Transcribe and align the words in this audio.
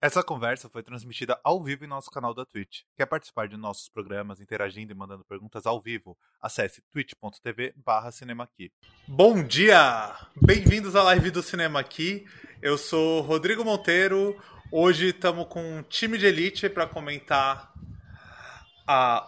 Essa 0.00 0.22
conversa 0.22 0.68
foi 0.68 0.80
transmitida 0.80 1.40
ao 1.42 1.60
vivo 1.60 1.84
em 1.84 1.88
nosso 1.88 2.08
canal 2.08 2.32
da 2.32 2.46
Twitch. 2.46 2.82
Quer 2.96 3.06
participar 3.06 3.48
de 3.48 3.56
nossos 3.56 3.88
programas 3.88 4.40
interagindo 4.40 4.92
e 4.92 4.94
mandando 4.94 5.24
perguntas 5.24 5.66
ao 5.66 5.82
vivo? 5.82 6.16
Acesse 6.40 6.80
twitch.tv 6.92 7.74
barra 7.84 8.12
cinemaqui. 8.12 8.70
Bom 9.08 9.42
dia! 9.42 10.14
Bem-vindos 10.40 10.94
à 10.94 11.02
live 11.02 11.32
do 11.32 11.42
Cinema 11.42 11.80
Aqui. 11.80 12.24
Eu 12.62 12.78
sou 12.78 13.22
Rodrigo 13.22 13.64
Monteiro. 13.64 14.40
Hoje 14.70 15.08
estamos 15.08 15.48
com 15.48 15.78
um 15.78 15.82
time 15.82 16.16
de 16.16 16.26
elite 16.26 16.68
para 16.68 16.86
comentar 16.86 17.72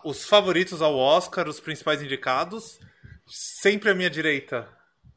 os 0.05 0.25
favoritos 0.25 0.80
ao 0.80 0.96
Oscar, 0.96 1.48
os 1.48 1.59
principais 1.59 2.00
indicados. 2.00 2.79
Sempre 3.27 3.91
à 3.91 3.95
minha 3.95 4.09
direita, 4.09 4.68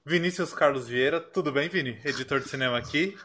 Vinícius 0.04 0.52
Carlos 0.52 0.88
Vieira. 0.88 1.22
Tudo 1.22 1.52
bem, 1.52 1.70
Vini? 1.70 2.02
Editor 2.04 2.40
de 2.40 2.50
cinema 2.50 2.76
aqui. 2.76 3.16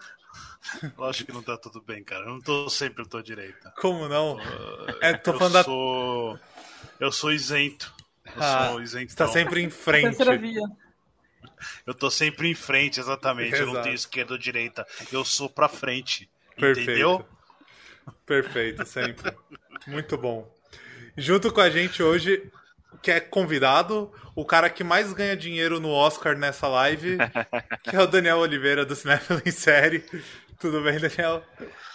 Lógico 0.97 1.27
que 1.27 1.33
não 1.33 1.43
tá 1.43 1.57
tudo 1.57 1.81
bem, 1.81 2.03
cara. 2.05 2.25
Eu 2.25 2.29
não 2.31 2.41
tô 2.41 2.69
sempre 2.69 3.03
à 3.03 3.07
tua 3.07 3.23
direita. 3.23 3.73
Como 3.81 4.09
não? 4.09 4.37
Tô, 4.37 4.99
É, 5.01 5.13
tô 5.15 5.33
eu 5.33 5.39
falando 5.39 5.53
da- 5.55 5.65
sou. 5.65 6.39
Eu 7.01 7.13
sou 7.13 7.33
isento. 7.33 7.93
Eu 8.27 8.33
Ah, 8.43 8.69
sou 8.71 8.83
isento. 8.83 9.07
Está 9.09 9.27
sempre 9.29 9.63
em 9.63 9.71
frente. 9.71 10.05
Terceira 10.17 10.37
via. 10.37 10.63
Eu 11.87 11.95
tô 11.95 12.11
sempre 12.11 12.49
em 12.49 12.55
frente, 12.55 13.01
exatamente. 13.01 13.55
Eu 13.55 13.67
não 13.67 13.73
Exato. 13.73 13.85
tenho 13.85 13.95
esquerda 13.95 14.33
ou 14.35 14.39
direita. 14.39 14.87
Eu 15.13 15.25
sou 15.25 15.49
pra 15.49 15.69
frente. 15.69 16.29
Perfeito. 16.57 16.91
Entendeu? 16.91 17.29
Perfeito, 18.27 18.85
sempre. 18.87 19.33
Muito 19.87 20.17
bom. 20.17 20.49
Junto 21.17 21.53
com 21.53 21.61
a 21.61 21.71
gente 21.71 22.03
hoje, 22.03 22.51
que 23.03 23.11
é 23.11 23.21
convidado, 23.21 24.13
o 24.37 24.45
cara 24.45 24.71
que 24.71 24.85
mais 24.85 25.13
ganha 25.13 25.37
dinheiro 25.37 25.81
no 25.81 25.91
Oscar 25.91 26.37
nessa 26.37 26.69
live, 26.69 27.17
que 27.83 27.97
é 27.97 28.01
o 28.01 28.07
Daniel 28.07 28.39
Oliveira 28.39 28.85
do 28.85 28.95
Cinefilo 28.95 29.43
em 29.45 29.51
Série. 29.51 30.05
Tudo 30.59 30.83
bem, 30.83 30.99
Daniel? 30.99 31.43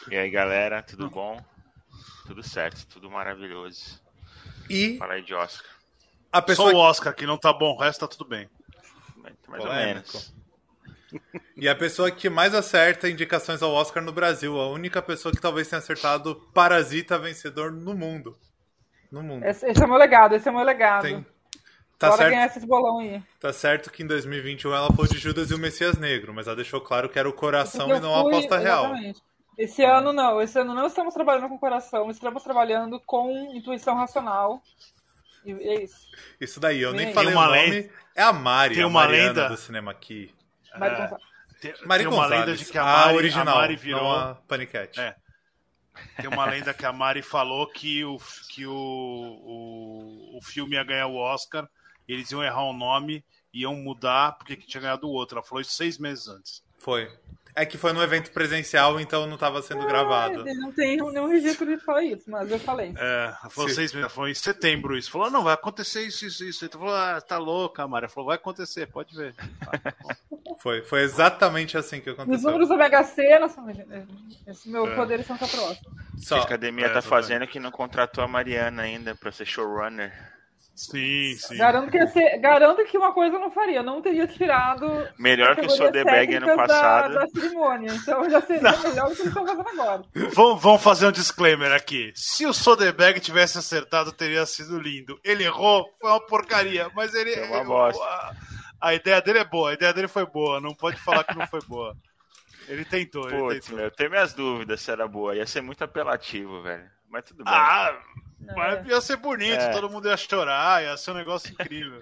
E 0.09 0.15
aí, 0.15 0.29
galera, 0.29 0.81
tudo 0.81 1.09
bom? 1.09 1.43
Tudo 2.25 2.41
certo, 2.41 2.87
tudo 2.87 3.11
maravilhoso. 3.11 4.01
E 4.69 4.97
Fala 4.97 5.13
aí 5.13 5.21
de 5.21 5.33
Oscar. 5.33 5.69
a 6.31 6.37
Só 6.39 6.45
pessoa 6.45 6.73
o 6.73 6.77
Oscar 6.77 7.13
que 7.13 7.25
não 7.25 7.37
tá 7.37 7.51
bom, 7.51 7.73
o 7.75 7.79
resto 7.79 7.99
tá 7.99 8.07
tudo 8.07 8.25
bem. 8.25 8.49
Mais 9.17 9.35
mais 9.47 9.63
ou 9.63 9.69
Polêmico. 9.69 10.11
menos. 10.13 10.33
E 11.57 11.67
a 11.69 11.75
pessoa 11.75 12.09
que 12.09 12.29
mais 12.29 12.55
acerta 12.55 13.09
indicações 13.09 13.61
ao 13.61 13.71
Oscar 13.71 14.01
no 14.01 14.11
Brasil. 14.11 14.59
A 14.59 14.69
única 14.69 15.01
pessoa 15.01 15.33
que 15.33 15.41
talvez 15.41 15.67
tenha 15.67 15.79
acertado 15.79 16.35
Parasita 16.53 17.19
vencedor 17.19 17.71
no 17.71 17.93
mundo. 17.93 18.37
No 19.11 19.21
mundo. 19.21 19.45
Esse, 19.45 19.67
esse 19.67 19.81
é 19.81 19.85
o 19.85 19.89
meu 19.89 19.97
legado, 19.97 20.33
esse 20.33 20.47
é 20.47 20.51
o 20.51 20.55
meu 20.55 20.63
legado. 20.63 21.03
Tem... 21.03 21.25
Tá 22.03 22.09
Bora 22.09 22.17
certo, 22.23 22.29
ganhar 22.33 22.45
esses 22.47 22.63
bolão 22.65 22.99
aí. 22.99 23.23
tá 23.39 23.53
certo 23.53 23.89
que 23.91 24.03
em 24.03 24.07
2021 24.07 24.73
ela 24.73 24.91
foi 24.93 25.07
de 25.07 25.17
Judas 25.17 25.51
e 25.51 25.53
o 25.53 25.57
Messias 25.59 25.97
Negro, 25.97 26.33
mas 26.33 26.47
ela 26.47 26.55
deixou 26.55 26.81
claro 26.81 27.07
que 27.09 27.17
era 27.17 27.29
o 27.29 27.33
coração 27.33 27.95
e 27.95 27.99
não 27.99 28.13
a 28.13 28.21
fui- 28.23 28.33
aposta 28.35 28.57
real. 28.57 28.85
exatamente. 28.87 29.21
Esse 29.57 29.83
ano 29.83 30.11
não, 30.11 30.41
esse 30.41 30.59
ano 30.59 30.73
não 30.73 30.87
estamos 30.87 31.13
trabalhando 31.13 31.47
com 31.47 31.57
coração, 31.59 32.09
estamos 32.09 32.41
trabalhando 32.43 32.99
com 32.99 33.29
intuição 33.55 33.95
racional. 33.95 34.61
E 35.45 35.51
é 35.51 35.83
isso. 35.83 36.07
Isso 36.41 36.59
daí, 36.59 36.81
eu 36.81 36.91
nem 36.93 37.05
Tem 37.07 37.13
falei 37.13 37.33
uma 37.33 37.43
o 37.43 37.45
nome. 37.55 37.69
lenda- 37.69 37.89
É 38.15 38.23
a 38.23 38.33
Mari, 38.33 38.75
tem 38.75 38.83
a 38.83 38.87
uma 38.87 39.01
Mariana 39.01 39.27
lenda- 39.27 39.49
do 39.49 39.57
cinema 39.57 39.91
aqui. 39.91 40.33
Mário 40.77 40.95
É. 40.95 41.01
Gonçalves. 41.01 41.25
Tem, 41.61 41.73
Mari 41.85 42.03
tem 42.03 42.13
uma 42.13 42.25
lenda 42.25 42.55
de 42.55 42.65
que 42.65 42.77
a 42.77 42.83
Mari, 42.83 43.09
a 43.09 43.15
original, 43.15 43.57
a 43.57 43.61
Mari 43.61 43.75
virou. 43.75 44.11
a 44.11 44.35
Panicat. 44.47 44.99
É. 44.99 45.15
Tem 46.17 46.27
uma 46.27 46.45
lenda 46.45 46.73
que 46.73 46.85
a 46.85 46.91
Mari 46.91 47.21
falou 47.21 47.67
que 47.67 48.03
o, 48.03 48.17
que 48.49 48.65
o, 48.65 48.73
o, 48.73 50.37
o 50.37 50.41
filme 50.41 50.75
ia 50.75 50.83
ganhar 50.83 51.07
o 51.07 51.15
Oscar, 51.15 51.67
eles 52.07 52.31
iam 52.31 52.43
errar 52.43 52.63
o 52.63 52.73
nome, 52.73 53.23
iam 53.53 53.75
mudar 53.75 54.33
porque 54.37 54.55
que 54.55 54.67
tinha 54.67 54.81
ganhado 54.81 55.07
o 55.07 55.11
outro. 55.11 55.37
Ela 55.37 55.45
falou 55.45 55.61
isso 55.61 55.71
seis 55.71 55.97
meses 55.97 56.27
antes. 56.27 56.63
Foi. 56.79 57.09
É 57.55 57.67
que 57.67 57.77
foi 57.77 57.93
no 57.93 58.01
evento 58.01 58.31
presencial, 58.31 58.99
então 58.99 59.27
não 59.27 59.35
estava 59.35 59.61
sendo 59.61 59.85
gravado. 59.85 60.41
Ele 60.41 60.59
não 60.59 60.71
tem 60.71 60.97
nenhum 60.97 61.27
registro 61.27 61.67
de 61.67 61.77
falar 61.77 62.01
isso, 62.03 62.23
mas 62.27 62.49
eu 62.49 62.57
falei. 62.57 62.91
É, 62.97 63.25
ela 63.43 63.49
falou 63.51 63.69
Sim. 63.69 63.75
seis 63.75 63.91
meses, 63.93 63.95
ela 64.05 64.09
falou 64.09 64.27
em 64.27 64.33
setembro 64.33 64.97
isso. 64.97 65.11
Falou, 65.11 65.29
não, 65.29 65.43
vai 65.43 65.53
acontecer 65.53 66.01
isso, 66.01 66.25
isso, 66.25 66.43
isso. 66.43 66.65
Ele 66.65 66.71
falou, 66.73 66.95
ah, 66.95 67.21
tá 67.21 67.37
louca, 67.37 67.87
Mari. 67.87 68.05
Ela 68.05 68.11
falou, 68.11 68.29
vai 68.29 68.37
acontecer, 68.37 68.87
pode 68.87 69.15
ver. 69.15 69.35
Foi, 70.59 70.81
foi 70.83 71.01
exatamente 71.01 71.77
assim 71.77 71.99
que 71.99 72.09
Os 72.09 72.17
aconteceu. 72.19 72.45
números 72.49 72.69
da 72.69 72.77
Mega 72.77 73.03
Sena 73.03 73.49
são. 73.49 73.65
Esse 74.47 74.69
meu 74.69 74.87
É. 74.87 74.95
poder 74.95 75.23
são 75.23 75.37
só 75.37 75.47
próximo. 75.47 75.91
A 76.15 76.21
Só. 76.21 76.37
academia 76.41 76.85
É, 76.85 76.89
tá 76.89 77.01
fazendo 77.01 77.45
que 77.47 77.59
não 77.59 77.71
contratou 77.71 78.23
a 78.23 78.27
Mariana 78.27 78.83
ainda 78.83 79.15
pra 79.15 79.31
ser 79.31 79.45
showrunner. 79.45 80.13
Sim, 80.75 81.35
sim. 81.37 81.55
Garanto 81.55 81.91
que, 81.91 82.07
ser- 82.07 82.39
garanto 82.39 82.83
que 82.85 82.97
uma 82.97 83.13
coisa 83.13 83.35
eu 83.35 83.39
não 83.39 83.51
faria. 83.51 83.77
Eu 83.77 83.83
não 83.83 84.01
teria 84.01 84.25
tirado. 84.25 85.07
Melhor 85.19 85.55
que 85.55 85.65
o 85.67 85.69
Soderbergh 85.69 86.33
ano 86.37 86.55
passado. 86.55 87.13
Da, 87.13 87.19
da 87.21 87.27
cerimônia. 87.27 87.93
Então 87.93 88.27
já 88.29 88.41
seria 88.41 88.71
melhor 88.79 89.09
do 89.09 89.15
que 89.15 89.21
eles 89.21 89.27
estão 89.27 89.45
fazendo 89.45 89.69
agora. 89.81 90.03
Vamos, 90.33 90.61
vamos 90.63 90.81
fazer 90.81 91.05
um 91.05 91.11
disclaimer 91.11 91.71
aqui. 91.71 92.11
Se 92.15 92.45
o 92.47 92.53
Soderbergh 92.53 93.19
tivesse 93.19 93.57
acertado, 93.59 94.11
teria 94.11 94.45
sido 94.47 94.79
lindo. 94.79 95.19
Ele 95.23 95.43
errou, 95.43 95.85
foi 96.01 96.09
uma 96.09 96.25
porcaria, 96.25 96.89
mas 96.95 97.13
ele. 97.13 97.33
Foi 97.35 97.47
uma 97.49 97.63
bosta. 97.63 98.03
A, 98.03 98.33
a 98.81 98.93
ideia 98.95 99.21
dele 99.21 99.39
é 99.39 99.45
boa, 99.45 99.69
a 99.69 99.73
ideia 99.73 99.93
dele 99.93 100.07
foi 100.07 100.25
boa. 100.25 100.59
Não 100.59 100.73
pode 100.73 100.97
falar 101.01 101.23
que 101.23 101.37
não 101.37 101.45
foi 101.47 101.61
boa. 101.67 101.95
Ele 102.67 102.83
tentou, 102.83 103.29
ele 103.29 103.37
Putz, 103.37 103.59
tentou. 103.65 103.75
meu, 103.75 103.85
eu 103.85 103.91
tenho 103.91 104.09
minhas 104.09 104.33
dúvidas 104.33 104.81
se 104.81 104.89
era 104.89 105.07
boa. 105.07 105.35
Ia 105.35 105.45
ser 105.45 105.61
muito 105.61 105.83
apelativo, 105.83 106.63
velho. 106.63 106.89
Mas 107.09 107.25
tudo 107.25 107.43
bem. 107.43 107.53
Ah, 107.53 107.93
Não, 107.93 108.32
mas 108.55 108.85
é. 108.85 108.89
ia 108.89 109.01
ser 109.01 109.17
bonito, 109.17 109.59
É. 109.61 109.71
todo 109.71 109.89
mundo 109.89 110.07
ia 110.07 110.17
chorar, 110.17 110.83
ia 110.83 110.95
ser 110.97 111.11
um 111.11 111.15
negócio 111.15 111.51
incrível. 111.53 112.01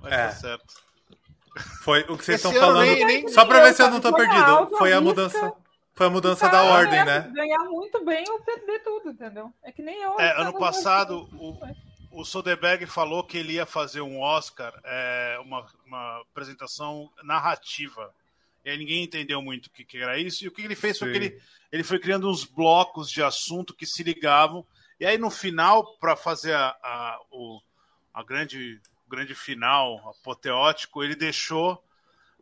Mas 0.00 0.12
É. 0.12 0.16
tá 0.26 0.30
certo. 0.32 0.74
Foi 1.82 2.00
o 2.08 2.18
que 2.18 2.24
vocês 2.24 2.40
Esse 2.44 2.48
estão 2.48 2.52
falando. 2.60 2.84
nem- 2.86 3.04
nem- 3.06 3.28
Só 3.28 3.44
pra 3.44 3.62
ver 3.62 3.74
se 3.74 3.82
eu 3.82 3.90
não 3.90 4.00
tô 4.00 4.12
perdido. 4.14 4.68
Foi 4.76 4.92
a 4.92 5.00
mudança. 5.00 5.52
Foi 5.94 6.06
a 6.06 6.10
mudança 6.10 6.46
Tá, 6.46 6.52
da 6.52 6.62
ordem, 6.64 6.98
é, 6.98 7.04
né? 7.04 7.30
Ganhar 7.32 7.60
muito 7.66 8.04
bem 8.04 8.24
ou 8.28 8.40
perder 8.40 8.80
tudo, 8.82 9.10
entendeu? 9.10 9.52
É 9.62 9.70
que 9.70 9.80
nem 9.80 10.02
eu. 10.02 10.18
É, 10.18 10.40
ano 10.40 10.58
passado, 10.58 11.28
o, 11.32 11.56
o 12.10 12.24
Soderbergh 12.24 12.84
falou 12.86 13.22
que 13.22 13.38
ele 13.38 13.52
ia 13.52 13.64
fazer 13.64 14.00
um 14.00 14.18
Oscar, 14.20 14.74
é, 14.82 15.38
uma, 15.44 15.64
uma 15.86 16.20
apresentação 16.22 17.08
narrativa. 17.22 18.12
E 18.64 18.70
aí 18.70 18.76
ninguém 18.76 19.04
entendeu 19.04 19.40
muito 19.40 19.66
o 19.66 19.70
que, 19.70 19.84
que 19.84 19.98
era 19.98 20.18
isso. 20.18 20.44
E 20.44 20.48
o 20.48 20.50
que 20.50 20.62
ele 20.62 20.74
fez 20.74 20.98
foi 20.98 21.12
que 21.12 21.18
Sim. 21.18 21.24
ele, 21.26 21.42
ele 21.70 21.84
foi 21.84 22.00
criando 22.00 22.28
uns 22.28 22.44
blocos 22.44 23.08
de 23.08 23.22
assunto 23.22 23.72
que 23.72 23.86
se 23.86 24.02
ligavam. 24.02 24.66
E 25.04 25.06
aí 25.06 25.18
no 25.18 25.28
final, 25.28 25.98
para 25.98 26.16
fazer 26.16 26.54
a, 26.54 26.68
a, 26.82 27.20
o 27.30 27.60
a 28.10 28.24
grande, 28.24 28.80
grande 29.06 29.34
final 29.34 29.98
apoteótico, 30.08 31.04
ele 31.04 31.14
deixou 31.14 31.78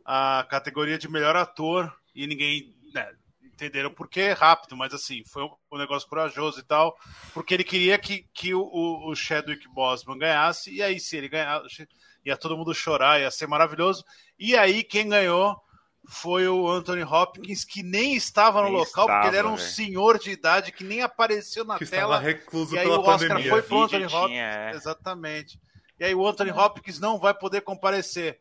a 0.05 0.47
categoria 0.49 0.97
de 0.97 1.11
melhor 1.11 1.35
ator 1.35 1.93
e 2.15 2.25
ninguém 2.25 2.73
né, 2.93 3.11
entenderam 3.43 3.93
por 3.93 4.07
quê 4.07 4.31
rápido, 4.31 4.77
mas 4.77 4.93
assim, 4.93 5.25
foi 5.25 5.43
um, 5.43 5.77
negócio 5.77 6.07
corajoso 6.07 6.61
e 6.61 6.63
tal, 6.63 6.97
porque 7.33 7.53
ele 7.53 7.65
queria 7.65 7.99
que, 7.99 8.29
que 8.33 8.53
o, 8.53 8.63
o, 9.09 9.13
Chadwick 9.13 9.67
Boseman 9.67 10.17
ganhasse, 10.17 10.73
e 10.73 10.81
aí 10.81 11.01
se 11.01 11.17
ele 11.17 11.27
ganhasse, 11.27 11.85
ia 12.23 12.37
todo 12.37 12.55
mundo 12.55 12.73
chorar, 12.73 13.19
ia 13.19 13.29
ser 13.29 13.45
maravilhoso. 13.45 14.05
E 14.39 14.55
aí 14.55 14.85
quem 14.85 15.09
ganhou 15.09 15.61
foi 16.07 16.47
o 16.47 16.67
Anthony 16.69 17.03
Hopkins, 17.03 17.63
que 17.63 17.81
nem 17.81 18.15
estava 18.15 18.61
no 18.61 18.67
Nem 18.69 18.77
local, 18.77 19.07
porque 19.07 19.27
ele 19.27 19.37
era 19.37 19.47
um 19.47 19.55
estava, 19.55 19.69
velho. 19.71 19.75
senhor 19.87 20.19
de 20.19 20.31
idade 20.31 20.71
que 20.71 20.83
nem 20.83 21.01
apareceu 21.01 21.63
na 21.63 21.77
Que 21.77 21.85
estava 21.85 22.01
tela. 22.01 22.19
recluso 22.19 22.75
E 22.75 22.79
aí 22.79 22.85
pela 22.85 22.97
o 22.97 23.01
Oscar 23.01 23.29
pandemia. 23.29 23.49
foi 23.49 23.61
pro 23.61 23.83
Anthony 23.83 24.05
Hopkins. 24.05 24.27
tinha, 24.27 24.43
é. 24.43 24.71
Exatamente. 24.71 25.59
E 25.99 26.03
aí 26.05 26.13
o 26.15 26.27
Anthony 26.27 26.51
Hopkins 26.51 26.99
não 26.99 27.17
vai 27.19 27.33
poder 27.33 27.61
comparecer. 27.61 28.39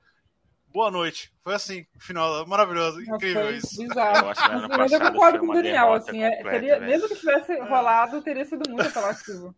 Boa 0.68 0.90
noite. 0.90 1.30
Foi 1.44 1.54
assim, 1.54 1.86
final 2.00 2.46
maravilhoso, 2.46 2.98
Nossa, 3.00 3.14
incrível 3.16 3.54
isso. 3.54 3.76
bizarro. 3.76 4.32
Ano 4.50 4.68
Mas 4.76 4.90
eu 4.90 5.00
concordo 5.00 5.38
com 5.38 5.50
o 5.50 5.54
Daniel, 5.54 5.92
assim, 5.92 6.22
é, 6.22 6.30
completa, 6.36 6.50
teria, 6.58 6.78
velho. 6.80 6.90
mesmo 6.90 7.08
que 7.08 7.16
tivesse 7.16 7.60
rolado, 7.60 8.22
teria 8.22 8.44
sido 8.46 8.68
muito 8.70 8.88
apelativo. 8.88 9.54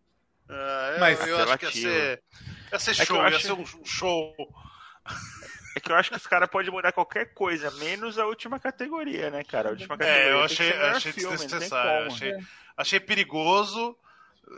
É, 0.50 0.96
Mas- 0.98 1.20
eu, 1.20 1.38
eu 1.38 1.44
acho 1.44 1.58
que 1.58 1.64
ia 1.66 1.70
ser, 1.72 2.22
ia 2.72 2.78
ser 2.80 2.90
É 2.90 2.94
que 2.94 3.04
show, 3.06 3.16
eu 3.16 3.22
ia 3.30 3.36
acho- 3.36 3.46
ser 3.46 3.52
um 3.52 3.64
show. 3.84 4.34
É 5.76 5.80
que 5.80 5.90
eu 5.90 5.96
acho 5.96 6.10
que 6.10 6.16
os 6.16 6.26
caras 6.26 6.48
podem 6.48 6.70
mudar 6.70 6.92
qualquer 6.92 7.34
coisa, 7.34 7.70
menos 7.72 8.18
a 8.18 8.26
última 8.26 8.60
categoria, 8.60 9.30
né, 9.30 9.42
cara? 9.42 9.68
A 9.68 9.72
última 9.72 9.94
É, 9.96 9.98
categoria. 9.98 10.28
eu 10.30 10.36
tem 10.36 10.44
achei, 10.44 10.66
que 10.66 10.72
ser 10.72 10.78
melhor 10.78 10.96
achei 10.96 11.12
filme, 11.12 11.36
desnecessário. 11.36 11.98
como. 12.04 12.14
Achei, 12.16 12.30
É. 12.32 12.38
achei 12.76 13.00
perigoso 13.00 13.96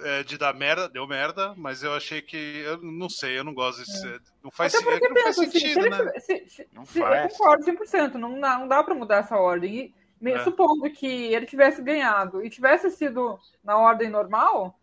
é, 0.03 0.23
de 0.25 0.37
dar 0.37 0.53
merda, 0.53 0.89
deu 0.89 1.07
merda, 1.07 1.55
mas 1.57 1.83
eu 1.83 1.95
achei 1.95 2.21
que. 2.21 2.37
Eu 2.67 2.79
não 2.83 3.09
sei, 3.09 3.39
eu 3.39 3.45
não 3.45 3.55
gosto 3.55 3.79
desse. 3.79 4.21
Não 4.43 4.51
faz, 4.51 4.75
Até 4.75 4.85
porque 4.85 5.07
é 5.07 5.09
não 5.09 5.23
faz 5.23 5.37
se, 5.37 5.47
sentido, 5.51 5.89
né? 5.89 6.21
se, 6.21 6.45
se, 6.49 6.69
Não 6.73 6.85
se- 6.85 6.99
eu 6.99 7.07
faz. 7.07 7.33
concordo 7.33 7.65
100%, 7.65 8.15
não 8.15 8.39
dá, 8.41 8.59
não 8.59 8.69
dá 8.69 8.83
pra 8.83 8.95
mudar 8.95 9.19
essa 9.19 9.37
ordem. 9.37 9.95
E, 10.21 10.29
É. 10.31 10.43
Supondo 10.45 10.91
que 10.91 11.07
ele 11.07 11.45
tivesse 11.47 11.81
ganhado 11.83 12.45
e 12.45 12.51
tivesse 12.51 12.91
sido 12.91 13.39
na 13.63 13.77
ordem 13.79 14.09
normal, 14.11 14.77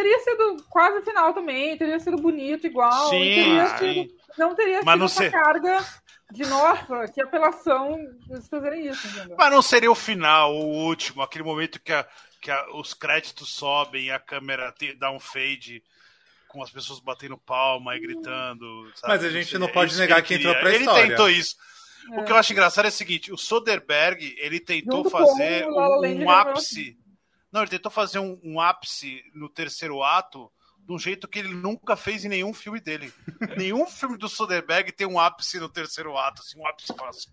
teria 0.00 0.18
sido 0.20 0.64
quase 0.70 1.02
final 1.04 1.34
também, 1.34 1.76
teria 1.76 1.98
sido 1.98 2.16
bonito 2.18 2.66
igual, 2.68 3.06
e 3.08 3.10
Sim, 3.10 3.34
teria 3.34 3.66
sim. 3.66 3.76
sido, 4.04 4.14
não 4.38 4.54
teria 4.54 4.80
Mas 4.84 4.92
sido 4.92 4.98
não 4.98 5.06
essa 5.06 5.16
sei- 5.16 5.30
carga 5.30 5.84
de 6.30 6.46
nossa, 6.46 7.08
que 7.12 7.20
apelação 7.20 7.98
eles 8.30 8.46
fazerem 8.48 8.86
isso, 8.86 9.06
entendeu? 9.08 9.34
Mas 9.36 9.50
não 9.50 9.60
seria 9.62 9.90
o 9.90 9.94
final, 9.96 10.54
o 10.54 10.84
último, 10.86 11.20
aquele 11.22 11.42
momento 11.42 11.80
que, 11.80 11.92
a- 11.92 12.06
que 12.40 12.50
a- 12.50 12.66
os 12.74 12.94
créditos 12.94 13.48
sobem 13.54 14.04
e 14.04 14.10
a 14.12 14.20
câmera 14.20 14.70
te- 14.70 14.94
dá 14.94 15.10
um 15.10 15.18
fade 15.18 15.82
com 16.46 16.62
as 16.62 16.70
pessoas 16.70 17.00
batendo 17.00 17.36
palma 17.36 17.96
e 17.96 18.00
gritando. 18.00 18.88
sabe? 18.94 19.14
Mas 19.14 19.24
a 19.24 19.30
gente 19.30 19.58
não 19.58 19.66
É 19.68 19.72
pode 19.72 19.90
isso 19.90 20.00
negar 20.00 20.18
ele 20.18 20.26
que 20.26 20.34
entrou 20.34 20.54
pra 20.54 20.68
Ele 20.70 20.78
história. 20.84 21.08
tentou 21.08 21.28
isso. 21.28 21.56
O 22.16 22.24
que 22.24 22.32
eu 22.32 22.36
acho 22.36 22.52
engraçado 22.52 22.84
é 22.86 22.88
o 22.88 22.92
seguinte: 22.92 23.32
o 23.32 23.36
Soderbergh 23.36 24.22
ele 24.38 24.60
tentou 24.60 24.98
Junto 24.98 25.10
fazer 25.10 25.66
um, 25.66 25.76
um 26.00 26.04
ele 26.04 26.28
ápice. 26.28 26.96
Não, 27.52 27.62
ele 27.62 27.70
tentou 27.70 27.90
fazer 27.90 28.18
um, 28.18 28.38
um 28.42 28.60
ápice 28.60 29.22
no 29.34 29.48
terceiro 29.48 30.02
ato 30.02 30.50
de 30.80 30.92
um 30.92 30.98
jeito 30.98 31.28
que 31.28 31.38
ele 31.38 31.54
nunca 31.54 31.96
fez 31.96 32.24
em 32.24 32.28
nenhum 32.28 32.52
filme 32.54 32.80
dele. 32.80 33.12
nenhum 33.56 33.86
filme 33.86 34.16
do 34.16 34.28
Soderbergh 34.28 34.90
tem 34.92 35.06
um 35.06 35.18
ápice 35.20 35.58
no 35.58 35.68
terceiro 35.68 36.16
ato, 36.16 36.42
assim, 36.42 36.58
um 36.58 36.66
ápice 36.66 36.94
fácil. 36.94 37.30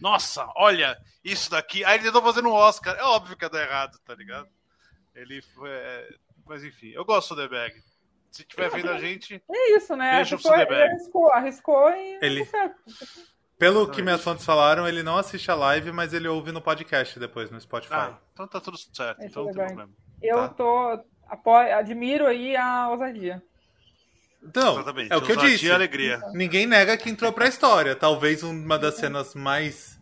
Nossa, 0.00 0.48
olha 0.56 0.96
isso 1.24 1.50
daqui. 1.50 1.84
Aí 1.84 1.96
ele 1.96 2.04
tentou 2.04 2.22
fazer 2.22 2.42
no 2.42 2.52
Oscar. 2.52 2.96
É 2.96 3.02
óbvio 3.02 3.36
que 3.36 3.44
ia 3.44 3.50
dar 3.50 3.62
errado, 3.62 3.98
tá 4.04 4.14
ligado? 4.14 4.48
Ele 5.14 5.42
foi. 5.42 5.70
é, 5.70 6.08
Mas 6.46 6.62
enfim, 6.64 6.88
eu 6.90 7.04
gosto 7.04 7.28
do 7.34 7.40
Soderbergh. 7.40 7.82
Se 8.30 8.44
tiver 8.44 8.70
vendo 8.70 8.90
a 8.90 8.98
gente. 8.98 9.42
É 9.50 9.76
isso, 9.76 9.96
né? 9.96 10.20
Arriscou, 10.84 11.32
arriscou 11.32 11.90
e 11.90 12.18
Ele- 12.22 12.48
Pelo 13.58 13.88
que 13.90 14.00
minhas 14.02 14.22
fontes 14.22 14.44
falaram, 14.44 14.86
ele 14.86 15.02
não 15.02 15.16
assiste 15.16 15.50
a 15.50 15.54
live, 15.54 15.90
mas 15.90 16.12
ele 16.14 16.28
ouve 16.28 16.52
no 16.52 16.60
podcast 16.60 17.18
depois, 17.18 17.50
no 17.50 17.60
Spotify. 17.60 17.94
Ah, 17.94 18.18
então 18.32 18.46
tá 18.46 18.60
tudo 18.60 18.78
certo. 18.78 19.20
É 19.20 19.26
Então 19.26 19.44
não 19.44 19.52
tem 19.52 19.66
problema. 19.66 19.90
Eu 20.22 20.36
Tá. 20.36 20.48
tô. 20.48 21.00
Apoio, 21.28 21.74
admiro 21.76 22.26
aí 22.26 22.56
a 22.56 22.88
ousadia. 22.88 23.42
Então, 24.42 24.74
Exatamente. 24.74 25.12
é 25.12 25.16
o 25.16 25.20
que 25.20 25.32
eu 25.32 25.36
Ousadia 25.36 25.56
disse. 25.56 25.66
e 25.66 25.70
alegria. 25.72 26.20
Ninguém 26.32 26.66
nega 26.66 26.96
que 26.96 27.10
entrou 27.10 27.32
pra 27.32 27.48
história. 27.48 27.94
Talvez 27.96 28.42
uma 28.42 28.78
das 28.78 28.94
cenas 28.94 29.34
mais. 29.34 29.98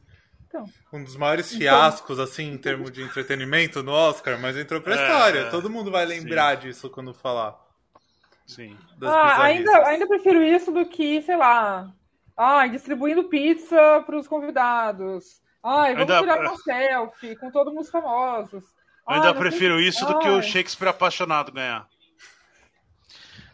Então. 0.46 0.64
Um 0.92 1.02
dos 1.02 1.16
maiores 1.16 1.52
fiascos, 1.52 2.18
assim, 2.20 2.52
em 2.52 2.58
termos 2.58 2.92
de 2.92 3.02
entretenimento 3.02 3.82
no 3.82 3.90
Oscar, 3.92 4.38
mas 4.38 4.56
entrou 4.56 4.80
pra 4.80 4.94
É, 4.94 5.02
história. 5.02 5.38
é. 5.40 5.50
Todo 5.50 5.68
mundo 5.70 5.90
vai 5.90 6.04
lembrar 6.04 6.56
disso 6.56 6.88
quando 6.90 7.12
falar. 7.14 7.56
Sim. 8.46 8.76
Das 8.98 9.12
Ah, 9.12 9.42
ainda, 9.42 9.72
ainda 9.86 10.06
prefiro 10.06 10.42
isso 10.42 10.70
do 10.70 10.86
que, 10.86 11.20
sei 11.22 11.36
lá, 11.36 11.90
ah, 12.36 12.66
distribuindo 12.66 13.24
pizza 13.24 14.02
para 14.04 14.16
os 14.18 14.28
convidados. 14.28 15.40
Ai, 15.62 15.94
vamos 15.94 16.10
Ainda- 16.10 16.20
tirar 16.20 16.40
uma 16.46 16.56
selfie 16.58 17.36
com 17.36 17.50
todos 17.50 17.74
os 17.76 17.88
famosos. 17.90 18.64
Eu 19.08 19.14
ainda 19.14 19.28
Ai, 19.28 19.32
não 19.34 19.40
prefiro 19.40 19.76
sei- 19.78 19.88
isso 19.88 20.04
do 20.06 20.18
que 20.18 20.28
o 20.28 20.36
Ai, 20.36 20.42
Shakespeare 20.42 20.88
apaixonado 20.88 21.50
ganhar. 21.52 21.88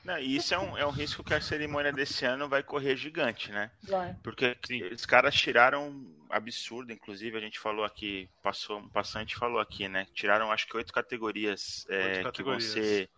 Não, 0.04 0.18
e 0.18 0.34
isso 0.34 0.52
é 0.52 0.58
um, 0.58 0.76
é 0.76 0.84
um 0.84 0.90
risco 0.90 1.22
que 1.22 1.32
a 1.32 1.40
cerimônia 1.40 1.92
desse 1.92 2.24
ano 2.24 2.48
vai 2.48 2.60
correr 2.62 2.96
gigante, 2.96 3.52
né? 3.52 3.70
vai. 3.84 4.16
Porque 4.22 4.56
os 4.92 5.06
caras 5.06 5.32
tiraram 5.32 6.04
absurdo, 6.28 6.92
inclusive 6.92 7.36
a 7.36 7.40
gente 7.40 7.60
falou 7.60 7.84
aqui, 7.84 8.28
passou 8.42 8.78
um 8.78 8.88
passante 8.88 9.36
falou 9.36 9.60
aqui, 9.60 9.86
né? 9.88 10.08
Tiraram 10.12 10.50
acho 10.50 10.66
que 10.66 10.76
oito 10.76 10.92
categorias, 10.92 11.86
é, 11.88 11.96
Oito 12.24 12.32
que 12.32 12.42
vão 12.42 12.54
categorias. 12.54 12.64
ser 12.64 13.10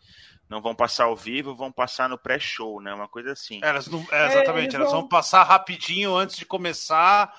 não 0.49 0.61
vão 0.61 0.75
passar 0.75 1.05
ao 1.05 1.17
vivo, 1.17 1.55
vão 1.55 1.73
passar 1.73 2.09
no 2.09 2.19
pré-show, 2.19 2.81
né? 2.81 2.93
Uma 2.95 3.09
coisa 3.09 3.33
assim. 3.33 3.61
É, 3.63 3.69
Elas 3.69 3.87
não, 3.89 4.05
é, 4.11 4.27
exatamente, 4.27 4.67
eles 4.69 4.75
elas 4.77 4.91
vão- 4.93 5.01
vão 5.01 5.09
passar 5.09 5.43
rapidinho 5.43 6.15
antes 6.15 6.37
de 6.37 6.45
começar 6.45 7.35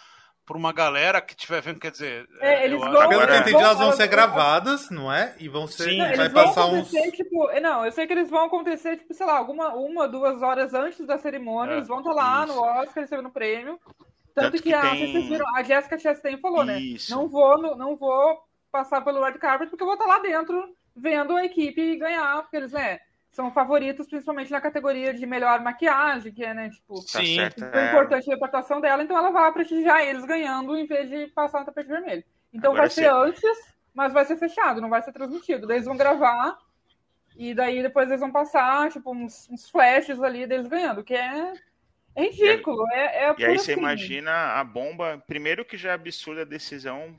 por 0.45 0.55
uma 0.55 0.71
galera 0.71 1.19
que 1.21 1.33
estiver 1.33 1.59
vendo, 1.61 1.79
quer 1.79 1.89
dizer. 1.91 2.27
É, 2.39 2.65
eles 2.65 2.79
eu 2.79 2.91
vão- 2.91 3.07
Pelo 3.09 3.25
que 3.25 3.31
eu 3.31 3.35
entendi, 3.37 3.55
elas 3.55 3.79
vão 3.79 3.91
ser 3.93 4.07
gravadas, 4.07 4.89
não 4.91 5.11
é? 5.11 5.35
E 5.39 5.49
vão 5.49 5.65
ser. 5.67 5.85
Sim. 5.89 5.97
Não, 5.97 6.05
vai 6.05 6.13
eles 6.13 6.31
vão 6.33 6.43
passar 6.45 6.65
uns. 6.67 6.89
tipo, 6.91 7.59
não, 7.61 7.83
eu 7.85 7.91
sei 7.91 8.05
que 8.05 8.13
eles 8.13 8.29
vão 8.29 8.45
acontecer, 8.45 8.97
tipo, 8.97 9.11
sei 9.13 9.25
lá, 9.25 9.37
alguma, 9.37 9.69
uma, 9.73 10.07
duas 10.07 10.43
horas 10.43 10.73
antes 10.73 11.03
da 11.07 11.17
cerimônia, 11.17 11.73
É, 11.73 11.77
eles 11.77 11.87
vão 11.87 11.99
estar 11.99 12.13
lá 12.13 12.43
isso. 12.45 12.53
no 12.53 12.61
Oscar 12.61 13.01
recebendo 13.03 13.27
o 13.27 13.31
prêmio. 13.31 13.79
Tanto, 14.35 14.51
Tanto 14.51 14.63
que, 14.63 14.69
que 14.69 14.73
a, 14.73 14.81
tem- 14.81 15.11
vocês 15.13 15.27
viram, 15.29 15.45
a 15.55 15.63
Jessica 15.63 15.97
Chastain 15.97 16.37
falou, 16.37 16.63
né? 16.65 16.77
Isso. 16.79 17.09
Não 17.09 17.27
vou, 17.27 17.57
no- 17.57 17.75
não 17.75 17.95
vou 17.95 18.37
passar 18.71 19.01
pelo 19.01 19.23
red 19.23 19.33
carpet 19.39 19.69
porque 19.69 19.81
eu 19.81 19.87
vou 19.87 19.95
estar 19.95 20.05
lá 20.05 20.19
dentro 20.19 20.75
vendo 20.95 21.35
a 21.35 21.45
equipe 21.45 21.97
ganhar, 21.97 22.41
porque 22.41 22.55
eles, 22.57 22.71
né, 22.71 22.99
são 23.31 23.51
favoritos 23.51 24.07
principalmente 24.07 24.51
na 24.51 24.61
categoria 24.61 25.13
de 25.13 25.25
melhor 25.25 25.59
maquiagem, 25.61 26.31
que 26.33 26.43
é, 26.43 26.53
né, 26.53 26.69
tipo, 26.69 26.95
Tá 27.11 27.19
Sim. 27.19 27.35
certo. 27.35 27.59
foi 27.59 27.79
é. 27.81 27.87
importante 27.89 28.23
a 28.23 28.33
interpretação 28.33 28.79
dela, 28.79 29.03
então 29.03 29.17
ela 29.17 29.29
vai 29.31 29.51
prestigiar 29.51 30.01
eles 30.03 30.23
ganhando 30.25 30.77
em 30.77 30.85
vez 30.87 31.09
de 31.09 31.27
passar 31.27 31.59
no 31.59 31.65
tapete 31.65 31.87
vermelho. 31.89 32.23
Então 32.53 32.71
Agora 32.71 32.83
vai 32.87 32.89
ser 32.89 33.11
antes, 33.11 33.75
mas 33.93 34.13
vai 34.13 34.23
ser 34.25 34.37
fechado, 34.37 34.79
não 34.79 34.89
vai 34.89 35.01
ser 35.01 35.11
transmitido. 35.11 35.67
Daí 35.67 35.77
eles 35.77 35.85
vão 35.87 35.97
gravar 35.97 36.57
e 37.35 37.53
daí 37.53 37.81
depois 37.81 38.07
eles 38.07 38.21
vão 38.21 38.31
passar, 38.31 38.89
tipo, 38.89 39.11
uns, 39.13 39.49
uns 39.49 39.69
flashes 39.69 40.21
ali 40.21 40.47
deles 40.47 40.67
ganhando, 40.67 41.03
que 41.03 41.13
é, 41.13 41.53
é 42.15 42.23
ridículo. 42.29 42.85
é, 42.93 43.25
é 43.25 43.35
E 43.37 43.45
aí 43.45 43.57
você 43.59 43.73
crime. 43.73 43.81
imagina 43.81 44.31
a 44.53 44.63
bomba. 44.63 45.21
Primeiro 45.27 45.65
que 45.65 45.75
já 45.75 45.91
é 45.91 45.93
absurda 45.93 46.43
a 46.43 46.45
decisão 46.45 47.13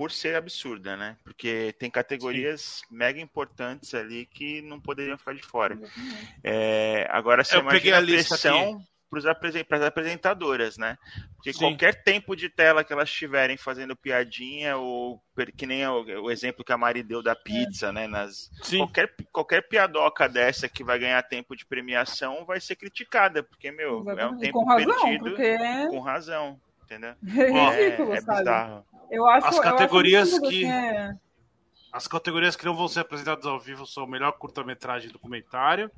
por 0.00 0.10
ser 0.10 0.34
absurda, 0.34 0.96
né? 0.96 1.14
Porque 1.22 1.74
tem 1.78 1.90
categorias 1.90 2.80
mega 2.90 3.20
importantes 3.20 3.92
ali 3.92 4.24
que 4.24 4.62
não 4.62 4.80
poderiam 4.80 5.18
ficar 5.18 5.34
de 5.34 5.42
fora. 5.42 5.78
É, 6.42 7.06
agora 7.10 7.44
você 7.44 7.56
Eu 7.56 7.66
peguei 7.66 7.90
imagina 7.90 7.98
a 7.98 8.28
pressão 8.30 8.82
para 9.68 9.76
as 9.76 9.84
apresentadoras, 9.84 10.78
né? 10.78 10.96
Porque 11.36 11.52
Sim. 11.52 11.58
qualquer 11.58 12.02
tempo 12.02 12.34
de 12.34 12.48
tela 12.48 12.82
que 12.82 12.94
elas 12.94 13.12
tiverem 13.12 13.58
fazendo 13.58 13.94
piadinha, 13.94 14.78
ou 14.78 15.22
que 15.54 15.66
nem 15.66 15.86
o, 15.86 16.22
o 16.22 16.30
exemplo 16.30 16.64
que 16.64 16.72
a 16.72 16.78
Mari 16.78 17.02
deu 17.02 17.22
da 17.22 17.36
pizza, 17.36 17.92
né? 17.92 18.06
Nas, 18.06 18.50
Sim. 18.62 18.78
qualquer, 18.78 19.14
qualquer 19.30 19.68
piadoca 19.68 20.26
dessa 20.30 20.66
que 20.66 20.82
vai 20.82 20.98
ganhar 20.98 21.22
tempo 21.24 21.54
de 21.54 21.66
premiação 21.66 22.46
vai 22.46 22.58
ser 22.58 22.74
criticada, 22.76 23.42
porque, 23.42 23.70
meu, 23.70 24.02
é 24.18 24.24
um 24.24 24.38
tempo 24.38 24.60
com 24.60 24.64
razão, 24.64 24.98
perdido 25.02 25.24
porque 25.24 25.42
é 25.42 25.88
com 25.88 25.98
razão, 26.00 26.58
entendeu? 26.84 27.14
ridículo, 27.22 28.14
é, 28.14 28.16
é 28.16 28.20
sabe? 28.22 28.38
bizarro. 28.38 28.86
Eu 29.10 29.26
acho, 29.28 29.46
As 29.46 29.56
eu 29.56 29.60
acho 29.62 29.70
categorias 29.70 30.28
absurdo, 30.28 30.48
que- 30.50 30.64
é- 30.66 31.14
As 31.92 32.06
categorias 32.06 32.54
que 32.54 32.64
não 32.64 32.76
vão 32.76 32.86
ser 32.86 33.00
apresentadas 33.00 33.44
ao 33.46 33.58
vivo 33.58 33.84
são 33.84 34.06
melhor 34.06 34.30
curta-metragem 34.32 35.10
e 35.10 35.12
documentário, 35.12 35.90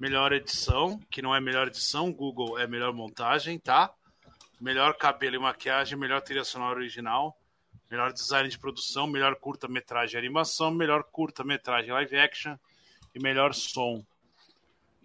melhor 0.00 0.32
edição, 0.32 0.98
que 1.08 1.22
não 1.22 1.32
é 1.32 1.40
melhor 1.40 1.68
edição, 1.68 2.12
Google 2.12 2.58
é 2.58 2.66
melhor 2.66 2.92
montagem, 2.92 3.56
tá? 3.56 3.92
Melhor 4.60 4.94
cabelo 4.94 5.36
e 5.36 5.38
maquiagem, 5.38 5.96
melhor 5.96 6.20
trilha 6.22 6.42
sonora 6.42 6.76
original, 6.80 7.38
melhor 7.88 8.12
design 8.12 8.48
de 8.48 8.58
produção, 8.58 9.06
melhor 9.06 9.36
curta-metragem 9.36 10.16
e 10.16 10.18
animação, 10.18 10.72
melhor 10.72 11.04
curta-metragem 11.04 11.92
live 11.92 12.18
action 12.18 12.56
e 13.14 13.20
melhor 13.20 13.54
som. 13.54 14.04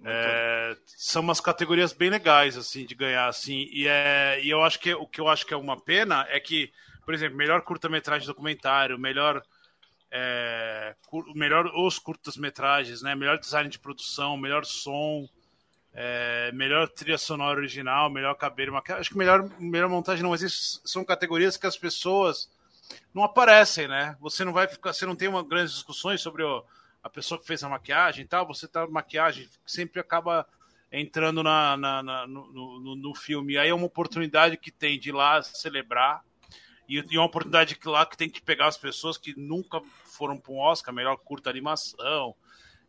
É, 0.05 0.75
são 0.87 1.21
umas 1.21 1.39
categorias 1.39 1.93
bem 1.93 2.09
legais 2.09 2.57
assim 2.57 2.85
de 2.85 2.93
ganhar 2.93 3.27
assim 3.27 3.69
e 3.71 3.87
é 3.87 4.37
e 4.43 4.49
eu 4.49 4.61
acho 4.61 4.77
que 4.79 4.93
o 4.93 5.07
que 5.07 5.21
eu 5.21 5.29
acho 5.29 5.45
que 5.45 5.53
é 5.53 5.57
uma 5.57 5.79
pena 5.79 6.25
é 6.29 6.41
que 6.41 6.73
por 7.05 7.13
exemplo 7.13 7.37
melhor 7.37 7.61
curta-metragem 7.61 8.27
documentário 8.27 8.97
melhor 8.99 9.41
é, 10.15 10.95
cur- 11.07 11.33
melhor 11.35 11.65
os 11.75 11.97
curtas-metragens, 11.97 13.01
né? 13.01 13.15
Melhor 13.15 13.39
design 13.39 13.67
de 13.67 13.79
produção, 13.79 14.37
melhor 14.37 14.63
som, 14.63 15.27
é, 15.91 16.51
melhor 16.53 16.87
trilha 16.87 17.17
sonora 17.17 17.59
original, 17.59 18.11
melhor 18.11 18.35
cabelo, 18.35 18.73
maquiagem. 18.73 19.01
Acho 19.01 19.09
que 19.09 19.17
melhor, 19.17 19.49
melhor 19.59 19.89
montagem 19.89 20.21
não, 20.21 20.29
mas 20.29 20.43
isso 20.43 20.79
são 20.85 21.03
categorias 21.03 21.57
que 21.57 21.65
as 21.65 21.75
pessoas 21.77 22.47
não 23.11 23.23
aparecem, 23.23 23.87
né? 23.87 24.15
Você 24.19 24.45
não 24.45 24.53
vai 24.53 24.67
ficar, 24.67 24.93
você 24.93 25.03
não 25.05 25.15
tem 25.15 25.27
uma 25.27 25.43
grandes 25.43 25.73
discussões 25.73 26.21
sobre 26.21 26.43
o- 26.43 26.63
a 27.01 27.09
pessoa 27.09 27.39
que 27.39 27.47
fez 27.47 27.63
a 27.63 27.69
maquiagem 27.69 28.23
e 28.23 28.27
tal. 28.27 28.45
Você 28.47 28.67
tá 28.67 28.85
maquiagem 28.87 29.49
sempre 29.65 29.99
acaba 29.99 30.47
entrando 30.91 31.41
na, 31.41 31.75
na- 31.75 32.03
na- 32.03 32.27
no, 32.27 32.51
no- 32.79 32.95
no 32.95 33.15
filme. 33.15 33.57
Aí 33.57 33.69
é 33.69 33.73
uma 33.73 33.87
oportunidade 33.87 34.57
que 34.57 34.71
tem 34.71 34.99
de 34.99 35.09
ir 35.09 35.13
lá 35.13 35.41
celebrar 35.41 36.23
e, 36.87 37.03
e 37.09 37.17
uma 37.17 37.25
oportunidade 37.25 37.75
que 37.75 37.87
lá 37.87 38.05
que 38.05 38.17
tem 38.17 38.29
que 38.29 38.41
pegar 38.41 38.67
as 38.67 38.77
pessoas 38.77 39.17
que 39.17 39.33
nunca 39.37 39.81
foram 40.05 40.37
para 40.37 40.51
um 40.53 40.59
Oscar, 40.59 40.93
melhor 40.93 41.17
curta 41.17 41.49
animação, 41.49 42.35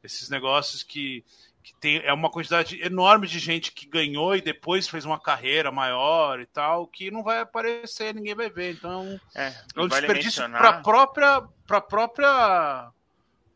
esses 0.03 0.29
negócios 0.29 0.83
que, 0.83 1.25
que 1.63 1.75
tem 1.81 1.97
é 1.99 2.13
uma 2.13 2.31
quantidade 2.31 2.81
enorme 2.83 3.27
de 3.27 3.39
gente 3.39 3.73
que 3.73 3.87
ganhou 3.87 4.37
e 4.37 4.43
depois 4.43 4.87
fez 4.89 5.05
uma 5.05 5.19
carreira 5.19 5.73
maior 5.73 6.41
e 6.41 6.47
tal, 6.47 6.87
que 6.87 7.11
não 7.11 7.23
vai 7.23 7.41
aparecer, 7.41 8.15
ninguém 8.15 8.35
vai 8.35 8.51
ver. 8.51 8.73
Então, 8.75 9.19
É, 9.35 9.47
é 9.47 9.81
um 9.81 9.89
vale 9.89 10.07
desperdício 10.07 10.43
mencionar- 10.43 10.61
para 10.61 10.83
própria 10.83 11.43
para 11.67 11.81
própria 11.81 12.91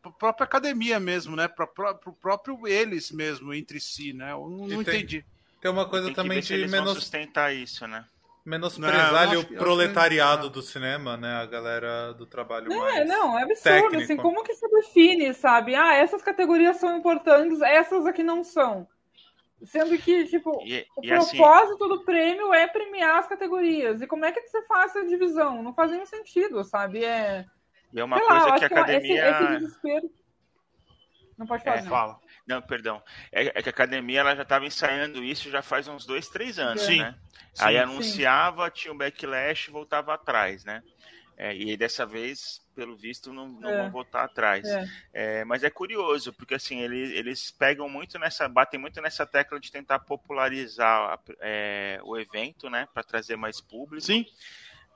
pra 0.01 0.11
própria 0.11 0.45
academia 0.45 0.99
mesmo, 0.99 1.35
né? 1.35 1.47
Para 1.47 1.65
o 2.05 2.13
próprio 2.13 2.67
eles 2.67 3.11
mesmo 3.11 3.53
entre 3.53 3.79
si, 3.79 4.13
né? 4.13 4.31
Eu 4.31 4.49
não, 4.49 4.67
não 4.67 4.83
tem- 4.83 4.95
entendi. 5.01 5.25
Tem 5.61 5.69
uma 5.69 5.85
coisa 5.85 6.05
Tem 6.05 6.15
que 6.15 6.21
também 6.21 6.39
de 6.39 6.67
menos, 6.67 6.93
sustentar 6.93 7.53
isso, 7.53 7.85
né? 7.85 8.05
Menosprezar 8.45 9.11
Não, 9.11 9.19
acho 9.31 9.39
o 9.41 9.45
que- 9.45 9.53
eu 9.53 9.57
proletariado 9.59 10.47
que- 10.47 10.53
do 10.53 10.61
cinema, 10.61 11.15
né? 11.17 11.35
A 11.35 11.45
galera 11.45 12.13
do 12.13 12.25
trabalho 12.25 12.69
Não, 12.69 12.79
mais. 12.79 12.95
é, 12.97 13.05
não, 13.05 13.37
é 13.37 13.43
absurdo, 13.43 13.63
técnico. 13.63 14.03
assim, 14.03 14.17
como 14.17 14.43
que 14.43 14.53
se 14.55 14.67
define, 14.69 15.33
sabe? 15.33 15.75
Ah, 15.75 15.93
essas 15.95 16.21
categorias 16.23 16.77
são 16.77 16.97
importantes, 16.97 17.61
essas 17.61 18.05
aqui 18.05 18.23
não 18.23 18.43
são. 18.43 18.87
Sendo 19.63 19.97
que, 19.97 20.25
tipo, 20.25 20.51
E, 20.65 20.85
o 20.95 21.03
e 21.05 21.11
assim, 21.11 21.35
propósito 21.37 21.87
do 21.89 22.05
prêmio 22.05 22.53
é 22.53 22.65
premiar 22.65 23.19
as 23.19 23.27
categorias. 23.27 24.01
E 24.01 24.07
como 24.07 24.23
é 24.23 24.31
que 24.31 24.41
você 24.41 24.61
faz 24.63 24.95
essa 24.95 25.05
divisão? 25.05 25.61
Não 25.61 25.73
faz 25.73 25.91
nenhum 25.91 26.05
sentido, 26.05 26.63
sabe? 26.63 27.03
É, 27.03 27.45
e 27.93 27.99
é 27.99 28.03
uma 28.03 28.17
sei 28.17 28.25
lá, 28.25 28.31
coisa 28.39 28.45
acho 28.55 28.59
que 28.59 28.65
a 28.65 28.67
que 28.69 28.73
academia. 28.73 29.29
esse, 29.29 29.43
esse 29.43 29.47
desespero... 29.59 30.09
Não 31.37 31.45
pode 31.47 31.63
falar, 31.63 31.77
É, 31.77 31.81
não. 31.81 31.89
Fala. 31.89 32.19
Não, 32.49 32.63
perdão. 32.63 32.99
É, 33.31 33.59
é 33.59 33.61
que 33.61 33.69
a 33.69 33.71
academia 33.71 34.21
ela 34.21 34.35
já 34.35 34.41
estava 34.41 34.65
ensaiando 34.65 35.23
isso 35.23 35.51
já 35.51 35.61
faz 35.61 35.87
uns 35.87 36.03
dois, 36.03 36.27
três 36.29 36.57
anos, 36.57 36.81
Sim. 36.81 36.97
né? 36.97 37.13
Sim. 37.53 37.63
Aí 37.63 37.75
Sim. 37.75 37.81
anunciava, 37.81 38.71
tinha 38.71 38.91
um 38.91 38.97
backlash 38.97 39.67
e 39.67 39.71
voltava 39.71 40.15
atrás, 40.15 40.65
né? 40.65 40.81
É, 41.37 41.55
e 41.55 41.77
dessa 41.77 42.07
vez, 42.07 42.59
pelo 42.75 42.97
visto, 42.97 43.31
não, 43.31 43.47
não 43.47 43.69
É. 43.69 43.77
vão 43.77 43.91
voltar 43.91 44.23
atrás. 44.23 44.65
É. 44.67 44.87
É, 45.13 45.45
mas 45.45 45.63
é 45.63 45.69
curioso, 45.69 46.33
porque 46.33 46.55
assim, 46.55 46.81
eles, 46.81 47.11
eles 47.11 47.51
pegam 47.51 47.87
muito 47.87 48.17
nessa, 48.17 48.49
batem 48.49 48.79
muito 48.79 48.99
nessa 48.99 49.27
tecla 49.27 49.59
de 49.59 49.71
tentar 49.71 49.99
popularizar 49.99 51.19
é, 51.39 51.99
o 52.03 52.17
evento, 52.17 52.67
né? 52.67 52.87
Para 52.93 53.03
trazer 53.03 53.35
mais 53.37 53.61
público. 53.61 54.05
Sim. 54.05 54.25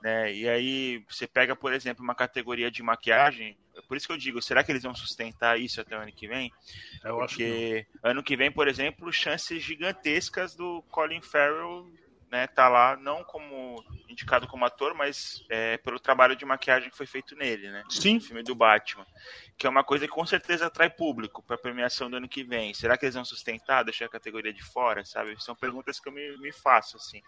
Né? 0.03 0.33
E 0.33 0.50
aí 0.50 1.01
você 1.07 1.25
pega, 1.25 1.55
por 1.55 1.72
exemplo, 1.72 2.03
uma 2.03 2.13
categoria 2.13 2.69
de 2.69 2.83
maquiagem. 2.83 3.57
Por 3.88 3.95
isso 3.95 4.05
que 4.05 4.12
eu 4.12 4.17
digo, 4.17 4.41
será 4.41 4.62
que 4.62 4.69
eles 4.69 4.83
vão 4.83 4.93
sustentar 4.93 5.57
isso 5.57 5.79
até 5.79 5.98
o 5.98 6.01
ano 6.01 6.12
que 6.12 6.27
vem? 6.27 6.51
Eu 7.05 7.22
acho 7.22 7.38
que 7.38 7.45
Porque 7.45 7.88
ano 8.03 8.22
que 8.22 8.36
vem, 8.36 8.51
por 8.51 8.67
exemplo, 8.67 9.13
chances 9.13 9.63
gigantescas 9.63 10.55
do 10.55 10.81
Colin 10.91 11.22
Farrell 11.22 11.89
né, 12.29 12.48
tá 12.48 12.67
lá, 12.67 12.98
não 12.98 13.24
como 13.24 13.81
indicado 14.10 14.48
como 14.48 14.65
ator, 14.65 14.93
mas 14.93 15.45
é, 15.50 15.77
pelo 15.77 16.00
trabalho 16.00 16.36
de 16.36 16.43
maquiagem 16.43 16.89
que 16.89 16.98
foi 16.98 17.05
feito 17.05 17.36
nele, 17.36 17.72
né? 17.72 17.83
Sim. 17.88 18.15
No 18.15 18.22
filme 18.22 18.43
do 18.43 18.55
Batman. 18.55 19.05
Que 19.57 19.67
é 19.67 19.69
uma 19.69 19.83
coisa 19.83 20.05
que 20.05 20.13
com 20.13 20.25
certeza 20.25 20.65
atrai 20.65 20.89
público 20.89 21.41
para 21.43 21.55
a 21.55 21.60
premiação 21.60 22.10
do 22.10 22.17
ano 22.17 22.27
que 22.27 22.43
vem. 22.43 22.74
Será 22.74 22.98
que 22.98 23.05
eles 23.05 23.15
vão 23.15 23.24
sustentar, 23.24 23.83
deixar 23.83 24.05
a 24.05 24.10
categoria 24.10 24.51
de 24.51 24.63
fora, 24.63 25.05
sabe? 25.05 25.41
São 25.41 25.55
perguntas 25.55 26.00
que 26.00 26.10
eu 26.10 26.13
me, 26.13 26.38
me 26.39 26.51
faço, 26.51 26.98
assim. 26.98 27.22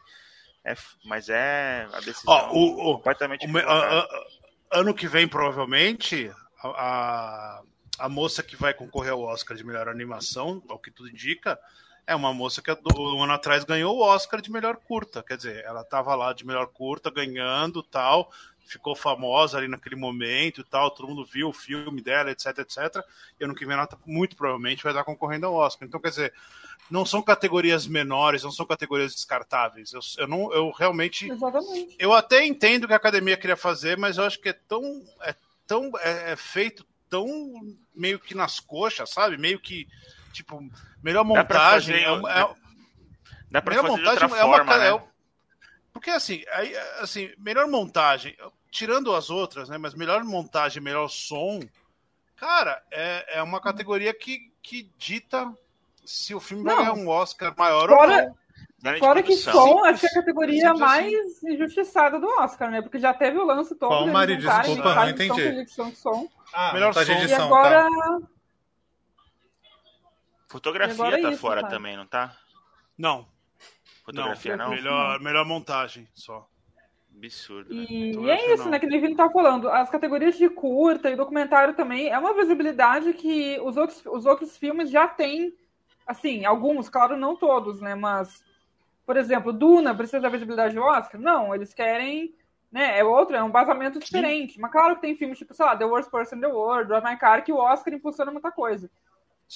É, 0.66 0.76
mas 1.06 1.30
é 1.30 1.88
a 1.94 2.00
decisão 2.00 2.34
Ó, 2.34 2.52
o- 2.54 2.90
o- 2.90 2.96
completamente 2.96 3.46
O 3.46 3.58
a- 3.60 4.00
a- 4.00 4.26
ano 4.80 4.96
que 4.96 5.08
vem, 5.08 5.28
provavelmente, 5.28 6.32
a, 6.64 7.62
a, 8.00 8.10
moça 8.10 8.42
que 8.42 8.56
vai 8.56 8.74
concorrer 8.74 9.12
ao 9.14 9.22
Oscar 9.22 9.56
de 9.56 9.64
melhor 9.64 9.88
animação, 9.88 10.64
ao 10.68 10.80
que 10.80 10.90
tudo 10.90 11.08
indica, 11.10 11.60
é 12.08 12.16
uma 12.16 12.34
moça 12.34 12.62
que 12.64 12.72
um 12.98 13.24
ano 13.24 13.34
atrás 13.34 13.64
ganhou 13.64 13.96
o 13.96 14.02
Oscar 14.02 14.42
de 14.42 14.52
melhor 14.52 14.78
curta. 14.78 15.22
Quer 15.24 15.38
dizer, 15.38 15.64
ela 15.64 15.82
estava 15.82 16.16
lá 16.16 16.34
de 16.34 16.46
melhor 16.46 16.68
curta, 16.68 17.12
ganhando 17.12 17.84
tal, 17.84 18.32
ficou 18.66 18.96
famosa 18.96 19.58
ali 19.60 19.68
naquele 19.68 19.96
momento 19.96 20.62
e 20.62 20.64
tal, 20.64 20.90
todo 20.90 21.08
mundo 21.08 21.24
viu 21.26 21.50
o 21.50 21.54
filme 21.54 22.02
dela, 22.02 22.32
etc, 22.32 22.58
etc. 22.60 23.04
E 23.40 23.44
ano 23.44 23.54
que 23.54 23.66
vem 23.66 23.76
ela 23.76 23.86
tá- 23.88 23.98
muito 24.06 24.36
provavelmente 24.36 24.84
vai 24.84 24.92
estar 24.92 25.04
concorrendo 25.04 25.46
ao 25.46 25.54
Oscar. 25.54 25.88
Então, 25.88 26.00
quer 26.00 26.10
dizer, 26.10 26.34
não 26.90 27.06
são 27.06 27.22
categorias 27.22 27.88
menores, 27.88 28.44
não 28.44 28.52
são 28.52 28.66
categorias 28.66 29.14
descartáveis. 29.16 29.92
Eu, 29.94 30.00
eu 30.18 30.28
não, 30.28 30.54
eu 30.54 30.72
realmente 30.72 31.30
Exatamente. 31.30 31.96
eu 32.00 32.14
até 32.14 32.46
entendo 32.46 32.84
o 32.84 32.88
que 32.88 32.94
a 32.94 32.98
academia 32.98 33.38
queria 33.38 33.58
fazer, 33.58 33.98
mas 33.98 34.18
eu 34.18 34.24
acho 34.24 34.40
que 34.40 34.50
é 34.50 34.54
tão. 34.54 34.84
É, 35.22 35.36
tão, 35.68 35.92
é, 36.00 36.34
é 36.34 36.36
feito 36.36 36.86
tão 37.10 37.28
meio 37.94 38.20
que 38.20 38.36
nas 38.36 38.60
coxas, 38.60 39.10
sabe? 39.10 39.38
Meio 39.38 39.60
que. 39.60 39.88
Tipo, 40.32 40.60
melhor 41.02 41.24
Dá 41.24 41.44
pra 41.46 41.58
montagem. 41.60 42.04
fazer- 42.04 42.28
é, 42.28 42.42
é, 42.42 42.56
Dá 43.50 43.62
pra 43.62 43.76
melhor 43.76 43.88
fazer 43.88 43.98
montagem 44.04 44.24
é 44.24 44.44
uma. 44.44 44.58
forma, 44.58 44.78
né? 44.78 44.90
é 44.90 45.16
porque 45.94 46.10
assim, 46.10 46.44
aí, 46.52 46.76
assim, 47.00 47.34
melhor 47.38 47.68
montagem, 47.70 48.36
tirando 48.70 49.16
as 49.16 49.30
outras, 49.30 49.70
né? 49.70 49.78
Mas 49.78 49.94
melhor 49.94 50.26
montagem, 50.26 50.84
melhor 50.84 51.08
som, 51.08 51.62
cara, 52.36 52.84
é, 52.92 53.38
é 53.38 53.42
uma 53.42 53.62
categoria 53.62 54.14
que, 54.14 54.52
que 54.62 54.92
dita 54.98 55.50
se 56.06 56.34
o 56.36 56.40
filme 56.40 56.64
vai 56.64 56.76
Não. 56.76 56.82
ganhar 56.84 56.94
um 56.94 57.08
Oscar 57.08 57.54
maior 57.58 57.88
Fora- 57.90 58.02
ou 58.02 58.08
não. 58.30 58.36
Grande 58.82 59.00
Fora 59.00 59.24
que 59.24 59.36
som, 59.36 59.52
Simples. 59.78 59.86
acho 59.86 60.00
que 60.02 60.06
é 60.06 60.10
a 60.10 60.14
categoria 60.14 60.62
Simples 60.62 60.82
assim. 60.82 61.12
mais 61.12 61.44
injustiçada 61.44 62.20
do 62.20 62.28
Oscar, 62.40 62.70
né? 62.70 62.82
Porque 62.84 63.00
já 63.00 63.14
teve 63.16 63.38
o 63.40 63.44
lance 63.46 63.74
todo. 63.76 63.90
Qual, 63.90 64.08
Mari? 64.08 64.38
Desculpa, 64.38 64.94
não 64.96 65.10
entendi. 65.10 65.42
edição 65.42 65.92
som. 65.96 66.28
Ah, 66.54 66.72
Melhor 66.74 66.88
montagem 66.90 67.16
som. 67.16 67.22
de 67.22 67.28
E 67.28 67.32
edição, 67.32 67.48
agora, 67.48 67.90
tá. 67.90 68.20
Fotografia 70.48 70.94
Agora 70.94 71.20
é 71.20 71.22
tá 71.22 71.32
isso, 71.32 71.42
fora 71.42 71.62
cara. 71.62 71.74
também, 71.74 71.98
não 71.98 72.06
tá? 72.06 72.36
Não, 72.98 73.28
Fotografia 74.06 74.56
não? 74.56 74.70
Melhor, 74.70 75.20
melhor 75.20 75.46
montagem 75.46 76.08
só. 76.14 76.48
Absurdo. 77.18 77.74
né? 77.74 77.86
E, 77.90 78.12
e 78.16 78.30
é 78.30 78.54
isso, 78.54 78.66
não. 78.66 78.72
né? 78.72 78.80
Que 78.80 78.86
nem 78.86 79.00
o 79.00 79.02
Vini 79.02 79.16
tá 79.16 79.30
falando. 79.30 79.70
As 79.70 79.90
categorias 79.90 80.38
de 80.38 80.50
curta 80.50 81.10
e 81.10 81.16
documentário 81.16 81.74
também 81.74 82.10
é 82.10 82.20
uma 82.20 82.34
visibilidade 82.34 83.14
que 83.14 83.58
os 83.62 83.78
outros, 83.78 84.04
os 84.06 84.26
outros 84.26 84.56
filmes 84.58 84.90
já 84.92 85.08
têm. 85.08 85.54
Assim, 86.06 86.46
alguns, 86.46 86.90
claro, 86.90 87.18
não 87.18 87.36
todos, 87.36 87.82
né? 87.82 87.96
Mas, 87.96 88.44
por 89.06 89.18
exemplo, 89.18 89.52
Duna 89.52 89.96
precisa 89.96 90.22
da 90.22 90.30
visibilidade 90.30 90.76
do 90.76 90.82
Oscar? 90.82 91.20
Não, 91.20 91.54
eles 91.54 91.74
querem. 91.74 92.36
Né, 92.72 93.00
é 93.00 93.04
outro, 93.06 93.36
é 93.36 93.42
um 93.42 93.52
vazamento 93.52 94.00
diferente. 94.00 94.60
Mas 94.60 94.72
claro 94.72 94.96
que 94.96 95.02
tem 95.02 95.16
filmes 95.16 95.38
tipo, 95.38 95.54
sei 95.54 95.66
lá, 95.66 95.78
The 95.78 95.86
Worst 95.86 96.12
Person 96.12 96.36
in 96.36 96.42
the 96.42 96.48
World, 96.48 96.90
Drive 96.90 97.06
My 97.06 97.18
Car, 97.18 97.42
que 97.42 97.54
o 97.54 97.58
Oscar 97.58 97.94
impulsiona 97.94 98.32
muita 98.32 98.52
coisa. 98.52 98.90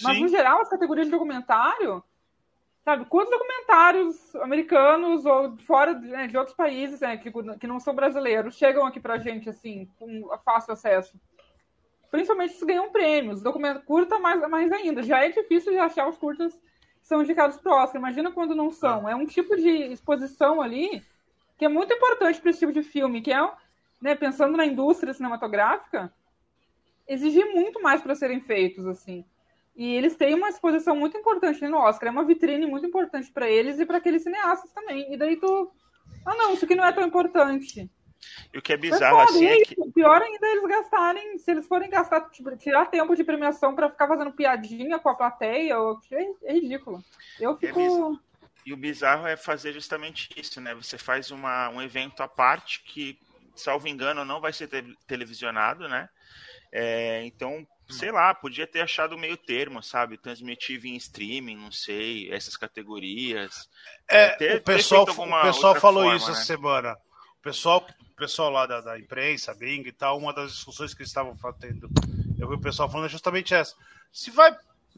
Mas, 0.01 0.15
Sim. 0.15 0.23
no 0.23 0.27
geral, 0.29 0.61
as 0.61 0.69
categorias 0.69 1.07
de 1.07 1.11
documentário, 1.11 2.01
sabe, 2.85 3.05
quantos 3.05 3.31
documentários 3.31 4.35
americanos 4.37 5.25
ou 5.25 5.57
fora 5.57 5.95
de, 5.95 6.07
né, 6.07 6.27
de 6.27 6.37
outros 6.37 6.55
países 6.55 7.01
né, 7.01 7.17
que, 7.17 7.29
que 7.59 7.67
não 7.67 7.79
são 7.79 7.93
brasileiros 7.93 8.55
chegam 8.55 8.85
aqui 8.85 8.99
pra 8.99 9.17
gente, 9.17 9.49
assim, 9.49 9.89
com 9.97 10.29
fácil 10.45 10.73
acesso? 10.73 11.19
Principalmente 12.11 12.53
se 12.53 12.65
ganham 12.65 12.91
prêmios. 12.91 13.41
Documento 13.41 13.81
curta, 13.83 14.17
mais, 14.19 14.41
mais 14.49 14.71
ainda. 14.71 15.03
Já 15.03 15.23
é 15.23 15.29
difícil 15.29 15.71
de 15.71 15.77
achar 15.77 16.07
os 16.07 16.17
curtas 16.17 16.53
que 16.53 17.07
são 17.07 17.21
indicados 17.21 17.57
pro 17.57 17.71
Oscar. 17.71 17.99
Imagina 17.99 18.31
quando 18.31 18.55
não 18.55 18.71
são. 18.71 19.07
É 19.07 19.15
um 19.15 19.25
tipo 19.25 19.55
de 19.55 19.69
exposição 19.69 20.61
ali 20.61 21.03
que 21.57 21.65
é 21.65 21.69
muito 21.69 21.93
importante 21.93 22.39
para 22.39 22.51
esse 22.51 22.59
tipo 22.59 22.71
de 22.71 22.81
filme, 22.81 23.21
que 23.21 23.33
é, 23.33 23.51
né, 24.01 24.15
pensando 24.15 24.55
na 24.55 24.65
indústria 24.65 25.13
cinematográfica, 25.13 26.11
exigir 27.05 27.45
muito 27.53 27.81
mais 27.81 28.01
para 28.01 28.15
serem 28.15 28.39
feitos, 28.39 28.87
assim. 28.87 29.25
E 29.75 29.93
eles 29.93 30.15
têm 30.15 30.35
uma 30.35 30.49
exposição 30.49 30.95
muito 30.95 31.17
importante 31.17 31.67
no 31.67 31.77
Oscar, 31.77 32.07
é 32.09 32.11
uma 32.11 32.23
vitrine 32.23 32.65
muito 32.65 32.85
importante 32.85 33.31
para 33.31 33.49
eles 33.49 33.79
e 33.79 33.85
para 33.85 33.97
aqueles 33.97 34.23
cineastas 34.23 34.71
também. 34.71 35.13
E 35.13 35.17
daí 35.17 35.35
tu. 35.35 35.71
Ah, 36.25 36.35
não, 36.35 36.53
isso 36.53 36.65
aqui 36.65 36.75
não 36.75 36.85
é 36.85 36.91
tão 36.91 37.05
importante. 37.05 37.89
E 38.53 38.57
o 38.57 38.61
que 38.61 38.73
é 38.73 38.77
bizarro 38.77 39.19
assim 39.19 39.45
é 39.45 39.59
é 39.61 39.61
que 39.63 39.73
isso. 39.73 39.91
Pior 39.91 40.21
ainda 40.21 40.47
é 40.47 40.51
eles 40.51 40.67
gastarem, 40.69 41.37
se 41.37 41.51
eles 41.51 41.67
forem 41.67 41.89
gastar, 41.89 42.21
tipo, 42.29 42.55
tirar 42.57 42.85
tempo 42.87 43.15
de 43.15 43.23
premiação 43.23 43.75
para 43.75 43.89
ficar 43.89 44.07
fazendo 44.07 44.31
piadinha 44.31 44.99
com 44.99 45.09
a 45.09 45.15
plateia, 45.15 45.79
ou- 45.79 45.99
é, 46.11 46.51
é 46.51 46.53
ridículo. 46.53 47.03
Eu 47.39 47.57
fico. 47.57 47.79
bizarro. 47.79 48.19
E 48.65 48.73
o 48.73 48.77
bizarro 48.77 49.25
é 49.25 49.35
fazer 49.37 49.73
justamente 49.73 50.29
isso, 50.35 50.59
né? 50.61 50.75
Você 50.75 50.97
faz 50.97 51.31
uma, 51.31 51.69
um 51.69 51.81
evento 51.81 52.21
à 52.21 52.27
parte 52.27 52.83
que, 52.83 53.17
salvo 53.55 53.87
engano, 53.87 54.23
não 54.25 54.41
vai 54.41 54.51
ser 54.53 54.67
te- 54.67 54.95
televisionado, 55.07 55.87
né? 55.87 56.07
É, 56.71 57.23
então, 57.25 57.65
sei 57.89 58.11
lá, 58.11 58.31
podia 58.35 58.67
ter 58.67 58.81
achado 58.81 59.17
meio 59.17 59.35
termo, 59.37 59.81
sabe? 59.81 60.17
Transmitir 60.19 60.79
via 60.79 60.95
streaming, 60.97 61.55
não 61.55 61.71
sei, 61.71 62.31
essas 62.31 62.55
categorias. 62.57 63.67
É, 64.07 64.29
ter- 64.35 64.57
o 64.57 64.61
pessoal, 64.61 65.03
o 65.03 65.41
pessoal 65.41 65.75
falou 65.75 66.03
forma, 66.03 66.17
isso 66.17 66.27
né? 66.27 66.33
essa 66.33 66.43
semana. 66.45 66.97
O 67.39 67.41
pessoal, 67.41 67.87
o 67.99 68.15
pessoal 68.15 68.49
lá 68.49 68.65
da, 68.65 68.81
da 68.81 68.99
imprensa, 68.99 69.53
Bing 69.53 69.83
e 69.87 69.91
tal, 69.91 70.17
uma 70.17 70.33
das 70.33 70.51
discussões 70.51 70.93
que 70.93 71.01
eles 71.01 71.09
estavam 71.09 71.35
fazendo, 71.37 71.89
eu 72.37 72.47
vi 72.47 72.55
o 72.55 72.61
pessoal 72.61 72.89
falando 72.89 73.05
é 73.05 73.09
justamente 73.09 73.53
essa. 73.53 73.75
Se 74.11 74.29
vai 74.29 74.55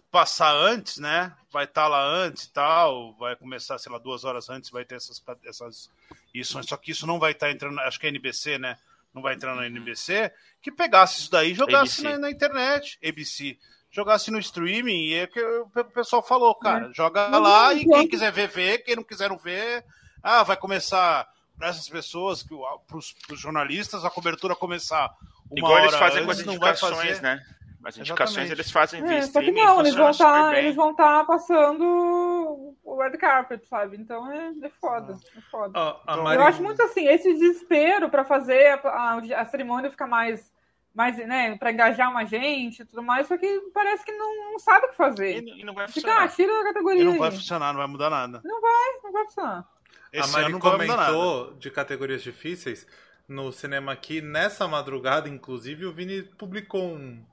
passar 0.10 0.54
antes, 0.54 0.98
né? 0.98 1.34
Vai 1.52 1.66
estar 1.66 1.88
lá 1.88 2.04
antes 2.04 2.44
e 2.44 2.52
tal, 2.52 3.14
vai 3.14 3.36
começar, 3.36 3.78
sei 3.78 3.92
lá, 3.92 3.98
duas 3.98 4.24
horas 4.24 4.50
antes, 4.50 4.70
vai 4.70 4.84
ter 4.84 4.96
essas, 4.96 5.22
essas 5.46 5.90
isso, 6.34 6.62
só 6.64 6.78
que 6.78 6.92
isso 6.92 7.06
não 7.06 7.20
vai 7.20 7.32
estar 7.32 7.52
entrando, 7.52 7.80
acho 7.82 8.00
que 8.00 8.08
é 8.08 8.10
NBC, 8.10 8.58
né? 8.58 8.78
Não 9.14 9.22
vai 9.22 9.34
entrar 9.34 9.56
na 9.56 9.68
NBC, 9.68 10.32
que 10.62 10.72
pegasse 10.72 11.22
isso 11.22 11.32
daí 11.32 11.52
e 11.52 11.56
jogasse 11.56 12.02
na, 12.02 12.18
na 12.18 12.32
internet, 12.32 12.98
ABC. 13.06 13.58
Jogasse 13.90 14.32
no 14.32 14.40
streaming, 14.40 15.08
e 15.08 15.14
é 15.16 15.28
que 15.28 15.42
o 15.42 15.68
pessoal 15.94 16.24
falou, 16.24 16.56
cara, 16.56 16.90
joga 16.94 17.28
Mas 17.28 17.42
lá 17.42 17.74
e 17.74 17.86
quem 17.86 18.08
quiser 18.08 18.32
ver, 18.32 18.48
vê, 18.48 18.78
quem 18.78 18.96
não 18.96 19.04
quiser 19.04 19.30
não 19.30 19.38
ver, 19.38 19.84
ah, 20.24 20.44
vai 20.44 20.56
começar 20.56 21.28
para 21.62 21.70
essas 21.70 21.88
pessoas, 21.88 22.42
para 22.44 22.98
os 22.98 23.14
jornalistas, 23.40 24.04
a 24.04 24.10
cobertura 24.10 24.56
começar 24.56 25.16
uma 25.48 25.60
Igual 25.60 25.74
hora 25.74 25.84
eles 25.84 25.96
fazem 25.96 26.26
com 26.26 26.32
as 26.32 26.38
não 26.44 26.58
vai 26.58 26.72
indicações, 26.72 27.08
fazer. 27.10 27.22
né? 27.22 27.40
As 27.86 27.98
indicações 27.98 28.30
Exatamente. 28.50 28.52
eles 28.54 28.72
fazem 28.72 29.04
via 29.04 29.18
É, 29.18 29.22
só 29.22 29.40
que 29.40 29.52
não, 29.52 29.78
e 29.78 29.80
eles 29.82 29.96
vão 29.96 30.12
super 30.14 30.26
estar 30.28 30.50
bem. 30.52 30.60
eles 30.60 30.76
vão 30.76 30.96
tá 30.96 31.24
passando 31.24 32.76
o 32.84 32.98
red 33.00 33.16
carpet, 33.18 33.64
sabe? 33.68 33.98
Então 33.98 34.32
é, 34.32 34.52
é 34.64 34.70
foda, 34.70 35.14
é 35.38 35.42
foda. 35.52 35.80
Então, 36.04 36.34
Eu 36.34 36.42
acho 36.44 36.64
muito 36.64 36.82
assim, 36.82 37.08
esse 37.08 37.32
desespero 37.32 38.10
para 38.10 38.24
fazer 38.26 38.80
a, 38.84 38.88
a- 38.90 39.42
a 39.42 39.46
cerimônia 39.46 39.92
ficar 39.92 40.08
mais, 40.08 40.52
mais 40.96 41.16
né, 41.18 41.56
para 41.58 41.72
engajar 41.72 42.12
mais 42.12 42.28
gente 42.30 42.82
e 42.82 42.86
tudo 42.86 43.04
mais, 43.04 43.28
só 43.28 43.38
que 43.38 43.48
parece 43.72 44.04
que 44.04 44.12
não, 44.12 44.52
não 44.52 44.58
sabe 44.60 44.86
o 44.86 44.90
que 44.90 44.94
E, 44.96 44.98
fazer. 44.98 45.42
não- 45.44 45.58
e 45.58 45.64
não 45.64 45.74
vai 45.76 45.88
Fica, 45.88 46.02
funcionar. 46.08 46.24
ah, 46.24 46.28
tira 46.28 46.54
da 46.54 46.60
E 46.60 46.64
categoria. 46.74 47.04
não 47.06 47.18
vai 47.20 47.30
aí. 47.30 47.36
funcionar, 47.36 47.72
não 47.74 47.80
vai 47.80 47.88
mudar 47.88 48.10
nada. 48.10 48.42
Não 48.44 48.62
vai 48.62 49.24
funcionar. 49.26 49.68
A 50.14 50.18
Esse 50.20 50.32
Mari 50.32 50.54
mudar 50.54 50.78
nada. 50.78 51.12
comentou 51.14 51.54
de 51.56 51.72
categorias 51.72 52.22
difíceis 52.22 52.86
no 53.28 53.52
cinema 53.52 53.92
aqui. 53.94 54.22
Nessa 54.22 54.68
madrugada, 54.68 55.30
inclusive, 55.30 55.86
o 55.86 55.94
Vini 55.94 56.24
publicou 56.24 56.96
um, 56.96 57.24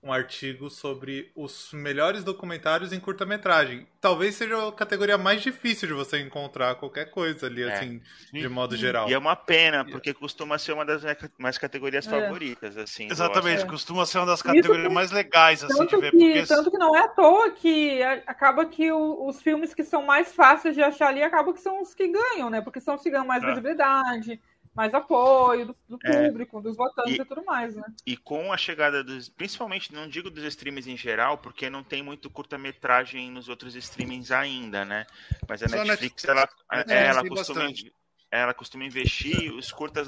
um 0.00 0.12
artigo 0.12 0.70
sobre 0.70 1.32
os 1.34 1.72
melhores 1.72 2.22
documentários 2.22 2.92
em 2.92 3.00
curta-metragem. 3.00 3.84
Talvez 4.00 4.36
seja 4.36 4.68
a 4.68 4.72
categoria 4.72 5.18
mais 5.18 5.42
difícil 5.42 5.88
de 5.88 5.94
você 5.94 6.20
encontrar 6.20 6.76
qualquer 6.76 7.06
coisa 7.10 7.46
ali, 7.46 7.64
É. 7.64 7.72
assim, 7.72 8.00
de 8.32 8.48
modo 8.48 8.76
geral. 8.76 9.08
E 9.10 9.12
é 9.12 9.18
uma 9.18 9.34
pena, 9.34 9.84
porque 9.84 10.14
costuma 10.14 10.56
ser 10.56 10.72
uma 10.72 10.84
das 10.84 11.02
minhas 11.36 11.58
categorias 11.58 12.06
É. 12.06 12.10
favoritas, 12.10 12.76
assim. 12.76 13.08
Exatamente, 13.10 13.62
É. 13.62 13.66
costuma 13.66 14.06
ser 14.06 14.18
uma 14.18 14.26
das 14.26 14.40
categorias 14.40 14.86
que- 14.86 14.94
mais 14.94 15.10
legais 15.10 15.64
assim, 15.64 15.84
de 15.84 15.90
Tanto 15.90 16.00
ver, 16.00 16.10
que, 16.12 16.16
porque 16.18 16.46
tanto 16.46 16.70
que 16.70 16.78
não 16.78 16.94
é 16.94 17.00
à 17.00 17.08
toa 17.08 17.50
que 17.50 18.00
acaba 18.24 18.64
que 18.66 18.92
o- 18.92 19.26
os 19.26 19.42
filmes 19.42 19.74
que 19.74 19.82
são 19.82 20.02
mais 20.04 20.32
fáceis 20.32 20.76
de 20.76 20.82
achar 20.82 21.08
ali 21.08 21.22
acabam 21.24 21.52
que 21.52 21.60
são 21.60 21.82
os 21.82 21.92
que 21.92 22.06
ganham, 22.06 22.48
né? 22.48 22.60
Porque 22.60 22.80
são 22.80 22.94
os 22.94 23.02
que 23.02 23.10
ganham 23.10 23.26
mais 23.26 23.42
É. 23.42 23.46
visibilidade, 23.48 24.40
mais 24.78 24.94
apoio 24.94 25.66
do, 25.66 25.76
do 25.88 25.98
É. 26.04 26.28
público, 26.28 26.60
dos 26.62 26.76
votantes 26.76 27.12
e, 27.14 27.20
E- 27.20 27.24
tudo 27.24 27.44
mais, 27.44 27.74
né? 27.74 27.82
E 28.06 28.16
com 28.16 28.52
a 28.52 28.56
chegada 28.56 29.02
dos. 29.02 29.28
Principalmente, 29.28 29.92
não 29.92 30.08
digo 30.08 30.30
dos 30.30 30.44
streamings 30.44 30.86
em 30.86 30.96
geral, 30.96 31.36
porque 31.36 31.68
não 31.68 31.82
tem 31.82 32.00
muito 32.00 32.30
curta-metragem 32.30 33.28
nos 33.30 33.48
outros 33.48 33.74
streamings 33.74 34.30
ainda, 34.30 34.84
né? 34.84 35.04
Mas 35.48 35.62
a 35.64 35.68
Só 35.68 35.80
a 35.80 35.84
Netflix, 35.84 36.24
ela, 36.24 36.40
Netflix 36.70 36.90
é, 36.92 37.06
ela, 37.06 37.28
costuma, 37.28 37.60
bastante. 37.60 37.92
ela 38.30 38.54
costuma 38.54 38.84
investir. 38.84 39.52
Os 39.52 39.72
curtas, 39.72 40.06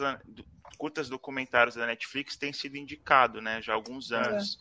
curtas 0.78 1.08
documentários 1.08 1.74
da 1.74 1.84
Netflix 1.86 2.36
têm 2.36 2.52
sido 2.52 2.76
indicado, 2.76 3.40
né? 3.42 3.60
Já 3.60 3.72
há 3.72 3.74
alguns 3.74 4.12
anos. 4.12 4.56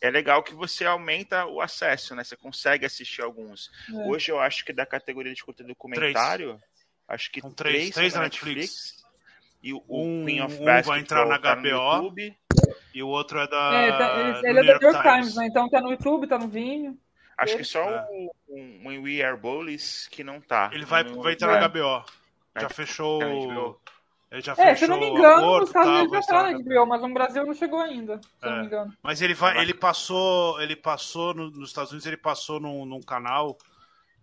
É. 0.00 0.10
legal 0.10 0.42
que 0.42 0.54
você 0.54 0.84
aumenta 0.84 1.46
o 1.46 1.62
acesso, 1.62 2.14
né? 2.14 2.22
Você 2.22 2.36
consegue 2.36 2.84
assistir 2.84 3.22
alguns. 3.22 3.70
É. 3.88 3.92
Hoje 4.06 4.30
eu 4.30 4.38
acho 4.38 4.62
que 4.62 4.74
da 4.74 4.84
categoria 4.84 5.32
de 5.32 5.42
curta 5.42 5.64
documentário, 5.64 6.60
acho 7.08 7.30
que 7.32 7.40
São 7.40 7.50
três- 7.50 7.74
três, 7.76 7.94
três 7.94 8.12
na 8.12 8.18
da 8.18 8.24
Netflix. 8.24 9.02
E 9.64 9.72
o, 9.72 9.82
Um- 9.88 10.22
o 10.22 10.26
Queen 10.26 10.42
of 10.42 10.54
um 10.60 10.64
vai 10.82 11.00
entrar 11.00 11.26
na 11.26 11.38
tá 11.38 11.56
no 11.56 11.62
HBO. 11.62 11.68
YouTube. 11.68 12.36
E 12.94 13.02
o 13.02 13.08
outro 13.08 13.38
é 13.40 13.48
da. 13.48 13.72
É, 13.72 13.92
tá- 13.92 14.20
ele, 14.44 14.58
ele 14.60 14.70
é 14.70 14.74
do 14.74 14.80
New 14.80 14.90
York 14.92 15.02
Times, 15.02 15.18
Times. 15.32 15.36
né? 15.36 15.46
Então 15.46 15.68
tá 15.70 15.80
no 15.80 15.90
YouTube, 15.90 16.26
tá 16.26 16.38
no 16.38 16.46
Vimeo. 16.48 16.96
Acho 17.38 17.56
que 17.56 17.64
só 17.64 17.80
É. 17.80 18.06
o, 18.10 18.30
o, 18.46 18.58
o 18.88 19.02
We 19.02 19.22
Are 19.22 19.36
Bullies 19.36 20.06
que 20.08 20.22
não 20.22 20.40
tá. 20.40 20.70
Ele 20.72 20.84
vai, 20.84 21.02
vai 21.02 21.32
entrar 21.32 21.56
É. 21.56 21.60
na 21.60 21.68
HBO. 21.68 22.04
Já 22.54 22.68
Vai 22.68 22.68
fechou. 22.68 23.18
HBO. 23.20 23.80
Ele 24.30 24.40
já 24.42 24.52
É, 24.52 24.56
fechou 24.56 24.76
se 24.76 24.84
eu 24.84 24.88
não 24.88 24.98
me 25.00 25.06
o 25.06 25.18
engano, 25.18 25.58
nos 25.60 25.68
Estados 25.68 26.10
tá, 26.10 26.20
já 26.20 26.26
tá 26.26 26.42
na 26.52 26.58
HBO, 26.58 26.86
mas 26.86 27.00
no 27.02 27.14
Brasil 27.14 27.46
não 27.46 27.54
chegou 27.54 27.80
ainda, 27.80 28.18
se 28.20 28.28
eu 28.42 28.50
não 28.50 28.56
É. 28.58 28.60
me 28.60 28.66
engano. 28.66 28.92
Mas 29.02 29.22
ele 29.22 29.32
vai, 29.34 29.58
ele 29.58 29.72
passou, 29.74 30.60
ele 30.60 30.76
passou 30.76 31.32
no- 31.34 31.50
nos 31.50 31.68
Estados 31.70 31.90
Unidos, 31.92 32.06
ele 32.06 32.16
passou 32.16 32.58
num, 32.60 32.84
num 32.84 33.00
canal 33.00 33.56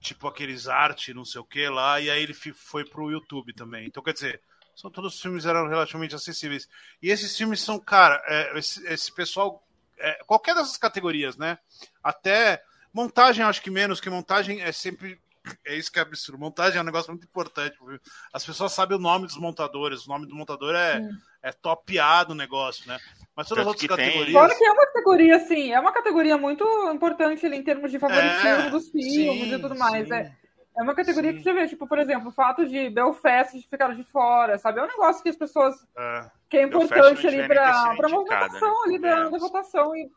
tipo 0.01 0.27
aqueles 0.27 0.67
arte, 0.67 1.13
não 1.13 1.23
sei 1.25 1.39
o 1.39 1.45
que 1.45 1.67
lá, 1.69 1.99
e 2.01 2.09
aí 2.09 2.21
ele 2.23 2.33
foi 2.33 2.83
pro 2.83 3.11
YouTube 3.11 3.53
também. 3.53 3.85
Então 3.87 4.01
quer 4.03 4.13
dizer, 4.13 4.41
são 4.81 4.89
todos 4.89 5.15
os 5.15 5.21
filmes 5.21 5.45
eram 5.45 5.67
relativamente 5.67 6.15
acessíveis. 6.15 6.67
E 7.01 7.09
esses 7.11 7.37
filmes 7.37 7.61
são, 7.61 7.79
cara, 7.79 8.21
é, 8.25 8.57
esse, 8.57 8.83
esse 8.87 9.13
pessoal, 9.13 9.63
é, 9.99 10.23
qualquer 10.25 10.55
dessas 10.55 10.77
categorias, 10.77 11.37
né? 11.37 11.59
Até 12.03 12.63
montagem, 12.91 13.45
acho 13.45 13.61
que 13.61 13.69
menos, 13.69 14.01
que 14.01 14.09
montagem 14.09 14.61
é 14.61 14.71
sempre 14.71 15.19
é 15.65 15.75
isso 15.75 15.91
que 15.91 15.97
é 15.99 16.01
absurdo. 16.01 16.39
Montagem 16.39 16.77
é 16.77 16.81
um 16.81 16.85
negócio 16.85 17.11
muito 17.11 17.23
importante. 17.25 17.75
viu? 17.85 17.99
As 18.33 18.45
pessoas 18.45 18.73
sabem 18.73 18.97
o 18.97 19.01
nome 19.01 19.25
dos 19.25 19.37
montadores. 19.37 20.05
O 20.05 20.09
nome 20.09 20.27
do 20.27 20.35
montador 20.35 20.75
é, 20.75 20.99
Sim. 20.99 21.09
é 21.41 21.51
topeado 21.51 22.33
o 22.33 22.35
negócio, 22.35 22.87
né? 22.87 22.99
Mas 23.35 23.47
todas 23.47 23.61
as 23.63 23.67
outras 23.67 23.81
que 23.81 23.87
tem- 23.95 24.05
categorias. 24.05 24.33
Fora 24.33 24.55
que 24.55 24.63
é 24.63 24.71
uma 24.71 24.85
categoria, 24.85 25.35
assim, 25.37 25.71
é 25.71 25.79
uma 25.79 25.91
categoria 25.91 26.37
muito 26.37 26.63
importante 26.93 27.43
ali 27.45 27.57
em 27.57 27.63
termos 27.63 27.89
de 27.89 27.97
favoritismo 27.97 28.47
É, 28.47 28.69
dos 28.69 28.89
filmes 28.89 29.43
sim, 29.49 29.53
e 29.55 29.59
tudo 29.59 29.75
mais. 29.75 30.07
sim. 30.07 30.13
É, 30.13 30.31
é 30.77 30.81
uma 30.81 30.95
categoria 30.95 31.31
Sim. 31.31 31.37
que 31.37 31.43
você 31.43 31.53
vê, 31.53 31.67
tipo, 31.67 31.87
por 31.87 31.99
exemplo, 31.99 32.29
o 32.29 32.31
fato 32.31 32.65
de 32.67 32.89
Belfast 32.89 33.61
ficar 33.69 33.93
de 33.95 34.03
fora, 34.05 34.57
sabe? 34.57 34.79
É 34.79 34.83
um 34.83 34.87
negócio 34.87 35.21
que 35.21 35.29
as 35.29 35.35
pessoas. 35.35 35.75
É. 35.97 36.31
que 36.49 36.57
é 36.57 36.63
importante 36.63 37.23
não 37.23 37.29
ali 37.29 37.47
pra 37.47 37.69
indicada, 37.71 38.09
movimentação 38.09 38.69
né? 38.69 38.81
ali 38.85 38.99
da, 38.99 39.29
da 39.29 39.37
votação. 39.37 39.95
E 39.95 40.09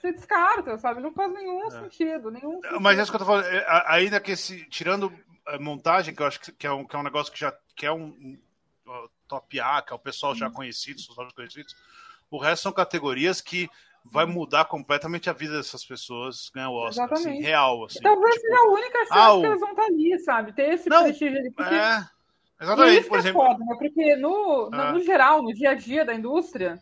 você 0.00 0.12
descarta, 0.12 0.78
sabe? 0.78 1.00
Não 1.00 1.12
faz 1.12 1.32
nenhum 1.32 1.70
sentido. 1.70 2.30
Nenhum 2.30 2.60
É. 2.64 2.78
Mas 2.78 2.98
é 2.98 3.02
isso 3.02 3.10
que 3.10 3.16
eu 3.16 3.20
tô 3.20 3.26
falando. 3.26 3.46
é, 3.46 3.58
a- 3.66 3.94
Ainda 3.94 4.20
que 4.20 4.32
esse. 4.32 4.64
Tirando 4.68 5.12
a 5.46 5.58
montagem, 5.58 6.14
que 6.14 6.22
eu 6.22 6.26
acho 6.26 6.40
que- 6.40 6.66
é 6.66 6.72
um, 6.72 6.84
que 6.84 6.96
é 6.96 6.98
um 6.98 7.02
negócio 7.04 7.32
que 7.32 7.38
já. 7.38 7.52
que 7.74 7.86
é 7.86 7.92
um. 7.92 8.04
um, 8.06 8.38
top 9.28 9.58
A, 9.60 9.82
que 9.82 9.92
é 9.92 9.96
o 9.96 9.98
pessoal 9.98 10.34
já 10.36 10.48
conhecido, 10.48 10.98
os 11.00 11.08
usuários 11.08 11.34
conhecidos. 11.34 11.74
O 12.30 12.38
resto 12.38 12.62
são 12.62 12.72
categorias 12.72 13.40
que 13.40 13.68
vai 14.12 14.26
mudar 14.26 14.64
completamente 14.66 15.28
a 15.30 15.32
vida 15.32 15.56
dessas 15.56 15.84
pessoas 15.84 16.50
ganhar 16.54 16.70
o 16.70 16.74
Oscar. 16.74 17.12
Assim, 17.12 17.40
real, 17.40 17.84
assim. 17.84 18.00
Talvez 18.00 18.34
tipo, 18.34 18.46
seja 18.46 18.60
a 18.60 18.68
única 18.72 18.98
chance 18.98 19.10
ah, 19.12 19.40
que 19.40 19.46
eles 19.46 19.60
vão 19.60 19.70
estar 19.70 19.84
ali, 19.84 20.18
sabe? 20.20 20.52
Ter 20.52 20.74
esse 20.74 20.88
Não, 20.88 21.02
prestígio 21.04 21.38
ali. 21.38 21.50
Porque 21.50 21.74
É. 21.74 22.04
É 22.58 22.64
Exatamente, 22.64 23.00
isso 23.00 23.08
por 23.08 23.16
é 23.16 23.20
exemplo. 23.20 23.42
foda, 23.42 23.64
né? 23.64 23.76
Porque 23.78 24.16
no, 24.16 24.70
no, 24.70 24.80
Ah. 24.80 24.92
no 24.92 25.00
geral, 25.02 25.42
no 25.42 25.52
dia 25.52 25.70
a 25.70 25.74
dia 25.74 26.04
da 26.06 26.14
indústria, 26.14 26.78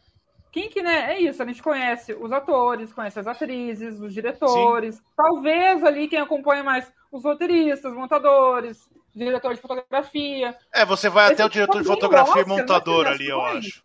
quem 0.53 0.69
que, 0.69 0.81
né? 0.81 1.15
É 1.15 1.21
isso, 1.21 1.43
a 1.43 1.47
gente 1.47 1.61
conhece 1.61 2.13
os 2.15 2.31
atores, 2.31 2.93
conhece 2.93 3.19
as 3.19 3.27
atrizes, 3.27 3.99
os 3.99 4.15
diretores, 4.15 5.03
talvez 5.17 5.83
ali 5.83 6.07
quem 6.07 6.21
acompanha 6.21 6.63
mais 6.63 6.93
os 7.11 7.25
roteiristas, 7.25 7.93
montadores, 7.93 8.89
diretor 9.13 9.53
de 9.55 9.61
fotografia. 9.61 10.57
É, 10.73 10.85
você 10.85 11.09
vai 11.09 11.25
Esse 11.27 11.35
até 11.35 11.45
o 11.45 11.49
diretor 11.49 11.79
de 11.81 11.85
também 11.85 11.95
fotografia 12.01 12.35
e 12.35 12.45
Oscar, 12.45 12.57
montador 12.59 13.05
né, 13.05 13.11
ali, 13.11 13.29
eu 13.29 13.41
acho. 13.41 13.84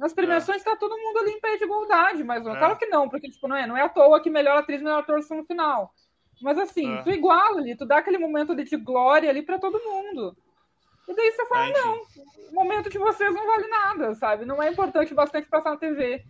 Nas 0.00 0.14
premiações 0.14 0.64
tá 0.64 0.74
todo 0.76 0.96
mundo 0.96 1.18
ali 1.18 1.32
em 1.32 1.40
pé 1.40 1.56
de 1.58 1.64
igualdade, 1.64 2.24
mas 2.24 2.46
É. 2.46 2.56
claro 2.56 2.76
que 2.78 2.86
não, 2.86 3.06
porque 3.08 3.28
tipo, 3.28 3.46
não 3.46 3.54
é, 3.56 3.66
não 3.66 3.76
é 3.76 3.82
à 3.82 3.88
toa 3.88 4.20
que 4.22 4.30
melhor 4.30 4.56
atriz, 4.56 4.80
melhor 4.80 5.00
ator 5.00 5.22
são 5.22 5.36
no 5.36 5.44
final. 5.44 5.92
Mas 6.40 6.56
assim, 6.58 6.90
É. 6.96 7.02
tu 7.02 7.10
iguala 7.10 7.58
ali, 7.60 7.76
tu 7.76 7.84
dá 7.84 7.98
aquele 7.98 8.16
momento 8.16 8.54
de 8.56 8.76
glória 8.78 9.28
ali 9.28 9.42
pra 9.42 9.58
todo 9.58 9.78
mundo. 9.78 10.34
E 11.06 11.14
daí 11.14 11.30
você 11.32 11.44
fala, 11.46 11.68
É, 11.68 11.72
não, 11.72 12.00
o 12.50 12.54
momento 12.54 12.88
de 12.88 12.96
vocês 12.96 13.34
não 13.34 13.46
vale 13.46 13.68
nada, 13.68 14.14
sabe? 14.14 14.46
Não 14.46 14.62
é 14.62 14.70
importante 14.70 15.12
bastante 15.12 15.48
passar 15.48 15.70
na 15.72 15.76
TV. 15.76 16.24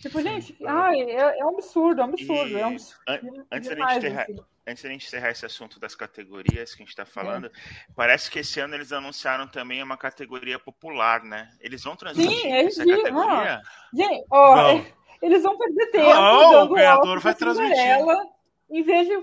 Tipo, 0.00 0.20
gente, 0.20 0.56
ai, 0.66 1.00
é, 1.02 1.38
é 1.38 1.44
um 1.46 1.50
absurdo, 1.50 2.00
é 2.00 2.04
um 2.04 2.08
absurdo. 2.08 2.48
E 2.48 2.60
é 2.60 2.66
um 2.66 2.70
absurdo. 2.70 3.02
an- 3.08 3.46
antes 3.52 3.68
demais, 3.68 3.94
gente 4.02 4.06
enterrar- 4.06 4.24
assim. 4.24 4.51
Antes 4.66 4.82
da 4.84 4.88
gente 4.90 5.06
encerrar 5.06 5.30
esse 5.30 5.44
assunto 5.44 5.80
das 5.80 5.94
categorias 5.96 6.72
que 6.72 6.82
a 6.82 6.84
gente 6.84 6.90
está 6.90 7.04
falando, 7.04 7.50
parece 7.96 8.30
que 8.30 8.38
esse 8.38 8.60
ano 8.60 8.74
eles 8.76 8.92
anunciaram 8.92 9.48
também 9.48 9.82
uma 9.82 9.96
categoria 9.96 10.56
popular, 10.56 11.24
né? 11.24 11.48
Eles 11.60 11.82
vão 11.82 11.96
transmitir 11.96 12.38
Sim, 12.42 12.52
é 12.52 12.64
essa 12.66 12.84
ridículo. 12.84 13.02
categoria? 13.22 13.62
Gente, 13.92 14.24
ó, 14.30 14.56
Não. 14.56 14.70
é- 14.70 14.92
eles 15.20 15.42
vão 15.42 15.58
perder 15.58 15.86
tempo 15.90 16.08
Não, 16.08 16.64
o 16.64 16.68
ganhador 16.74 17.18
vai 17.20 17.34
transmitir. 17.34 17.76
Cinderela, 17.76 18.22
em 18.70 18.82
vez 18.84 19.08
de 19.08 19.18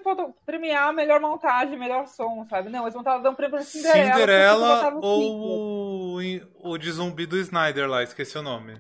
premiar 0.46 0.90
a 0.90 0.94
melhor 0.94 1.22
montagem, 1.22 1.78
melhor 1.80 2.06
som, 2.08 2.46
sabe? 2.50 2.70
Não, 2.70 2.82
eles 2.82 2.94
vão 2.94 3.02
estar 3.02 3.18
dando 3.20 3.36
prêmio 3.36 3.56
pra 3.56 3.66
Cinderela. 3.66 4.12
Cinderela 4.12 5.00
ou 5.02 6.18
o, 6.18 6.72
o 6.72 6.78
de 6.78 6.92
zumbi 6.92 7.26
do 7.26 7.38
Snyder 7.38 7.90
lá, 7.90 8.04
esqueci 8.04 8.38
o 8.38 8.42
nome. 8.44 8.78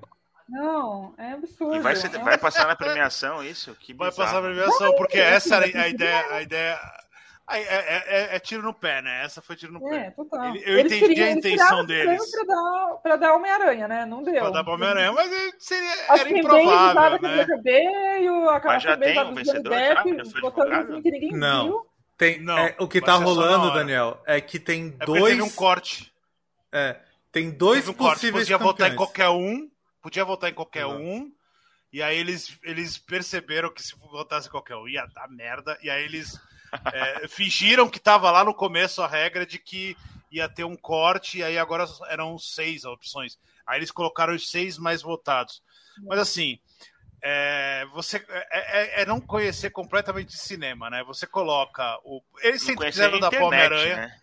Não, 0.50 1.14
é 1.18 1.34
absurdo. 1.34 1.76
E 1.76 1.80
vai, 1.80 1.96
ser- 1.96 2.14
é 2.16 2.20
vai 2.20 2.38
passar 2.38 2.68
na 2.68 2.76
premiação 2.76 3.44
isso? 3.44 3.76
Que 3.80 3.94
Vai 3.94 4.12
passar 4.12 4.40
a 4.40 4.42
premiação, 4.42 4.96
porque 4.96 5.18
essa 5.20 5.56
era 5.58 5.66
a 5.84 5.88
ideia. 5.88 6.26
A 6.32 6.42
ideia 6.42 6.80
é, 7.52 7.58
é- 7.62 8.04
é- 8.08 8.36
é 8.36 8.40
tiro 8.40 8.62
no 8.62 8.74
pé, 8.74 9.02
né? 9.02 9.24
Essa 9.24 9.42
foi 9.42 9.56
tiro 9.56 9.74
no 9.74 9.88
É, 9.88 10.06
pé. 10.06 10.12
total. 10.12 10.46
Ele- 10.56 10.64
eu 10.66 10.80
Eles 10.80 10.92
entendi 10.92 11.04
a 11.06 11.08
queriam- 11.08 11.28
eles 11.30 11.38
intenção 11.46 11.86
deles. 11.86 12.32
Pra 12.32 12.44
dar, 12.44 12.88
pra 13.02 13.16
dar 13.16 13.34
Homem-Aranha, 13.36 13.88
né? 13.88 14.06
Não 14.06 14.22
deu. 14.24 14.36
Pra 14.42 14.50
dar 14.52 14.64
pro 14.64 14.74
Homem-Aranha, 14.74 15.12
mas 15.14 15.30
seria, 15.60 15.92
Acho 16.10 16.22
era 16.28 16.38
improvável, 16.38 17.22
né? 17.22 17.46
a 18.50 18.62
Mas 18.66 18.84
já 18.84 18.98
tem 18.98 19.20
um 19.24 19.34
vencedor 19.34 19.70
Depp, 19.70 20.10
já? 20.18 20.24
Já 20.24 20.86
foi 20.86 21.02
que 21.02 21.12
ninguém 21.12 21.32
Não. 21.34 21.66
viu. 21.66 21.86
Tem, 22.18 22.40
Não, 22.42 22.58
é, 22.58 22.76
o 22.80 22.88
que 22.88 23.00
tá 23.00 23.18
na 23.18 23.26
rolando. 23.26 23.74
Daniel, 23.74 24.22
é 24.28 24.42
que 24.42 24.60
tem 24.60 24.94
É 25.00 25.06
dois. 25.06 25.24
teve 25.24 25.42
um 25.42 25.50
corte. 25.50 26.12
é, 26.72 26.98
tem 27.32 27.50
dois 27.50 27.80
Teve 27.80 27.92
um 27.92 27.94
corte. 27.94 28.14
possíveis 28.16 28.44
Podia 28.44 28.58
votar 28.58 28.92
em 28.92 28.96
qualquer 28.96 29.30
um. 29.30 29.70
Podia 30.02 30.26
votar 30.26 30.50
em 30.50 30.54
qualquer 30.54 30.86
Exato. 30.86 31.02
um. 31.02 31.32
E 31.92 32.04
aí 32.04 32.18
eles, 32.18 32.58
eles 32.64 32.98
perceberam 32.98 33.74
que 33.74 33.82
se 33.82 33.96
votasse 33.96 34.48
em 34.48 34.52
qualquer 34.52 34.76
um 34.76 34.88
ia 34.88 35.06
dar 35.08 35.28
merda. 35.30 35.78
E 35.82 35.90
aí 35.90 36.04
eles 36.04 36.40
é, 36.94 37.28
fingiram 37.28 37.90
que 37.90 38.00
tava 38.00 38.30
lá 38.30 38.44
no 38.44 38.54
começo 38.54 39.02
a 39.02 39.08
regra 39.08 39.46
de 39.46 39.58
que 39.58 39.98
ia 40.32 40.48
ter 40.48 40.64
um 40.64 40.76
corte. 40.76 41.40
E 41.40 41.44
aí 41.44 41.58
agora 41.58 41.86
eram 42.10 42.38
seis 42.38 42.86
opções. 42.86 43.38
Aí 43.66 43.80
eles 43.80 43.92
colocaram 43.92 44.34
os 44.34 44.50
seis 44.50 44.78
mais 44.78 45.02
votados. 45.02 45.62
Mas 46.06 46.20
assim, 46.20 46.60
é, 47.22 47.86
você 47.94 48.24
é, 48.30 49.02
é- 49.02 49.06
não 49.06 49.20
conhecer 49.20 49.70
completamente 49.72 50.30
de 50.30 50.38
cinema, 50.38 50.90
né? 50.90 51.04
Você 51.04 51.28
coloca 51.28 52.00
o. 52.04 52.22
Eles 52.42 52.62
sempre 52.62 52.78
conhecer 52.78 53.02
quiseram 53.02 53.18
a 53.18 53.22
dar 53.22 53.30
pro 53.30 53.48
internet, 53.48 53.66
Homem-Aranha. 53.74 53.96
né? 53.96 54.20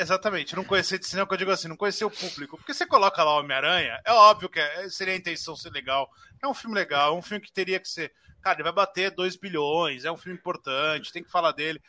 Exatamente, 0.00 0.56
não 0.56 0.64
conhecer 0.64 0.98
de 0.98 1.06
cinema, 1.06 1.26
que 1.28 1.34
eu 1.34 1.38
digo 1.38 1.50
assim, 1.50 1.68
não 1.68 1.76
conhecer 1.76 2.04
o 2.04 2.10
público. 2.10 2.56
Porque 2.56 2.72
você 2.72 2.86
coloca 2.86 3.22
lá 3.22 3.36
o 3.36 3.40
Homem-Aranha, 3.40 4.00
é 4.04 4.12
óbvio 4.12 4.48
que 4.48 4.58
é- 4.58 4.88
seria 4.88 5.12
a 5.12 5.16
intenção 5.16 5.54
ser 5.54 5.70
legal. 5.70 6.08
É 6.42 6.48
um 6.48 6.54
filme 6.54 6.74
legal, 6.74 7.14
é 7.14 7.18
um 7.18 7.22
filme 7.22 7.44
que 7.44 7.52
teria 7.52 7.78
que 7.78 7.88
ser. 7.88 8.12
Cara, 8.42 8.56
ele 8.56 8.62
vai 8.64 8.72
bater 8.72 9.10
2 9.10 9.36
bilhões, 9.36 10.04
é 10.06 10.10
um 10.10 10.16
filme 10.16 10.38
importante, 10.38 11.12
tem 11.12 11.22
que 11.22 11.30
falar 11.30 11.52
dele. 11.52 11.80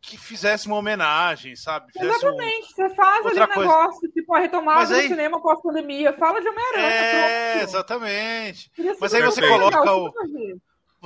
Que 0.00 0.18
fizesse 0.18 0.66
uma 0.66 0.76
homenagem, 0.76 1.56
sabe? 1.56 1.90
Fizesse 1.92 2.06
um... 2.26 2.28
Exatamente, 2.28 2.74
você 2.74 2.94
faz 2.94 3.24
Outra 3.24 3.42
ali 3.44 3.50
um 3.52 3.54
coisa. 3.54 3.70
negócio, 3.70 4.10
tipo 4.12 4.34
a 4.34 4.38
retomada 4.40 4.80
Mas 4.80 4.88
do 4.90 4.94
aí- 4.96 5.08
cinema 5.08 5.40
pós-pandemia, 5.42 6.12
fala 6.14 6.40
de 6.42 6.48
Homem-Aranha. 6.48 6.86
É, 6.86 7.50
pronto. 7.52 7.68
exatamente. 7.70 8.70
Mas 9.00 9.14
aí 9.14 9.22
você 9.22 9.44
é 9.44 9.48
coloca 9.48 9.80
legal, 9.80 10.04
o-. 10.04 10.12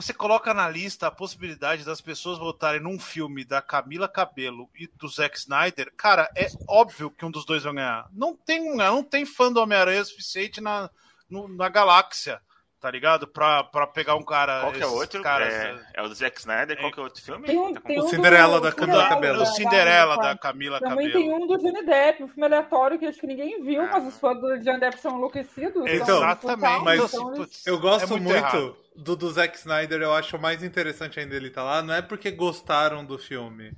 Você 0.00 0.14
coloca 0.14 0.54
na 0.54 0.68
lista 0.68 1.08
a 1.08 1.10
possibilidade 1.10 1.84
das 1.84 2.00
pessoas 2.00 2.38
votarem 2.38 2.80
num 2.80 3.00
filme 3.00 3.44
da 3.44 3.60
Camila 3.60 4.06
Cabelo 4.06 4.70
e 4.72 4.86
do 4.86 5.08
Zack 5.08 5.36
Snyder, 5.36 5.92
cara, 5.96 6.30
é 6.36 6.46
óbvio 6.68 7.10
que 7.10 7.24
um 7.24 7.30
dos 7.32 7.44
dois 7.44 7.64
vai 7.64 7.74
ganhar. 7.74 8.06
Não 8.12 8.32
tem, 8.36 8.76
não 8.76 9.02
tem 9.02 9.26
fã 9.26 9.52
do 9.52 9.60
Homem-Aranha 9.60 10.04
suficiente 10.04 10.60
na, 10.60 10.88
no- 11.28 11.48
na 11.48 11.68
galáxia, 11.68 12.40
tá 12.80 12.90
ligado? 12.90 13.26
Pra, 13.26 13.64
pra 13.64 13.86
pegar 13.86 14.14
um 14.14 14.22
cara. 14.22 14.60
Qual 14.60 14.72
que 14.72 14.82
é 14.82 14.86
outro? 14.86 15.22
Caras, 15.22 15.52
é, 15.52 15.76
é 15.94 16.02
o 16.02 16.08
do 16.08 16.14
Zack 16.14 16.38
Snyder? 16.38 16.78
Qual 16.78 16.92
que 16.92 17.00
é 17.00 17.02
outro 17.02 17.22
filme? 17.22 17.46
Tem 17.46 17.58
um, 17.58 17.74
Tá 17.74 17.80
tem 17.80 18.00
um 18.00 18.04
O 18.04 18.08
Cinderela 18.08 18.60
do- 18.60 18.62
da 18.64 18.72
Camila 18.72 19.08
Cabelo. 19.08 19.42
o 19.42 19.46
Cinderela 19.46 20.16
da- 20.16 20.36
Camila 20.38 20.78
Também 20.80 21.08
Cabelo. 21.10 21.12
tem 21.12 21.32
um 21.34 21.46
do 21.46 21.58
Johnny 21.58 21.84
Depp, 21.84 22.22
um 22.22 22.28
filme 22.28 22.44
aleatório 22.44 22.98
que 22.98 23.06
acho 23.06 23.18
que 23.20 23.26
ninguém 23.26 23.62
viu, 23.62 23.82
Ah. 23.82 23.88
mas 23.92 24.06
os 24.06 24.18
fãs 24.20 24.40
do 24.40 24.58
Johnny 24.60 24.80
Depp 24.80 24.98
são 25.00 25.16
enlouquecidos. 25.16 25.82
Então, 25.86 26.06
são 26.06 26.16
Exatamente. 26.18 26.84
mas- 26.84 27.12
então 27.14 27.34
eles- 27.34 27.66
Eu 27.66 27.78
gosto 27.78 28.04
é 28.04 28.18
muito 28.18 28.22
muito, 28.24 28.76
do, 28.96 29.16
do 29.16 29.30
Zack 29.30 29.56
Snyder, 29.58 30.00
eu 30.02 30.14
acho 30.14 30.38
mais 30.38 30.62
interessante 30.62 31.18
ainda 31.20 31.34
ele 31.34 31.50
tá 31.50 31.62
lá, 31.62 31.82
não 31.82 31.94
é 31.94 32.02
porque 32.02 32.30
gostaram 32.30 33.04
do 33.04 33.18
filme. 33.18 33.72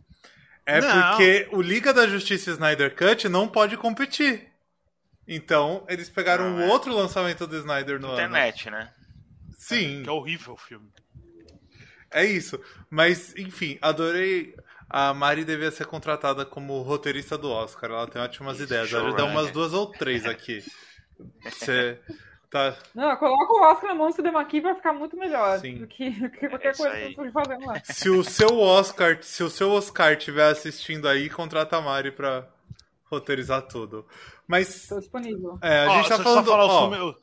É 0.67 0.81
Não. 0.81 1.09
porque 1.09 1.49
o 1.53 1.61
Liga 1.63 1.93
da 1.93 2.07
Justiça 2.07 2.51
e 2.51 2.53
Snyder 2.53 2.95
Cut 2.95 3.29
não 3.29 3.49
pode 3.49 3.77
competir. 3.77 4.50
Então, 5.33 5.85
eles 5.88 6.09
pegaram 6.11 6.51
Não, 6.51 6.57
um 6.57 6.61
é. 6.62 6.66
outro 6.66 6.93
lançamento 6.93 7.47
do 7.47 7.57
Snyder 7.57 8.01
no 8.01 8.09
ano. 8.09 8.14
Internet, 8.16 8.69
né? 8.69 8.93
Sim, 9.57 10.03
Que 10.03 10.09
é 10.09 10.12
horrível 10.12 10.55
o 10.55 10.57
filme. 10.57 10.90
é 12.11 12.25
isso. 12.25 12.61
Mas, 12.90 13.33
enfim, 13.37 13.79
adorei. 13.81 14.55
A 14.93 15.14
Mari 15.14 15.45
devia 15.45 15.71
ser 15.71 15.87
contratada 15.87 16.45
como 16.45 16.83
roteirista 16.83 17.38
do 17.38 17.49
Oscar. 17.49 17.90
Ela 17.90 18.09
tem 18.09 18.21
ótimas 18.21 18.57
Isso, 18.57 18.64
ideias. 18.64 18.93
Ela 18.93 19.03
já 19.05 19.09
deu 19.11 19.19
showrunner. 19.19 19.38
umas 19.40 19.53
duas 19.53 19.73
ou 19.73 19.87
três 19.93 20.27
aqui. 20.27 20.64
Você 21.45 21.97
tá. 22.51 22.75
Não, 22.93 23.14
coloca 23.16 23.53
o 23.53 23.71
Oscar 23.71 23.90
na 23.90 23.95
mão 23.95 24.09
do 24.09 24.16
cinema 24.16 24.40
aqui 24.40 24.61
vai 24.61 24.75
ficar 24.75 24.93
muito 24.93 25.16
melhor 25.16 25.61
Sim. 25.61 25.77
do 25.77 25.87
que, 25.87 26.11
do 26.11 26.29
que 26.31 26.49
qualquer 26.49 26.73
isso 26.73 26.83
coisa 26.83 26.97
aí. 26.97 27.14
que 27.14 27.21
eu 27.21 27.27
estou 27.27 27.45
fazendo 27.45 27.66
lá. 27.66 27.81
Se 27.85 28.11
o 28.11 28.25
seu 28.25 28.59
Oscar, 28.59 29.19
se 29.23 29.45
o 29.45 29.49
seu 29.51 29.71
Oscar 29.71 30.14
estiver 30.14 30.49
assistindo 30.51 31.07
aí, 31.09 31.31
contrata 31.31 31.77
a 31.77 31.81
Mari 31.81 32.11
pra 32.11 32.49
roteirizar 33.11 33.62
tudo. 33.62 34.07
Mas 34.46 34.68
Estou 34.83 35.01
disponível. 35.01 35.59
é, 35.62 35.85
a 35.87 35.90
Ó, 35.90 35.96
gente 35.99 36.09
tá 36.09 36.18
falando. 36.23 36.44
só 36.44 36.51
falar 36.53 36.64
ó, 36.66 36.87
o 36.88 36.90
filme. 36.92 37.16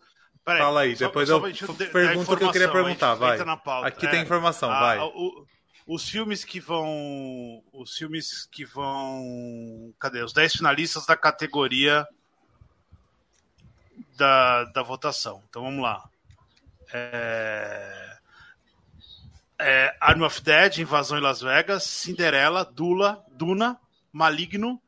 Peraí, 0.43 0.61
fala 0.61 0.81
aí, 0.81 0.95
só- 0.95 1.05
depois 1.07 1.27
só 1.29 1.35
eu 1.35 1.41
pergunto 1.91 2.33
o 2.33 2.37
que 2.37 2.43
eu 2.43 2.51
queria 2.51 2.71
perguntar, 2.71 3.11
a 3.11 3.15
vai. 3.15 3.33
entra 3.33 3.45
na 3.45 3.57
pauta. 3.57 3.87
Aqui 3.87 4.05
É. 4.05 4.09
tem 4.09 4.21
informação, 4.21 4.69
Ah, 4.71 4.79
vai. 4.79 4.99
o- 4.99 5.45
os 5.85 6.07
filmes 6.09 6.43
que 6.45 6.59
vão. 6.59 7.61
Os 7.73 7.95
filmes 7.97 8.45
que 8.51 8.63
vão. 8.65 9.93
Cadê? 9.99 10.21
Os 10.23 10.33
10 10.33 10.53
finalistas 10.55 11.05
da 11.05 11.15
categoria 11.17 12.05
da, 14.17 14.63
da 14.65 14.81
votação. 14.83 15.43
Então 15.49 15.63
vamos 15.63 15.81
lá. 15.83 16.03
É... 16.93 18.17
É, 19.59 19.95
Army 19.99 20.23
of 20.23 20.41
Dead, 20.41 20.77
Invasão 20.77 21.17
em 21.17 21.21
Las 21.21 21.41
Vegas, 21.41 21.83
Cinderela, 21.83 22.63
Dula, 22.63 23.23
Duna, 23.31 23.79
Maligno, 24.13 24.79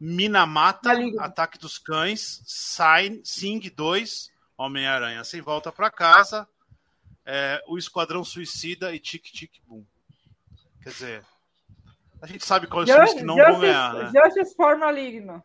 Minamata. 0.00 0.92
Ataque 1.18 1.58
dos 1.58 1.78
Cães, 1.78 2.42
Sign, 2.46 3.20
Sing 3.24 3.60
2, 3.68 4.30
Homem-Aranha 4.56 5.22
Sem 5.24 5.40
Volta 5.40 5.70
pra 5.70 5.90
Casa, 5.90 6.48
é, 7.26 7.62
O 7.68 7.76
Esquadrão 7.76 8.24
Suicida 8.24 8.94
e 8.94 8.98
Tic 8.98 9.24
Tic 9.24 9.52
Boom. 9.66 9.84
Quer 10.82 10.88
dizer, 10.90 11.24
a 12.22 12.26
gente 12.26 12.44
sabe 12.46 12.66
quais 12.66 12.88
os 12.88 12.94
filmes 12.94 13.14
que 13.14 13.22
não 13.22 13.36
vão 13.36 13.60
ganhar, 13.60 13.92
né? 13.94 14.10
Justice 14.24 14.54
for 14.56 14.78
Maligno. 14.78 15.44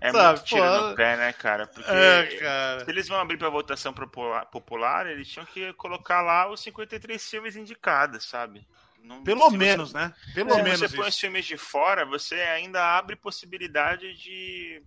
É 0.00 0.10
Sabe, 0.10 0.38
muito 0.38 0.44
tiro 0.44 0.62
pô, 0.62 0.88
no 0.88 0.96
pé, 0.96 1.16
né, 1.16 1.32
cara? 1.32 1.66
Porque 1.66 1.90
É, 1.90 2.36
cara. 2.38 2.84
se 2.84 2.90
eles 2.90 3.08
vão 3.08 3.18
abrir 3.20 3.36
pra 3.36 3.48
votação 3.48 3.92
popular, 3.92 4.46
popular, 4.46 5.06
eles 5.06 5.28
tinham 5.28 5.46
que 5.46 5.72
colocar 5.74 6.20
lá 6.22 6.50
os 6.50 6.60
53 6.60 7.22
filmes 7.30 7.56
indicados, 7.56 8.24
sabe? 8.24 8.66
Não- 9.02 9.22
Pelo 9.24 9.50
menos, 9.50 9.92
né? 9.92 10.14
Pelo 10.34 10.50
Você, 10.50 10.56
se 10.56 10.62
menos 10.62 10.78
você 10.80 10.96
põe 10.96 11.08
os 11.08 11.18
filmes 11.18 11.44
de 11.44 11.56
fora, 11.56 12.04
você 12.06 12.36
ainda 12.36 12.96
abre 12.96 13.16
possibilidade 13.16 14.14
de. 14.14 14.82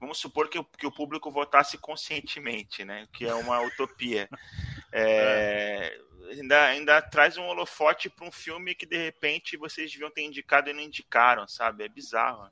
Vamos 0.00 0.18
supor 0.18 0.48
que, 0.48 0.58
o- 0.58 0.64
que 0.64 0.86
o 0.86 0.92
público 0.92 1.30
votasse 1.30 1.78
conscientemente, 1.78 2.84
né? 2.84 3.06
Que 3.12 3.26
é 3.26 3.34
uma 3.34 3.60
utopia. 3.60 4.28
É, 4.96 5.98
Ainda, 6.30 6.64
ainda 6.66 7.02
traz 7.02 7.36
um 7.36 7.42
holofote 7.42 8.08
para 8.08 8.24
um 8.26 8.30
filme 8.30 8.74
que 8.76 8.86
de 8.86 8.96
repente 8.96 9.56
vocês 9.56 9.90
deviam 9.92 10.08
ter 10.10 10.22
indicado 10.22 10.70
e 10.70 10.72
não 10.72 10.80
indicaram, 10.80 11.46
sabe? 11.48 11.82
É 11.84 11.88
bizarro. 11.88 12.48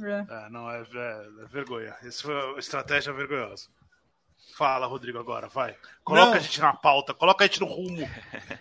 É. 0.00 0.26
É, 0.46 0.48
não, 0.50 0.70
é, 0.70 0.80
é- 0.82 1.28
é 1.42 1.46
vergonha. 1.46 1.96
Isso 2.02 2.24
foi 2.24 2.34
uma 2.50 2.58
estratégia 2.60 3.12
vergonhosa. 3.14 3.68
Fala, 4.60 4.86
Rodrigo, 4.86 5.18
agora, 5.18 5.48
vai. 5.48 5.74
Coloca 6.04 6.26
Não. 6.32 6.34
a 6.34 6.38
gente 6.38 6.60
na 6.60 6.74
pauta, 6.74 7.14
coloca 7.14 7.42
a 7.42 7.46
gente 7.46 7.60
no 7.62 7.66
rumo. 7.66 8.06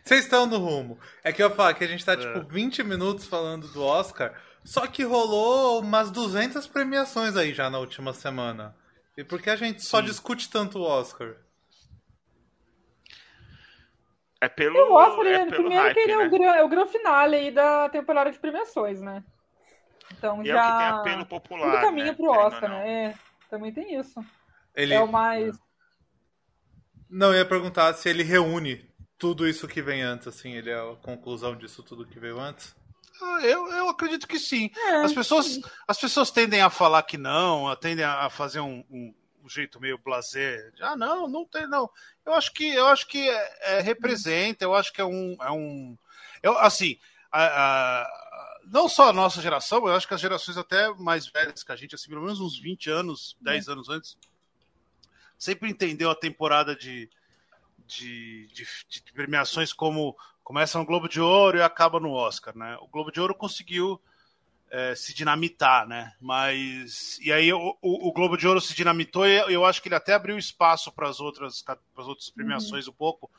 Vocês 0.02 0.24
estão 0.24 0.46
no 0.46 0.58
rumo. 0.58 0.98
É 1.22 1.34
que 1.34 1.44
eu 1.44 1.54
falo 1.54 1.76
que 1.76 1.84
a 1.84 1.88
gente 1.88 2.06
tá, 2.06 2.14
É. 2.14 2.16
tipo, 2.16 2.40
20 2.48 2.82
minutos 2.84 3.28
falando 3.28 3.68
do 3.68 3.84
Oscar, 3.84 4.34
só 4.64 4.88
que 4.88 5.04
rolou 5.04 5.82
umas 5.82 6.10
200 6.10 6.66
premiações 6.68 7.36
aí 7.36 7.54
já 7.54 7.70
na 7.70 7.80
última 7.80 8.14
semana. 8.14 8.74
E 9.18 9.26
por 9.26 9.42
que 9.42 9.50
a 9.50 9.58
gente 9.58 9.84
só 9.84 9.98
Sim. 10.00 10.06
discute 10.06 10.50
tanto 10.50 10.80
o 10.80 10.84
Oscar? 10.84 11.36
É 14.40 14.48
pelo, 14.48 14.80
O 14.80 14.94
Oscar, 14.94 15.26
é 15.28 15.40
pelo 15.40 15.52
primeiro 15.52 15.84
hype, 15.84 15.94
que 15.96 16.00
ele 16.00 16.12
é, 16.14 16.16
né? 16.18 16.26
o 16.26 16.30
gran, 16.30 16.52
é 16.56 16.64
o 16.64 16.70
grande 16.70 16.92
finale 16.94 17.36
aí 17.36 17.52
da 17.52 17.90
temporada 17.90 18.32
de 18.32 18.40
premiações, 18.40 19.02
né? 19.02 19.22
Então 20.14 20.42
E 20.46 20.50
é 20.50 20.56
o 20.56 20.58
que 20.58 20.64
tem 20.64 20.80
já. 20.80 21.00
apelo 21.02 21.26
popular. 21.26 21.72
tudo 21.72 21.82
caminha 21.82 22.06
né? 22.06 22.14
pro 22.14 22.32
Oscar, 22.32 22.70
não. 22.70 22.80
né? 22.80 23.04
É, 23.08 23.16
também 23.50 23.74
tem 23.74 24.00
isso. 24.00 24.24
Ele... 24.74 24.94
É 24.94 25.02
o 25.02 25.12
mais. 25.12 25.60
Não, 27.10 27.32
eu 27.32 27.40
ia 27.40 27.46
perguntar 27.46 27.94
se 27.94 28.08
ele 28.10 28.24
reúne 28.24 28.88
tudo 29.18 29.48
isso 29.48 29.68
que 29.68 29.82
vem 29.82 30.02
antes, 30.02 30.28
assim, 30.28 30.54
ele 30.54 30.70
é 30.70 30.76
a 30.80 30.96
conclusão 31.02 31.56
disso 31.56 31.84
tudo 31.84 32.06
que 32.06 32.20
veio 32.20 32.40
antes. 32.40 32.76
Ah, 33.22 33.40
Eu, 33.42 33.68
eu 33.74 33.90
acredito 33.90 34.28
que 34.28 34.40
sim. 34.40 34.70
É, 34.78 35.04
As 35.04 35.14
pessoas, 35.14 35.60
as 35.88 36.00
pessoas 36.00 36.32
tendem 36.32 36.62
a 36.62 36.70
falar 36.70 37.04
que 37.04 37.18
não, 37.18 37.76
tendem 37.76 38.06
a 38.06 38.30
fazer 38.30 38.62
um, 38.62 38.84
um- 38.90 39.14
um 39.44 39.50
jeito 39.50 39.80
meio 39.82 39.98
blazer. 39.98 40.72
Ah, 40.80 40.96
não, 40.96 41.28
não 41.28 41.46
tem, 41.46 41.68
não. 41.68 41.90
Eu 42.26 42.34
acho 42.34 42.54
que, 42.54 42.74
eu 42.74 42.88
acho 42.88 43.08
que 43.08 43.28
é- 43.30 43.58
é, 43.78 43.82
representa, 43.82 44.64
eu 44.64 44.74
acho 44.74 44.94
que 44.94 45.02
é 45.02 45.06
um. 45.06 45.36
É 45.42 45.52
um 45.52 45.98
eu, 46.42 46.58
assim, 46.60 46.98
a- 47.32 48.04
a- 48.04 48.60
não 48.68 48.88
só 48.88 49.10
a 49.10 49.14
nossa 49.14 49.42
geração, 49.42 49.80
eu 49.88 49.96
acho 49.96 50.08
que 50.08 50.14
as 50.14 50.22
gerações 50.22 50.58
até 50.58 50.90
mais 50.94 51.28
velhas 51.28 51.64
que 51.64 51.72
a 51.72 51.76
gente, 51.76 51.96
assim, 51.96 52.08
pelo 52.10 52.22
menos 52.22 52.40
uns 52.40 52.58
20 52.58 52.90
anos, 52.90 53.36
10 53.42 53.68
anos 53.68 53.90
antes, 53.90 54.16
sempre 55.40 55.70
entendeu 55.70 56.12
a 56.12 56.16
temporada 56.16 56.76
de, 56.76 57.10
de, 57.88 58.48
de, 58.48 58.68
de 58.90 59.14
premiações 59.14 59.72
como 59.72 60.16
começa 60.44 60.78
no 60.78 60.86
Globo 60.86 61.08
de 61.08 61.22
Ouro 61.22 61.58
e 61.58 61.62
acaba 61.62 62.00
no 62.00 62.12
Oscar, 62.12 62.56
né? 62.58 62.78
O 62.82 62.88
Globo 62.88 63.12
de 63.12 63.22
Ouro 63.22 63.34
conseguiu 63.34 64.02
é, 64.70 64.94
se 64.96 65.14
dinamitar, 65.14 65.88
né? 65.88 66.14
Mas 66.20 67.18
e 67.22 67.32
aí 67.32 67.52
o, 67.54 67.78
o, 67.82 68.10
o 68.10 68.12
Globo 68.12 68.36
de 68.36 68.46
Ouro 68.48 68.60
se 68.60 68.76
dinamitou 68.76 69.26
e 69.26 69.38
eu 69.54 69.66
acho 69.66 69.82
que 69.82 69.88
ele 69.88 69.96
até 69.96 70.14
abriu 70.14 70.38
espaço 70.38 70.92
para 70.92 71.08
as 71.08 71.20
outras 71.20 71.62
para 71.62 71.78
as 71.98 72.08
outras 72.08 72.30
premiações 72.30 72.88
um 72.88 72.94
pouco, 72.94 73.32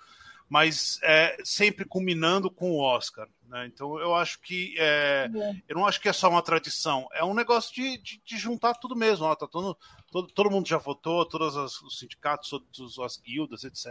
mas 0.51 0.99
é, 1.05 1.37
sempre 1.45 1.85
culminando 1.85 2.51
com 2.51 2.73
o 2.73 2.81
Oscar, 2.81 3.29
né? 3.47 3.67
Então 3.67 4.01
eu 4.01 4.17
acho 4.17 4.41
que 4.41 4.75
é, 4.77 5.31
eu 5.69 5.77
não 5.77 5.87
acho 5.87 6.01
que 6.01 6.09
é 6.09 6.13
só 6.13 6.29
uma 6.29 6.43
tradição, 6.43 7.07
é 7.13 7.25
um 7.25 7.33
negócio 7.35 7.73
de, 7.73 7.97
de, 7.99 8.21
de 8.25 8.37
juntar 8.37 8.75
tudo 8.75 8.97
mesmo. 8.97 9.25
Ó, 9.27 9.35
tá 9.37 9.47
todo, 9.47 9.79
todo, 10.11 10.27
todo 10.33 10.51
mundo 10.51 10.67
já 10.69 10.77
votou, 10.77 11.25
todos 11.25 11.57
as- 11.57 11.81
os 11.83 12.01
sindicatos, 12.01 12.51
todas 12.51 12.99
as 12.99 13.17
guildas, 13.17 13.63
etc. 13.63 13.87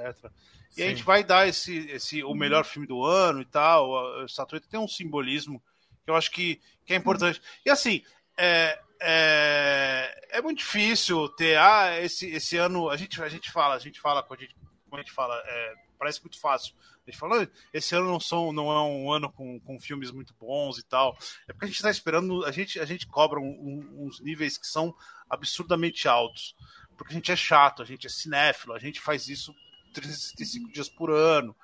E 0.76 0.84
a 0.84 0.86
Sim. 0.86 0.90
gente 0.90 1.04
vai 1.04 1.24
dar 1.24 1.48
esse, 1.48 1.78
esse 1.92 2.22
o 2.26 2.34
melhor 2.36 2.66
filme 2.66 2.86
do 2.86 3.06
ano 3.06 3.42
e 3.42 3.46
tal. 3.46 4.20
A 4.22 4.26
estatueta 4.26 4.68
tem 4.70 4.80
um 4.80 4.88
simbolismo 4.88 5.64
que 6.04 6.12
eu 6.12 6.16
acho 6.16 6.30
que, 6.30 6.60
que 6.86 6.94
é 6.94 6.98
importante. 6.98 7.42
E 7.66 7.70
assim, 7.70 8.04
é, 8.38 8.78
é, 9.02 10.28
é 10.32 10.42
muito 10.42 10.60
difícil 10.60 11.30
ter. 11.30 11.58
Ah, 11.58 11.98
esse, 12.02 12.28
esse 12.30 12.58
ano. 12.58 12.90
A 12.90 12.98
gente, 12.98 13.22
a 13.24 13.30
gente 13.30 13.50
fala, 13.50 13.76
a 13.76 13.80
gente 13.80 14.00
fala, 14.02 14.22
quando 14.22 14.42
a 14.42 14.44
gente, 14.44 14.56
quando 14.90 15.02
a 15.02 15.04
gente 15.04 15.14
fala, 15.14 15.36
é, 15.46 15.74
parece 15.98 16.22
muito 16.22 16.40
fácil. 16.40 16.74
A 17.08 17.10
gente 17.12 17.20
fala, 17.20 17.44
"Ah, 17.44 17.48
esse 17.74 17.96
ano 17.96 18.08
não, 18.08 18.20
são, 18.20 18.52
não 18.54 18.72
é 18.72 18.82
um 18.82 19.12
ano 19.12 19.32
com, 19.32 19.60
com 19.62 19.80
filmes 19.80 20.12
muito 20.12 20.34
bons 20.40 20.78
e 20.78 20.84
tal. 20.84 21.18
É 21.48 21.54
porque 21.54 21.66
a 21.66 21.68
gente 21.68 21.78
está 21.78 21.90
esperando, 21.92 22.46
a 22.46 22.52
gente, 22.52 22.80
a 22.80 22.86
gente 22.86 23.08
cobra 23.08 23.40
um- 23.40 23.44
um- 23.46 24.06
uns 24.08 24.20
níveis 24.20 24.58
que 24.58 24.68
são 24.68 24.94
absurdamente 25.30 26.08
altos. 26.08 26.56
Porque 26.98 27.14
a 27.14 27.16
gente 27.16 27.32
é 27.32 27.36
chato, 27.36 27.82
a 27.82 27.86
gente 27.86 28.06
é 28.08 28.10
cinéfilo, 28.10 28.74
a 28.74 28.80
gente 28.80 29.00
faz 29.00 29.28
isso 29.30 29.54
365 29.94 30.72
dias 30.72 30.88
por 30.90 31.10
ano. 31.10 31.56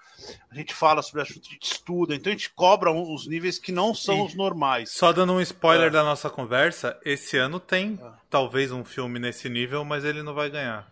A 0.50 0.56
gente 0.56 0.74
fala 0.74 1.02
sobre 1.04 1.22
assunto, 1.22 1.48
a 1.48 1.52
gente 1.52 1.72
estuda, 1.72 2.16
então 2.16 2.32
a 2.32 2.36
gente 2.36 2.50
cobra 2.52 2.90
uns 2.92 3.28
níveis 3.28 3.60
que 3.60 3.72
não 3.72 3.94
são 3.94 4.20
E- 4.20 4.28
os 4.28 4.34
normais. 4.34 4.92
Só 4.92 5.12
dando 5.14 5.34
um 5.34 5.42
spoiler 5.42 5.88
É. 5.88 5.90
da 5.92 6.04
nossa 6.04 6.30
conversa, 6.30 7.00
esse 7.06 7.38
ano 7.38 7.60
tem 7.60 8.00
É. 8.02 8.12
talvez 8.30 8.72
um 8.72 8.84
filme 8.84 9.20
nesse 9.20 9.48
nível, 9.50 9.84
mas 9.86 10.04
ele 10.06 10.24
não 10.24 10.34
vai 10.34 10.50
ganhar. 10.50 10.92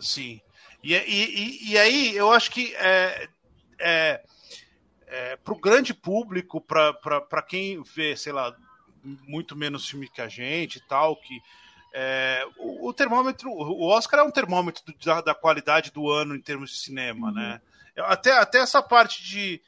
Sim. 0.00 0.40
E, 0.82 0.94
e, 0.94 1.72
e, 1.72 1.78
aí 1.78 2.16
eu 2.16 2.32
acho 2.32 2.50
que 2.50 2.74
é, 2.76 3.28
é, 3.78 4.22
é, 5.06 5.36
para 5.36 5.52
o 5.54 5.58
grande 5.60 5.92
público, 5.94 6.60
para 6.60 7.42
quem 7.42 7.82
vê, 7.82 8.16
sei 8.16 8.32
lá, 8.32 8.54
muito 9.02 9.56
menos 9.56 9.88
filme 9.88 10.08
que 10.08 10.20
a 10.20 10.28
gente 10.28 10.76
e 10.78 10.80
tal, 10.88 11.16
que 11.16 11.40
é, 11.92 12.46
o, 12.58 12.88
o 12.88 12.92
termômetro, 12.94 13.50
o 13.50 13.86
Oscar 13.88 14.20
é 14.20 14.22
um 14.22 14.30
termômetro 14.30 14.82
do- 14.86 14.94
da, 15.04 15.20
da 15.20 15.34
qualidade 15.34 15.90
do 15.90 16.08
ano 16.10 16.34
em 16.34 16.40
termos 16.40 16.70
de 16.70 16.76
cinema, 16.78 17.32
né? 17.32 17.60
Eu- 17.96 18.04
Até, 18.06 18.32
até 18.38 18.58
essa 18.58 18.82
parte 18.82 19.22
de 19.22 19.60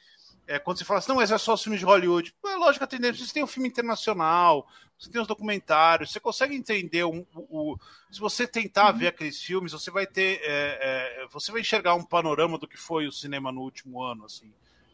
é, 0.47 0.59
quando 0.59 0.77
você 0.77 0.85
fala 0.85 0.99
assim, 0.99 1.09
não, 1.09 1.15
mas 1.17 1.31
é 1.31 1.37
só 1.37 1.53
os 1.53 1.63
filmes 1.63 1.79
de 1.79 1.85
Hollywood. 1.85 2.35
É 2.45 2.55
lógico, 2.55 2.83
a 2.83 2.87
tendência, 2.87 3.25
você 3.25 3.33
tem 3.33 3.43
um 3.43 3.47
filme 3.47 3.69
internacional, 3.69 4.67
você 5.03 5.11
tem 5.11 5.21
os 5.21 5.27
documentários, 5.27 6.11
você 6.11 6.19
consegue 6.19 6.55
entender 6.55 7.03
o, 7.03 7.25
o- 7.35 7.77
se 8.11 8.19
você 8.19 8.47
tentar 8.47 8.91
ver 8.91 9.07
aqueles 9.07 9.41
filmes, 9.41 9.71
você 9.71 9.91
vai 9.91 10.07
ter, 10.07 10.39
é, 10.43 11.23
é, 11.23 11.27
você 11.31 11.51
vai 11.51 11.61
enxergar 11.61 11.95
um 11.95 12.03
panorama 12.05 12.57
do 12.57 12.67
que 12.67 12.77
foi 12.77 13.07
o 13.07 13.11
cinema 13.11 13.51
no 13.51 13.61
último 13.61 14.01
ano, 14.01 14.25
assim. 14.25 14.53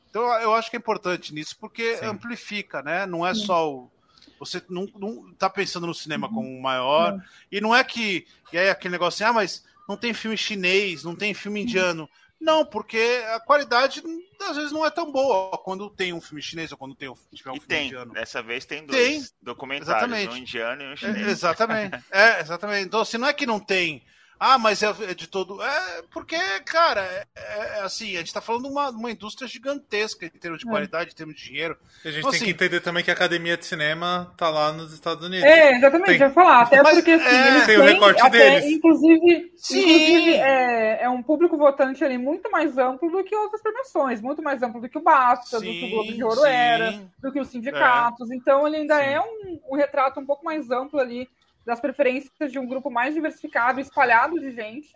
Então 0.10 0.24
eu- 0.42 0.54
acho 0.56 0.70
que 0.70 0.76
é 0.78 0.80
importante 0.80 1.34
nisso, 1.34 1.56
porque 1.60 1.96
Sim. 1.98 2.06
amplifica, 2.06 2.82
né? 2.82 3.06
Não 3.06 3.26
é 3.26 3.34
só 3.34 3.72
o, 3.72 3.92
você 4.40 4.62
não, 4.70 4.88
não 4.96 5.34
tá 5.36 5.50
pensando 5.50 5.86
no 5.86 5.94
cinema 5.94 6.30
como 6.30 6.48
um 6.48 6.62
maior, 6.62 7.16
e 7.52 7.62
não 7.62 7.76
é 7.76 7.84
que, 7.84 8.26
e 8.52 8.58
aí 8.58 8.70
aquele 8.70 8.94
negócio 8.94 9.24
assim, 9.24 9.30
ah, 9.30 9.34
mas 9.34 9.64
não 9.88 9.98
tem 9.98 10.14
filme 10.14 10.38
chinês, 10.38 11.04
não 11.04 11.16
tem 11.16 11.34
filme 11.34 11.62
indiano. 11.62 12.10
Não, 12.40 12.66
porque 12.66 13.22
a 13.34 13.40
qualidade 13.40 14.02
às 14.42 14.56
vezes 14.56 14.72
não 14.72 14.86
é 14.86 14.90
tão 14.90 15.12
boa 15.12 15.58
quando 15.58 15.90
tem 15.90 16.14
um 16.14 16.22
filme 16.22 16.42
chinês 16.42 16.72
ou 16.72 16.78
quando 16.78 16.96
tem 16.96 17.10
um, 17.10 17.16
tiver 17.34 17.52
um 17.52 17.56
e 17.56 17.60
filme 17.60 17.68
tem, 17.68 17.88
indiano. 17.88 18.14
dessa 18.14 18.42
vez 18.42 18.66
tem 18.66 18.86
dois 18.86 18.98
Tem, 18.98 19.24
documentários, 19.42 19.90
exatamente. 19.90 20.34
um 20.34 20.38
indiano 20.38 20.82
e 20.84 20.88
um 20.88 20.94
É, 20.94 20.96
chinês. 20.96 21.28
exatamente. 21.28 22.04
É, 22.10 22.40
exatamente. 22.40 22.86
Então, 22.88 23.02
assim, 23.02 23.18
não 23.18 23.28
é 23.28 23.34
que 23.34 23.46
não 23.46 23.60
tem. 23.60 24.04
Ah, 24.40 24.58
mas 24.58 24.82
é 24.82 24.88
é 25.10 25.14
de 25.14 25.28
todo. 25.28 25.62
É 25.62 26.02
porque, 26.12 26.38
cara, 26.66 27.02
é, 27.02 27.26
é 27.36 27.82
assim, 27.82 28.16
a 28.16 28.20
gente 28.20 28.34
tá 28.34 28.40
falando 28.40 28.64
de 28.64 28.70
uma, 28.70 28.90
uma 28.90 29.12
indústria 29.12 29.48
gigantesca 29.48 30.26
em 30.26 30.30
termos 30.30 30.62
de 30.62 30.68
É. 30.68 30.72
qualidade, 30.72 31.12
em 31.12 31.16
termos 31.16 31.36
de 31.36 31.44
dinheiro. 31.44 31.78
A 32.06 32.08
gente 32.10 32.20
Então, 32.20 32.32
tem 32.32 32.40
que 32.40 32.46
assim- 32.46 32.54
entender 32.54 32.80
também 32.80 33.04
que 33.04 33.12
a 33.12 33.14
academia 33.14 33.58
de 33.58 33.66
cinema 33.66 34.34
tá 34.38 34.50
lá 34.50 34.72
nos 34.72 34.94
Estados 34.94 35.26
Unidos. 35.26 35.44
É, 35.46 35.76
exatamente, 35.76 36.06
Tem- 36.08 36.22
eu 36.22 36.28
ia 36.28 36.34
falar. 36.34 36.62
Até 36.62 36.82
Mas, 36.82 36.96
porque 36.96 37.12
assim, 37.12 37.26
é, 37.26 37.48
eles 37.50 37.66
tem 37.66 37.78
o 37.78 37.84
têm 37.84 37.94
recorte 37.94 38.22
até, 38.22 38.30
deles. 38.62 38.66
Inclusive, 38.72 39.52
Sim. 39.58 39.80
inclusive 39.80 40.34
é, 40.36 41.04
é 41.04 41.10
um 41.10 41.22
público 41.22 41.58
votante 41.58 42.04
ali 42.04 42.18
muito 42.18 42.50
mais 42.50 42.78
amplo 42.78 43.12
do 43.12 43.24
que 43.24 43.36
outras 43.36 43.62
premiações, 43.62 44.22
muito 44.22 44.42
mais 44.42 44.64
amplo 44.64 44.80
do 44.80 44.88
que 44.88 44.98
o 44.98 45.02
BAFTA, 45.02 45.58
do 45.58 45.64
que 45.66 45.86
o 45.86 45.90
Globo 45.90 46.14
de 46.14 46.24
Ouro 46.24 46.42
sim. 46.42 46.48
era, 46.48 47.02
do 47.22 47.32
que 47.32 47.40
os 47.42 47.48
sindicatos. 47.50 48.32
Então 48.32 48.66
ele 48.66 48.78
ainda 48.78 48.98
Sim. 48.98 49.04
é 49.06 49.20
um, 49.22 49.60
um 49.72 49.76
retrato 49.76 50.20
um 50.20 50.26
pouco 50.26 50.46
mais 50.46 50.72
amplo 50.72 51.00
ali 51.00 51.28
das 51.70 51.80
preferências 51.80 52.52
de 52.52 52.60
um 52.60 52.68
grupo 52.68 52.90
mais 52.90 53.14
diversificado, 53.14 53.80
espalhado 53.80 54.40
de 54.40 54.52
gente. 54.52 54.90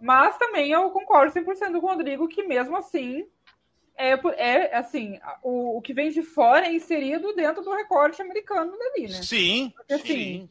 Mas 0.00 0.36
também 0.36 0.72
eu 0.72 0.90
concordo 0.90 1.32
100% 1.32 1.72
com 1.72 1.78
o 1.78 1.80
Rodrigo 1.80 2.28
que 2.28 2.42
mesmo 2.42 2.76
assim 2.76 3.26
é, 3.96 4.18
é 4.36 4.76
assim, 4.76 5.18
o, 5.42 5.78
o 5.78 5.80
que 5.80 5.94
vem 5.94 6.10
de 6.10 6.22
fora 6.22 6.66
é 6.66 6.74
inserido 6.74 7.34
dentro 7.34 7.62
do 7.62 7.74
recorte 7.74 8.20
americano 8.20 8.72
dali, 8.76 9.08
né? 9.08 9.22
Sim, 9.22 9.72
Porque, 9.74 9.94
assim, 9.94 10.04
sim. 10.04 10.48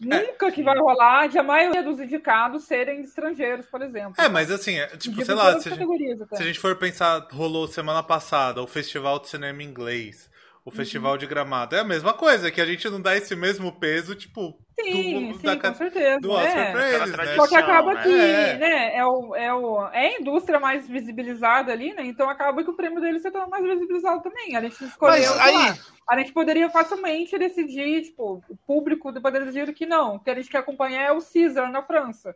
Nunca 0.00 0.50
que 0.50 0.62
vai 0.62 0.76
rolar 0.76 1.28
de 1.28 1.38
a 1.38 1.42
maioria 1.42 1.82
dos 1.82 2.00
indicados 2.00 2.64
serem 2.64 3.00
estrangeiros, 3.00 3.64
por 3.66 3.80
exemplo. 3.80 4.14
É, 4.18 4.28
mas 4.28 4.50
assim, 4.50 4.76
é, 4.76 4.88
tipo, 4.96 5.16
De 5.16 5.24
sei 5.24 5.34
lá, 5.34 5.58
se 5.60 5.68
a, 5.68 5.76
gente, 5.76 6.26
se 6.36 6.42
a 6.42 6.46
gente 6.46 6.58
for 6.58 6.74
pensar, 6.76 7.28
rolou 7.30 7.68
semana 7.68 8.02
passada 8.02 8.60
o 8.60 8.66
Festival 8.66 9.20
de 9.20 9.28
Cinema 9.28 9.62
Inglês, 9.62 10.28
o 10.64 10.70
Uhum. 10.70 10.76
Festival 10.76 11.18
de 11.18 11.26
Gramado. 11.26 11.76
É 11.76 11.80
a 11.80 11.84
mesma 11.84 12.14
coisa, 12.14 12.50
que 12.50 12.60
a 12.60 12.64
gente 12.64 12.88
não 12.88 13.00
dá 13.00 13.14
esse 13.14 13.36
mesmo 13.36 13.70
peso, 13.78 14.14
tipo, 14.14 14.58
Sim, 14.80 15.28
do- 15.32 15.38
sim, 15.38 15.46
da 15.46 15.56
com 15.58 15.74
certeza. 15.74 16.20
do 16.20 16.30
Oscar 16.30 16.58
é. 16.58 16.72
pra 16.72 16.88
eles, 16.88 17.00
né? 17.10 17.12
tradição. 17.12 17.36
Só 17.44 17.48
que 17.48 17.56
acaba 17.56 17.94
né? 17.94 18.02
que 18.02 18.14
É. 18.14 18.56
né, 18.58 18.96
é, 18.96 19.04
o, 19.04 19.34
é, 19.36 19.52
o, 19.54 19.88
é 19.88 20.06
a 20.06 20.20
indústria 20.20 20.58
mais 20.58 20.88
visibilizada 20.88 21.70
ali, 21.70 21.92
né? 21.92 22.04
Então 22.06 22.30
acaba 22.30 22.64
que 22.64 22.70
o 22.70 22.74
prêmio 22.76 23.00
dele 23.00 23.20
se 23.20 23.30
torna 23.30 23.46
mais 23.48 23.62
visibilizado 23.62 24.22
também. 24.22 24.56
A 24.56 24.62
gente 24.62 24.82
escolheu, 24.84 25.34
aí. 25.38 25.54
lá, 25.54 25.76
a 26.08 26.18
gente 26.18 26.32
poderia 26.32 26.70
facilmente 26.70 27.36
decidir, 27.38 28.02
tipo, 28.02 28.42
o 28.48 28.56
público 28.66 29.12
poderia 29.20 29.46
decidir 29.46 29.72
que 29.74 29.84
não, 29.84 30.16
o 30.16 30.20
que 30.20 30.30
a 30.30 30.34
gente 30.34 30.48
quer 30.48 30.58
acompanhar 30.58 31.02
é 31.02 31.12
o 31.12 31.20
Caesar 31.22 31.70
na 31.70 31.82
França. 31.82 32.34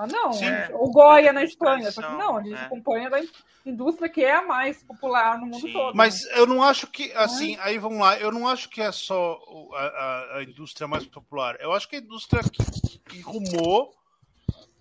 Mas 0.00 0.12
não, 0.12 0.32
Sim. 0.32 0.46
o 0.72 0.90
Goya 0.90 1.32
na 1.32 1.44
Espanha. 1.44 1.90
Só 1.92 2.00
que 2.00 2.08
não, 2.16 2.36
a 2.38 2.42
gente 2.42 2.52
né? 2.54 2.64
acompanha 2.64 3.10
da 3.10 3.20
indústria 3.66 4.08
que 4.08 4.24
é 4.24 4.32
a 4.34 4.42
mais 4.46 4.82
popular 4.82 5.38
no 5.38 5.46
mundo 5.46 5.60
Sim. 5.60 5.72
todo. 5.72 5.94
Mas 5.94 6.24
eu 6.30 6.46
não 6.46 6.62
acho 6.62 6.86
que, 6.86 7.12
assim, 7.12 7.56
aí 7.60 7.76
vamos 7.78 7.98
lá, 7.98 8.18
eu 8.18 8.32
não 8.32 8.48
acho 8.48 8.68
que 8.70 8.80
é 8.80 8.90
só 8.90 9.38
a, 9.74 9.78
a- 9.84 10.36
a 10.38 10.42
indústria 10.42 10.88
mais 10.88 11.04
popular. 11.06 11.56
Eu 11.60 11.72
acho 11.72 11.86
que 11.88 11.96
a 11.96 11.98
indústria 11.98 12.42
que, 12.42 12.98
que 13.00 13.20
rumou 13.20 13.92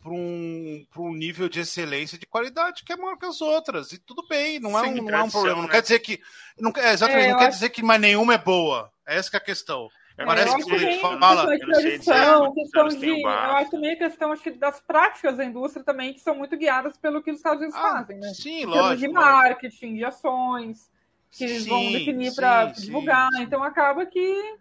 para 0.01 0.13
um, 0.13 0.85
pra 0.89 1.01
um 1.01 1.13
nível 1.13 1.49
de 1.49 1.59
excelência 1.59 2.15
e 2.15 2.19
de 2.19 2.25
qualidade 2.25 2.85
que 2.85 2.93
é 2.93 2.95
maior 2.95 3.17
que 3.17 3.25
as 3.25 3.41
outras. 3.41 3.91
E 3.91 3.97
tudo 3.97 4.25
bem, 4.29 4.57
não 4.57 4.79
é 4.79 4.83
Sim, 4.83 5.01
um, 5.01 5.03
não 5.03 5.17
é 5.19 5.23
um 5.23 5.29
problema. 5.29 5.57
Não 5.57 5.67
né? 5.67 5.71
quer 5.73 5.81
dizer 5.81 5.99
que. 5.99 6.21
Não, 6.57 6.71
é, 6.77 6.93
exatamente, 6.93 7.25
É, 7.27 7.31
não 7.31 7.37
quer 7.39 7.45
acho- 7.47 7.55
dizer 7.57 7.69
que 7.71 7.83
mais 7.83 7.99
nenhuma 7.99 8.33
é 8.33 8.37
boa. 8.37 8.89
Essa 9.05 9.29
que 9.29 9.35
é 9.35 9.39
a 9.39 9.43
questão. 9.43 9.89
Eu 10.19 10.25
Parece 10.25 10.51
eu 10.51 10.57
que 10.57 10.63
quando 10.63 10.75
a 10.75 10.77
gente 10.79 10.99
fala- 10.99 11.13
eu 11.13 11.19
não 11.19 11.45
sei 11.47 11.59
dizer 11.59 11.81
tradição, 11.81 12.39
quantos 12.39 12.53
questão 12.55 12.87
de. 12.89 13.21
Eu 13.21 13.27
acho 13.29 13.71
também 13.71 13.91
a 13.91 13.95
questão 13.95 14.31
acho 14.33 14.51
das 14.51 14.79
práticas 14.81 15.37
da 15.37 15.45
indústria 15.45 15.83
também, 15.83 16.13
que 16.13 16.19
são 16.19 16.35
muito 16.35 16.57
guiadas 16.57 16.97
pelo 16.97 17.23
que 17.23 17.31
os 17.31 17.37
Estados 17.37 17.61
Unidos 17.61 17.79
Ah, 17.79 17.91
fazem, 17.97 18.17
né? 18.17 18.27
sim, 18.33 18.65
lógico. 18.65 18.97
de 18.99 19.07
lógico. 19.07 19.13
marketing, 19.13 19.95
de 19.95 20.03
ações, 20.03 20.91
que 21.31 21.45
eles 21.45 21.65
vão 21.65 21.79
Sim, 21.83 21.91
definir 21.93 22.29
sim, 22.31 22.35
para 22.35 22.65
divulgar. 22.65 23.31
sim. 23.31 23.43
Então 23.43 23.63
acaba 23.63 24.05
que 24.05 24.57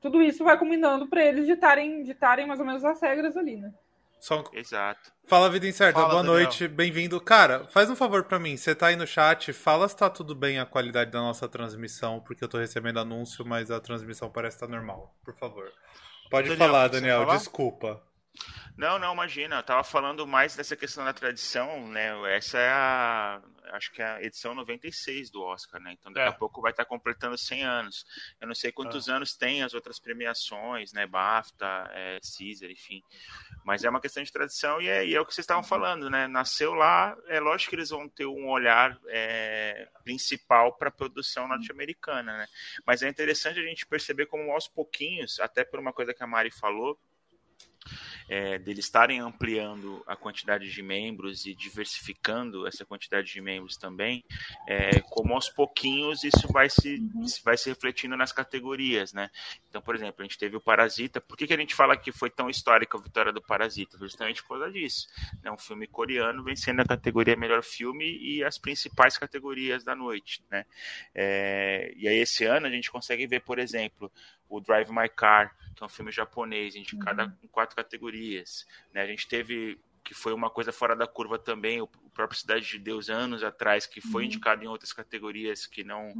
tudo 0.00 0.22
isso 0.22 0.42
vai 0.44 0.58
combinando 0.58 1.06
para 1.08 1.22
eles 1.24 1.46
ditarem, 1.46 2.02
ditarem 2.02 2.46
mais 2.46 2.58
ou 2.60 2.64
menos 2.66 2.84
as 2.84 3.00
regras 3.02 3.36
ali, 3.36 3.56
né? 3.56 3.72
Só 4.20 4.40
um- 4.40 4.44
Exato. 4.52 5.12
Fala, 5.28 5.48
vida 5.50 5.66
incerta. 5.66 6.00
Fala, 6.00 6.10
Boa 6.14 6.22
Daniel. 6.22 6.42
noite, 6.44 6.66
bem-vindo. 6.66 7.20
Cara, 7.20 7.66
faz 7.68 7.88
um 7.90 7.96
favor 7.96 8.24
pra 8.24 8.38
mim. 8.38 8.56
Você 8.56 8.74
tá 8.74 8.88
aí 8.88 8.96
no 8.96 9.06
chat, 9.06 9.52
fala 9.52 9.88
se 9.88 9.96
tá 9.96 10.08
tudo 10.10 10.34
bem 10.34 10.58
a 10.58 10.66
qualidade 10.66 11.10
da 11.10 11.20
nossa 11.20 11.48
transmissão, 11.48 12.20
porque 12.20 12.42
eu 12.42 12.48
tô 12.48 12.58
recebendo 12.58 12.98
anúncio, 12.98 13.44
mas 13.46 13.70
a 13.70 13.80
transmissão 13.80 14.30
parece 14.30 14.56
estar 14.56 14.66
normal. 14.68 15.14
Por 15.24 15.34
favor. 15.36 15.70
Pode 16.30 16.48
Daniel, 16.48 16.66
falar, 16.66 16.88
Daniel, 16.88 17.20
falar? 17.24 17.36
desculpa. 17.36 18.02
Não, 18.76 18.98
não, 18.98 19.12
imagina. 19.12 19.56
Eu 19.56 19.62
tava 19.62 19.82
falando 19.84 20.26
mais 20.26 20.54
dessa 20.56 20.76
questão 20.76 21.04
da 21.04 21.12
tradição, 21.12 21.86
né? 21.88 22.10
Essa 22.36 22.58
é 22.58 22.68
a. 22.70 23.40
Acho 23.72 23.92
que 23.92 24.02
é 24.02 24.06
a 24.06 24.22
edição 24.22 24.54
96 24.54 25.30
do 25.30 25.42
Oscar, 25.42 25.80
né? 25.80 25.92
Então 25.92 26.12
daqui 26.12 26.26
É. 26.26 26.30
a 26.30 26.32
pouco 26.32 26.60
vai 26.60 26.70
estar 26.70 26.84
completando 26.84 27.36
100 27.36 27.64
anos. 27.64 28.06
Eu 28.40 28.46
não 28.46 28.54
sei 28.54 28.72
quantos 28.72 29.08
anos 29.08 29.36
tem 29.36 29.62
as 29.62 29.74
outras 29.74 29.98
premiações, 29.98 30.92
né? 30.92 31.06
BAFTA, 31.06 31.90
é, 31.92 32.18
Caesar, 32.20 32.70
enfim. 32.70 33.02
Mas 33.64 33.84
é 33.84 33.90
uma 33.90 34.00
questão 34.00 34.22
de 34.22 34.32
tradição 34.32 34.80
e 34.80 34.88
é, 34.88 35.06
e 35.06 35.14
é 35.14 35.20
o 35.20 35.26
que 35.26 35.34
vocês 35.34 35.44
estavam 35.44 35.62
falando, 35.62 36.08
né? 36.10 36.26
Nasceu 36.26 36.74
lá, 36.74 37.16
é 37.26 37.40
lógico 37.40 37.70
que 37.70 37.76
eles 37.76 37.90
vão 37.90 38.08
ter 38.08 38.26
um 38.26 38.48
olhar 38.48 38.98
é, 39.08 39.88
principal 40.04 40.72
para 40.76 40.88
a 40.88 40.92
produção 40.92 41.46
norte-americana, 41.48 42.38
né? 42.38 42.46
Mas 42.86 43.02
é 43.02 43.08
interessante 43.08 43.60
a 43.60 43.62
gente 43.62 43.86
perceber 43.86 44.26
como 44.26 44.50
aos 44.52 44.68
pouquinhos, 44.68 45.38
até 45.40 45.64
por 45.64 45.78
uma 45.78 45.92
coisa 45.92 46.14
que 46.14 46.22
a 46.22 46.26
Mari 46.26 46.50
falou, 46.50 46.98
é, 48.28 48.58
deles 48.58 48.84
estarem 48.84 49.20
ampliando 49.20 50.02
a 50.06 50.16
quantidade 50.16 50.70
de 50.70 50.82
membros 50.82 51.46
e 51.46 51.54
diversificando 51.54 52.66
essa 52.66 52.84
quantidade 52.84 53.32
de 53.32 53.40
membros 53.40 53.76
também, 53.76 54.24
é, 54.66 55.00
como 55.00 55.34
aos 55.34 55.48
pouquinhos 55.48 56.24
isso 56.24 56.46
vai 56.52 56.68
se, 56.68 56.98
vai 57.44 57.56
se 57.56 57.68
refletindo 57.68 58.16
nas 58.16 58.32
categorias, 58.32 59.12
né? 59.12 59.30
Então, 59.68 59.82
por 59.82 59.94
exemplo, 59.94 60.16
a 60.18 60.22
gente 60.22 60.38
teve 60.38 60.56
o 60.56 60.60
Parasita. 60.60 61.20
Por 61.20 61.36
que, 61.36 61.46
que 61.46 61.54
a 61.54 61.56
gente 61.56 61.74
fala 61.74 61.96
que 61.96 62.12
foi 62.12 62.30
tão 62.30 62.48
histórica 62.48 62.96
a 62.96 63.00
vitória 63.00 63.32
do 63.32 63.42
Parasita? 63.42 63.98
Justamente 63.98 64.42
por 64.42 64.58
causa 64.58 64.70
disso. 64.70 65.08
É 65.44 65.50
um 65.50 65.58
filme 65.58 65.86
coreano 65.86 66.42
vencendo 66.42 66.80
a 66.80 66.84
categoria 66.84 67.36
melhor 67.36 67.62
filme 67.62 68.18
e 68.18 68.42
as 68.44 68.58
principais 68.58 69.16
categorias 69.16 69.84
da 69.84 69.94
noite, 69.94 70.42
né? 70.50 70.64
É, 71.14 71.92
e 71.96 72.08
aí 72.08 72.18
esse 72.18 72.44
ano 72.44 72.66
a 72.66 72.70
gente 72.70 72.90
consegue 72.90 73.26
ver, 73.26 73.40
por 73.40 73.58
exemplo, 73.58 74.10
o 74.48 74.60
Drive 74.60 74.90
My 74.90 75.08
Car, 75.08 75.54
que 75.76 75.82
é 75.82 75.86
um 75.86 75.88
filme 75.88 76.10
japonês, 76.10 76.74
indicado 76.74 77.32
em 77.42 77.46
quatro 77.48 77.76
categorias. 77.76 78.66
Né? 78.92 79.02
A 79.02 79.06
gente 79.06 79.28
teve, 79.28 79.78
que 80.04 80.14
foi 80.14 80.32
uma 80.32 80.50
coisa 80.50 80.72
fora 80.72 80.96
da 80.96 81.06
curva 81.06 81.38
também, 81.38 81.80
o 81.80 81.88
próprio 82.14 82.38
Cidade 82.38 82.66
de 82.66 82.78
Deus, 82.78 83.08
anos 83.08 83.44
atrás, 83.44 83.86
que 83.86 84.00
foi 84.00 84.24
indicado 84.24 84.64
em 84.64 84.66
outras 84.66 84.92
categorias 84.92 85.66
que 85.66 85.84
não 85.84 86.12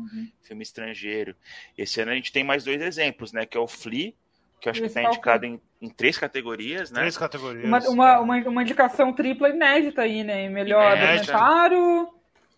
filme 0.42 0.62
estrangeiro. 0.62 1.34
Esse 1.76 2.00
ano 2.00 2.12
a 2.12 2.14
gente 2.14 2.30
tem 2.32 2.44
mais 2.44 2.64
dois 2.64 2.80
exemplos, 2.80 3.32
né? 3.32 3.44
Que 3.44 3.56
é 3.56 3.60
o 3.60 3.66
Flea, 3.66 4.12
que 4.60 4.68
eu 4.68 4.70
acho 4.70 4.80
que 4.80 4.86
está 4.86 5.00
é 5.00 5.04
indicado 5.04 5.46
em, 5.46 5.60
em 5.80 5.88
três 5.88 6.18
categorias, 6.18 6.90
né? 6.90 7.00
Três 7.00 7.18
categorias. 7.18 7.64
Uma, 7.64 7.78
uma, 7.88 8.20
uma, 8.20 8.36
uma 8.48 8.62
indicação 8.62 9.12
tripla 9.12 9.48
inédita 9.48 10.02
aí, 10.02 10.22
né? 10.22 10.48
Melhor 10.48 10.96
Inédita. 10.96 11.32
documentário, 11.32 12.08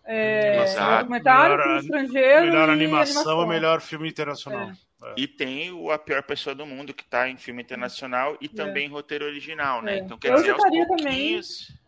é, 0.03 0.99
documentário, 0.99 1.57
Melhor- 1.57 1.63
filme 1.63 1.79
estrangeiro 1.79 2.45
Melhor 2.45 2.69
e 2.69 2.71
animação 2.71 3.37
ou 3.37 3.47
melhor 3.47 3.81
filme 3.81 4.09
internacional. 4.09 4.71
E 5.17 5.27
tem 5.27 5.71
o 5.71 5.91
A 5.91 5.97
Pior 5.97 6.21
Pessoa 6.23 6.53
do 6.55 6.65
Mundo, 6.65 6.93
que 6.93 7.03
está 7.03 7.27
em 7.29 7.37
filme 7.37 7.61
internacional 7.61 8.37
e 8.39 8.47
também 8.47 8.85
em 8.85 8.89
roteiro 8.89 9.25
original, 9.25 9.81
né? 9.81 9.95
É. 9.95 9.99
Então, 9.99 10.17
quer 10.17 10.29
Eu 10.31 10.35
dizer, 10.35 10.51
aos 10.51 10.61
citaria 10.61 10.87
também- 10.87 11.03
pouquinhos... 11.05 11.81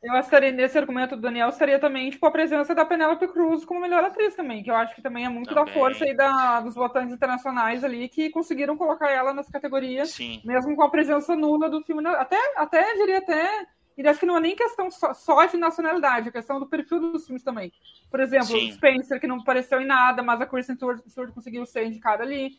Eu 0.00 0.12
acho 0.12 0.28
que 0.28 0.36
estaria, 0.36 0.52
nesse 0.52 0.78
argumento 0.78 1.16
do 1.16 1.22
Daniel 1.22 1.48
estaria 1.48 1.76
também 1.76 2.08
tipo, 2.08 2.24
a 2.24 2.30
presença 2.30 2.72
da 2.72 2.84
Penélope 2.84 3.26
Cruz 3.26 3.64
como 3.64 3.80
melhor 3.80 4.04
atriz 4.04 4.32
também, 4.36 4.62
que 4.62 4.70
eu 4.70 4.76
acho 4.76 4.94
que 4.94 5.02
também 5.02 5.24
é 5.24 5.28
muito 5.28 5.52
da 5.52 5.62
Também. 5.64 5.74
força 5.74 6.04
aí 6.04 6.14
da, 6.14 6.60
dos 6.60 6.76
votantes 6.76 7.12
internacionais 7.12 7.82
ali 7.82 8.08
que 8.08 8.30
conseguiram 8.30 8.76
colocar 8.76 9.10
ela 9.10 9.34
nas 9.34 9.48
categorias, 9.48 10.10
Sim, 10.10 10.40
mesmo 10.44 10.76
com 10.76 10.84
a 10.84 10.88
presença 10.90 11.34
nula 11.34 11.68
do 11.68 11.82
filme. 11.82 12.06
Até, 12.10 12.38
até 12.56 12.94
diria 12.94 13.18
até. 13.18 13.66
E 13.98 14.06
acho 14.06 14.20
que 14.20 14.26
não 14.26 14.36
é 14.36 14.40
nem 14.40 14.54
questão 14.54 14.88
só, 14.92 15.12
só 15.12 15.44
de 15.44 15.56
nacionalidade, 15.56 16.28
é 16.28 16.32
questão 16.32 16.60
do 16.60 16.66
perfil 16.66 17.00
dos 17.00 17.26
filmes 17.26 17.42
também. 17.42 17.72
Por 18.08 18.20
exemplo, 18.20 18.46
Sim. 18.46 18.70
Spencer, 18.70 19.18
que 19.20 19.26
não 19.26 19.40
apareceu 19.40 19.80
em 19.80 19.86
nada, 19.86 20.22
mas 20.22 20.40
a 20.40 20.46
Kristen 20.46 20.76
Stewart, 20.76 21.32
conseguiu 21.34 21.66
ser 21.66 21.84
indicada 21.84 22.22
ali. 22.22 22.56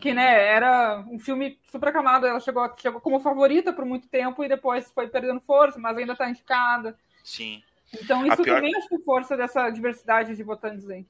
Que, 0.00 0.14
né, 0.14 0.46
era 0.46 1.04
um 1.10 1.18
filme 1.18 1.58
super 1.70 1.90
aclamado. 1.90 2.26
Ela 2.26 2.40
chegou, 2.40 2.68
chegou 2.78 3.00
como 3.02 3.20
favorita 3.20 3.70
por 3.70 3.84
muito 3.84 4.08
tempo 4.08 4.42
e 4.42 4.48
depois 4.48 4.90
foi 4.90 5.06
perdendo 5.08 5.40
força, 5.42 5.78
mas 5.78 5.96
ainda 5.98 6.12
está 6.12 6.28
indicada. 6.28 6.98
sim. 7.22 7.62
Então, 7.92 8.26
isso 8.26 8.42
pior- 8.42 8.56
também 8.56 8.74
acho 8.74 8.88
que 8.88 8.98
força 9.00 9.36
dessa 9.36 9.68
diversidade 9.68 10.34
de 10.34 10.42
votantes 10.42 10.88
aí. 10.88 11.04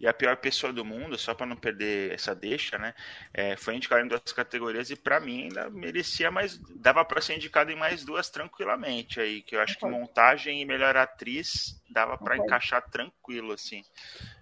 E 0.00 0.06
a 0.08 0.14
pior 0.14 0.34
pessoa 0.38 0.72
do 0.72 0.82
mundo, 0.82 1.18
só 1.18 1.34
para 1.34 1.44
não 1.46 1.56
perder 1.56 2.12
essa 2.12 2.34
deixa, 2.34 2.78
né? 2.78 2.94
é, 3.34 3.54
foi 3.56 3.76
indicado 3.76 4.02
em 4.02 4.08
duas 4.08 4.32
categorias 4.32 4.88
e 4.90 4.96
para 4.96 5.20
mim 5.20 5.42
ainda 5.42 5.68
merecia 5.68 6.30
mais. 6.30 6.58
Dava 6.76 7.04
para 7.04 7.20
ser 7.20 7.36
indicado 7.36 7.70
em 7.70 7.76
mais 7.76 8.02
duas 8.02 8.30
tranquilamente 8.30 9.20
aí, 9.20 9.42
que 9.42 9.54
eu 9.54 9.60
acho 9.60 9.76
que 9.78 9.84
montagem 9.84 10.60
e 10.60 10.64
melhor 10.64 10.96
atriz 10.96 11.78
dava 11.90 12.16
para 12.16 12.36
encaixar 12.38 12.82
tranquilo, 12.90 13.52
assim. 13.52 13.84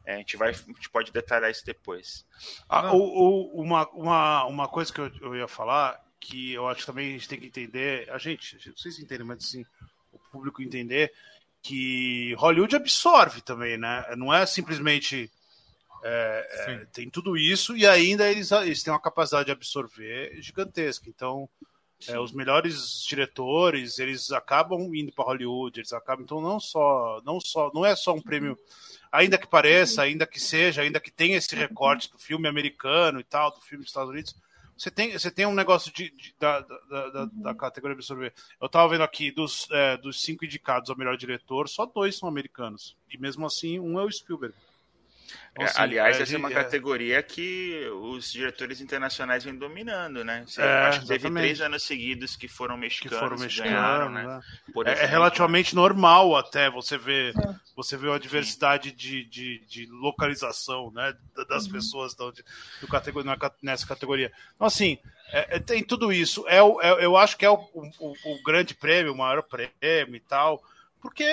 É, 0.04 0.14
a, 0.14 0.18
gente 0.18 0.36
vai, 0.36 0.50
a 0.50 0.52
gente 0.52 0.88
pode 0.90 1.10
detalhar 1.10 1.50
isso 1.50 1.66
depois. 1.66 2.24
Ah, 2.68 2.82
Não. 2.82 2.96
o- 2.96 3.56
o- 3.56 3.60
uma, 3.62 3.88
uma, 3.90 4.44
uma 4.44 4.68
coisa 4.68 4.92
que 4.92 5.00
eu, 5.00 5.10
eu 5.20 5.34
ia 5.36 5.48
falar, 5.48 6.00
que 6.20 6.52
eu 6.52 6.68
acho 6.68 6.80
que 6.80 6.86
também 6.86 7.08
a 7.08 7.12
gente 7.12 7.28
tem 7.28 7.40
que 7.40 7.46
entender, 7.46 8.08
a 8.10 8.18
gente, 8.18 8.54
a 8.56 8.58
gente- 8.58 8.80
vocês 8.80 8.98
entendem, 9.00 9.26
mas 9.26 9.44
assim, 9.44 9.64
o 10.12 10.18
público 10.30 10.62
entender, 10.62 11.12
que 11.62 12.32
Hollywood 12.34 12.76
absorve 12.76 13.40
também, 13.40 13.76
né? 13.76 14.04
Não 14.16 14.32
é 14.32 14.46
simplesmente. 14.46 15.28
É, 16.02 16.48
é, 16.52 16.84
tem 16.92 17.10
tudo 17.10 17.36
isso 17.36 17.76
e 17.76 17.86
ainda 17.86 18.30
eles, 18.30 18.52
eles 18.52 18.82
têm 18.82 18.92
uma 18.92 19.00
capacidade 19.00 19.46
de 19.46 19.52
absorver 19.52 20.40
gigantesca. 20.40 21.08
Então, 21.08 21.48
é, 22.06 22.18
os 22.18 22.32
melhores 22.32 23.04
diretores 23.04 23.98
eles 23.98 24.30
acabam 24.30 24.94
indo 24.94 25.12
para 25.12 25.24
Hollywood, 25.24 25.80
eles 25.80 25.92
acabam 25.92 26.24
então 26.24 26.40
não 26.40 26.60
só 26.60 27.20
não 27.24 27.40
só 27.40 27.70
não 27.74 27.84
é 27.84 27.96
só 27.96 28.14
um 28.14 28.22
prêmio 28.22 28.56
ainda 29.10 29.36
que 29.36 29.46
pareça, 29.46 30.02
ainda 30.02 30.26
que 30.26 30.38
seja, 30.38 30.82
ainda 30.82 31.00
que 31.00 31.10
tenha 31.10 31.36
esse 31.36 31.54
recorte 31.56 32.10
do 32.10 32.18
filme 32.18 32.46
americano 32.46 33.18
e 33.18 33.24
tal, 33.24 33.50
do 33.50 33.60
filme 33.60 33.82
dos 33.82 33.90
Estados 33.90 34.10
Unidos, 34.10 34.36
você 34.78 34.92
tem, 34.92 35.10
você 35.10 35.28
tem 35.28 35.44
um 35.44 35.54
negócio 35.54 35.92
de, 35.92 36.08
de 36.10 36.32
da, 36.38 36.60
da, 36.60 37.08
da, 37.08 37.28
da, 37.32 37.54
categoria 37.54 37.96
absorver. 37.96 38.32
Eu 38.60 38.66
estava 38.66 38.88
vendo 38.88 39.02
aqui, 39.02 39.32
dos, 39.32 39.68
é, 39.72 39.96
dos 39.96 40.22
cinco 40.22 40.44
indicados 40.44 40.88
ao 40.88 40.96
melhor 40.96 41.16
diretor, 41.16 41.68
só 41.68 41.84
dois 41.84 42.16
são 42.16 42.28
americanos. 42.28 42.96
E 43.12 43.18
mesmo 43.18 43.44
assim, 43.44 43.80
um 43.80 43.98
é 43.98 44.04
o 44.04 44.10
Spielberg. 44.10 44.54
Então, 45.52 45.64
assim, 45.64 45.80
aliás, 45.80 46.18
é, 46.18 46.22
essa 46.22 46.34
é 46.34 46.38
uma 46.38 46.50
categoria 46.50 47.22
que 47.22 47.88
os 48.02 48.32
diretores 48.32 48.80
internacionais 48.80 49.44
vêm 49.44 49.54
dominando, 49.54 50.24
né? 50.24 50.44
Você, 50.46 50.62
é, 50.62 50.64
acho 50.64 51.00
que 51.00 51.06
teve 51.06 51.20
exatamente. 51.20 51.42
três 51.42 51.60
anos 51.60 51.82
seguidos 51.82 52.36
que 52.36 52.48
foram 52.48 52.76
mexicanos. 52.76 53.18
Que 53.18 53.24
foram 53.24 53.38
mexicanos, 53.38 53.72
ganharam, 53.72 54.10
né? 54.10 54.26
né? 54.26 54.40
É, 54.86 55.04
é, 55.04 55.06
relativamente 55.06 55.74
normal 55.74 56.36
até 56.36 56.70
você 56.70 56.96
ver, 56.96 57.34
é. 57.36 57.54
você 57.76 57.96
vê 57.96 58.10
a 58.10 58.18
diversidade 58.18 58.92
de, 58.92 59.24
de, 59.24 59.58
de, 59.66 59.86
localização 59.86 60.90
né? 60.92 61.14
das 61.48 61.66
uhum. 61.66 61.72
pessoas 61.72 62.14
do, 62.14 62.32
do 62.80 62.88
categoria, 62.88 63.36
nessa 63.62 63.86
categoria. 63.86 64.32
Então, 64.54 64.66
assim, 64.66 64.98
é, 65.30 65.58
tem 65.58 65.82
tudo 65.82 66.12
isso. 66.12 66.46
É, 66.48 66.58
é, 66.58 67.04
eu 67.04 67.16
acho 67.16 67.36
que 67.36 67.44
é 67.44 67.50
o, 67.50 67.56
o, 67.74 68.12
o 68.24 68.42
grande 68.44 68.74
prêmio, 68.74 69.12
o 69.12 69.16
maior 69.16 69.42
prêmio 69.42 70.16
e 70.16 70.20
tal, 70.20 70.62
porque 71.00 71.24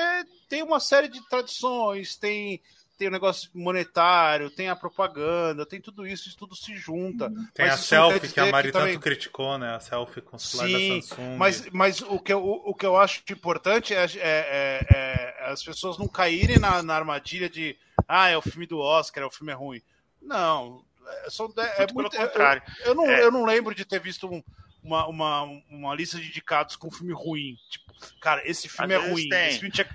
tem 0.49 0.63
uma 0.63 0.79
série 0.79 1.08
de 1.08 1.21
tradições, 1.29 2.15
tem 2.15 2.62
tem 2.97 3.08
o 3.08 3.12
negócio 3.12 3.49
monetário, 3.53 4.49
tem 4.49 4.69
a 4.69 4.75
propaganda, 4.75 5.65
tem 5.65 5.81
tudo 5.81 6.08
isso, 6.08 6.27
isso 6.27 6.38
tudo 6.38 6.55
se 6.55 6.75
junta. 6.77 7.29
Tem 7.53 7.65
mas 7.65 7.73
a 7.73 7.77
selfie 7.77 8.31
que 8.31 8.39
a 8.39 8.51
Mari 8.51 8.69
que 8.69 8.73
também... 8.73 8.93
tanto 8.93 9.03
criticou, 9.03 9.58
né? 9.58 9.75
A 9.75 9.79
selfie 9.79 10.21
com 10.21 10.38
o 10.38 10.39
celular 10.39 10.67
Sim, 10.67 10.95
da 10.95 11.01
Samsung. 11.01 11.38
Mas, 11.38 11.69
mas 11.71 12.01
o, 12.01 12.19
que 12.19 12.31
eu, 12.31 12.43
o, 12.43 12.73
que 12.73 12.86
eu 12.86 12.97
acho 12.97 13.21
importante 13.29 13.93
é, 13.93 14.05
é, 14.05 14.10
é, 14.15 14.88
é 14.89 15.51
as 15.51 15.63
pessoas 15.63 15.97
não 15.97 16.08
caírem 16.08 16.58
na, 16.58 16.81
na, 16.81 16.95
armadilha 16.95 17.49
de 17.49 17.77
ah, 18.08 18.29
é 18.29 18.38
o 18.38 18.41
filme 18.41 18.65
do 18.65 18.79
Oscar, 18.79 19.23
é 19.23 19.27
o 19.27 19.31
filme 19.31 19.51
é 19.51 19.55
ruim. 19.55 19.81
Não, 20.21 20.84
é, 21.25 21.29
só, 21.29 21.51
é, 21.58 21.84
é 21.84 21.93
muito, 21.93 22.15
contrário. 22.15 22.63
Eu, 22.79 22.88
eu, 22.88 22.95
não, 22.95 23.05
é. 23.05 23.23
eu 23.23 23.31
não 23.31 23.45
lembro 23.45 23.75
de 23.75 23.84
ter 23.84 23.99
visto 23.99 24.27
um, 24.27 24.41
uma, 24.85 25.07
uma, 25.07 25.41
uma 25.69 25.95
lista 25.95 26.17
de 26.17 26.27
indicados 26.27 26.75
com 26.75 26.91
filme 26.91 27.13
ruim. 27.13 27.57
Tipo, 27.69 27.93
cara, 28.21 28.47
esse 28.47 28.69
filme 28.69 28.93
Às 28.93 29.03
é 29.03 29.09
ruim. 29.09 29.29
Esse 29.31 29.59
filme 29.59 29.71
tinha 29.71 29.85
que 29.85 29.93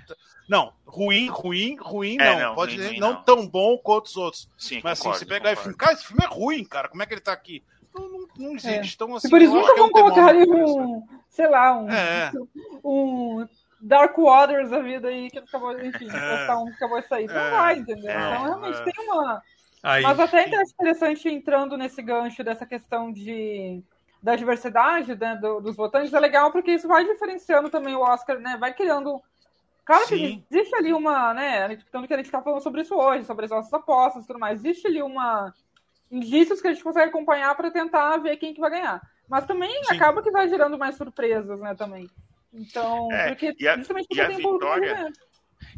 não, 0.51 0.73
ruim, 0.85 1.29
ruim, 1.29 1.77
ruim 1.79 2.17
é, 2.19 2.33
não. 2.35 2.49
não. 2.49 2.55
Pode 2.55 2.75
ruim, 2.75 2.99
não, 2.99 3.13
não, 3.13 3.23
tão 3.23 3.47
bom 3.47 3.77
quanto 3.77 4.07
os 4.07 4.17
outros. 4.17 4.49
Sim, 4.57 4.81
Mas 4.83 4.99
concordo, 4.99 5.15
assim, 5.15 5.25
você 5.25 5.33
pega 5.33 5.51
e 5.51 5.55
filme, 5.55 5.77
cara, 5.77 5.93
esse 5.93 6.05
filme 6.05 6.25
é 6.25 6.27
ruim, 6.27 6.65
cara. 6.65 6.89
Como 6.89 7.01
é 7.01 7.05
que 7.05 7.13
ele 7.13 7.21
tá 7.21 7.31
aqui? 7.31 7.63
Não, 7.95 8.09
não, 8.09 8.27
não 8.37 8.55
existe. 8.55 8.91
É. 8.91 8.93
Então, 8.93 9.15
assim, 9.15 9.27
e 9.27 9.29
por 9.29 9.41
isso 9.41 9.53
nunca 9.53 9.75
vão 9.75 9.89
colocar 9.89 10.27
ali 10.27 10.43
um, 10.43 11.07
sei 11.29 11.47
lá, 11.47 11.77
um, 11.77 11.89
é. 11.89 12.31
um 12.83 13.47
Dark 13.79 14.17
Waters 14.17 14.71
da 14.71 14.79
vida 14.79 15.07
aí 15.07 15.29
que 15.29 15.39
acabou, 15.39 15.71
enfim, 15.79 16.09
é. 16.09 16.53
um 16.53 16.65
que 16.65 16.73
acabou 16.73 17.01
de 17.01 17.07
sair. 17.07 17.27
Não 17.27 17.35
é. 17.35 17.51
vai, 17.51 17.77
entendeu? 17.77 18.11
É. 18.11 18.13
Então, 18.13 18.43
realmente 18.43 18.77
é. 18.77 18.83
tem 18.83 19.05
uma. 19.05 19.41
Aí, 19.83 20.03
Mas 20.03 20.19
até 20.19 20.43
é 20.43 20.63
interessante 20.63 21.29
entrando 21.29 21.77
nesse 21.77 22.01
gancho 22.01 22.43
dessa 22.43 22.65
questão 22.65 23.11
de 23.11 23.81
da 24.21 24.35
diversidade 24.35 25.15
né, 25.15 25.35
do, 25.35 25.59
dos 25.59 25.75
votantes, 25.75 26.13
é 26.13 26.19
legal 26.19 26.51
porque 26.51 26.71
isso 26.71 26.87
vai 26.87 27.03
diferenciando 27.03 27.69
também 27.69 27.95
o 27.95 28.01
Oscar, 28.01 28.39
né? 28.39 28.57
Vai 28.57 28.73
criando 28.73 29.21
Claro 29.83 30.07
Sim. 30.07 30.17
que 30.17 30.55
existe 30.55 30.75
ali 30.75 30.93
uma, 30.93 31.33
né? 31.33 31.67
Tanto 31.91 32.07
que 32.07 32.13
a 32.13 32.17
gente 32.17 32.27
está 32.27 32.41
falando 32.41 32.61
sobre 32.61 32.81
isso 32.81 32.95
hoje, 32.95 33.25
sobre 33.25 33.45
as 33.45 33.51
nossas 33.51 33.73
apostas 33.73 34.23
e 34.23 34.27
tudo 34.27 34.39
mais. 34.39 34.59
Existe 34.59 34.87
ali 34.87 35.01
uma 35.01 35.53
indícios 36.09 36.61
que 36.61 36.67
a 36.67 36.73
gente 36.73 36.83
consegue 36.83 37.09
acompanhar 37.09 37.55
para 37.55 37.71
tentar 37.71 38.17
ver 38.17 38.37
quem 38.37 38.53
que 38.53 38.59
vai 38.59 38.69
ganhar. 38.69 39.01
Mas 39.27 39.45
também 39.45 39.71
Sim. 39.85 39.95
acaba 39.95 40.21
que 40.21 40.29
vai 40.29 40.47
gerando 40.47 40.77
mais 40.77 40.95
surpresas, 40.95 41.59
né, 41.59 41.73
também. 41.73 42.09
Então, 42.53 43.11
é, 43.11 43.29
porque 43.29 43.67
a, 43.67 43.77
justamente 43.77 44.07
porque 44.07 44.25
tem 44.25 44.37
vitória, 44.37 45.11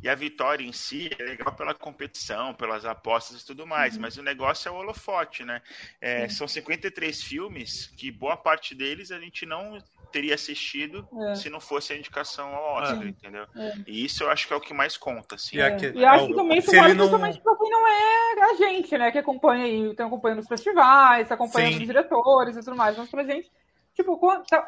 e 0.02 0.10
a 0.10 0.16
vitória 0.16 0.66
em 0.66 0.72
si 0.72 1.10
é 1.18 1.24
legal 1.24 1.54
pela 1.54 1.74
competição, 1.74 2.54
pelas 2.54 2.86
apostas 2.86 3.42
e 3.42 3.46
tudo 3.46 3.66
mais, 3.66 3.96
uhum. 3.96 4.02
mas 4.02 4.18
o 4.18 4.24
negócio 4.24 4.70
é 4.70 4.72
o 4.72 4.76
holofote, 4.76 5.44
né? 5.44 5.62
É, 6.02 6.28
são 6.30 6.48
53 6.48 7.22
filmes 7.22 7.88
que 7.98 8.12
boa 8.12 8.38
parte 8.38 8.76
deles 8.76 9.12
a 9.12 9.20
gente 9.20 9.46
não 9.46 9.80
teria 10.14 10.36
assistido 10.36 11.08
é. 11.30 11.36
se 11.36 11.50
não 11.50 11.60
fosse 11.60 11.92
a 11.92 11.98
indicação 11.98 12.54
ao 12.54 12.76
Oscar, 12.76 13.04
é. 13.04 13.08
entendeu? 13.08 13.46
É. 13.56 13.74
E 13.88 14.06
isso 14.06 14.24
eu 14.24 14.30
acho 14.30 14.48
que 14.48 14.54
é 14.54 14.56
o 14.56 14.62
que 14.62 14.74
mais 14.74 14.96
conta, 14.96 15.36
assim. 15.36 15.58
E, 15.58 15.62
aqui, 15.62 15.92
e 15.96 16.06
acho 16.06 16.28
que 16.28 16.36
também 16.36 16.60
isso 16.60 16.72
vale 16.72 16.94
não... 16.94 17.08
principalmente 17.08 17.42
pra 17.42 17.56
quem 17.56 17.70
não 17.72 17.88
é 17.88 18.24
a 18.44 18.54
gente, 18.56 18.98
né? 18.98 19.12
Que 19.12 19.18
acompanha 19.18 19.66
aí, 19.66 19.96
tem 19.96 20.06
acompanhando 20.06 20.40
os 20.40 20.48
festivais, 20.48 21.32
acompanhando 21.32 21.74
Sim. 21.74 21.80
os 21.80 21.88
diretores 21.88 22.56
e 22.56 22.60
tudo 22.60 22.76
mais. 22.76 22.96
Mas 22.96 23.10
pra 23.10 23.24
gente, 23.24 23.52
tipo, 23.96 24.20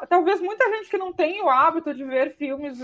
talvez 0.08 0.40
muita 0.40 0.68
gente 0.76 0.90
que 0.90 0.98
não 0.98 1.12
tem 1.12 1.40
o 1.40 1.48
hábito 1.48 1.94
de 1.94 2.04
ver 2.04 2.36
filmes 2.36 2.78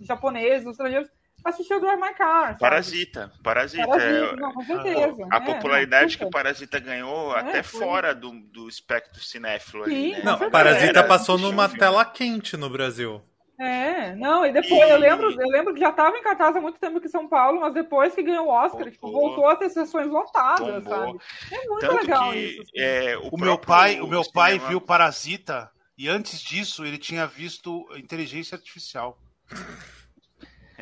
japoneses, 0.00 0.66
estrangeiros, 0.66 1.08
assistiu 1.44 1.78
o 1.78 1.80
Drive 1.80 2.00
My 2.00 2.14
Car. 2.14 2.46
Sabe? 2.46 2.58
Parasita. 2.58 3.32
Parasita. 3.42 3.86
Parasita 3.86 4.36
não, 4.36 4.52
com 4.52 4.64
certeza. 4.64 5.28
A, 5.30 5.36
a 5.36 5.38
é, 5.38 5.44
popularidade 5.44 6.18
que 6.18 6.30
Parasita 6.30 6.78
ganhou 6.78 7.36
é, 7.36 7.40
até 7.40 7.62
foi. 7.62 7.80
fora 7.80 8.14
do, 8.14 8.30
do 8.30 8.68
espectro 8.68 9.22
cinéfilo. 9.22 9.84
Sim, 9.84 9.90
ali, 9.90 10.12
né? 10.12 10.22
Não, 10.24 10.50
Parasita 10.50 11.04
passou 11.04 11.38
numa 11.38 11.68
tela 11.68 12.04
quente 12.04 12.56
no 12.56 12.68
Brasil. 12.68 13.22
É, 13.60 14.14
não, 14.14 14.46
e 14.46 14.52
depois 14.52 14.88
e... 14.88 14.90
eu 14.90 14.98
lembro, 14.98 15.30
eu 15.30 15.48
lembro 15.48 15.74
que 15.74 15.80
já 15.80 15.90
estava 15.90 16.16
em 16.16 16.22
cartaz 16.22 16.56
há 16.56 16.60
muito 16.62 16.78
tempo 16.78 16.96
aqui 16.96 17.08
em 17.08 17.10
São 17.10 17.28
Paulo, 17.28 17.60
mas 17.60 17.74
depois 17.74 18.14
que 18.14 18.22
ganhou 18.22 18.46
o 18.46 18.50
Oscar, 18.50 18.90
tipo, 18.90 19.12
voltou 19.12 19.46
a 19.46 19.54
ter 19.54 19.68
sessões 19.68 20.06
lotadas, 20.06 20.82
sabe? 20.82 21.18
É 21.52 21.68
muito 21.68 21.80
Tanto 21.80 22.00
legal 22.00 22.32
que, 22.32 22.38
isso. 22.38 22.62
Assim. 22.62 22.70
É, 22.74 23.18
o, 23.18 23.28
o 23.32 23.38
meu 23.38 23.58
pai, 23.58 24.00
o 24.00 24.06
meu 24.06 24.22
pai 24.32 24.58
viu 24.58 24.80
Parasita 24.80 25.70
e 25.96 26.08
antes 26.08 26.40
disso 26.40 26.86
ele 26.86 26.96
tinha 26.96 27.26
visto 27.26 27.86
Inteligência 27.98 28.56
Artificial. 28.56 29.18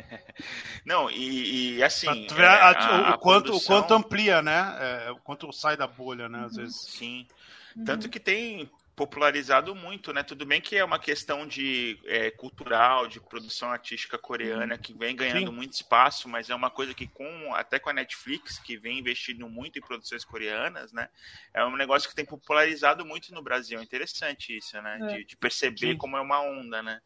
Não, 0.85 1.09
e, 1.09 1.77
e 1.77 1.83
assim. 1.83 2.27
É, 2.37 2.43
a, 2.45 2.69
a, 2.69 3.15
o, 3.15 3.19
quanto, 3.19 3.45
produção... 3.45 3.77
o 3.77 3.81
quanto 3.81 3.93
amplia, 3.93 4.41
né? 4.41 4.77
É, 4.79 5.11
o 5.11 5.17
quanto 5.17 5.51
sai 5.51 5.77
da 5.77 5.87
bolha, 5.87 6.27
né? 6.29 6.45
Às 6.45 6.53
uhum. 6.53 6.63
vezes. 6.63 6.81
Sim. 6.81 7.27
Uhum. 7.75 7.83
Tanto 7.85 8.09
que 8.09 8.19
tem 8.19 8.69
popularizado 8.99 9.73
muito, 9.73 10.11
né? 10.11 10.23
Tudo 10.23 10.45
bem 10.45 10.59
que 10.59 10.75
é 10.75 10.83
uma 10.83 10.99
questão 10.99 11.47
de 11.47 11.97
é, 12.03 12.29
cultural, 12.31 13.07
de 13.07 13.17
produção 13.21 13.71
artística 13.71 14.17
coreana 14.17 14.75
uhum. 14.75 14.81
que 14.81 14.93
vem 14.93 15.15
ganhando 15.15 15.51
Sim. 15.51 15.55
muito 15.55 15.71
espaço, 15.71 16.27
mas 16.27 16.49
é 16.49 16.55
uma 16.55 16.69
coisa 16.69 16.93
que 16.93 17.07
com 17.07 17.55
até 17.55 17.79
com 17.79 17.89
a 17.89 17.93
Netflix 17.93 18.59
que 18.59 18.75
vem 18.75 18.99
investindo 18.99 19.47
muito 19.47 19.79
em 19.79 19.81
produções 19.81 20.25
coreanas, 20.25 20.91
né? 20.91 21.07
É 21.53 21.63
um 21.63 21.77
negócio 21.77 22.09
que 22.09 22.15
tem 22.15 22.25
popularizado 22.25 23.05
muito 23.05 23.33
no 23.33 23.41
Brasil. 23.41 23.79
É 23.79 23.83
interessante 23.83 24.57
isso, 24.57 24.81
né? 24.81 24.99
É. 25.01 25.07
De, 25.15 25.23
de, 25.23 25.37
perceber 25.37 25.93
Sim. 25.93 25.97
como 25.97 26.17
é 26.17 26.21
uma 26.21 26.41
onda, 26.41 26.83
né? 26.83 26.99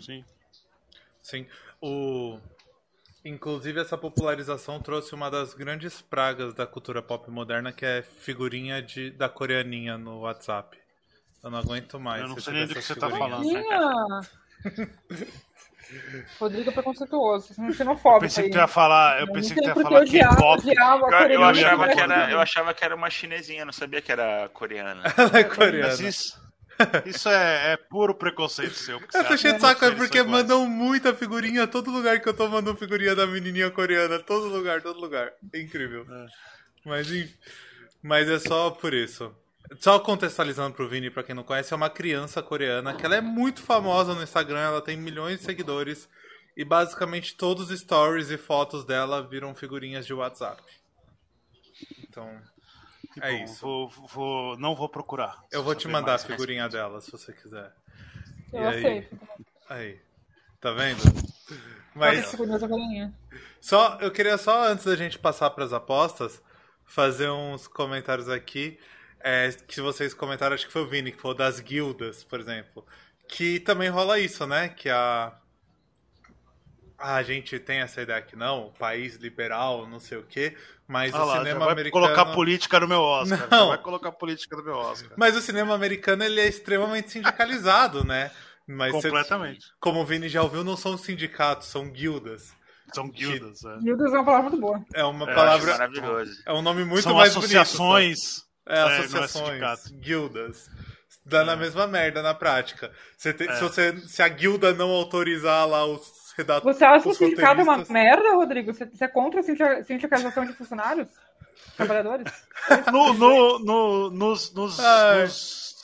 Sim. 0.00 0.24
Sim. 1.20 1.46
O... 1.86 2.40
Inclusive, 3.22 3.78
essa 3.78 3.98
popularização 3.98 4.80
trouxe 4.80 5.14
uma 5.14 5.30
das 5.30 5.52
grandes 5.52 6.00
pragas 6.00 6.54
da 6.54 6.66
cultura 6.66 7.02
pop 7.02 7.30
moderna, 7.30 7.72
que 7.72 7.84
é 7.84 8.02
figurinha 8.02 8.80
de, 8.80 9.10
da 9.10 9.28
coreaninha 9.28 9.98
no 9.98 10.20
WhatsApp. 10.20 10.78
Eu 11.42 11.50
não 11.50 11.58
aguento 11.58 12.00
mais. 12.00 12.22
Eu 12.22 12.28
não 12.28 12.40
sei 12.40 12.54
nem 12.54 12.66
do 12.66 12.74
que 12.74 12.80
você 12.80 12.94
tá 12.94 13.10
falando. 13.10 13.46
Rodrigo 16.40 16.70
é 16.70 16.72
preconceituoso, 16.72 17.54
xenofóbico. 17.74 18.16
Eu 18.16 18.20
pensei 18.20 18.44
que 18.44 18.50
tu 18.50 18.56
ia 18.56 18.66
falar, 18.66 19.20
eu 19.20 19.30
pensei 19.30 19.54
que 19.54 19.60
tu 19.60 19.68
ia 19.68 19.74
falar 19.74 20.06
K-pop. 20.06 20.66
Eu, 20.66 20.74
eu, 21.30 21.44
achava 21.44 21.88
que 21.88 22.00
era, 22.00 22.30
eu 22.30 22.40
achava 22.40 22.72
que 22.72 22.82
era 22.82 22.96
uma 22.96 23.10
chinesinha, 23.10 23.66
não 23.66 23.72
sabia 23.74 24.00
que 24.00 24.10
era 24.10 24.48
coreana. 24.54 25.02
Ela 25.18 25.38
é 25.38 25.44
coreana. 25.44 25.88
Mas 25.88 26.00
isso, 26.00 26.43
isso 27.06 27.28
é, 27.28 27.72
é, 27.72 27.76
puro 27.76 28.14
preconceito 28.14 28.74
seu. 28.74 29.00
Eu 29.12 29.24
tô 29.24 29.36
cheio 29.36 29.54
de 29.54 29.60
saco, 29.60 29.84
é 29.84 29.90
porque 29.90 30.22
mandam 30.22 30.66
muita 30.66 31.14
figurinha. 31.14 31.66
Todo 31.66 31.90
lugar 31.90 32.20
que 32.20 32.28
eu 32.28 32.34
tô 32.34 32.48
mandando 32.48 32.76
figurinha 32.76 33.14
da 33.14 33.26
menininha 33.26 33.70
coreana. 33.70 34.18
Todo 34.18 34.48
lugar, 34.48 34.82
todo 34.82 35.00
lugar. 35.00 35.32
É 35.52 35.60
incrível. 35.60 36.06
É. 36.10 36.26
Mas, 36.84 37.08
mas 38.02 38.28
é 38.28 38.38
só 38.38 38.70
por 38.70 38.92
isso. 38.92 39.34
Só 39.80 39.98
contextualizando 39.98 40.74
pro 40.74 40.88
Vini, 40.88 41.10
pra 41.10 41.22
quem 41.22 41.34
não 41.34 41.42
conhece, 41.42 41.72
é 41.72 41.76
uma 41.76 41.88
criança 41.88 42.42
coreana 42.42 42.94
que 42.94 43.04
ela 43.04 43.16
é 43.16 43.20
muito 43.20 43.62
famosa 43.62 44.14
no 44.14 44.22
Instagram, 44.22 44.60
ela 44.60 44.82
tem 44.82 44.96
milhões 44.96 45.38
de 45.38 45.44
seguidores. 45.44 46.08
E 46.56 46.64
basicamente 46.64 47.34
todos 47.34 47.70
os 47.70 47.80
stories 47.80 48.30
e 48.30 48.36
fotos 48.36 48.84
dela 48.84 49.26
viram 49.26 49.54
figurinhas 49.54 50.06
de 50.06 50.14
WhatsApp. 50.14 50.62
Então, 52.08 52.40
é 53.20 53.32
bom, 53.32 53.44
isso. 53.44 53.60
Vou, 53.60 53.88
vou, 54.08 54.58
não 54.58 54.74
vou 54.74 54.88
procurar. 54.88 55.42
Eu 55.50 55.62
vou 55.62 55.74
te 55.74 55.88
mandar 55.88 56.14
a 56.14 56.18
figurinha 56.18 56.68
dela, 56.68 57.00
se 57.00 57.10
você 57.10 57.32
quiser. 57.32 57.72
Eu 58.52 58.62
e 58.62 58.66
aceito. 58.66 59.18
Aí, 59.68 59.78
aí, 59.78 60.00
tá 60.60 60.72
vendo? 60.72 61.02
Mas 61.94 62.34
só 63.60 63.98
eu 64.00 64.10
queria 64.10 64.36
só 64.36 64.66
antes 64.66 64.84
da 64.84 64.96
gente 64.96 65.18
passar 65.18 65.50
para 65.50 65.64
as 65.64 65.72
apostas 65.72 66.42
fazer 66.84 67.30
uns 67.30 67.66
comentários 67.66 68.28
aqui 68.28 68.78
é, 69.20 69.50
que 69.66 69.80
vocês 69.80 70.12
comentaram, 70.12 70.54
acho 70.54 70.66
que 70.66 70.72
foi 70.72 70.82
o 70.82 70.86
Vini 70.86 71.10
que 71.10 71.20
falou 71.20 71.36
das 71.36 71.58
guildas, 71.58 72.22
por 72.22 72.38
exemplo, 72.38 72.84
que 73.26 73.58
também 73.60 73.88
rola 73.88 74.18
isso, 74.18 74.46
né? 74.46 74.68
Que 74.68 74.90
a 74.90 75.32
ah, 77.04 77.16
a 77.16 77.22
gente 77.22 77.58
tem 77.58 77.80
essa 77.80 78.00
ideia 78.02 78.18
aqui, 78.18 78.34
não, 78.36 78.72
país 78.78 79.16
liberal, 79.16 79.86
não 79.86 80.00
sei 80.00 80.18
o 80.18 80.22
quê, 80.22 80.56
mas 80.88 81.14
Ah 81.14 81.22
o 81.22 81.26
lá, 81.26 81.32
já 81.34 81.38
cinema 81.40 81.64
vai 81.66 81.72
americano. 81.74 82.04
colocar 82.04 82.24
política 82.32 82.80
no 82.80 82.88
meu 82.88 83.00
Oscar. 83.00 83.48
Não. 83.50 83.58
Já 83.58 83.64
vai 83.66 83.78
colocar 83.78 84.12
política 84.12 84.56
no 84.56 84.64
meu 84.64 84.74
Oscar. 84.76 85.12
Mas 85.16 85.36
o 85.36 85.40
cinema 85.40 85.74
americano 85.74 86.24
ele 86.24 86.40
é 86.40 86.46
extremamente 86.48 87.10
sindicalizado, 87.10 88.04
né? 88.04 88.30
Mas 88.66 88.92
você- 88.92 89.08
Completamente. 89.08 89.66
como 89.78 90.00
o 90.00 90.06
Vini 90.06 90.28
já 90.28 90.42
ouviu, 90.42 90.64
não 90.64 90.76
são 90.76 90.96
sindicatos, 90.96 91.68
são 91.68 91.90
guildas. 91.90 92.52
São 92.94 93.08
guildas. 93.10 93.64
é. 93.64 93.78
Guildas 93.80 94.12
é 94.12 94.16
uma 94.16 94.24
palavra 94.24 94.50
muito 94.50 94.60
boa. 94.60 94.84
É 94.94 95.04
uma 95.04 95.26
É, 95.26 95.30
Eu 95.30 95.34
palavra. 95.34 95.72
maravilhoso. 95.72 96.42
É 96.46 96.52
um 96.52 96.62
nome 96.62 96.84
muito 96.84 97.02
São 97.02 97.14
mais 97.14 97.34
bonito. 97.34 97.44
associações. 97.58 98.20
sabe? 98.20 98.44
É, 98.66 98.74
É, 98.78 98.78
é 98.78 98.98
associações, 99.00 99.46
sindicato. 99.48 99.94
guildas. 100.00 100.70
Dá 101.26 101.42
na 101.44 101.56
mesma 101.56 101.86
merda 101.86 102.22
na 102.22 102.34
prática. 102.34 102.90
Você 103.16 103.32
tem- 103.32 103.48
É. 103.48 103.54
se, 103.56 103.60
você, 103.62 103.96
se 104.06 104.22
a 104.22 104.28
guilda 104.28 104.72
não 104.74 104.90
autorizar 104.90 105.66
lá 105.66 105.84
os 105.86 106.06
redatores. 106.36 106.76
Você 106.76 106.84
acha 106.84 107.02
que 107.02 107.08
o 107.08 107.14
sindicato 107.14 107.60
é 107.60 107.64
uma 107.64 107.78
merda, 107.88 108.34
Rodrigo? 108.34 108.72
Você, 108.72 108.84
você 108.86 109.04
é 109.04 109.08
contra 109.08 109.40
a 109.40 109.42
sindica- 109.42 109.82
sindicalização 109.84 110.44
de 110.44 110.52
funcionários? 110.52 111.08
Trabalhadores? 111.76 112.30
No, 112.92 113.12
no, 113.14 113.58
no- 113.58 114.10
nos, 114.10 114.52
nos- 114.52 114.80
Ai. 114.80 115.22
nos- 115.22 115.74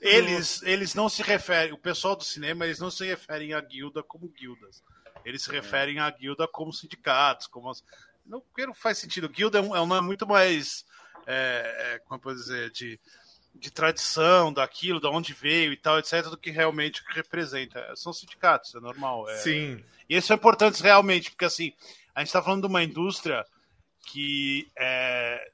eles, 0.00 0.62
eles 0.62 0.94
não 0.94 1.08
se 1.08 1.22
referem, 1.22 1.72
o 1.72 1.78
pessoal 1.78 2.14
do 2.14 2.24
cinema, 2.24 2.64
eles 2.64 2.78
não 2.78 2.90
se 2.90 3.04
referem 3.06 3.54
à 3.54 3.60
guilda 3.60 4.02
como 4.02 4.28
guildas. 4.28 4.82
Eles 5.24 5.42
se 5.42 5.50
referem 5.50 5.98
à 5.98 6.08
guilda 6.10 6.46
como 6.46 6.72
sindicatos, 6.72 7.46
como 7.46 7.70
as- 7.70 7.82
não, 8.24 8.40
porque 8.40 8.66
não 8.66 8.74
faz 8.74 8.98
sentido. 8.98 9.28
Guilda 9.28 9.58
é 9.58 9.62
um, 9.62 9.74
é 9.74 9.80
um 9.80 9.86
nome 9.86 10.06
muito 10.06 10.26
mais, 10.26 10.84
é, 11.26 11.94
é, 11.94 11.98
como 12.00 12.16
eu 12.18 12.22
posso 12.22 12.36
dizer, 12.36 12.70
de, 12.70 13.00
de 13.58 13.70
tradição 13.70 14.52
daquilo, 14.52 15.00
da 15.00 15.10
onde 15.10 15.32
veio 15.32 15.72
e 15.72 15.76
tal, 15.76 15.98
etc., 15.98 16.24
do 16.24 16.36
que 16.36 16.50
realmente 16.50 17.02
representa. 17.08 17.94
São 17.96 18.12
sindicatos, 18.12 18.74
é 18.74 18.80
normal. 18.80 19.28
É, 19.28 19.36
Sim. 19.38 19.82
e 20.08 20.14
esses 20.14 20.26
são 20.26 20.36
importantes 20.36 20.80
realmente, 20.80 21.30
porque 21.30 21.44
assim, 21.44 21.72
a 22.14 22.20
gente 22.20 22.28
está 22.28 22.42
falando 22.42 22.62
de 22.62 22.68
uma 22.68 22.82
indústria 22.82 23.44
que 24.06 24.70
é, 24.76 25.50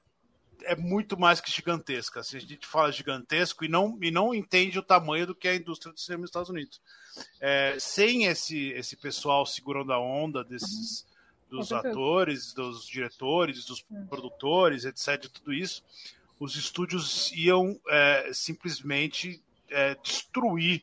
é 0.64 0.76
muito 0.76 1.18
mais 1.18 1.40
que 1.40 1.50
gigantesca. 1.50 2.20
Assim, 2.20 2.36
a 2.36 2.40
gente 2.40 2.66
fala 2.66 2.92
gigantesco 2.92 3.64
e 3.64 3.68
não, 3.68 3.98
e 4.00 4.10
não 4.10 4.34
entende 4.34 4.78
o 4.78 4.82
tamanho 4.82 5.26
do 5.26 5.34
que 5.34 5.48
é 5.48 5.52
a 5.52 5.56
indústria 5.56 5.92
do 5.92 6.00
cinema 6.00 6.22
nos 6.22 6.30
Estados 6.30 6.50
Unidos. 6.50 6.80
É, 7.40 7.76
sem 7.78 8.24
esse, 8.24 8.68
esse 8.70 8.96
pessoal 8.96 9.44
segurando 9.46 9.92
a 9.92 9.98
onda 9.98 10.44
desses 10.44 11.06
dos 11.50 11.68
Com 11.68 11.74
certeza. 11.74 11.94
atores, 11.94 12.52
dos 12.54 12.86
diretores, 12.86 13.66
dos 13.66 13.84
produtores, 14.08 14.86
etc., 14.86 15.28
tudo 15.28 15.52
isso, 15.52 15.84
os 16.42 16.56
estúdios 16.56 17.30
iam 17.32 17.78
é, 17.88 18.30
simplesmente 18.32 19.40
é, 19.70 19.94
destruir 20.02 20.82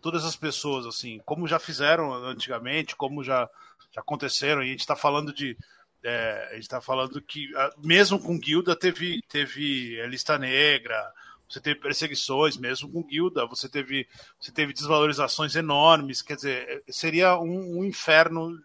todas 0.00 0.24
as 0.24 0.36
pessoas, 0.36 0.86
assim, 0.86 1.20
como 1.26 1.48
já 1.48 1.58
fizeram 1.58 2.12
antigamente, 2.12 2.94
como 2.94 3.24
já, 3.24 3.48
já 3.92 4.00
aconteceram, 4.00 4.62
e 4.62 4.66
a 4.66 4.70
gente 4.70 4.80
está 4.80 4.94
falando 4.94 5.32
de. 5.32 5.56
é, 6.04 6.48
a 6.50 6.54
gente 6.54 6.62
está 6.62 6.80
falando 6.80 7.20
que, 7.20 7.50
mesmo 7.78 8.20
com 8.20 8.38
Guilda, 8.38 8.76
teve, 8.76 9.20
teve 9.28 9.98
é, 9.98 10.06
lista 10.06 10.38
negra, 10.38 11.12
você 11.48 11.60
teve 11.60 11.80
perseguições, 11.80 12.56
mesmo 12.56 12.88
com 12.90 13.02
Guilda, 13.02 13.44
você 13.46 13.68
teve, 13.68 14.06
você 14.38 14.52
teve 14.52 14.72
desvalorizações 14.72 15.56
enormes, 15.56 16.22
quer 16.22 16.36
dizer, 16.36 16.84
é, 16.86 16.92
seria 16.92 17.36
um, 17.36 17.80
um 17.80 17.84
inferno 17.84 18.62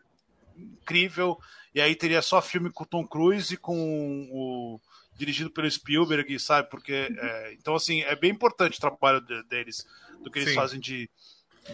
incrível, 0.55 1.39
e 1.73 1.81
aí 1.81 1.95
teria 1.95 2.21
só 2.21 2.39
filme 2.39 2.69
com 2.69 2.83
o 2.83 2.87
Tom 2.87 3.05
Cruise 3.05 3.55
e 3.55 3.57
com 3.57 4.29
o. 4.31 4.79
dirigido 5.15 5.49
pelo 5.49 5.69
Spielberg, 5.69 6.37
sabe? 6.39 6.69
Porque. 6.69 6.93
é, 7.17 7.53
então, 7.53 7.75
assim, 7.75 8.01
é 8.03 8.15
bem 8.15 8.31
importante 8.31 8.77
o 8.77 8.81
trabalho 8.81 9.21
de- 9.21 9.43
deles, 9.43 9.85
do 10.23 10.29
que 10.29 10.39
eles 10.39 10.49
Sim. 10.49 10.55
fazem 10.55 10.79
de. 10.79 11.09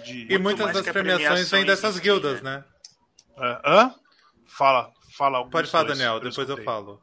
de 0.04 0.28
E 0.32 0.38
muitas 0.38 0.72
das 0.74 0.86
premiações 0.88 1.50
vêm 1.50 1.66
dessas 1.66 2.00
guildas, 2.00 2.42
né? 2.42 2.64
né? 3.38 3.58
É, 3.64 3.70
hã? 3.70 3.96
Fala, 4.46 4.92
fala. 5.18 5.48
Pode 5.50 5.70
falar, 5.70 5.86
dois, 5.86 5.98
Daniel, 5.98 6.16
eu 6.16 6.20
depois 6.20 6.38
eu 6.38 6.44
escutei. 6.56 6.66
falo. 6.66 7.02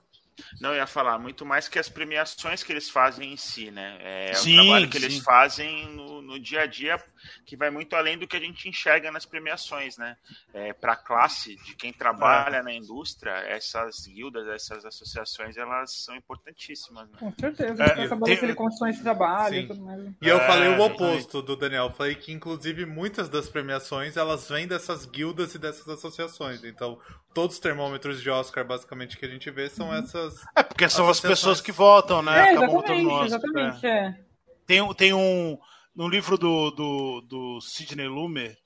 Não, 0.60 0.70
eu 0.70 0.76
ia 0.76 0.86
falar 0.86 1.18
muito 1.18 1.44
mais 1.44 1.68
que 1.68 1.78
as 1.78 1.88
premiações 1.88 2.62
que 2.62 2.72
eles 2.72 2.88
fazem 2.90 3.32
em 3.32 3.36
si, 3.36 3.70
né? 3.70 3.98
É 4.00 4.34
Sim, 4.34 4.58
o 4.58 4.62
trabalho 4.64 4.88
que 4.88 4.96
eles 4.96 5.14
sim. 5.14 5.22
fazem 5.22 5.86
no, 5.94 6.22
no 6.22 6.38
dia 6.38 6.62
a 6.62 6.66
dia 6.66 7.02
que 7.44 7.56
vai 7.56 7.70
muito 7.70 7.94
além 7.96 8.16
do 8.16 8.26
que 8.26 8.36
a 8.36 8.40
gente 8.40 8.68
enxerga 8.68 9.10
nas 9.10 9.26
premiações, 9.26 9.96
né? 9.98 10.16
É, 10.54 10.72
Para 10.72 10.92
a 10.92 10.96
classe 10.96 11.56
de 11.56 11.74
quem 11.74 11.92
trabalha 11.92 12.62
na 12.62 12.72
indústria, 12.72 13.32
essas 13.32 14.06
guildas, 14.06 14.46
essas 14.48 14.84
associações, 14.84 15.56
elas 15.56 15.92
são 16.04 16.14
importantíssimas. 16.16 17.08
Né? 17.10 17.16
Com 17.18 17.32
certeza. 17.38 17.82
É, 17.84 18.00
É, 18.00 18.02
estabelecer 18.04 18.40
tenho- 18.40 18.54
condições 18.56 18.96
de 18.96 19.02
trabalho 19.02 19.54
Sim. 19.54 19.60
e 19.60 19.66
tudo 19.68 19.80
mais. 19.82 20.00
E 20.22 20.28
eu 20.28 20.38
É, 20.38 20.46
falei 20.46 20.68
o 20.68 20.74
exatamente. 20.74 21.02
oposto 21.02 21.42
do 21.42 21.56
Daniel. 21.56 21.90
Falei 21.90 22.14
que, 22.14 22.32
inclusive, 22.32 22.86
muitas 22.86 23.28
das 23.28 23.48
premiações 23.48 24.16
elas 24.16 24.48
vêm 24.48 24.66
dessas 24.66 25.04
guildas 25.06 25.54
e 25.54 25.58
dessas 25.58 25.88
associações. 25.88 26.62
Então, 26.64 27.00
todos 27.34 27.56
os 27.56 27.60
termômetros 27.60 28.20
de 28.22 28.30
Oscar, 28.30 28.64
basicamente, 28.64 29.16
que 29.16 29.24
a 29.24 29.28
gente 29.28 29.50
vê 29.50 29.68
são 29.68 29.92
essas. 29.94 30.27
É, 30.56 30.62
porque 30.62 30.88
são 30.88 31.08
as 31.08 31.20
pessoas 31.20 31.60
que 31.60 31.72
votam, 31.72 32.22
né? 32.22 32.50
É, 32.50 32.50
Acabam 32.52 32.70
votando 32.70 33.02
no 33.02 33.24
exatamente, 33.24 33.58
Oscar, 33.76 33.90
é. 33.90 33.98
exatamente. 34.06 34.18
É. 34.22 34.24
Tem, 34.66 34.80
um- 34.82 34.94
tem 34.94 35.12
um. 35.14 35.58
No 35.94 36.08
livro 36.08 36.38
do, 36.38 36.70
do, 36.70 37.20
do 37.22 37.60
Sidney 37.60 38.06
Lumet, 38.06 38.56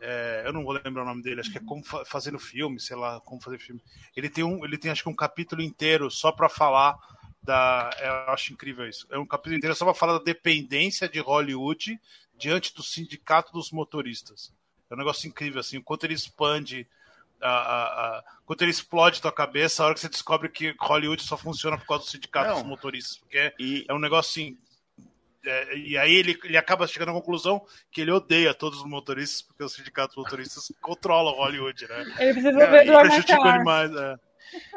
é, 0.00 0.42
eu 0.46 0.52
não 0.52 0.62
vou 0.64 0.72
lembrar 0.72 1.02
o 1.02 1.06
nome 1.06 1.22
dele, 1.22 1.40
acho 1.40 1.50
que 1.50 1.58
é 1.58 1.62
Como 1.64 1.84
Fa- 1.84 2.04
Fazendo 2.04 2.38
Filme, 2.38 2.78
sei 2.80 2.96
lá, 2.96 3.20
Como 3.20 3.40
Fazer 3.42 3.58
Filme. 3.58 3.82
Ele 4.16 4.28
tem, 4.30 4.44
um, 4.44 4.64
ele 4.64 4.78
tem 4.78 4.90
acho 4.90 5.02
que 5.02 5.08
um 5.08 5.14
capítulo 5.16 5.60
inteiro 5.62 6.10
só 6.10 6.30
para 6.32 6.48
falar 6.48 6.96
da. 7.42 7.90
é, 7.98 8.08
Eu 8.08 8.32
acho 8.32 8.52
incrível 8.52 8.88
isso. 8.88 9.06
É 9.10 9.18
um 9.18 9.26
capítulo 9.26 9.56
inteiro 9.56 9.74
só 9.74 9.84
para 9.84 9.94
falar 9.94 10.14
da 10.18 10.24
dependência 10.24 11.08
de 11.08 11.18
Hollywood 11.20 11.98
diante 12.38 12.74
do 12.74 12.82
sindicato 12.82 13.52
dos 13.52 13.70
motoristas. 13.70 14.52
É 14.90 14.94
um 14.94 14.98
negócio 14.98 15.28
incrível, 15.28 15.60
assim, 15.60 15.78
o 15.78 15.82
quanto 15.82 16.04
ele 16.04 16.14
expande. 16.14 16.86
A, 17.42 17.48
a, 17.48 18.18
a, 18.18 18.24
quanto 18.44 18.62
ele 18.62 18.70
explode 18.70 19.20
tua 19.22 19.32
cabeça 19.32 19.82
a 19.82 19.86
hora 19.86 19.94
que 19.94 20.00
você 20.00 20.08
descobre 20.08 20.48
que 20.48 20.74
Hollywood 20.78 21.22
só 21.22 21.36
funciona 21.36 21.78
por 21.78 21.86
causa 21.86 22.04
do 22.04 22.10
sindicato 22.10 22.48
Não. 22.50 22.56
dos 22.56 22.64
motoristas. 22.64 23.16
Porque 23.18 23.38
é, 23.38 23.54
E, 23.58 23.84
é 23.88 23.94
um 23.94 23.98
negócio 23.98 24.30
assim. 24.42 24.58
é, 25.44 25.76
e 25.76 25.96
aí 25.96 26.14
ele, 26.14 26.38
ele 26.44 26.56
acaba 26.58 26.86
chegando 26.86 27.10
à 27.10 27.14
conclusão 27.14 27.64
que 27.90 28.02
ele 28.02 28.10
odeia 28.10 28.52
todos 28.52 28.80
os 28.80 28.84
motoristas, 28.86 29.40
porque 29.42 29.64
os 29.64 29.72
sindicatos 29.72 30.16
motoristas 30.16 30.70
controlam 30.82 31.34
Hollywood, 31.34 31.86
né? 31.88 32.00
Ele 32.18 32.32
precisa 32.34 32.52
Não, 32.52 32.70
ver 32.70 32.84
do 32.84 32.98
Prejudicam 32.98 33.42
Armacar. 33.42 33.54
animais. 33.54 33.92
É, 33.96 34.16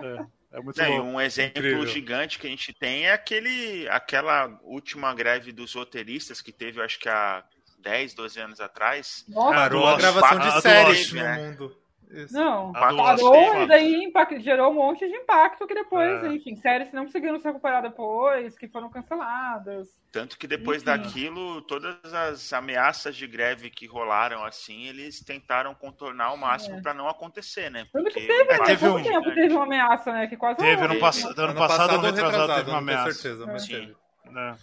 é, 0.05 0.25
é 0.53 0.61
muito 0.61 0.81
e 0.81 0.99
um 0.99 1.19
exemplo 1.19 1.59
Incrível. 1.59 1.87
gigante 1.87 2.39
que 2.39 2.47
a 2.47 2.49
gente 2.49 2.71
tem 2.73 3.05
é 3.07 3.11
aquele, 3.11 3.87
aquela 3.89 4.57
última 4.63 5.13
greve 5.13 5.51
dos 5.51 5.73
roteiristas 5.73 6.41
que 6.41 6.51
teve, 6.53 6.79
eu 6.79 6.83
acho 6.85 6.99
que 6.99 7.09
há 7.09 7.43
10, 7.79 8.13
12 8.13 8.39
anos 8.39 8.59
atrás. 8.61 9.25
Nossa, 9.27 9.53
Parou 9.55 9.85
a 9.87 9.97
gravação 9.97 10.39
de 10.39 10.61
séries 10.61 10.97
Lost, 10.99 11.13
no 11.13 11.21
né? 11.23 11.37
mundo. 11.37 11.82
Isso. 12.13 12.33
não. 12.33 12.71
Parou 12.73 13.63
e 13.63 13.67
daí 13.67 14.03
impact- 14.03 14.39
gerou 14.41 14.71
um 14.71 14.75
monte 14.75 15.07
de 15.07 15.15
impacto 15.15 15.65
que 15.65 15.73
depois, 15.73 16.23
É. 16.23 16.27
enfim, 16.27 16.55
séries 16.55 16.93
não 16.93 17.05
conseguiram 17.05 17.39
se 17.39 17.45
recuperar 17.47 17.81
depois, 17.81 18.55
que 18.57 18.67
foram 18.67 18.89
canceladas. 18.89 19.87
Tanto 20.11 20.37
que 20.37 20.45
depois 20.45 20.83
Enfim. 20.83 20.85
daquilo, 20.91 21.61
todas 21.63 21.97
as 22.13 22.53
ameaças 22.53 23.15
de 23.15 23.25
greve 23.25 23.71
que 23.71 23.87
rolaram 23.87 24.45
assim, 24.45 24.85
eles 24.85 25.19
tentaram 25.23 25.73
contornar 25.73 26.25
ao 26.27 26.37
máximo 26.37 26.77
É. 26.77 26.81
para 26.81 26.93
não 26.93 27.07
acontecer, 27.09 27.71
né? 27.71 27.85
Que 27.85 27.91
Porque 27.91 28.21
teve, 28.21 28.43
o 28.43 28.47
né? 28.47 28.63
teve 28.65 28.87
um- 28.87 29.01
tempo 29.03 29.33
teve 29.33 29.53
uma 29.55 29.63
ameaça, 29.63 30.11
né? 30.13 30.27
Que 30.27 30.37
quase 30.37 30.59
Teve 30.59 30.83
ano, 30.85 30.99
pass... 30.99 31.23
ano, 31.25 31.33
Ano 31.41 31.55
passado, 31.55 31.89
ano 31.95 31.97
ou 31.99 32.03
retrasado, 32.13 32.53
teve 32.55 32.69
uma 32.69 32.77
ameaça. 32.77 33.11
certeza, 33.13 33.45
mas 33.47 33.63
Sim. 33.63 33.71
teve. 33.73 33.95
né? 34.31 34.55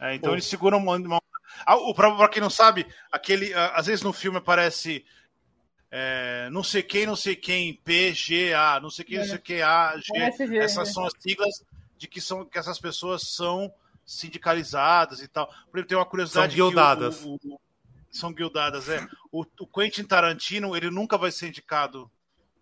É, 0.00 0.14
então 0.14 0.30
Pô. 0.30 0.34
eles 0.34 0.46
seguram 0.46 0.78
uma. 0.78 0.96
uma... 0.96 1.22
Ah, 1.66 1.76
o 1.76 1.92
pra, 1.94 2.10
pra 2.14 2.28
quem 2.28 2.40
não 2.40 2.50
sabe, 2.50 2.86
aquele. 3.12 3.52
ah, 3.52 3.72
Às 3.74 3.86
vezes 3.86 4.02
no 4.02 4.12
filme 4.12 4.38
aparece. 4.38 5.04
É, 5.90 6.48
não 6.50 6.62
sei 6.62 6.82
quem, 6.82 7.06
não 7.06 7.16
sei 7.16 7.34
quem, 7.36 7.74
PGA, 7.74 8.78
não 8.80 8.90
sei 8.90 9.04
quem, 9.04 9.18
não 9.18 9.24
sei 9.24 9.38
quem, 9.38 9.62
A, 9.62 9.94
G. 9.96 10.04
SG, 10.16 10.58
Essas 10.58 10.88
né? 10.88 10.92
são 10.94 11.06
as 11.06 11.12
siglas 11.18 11.64
de 11.96 12.06
que, 12.06 12.20
são, 12.20 12.44
que 12.44 12.58
essas 12.58 12.78
pessoas 12.78 13.22
são 13.22 13.72
sindicalizadas 14.04 15.20
e 15.20 15.28
tal. 15.28 15.46
Por 15.70 15.78
exemplo, 15.78 15.88
tem 15.88 15.98
uma 15.98 16.06
curiosidade. 16.06 16.52
São 16.52 16.56
que 16.56 16.62
o- 16.62 16.66
guildadas. 16.68 17.24
o- 17.24 17.34
o- 17.44 17.60
são 18.10 18.32
guildadas, 18.32 18.88
é. 18.88 19.06
O, 19.30 19.44
o 19.60 19.66
Quentin 19.66 20.04
Tarantino, 20.04 20.74
ele 20.76 20.90
nunca 20.90 21.16
vai 21.18 21.30
ser 21.30 21.48
indicado 21.48 22.10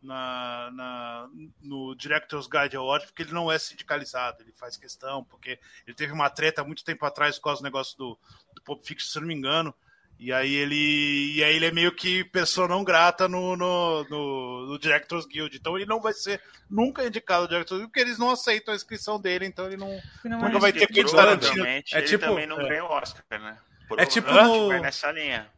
na, 0.02 0.70
na- 0.72 1.28
no 1.62 1.94
Director's 1.94 2.46
Guide 2.46 2.76
Award, 2.76 3.06
porque 3.06 3.22
ele 3.22 3.32
não 3.32 3.50
é 3.50 3.58
sindicalizado, 3.58 4.42
ele 4.42 4.52
faz 4.52 4.76
questão, 4.76 5.24
porque 5.24 5.58
ele 5.86 5.96
teve 5.96 6.12
uma 6.12 6.28
treta 6.30 6.62
há 6.62 6.64
muito 6.64 6.84
tempo 6.84 7.04
atrás 7.06 7.36
por 7.38 7.44
causa 7.44 7.60
do 7.60 7.64
negócio 7.64 7.96
do, 7.98 8.18
do 8.54 8.62
Pulp 8.62 8.84
Fiction, 8.84 9.08
se 9.10 9.20
não 9.20 9.26
me 9.26 9.34
engano, 9.34 9.74
e 10.18 10.32
aí 10.32 10.54
ele, 10.54 11.34
e 11.34 11.44
aí 11.44 11.56
ele 11.56 11.66
é 11.66 11.70
meio 11.70 11.92
que 11.92 12.24
pessoa 12.24 12.66
não 12.66 12.82
grata 12.82 13.28
no, 13.28 13.54
no, 13.56 14.04
no, 14.08 14.66
no 14.66 14.78
Directors 14.78 15.26
Guild, 15.26 15.56
então 15.56 15.76
ele 15.76 15.86
não 15.86 16.00
vai 16.00 16.12
ser 16.12 16.40
nunca 16.70 17.04
indicado 17.04 17.42
no 17.42 17.48
Directors 17.48 17.78
Guild, 17.80 17.90
porque 17.90 18.00
eles 18.00 18.18
não 18.18 18.30
aceitam 18.30 18.72
a 18.72 18.76
inscrição 18.76 19.20
dele, 19.20 19.44
então 19.46 19.66
ele 19.66 19.76
não... 19.76 20.00
Não 20.24 20.38
Nunca 20.40 20.56
é. 20.56 20.60
vai 20.60 20.72
ter 20.72 20.86
Porque 20.86 21.04
Tarantino. 21.04 21.52
provavelmente 21.52 21.94
É 21.94 21.98
ele 21.98 22.06
tipo- 22.06 22.24
também 22.24 22.46
não 22.46 22.60
é. 22.60 22.68
ganhou 22.68 22.88
Oscar, 22.90 23.22
né? 23.30 23.58
É 23.98 24.06
tipo 24.06 24.32
no- 24.32 24.68
vai 24.68 24.80
nessa 24.80 25.12
linha. 25.12 25.48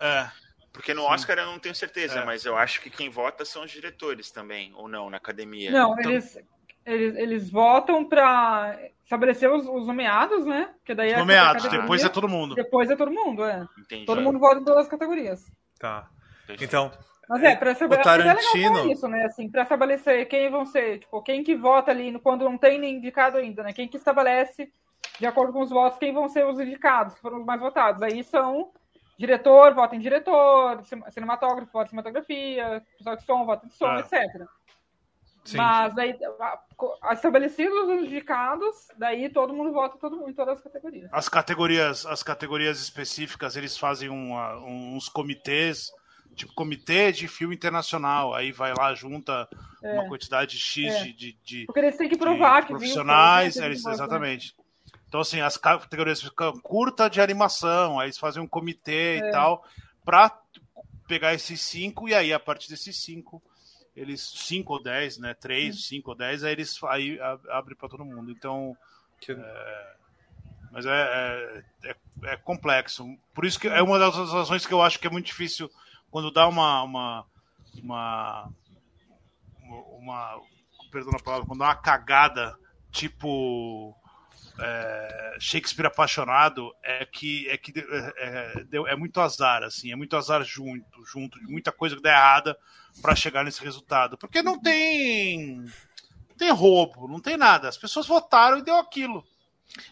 É, 0.00 0.28
Porque 0.72 0.92
no 0.94 1.04
Oscar 1.04 1.38
eu 1.38 1.46
não 1.46 1.58
tenho 1.58 1.74
certeza, 1.74 2.20
É. 2.20 2.24
mas 2.24 2.44
eu 2.44 2.56
acho 2.56 2.80
que 2.80 2.90
quem 2.90 3.08
vota 3.08 3.44
são 3.44 3.62
os 3.64 3.70
diretores 3.70 4.30
também, 4.30 4.72
ou 4.74 4.88
não, 4.88 5.08
na 5.10 5.16
academia. 5.18 5.70
Não, 5.70 5.94
Então- 5.98 6.10
eles, 6.12 6.38
eles, 6.84 7.16
eles 7.16 7.50
votam 7.50 8.04
pra 8.04 8.78
estabelecer 9.04 9.50
os, 9.50 9.66
os 9.66 9.86
nomeados, 9.86 10.44
né? 10.46 10.70
Porque 10.78 10.94
daí 10.94 11.08
os 11.08 11.14
a 11.14 11.18
nomeados, 11.18 11.68
depois 11.68 12.04
é 12.04 12.08
todo 12.08 12.28
mundo. 12.28 12.54
Depois 12.54 12.90
é 12.90 12.96
todo 12.96 13.10
mundo, 13.10 13.44
é. 13.44 13.66
Entendi. 13.78 14.06
Todo 14.06 14.20
mundo 14.22 14.38
vota 14.38 14.60
em 14.60 14.64
todas 14.64 14.82
as 14.82 14.88
categorias. 14.88 15.50
Tá. 15.78 16.08
Então, 16.60 16.90
Mas 17.28 17.42
é, 17.42 17.56
pra 17.56 17.72
estabelecer, 17.72 18.00
o 18.00 18.24
Tarantino... 18.24 18.78
é 18.78 18.92
isso, 18.92 19.08
né? 19.08 19.24
Assim, 19.24 19.48
pra 19.48 19.62
estabelecer 19.62 20.26
quem 20.28 20.50
vão 20.50 20.66
ser, 20.66 20.98
tipo, 21.00 21.22
quem 21.22 21.42
que 21.42 21.54
vota 21.54 21.90
ali 21.90 22.18
quando 22.20 22.44
não 22.44 22.58
tem 22.58 22.78
nem 22.78 22.96
indicado 22.96 23.38
ainda, 23.38 23.62
né? 23.62 23.72
Quem 23.72 23.88
que 23.88 23.96
estabelece, 23.96 24.72
de 25.18 25.26
acordo 25.26 25.52
com 25.52 25.60
os 25.60 25.70
votos, 25.70 25.98
quem 25.98 26.12
vão 26.12 26.28
ser 26.28 26.46
os 26.46 26.58
indicados, 26.60 27.14
que 27.14 27.20
foram 27.20 27.38
os 27.38 27.44
mais 27.46 27.60
votados. 27.60 28.02
Aí 28.02 28.22
são 28.24 28.70
diretor, 29.18 29.72
vota 29.74 29.94
em 29.94 30.00
diretor, 30.00 30.82
cinematógrafo, 31.10 31.72
vota 31.72 31.86
em 31.86 31.90
cinematografia, 31.90 32.82
pessoal 32.98 33.16
de 33.16 33.24
som, 33.24 33.44
vota 33.44 33.66
de 33.66 33.74
som, 33.74 33.86
Ah. 33.86 34.00
etc. 34.00 34.46
Sim. 35.44 35.56
Mas 35.56 35.94
daí, 35.94 36.16
a- 36.40 36.58
a- 37.02 37.12
estabelecidos 37.14 37.88
os 37.88 38.02
indicados, 38.04 38.74
daí 38.96 39.28
todo 39.28 39.52
mundo 39.52 39.72
vota 39.72 39.98
todo 39.98 40.16
mundo, 40.16 40.30
em 40.30 40.34
todas 40.34 40.58
as 40.58 40.62
categorias. 40.62 41.10
As 41.12 41.28
categorias, 41.28 42.06
as 42.06 42.22
categorias 42.22 42.80
específicas, 42.80 43.56
eles 43.56 43.76
fazem 43.76 44.08
uma- 44.08 44.56
uns 44.64 45.08
comitês, 45.08 45.90
tipo 46.36 46.54
comitê 46.54 47.10
de 47.12 47.26
filme 47.26 47.54
internacional. 47.56 48.32
Aí 48.34 48.52
vai 48.52 48.72
lá, 48.72 48.94
junta 48.94 49.48
uma 49.82 50.06
quantidade 50.08 50.56
X 50.58 50.94
É. 50.94 51.02
de, 51.04 51.12
de, 51.12 51.32
de- 51.44 51.66
Porque 51.66 51.80
eles 51.80 51.96
têm 51.96 52.08
que 52.08 52.14
de 52.16 52.20
provar 52.22 52.62
que 52.62 52.68
viu, 52.68 52.76
profissionais. 52.78 53.54
que 53.54 53.60
eles- 53.64 53.82
viu, 53.82 53.92
exatamente. 53.92 54.54
Então, 55.08 55.20
assim, 55.20 55.40
as 55.40 55.56
categorias 55.58 56.22
ficam 56.22 56.52
curta 56.60 57.10
de 57.10 57.20
animação, 57.20 57.98
aí 58.00 58.06
eles 58.06 58.16
fazem 58.16 58.40
um 58.42 58.46
comitê 58.48 59.18
É. 59.20 59.28
e 59.28 59.30
tal, 59.32 59.62
pra 60.04 60.38
pegar 61.08 61.34
esses 61.34 61.60
cinco, 61.60 62.08
e 62.08 62.14
aí, 62.14 62.32
a 62.32 62.40
partir 62.40 62.70
desses 62.70 62.96
cinco, 63.02 63.42
eles, 63.94 64.20
cinco 64.20 64.74
ou 64.74 64.82
dez, 64.82 65.18
né? 65.18 65.34
Três, 65.34 65.84
cinco 65.86 66.10
ou 66.10 66.16
dez, 66.16 66.42
aí 66.44 66.52
eles 66.52 66.82
aí 66.84 67.18
abre 67.50 67.74
para 67.74 67.88
todo 67.88 68.04
mundo. 68.04 68.30
Então, 68.30 68.76
Que- 69.20 69.36
mas 70.70 70.86
é, 70.86 70.90
é, 71.84 71.90
é- 71.90 71.96
é 72.32 72.36
complexo. 72.36 73.04
Por 73.34 73.44
isso 73.44 73.60
que 73.60 73.68
é 73.68 73.82
uma 73.82 73.98
das 73.98 74.14
razões 74.16 74.64
que 74.66 74.72
eu 74.72 74.82
acho 74.82 74.98
que 74.98 75.06
é 75.06 75.10
muito 75.10 75.26
difícil 75.26 75.70
quando 76.10 76.30
dá 76.30 76.48
uma. 76.48 76.82
uma, 76.82 77.26
uma, 77.82 78.50
uma 79.98 80.40
perdão 80.90 81.12
a 81.14 81.22
palavra, 81.22 81.46
quando 81.46 81.60
dá 81.60 81.66
uma 81.66 81.74
cagada, 81.76 82.56
tipo. 82.90 83.94
É, 84.62 85.36
Shakespeare 85.40 85.86
apaixonado 85.86 86.72
é 86.82 87.04
que 87.04 87.48
é 87.48 87.56
que 87.56 87.72
é, 87.76 88.64
é, 88.72 88.92
é 88.92 88.96
muito 88.96 89.20
azar 89.20 89.62
assim 89.62 89.92
é 89.92 89.96
muito 89.96 90.16
azar 90.16 90.42
junto 90.44 91.04
junto 91.04 91.38
de 91.40 91.46
muita 91.50 91.72
coisa 91.72 91.96
que 91.96 92.02
dá 92.02 92.10
errada 92.10 92.56
para 93.00 93.16
chegar 93.16 93.44
nesse 93.44 93.62
resultado 93.62 94.16
porque 94.16 94.42
não 94.42 94.58
tem 94.60 95.56
não 96.28 96.36
tem 96.38 96.50
roubo 96.50 97.08
não 97.08 97.20
tem 97.20 97.36
nada 97.36 97.68
as 97.68 97.76
pessoas 97.76 98.06
votaram 98.06 98.58
e 98.58 98.62
deu 98.62 98.76
aquilo 98.76 99.24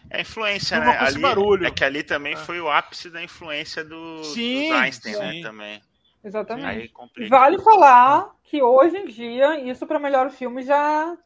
É 0.09 0.21
influência, 0.21 0.79
né? 0.79 0.97
Ali, 0.99 1.19
barulho. 1.19 1.65
É 1.65 1.71
que 1.71 1.83
ali 1.83 2.03
também 2.03 2.35
foi 2.35 2.61
o 2.61 2.69
ápice 2.69 3.09
da 3.09 3.23
influência 3.23 3.83
do, 3.83 4.23
Sim, 4.23 4.69
dos 4.69 4.77
Einstein, 4.77 5.13
sim. 5.13 5.19
né? 5.19 5.41
Também. 5.41 5.81
Exatamente. 6.23 6.93
Vale 7.27 7.59
falar 7.59 8.29
que 8.43 8.61
hoje 8.61 8.95
em 8.95 9.07
dia, 9.07 9.59
isso 9.61 9.87
para 9.87 9.99
melhor 9.99 10.29
filme 10.29 10.61
já 10.61 11.17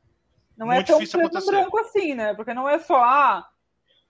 não 0.58 0.72
é 0.72 0.76
Muito 0.76 0.88
tão 0.88 0.98
difícil 1.00 1.20
preto 1.20 1.38
acontecer. 1.38 1.52
branco 1.52 1.78
assim, 1.80 2.14
né? 2.16 2.34
Porque 2.34 2.54
não 2.54 2.68
é 2.70 2.80
só, 2.80 3.04
ah, 3.04 3.48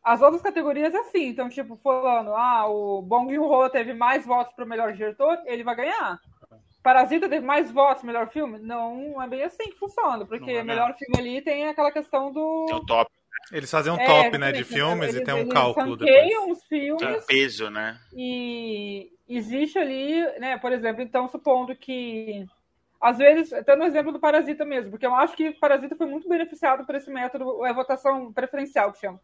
as 0.03 0.21
outras 0.21 0.41
categorias 0.41 0.93
é 0.93 0.97
assim. 0.99 1.27
Então, 1.27 1.49
tipo, 1.49 1.75
falando, 1.77 2.33
ah, 2.35 2.67
o 2.67 3.01
Bong 3.01 3.33
Joon-ho 3.33 3.69
teve 3.69 3.93
mais 3.93 4.25
votos 4.25 4.53
para 4.53 4.65
o 4.65 4.67
melhor 4.67 4.93
diretor, 4.93 5.37
ele 5.45 5.63
vai 5.63 5.75
ganhar. 5.75 6.19
Parasita 6.83 7.27
teve 7.27 7.43
mais 7.43 7.71
votos 7.71 8.03
melhor 8.03 8.29
filme? 8.29 8.59
Não 8.59 9.19
é 9.21 9.27
bem 9.27 9.41
assim 9.43 9.71
que 9.71 9.79
funciona, 9.79 10.23
porque 10.25 10.53
vai 10.53 10.63
melhor 10.63 10.93
filme 10.95 11.17
ali 11.17 11.41
tem 11.41 11.67
aquela 11.67 11.91
questão 11.91 12.31
do... 12.31 12.65
Tem 12.67 12.75
o 12.75 12.85
top, 12.85 13.09
Eles 13.51 13.71
fazem 13.71 13.91
um 13.91 13.97
É, 13.97 14.05
top, 14.05 14.37
né, 14.37 14.51
de 14.51 14.63
filmes 14.63 15.13
e 15.13 15.17
eles- 15.17 15.25
tem 15.25 15.33
um 15.33 15.39
eles 15.39 15.53
cálculo 15.53 15.97
depois. 15.97 16.31
os 16.51 16.63
filmes 16.65 16.99
tem 17.01 17.15
o 17.17 17.21
peso, 17.25 17.69
né? 17.71 17.99
e 18.13 19.09
existe 19.27 19.79
ali, 19.79 20.21
né, 20.39 20.57
por 20.59 20.71
exemplo, 20.71 21.01
então 21.01 21.27
supondo 21.27 21.75
que 21.75 22.45
às 23.05 23.17
vezes, 23.17 23.53
até 23.53 23.75
no 23.75 23.83
exemplo 23.83 24.11
do 24.11 24.19
Parasita 24.19 24.65
mesmo, 24.65 24.91
porque 24.91 25.05
eu 25.05 25.15
acho 25.15 25.35
que 25.35 25.51
Parasita 25.51 25.95
foi 25.95 26.07
muito 26.07 26.27
beneficiado 26.27 26.85
por 26.85 26.95
esse 26.95 27.09
método, 27.11 27.65
é 27.65 27.73
votação 27.73 28.31
preferencial 28.33 28.91
que 28.91 28.99
chama. 28.99 29.19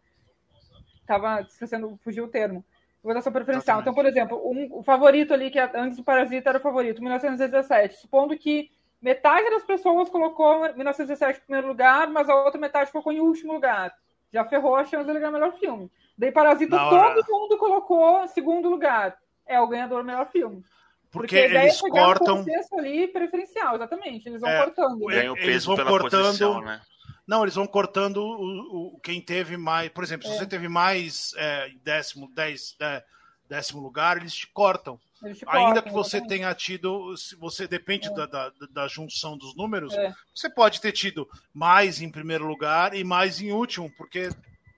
Tava 1.05 1.41
esquecendo, 1.41 1.97
fugiu 2.03 2.25
o 2.25 2.27
termo. 2.27 2.63
Votação 3.03 3.31
preferencial. 3.33 3.79
Exatamente. 3.79 3.81
Então, 3.81 3.93
por 3.93 4.05
exemplo, 4.05 4.49
um- 4.49 4.79
o 4.79 4.83
favorito 4.83 5.33
ali, 5.33 5.49
que 5.49 5.59
antes 5.59 5.97
do 5.97 6.03
Parasita 6.03 6.49
era 6.49 6.59
o 6.59 6.61
favorito, 6.61 7.01
1917. 7.01 7.97
Supondo 7.97 8.37
que 8.37 8.71
metade 9.01 9.49
das 9.49 9.63
pessoas 9.63 10.09
colocou 10.09 10.59
1917 10.75 11.39
em 11.39 11.43
primeiro 11.43 11.67
lugar, 11.67 12.07
mas 12.09 12.29
a 12.29 12.35
outra 12.35 12.59
metade 12.61 12.91
colocou 12.91 13.11
em 13.11 13.19
último 13.19 13.53
lugar. 13.53 13.91
Já 14.31 14.45
ferrou 14.45 14.75
a 14.75 14.85
chance 14.85 15.05
de 15.07 15.13
ganhar 15.13 15.29
o 15.29 15.33
melhor 15.33 15.53
filme. 15.53 15.91
Daí 16.17 16.31
Parasita 16.31 16.77
todo 17.23 17.25
mundo 17.27 17.57
colocou 17.57 18.27
segundo 18.27 18.69
lugar. 18.69 19.17
É 19.47 19.59
o 19.59 19.67
ganhador 19.67 20.01
do 20.01 20.05
melhor 20.05 20.27
filme. 20.27 20.63
Porque 21.11 21.35
ideia 21.45 21.63
eles 21.63 21.83
é 21.83 21.89
cortam 21.89 22.35
um 22.35 22.37
contexto 22.45 22.79
ali 22.79 23.07
preferencial, 23.07 23.75
exatamente. 23.75 24.27
Eles 24.27 24.41
vão 24.41 24.49
É, 24.49 24.63
cortando. 24.65 25.05
né? 25.07 25.25
Eles 25.37 25.65
vão 25.65 25.75
pela 25.75 25.89
cortando- 25.89 26.25
posição, 26.25 26.61
né? 26.61 26.81
Não, 27.27 27.43
eles 27.43 27.55
vão 27.55 27.67
cortando 27.67 28.17
o, 28.17 28.95
o- 28.95 28.99
quem 29.01 29.21
teve 29.21 29.55
mais. 29.57 29.89
Por 29.89 30.03
exemplo, 30.03 30.27
se 30.27 30.33
É. 30.33 30.37
você 30.39 30.45
teve 30.47 30.67
mais 30.67 31.33
é, 31.37 31.69
em 31.69 31.77
décimo, 31.83 32.29
dez, 32.33 32.75
é, 32.81 33.03
décimo 33.47 33.81
lugar, 33.81 34.17
eles 34.17 34.33
te 34.33 34.47
cortam. 34.47 34.99
Eles 35.23 35.37
te 35.37 35.45
Ainda 35.47 35.59
cortam, 35.65 35.83
que 35.83 35.91
você 35.91 36.17
exatamente. 36.17 36.39
tenha 36.39 36.53
tido. 36.55 37.15
Se 37.15 37.35
você 37.35 37.67
depende 37.67 38.13
da, 38.15 38.25
da, 38.25 38.51
da 38.71 38.87
junção 38.87 39.37
dos 39.37 39.55
números, 39.55 39.93
É. 39.93 40.11
você 40.33 40.49
pode 40.49 40.81
ter 40.81 40.91
tido 40.91 41.27
mais 41.53 42.01
em 42.01 42.09
primeiro 42.09 42.45
lugar 42.45 42.95
e 42.95 43.03
mais 43.03 43.39
em 43.39 43.51
último, 43.51 43.89
porque, 43.97 44.29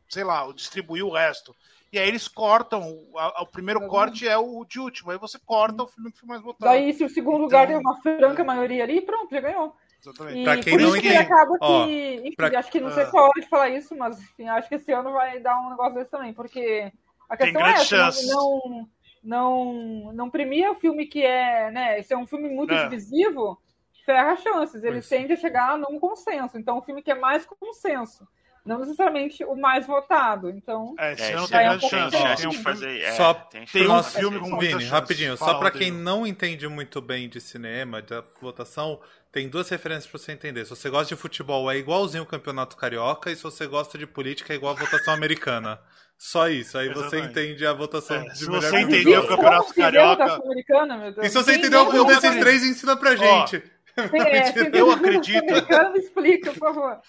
sei 0.09 0.23
lá, 0.25 0.45
distribuiu 0.53 1.07
o 1.07 1.13
resto. 1.13 1.55
E 1.93 1.99
aí 1.99 2.07
eles 2.07 2.27
cortam. 2.27 2.81
a- 3.15 3.39
a- 3.39 3.43
O 3.43 3.47
primeiro 3.47 3.79
Exatamente. 3.81 3.99
corte 4.09 4.27
é 4.27 4.35
o 4.35 4.65
de 4.65 4.79
último. 4.79 5.11
Aí 5.11 5.17
você 5.19 5.37
corta 5.45 5.83
o 5.83 5.87
filme 5.87 6.11
que 6.11 6.17
foi 6.19 6.27
mais 6.27 6.41
votado. 6.41 6.71
Daí, 6.71 6.91
se 6.91 7.03
o 7.05 7.09
segundo 7.09 7.37
lugar 7.37 7.69
Então- 7.69 7.79
tem 7.79 7.85
uma 7.85 8.01
franca 8.01 8.43
maioria 8.43 8.83
ali, 8.83 8.99
pronto, 8.99 9.29
já 9.29 9.39
ganhou. 9.39 9.75
Exatamente. 10.01 10.39
E 10.39 10.43
Pra 10.43 10.57
quem 10.57 10.73
por 10.73 10.81
não 10.81 10.89
isso 10.89 11.01
que 11.01 11.07
entende- 11.07 11.23
acaba 11.31 11.57
ó, 11.61 11.85
que. 11.85 12.15
Enfim, 12.15 12.35
pra- 12.35 12.59
acho 12.59 12.71
que 12.71 12.79
não 12.81 12.89
sei 12.91 13.03
Ah. 13.03 13.05
se 13.09 13.15
é 13.15 13.19
hora 13.21 13.41
de 13.41 13.47
falar 13.47 13.69
isso, 13.69 13.95
mas 13.95 14.19
enfim, 14.19 14.49
acho 14.49 14.67
que 14.67 14.75
esse 14.75 14.91
ano 14.91 15.13
vai 15.13 15.39
dar 15.39 15.57
um 15.61 15.69
negócio 15.69 15.93
desse 15.93 16.09
também, 16.09 16.33
porque 16.33 16.91
a 17.29 17.37
Tem 17.37 17.53
questão 17.53 17.65
é 17.65 17.71
essa, 17.73 17.77
não- 17.97 18.11
chance. 18.11 18.27
não, 18.27 18.89
não, 19.23 20.11
não 20.13 20.29
premia 20.31 20.71
o 20.71 20.75
filme 20.75 21.05
que 21.05 21.23
é, 21.23 21.69
né? 21.71 22.01
Se 22.01 22.13
é 22.13 22.17
um 22.17 22.25
filme 22.27 22.49
muito 22.49 22.73
É. 22.73 22.83
divisivo, 22.83 23.61
ferra 24.05 24.33
as 24.33 24.41
chances. 24.41 24.83
Ele 24.83 24.93
Pois. 24.93 25.07
tende 25.09 25.33
a 25.33 25.37
chegar 25.37 25.77
num 25.77 25.99
consenso. 25.99 26.57
Então, 26.57 26.79
o 26.79 26.81
filme 26.81 27.01
que 27.03 27.11
é 27.11 27.15
mais 27.15 27.45
consenso. 27.45 28.27
Não 28.65 28.79
necessariamente 28.79 29.43
o 29.43 29.55
mais 29.55 29.85
votado. 29.85 30.49
Então, 30.49 30.95
É, 30.97 31.13
É, 31.19 31.33
ano 31.33 31.43
esse 31.43 31.51
tem 31.51 31.65
é 31.65 31.71
um 31.71 31.79
chance. 31.81 32.17
Chance 32.17 32.41
Tem 32.43 32.49
um 32.49 32.63
fazer. 32.63 33.01
é, 33.01 33.11
Só 33.11 33.33
tem 33.33 33.65
tem 33.65 33.87
um 33.89 34.03
filme 34.03 34.39
com 34.39 34.57
Vini, 34.57 34.85
rapidinho, 34.85 35.35
Fala, 35.37 35.51
só 35.51 35.57
pra 35.59 35.67
Rodrigo. 35.69 35.91
quem 35.93 36.01
não 36.03 36.25
entende 36.25 36.67
muito 36.69 37.01
bem 37.01 37.27
de 37.27 37.41
cinema, 37.41 38.01
da 38.01 38.23
votação, 38.41 39.01
tem 39.33 39.49
duas 39.49 39.67
referências 39.67 40.07
pra 40.07 40.17
você 40.17 40.31
entender. 40.31 40.63
Se 40.63 40.69
você 40.69 40.89
gosta 40.89 41.13
de 41.13 41.19
futebol, 41.21 41.69
é 41.69 41.77
igualzinho 41.77 42.23
o 42.23 42.25
Campeonato 42.25 42.77
Carioca, 42.77 43.29
e 43.31 43.35
se 43.35 43.43
você 43.43 43.67
gosta 43.67 43.97
de 43.97 44.07
política, 44.07 44.53
é 44.53 44.55
igual 44.55 44.73
a 44.73 44.79
votação 44.79 45.13
americana. 45.13 45.79
Só 46.17 46.47
isso, 46.47 46.77
aí 46.77 46.87
você 46.87 47.17
Exatamente. 47.17 47.31
entende 47.31 47.65
a 47.65 47.73
votação 47.73 48.15
É, 48.15 48.29
de 48.29 48.37
se 48.37 48.45
melhor 48.45 48.61
você 48.61 48.79
entendeu 48.79 49.21
o 49.23 49.27
Campeonato 49.27 49.73
Carioca- 49.73 50.23
a 50.23 50.27
votação 50.27 50.45
americana, 50.45 50.97
meu 50.97 51.11
Deus? 51.11 51.27
E 51.27 51.29
se 51.29 51.35
você 51.35 51.55
entendeu 51.55 51.79
algum 51.79 52.05
desses 52.05 52.35
três, 52.39 52.63
ensina 52.63 52.95
pra 52.95 53.15
gente. 53.17 53.57
Sim, 53.59 53.63
é, 53.97 54.49
entendeu 54.49 54.87
Eu 54.87 54.91
acredito. 54.93 55.43
me 55.91 55.99
explica, 55.99 56.51
por 56.53 56.59
favor. 56.73 56.99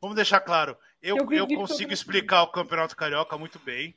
Vamos 0.00 0.16
deixar 0.16 0.40
claro. 0.40 0.76
Eu, 1.02 1.16
Eu 1.16 1.32
eu 1.32 1.46
consigo 1.48 1.92
explicar 1.92 2.42
o 2.42 2.52
Campeonato 2.52 2.96
Carioca 2.96 3.36
muito 3.36 3.58
bem. 3.58 3.94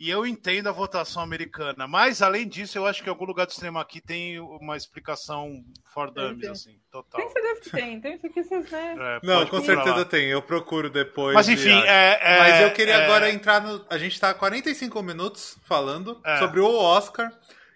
E 0.00 0.10
eu 0.10 0.26
entendo 0.26 0.66
a 0.68 0.72
votação 0.72 1.22
americana. 1.22 1.86
Mas, 1.86 2.22
além 2.22 2.48
disso, 2.48 2.76
eu 2.76 2.84
acho 2.86 3.00
que 3.04 3.08
em 3.08 3.12
algum 3.12 3.24
lugar 3.24 3.46
do 3.46 3.52
cinema 3.52 3.80
aqui 3.80 4.00
tem 4.00 4.40
uma 4.40 4.76
explicação 4.76 5.62
for 5.94 6.10
dummies, 6.10 6.48
assim, 6.48 6.76
total. 6.90 7.20
Tem 7.20 7.30
certeza 7.30 7.60
que 7.60 7.70
tem, 7.70 8.00
tem 8.00 8.14
isso 8.16 8.26
aqui, 8.26 8.42
vocês, 8.42 8.68
né? 8.68 8.96
É, 8.98 9.20
Não, 9.24 9.46
com 9.46 9.60
certeza 9.62 9.94
lá. 9.98 10.04
tem. 10.04 10.26
Eu 10.28 10.42
procuro 10.42 10.90
depois. 10.90 11.34
Mas, 11.34 11.48
enfim, 11.48 11.70
acho. 11.70 11.86
é, 11.86 12.18
é- 12.20 12.38
Mas 12.40 12.60
eu 12.62 12.72
queria 12.72 12.94
é- 12.94 13.04
agora 13.04 13.30
entrar 13.30 13.60
no. 13.62 13.86
A 13.88 13.96
gente 13.96 14.18
tá 14.18 14.30
há 14.30 14.34
45 14.34 15.00
minutos 15.04 15.56
falando 15.62 16.20
É. 16.24 16.38
sobre 16.38 16.58
o 16.58 16.66
Oscar. 16.74 17.32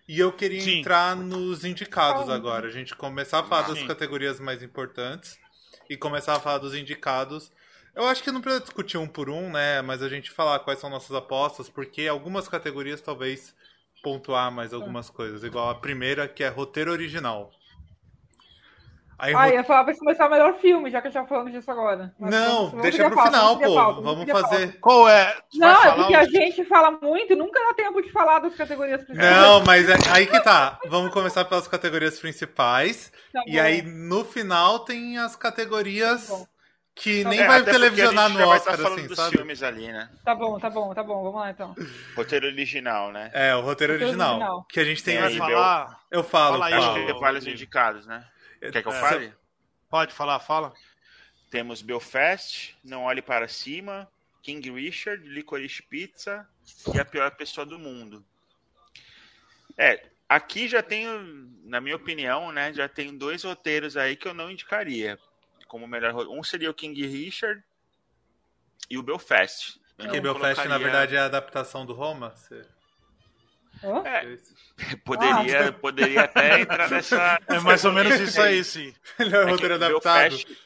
E 0.08 0.20
eu 0.20 0.32
queria 0.32 0.60
Sim. 0.60 0.78
entrar 0.80 1.16
nos 1.16 1.64
indicados 1.64 2.28
agora. 2.28 2.68
A 2.68 2.70
gente 2.70 2.94
começar 2.94 3.40
a 3.40 3.44
falar 3.44 3.68
das 3.68 3.78
Sim. 3.78 3.86
categorias 3.86 4.38
mais 4.38 4.62
importantes 4.62 5.38
e 5.90 5.96
começar 5.96 6.36
a 6.36 6.40
falar 6.40 6.58
dos 6.58 6.74
indicados. 6.74 7.50
Eu 7.94 8.06
acho 8.06 8.22
que 8.22 8.30
não 8.30 8.40
precisa 8.40 8.62
discutir 8.62 8.98
um 8.98 9.06
por 9.06 9.28
um, 9.28 9.50
né? 9.50 9.82
Mas 9.82 10.02
a 10.02 10.08
gente 10.08 10.30
falar 10.30 10.60
quais 10.60 10.78
são 10.78 10.88
nossas 10.88 11.16
apostas, 11.16 11.68
porque 11.68 12.06
algumas 12.06 12.46
categorias 12.46 13.00
talvez 13.00 13.54
pontuar 14.02 14.52
mais 14.52 14.72
algumas 14.72 15.10
coisas. 15.10 15.42
Igual 15.42 15.70
a 15.70 15.74
primeira, 15.74 16.28
que 16.28 16.44
é 16.44 16.48
roteiro 16.48 16.92
original. 16.92 17.50
Aí, 19.18 19.34
Ah, 19.34 19.48
eu 19.48 19.54
ia 19.54 19.64
falar 19.64 19.84
pra 19.84 19.96
começar 19.96 20.26
o 20.26 20.30
melhor 20.30 20.54
filme, 20.60 20.90
já 20.90 21.00
que 21.00 21.08
a 21.08 21.10
gente 21.10 21.22
tá 21.22 21.26
falando 21.26 21.50
disso 21.50 21.70
agora. 21.70 22.14
Mas 22.20 22.30
Não, 22.30 22.46
vamos- 22.54 22.70
vamos 22.70 22.82
deixa 22.82 23.06
pro 23.06 23.14
pauta, 23.16 23.30
final, 23.30 23.58
pô. 23.58 24.02
Vamos 24.02 24.30
fazer. 24.30 24.78
Qual 24.78 25.08
é? 25.08 25.34
Tu 25.50 25.58
vai 25.58 25.72
Não, 25.72 25.84
é 25.84 25.92
porque 25.94 26.16
os- 26.16 26.20
a 26.20 26.24
gente 26.24 26.64
fala 26.66 26.90
muito 26.90 27.32
e 27.32 27.36
nunca 27.36 27.58
dá 27.60 27.72
tempo 27.74 28.02
de 28.02 28.10
falar 28.12 28.40
das 28.40 28.54
categorias 28.54 29.02
principais. 29.04 29.36
Não, 29.40 29.64
mas 29.64 29.88
é, 29.88 29.94
aí 30.12 30.26
que 30.26 30.38
tá. 30.40 30.78
Vamos 30.88 31.12
começar 31.12 31.44
pelas 31.46 31.66
categorias 31.66 32.18
principais. 32.20 33.10
Tá 33.32 33.42
E 33.46 33.58
aí, 33.58 33.80
no 33.82 34.24
final, 34.24 34.80
tem 34.80 35.16
as 35.18 35.34
categorias 35.34 36.28
Tá 36.28 37.02
que 37.02 37.24
nem 37.24 37.40
É, 37.40 37.46
vai 37.46 37.62
televisionar 37.62 38.30
no 38.30 38.38
vai 38.38 38.46
Oscar, 38.56 38.72
estar 38.74 38.82
falando 38.84 38.98
assim, 39.00 39.08
dos 39.08 39.16
sabe? 39.18 39.36
filmes 39.36 39.62
ali, 39.62 39.86
né? 39.92 40.08
Tá 40.24 40.34
bom, 40.34 40.58
tá 40.58 40.70
bom, 40.70 40.94
tá 40.94 41.02
bom. 41.02 41.22
Vamos 41.24 41.40
lá 41.40 41.50
então. 41.50 41.74
Roteiro 42.16 42.46
original, 42.46 43.12
né? 43.12 43.30
É, 43.34 43.54
o 43.54 43.60
roteiro 43.60 43.92
Roteiro 43.92 43.94
original, 44.04 44.30
original. 44.36 44.66
Que 44.66 44.80
a 44.80 44.84
gente 44.84 45.02
tem 45.04 45.18
Vai 45.18 45.28
aí, 45.28 45.36
falar? 45.36 45.98
Eu 46.10 46.24
falo, 46.24 46.52
Fala 46.54 46.66
aí, 46.66 46.72
Acho 46.74 46.86
falo. 46.86 47.06
que 47.06 47.12
Ô, 47.12 47.20
vale 47.20 47.38
os 47.38 47.44
Rodrigo. 47.44 47.50
indicados, 47.54 48.06
né? 48.06 48.24
Quer 48.60 48.82
que 48.82 48.88
eu 48.88 48.92
É. 48.92 49.00
fale? 49.00 49.34
Pode 49.88 50.12
falar, 50.12 50.40
fala. 50.40 50.72
Temos 51.50 51.80
Belfast, 51.82 52.76
Não 52.82 53.04
Olhe 53.04 53.22
Para 53.22 53.46
Cima, 53.48 54.10
King 54.42 54.70
Richard, 54.70 55.26
Licorice 55.28 55.82
Pizza 55.82 56.48
e 56.94 56.98
A 56.98 57.04
Pior 57.04 57.30
Pessoa 57.36 57.64
do 57.64 57.78
Mundo. 57.78 58.24
É, 59.76 60.04
aqui 60.28 60.66
já 60.68 60.82
tenho, 60.82 61.20
na 61.64 61.80
minha 61.80 61.96
opinião, 61.96 62.50
né, 62.50 62.72
já 62.72 62.88
tem 62.88 63.16
dois 63.16 63.44
roteiros 63.44 63.96
aí 63.96 64.16
que 64.16 64.26
eu 64.26 64.34
não 64.34 64.50
indicaria 64.50 65.18
como 65.68 65.86
melhor. 65.86 66.14
Um 66.28 66.42
seria 66.42 66.70
o 66.70 66.74
King 66.74 67.06
Richard 67.06 67.62
e 68.88 68.96
o 68.98 69.02
Belfast. 69.02 69.80
Eu 69.98 70.08
Que 70.10 70.16
não 70.16 70.22
Belfast, 70.22 70.56
na 70.58 70.62
colocaria- 70.64 70.78
verdade, 70.78 71.16
é 71.16 71.18
a 71.20 71.24
adaptação 71.26 71.84
do 71.86 71.92
Roma? 71.92 72.30
Você-? 72.36 72.66
É, 73.82 74.36
poderia, 75.04 75.72
poderia 75.72 76.22
até 76.22 76.60
entrar 76.60 76.90
nessa. 76.90 77.40
É 77.48 77.60
mais 77.60 77.84
ou 77.84 77.92
menos 77.92 78.18
isso 78.18 78.40
aí, 78.40 78.62
sim. 78.64 78.94
Melhor 79.18 79.42
É 79.42 79.44
que 79.46 79.50
roteiro 79.52 79.74
adaptado. 79.74 80.30
Belfast, 80.30 80.58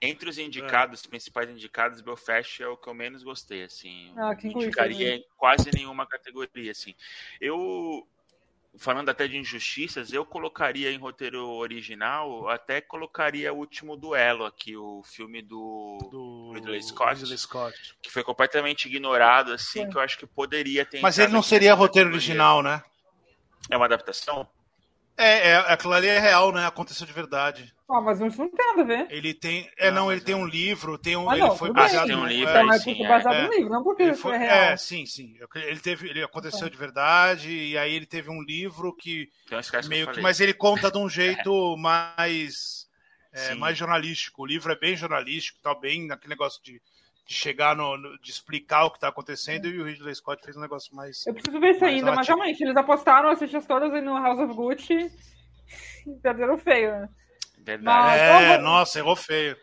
entre 0.00 0.28
os 0.28 0.38
indicados, 0.38 1.00
os 1.00 1.06
principais 1.06 1.48
indicados, 1.48 2.00
Belfast 2.00 2.62
é 2.62 2.68
o 2.68 2.76
que 2.76 2.88
eu 2.88 2.94
menos 2.94 3.22
gostei, 3.22 3.64
assim. 3.64 4.12
Ah, 4.16 4.32
Richard, 4.32 4.64
indicaria 4.64 5.10
né? 5.10 5.16
em 5.16 5.24
quase 5.36 5.70
nenhuma 5.74 6.06
categoria, 6.06 6.70
assim. 6.70 6.94
Eu, 7.40 8.06
falando 8.78 9.08
até 9.08 9.26
de 9.26 9.36
injustiças, 9.36 10.12
eu 10.12 10.24
colocaria 10.24 10.90
em 10.90 10.98
roteiro 10.98 11.48
original, 11.48 12.48
até 12.48 12.80
colocaria 12.80 13.52
o 13.52 13.56
último 13.56 13.96
duelo 13.96 14.44
aqui, 14.44 14.76
o 14.76 15.02
filme 15.02 15.42
do, 15.42 15.98
Do 16.10 16.52
Ridley 16.54 16.82
Scott. 16.82 17.20
Ridley 17.20 17.38
Scott. 17.38 17.96
que 18.02 18.10
foi 18.10 18.22
completamente 18.22 18.86
ignorado, 18.86 19.52
assim, 19.52 19.84
Sim. 19.84 19.90
que 19.90 19.96
eu 19.96 20.00
acho 20.00 20.18
que 20.18 20.26
poderia 20.26 20.84
ter. 20.84 21.00
Mas 21.00 21.18
ele 21.18 21.32
não 21.32 21.42
seria 21.42 21.74
roteiro 21.74 22.10
original, 22.10 22.62
né? 22.62 22.82
É 23.70 23.76
uma 23.76 23.86
adaptação? 23.86 24.48
É, 25.16 25.50
é, 25.50 25.56
aquilo 25.72 25.94
ali 25.94 26.08
é 26.08 26.18
real, 26.18 26.52
né? 26.52 26.66
Aconteceu 26.66 27.06
de 27.06 27.12
verdade. 27.12 27.74
Ah, 27.88 28.00
mas 28.00 28.20
isso 28.20 28.38
não 28.38 28.48
tem 28.50 28.66
nada 28.66 28.82
a 28.82 28.84
ver. 28.84 29.06
Ele 29.10 29.32
tem. 29.32 29.70
É, 29.78 29.92
não, 29.92 30.10
ele 30.10 30.20
tem 30.20 30.34
é. 30.34 30.38
um 30.38 30.44
livro, 30.44 30.98
tem 30.98 31.16
um. 31.16 31.30
Ah, 31.30 31.34
ele 31.36 31.46
não, 31.46 31.56
foi 31.56 31.68
tudo 31.68 31.76
bem. 31.76 31.84
baseado 31.84 32.06
tem 32.08 32.16
um 32.16 32.20
no- 32.20 32.26
livro, 32.26 32.48
é, 32.48 32.52
Então, 32.52 32.66
mas 32.66 32.82
sim, 32.82 32.90
porque 32.90 33.04
é. 33.04 33.08
baseado 33.08 33.34
É. 33.36 33.42
no 33.46 33.52
livro, 33.54 33.70
não 33.70 33.84
porque 33.84 34.02
Ele 34.02 34.10
isso 34.12 34.22
foi- 34.22 34.34
é 34.34 34.38
real. 34.38 34.56
é, 34.56 34.76
sim, 34.76 35.06
sim. 35.06 35.36
Ele 35.54 35.78
teve, 35.80 36.08
ele 36.10 36.22
aconteceu 36.24 36.68
de 36.68 36.76
verdade 36.76 37.48
e 37.52 37.78
aí 37.78 37.94
ele 37.94 38.06
teve 38.06 38.28
um 38.28 38.42
livro 38.42 38.92
que 38.92 39.28
Então, 39.46 39.60
que 39.60 39.88
meio 39.88 40.06
que, 40.06 40.12
falei. 40.14 40.22
mas 40.22 40.40
ele 40.40 40.52
conta 40.52 40.90
de 40.90 40.98
um 40.98 41.08
jeito 41.48 41.76
mais, 41.76 42.88
é, 43.32 43.54
mais 43.54 43.78
jornalístico. 43.78 44.42
O 44.42 44.46
livro 44.46 44.72
é 44.72 44.76
bem 44.76 44.96
jornalístico, 44.96 45.60
tá 45.62 45.72
bem 45.72 46.08
naquele 46.08 46.30
negócio 46.30 46.60
de, 46.64 46.82
de 47.24 47.34
chegar 47.34 47.76
no, 47.76 47.96
no- 47.96 48.18
de 48.18 48.30
explicar 48.32 48.84
o 48.86 48.90
que 48.90 48.98
tá 48.98 49.06
acontecendo 49.08 49.68
e 49.68 49.78
o 49.80 49.84
Ridley 49.84 50.12
Scott 50.16 50.42
fez 50.44 50.56
um 50.56 50.60
negócio 50.60 50.92
mais. 50.92 51.24
Eu 51.24 51.34
preciso 51.34 51.60
ver 51.60 51.76
isso 51.76 51.84
ainda, 51.84 52.08
ela 52.08 52.16
mas 52.16 52.26
realmente, 52.26 52.64
eles 52.64 52.76
apostaram 52.76 53.28
as 53.28 53.38
fichas 53.38 53.64
todas 53.64 53.92
aí 53.94 54.00
no 54.02 54.20
House 54.20 54.40
of 54.40 54.54
Gucci 54.54 55.08
e 56.04 56.10
perderam 56.20 56.58
feio, 56.58 56.90
né? 56.90 57.08
Verdade. 57.66 58.20
É, 58.20 58.58
nossa, 58.58 58.98
errou 58.98 59.16
feio. 59.16 59.56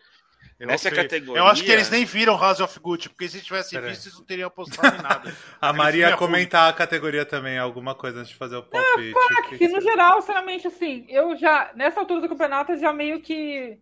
Errou 0.60 0.70
Nessa 0.72 0.88
feio. 0.90 1.02
categoria- 1.02 1.40
Eu 1.40 1.46
acho 1.46 1.64
que 1.64 1.72
eles 1.72 1.90
nem 1.90 2.04
viram 2.04 2.38
House 2.38 2.60
of 2.60 2.78
Gucci, 2.78 3.08
porque 3.08 3.28
se 3.28 3.40
tivessem 3.40 3.76
Pera 3.78 3.88
aí. 3.90 3.94
visto, 3.94 4.06
eles 4.06 4.18
não 4.18 4.24
teriam 4.24 4.46
apostado 4.46 4.96
em 4.96 5.02
nada. 5.02 5.34
A 5.60 5.72
Maria 5.72 6.10
ia 6.10 6.16
comentar 6.16 6.68
a 6.70 6.72
categoria 6.72 7.24
também, 7.26 7.58
alguma 7.58 7.94
coisa 7.94 8.20
antes 8.20 8.30
de 8.30 8.36
fazer 8.36 8.56
o 8.56 8.62
palpite. 8.62 9.14
Que 9.48 9.48
Que 9.48 9.58
que 9.58 9.68
no 9.68 9.80
geral, 9.80 10.20
sinceramente, 10.20 10.66
assim, 10.68 11.06
eu 11.08 11.36
já, 11.36 11.72
nessa 11.74 11.98
altura 12.00 12.20
do 12.20 12.28
campeonato, 12.28 12.70
eu 12.72 12.78
já 12.78 12.92
meio 12.92 13.20
que 13.20 13.76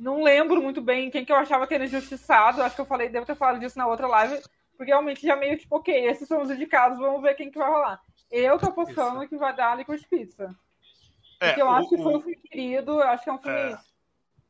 não 0.00 0.22
lembro 0.22 0.62
muito 0.62 0.80
bem 0.80 1.10
quem 1.10 1.24
que 1.24 1.32
eu 1.32 1.36
achava 1.36 1.66
que 1.66 1.74
era 1.74 1.84
injustiçado. 1.84 2.62
Acho 2.62 2.74
que 2.76 2.80
eu 2.80 2.86
falei, 2.86 3.08
devo 3.10 3.26
ter 3.26 3.34
falado 3.36 3.60
disso 3.60 3.76
na 3.76 3.86
outra 3.86 4.06
live, 4.06 4.40
porque 4.76 4.90
realmente 4.92 5.26
já 5.26 5.36
meio 5.36 5.58
tipo, 5.58 5.76
ok, 5.76 5.92
esses 6.08 6.26
são 6.26 6.40
os 6.40 6.50
indicados, 6.50 6.98
vamos 6.98 7.20
ver 7.20 7.34
quem 7.34 7.50
que 7.50 7.58
vai 7.58 7.68
rolar. 7.68 8.00
Eu 8.30 8.58
tô 8.58 8.66
apostando 8.66 9.26
que 9.28 9.36
vai 9.36 9.54
dar 9.54 9.76
Liquid 9.76 10.02
Pizza. 10.08 10.54
Porque 11.38 11.62
eu 11.62 11.66
o- 11.66 11.70
acho 11.70 11.88
que 11.88 11.96
foi 11.96 12.16
um 12.16 12.20
filme 12.20 12.36
querido, 12.36 12.92
eu 12.92 13.08
acho 13.08 13.24
que 13.24 13.30
é 13.30 13.32
um 13.32 13.38
filme, 13.38 13.58
É. 13.58 13.78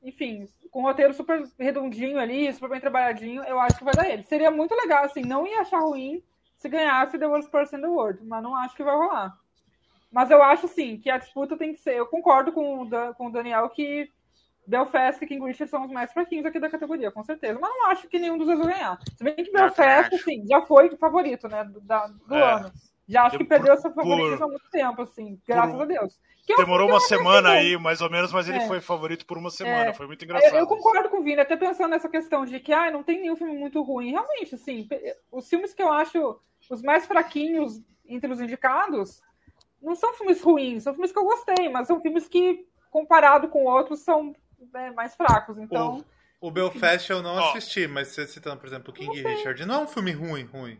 enfim, 0.02 0.48
com 0.70 0.80
um 0.80 0.84
roteiro 0.84 1.12
super 1.14 1.42
redondinho 1.58 2.18
ali, 2.18 2.52
super 2.52 2.70
bem 2.70 2.80
trabalhadinho, 2.80 3.42
eu 3.44 3.58
acho 3.60 3.78
que 3.78 3.84
vai 3.84 3.94
dar 3.94 4.08
ele. 4.08 4.22
Seria 4.24 4.50
muito 4.50 4.74
legal, 4.74 5.04
assim, 5.04 5.22
não 5.22 5.46
ia 5.46 5.60
achar 5.60 5.80
ruim 5.80 6.22
se 6.56 6.68
ganhasse 6.68 7.18
The 7.18 7.26
Worst 7.26 7.50
Person 7.50 7.76
in 7.78 7.80
the 7.82 7.86
World, 7.88 8.24
mas 8.24 8.42
não 8.42 8.54
acho 8.56 8.74
que 8.74 8.82
vai 8.82 8.94
rolar. 8.94 9.36
Mas 10.10 10.30
eu 10.30 10.42
acho, 10.42 10.66
assim, 10.66 10.96
que 10.98 11.10
a 11.10 11.18
disputa 11.18 11.56
tem 11.56 11.72
que 11.74 11.80
ser. 11.80 11.94
Eu 11.94 12.06
concordo 12.06 12.50
com 12.52 12.80
o, 12.80 12.84
Dan- 12.86 13.12
com 13.12 13.26
o 13.26 13.30
Daniel 13.32 13.68
que 13.68 14.10
Belfast 14.66 15.22
e 15.22 15.26
King 15.26 15.44
Richard 15.46 15.70
são 15.70 15.84
os 15.84 15.90
mais 15.90 16.12
fraquinhos 16.12 16.46
aqui 16.46 16.58
da 16.58 16.70
categoria, 16.70 17.10
com 17.10 17.22
certeza. 17.22 17.58
Mas 17.60 17.70
não 17.70 17.86
acho 17.90 18.08
que 18.08 18.18
nenhum 18.18 18.38
dos 18.38 18.46
dois 18.46 18.58
vai 18.58 18.72
ganhar. 18.74 18.98
Se 19.16 19.22
bem 19.22 19.34
que 19.34 19.50
Belfast, 19.52 20.14
assim, 20.14 20.46
já 20.46 20.62
foi 20.62 20.94
favorito, 20.96 21.46
né, 21.48 21.64
do, 21.64 21.80
da- 21.80 22.06
do 22.06 22.34
É. 22.34 22.52
ano. 22.54 22.72
Já 23.08 23.22
acho 23.24 23.38
que 23.38 23.44
perdeu 23.44 23.68
por- 23.74 23.78
essa 23.78 23.90
favoritismo 23.90 24.36
por- 24.38 24.44
há 24.44 24.48
muito 24.48 24.70
tempo, 24.70 25.02
assim, 25.02 25.40
graças 25.46 25.72
por- 25.74 25.82
a 25.82 25.86
Deus. 25.86 26.20
Que 26.44 26.52
é 26.52 26.56
Demorou 26.56 26.88
uma 26.88 27.00
semana 27.00 27.50
aí, 27.50 27.76
mais 27.76 28.00
ou 28.00 28.08
menos, 28.10 28.32
mas 28.32 28.48
ele 28.48 28.58
É. 28.58 28.66
foi 28.66 28.80
favorito 28.80 29.26
por 29.26 29.36
uma 29.36 29.50
semana. 29.50 29.90
É. 29.90 29.94
Foi 29.94 30.06
muito 30.06 30.24
engraçado. 30.24 30.52
Eu, 30.54 30.60
eu 30.60 30.66
concordo 30.66 31.08
com 31.10 31.18
o 31.18 31.22
Vini, 31.22 31.40
até 31.40 31.56
pensando 31.56 31.90
nessa 31.90 32.08
questão 32.08 32.44
de 32.46 32.58
que 32.60 32.72
ah, 32.72 32.90
não 32.90 33.02
tem 33.02 33.20
nenhum 33.20 33.36
filme 33.36 33.52
muito 33.58 33.82
ruim. 33.82 34.10
Realmente, 34.12 34.54
assim, 34.54 34.88
os 35.30 35.48
filmes 35.48 35.74
que 35.74 35.82
eu 35.82 35.92
acho 35.92 36.38
os 36.70 36.82
mais 36.82 37.06
fraquinhos 37.06 37.80
entre 38.06 38.30
os 38.32 38.40
indicados 38.40 39.22
não 39.82 39.94
são 39.94 40.12
filmes 40.14 40.40
ruins, 40.42 40.82
são 40.82 40.92
filmes 40.94 41.12
que 41.12 41.18
eu 41.18 41.24
gostei, 41.24 41.68
mas 41.68 41.86
são 41.86 42.00
filmes 42.00 42.26
que, 42.26 42.66
comparado 42.90 43.48
com 43.48 43.64
outros, 43.64 44.00
são 44.00 44.34
né, 44.72 44.90
mais 44.92 45.14
fracos. 45.14 45.58
Então, 45.58 46.02
O 46.40 46.50
Belfast 46.50 47.10
eu 47.10 47.22
não 47.22 47.38
assisti, 47.38 47.86
mas 47.86 48.08
você 48.08 48.26
citando, 48.26 48.58
por 48.58 48.66
exemplo, 48.66 48.90
o 48.90 48.92
King. 48.94 49.22
Richard, 49.22 49.66
não 49.66 49.74
é 49.74 49.78
um 49.84 49.86
filme 49.88 50.12
ruim, 50.12 50.44
ruim. 50.44 50.78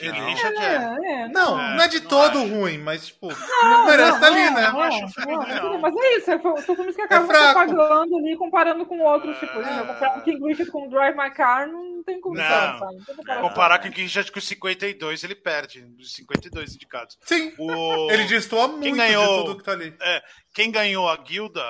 Não. 0.00 0.26
Richard 0.26 0.56
é. 0.56 0.62
é, 0.64 1.12
é, 1.22 1.28
Não, 1.28 1.60
É, 1.60 1.76
não 1.76 1.82
é 1.84 1.88
de 1.88 2.00
não 2.00 2.08
todo 2.08 2.38
acho. 2.38 2.48
ruim, 2.48 2.78
mas, 2.78 3.06
tipo, 3.08 3.28
não, 3.28 3.86
merece 3.86 4.12
estar 4.12 4.26
ali, 4.26 4.50
né? 4.50 4.68
eu 4.68 4.80
acho 4.80 5.20
não, 5.26 5.36
não, 5.36 5.72
não. 5.72 5.78
Mas 5.80 5.94
é 5.96 6.16
isso, 6.16 6.30
é- 6.30 6.38
são 6.62 6.76
filmes 6.76 6.94
que 6.96 7.02
acabam 7.02 7.26
fraco. 7.28 7.54
pagando 7.54 8.16
ali, 8.18 8.36
comparando 8.36 8.86
com 8.86 8.98
outros, 9.00 9.38
tipo, 9.38 9.58
É. 9.58 9.62
né, 9.62 9.84
comparar 9.86 10.18
o 10.18 10.22
King 10.22 10.44
Richard 10.46 10.70
com 10.70 10.86
o 10.86 10.90
Drive 10.90 11.16
My 11.16 11.30
Car, 11.32 11.66
não 11.66 12.02
tem 12.04 12.20
condição, 12.20 12.48
Não. 12.72 12.78
sabe? 12.78 12.96
Não. 13.26 13.40
Comparar 13.42 13.78
com 13.80 13.88
o 13.88 13.90
King 13.90 14.02
Richard 14.02 14.30
com 14.32 14.40
52, 14.40 15.24
ele 15.24 15.34
perde. 15.34 15.82
Dos 15.82 16.14
52 16.14 16.74
indicados. 16.74 17.18
Sim, 17.22 17.52
O... 17.58 17.68
ele 18.12 18.24
destoa 18.24 18.68
muito 18.68 18.96
ganhou? 18.96 19.38
de 19.40 19.44
tudo 19.46 19.58
que 19.58 19.64
tá 19.64 19.72
ali. 19.72 19.94
Quem 20.54 20.70
ganhou 20.70 21.08
a 21.08 21.16
guilda 21.16 21.62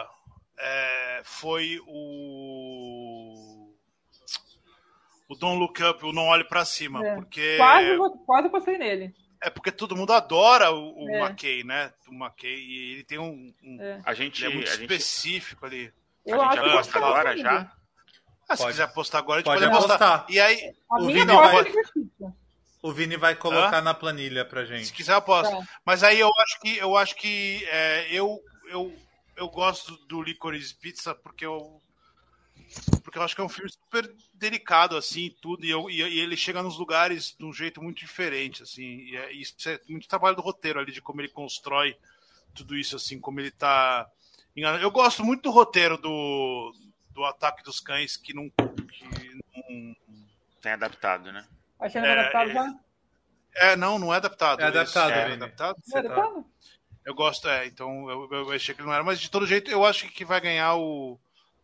é, 0.61 1.21
foi 1.25 1.79
o. 1.87 3.35
O 5.29 5.35
Don't 5.35 5.59
Look 5.59 5.83
Up, 5.83 6.05
o 6.07 6.13
Não 6.13 6.27
Olhe 6.29 6.45
Pra 6.45 6.65
Cima. 6.65 7.07
É. 7.07 7.15
Porque. 7.15 7.57
Quase, 7.59 7.99
quase 8.25 8.49
postei 8.49 8.79
nele. 8.79 9.15
É 9.43 9.51
porque 9.51 9.71
todo 9.71 9.95
mundo 9.95 10.13
adora 10.13 10.73
o, 10.73 11.05
o 11.05 11.11
É. 11.11 11.21
McKay, 11.21 11.63
né? 11.63 11.93
O 12.09 12.13
McKay, 12.15 12.57
e 12.59 12.93
ele 12.95 13.05
tem 13.05 13.19
um. 13.19 13.53
um- 13.63 13.81
É. 13.81 14.01
A 14.05 14.15
gente, 14.15 14.43
Ele 14.45 14.53
é 14.53 14.55
muito 14.57 14.69
a 14.69 14.73
gente, 14.73 14.83
específico 14.83 15.65
ali. 15.67 15.93
Eu 16.27 16.41
a 16.41 16.47
acho 16.49 16.57
gente 16.57 16.69
aposta 16.71 16.93
ser 16.93 16.99
agora 16.99 17.37
já? 17.37 17.73
Ah, 18.49 18.57
se 18.57 18.63
Pode. 18.63 18.73
quiser 18.73 18.83
apostar 18.85 19.19
agora, 19.21 19.37
a 19.37 19.39
gente 19.41 19.45
Pode 19.47 19.61
pode, 19.61 19.77
apostar. 19.77 20.09
apostar. 20.15 20.27
E 20.35 20.41
aí, 20.41 20.73
A 20.91 20.97
O 20.97 21.05
minha 21.07 21.19
Vini 21.25 21.37
vai- 21.37 21.61
é 21.61 21.65
Pizza. 21.65 22.37
O 22.83 22.93
Vini 22.93 23.17
vai 23.17 23.35
colocar 23.35 23.83
na 23.83 23.93
planilha 23.93 24.45
pra 24.45 24.63
se 24.65 24.69
gente. 24.69 24.93
quiser, 24.93 25.13
aposta. 25.15 25.55
Tá. 25.55 25.63
Mas 25.85 26.03
aí 26.03 26.19
eu 26.19 26.31
acho 26.41 26.61
que 26.61 26.79
eu 26.79 26.97
acho 26.97 27.15
que 27.17 27.65
é, 27.71 28.07
eu, 28.11 28.41
eu, 28.71 28.95
eu 29.37 29.49
gosto 29.49 29.97
do 30.07 30.23
Licorice 30.23 30.75
Pizza 30.75 31.15
porque 31.15 31.45
eu 31.45 31.81
porque 33.03 33.19
eu 33.19 33.23
acho 33.23 33.35
que 33.35 33.41
é 33.41 33.45
um 33.45 33.49
filme 33.49 33.71
super 33.71 34.11
delicado 34.35 34.97
assim 34.97 35.27
e 35.27 35.31
tudo 35.31 35.65
e, 35.65 35.71
eu, 35.71 35.89
e, 35.89 36.03
e 36.03 36.21
ele 36.21 36.37
chega 36.37 36.63
nos 36.63 36.79
lugares 36.79 37.35
de 37.39 37.45
um 37.45 37.53
jeito 37.53 37.83
muito 37.83 37.99
diferente 37.99 38.63
assim 38.63 38.99
e 39.01 39.17
é, 39.17 39.33
isso 39.33 39.55
é 39.69 39.81
muito 39.89 40.09
trabalho 40.09 40.37
do 40.37 40.43
roteiro 40.43 40.79
ali 40.79 40.93
de 40.93 41.01
como 41.01 41.21
ele 41.21 41.29
constrói 41.29 41.97
tudo 42.55 42.77
isso 42.77 42.97
assim 42.97 43.19
como 43.19 43.41
ele 43.41 43.51
tá 43.51 44.09
eu 44.83 44.91
gosto 44.91 45.25
muito 45.25 45.43
do 45.43 45.51
roteiro 45.51 45.97
do, 45.97 46.75
do 47.11 47.25
Ataque 47.25 47.63
dos 47.63 47.79
Cães 47.81 48.17
que 48.17 48.35
não, 48.35 48.51
que 48.51 49.39
não 49.55 49.97
tem 50.61 50.73
adaptado, 50.73 51.31
né? 51.33 51.47
Achando 51.79 52.07
É, 52.07 52.13
adaptado 52.13 52.51
é. 52.51 52.55
já? 52.55 52.75
é 53.55 53.77
não 53.77 53.99
não 53.99 54.13
é 54.13 54.17
adaptado 54.17 54.61
É 54.61 54.65
adaptado, 54.65 55.13
é 55.13 55.25
Vini. 55.25 55.35
adaptado 55.37 55.77
Não 55.87 55.97
é 55.97 56.01
adaptado? 56.01 56.45
Eu 57.05 57.15
gosto, 57.15 57.49
é, 57.49 57.67
então 57.67 58.11
eu, 58.11 58.29
eu 58.33 58.51
achei 58.53 58.75
que 58.75 58.81
ele 58.81 58.89
não 58.89 58.95
era, 58.95 59.05
mas 59.05 59.21
de 59.21 59.31
todo 59.31 59.47
jeito 59.47 59.71
eu 59.71 59.85
acho 59.85 60.09
que 60.09 60.25
vai 60.25 60.41
ganhar 60.41 60.75
o 60.75 61.19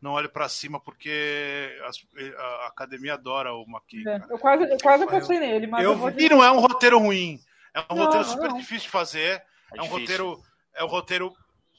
Não 0.05 0.13
Olhe 0.13 0.29
Pra 0.29 0.51
Cima, 0.51 0.79
porque 0.79 1.75
a, 2.37 2.43
a 2.45 2.67
academia 2.69 3.15
adora 3.15 3.55
o 3.55 3.65
McKay. 3.67 4.07
É. 4.07 4.23
Eu 4.31 4.39
quase, 4.39 4.65
eu 4.71 4.77
quase 4.83 5.05
apostei 5.05 5.39
nele, 5.41 5.67
mas 5.67 5.83
eu 5.83 5.93
eu, 5.93 5.97
vou 5.97 6.11
E 6.11 6.29
não 6.29 6.45
é 6.45 6.51
um 6.53 6.61
roteiro 6.61 6.99
ruim, 6.99 7.41
é 7.73 7.81
um 7.91 7.97
Não, 7.97 8.05
roteiro 8.05 8.25
super 8.27 8.51
não. 8.51 8.57
difícil 8.59 8.83
de 8.83 8.91
fazer, 8.91 9.31
É, 9.31 9.79
é, 9.79 9.81
um 9.81 9.85
difícil. 9.85 9.99
roteiro, 10.01 10.43
é 10.75 10.85
um 10.85 10.89
roteiro 10.89 11.33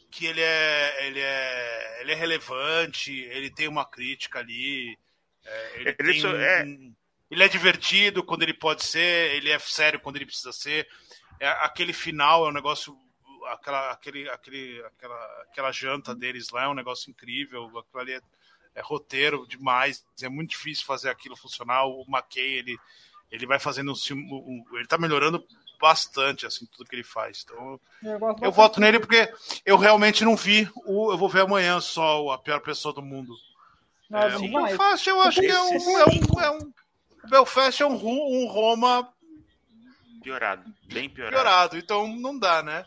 que 0.09 0.25
ele 0.25 0.41
é, 0.41 1.05
ele 1.07 1.19
é, 1.21 1.97
ele 2.01 2.11
é 2.13 2.15
relevante, 2.15 3.11
ele 3.11 3.51
tem 3.51 3.67
uma 3.67 3.85
crítica 3.85 4.39
ali, 4.39 4.97
é, 5.45 5.71
ele, 5.75 5.89
Ele 5.99 6.11
tem 6.13 6.19
só- 6.21 6.29
um- 6.29 6.35
é- 6.39 6.65
ele 7.29 7.43
é 7.43 7.47
divertido 7.47 8.23
quando 8.23 8.41
ele 8.41 8.53
pode 8.55 8.83
ser, 8.83 9.35
ele 9.35 9.51
é 9.51 9.59
sério 9.59 9.99
quando 9.99 10.15
ele 10.15 10.25
precisa 10.25 10.51
ser. 10.51 10.87
É, 11.39 11.47
aquele 11.47 11.93
final 11.93 12.45
é 12.45 12.49
um 12.49 12.53
negócio, 12.53 12.97
aquela, 13.53 13.91
aquele, 13.91 14.29
aquele, 14.29 14.83
aquela, 14.85 15.41
aquela 15.43 15.71
janta 15.71 16.15
deles 16.15 16.49
lá 16.49 16.63
é 16.63 16.67
um 16.67 16.73
negócio 16.73 17.09
incrível. 17.09 17.65
Aquilo 17.65 18.01
ali 18.01 18.13
é, 18.13 18.21
é 18.75 18.81
roteiro 18.81 19.45
demais, 19.47 20.05
é 20.21 20.29
muito 20.29 20.51
difícil 20.51 20.85
fazer 20.85 21.09
aquilo 21.09 21.35
funcionar. 21.35 21.85
O 21.85 22.05
McKay, 22.07 22.53
ele, 22.53 22.77
ele 23.31 23.45
vai 23.45 23.59
fazendo 23.59 23.91
um, 23.91 24.15
um, 24.15 24.65
ele 24.73 24.87
tá 24.87 24.97
melhorando 24.97 25.45
bastante 25.79 26.45
assim 26.45 26.65
tudo 26.65 26.89
que 26.89 26.95
ele 26.95 27.03
faz. 27.03 27.43
Então 27.45 27.79
eu, 28.03 28.19
eu 28.41 28.51
voto 28.51 28.79
nele 28.79 28.99
porque 28.99 29.31
eu 29.65 29.77
realmente 29.77 30.23
não 30.23 30.35
vi 30.35 30.69
o 30.85 31.11
eu 31.11 31.17
vou 31.17 31.29
ver 31.29 31.41
amanhã 31.41 31.79
só 31.79 32.29
a 32.31 32.37
pior 32.37 32.59
pessoa 32.61 32.93
do 32.93 33.01
mundo. 33.01 33.35
Não, 34.09 34.19
é, 34.19 34.35
o 34.37 34.51
Belfast 34.51 35.07
eu 35.07 35.21
acho 35.21 35.41
que 35.41 35.47
é 35.47 35.61
um, 35.61 35.73
é 35.73 36.05
um, 36.05 36.39
é 36.41 36.51
um 36.51 36.73
Belfast 37.29 37.81
é 37.81 37.85
um, 37.85 37.93
um 37.93 38.47
Roma 38.47 39.11
piorado, 40.23 40.73
bem 40.85 41.09
piorado. 41.09 41.35
Piorado, 41.35 41.77
então 41.77 42.07
não 42.07 42.37
dá, 42.37 42.63
né? 42.63 42.85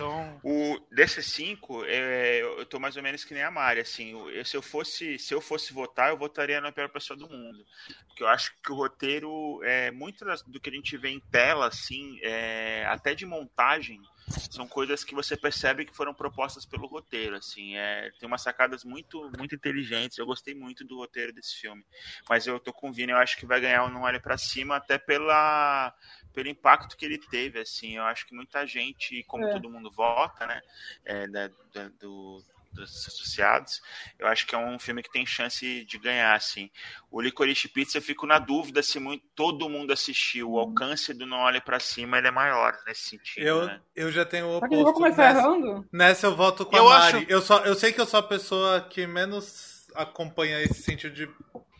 Então... 0.00 0.40
O, 0.42 0.80
desses 0.90 1.26
cinco, 1.26 1.84
é, 1.84 2.40
eu 2.40 2.64
tô 2.64 2.80
mais 2.80 2.96
ou 2.96 3.02
menos 3.02 3.22
que 3.22 3.34
nem 3.34 3.42
a 3.42 3.50
Mari, 3.50 3.80
assim, 3.80 4.12
eu, 4.12 4.44
se 4.44 4.56
eu 4.56 4.62
fosse 4.62 5.18
se 5.18 5.34
eu 5.34 5.40
fosse 5.40 5.72
votar, 5.72 6.10
eu 6.10 6.16
votaria 6.16 6.60
na 6.60 6.72
pior 6.72 6.88
pessoa 6.88 7.16
do 7.16 7.28
mundo, 7.28 7.64
porque 8.08 8.22
eu 8.22 8.28
acho 8.28 8.54
que 8.62 8.72
o 8.72 8.74
roteiro, 8.74 9.60
é, 9.62 9.90
muito 9.90 10.24
do 10.46 10.60
que 10.60 10.70
a 10.70 10.72
gente 10.72 10.96
vê 10.96 11.10
em 11.10 11.20
tela, 11.20 11.66
assim, 11.66 12.18
é, 12.22 12.86
até 12.86 13.14
de 13.14 13.26
montagem, 13.26 14.00
são 14.30 14.66
coisas 14.66 15.04
que 15.04 15.14
você 15.14 15.36
percebe 15.36 15.84
que 15.84 15.96
foram 15.96 16.14
propostas 16.14 16.64
pelo 16.64 16.86
roteiro, 16.86 17.36
assim, 17.36 17.76
é, 17.76 18.10
tem 18.18 18.26
umas 18.26 18.42
sacadas 18.42 18.84
muito 18.84 19.30
muito 19.36 19.54
inteligentes, 19.54 20.18
eu 20.18 20.26
gostei 20.26 20.54
muito 20.54 20.84
do 20.84 20.98
roteiro 20.98 21.32
desse 21.32 21.56
filme, 21.56 21.84
mas 22.28 22.46
eu 22.46 22.58
tô 22.60 22.72
com 22.72 22.90
o 22.90 22.92
Vini, 22.92 23.12
eu 23.12 23.18
acho 23.18 23.36
que 23.36 23.46
vai 23.46 23.60
ganhar 23.60 23.84
o 23.84 23.90
Não 23.90 24.02
Olhe 24.02 24.20
Pra 24.20 24.38
Cima, 24.38 24.76
até 24.76 24.98
pela 24.98 25.94
pelo 26.32 26.48
impacto 26.48 26.96
que 26.96 27.04
ele 27.04 27.18
teve, 27.18 27.58
assim, 27.58 27.96
eu 27.96 28.04
acho 28.04 28.24
que 28.26 28.34
muita 28.34 28.64
gente, 28.64 29.24
como 29.24 29.44
é. 29.44 29.52
todo 29.52 29.70
mundo 29.70 29.90
vota, 29.90 30.46
né, 30.46 30.60
é, 31.04 31.26
da, 31.26 31.48
da, 31.72 31.88
do, 32.00 32.42
dos 32.72 33.06
associados, 33.06 33.82
eu 34.18 34.26
acho 34.26 34.46
que 34.46 34.54
é 34.54 34.58
um 34.58 34.78
filme 34.78 35.02
que 35.02 35.10
tem 35.10 35.26
chance 35.26 35.84
de 35.84 35.98
ganhar, 35.98 36.34
assim. 36.34 36.70
O 37.10 37.20
Licorice 37.20 37.68
Pizza, 37.68 37.98
eu 37.98 38.02
fico 38.02 38.26
na 38.26 38.38
dúvida 38.38 38.82
se 38.82 38.98
muito, 38.98 39.24
todo 39.34 39.68
mundo 39.68 39.92
assistiu, 39.92 40.52
o 40.52 40.58
alcance 40.58 41.12
do 41.12 41.26
Não 41.26 41.38
Olhe 41.38 41.60
Pra 41.60 41.80
Cima, 41.80 42.18
ele 42.18 42.28
é 42.28 42.30
maior 42.30 42.76
nesse 42.86 43.10
sentido, 43.10 43.46
Eu, 43.46 43.66
né? 43.66 43.80
eu 43.94 44.12
já 44.12 44.24
tenho 44.24 44.46
o 44.46 44.56
oposto. 44.56 44.74
Eu 44.74 44.84
vou 44.84 44.94
começar 44.94 45.34
nessa, 45.34 45.46
errando? 45.46 45.88
Nessa 45.92 46.26
eu 46.26 46.36
voto 46.36 46.64
com 46.64 46.76
eu 46.76 46.88
a 46.88 46.98
Mari. 46.98 47.18
Acho... 47.18 47.26
Eu, 47.28 47.42
só, 47.42 47.58
eu 47.64 47.74
sei 47.74 47.92
que 47.92 48.00
eu 48.00 48.06
sou 48.06 48.20
a 48.20 48.22
pessoa 48.22 48.80
que 48.82 49.06
menos 49.06 49.88
acompanha 49.94 50.60
esse 50.62 50.82
sentido 50.82 51.14
de 51.14 51.28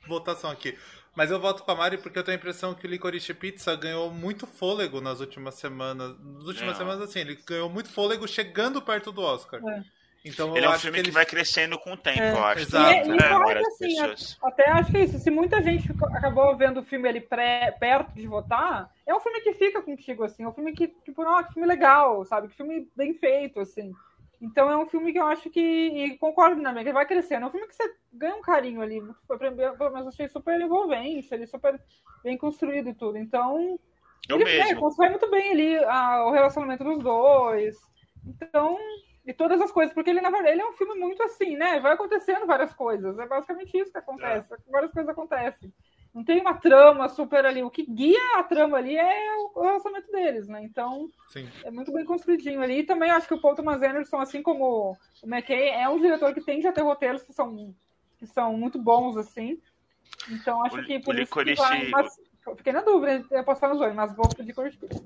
votação 0.07 0.51
aqui. 0.51 0.76
Mas 1.14 1.30
eu 1.30 1.41
voto 1.41 1.62
com 1.62 1.70
a 1.70 1.74
Mari 1.74 1.99
porque 1.99 2.18
eu 2.18 2.22
tenho 2.22 2.36
a 2.36 2.38
impressão 2.38 2.74
que 2.74 2.86
o 2.86 2.91
Licorice 2.91 3.34
Pizza 3.34 3.74
ganhou 3.74 4.11
muito 4.11 4.47
fôlego 4.47 5.01
nas 5.01 5.20
últimas 5.20 5.57
semanas. 5.57 6.16
Nas 6.18 6.45
últimas 6.45 6.74
é. 6.74 6.78
semanas, 6.78 7.03
assim, 7.03 7.20
ele 7.20 7.38
ganhou 7.47 7.68
muito 7.68 7.91
fôlego 7.91 8.26
chegando 8.28 8.80
perto 8.80 9.11
do 9.11 9.20
Oscar. 9.20 9.61
É. 9.66 9.84
Então, 10.25 10.55
ele 10.55 10.66
é 10.66 10.68
um 10.68 10.79
filme 10.79 10.97
que, 10.97 11.01
ele... 11.01 11.09
que, 11.09 11.14
vai 11.14 11.25
crescendo 11.25 11.79
com 11.79 11.93
o 11.93 11.97
tempo, 11.97 12.21
é, 12.21 12.33
eu 12.33 12.45
acho. 12.45 12.62
Exato. 12.62 12.93
E, 12.93 13.12
e 13.12 13.16
né? 13.16 13.27
acho, 13.27 13.66
assim, 13.66 14.37
até 14.43 14.71
acho 14.71 14.91
que 14.91 14.99
é 14.99 15.05
isso. 15.05 15.18
Se 15.18 15.31
muita 15.31 15.62
gente 15.62 15.91
acabou 16.14 16.55
vendo 16.57 16.81
o 16.81 16.85
filme 16.85 17.09
ali 17.09 17.21
pré, 17.21 17.71
perto 17.79 18.12
de 18.12 18.27
votar, 18.27 18.91
é 19.07 19.14
um 19.14 19.21
filme 19.21 19.41
que 19.41 19.55
fica 19.55 19.81
contigo, 19.81 20.25
assim. 20.25 20.43
É 20.43 20.49
um 20.49 20.53
filme 20.53 20.73
que, 20.73 20.89
tipo, 20.89 21.25
não, 21.25 21.43
que 21.43 21.55
filme 21.55 21.66
legal, 21.66 22.25
sabe? 22.27 22.49
Que 22.49 22.57
filme 22.57 22.87
bem 22.95 23.14
feito, 23.14 23.61
assim. 23.61 23.95
Então 24.43 24.71
é 24.71 24.77
um 24.77 24.87
filme 24.87 25.12
que 25.12 25.18
eu 25.18 25.27
acho 25.27 25.51
que. 25.51 25.61
E 25.61 26.18
concordo 26.18 26.62
também, 26.62 26.83
que 26.83 26.89
ele 26.89 26.95
vai 26.95 27.07
crescendo. 27.07 27.45
É 27.45 27.49
um 27.49 27.51
filme 27.51 27.66
que 27.66 27.75
você 27.75 27.95
ganha 28.12 28.37
um 28.37 28.41
carinho 28.43 28.81
ali. 28.81 29.03
Pelo 29.27 29.91
menos 29.91 30.09
achei 30.09 30.29
super 30.29 30.59
envolvente, 30.59 31.33
ele 31.33 31.47
super 31.47 31.79
bem 32.25 32.39
construído 32.39 32.89
e 32.89 32.95
tudo. 32.95 33.18
Então. 33.18 33.79
Eu 34.29 34.37
ele 34.37 34.45
mesmo. 34.45 34.73
É, 34.73 34.75
constrói 34.75 35.11
muito 35.11 35.31
bem 35.31 35.53
ali 35.53 35.77
a, 35.85 36.25
o 36.27 36.31
relacionamento 36.31 36.85
dos 36.85 36.99
dois. 37.03 37.77
Então. 38.27 38.79
E 39.27 39.33
todas 39.35 39.61
as 39.61 39.71
coisas, 39.71 39.93
porque 39.93 40.11
ele, 40.11 40.21
na 40.21 40.31
verdade, 40.31 40.55
ele 40.55 40.62
é 40.62 40.66
um 40.66 40.73
filme 40.73 40.99
muito 40.99 41.23
assim, 41.23 41.57
né? 41.57 41.79
Vai 41.79 41.93
acontecendo 41.93 42.47
várias 42.47 42.73
coisas. 42.73 43.18
É 43.18 43.27
basicamente 43.27 43.77
isso 43.77 43.93
que 43.93 43.99
acontece. 43.99 44.53
É. 44.53 44.57
Várias 44.71 44.93
coisas 44.93 45.09
acontecem. 45.11 45.73
Não 46.12 46.25
tem 46.25 46.41
uma 46.41 46.55
trama 46.55 47.09
super 47.09 47.45
ali. 47.47 47.62
O 47.62 47.71
que 47.71 47.85
guia 47.85 48.39
a 48.39 48.43
trama 48.43 48.79
ali 48.79 48.97
é 48.97 49.37
o 49.55 49.61
relacionamento 49.61 50.11
deles, 50.11 50.49
né? 50.49 50.62
Então, 50.64 51.09
Sim. 51.29 51.49
é 51.62 51.71
muito 51.71 51.93
bem 51.93 52.05
construidinho 52.05 52.61
ali. 52.61 52.81
E 52.81 52.83
também 52.83 53.11
acho 53.11 53.29
que 53.29 53.35
o 53.35 53.41
Paul 53.41 53.55
Thomas 53.55 53.83
Anderson, 53.83 54.18
assim 54.18 54.43
como 54.43 54.97
o 55.23 55.27
McKay, 55.27 55.68
é 55.68 55.89
um 55.89 56.01
diretor 56.01 56.35
que 56.35 56.41
tende 56.41 56.66
a 56.66 56.73
ter 56.73 56.83
roteiros 56.83 57.23
que 57.23 57.33
são, 57.33 57.75
que 58.18 58.27
são 58.27 58.57
muito 58.57 58.79
bons, 58.79 59.16
assim. 59.16 59.61
Então, 60.29 60.64
acho 60.64 60.81
o, 60.81 60.85
que 60.85 60.99
por 60.99 61.14
isso 61.14 61.25
Licorice... 61.25 61.62
que 61.62 61.68
vai, 61.68 61.89
mas, 61.89 62.21
fiquei 62.57 62.73
na 62.73 62.81
dúvida, 62.81 63.25
eu 63.31 63.45
posso 63.45 63.61
falar 63.61 63.75
nos 63.75 63.81
dois, 63.81 63.95
mas 63.95 64.14
vou 64.14 64.27
de 64.29 64.43
Licorice 64.43 64.77
Pizza. 64.77 65.05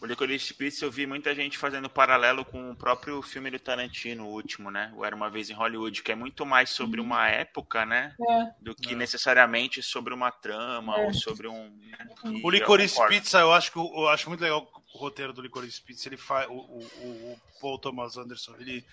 O 0.00 0.06
Licorice 0.06 0.54
Pizza 0.54 0.84
eu 0.84 0.90
vi 0.90 1.06
muita 1.06 1.34
gente 1.34 1.58
fazendo 1.58 1.88
paralelo 1.88 2.44
com 2.44 2.70
o 2.70 2.76
próprio 2.76 3.20
filme 3.22 3.50
do 3.50 3.58
Tarantino, 3.58 4.24
o 4.24 4.32
último, 4.32 4.70
né? 4.70 4.92
O 4.94 5.04
Era 5.04 5.14
Uma 5.14 5.30
Vez 5.30 5.50
em 5.50 5.54
Hollywood, 5.54 6.02
que 6.02 6.12
é 6.12 6.14
muito 6.14 6.46
mais 6.46 6.70
sobre 6.70 7.00
uhum. 7.00 7.06
uma 7.06 7.28
época, 7.28 7.84
né? 7.84 8.14
É. 8.20 8.50
Do 8.60 8.74
que 8.74 8.92
é. 8.92 8.96
necessariamente 8.96 9.82
sobre 9.82 10.14
uma 10.14 10.30
trama 10.30 10.96
é. 10.98 11.06
ou 11.06 11.14
sobre 11.14 11.48
um... 11.48 11.70
Né? 11.76 12.08
O 12.42 12.50
Licorice 12.50 13.04
Pizza, 13.08 13.38
eu 13.38 13.52
acho, 13.52 13.72
que, 13.72 13.78
eu 13.78 14.08
acho 14.08 14.28
muito 14.28 14.40
legal 14.40 14.70
o 14.94 14.98
roteiro 14.98 15.32
do 15.32 15.42
Licorice 15.42 15.82
Pizza. 15.82 16.08
Ele 16.08 16.16
faz... 16.16 16.48
O, 16.48 16.52
o, 16.52 17.32
o 17.32 17.40
Paul 17.60 17.78
Thomas 17.78 18.16
Anderson, 18.16 18.54
ele, 18.58 18.84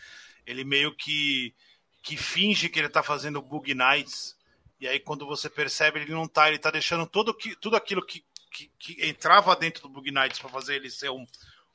ele 0.46 0.64
meio 0.64 0.96
que, 0.96 1.54
que 2.02 2.18
finge 2.18 2.70
que 2.70 2.80
ele 2.80 2.90
tá 2.90 3.04
fazendo 3.04 3.42
Bug 3.42 3.74
Nights, 3.74 4.38
e 4.80 4.88
aí, 4.88 4.98
quando 4.98 5.26
você 5.26 5.50
percebe, 5.50 6.00
ele 6.00 6.14
não 6.14 6.26
tá, 6.26 6.48
ele 6.48 6.58
tá 6.58 6.72
deixando 6.72 7.06
tudo, 7.06 7.34
que, 7.34 7.54
tudo 7.58 7.76
aquilo 7.76 8.06
que 8.06 8.24
que, 8.52 8.72
que 8.80 9.08
entrava 9.08 9.56
dentro 9.56 9.84
do 9.84 9.89
Bug 9.89 10.12
Nights 10.12 10.39
para 10.39 10.50
fazer 10.50 10.76
ele 10.76 10.89
ser 10.89 11.10
um, 11.10 11.26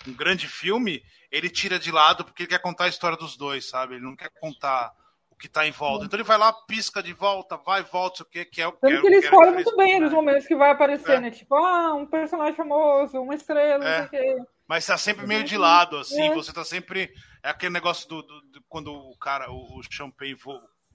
um 0.06 0.12
grande 0.12 0.48
filme, 0.48 1.02
ele 1.30 1.48
tira 1.48 1.78
de 1.78 1.90
lado 1.90 2.24
porque 2.24 2.42
ele 2.42 2.50
quer 2.50 2.60
contar 2.60 2.84
a 2.84 2.88
história 2.88 3.16
dos 3.16 3.36
dois, 3.36 3.68
sabe? 3.68 3.94
Ele 3.94 4.04
não 4.04 4.16
quer 4.16 4.30
contar 4.40 4.92
o 5.30 5.36
que 5.36 5.46
está 5.46 5.66
em 5.66 5.72
volta. 5.72 6.04
Então 6.04 6.16
ele 6.16 6.26
vai 6.26 6.38
lá, 6.38 6.52
pisca 6.52 7.02
de 7.02 7.12
volta, 7.12 7.56
vai 7.56 7.82
volta, 7.82 8.22
o 8.22 8.26
que, 8.26 8.44
que 8.44 8.62
é 8.62 8.66
o 8.66 8.72
que. 8.72 9.00
que 9.00 9.06
ele 9.06 9.16
escolhe 9.16 9.50
muito 9.50 9.76
bem 9.76 10.00
nos 10.00 10.12
momentos 10.12 10.46
que 10.46 10.54
vai 10.54 10.70
aparecer, 10.70 11.16
é. 11.16 11.20
né? 11.20 11.30
Tipo, 11.30 11.56
ah, 11.56 11.94
um 11.94 12.06
personagem 12.06 12.54
famoso, 12.54 13.20
uma 13.20 13.34
estrela, 13.34 13.84
é. 13.84 14.00
não 14.00 14.08
sei 14.08 14.20
o 14.20 14.36
quê. 14.36 14.42
Mas 14.66 14.86
tá 14.86 14.96
sempre 14.96 15.26
meio 15.26 15.44
de 15.44 15.58
lado, 15.58 15.98
assim, 15.98 16.28
é. 16.28 16.34
você 16.34 16.52
tá 16.52 16.64
sempre. 16.64 17.12
É 17.42 17.50
aquele 17.50 17.72
negócio 17.72 18.08
do, 18.08 18.22
do, 18.22 18.40
do 18.42 18.62
quando 18.68 18.94
o 18.94 19.16
cara, 19.18 19.50
o, 19.50 19.78
o 19.78 19.82
Champagne 19.82 20.36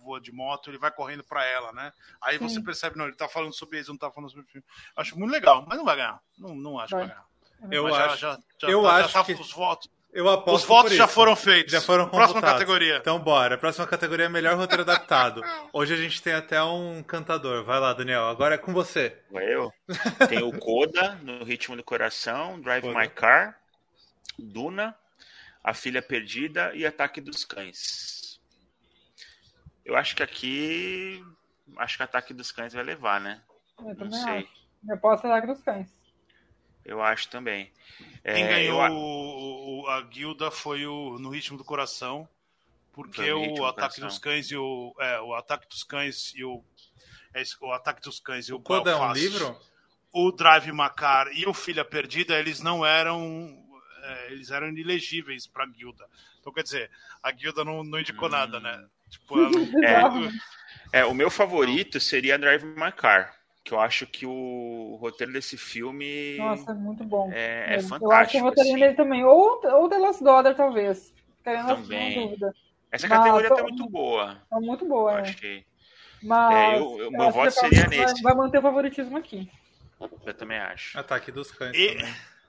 voa, 0.10 0.20
de 0.20 0.32
moto, 0.32 0.70
ele 0.70 0.78
vai 0.78 0.92
correndo 0.92 1.24
para 1.24 1.46
ela, 1.46 1.72
né? 1.72 1.94
Aí 2.22 2.38
Sim. 2.38 2.50
você 2.50 2.62
percebe, 2.62 2.98
não, 2.98 3.06
ele 3.06 3.16
tá 3.16 3.28
falando 3.28 3.54
sobre 3.54 3.80
isso, 3.80 3.92
não 3.92 3.98
tá 3.98 4.12
falando 4.12 4.30
sobre 4.30 4.46
o 4.46 4.48
filme. 4.48 4.66
Acho 4.96 5.18
muito 5.18 5.32
legal, 5.32 5.64
mas 5.68 5.78
não 5.78 5.86
vai 5.86 5.96
ganhar. 5.96 6.20
Não, 6.38 6.56
não 6.56 6.80
acho 6.80 6.96
vai. 6.96 7.04
que 7.04 7.08
vai 7.08 7.16
ganhar. 7.16 7.30
Eu 7.72 7.84
mas 7.84 7.94
acho, 7.94 8.18
já, 8.18 8.40
já, 8.58 8.70
eu 8.70 8.84
já, 8.84 8.92
acho 8.94 9.14
já 9.14 9.20
tá 9.20 9.26
que... 9.26 9.34
os 9.34 9.52
votos. 9.52 9.90
Eu 10.12 10.28
aposto 10.28 10.64
Os 10.64 10.68
votos 10.68 10.96
já 10.96 11.08
foram 11.08 11.36
feitos. 11.36 11.72
Já 11.72 11.82
foram 11.82 12.10
Próxima 12.10 12.42
categoria. 12.42 12.98
Então 12.98 13.20
bora. 13.20 13.60
Próxima 13.60 13.86
categoria 13.86 14.26
é 14.26 14.30
melhor 14.30 14.58
roteiro 14.58 14.82
adaptado. 14.82 15.44
Hoje 15.72 15.94
a 15.94 15.98
gente 15.98 16.20
tem 16.22 16.34
até 16.34 16.62
um 16.64 17.04
cantador. 17.04 17.64
Vai 17.64 17.80
lá, 17.80 17.94
Daniel. 17.94 18.28
Agora 18.28 18.56
é 18.56 18.58
com 18.58 18.74
você. 18.74 19.16
Eu? 19.32 19.72
Tem 20.28 20.42
o 20.42 20.52
Coda, 20.58 21.20
no 21.22 21.44
Ritmo 21.44 21.76
do 21.76 21.84
Coração, 21.84 22.60
Drive 22.60 22.82
Coda. 22.82 23.00
My 23.00 23.08
Car, 23.08 23.60
Duna, 24.40 24.96
A 25.64 25.76
Filha 25.76 26.02
Perdida 26.02 26.72
e 26.74 26.88
Ataque 26.88 27.22
dos 27.22 27.46
Cães. 27.46 28.19
Eu 29.90 29.96
acho 29.96 30.16
que 30.16 30.22
aqui. 30.22 31.26
Acho 31.78 31.98
que 31.98 32.04
Ataque 32.04 32.32
dos 32.32 32.52
Cães 32.52 32.74
vai 32.74 32.84
levar, 32.84 33.20
né? 33.20 33.42
Eu 33.80 33.96
não 33.96 34.12
sei. 34.12 34.40
Acho. 34.44 34.48
Eu 34.88 34.98
posso 35.00 35.26
Ataque 35.26 35.48
dos 35.48 35.64
Cães. 35.64 35.92
Eu 36.86 37.02
acho 37.02 37.28
também. 37.30 37.72
Quem 38.24 38.44
é, 38.44 38.48
ganhou 38.48 38.84
eu... 38.86 39.90
a 39.90 40.02
guilda 40.02 40.52
foi 40.52 40.86
o 40.86 41.18
No 41.18 41.30
Ritmo 41.30 41.58
do 41.58 41.64
Coração, 41.64 42.30
porque 42.94 43.32
o 43.32 43.66
Ataque 43.66 44.00
dos 44.00 44.20
Cães 44.20 44.52
e 44.52 44.56
o. 44.56 44.94
É, 45.00 45.20
o 45.22 45.34
Ataque 45.34 45.68
dos 45.68 45.84
Cães 45.84 46.34
e 46.36 46.44
o. 46.44 46.64
É, 47.34 47.42
o 47.60 47.72
Ataque 47.72 48.02
dos 48.04 48.20
Cães 48.20 48.48
e 48.48 48.54
o. 48.54 48.58
O 48.64 48.88
é 48.88 48.96
um 48.96 49.12
livro? 49.12 49.60
O 50.14 50.32
Drive 50.32 50.72
Macar 50.72 51.30
e 51.34 51.48
o 51.48 51.54
Filha 51.54 51.84
Perdida, 51.84 52.38
eles 52.38 52.62
não 52.62 52.86
eram. 52.86 53.58
É, 54.04 54.34
eles 54.34 54.52
eram 54.52 54.70
ilegíveis 54.70 55.48
para 55.48 55.64
a 55.64 55.68
guilda. 55.68 56.08
Então, 56.40 56.54
quer 56.54 56.62
dizer, 56.62 56.92
a 57.24 57.32
guilda 57.32 57.66
não, 57.66 57.84
não 57.84 58.00
indicou 58.00 58.28
hum. 58.28 58.32
nada, 58.32 58.60
né? 58.60 58.88
Tipo, 59.10 59.36
é, 60.94 61.00
é, 61.02 61.06
o 61.06 61.14
meu 61.14 61.30
favorito 61.30 62.00
seria 62.00 62.38
Drive 62.38 62.64
My 62.64 62.92
Car. 62.92 63.36
Que 63.64 63.74
eu 63.74 63.80
acho 63.80 64.08
que 64.08 64.26
o 64.26 64.98
roteiro 65.00 65.34
desse 65.34 65.58
filme. 65.58 66.38
Nossa, 66.38 66.72
é 66.72 66.74
muito 66.74 67.04
bom. 67.04 67.30
É, 67.32 67.76
é 67.76 67.80
fantástico. 67.82 68.06
Eu 68.06 68.12
acho 68.12 68.32
que 68.32 68.38
o 68.38 68.44
roteiro 68.44 68.70
assim. 68.70 68.80
dele 68.80 68.94
também. 68.96 69.24
Ou, 69.24 69.62
ou 69.64 69.90
The 69.90 69.98
Last 69.98 70.24
Daughter, 70.24 70.56
talvez. 70.56 71.14
Também. 71.44 72.30
Dúvida. 72.30 72.54
Essa 72.92 73.08
Mas, 73.08 73.18
categoria 73.18 73.50
tô... 73.50 73.56
tá 73.56 73.64
muito 73.64 73.90
boa. 73.90 74.42
Tá 74.50 74.60
muito 74.60 74.86
boa, 74.86 75.12
eu 75.12 75.18
é. 75.20 75.34
Que... 75.34 75.66
Mas, 76.24 76.56
é, 76.56 76.78
eu, 76.80 77.00
eu, 77.00 77.12
meu 77.12 77.32
voto 77.32 77.52
seria 77.52 77.86
vai, 77.86 77.98
nesse. 77.98 78.22
Vai 78.22 78.34
manter 78.34 78.58
o 78.58 78.62
favoritismo 78.62 79.18
aqui. 79.18 79.50
Eu 80.26 80.34
também 80.34 80.58
acho. 80.58 80.98
Ataque 80.98 81.32
dos 81.32 81.52
cães. 81.52 81.76
E, 81.76 81.98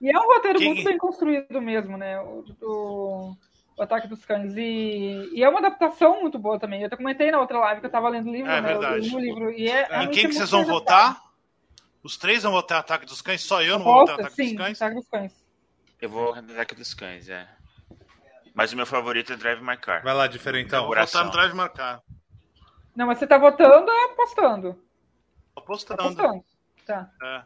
e 0.01 0.11
é 0.11 0.19
um 0.19 0.35
roteiro 0.35 0.59
Quem... 0.59 0.75
muito 0.75 0.85
bem 0.85 0.99
construído 0.99 1.61
mesmo, 1.61 1.97
né? 1.97 2.21
O, 2.21 2.45
o, 2.63 3.37
o 3.81 3.83
Ataque 3.83 4.07
dos 4.07 4.25
Cães. 4.27 4.55
E, 4.57 5.31
e, 5.33 5.43
é 5.43 5.49
uma 5.49 5.59
adaptação 5.59 6.21
muito 6.21 6.39
boa 6.39 6.59
também. 6.59 6.81
Eu 6.81 6.87
até 6.87 6.97
comentei 6.97 7.31
na 7.31 7.41
outra 7.41 7.59
live 7.59 7.81
que 7.81 7.87
eu 7.87 7.91
tava 7.91 8.11
lendo 8.11 8.29
o 8.29 8.33
livro. 8.33 8.51
É 8.51 8.61
né? 8.61 8.69
verdade. 8.69 9.11
Eu 9.11 9.19
livro, 9.19 9.51
e 9.51 9.69
é, 9.69 10.05
em 10.05 10.11
quem 10.11 10.29
que 10.29 10.35
vocês 10.35 10.51
vão 10.51 10.65
votar? 10.67 11.19
Os 12.03 12.19
três 12.19 12.43
vão 12.43 12.53
votar 12.53 12.81
Ataque 12.81 13.07
dos 13.07 13.23
Cães? 13.23 13.43
Só 13.43 13.63
eu 13.63 13.79
não 13.79 13.85
vou 13.85 14.01
votar 14.01 14.21
Ataque 14.21 14.35
sim, 14.35 14.49
dos 14.49 14.57
Cães? 14.57 14.83
Ataque 14.83 14.97
dos 14.97 15.09
Cães. 15.09 15.45
Eu 16.01 16.11
vou 16.11 16.35
Ataque 16.35 16.75
dos 16.75 16.93
Cães, 16.93 17.29
é. 17.31 17.49
Mas 18.55 18.73
o 18.73 18.77
meu 18.77 18.85
favorito 18.85 19.33
é 19.33 19.37
Drive 19.37 19.63
My 19.63 19.77
Car. 19.79 20.03
Vai 20.03 20.13
lá, 20.13 20.27
diferentão. 20.27 20.81
Eu 20.81 20.89
vou 20.89 20.97
votar 20.97 21.25
no 21.25 21.31
Drive 21.31 21.55
My 21.55 21.69
Car. 21.71 22.03
Não, 22.95 23.07
mas 23.07 23.19
você 23.19 23.27
tá 23.27 23.39
votando 23.39 23.91
ou 23.91 24.11
apostando? 24.11 24.79
Apostando. 25.57 26.03
Apostando. 26.03 26.45
Tá. 26.87 27.11
É. 27.23 27.43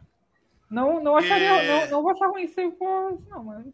Não, 0.69 1.01
não 1.01 1.17
acharia. 1.17 1.63
É. 1.63 1.85
Não, 1.85 1.91
não 1.91 2.03
vou 2.03 2.11
achar 2.11 2.27
ruim 2.27 2.49
se 2.49 2.71
for. 2.73 3.21
Não, 3.29 3.45
mas. 3.45 3.67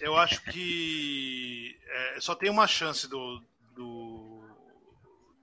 Eu 0.00 0.16
acho 0.16 0.42
que 0.44 1.76
é, 1.86 2.20
só 2.20 2.34
tem 2.34 2.50
uma 2.50 2.66
chance 2.66 3.08
do, 3.08 3.42
do, 3.74 4.42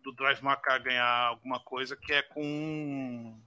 do 0.03 0.13
Drive 0.13 0.41
My 0.41 0.55
Car 0.61 0.81
ganhar 0.81 1.05
alguma 1.05 1.59
coisa 1.59 1.95
que 1.95 2.13
é 2.13 2.21
com 2.21 3.37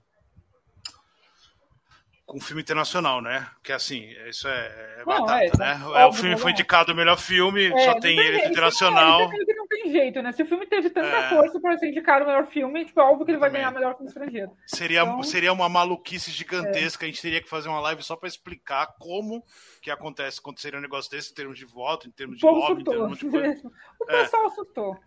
com 2.29 2.39
filme 2.39 2.61
internacional, 2.61 3.21
né? 3.23 3.49
Que 3.63 3.71
assim, 3.71 4.07
isso 4.27 4.47
é, 4.47 4.97
é 4.99 5.03
Não, 5.03 5.25
batata, 5.25 5.41
é, 5.41 5.57
né? 5.57 5.73
óbvio, 5.83 5.97
É, 5.97 6.05
o 6.05 6.13
filme 6.13 6.37
foi 6.37 6.51
indicado 6.51 6.91
o 6.93 6.95
melhor 6.95 7.17
filme, 7.17 7.65
É, 7.73 7.85
só 7.85 7.99
tem 7.99 8.19
ele 8.19 8.45
internacional. 8.45 9.31
É 9.79 9.83
que 9.83 9.87
não 9.87 9.91
tem 9.93 10.01
jeito, 10.01 10.21
né? 10.21 10.31
Se 10.31 10.43
o 10.43 10.45
filme 10.45 10.65
teve 10.67 10.89
tanta 10.89 11.07
É. 11.07 11.29
força 11.29 11.59
para 11.59 11.77
ser 11.77 11.89
indicado 11.89 12.23
o 12.23 12.27
melhor 12.27 12.45
filme, 12.47 12.85
tipo, 12.85 12.99
é 12.99 13.03
óbvio 13.03 13.25
que 13.25 13.31
ele 13.31 13.37
vai 13.39 13.49
Também. 13.49 13.61
ganhar 13.61 13.71
melhor 13.73 13.93
filme 13.95 14.07
estrangeiro. 14.07 14.51
Seria, 14.67 15.01
Então- 15.03 15.23
seria 15.23 15.53
uma 15.53 15.69
maluquice 15.69 16.31
gigantesca. 16.31 17.05
A 17.05 17.07
gente 17.09 17.21
teria 17.21 17.41
que 17.41 17.49
fazer 17.49 17.69
uma 17.69 17.79
live 17.79 18.03
só 18.03 18.15
para 18.15 18.27
explicar 18.29 18.87
como 18.99 19.43
que 19.81 19.89
acontece 19.91 20.41
quando 20.41 20.59
seria 20.59 20.79
um 20.79 20.81
negócio 20.81 21.09
desse 21.11 21.31
em 21.31 21.35
termos 21.35 21.57
de 21.57 21.65
voto, 21.65 22.07
em 22.07 22.11
termos 22.11 22.37
de 22.37 22.45
lobby, 22.45 22.81
em 22.81 22.85
termos 22.85 23.17
de 23.19 23.25
coisa. 23.29 23.71
O 24.01 24.05
pessoal 24.05 24.49
surtou. 24.51 24.97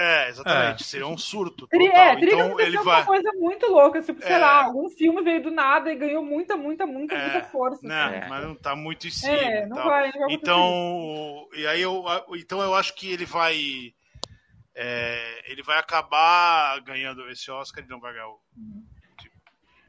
É, 0.00 0.28
exatamente. 0.28 0.82
É. 0.82 0.86
Seria 0.86 1.06
um 1.08 1.16
surto. 1.18 1.66
Teria, 1.66 1.88
total. 1.90 2.04
é, 2.04 2.14
teria 2.14 2.28
que 2.28 2.34
então 2.34 2.46
acontecer 2.46 2.68
ele 2.68 2.76
alguma 2.76 2.94
vai. 2.96 3.04
coisa 3.06 3.30
muito 3.34 3.66
louca, 3.66 4.02
tipo, 4.02 4.22
sei 4.22 4.32
É. 4.32 4.38
lá, 4.38 4.64
algum 4.64 4.88
filme 4.90 5.22
veio 5.22 5.42
do 5.42 5.50
nada 5.50 5.90
e 5.90 5.96
ganhou 5.96 6.22
muita, 6.22 6.56
muita, 6.56 6.86
muita, 6.86 7.14
É, 7.16 7.22
muita 7.22 7.42
força. 7.48 7.80
Né, 7.84 8.00
assim. 8.20 8.28
Mas 8.28 8.44
não 8.46 8.54
tá 8.54 8.76
muito 8.76 9.08
em 9.08 9.10
cima. 9.10 9.32
É, 9.32 9.66
não 9.66 9.76
tal. 9.76 9.86
vai, 9.86 10.12
não 10.12 10.20
vai. 10.20 10.32
Então, 10.34 11.48
e 11.54 11.66
aí 11.66 11.80
eu, 11.82 12.04
então 12.36 12.60
eu 12.62 12.74
acho 12.74 12.94
que 12.94 13.10
ele 13.10 13.24
vai, 13.24 13.92
é, 14.80 15.50
ele 15.50 15.62
vai 15.62 15.76
acabar 15.78 16.80
ganhando 16.82 17.28
esse 17.30 17.50
Oscar. 17.50 17.82
Ele 17.82 17.90
não 17.90 17.98
vai 18.00 18.12
ganhar. 18.12 18.28
o- 18.28 18.40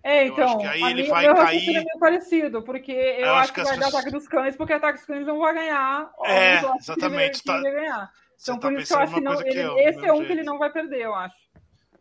É, 0.01 0.23
Eu 0.23 0.27
então, 0.33 0.45
acho 0.47 0.57
que 0.59 0.65
aí 0.67 0.81
ele 0.83 0.93
minha- 1.01 1.09
vai 1.13 1.25
meu 1.25 1.35
cair- 1.35 1.69
é 1.69 1.83
meio 1.83 1.99
parecido, 1.99 2.63
porque 2.63 2.91
eu, 2.91 2.97
Eu 3.25 3.29
acho, 3.35 3.39
acho 3.41 3.53
que, 3.53 3.63
vai 3.63 3.73
as 3.73 3.79
dar 3.79 3.85
pessoas- 3.85 3.95
Ataque 4.05 4.11
dos 4.17 4.27
Cães, 4.29 4.55
porque 4.55 4.73
Ataque 4.73 4.97
dos 4.99 5.05
Cães 5.07 5.27
não 5.27 5.39
vai 5.39 5.53
ganhar. 5.53 6.09
É, 6.23 6.61
exatamente, 6.79 7.39
Que 7.39 7.45
tá- 7.45 7.61
ganhar. 7.61 8.09
Então, 8.41 8.57
tá 8.57 8.69
por 8.69 8.79
isso 8.79 8.87
que 8.87 8.93
eu 8.93 9.03
acho 9.03 9.13
que 9.13 9.21
não, 9.21 9.37
que 9.37 9.49
ele- 9.49 9.59
eu, 9.61 9.77
esse 9.77 10.05
é 10.05 10.13
um 10.13 10.17
que 10.19 10.23
ele 10.23 10.35
jeito. 10.35 10.45
não 10.45 10.57
vai 10.57 10.71
perder, 10.71 11.01
eu 11.01 11.13
acho. 11.13 11.35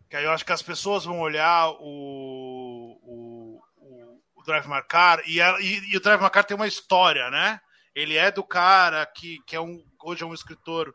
Que 0.08 0.16
aí 0.16 0.24
eu 0.24 0.30
acho 0.30 0.44
que 0.46 0.52
as 0.52 0.62
pessoas 0.62 1.04
vão 1.04 1.18
olhar 1.20 1.70
o, 1.80 2.96
o, 3.02 3.60
o, 3.76 4.20
o 4.36 4.42
Drive 4.44 4.66
My 4.68 4.80
Car 4.88 5.20
e, 5.26 5.42
a- 5.42 5.58
e, 5.60 5.92
e 5.92 5.96
o 5.96 6.00
Drive 6.00 6.22
My 6.22 6.30
Car 6.30 6.44
tem 6.44 6.54
uma 6.56 6.68
história, 6.68 7.28
né? 7.30 7.60
Ele 7.94 8.16
é 8.16 8.30
do 8.30 8.44
cara 8.44 9.04
que, 9.06 9.40
que 9.44 9.56
é 9.56 9.60
um, 9.60 9.84
hoje 10.04 10.22
é 10.22 10.26
um 10.26 10.32
escritor 10.32 10.94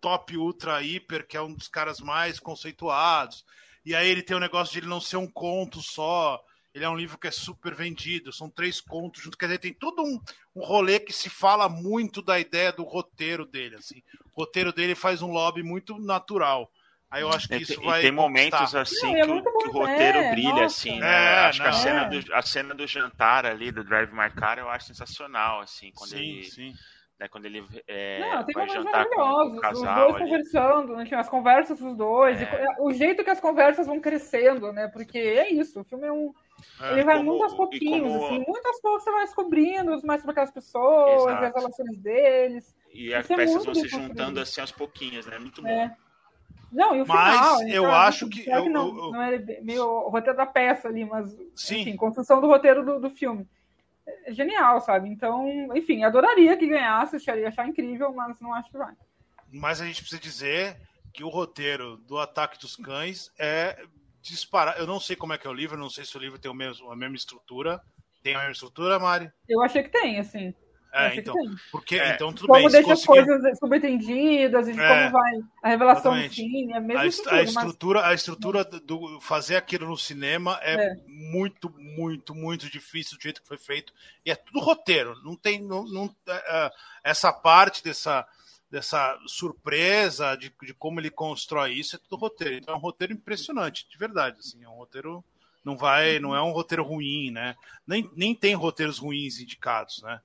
top, 0.00 0.36
ultra, 0.36 0.82
hiper, 0.82 1.26
que 1.26 1.36
é 1.36 1.42
um 1.42 1.52
dos 1.54 1.68
caras 1.68 2.00
mais 2.00 2.38
conceituados. 2.40 3.44
E 3.84 3.94
aí 3.94 4.08
ele 4.08 4.22
tem 4.22 4.36
o 4.36 4.40
negócio 4.40 4.72
de 4.72 4.80
ele 4.80 4.86
não 4.86 5.00
ser 5.00 5.16
um 5.16 5.26
conto 5.30 5.80
só. 5.82 6.40
Ele 6.72 6.84
é 6.84 6.88
um 6.88 6.96
livro 6.96 7.18
que 7.18 7.26
é 7.26 7.30
super 7.32 7.74
vendido, 7.74 8.32
são 8.32 8.48
três 8.48 8.80
contos 8.80 9.22
junto. 9.22 9.36
Quer 9.36 9.46
dizer, 9.46 9.58
tem 9.58 9.72
todo 9.74 10.02
um, 10.02 10.20
um 10.54 10.64
rolê 10.64 11.00
que 11.00 11.12
se 11.12 11.28
fala 11.28 11.68
muito 11.68 12.22
da 12.22 12.38
ideia 12.38 12.72
do 12.72 12.84
roteiro 12.84 13.44
dele. 13.44 13.76
Assim. 13.76 14.00
O 14.32 14.40
roteiro 14.42 14.72
dele 14.72 14.94
faz 14.94 15.20
um 15.22 15.32
lobby 15.32 15.62
muito 15.62 15.98
natural. 15.98 16.70
Aí 17.10 17.22
eu 17.22 17.28
acho 17.30 17.48
que 17.48 17.56
E 17.56 17.62
isso 17.62 17.74
tem- 17.74 17.84
vai. 17.84 17.98
e 17.98 18.02
tem 18.02 18.12
momentos 18.12 18.56
conquistar. 18.56 18.82
assim 18.82 19.06
Não, 19.10 19.16
e 19.16 19.20
é 19.20 19.24
que, 19.24 19.30
o, 19.32 19.42
que 19.58 19.68
o 19.68 19.72
roteiro 19.72 20.18
é, 20.18 20.30
brilha, 20.30 20.50
nossa. 20.50 20.64
assim, 20.66 21.00
né? 21.00 21.24
É, 21.24 21.38
acho 21.46 21.60
que 21.60 21.66
a 21.66 21.72
cena, 21.72 22.00
É. 22.02 22.08
do, 22.08 22.34
a 22.34 22.42
cena 22.42 22.72
do 22.74 22.86
jantar 22.86 23.44
ali, 23.46 23.72
do 23.72 23.82
Drive 23.82 24.12
My 24.12 24.30
Car, 24.30 24.58
eu 24.60 24.68
acho 24.70 24.86
sensacional, 24.86 25.60
assim, 25.60 25.90
quando 25.92 26.10
Sim, 26.10 26.18
ele, 26.18 26.44
sim. 26.44 26.72
Né, 27.20 27.28
quando 27.28 27.44
ele 27.44 27.62
é, 27.86 28.18
Não, 28.18 28.44
tem 28.44 28.54
vai 28.54 28.66
momentos 28.66 28.84
jantar 28.86 29.06
com, 29.10 29.20
o 29.20 29.52
Os 29.54 29.60
casal 29.60 29.94
dois 30.10 30.14
ali. 30.16 30.24
conversando, 30.24 30.96
né? 30.96 31.08
as 31.12 31.28
conversas 31.28 31.78
dos 31.78 31.94
dois. 31.94 32.40
É. 32.40 32.64
e 32.64 32.80
o 32.82 32.90
jeito 32.92 33.22
que 33.22 33.28
as 33.30 33.38
conversas 33.38 33.86
vão 33.86 34.00
crescendo, 34.00 34.72
né? 34.72 34.88
Porque 34.88 35.18
é 35.18 35.52
isso, 35.52 35.80
o 35.80 35.84
filme 35.84 36.06
é 36.06 36.12
um. 36.12 36.32
É, 36.80 36.92
ele 36.92 37.04
vai 37.04 37.18
como- 37.18 37.30
muito 37.30 37.44
aos 37.44 37.54
pouquinhos, 37.54 38.10
como- 38.10 38.24
assim. 38.26 38.44
Muito 38.48 38.66
aos 38.66 38.80
poucos 38.80 39.04
você 39.04 39.10
vai 39.12 39.24
descobrindo 39.26 40.06
mais 40.06 40.20
sobre 40.22 40.30
aquelas 40.32 40.50
pessoas, 40.50 41.22
Exato. 41.26 41.44
as 41.44 41.54
relações 41.54 41.96
deles. 41.98 42.74
E 42.92 43.14
as 43.14 43.30
é 43.30 43.36
peças 43.36 43.64
vão 43.66 43.74
se 43.74 43.86
juntando 43.86 44.40
assim 44.40 44.62
aos 44.62 44.72
pouquinhos, 44.72 45.26
né? 45.26 45.38
Muito 45.38 45.60
bom. 45.60 45.68
É. 45.68 45.94
Não, 46.72 46.94
e 46.96 47.02
o 47.02 47.06
Mas 47.06 47.36
final. 47.36 47.60
eu 47.62 47.66
então, 47.68 47.92
acho 47.94 48.28
que 48.28 48.44
será 48.44 48.58
eu- 48.60 48.70
não, 48.70 48.88
eu- 48.88 49.04
eu- 49.04 49.10
não 49.12 49.22
é 49.22 49.38
meio 49.60 49.84
o 49.84 50.08
roteiro 50.08 50.36
da 50.38 50.46
peça 50.46 50.88
ali, 50.88 51.04
mas 51.04 51.36
Sim. 51.54 51.80
enfim, 51.80 51.96
construção 51.96 52.40
do 52.40 52.46
roteiro 52.46 52.84
do, 52.84 53.00
do 53.00 53.10
filme. 53.10 53.46
É 54.24 54.32
genial, 54.32 54.80
sabe? 54.80 55.08
Então, 55.08 55.74
enfim, 55.76 56.04
adoraria 56.04 56.56
que 56.56 56.66
ganhasse, 56.66 57.16
acharia 57.16 57.48
achar 57.48 57.66
incrível, 57.68 58.12
mas 58.12 58.40
não 58.40 58.52
acho 58.54 58.70
que 58.70 58.78
vai. 58.78 58.94
Mas 59.52 59.80
a 59.80 59.86
gente 59.86 60.00
precisa 60.00 60.20
dizer 60.20 60.76
que 61.12 61.24
o 61.24 61.28
roteiro 61.28 61.96
do 61.98 62.18
Ataque 62.18 62.58
dos 62.58 62.76
Cães 62.76 63.32
é 63.38 63.84
disparar. 64.22 64.78
Eu 64.78 64.86
não 64.86 65.00
sei 65.00 65.16
como 65.16 65.32
é 65.32 65.38
que 65.38 65.46
é 65.46 65.50
o 65.50 65.54
livro, 65.54 65.76
não 65.76 65.90
sei 65.90 66.04
se 66.04 66.16
o 66.16 66.20
livro 66.20 66.38
tem 66.38 66.50
o 66.50 66.54
mesmo, 66.54 66.90
a 66.90 66.96
mesma 66.96 67.16
estrutura. 67.16 67.80
Tem 68.22 68.34
a 68.34 68.38
mesma 68.38 68.52
estrutura, 68.52 68.98
Mari? 68.98 69.30
Eu 69.48 69.62
achei 69.62 69.82
que 69.82 69.88
tem, 69.88 70.18
assim. 70.18 70.54
É, 70.92 71.06
achei 71.06 71.20
então. 71.20 71.34
Porque, 71.70 71.96
É. 71.96 72.14
então 72.14 72.32
tudo 72.32 72.48
como 72.48 72.58
bem. 72.58 72.68
se 72.68 72.72
deixa 72.76 72.92
as 72.94 73.04
conseguir- 73.06 73.26
coisas 73.28 73.58
subentendidas 73.58 74.68
e 74.68 74.72
de 74.72 74.80
É, 74.80 74.88
como 74.88 75.12
vai 75.12 75.40
a 75.62 75.68
revelação 75.68 76.20
do 76.20 76.28
fim, 76.30 76.72
é 76.72 76.76
a 76.76 76.80
mesma 76.80 77.02
a, 77.02 77.06
est- 77.06 77.18
estrutura, 77.18 77.30
a 77.30 77.42
mas 77.42 77.48
estrutura, 77.50 78.06
a 78.08 78.14
estrutura 78.14 78.64
do 78.64 79.20
fazer 79.20 79.56
aquilo 79.56 79.86
no 79.86 79.96
cinema 79.96 80.58
é, 80.62 80.74
É. 80.74 80.96
muito, 81.06 81.70
muito, 81.78 82.34
muito 82.34 82.68
difícil 82.68 83.16
do 83.16 83.22
jeito 83.22 83.40
que 83.40 83.46
foi 83.48 83.56
feito. 83.58 83.92
E 84.26 84.30
é 84.30 84.34
tudo 84.34 84.58
roteiro. 84.60 85.14
Não 85.22 85.36
tem. 85.36 85.62
Não, 85.62 85.84
não- 85.84 86.14
é, 86.26 86.32
é, 86.66 86.70
essa 87.04 87.32
parte 87.32 87.84
dessa, 87.84 88.26
dessa 88.70 89.16
surpresa 89.26 90.36
de, 90.36 90.52
de 90.62 90.74
como 90.74 90.98
ele 91.00 91.10
constrói 91.10 91.72
isso 91.74 91.96
é 91.96 91.98
tudo 91.98 92.16
roteiro. 92.20 92.54
Então 92.56 92.74
é 92.74 92.76
um 92.76 92.80
roteiro 92.80 93.12
impressionante, 93.12 93.86
de 93.88 93.96
verdade. 93.98 94.38
Assim, 94.40 94.62
é 94.64 94.68
um 94.68 94.74
roteiro. 94.74 95.24
Não 95.64 95.76
vai, 95.76 96.18
não 96.18 96.34
é 96.34 96.42
um 96.42 96.52
roteiro 96.52 96.82
ruim, 96.82 97.30
né? 97.30 97.54
Nem, 97.86 98.10
nem 98.16 98.34
tem 98.34 98.54
roteiros 98.54 98.96
ruins 98.98 99.38
indicados, 99.38 100.00
né? 100.02 100.18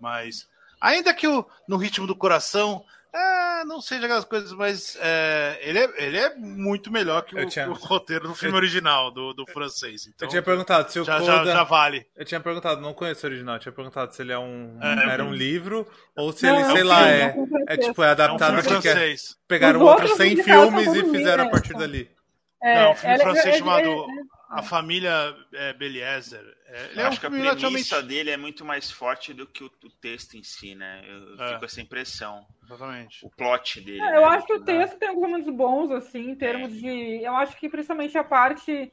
Mas 0.00 0.46
ainda 0.80 1.12
que 1.14 1.26
o, 1.26 1.46
no 1.68 1.76
ritmo 1.76 2.06
do 2.06 2.14
coração 2.14 2.84
é, 3.14 3.64
não 3.64 3.80
seja 3.80 4.04
aquelas 4.04 4.26
coisas, 4.26 4.52
mas 4.52 4.94
é, 5.00 5.58
ele, 5.62 5.78
é, 5.78 5.90
ele 6.04 6.18
é 6.18 6.34
muito 6.36 6.92
melhor 6.92 7.22
que 7.22 7.34
Eu 7.38 7.44
o, 7.46 7.48
tinha- 7.48 7.70
o 7.70 7.72
roteiro 7.72 8.28
do 8.28 8.34
filme 8.34 8.54
original, 8.56 9.10
do, 9.10 9.32
do 9.32 9.46
francês. 9.46 10.06
Então, 10.06 10.26
eu 10.26 10.30
tinha 10.30 10.42
perguntado 10.42 10.92
se 10.92 11.00
o 11.00 11.04
já, 11.04 11.18
Coda... 11.18 11.26
já, 11.26 11.44
já 11.46 11.62
vale. 11.64 12.06
Eu 12.14 12.26
tinha 12.26 12.40
perguntado, 12.40 12.78
não 12.82 12.92
conheço 12.92 13.26
o 13.26 13.30
original, 13.30 13.54
eu 13.56 13.60
tinha 13.60 13.72
perguntado 13.72 14.14
se 14.14 14.20
ele 14.20 14.32
é 14.32 14.38
um, 14.38 14.78
É. 14.82 15.12
era 15.14 15.24
um 15.24 15.32
livro 15.32 15.86
ou 16.14 16.30
se 16.30 16.44
Não, 16.44 16.54
ele, 16.58 16.62
é 16.62 16.66
um 16.66 16.74
sei 16.74 16.84
lá, 16.84 16.96
filme, 16.98 17.10
é, 17.12 17.22
é 17.24 17.32
filme 17.32 17.46
é 17.46 17.64
francês. 17.64 17.86
tipo, 17.86 18.02
é 18.02 18.04
É 18.04 18.08
um 18.08 18.12
adaptado 18.12 18.54
porque 18.56 18.68
francês. 18.68 19.36
pegaram 19.48 19.80
Os 19.80 19.86
outros 19.88 20.10
outros 20.10 20.18
100 20.26 20.32
indicados 20.32 20.64
filmes 20.84 20.94
e 20.94 21.10
fizeram 21.10 21.44
a 21.44 21.48
partir 21.50 21.72
né? 21.72 21.78
dali. 21.78 22.10
é, 22.62 22.74
Não, 22.82 22.90
um 22.90 22.94
filme 22.96 23.14
ela- 23.14 23.22
francês 23.24 23.54
é- 23.54 23.58
chamado 23.58 23.88
é- 23.88 24.35
A 24.48 24.62
Família 24.62 25.34
é, 25.52 25.72
Beliezer. 25.72 26.44
É, 26.66 26.92
Eu 26.94 27.00
é 27.00 27.04
um 27.04 27.08
acho 27.08 27.20
que 27.20 27.26
a 27.26 27.30
premissa 27.30 27.54
relativamente. 27.56 28.02
dele 28.06 28.30
é 28.30 28.36
muito 28.36 28.64
mais 28.64 28.90
forte 28.90 29.34
do 29.34 29.46
que 29.46 29.64
o, 29.64 29.66
o 29.66 29.90
texto 29.90 30.34
em 30.36 30.42
si, 30.42 30.74
né? 30.74 31.02
Eu 31.06 31.34
É. 31.42 31.48
fico 31.48 31.58
com 31.60 31.64
essa 31.64 31.80
impressão. 31.80 32.46
Exatamente. 32.64 33.26
O 33.26 33.30
plot 33.30 33.80
dele. 33.80 34.00
É, 34.00 34.16
eu 34.16 34.20
né? 34.20 34.26
acho 34.28 34.46
que 34.46 34.52
o 34.52 34.64
texto 34.64 34.98
tem 34.98 35.08
alguns 35.08 35.28
momentos 35.28 35.52
bons, 35.54 35.90
assim, 35.90 36.30
em 36.30 36.34
termos 36.36 36.72
de. 36.72 37.22
Eu 37.22 37.34
acho 37.36 37.56
que 37.56 37.68
principalmente 37.68 38.16
a 38.16 38.24
parte. 38.24 38.92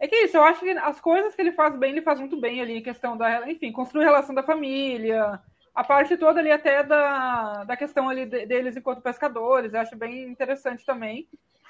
É 0.00 0.08
que 0.08 0.16
é 0.16 0.24
isso, 0.24 0.36
eu 0.36 0.42
acho 0.42 0.58
que 0.58 0.70
as 0.70 1.00
coisas 1.00 1.32
que 1.32 1.40
ele 1.40 1.52
faz 1.52 1.76
bem, 1.78 1.92
ele 1.92 2.02
faz 2.02 2.18
muito 2.18 2.36
bem 2.40 2.60
ali, 2.60 2.72
em 2.78 2.82
questão 2.82 3.16
da. 3.16 3.48
Enfim, 3.48 3.70
construir 3.70 4.02
a 4.02 4.06
relação 4.08 4.34
da 4.34 4.42
família, 4.42 5.40
a 5.72 5.84
parte 5.84 6.16
toda 6.16 6.40
ali 6.40 6.50
até 6.50 6.82
da, 6.82 7.62
da 7.62 7.76
questão 7.76 8.08
ali 8.08 8.26
de- 8.26 8.46
deles 8.46 8.76
enquanto 8.76 9.00
pescadores, 9.00 9.72
eu 9.72 9.80
acho 9.80 9.94
bem 9.96 10.24
interessante 10.24 10.84
também. 10.84 11.28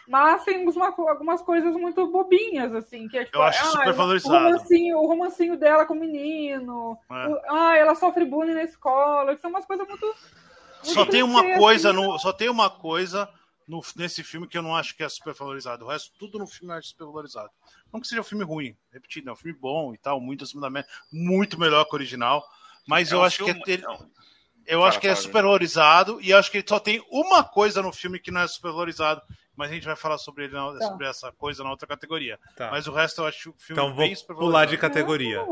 Mas 0.08 0.44
tem 0.44 0.66
algumas, 0.66 0.98
algumas 0.98 1.42
coisas 1.42 1.74
muito 1.74 2.06
bobinhas, 2.08 2.74
assim, 2.74 3.08
que 3.08 3.16
é 3.18 3.24
tipo, 3.24 3.36
Eu 3.38 3.42
acho 3.42 3.62
ah, 3.62 3.70
supervalorizado. 3.70 4.34
O 4.34 4.38
romancinho, 4.52 4.98
o 4.98 5.06
romancinho 5.06 5.56
dela 5.56 5.86
com 5.86 5.94
o 5.94 5.98
menino, 6.00 6.98
É. 7.10 7.28
o- 7.28 7.40
ah, 7.48 7.76
ela 7.76 7.94
sofre 7.94 8.24
bullying 8.24 8.54
na 8.54 8.64
escola, 8.64 9.34
que 9.34 9.40
são 9.40 9.50
umas 9.50 9.64
coisas 9.64 9.86
muito. 9.86 10.14
Só 10.82 10.96
muito 11.00 11.10
tem 11.12 11.22
uma 11.22 11.56
coisa 11.56 11.90
assim, 11.90 12.00
no, 12.00 12.18
só 12.18 12.32
tem 12.32 12.48
uma 12.48 12.68
coisa 12.68 13.28
no, 13.68 13.80
nesse 13.96 14.24
filme 14.24 14.48
que 14.48 14.58
eu 14.58 14.62
não 14.62 14.74
acho 14.74 14.96
que 14.96 15.04
é 15.04 15.08
supervalorizado. 15.08 15.84
O 15.84 15.88
resto, 15.88 16.10
tudo 16.18 16.38
no 16.38 16.46
filme 16.48 16.74
eu 16.74 16.78
acho 16.78 16.88
supervalorizado. 16.88 17.50
Não 17.92 18.00
que 18.00 18.08
seja 18.08 18.20
um 18.20 18.24
filme 18.24 18.42
ruim, 18.44 18.76
repetido, 18.92 19.30
é 19.30 19.32
um 19.32 19.36
filme 19.36 19.56
bom 19.56 19.94
e 19.94 19.98
tal, 19.98 20.20
muito 20.20 20.42
acima 20.42 20.60
da 20.62 20.68
média, 20.70 20.90
muito 21.12 21.58
melhor 21.60 21.84
que 21.84 21.92
o 21.92 21.94
original. 21.96 22.44
Mas 22.86 23.12
É 23.12 23.14
eu 23.14 23.20
um 23.20 23.22
acho 23.22 23.44
filme- 23.44 23.62
que 23.62 23.70
ele, 23.70 23.82
não, 23.82 23.94
eu 24.66 24.78
Fala, 24.80 24.88
acho 24.88 24.98
que 25.00 25.06
é 25.06 25.10
fala, 25.14 25.22
supervalorizado 25.22 26.20
e 26.20 26.32
acho 26.32 26.50
que 26.50 26.58
ele 26.58 26.66
só 26.68 26.80
tem 26.80 27.00
uma 27.10 27.44
coisa 27.44 27.80
no 27.80 27.92
filme 27.92 28.18
que 28.18 28.32
não 28.32 28.40
é 28.40 28.48
supervalorizado. 28.48 29.22
Mas 29.56 29.70
a 29.70 29.74
gente 29.74 29.84
vai 29.86 29.96
falar 29.96 30.16
sobre 30.18 30.44
ele 30.44 30.54
na- 30.54 30.72
Tá. 30.78 30.86
sobre 30.86 31.06
essa 31.06 31.30
coisa 31.32 31.62
na 31.62 31.70
outra 31.70 31.86
categoria. 31.86 32.38
Tá. 32.56 32.70
Mas 32.70 32.86
o 32.86 32.92
resto 32.92 33.20
eu 33.22 33.26
acho 33.26 33.50
o 33.50 33.52
filme 33.52 33.80
Então 33.82 33.94
vou 33.94 34.04
bem 34.06 34.14
pular 34.26 34.64
de 34.64 34.78
categoria. 34.78 35.44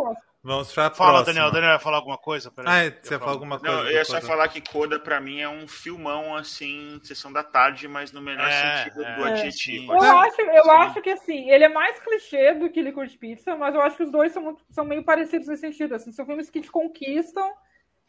Vamos 0.42 0.72
pra 0.72 0.90
Fala, 0.90 1.10
próxima. 1.22 1.34
Daniel. 1.34 1.52
Daniel 1.52 1.72
vai 1.72 1.78
falar 1.78 1.96
alguma 1.98 2.16
coisa? 2.16 2.50
Peraí. 2.50 2.72
Ah, 2.72 2.78
é, 2.86 2.90
você 2.90 3.18
falar 3.18 3.32
alguma 3.32 3.60
coisa? 3.60 3.76
Não, 3.76 3.84
eu 3.84 3.92
ia 3.92 4.04
só 4.06 4.18
falar 4.22 4.48
que 4.48 4.62
Coda 4.62 4.98
pra 4.98 5.20
mim 5.20 5.38
é 5.40 5.48
um 5.50 5.68
filmão 5.68 6.34
assim, 6.34 6.98
sessão 7.04 7.30
da 7.30 7.42
tarde, 7.44 7.86
mas 7.86 8.10
no 8.10 8.22
melhor 8.22 8.48
É, 8.48 8.84
sentido 8.84 9.04
é, 9.04 9.16
do 9.16 9.24
adjetivo. 9.24 9.82
sim. 9.92 10.06
Eu 10.08 10.18
acho, 10.18 10.40
eu 10.40 10.64
Sim. 10.64 10.70
acho 10.70 11.02
que 11.02 11.10
assim, 11.10 11.50
ele 11.50 11.64
é 11.64 11.68
mais 11.68 12.00
clichê 12.00 12.54
do 12.54 12.70
que 12.70 12.80
Licorice 12.80 13.18
Pizza, 13.18 13.54
mas 13.54 13.74
eu 13.74 13.82
acho 13.82 13.98
que 13.98 14.04
os 14.04 14.10
dois 14.10 14.32
são, 14.32 14.42
muito- 14.42 14.64
são 14.70 14.82
meio 14.82 15.04
parecidos 15.04 15.46
nesse 15.46 15.60
sentido. 15.60 15.94
Assim, 15.94 16.10
são 16.10 16.24
filmes 16.24 16.48
que 16.48 16.62
te 16.62 16.70
conquistam 16.70 17.46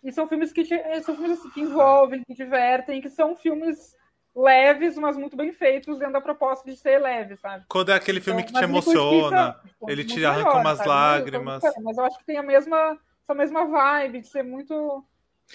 e 0.02 0.10
são 0.14 0.26
filmes 0.26 0.54
que 0.54 0.64
te, 0.64 1.02
são 1.02 1.18
filmes 1.18 1.42
que 1.54 1.60
envolvem, 1.60 2.24
que 2.24 2.34
divertem, 2.34 3.02
que 3.02 3.10
são 3.10 3.36
filmes 3.36 3.94
leves, 4.36 4.98
mas 4.98 5.18
muito 5.18 5.36
bem 5.36 5.52
feitos 5.52 5.98
dentro 5.98 6.14
da 6.14 6.22
proposta 6.22 6.70
de 6.70 6.78
ser 6.78 7.00
leve, 7.00 7.36
sabe? 7.38 7.66
Quando 7.68 7.92
é 7.92 7.96
aquele 7.96 8.20
filme 8.22 8.42
Então, 8.42 8.48
que 8.54 8.54
te 8.54 8.64
emociona, 8.64 9.56
ele 9.88 10.04
te 10.04 10.24
arranca 10.26 10.50
melhor, 10.50 10.62
umas 10.62 10.78
sabe? 10.78 10.90
lágrimas. 10.90 11.64
Mas 11.84 11.98
eu 11.98 12.06
acho 12.06 12.18
que 12.20 12.26
tem 12.26 12.38
a 12.38 12.44
mesma, 12.44 13.00
essa 13.24 13.34
mesma 13.34 13.66
vibe 13.66 14.22
de 14.22 14.28
ser 14.28 14.44
muito. 14.44 15.04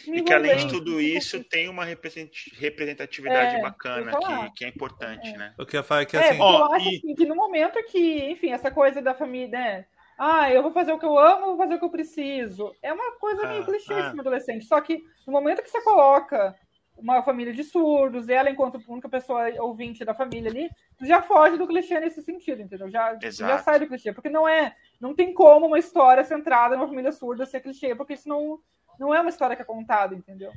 E 0.07 0.23
que 0.23 0.33
além 0.33 0.57
de 0.57 0.67
tudo 0.67 1.01
isso, 1.01 1.43
tem 1.45 1.69
uma 1.69 1.85
represent- 1.85 2.31
representatividade 2.59 3.57
É, 3.57 3.61
bacana 3.63 4.13
eu 4.13 4.19
que, 4.19 4.51
que 4.51 4.65
é 4.65 4.69
importante, 4.69 5.37
né? 5.37 5.55
O 5.59 5.65
que 5.67 5.77
eu 5.77 5.85
falo 5.85 6.03
é 6.03 6.07
que 6.07 6.17
É, 6.17 6.31
assim. 6.33 6.39
eu 6.39 6.43
Ó, 6.43 6.75
acho 6.75 6.89
e- 6.89 6.99
assim, 6.99 7.15
que 7.15 7.27
no 7.27 7.37
momento 7.37 7.83
que, 7.85 8.31
enfim, 8.31 8.51
essa 8.53 8.71
coisa 8.71 9.03
da 9.03 9.15
família, 9.15 9.49
né? 9.49 9.87
Ah, 10.19 10.51
eu 10.51 10.63
vou 10.63 10.73
fazer 10.73 10.93
o 10.93 10.99
que 10.99 11.05
eu 11.05 11.19
amo, 11.19 11.47
vou 11.49 11.57
fazer 11.59 11.75
o 11.75 11.79
que 11.79 11.85
eu 11.85 11.91
preciso. 11.91 12.73
É 12.83 12.93
uma 12.93 13.13
coisa 13.19 13.47
meio 13.47 13.63
É, 13.63 13.67
clichê 13.67 13.95
é. 13.95 14.13
no 14.15 14.21
adolescente. 14.21 14.65
Só 14.65 14.81
que 14.81 15.03
no 15.27 15.33
momento 15.33 15.63
que 15.63 15.69
você 15.71 15.83
coloca 15.83 16.57
uma 16.97 17.23
família 17.23 17.53
de 17.53 17.63
surdos, 17.63 18.29
ela 18.29 18.51
enquanto 18.51 18.81
única 18.89 19.09
pessoa 19.09 19.43
ouvinte 19.61 20.05
da 20.05 20.15
família 20.15 20.51
ali, 20.51 20.71
tu 20.97 21.05
já 21.07 21.21
foge 21.23 21.57
do 21.57 21.67
clichê 21.67 22.01
nesse 22.01 22.23
sentido, 22.23 22.63
entendeu? 22.63 22.89
Já, 22.91 23.17
já 23.31 23.59
sai 23.59 23.79
do 23.79 23.87
clichê. 23.87 24.13
Porque 24.13 24.29
não 24.31 24.49
é. 24.49 24.75
Não 25.01 25.15
tem 25.15 25.33
como 25.35 25.67
uma 25.67 25.79
história 25.79 26.25
centrada 26.25 26.77
numa 26.77 26.89
família 26.89 27.13
surda 27.13 27.45
ser 27.47 27.61
clichê, 27.61 27.95
porque 27.95 28.15
isso 28.15 28.29
não, 28.29 28.59
não 28.99 29.15
é 29.15 29.21
uma 29.21 29.31
história 29.31 29.55
que 29.55 29.63
é 29.63 29.65
contada, 29.65 30.15
entendeu? 30.15 30.53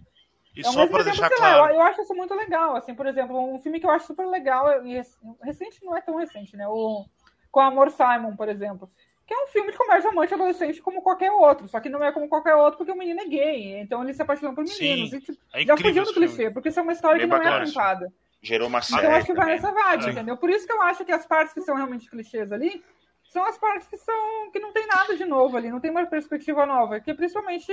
E 0.55 0.61
É 0.61 0.63
só 0.63 0.87
para 0.87 1.03
deixar 1.03 1.27
sei 1.27 1.37
lá, 1.39 1.53
claro. 1.57 1.73
eu, 1.73 1.75
eu 1.77 1.81
acho 1.83 2.01
isso 2.01 2.15
muito 2.15 2.33
legal. 2.33 2.75
Assim, 2.75 2.95
por 2.95 3.05
exemplo, 3.05 3.37
um 3.39 3.59
filme 3.59 3.79
que 3.79 3.85
eu 3.85 3.91
acho 3.91 4.07
super 4.07 4.25
legal, 4.27 4.85
e 4.85 4.95
rec- 4.95 5.07
recente 5.41 5.83
não 5.83 5.95
é 5.95 6.01
tão 6.01 6.15
recente, 6.15 6.55
né? 6.57 6.67
O 6.67 7.05
Com 7.51 7.59
Amor 7.59 7.91
Simon, 7.91 8.35
por 8.35 8.49
exemplo. 8.49 8.89
Que 9.29 9.33
é 9.35 9.43
um 9.43 9.47
filme 9.47 9.71
de 9.71 9.77
comédia 9.77 10.09
romântica 10.09 10.33
adolescente 10.33 10.81
como 10.81 11.03
qualquer 11.03 11.31
outro, 11.31 11.67
só 11.67 11.79
que 11.79 11.87
não 11.87 12.03
é 12.03 12.11
como 12.11 12.27
qualquer 12.27 12.55
outro 12.55 12.79
porque 12.79 12.91
o 12.91 12.95
menino 12.95 13.21
é 13.21 13.25
gay, 13.25 13.79
então 13.79 14.01
ele 14.03 14.11
se 14.11 14.23
apaixona 14.23 14.55
por 14.55 14.63
meninos. 14.63 15.11
Sim, 15.11 15.17
E, 15.17 15.21
tipo, 15.21 15.37
É 15.53 15.63
já 15.65 15.77
fugiu 15.77 16.03
do 16.03 16.13
clichê, 16.15 16.49
porque 16.49 16.69
isso 16.69 16.79
é 16.79 16.81
uma 16.81 16.93
história 16.93 17.19
Bem 17.19 17.29
que 17.29 17.35
não 17.35 17.53
é 17.53 17.63
contada. 17.63 18.11
Gerou 18.41 18.67
uma 18.67 18.79
Então 18.79 18.95
série 18.95 19.05
eu 19.05 19.11
acho 19.11 19.25
que 19.27 19.33
vai 19.35 19.45
nessa 19.45 19.71
vibe, 19.71 20.03
Sim. 20.03 20.09
entendeu? 20.09 20.35
Por 20.35 20.49
isso 20.49 20.65
que 20.65 20.73
eu 20.73 20.81
acho 20.81 21.05
que 21.05 21.11
as 21.11 21.27
partes 21.27 21.53
que 21.53 21.61
são 21.61 21.75
realmente 21.75 22.09
clichês 22.09 22.51
ali 22.51 22.83
são 23.31 23.45
as 23.45 23.55
partes 23.59 23.87
que 23.87 23.97
são 23.97 24.49
que 24.51 24.59
não 24.59 24.73
tem 24.73 24.87
nada 24.87 25.15
de 25.15 25.25
novo 25.25 25.55
ali, 25.57 25.69
não 25.69 25.79
tem 25.79 25.91
uma 25.91 26.07
perspectiva 26.07 26.65
nova, 26.65 26.99
que 26.99 27.13
principalmente 27.13 27.71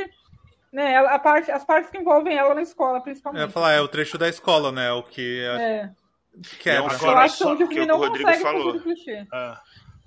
né, 0.70 0.92
ela- 0.92 1.12
a 1.14 1.18
parte, 1.18 1.50
as 1.50 1.64
partes 1.64 1.90
que 1.90 1.96
envolvem 1.96 2.36
ela 2.36 2.54
na 2.54 2.61
escola, 2.61 2.98
Eu 2.98 3.02
principalmente. 3.02 3.40
ia 3.44 3.48
falar, 3.48 3.72
é 3.72 3.80
o 3.80 3.88
trecho 3.88 4.18
da 4.18 4.28
escola, 4.28 4.70
né? 4.70 4.92
O 4.92 5.02
que 5.02 5.40
É, 5.59 5.88
quebra. 6.61 6.82
Não, 6.82 6.90
eu 6.90 6.96
Agora, 6.96 7.20
acho 7.24 7.38
que 7.38 7.44
só 7.44 7.52
onde 7.52 7.64
o 7.64 7.68
que 7.68 7.80
o 7.80 7.86
não 7.86 7.96
Rodrigo 7.96 8.28
consegue 8.28 8.42
falou. 8.42 8.62
fugir 8.64 8.78
do 8.78 8.82
clichê. 8.84 9.26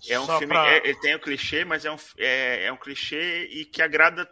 É. 0.07 0.13
É 0.13 0.19
um 0.19 0.25
Só 0.25 0.37
filme, 0.39 0.53
pra- 0.53 0.71
é- 0.71 0.77
ele 0.83 0.99
tem 0.99 1.15
o 1.15 1.19
clichê, 1.19 1.65
mas 1.65 1.85
é 1.85 1.91
um, 1.91 1.97
é, 2.17 2.65
é 2.65 2.71
um 2.71 2.77
clichê 2.77 3.45
e 3.51 3.65
que 3.65 3.81
agrada 3.81 4.29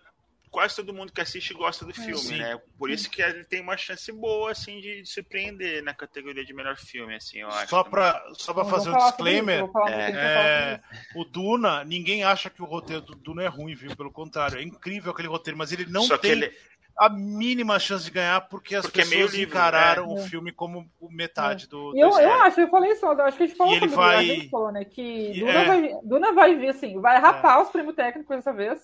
quase 0.49 0.77
todo 0.77 0.93
mundo 0.93 1.11
que 1.11 1.19
assiste 1.21 1.51
e 1.51 1.53
gosta 1.53 1.85
do 1.85 1.93
filme, 1.93 2.17
Sim. 2.17 2.37
né? 2.37 2.57
Por 2.79 2.89
isso 2.89 3.09
que 3.11 3.21
ele 3.21 3.43
tem 3.43 3.61
uma 3.61 3.75
chance 3.77 4.09
boa, 4.11 4.51
assim, 4.51 4.79
de, 4.79 5.01
de 5.01 5.07
surpreender 5.09 5.83
na 5.83 5.93
categoria 5.93 6.43
de 6.43 6.53
melhor 6.53 6.77
filme, 6.77 7.13
assim, 7.15 7.39
eu 7.39 7.49
acho. 7.49 7.69
Só 7.69 7.83
para 7.83 8.23
só 8.33 8.53
pra 8.53 8.65
fazer 8.65 8.89
um 8.89 8.97
disclaimer, 8.97 9.63
um 9.65 9.87
É. 9.89 10.11
é, 10.11 10.81
o 11.15 11.25
Duna, 11.25 11.83
ninguém 11.83 12.23
acha 12.23 12.49
que 12.49 12.61
o 12.61 12.65
roteiro 12.65 13.01
do 13.01 13.13
Duna 13.13 13.43
é 13.43 13.47
ruim, 13.47 13.75
viu? 13.75 13.95
Pelo 13.95 14.11
contrário, 14.11 14.57
é 14.57 14.63
incrível 14.63 15.11
aquele 15.11 15.27
roteiro, 15.27 15.57
mas 15.57 15.71
ele 15.71 15.85
não 15.85 16.03
Só 16.03 16.15
que 16.15 16.23
tem 16.23 16.31
ele, 16.31 16.57
a 16.99 17.09
mínima 17.09 17.77
chance 17.79 18.03
de 18.05 18.11
ganhar 18.11 18.41
porque 18.49 18.75
as 18.75 18.85
Porque 18.85 19.01
é 19.01 19.05
meio 19.05 19.21
pessoas 19.25 19.33
livre, 19.39 19.51
encararam 19.55 20.07
né? 20.07 20.13
o 20.13 20.17
filme 20.25 20.51
como 20.51 20.89
metade 21.11 21.67
do. 21.67 21.95
Eu, 21.97 22.09
do- 22.09 22.19
eu 22.19 22.33
acho, 22.41 22.59
eu 22.61 22.67
falei 22.69 22.91
isso, 22.91 23.05
eu 23.05 23.21
acho 23.21 23.37
que 23.37 23.43
a 23.43 23.47
gente 23.47 23.57
falou 23.57 23.73
ele 23.73 23.79
sobre 23.81 23.95
vai- 23.95 24.15
a 24.15 24.23
gente 24.35 24.49
falou, 24.49 24.71
né? 24.71 24.83
Que 24.85 25.39
Duna, 25.39 25.51
é. 25.51 25.65
vai, 25.65 25.91
Duna 26.03 26.31
vai 26.33 26.55
vir, 26.55 26.69
assim, 26.69 26.99
vai 26.99 27.19
rapar 27.19 27.61
os 27.61 27.69
prêmios 27.69 27.95
técnicos 27.95 28.35
dessa 28.35 28.51
vez. 28.51 28.79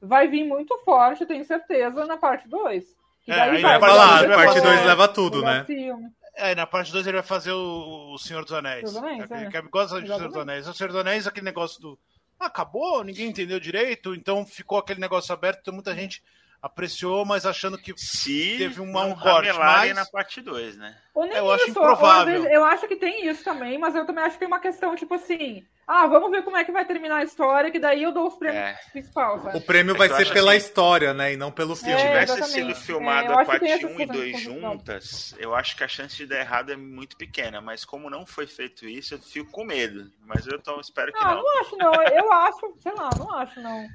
Vai 0.00 0.28
vir 0.28 0.44
muito 0.46 0.76
forte, 0.84 1.22
eu 1.22 1.26
tenho 1.26 1.44
certeza, 1.44 2.04
na 2.06 2.16
parte 2.16 2.46
2. 2.48 2.84
É, 3.26 3.32
aí 3.40 3.60
vai 3.62 3.78
Vai 3.78 3.90
falar, 3.90 4.24
a 4.24 4.28
parte 4.36 4.46
fazer- 4.54 4.60
2 4.62 4.84
leva 4.84 5.08
tudo, 5.08 5.42
né? 5.42 5.64
Filme. 5.64 6.08
É, 6.36 6.54
na 6.54 6.66
parte 6.66 6.92
2 6.92 7.06
ele 7.06 7.16
vai 7.16 7.26
fazer 7.26 7.50
o, 7.50 8.12
o 8.14 8.18
Senhor 8.18 8.44
dos 8.44 8.52
Anéis. 8.52 8.94
Anéis, 8.94 9.28
é. 9.30 9.46
que 9.50 9.62
gosta 9.62 10.00
de 10.00 10.06
Senhor 10.06 10.28
dos. 10.28 10.36
Anéis. 10.36 10.68
O 10.68 10.74
Senhor 10.74 10.88
dos 10.92 11.00
Anéis, 11.00 11.26
aquele 11.26 11.46
negócio 11.46 11.80
do. 11.80 11.98
Ah, 12.38 12.46
acabou, 12.46 13.02
ninguém 13.02 13.30
entendeu 13.30 13.58
direito, 13.58 14.14
então 14.14 14.44
ficou 14.46 14.76
aquele 14.78 15.00
negócio 15.00 15.32
aberto, 15.32 15.60
então 15.62 15.72
muita 15.74 15.94
gente 15.94 16.22
apreciou, 16.66 17.24
mas 17.24 17.46
achando 17.46 17.78
que. 17.78 17.92
se 17.96 18.56
Teve 18.58 18.80
uma- 18.80 19.04
um 19.04 19.08
não 19.10 19.16
corte, 19.18 19.52
mas- 19.54 19.94
na 19.94 20.04
parte 20.06 20.40
2, 20.40 20.76
né? 20.76 20.96
Ou 21.14 21.24
nem 21.24 21.36
Eu 21.36 21.50
acho 21.50 21.62
isso, 21.62 21.70
improvável. 21.70 22.34
vezes, 22.42 22.50
eu 22.52 22.64
acho 22.64 22.86
que 22.86 22.96
tem 22.96 23.26
isso 23.26 23.42
também, 23.42 23.78
mas 23.78 23.94
eu 23.96 24.04
também 24.04 24.22
acho 24.24 24.34
que 24.34 24.40
tem 24.40 24.48
uma 24.48 24.60
questão, 24.60 24.94
tipo 24.94 25.14
assim, 25.14 25.64
ah, 25.86 26.06
vamos 26.06 26.30
ver 26.30 26.42
como 26.42 26.58
é 26.58 26.64
que 26.64 26.70
vai 26.72 26.84
terminar 26.84 27.16
a 27.18 27.22
história, 27.24 27.70
que 27.70 27.78
daí 27.78 28.02
eu 28.02 28.12
dou 28.12 28.26
os 28.26 28.34
prêmios 28.34 28.62
É. 28.62 28.78
principais? 28.92 29.54
O 29.54 29.60
prêmio 29.62 29.94
É 29.94 29.98
vai 29.98 30.08
ser 30.10 30.30
pela 30.32 30.50
assim, 30.52 30.58
história, 30.58 31.14
né? 31.14 31.32
E 31.32 31.36
não 31.38 31.50
pelo 31.50 31.74
Se 31.74 31.84
filme. 31.86 32.00
É, 32.02 32.06
tivesse 32.06 32.32
exatamente. 32.38 32.52
sido 32.52 32.74
filmado 32.86 33.32
É, 33.32 33.42
a 33.42 33.44
parte 33.46 33.64
essas 33.66 33.84
1 33.84 33.92
e 33.94 33.96
coisas 33.96 34.16
2 34.16 34.36
que- 34.36 34.42
juntas, 34.42 35.34
eu 35.38 35.54
acho 35.54 35.74
que 35.76 35.84
a 35.84 35.88
chance 35.88 36.16
de 36.16 36.26
dar 36.26 36.40
errado 36.40 36.70
é 36.70 36.76
muito 36.76 37.16
pequena, 37.16 37.60
mas 37.62 37.82
como 37.84 38.10
não 38.10 38.26
foi 38.26 38.46
feito 38.46 38.86
isso, 38.86 39.14
eu 39.14 39.18
fico 39.18 39.50
com 39.50 39.64
medo. 39.64 40.10
Mas 40.26 40.46
eu 40.46 40.60
tô, 40.60 40.78
espero 40.80 41.12
que 41.12 41.18
Ah, 41.22 41.34
não. 41.34 41.42
não 41.42 41.60
acho, 41.60 41.76
não. 41.76 41.94
Eu 41.94 42.32
acho, 42.32 42.74
sei 42.80 42.92
lá, 42.92 43.08
não 43.18 43.32
acho, 43.34 43.60
não. 43.62 43.86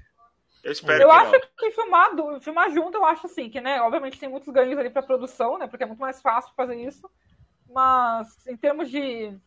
Eu 0.64 0.72
espero 0.72 1.01
Eu 1.03 1.09
que 1.09 1.16
acho 1.16 1.32
não. 1.32 1.39
que 1.57 1.72
filmar, 1.72 2.16
du- 2.16 2.41
filmar 2.41 2.72
junto, 2.72 2.97
eu 2.97 3.05
acho 3.05 3.26
assim, 3.26 3.49
que, 3.49 3.59
né, 3.59 3.82
obviamente 3.82 4.20
tem 4.20 4.30
muitos 4.30 4.53
ganhos 4.53 4.78
ali 4.78 4.89
pra 4.89 5.01
produção, 5.01 5.57
né, 5.57 5.68
porque 5.68 5.84
é 5.84 5.88
muito 5.88 5.99
mais 5.99 6.22
fácil 6.22 6.51
fazer 6.55 6.76
isso, 6.76 7.09
mas 7.70 8.45
em 8.47 8.55
termos 8.55 8.89
de, 8.91 9.30
não 9.32 9.39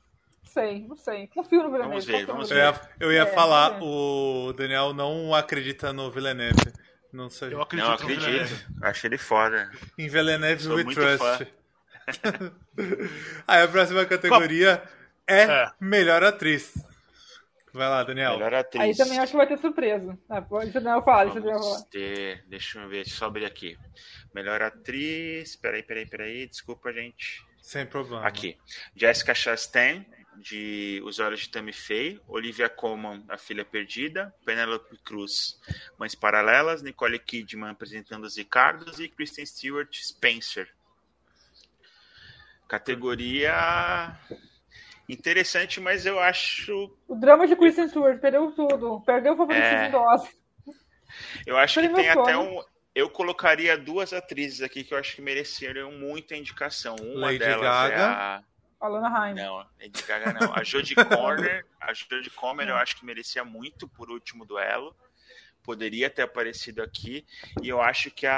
sei, 0.51 0.87
não 0.89 0.97
sei, 0.97 1.27
confio 1.29 1.63
no 1.63 1.71
Villeneuve. 1.71 1.91
Vamos 1.91 2.05
ver, 2.05 2.27
vamos 2.27 2.51
Eu 2.51 2.57
Villeneuve. 2.57 2.81
ia, 2.81 2.91
eu 3.07 3.13
ia 3.13 3.23
É, 3.23 3.27
falar, 3.27 3.69
vamos 3.71 3.87
o 3.89 4.53
Daniel 4.55 4.93
não 4.93 5.35
acredita 5.35 5.93
no 5.93 6.11
Villeneuve. 6.11 6.73
Não 7.13 7.31
sei. 7.31 7.55
Eu 7.55 7.63
acredito, 7.63 7.87
Não 7.87 7.95
acredito. 7.95 8.67
Acho 8.83 9.07
ele 9.07 9.17
foda. 9.19 9.71
Em 9.97 10.09
Villeneuve 10.09 10.65
Sou 10.65 10.75
we 10.75 10.85
trust. 10.93 11.47
Aí 13.47 13.63
a 13.63 13.69
próxima 13.69 14.05
categoria 14.05 14.83
é, 15.27 15.43
É. 15.45 15.71
melhor 15.81 16.25
atriz. 16.25 16.75
Vai 17.75 17.89
lá, 17.89 18.05
Daniel. 18.05 18.35
Melhor 18.35 18.55
atriz. 18.55 18.81
Aí 18.81 18.97
também 18.97 19.19
acho 19.19 19.33
que 19.33 19.37
vai 19.37 19.49
ter 19.49 19.59
surpresa. 19.59 20.17
Ah, 20.29 20.41
deixa 20.41 20.79
eu 20.79 21.03
falar, 21.03 21.25
deixa 21.25 21.39
eu 21.41 21.43
Vamos 21.43 21.67
falar. 21.67 21.83
ter, 21.87 22.45
deixa 22.47 22.79
eu 22.79 22.89
ver, 22.89 23.05
só 23.05 23.27
abrir 23.27 23.45
aqui. 23.45 23.77
Melhor 24.33 24.63
atriz, 24.63 25.57
peraí, 25.57 25.83
peraí, 25.83 26.07
peraí, 26.07 26.47
desculpa, 26.47 26.93
gente. 26.93 27.45
Sem 27.61 27.85
problema. 27.85 28.25
Aqui. 28.25 28.57
Jessica 28.95 29.35
Chastain, 29.35 30.07
de 30.39 31.03
Os 31.05 31.19
Olhos 31.19 31.41
de 31.41 31.49
Tammy 31.49 31.73
Faye, 31.73 32.21
Olivia 32.29 32.69
Colman, 32.69 33.25
A 33.29 33.37
Filha 33.37 33.65
Perdida, 33.65 34.33
Penelope 34.45 34.97
Cruz, 34.99 35.59
Mães 35.99 36.15
Paralelas, 36.15 36.81
Nicole 36.81 37.19
Kidman 37.19 37.71
apresentando 37.71 38.23
os 38.23 38.37
Ricardos 38.37 39.01
e 39.01 39.09
Kristen 39.09 39.45
Stewart, 39.45 39.93
Spencer. 40.01 40.69
Categoria 42.69 44.17
interessante, 45.09 45.81
mas 45.81 46.07
eu 46.07 46.19
acho 46.19 46.91
O 47.07 47.15
drama 47.15 47.47
de 47.47 47.57
Kristen 47.57 47.89
Stewart 47.89 48.21
perdeu 48.21 48.51
tudo, 48.53 49.01
perdeu 49.05 49.35
o 49.35 49.37
favoritismo 49.37 49.77
É. 49.77 50.45
Eu 51.47 51.57
acho 51.57 51.81
que 51.81 51.89
Foi 51.89 52.03
tem 52.03 52.13
meu 52.13 52.23
até 52.23 52.37
um. 52.37 52.63
Eu 52.95 53.11
colocaria 53.11 53.77
duas 53.77 54.13
atrizes 54.13 54.63
aqui 54.63 54.85
que 54.85 54.95
eu 54.95 54.99
acho 54.99 55.17
que 55.17 55.23
mereceriam 55.23 55.91
muita 55.93 56.37
indicação. 56.37 56.97
Uma 57.01 57.27
Lady 57.27 57.39
delas 57.39 57.61
Gaga. 57.61 57.95
é 57.95 58.01
a. 58.01 58.43
A 58.81 58.89
Lana 58.89 59.19
Haim. 59.19 59.35
Não, 59.35 59.57
Lady 59.81 60.03
Gaga 60.07 60.33
não. 60.33 60.55
A 60.55 60.63
Jodie 60.63 60.95
Corner. 61.09 61.65
A 61.81 61.93
Jodie 61.93 62.31
Comer 62.31 62.69
eu 62.69 62.77
acho 62.77 62.97
que 62.97 63.05
merecia 63.05 63.45
muito 63.45 63.89
por 63.89 64.11
último 64.11 64.45
duelo. 64.45 64.95
Poderia 65.65 66.11
ter 66.11 66.23
aparecido 66.23 66.83
aqui. 66.83 67.25
E 67.63 67.69
eu 67.69 67.81
acho 67.81 68.11
que 68.11 68.27
a, 68.27 68.35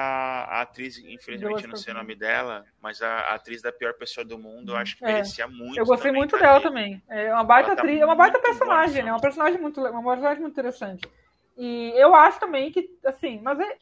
a 0.49 0.61
atriz, 0.62 0.97
infelizmente 0.99 1.64
eu 1.64 1.68
não 1.68 1.77
sei 1.77 1.93
o 1.93 1.97
nome 1.97 2.14
dela, 2.14 2.64
mas 2.81 3.03
a, 3.03 3.09
a 3.09 3.35
atriz 3.35 3.61
da 3.61 3.72
pior 3.72 3.95
pessoa 3.95 4.24
do 4.24 4.39
mundo, 4.39 4.72
eu 4.72 4.77
acho 4.77 4.97
que 4.97 5.05
É. 5.05 5.14
merecia 5.14 5.49
muito. 5.49 5.77
Eu 5.77 5.85
gostei 5.85 6.11
também 6.11 6.20
muito 6.20 6.31
tá 6.33 6.39
dela 6.39 6.59
aqui. 6.59 6.62
também. 6.68 7.03
É 7.09 7.35
uma 7.35 7.43
baita 7.43 7.70
Ela 7.70 7.77
tá 7.77 7.83
atriz, 7.83 8.01
é 8.01 8.05
uma 8.07 8.14
baita 8.14 8.39
personagem, 8.39 9.03
né? 9.03 9.11
Uma 9.12 9.20
personagem 9.20 9.61
muito, 9.61 9.81
uma 9.81 10.11
personagem 10.12 10.41
muito 10.41 10.53
interessante. 10.55 11.11
E 11.57 11.93
eu 11.97 12.14
acho 12.14 12.39
também 12.39 12.70
que, 12.70 12.89
assim, 13.05 13.41
mas 13.43 13.59
é, 13.59 13.77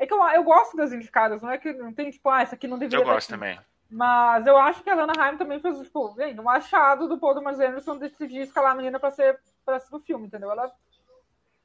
é 0.00 0.06
que 0.06 0.12
eu, 0.12 0.20
eu 0.30 0.42
gosto 0.42 0.76
das 0.76 0.92
indicadas, 0.92 1.40
não 1.40 1.50
é 1.50 1.58
que 1.58 1.72
não 1.72 1.92
tem, 1.92 2.10
tipo, 2.10 2.28
ah, 2.30 2.42
essa 2.42 2.56
aqui 2.56 2.66
não 2.66 2.78
deveria 2.78 3.00
Eu 3.00 3.06
gosto 3.06 3.32
aqui. 3.32 3.40
também. 3.40 3.60
Mas 3.90 4.46
eu 4.46 4.56
acho 4.58 4.82
que 4.82 4.90
a 4.90 4.94
Lana 4.94 5.12
Haim 5.18 5.38
também 5.38 5.60
fez, 5.60 5.78
tipo, 5.80 6.12
bem, 6.14 6.38
um 6.38 6.50
achado 6.50 7.08
do 7.08 7.16
Paul 7.16 7.34
Thomas 7.34 7.58
Anderson 7.60 7.96
decidir 7.96 8.40
escalar 8.40 8.72
a 8.72 8.74
menina 8.74 8.98
pra 9.00 9.10
ser, 9.10 9.38
pra 9.64 9.78
ser 9.80 9.90
do 9.90 10.00
filme, 10.00 10.26
entendeu? 10.26 10.50
Ela, 10.50 10.70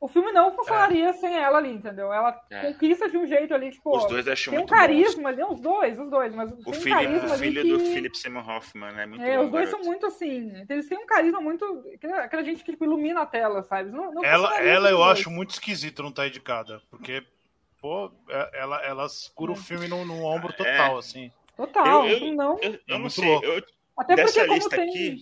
o 0.04 0.08
filme 0.10 0.32
não 0.32 0.54
funcionaria 0.54 1.14
sem 1.14 1.36
ela 1.38 1.58
ali, 1.60 1.72
entendeu? 1.72 2.12
Ela 2.12 2.38
É. 2.52 2.62
conquista 2.74 3.10
de 3.10 3.18
um 3.18 3.26
jeito 3.26 3.54
ali, 3.54 3.72
tipo, 3.72 3.96
Os 3.96 4.06
dois 4.08 4.28
acho 4.28 4.50
tem 4.50 4.60
um 4.60 4.62
muito 4.64 4.70
bons. 4.72 4.78
carisma 4.80 5.30
ali, 5.30 5.44
os 5.44 5.60
dois, 5.62 5.98
os 6.00 6.10
dois, 6.10 6.36
mas 6.36 6.52
O 6.52 6.56
tem 6.58 6.64
um 6.72 6.74
filho, 6.74 6.96
carisma 6.96 7.30
o 7.30 7.32
ali 7.34 7.40
filho 7.42 7.62
que... 7.62 7.72
do 7.72 7.80
Philip 7.80 8.18
Seymour 8.18 8.50
Hoffman, 8.50 8.92
né? 8.92 9.06
Muito 9.06 9.24
É, 9.24 9.38
bom, 9.38 9.46
os 9.46 9.52
dois 9.52 9.66
garoto. 9.66 9.84
são 9.84 9.92
muito 9.92 10.06
assim. 10.06 10.66
Eles 10.70 10.88
têm 10.90 10.98
um 10.98 11.06
carisma 11.06 11.40
muito. 11.40 11.84
Aquela, 12.20 12.44
gente 12.44 12.64
que 12.64 12.72
tipo, 12.72 12.84
ilumina 12.84 13.22
a 13.22 13.26
tela, 13.26 13.64
sabe? 13.64 13.92
Não, 13.92 14.12
não 14.14 14.24
Ela, 14.26 14.60
ela 14.62 14.90
eu 14.90 15.00
os 15.00 15.08
acho 15.08 15.24
dois. 15.26 15.36
muito 15.36 15.50
esquisito 15.52 16.02
não 16.04 16.10
estar 16.10 16.28
indicada, 16.28 16.82
porque, 16.90 17.24
pô, 17.82 18.12
é- 18.30 18.50
ela, 18.62 18.82
ela 18.86 19.08
segura 19.10 19.54
o 19.54 19.56
filme 19.56 19.88
no, 19.88 20.04
no 20.04 20.24
ombro 20.26 20.52
total, 20.54 20.98
assim. 20.98 21.32
Total, 21.56 22.06
Eu- 22.08 22.18
eu- 22.28 22.34
não. 22.36 22.60
Eu, 22.60 22.74
eu 22.88 22.96
É 22.96 22.98
não 23.00 23.10
sei. 23.10 23.36
Eu, 23.42 23.64
Até 23.98 24.16
dessa 24.16 24.34
porque 24.34 24.48
como 24.48 24.54
lista 24.56 24.76
tem. 24.76 24.90
aqui. 24.90 25.18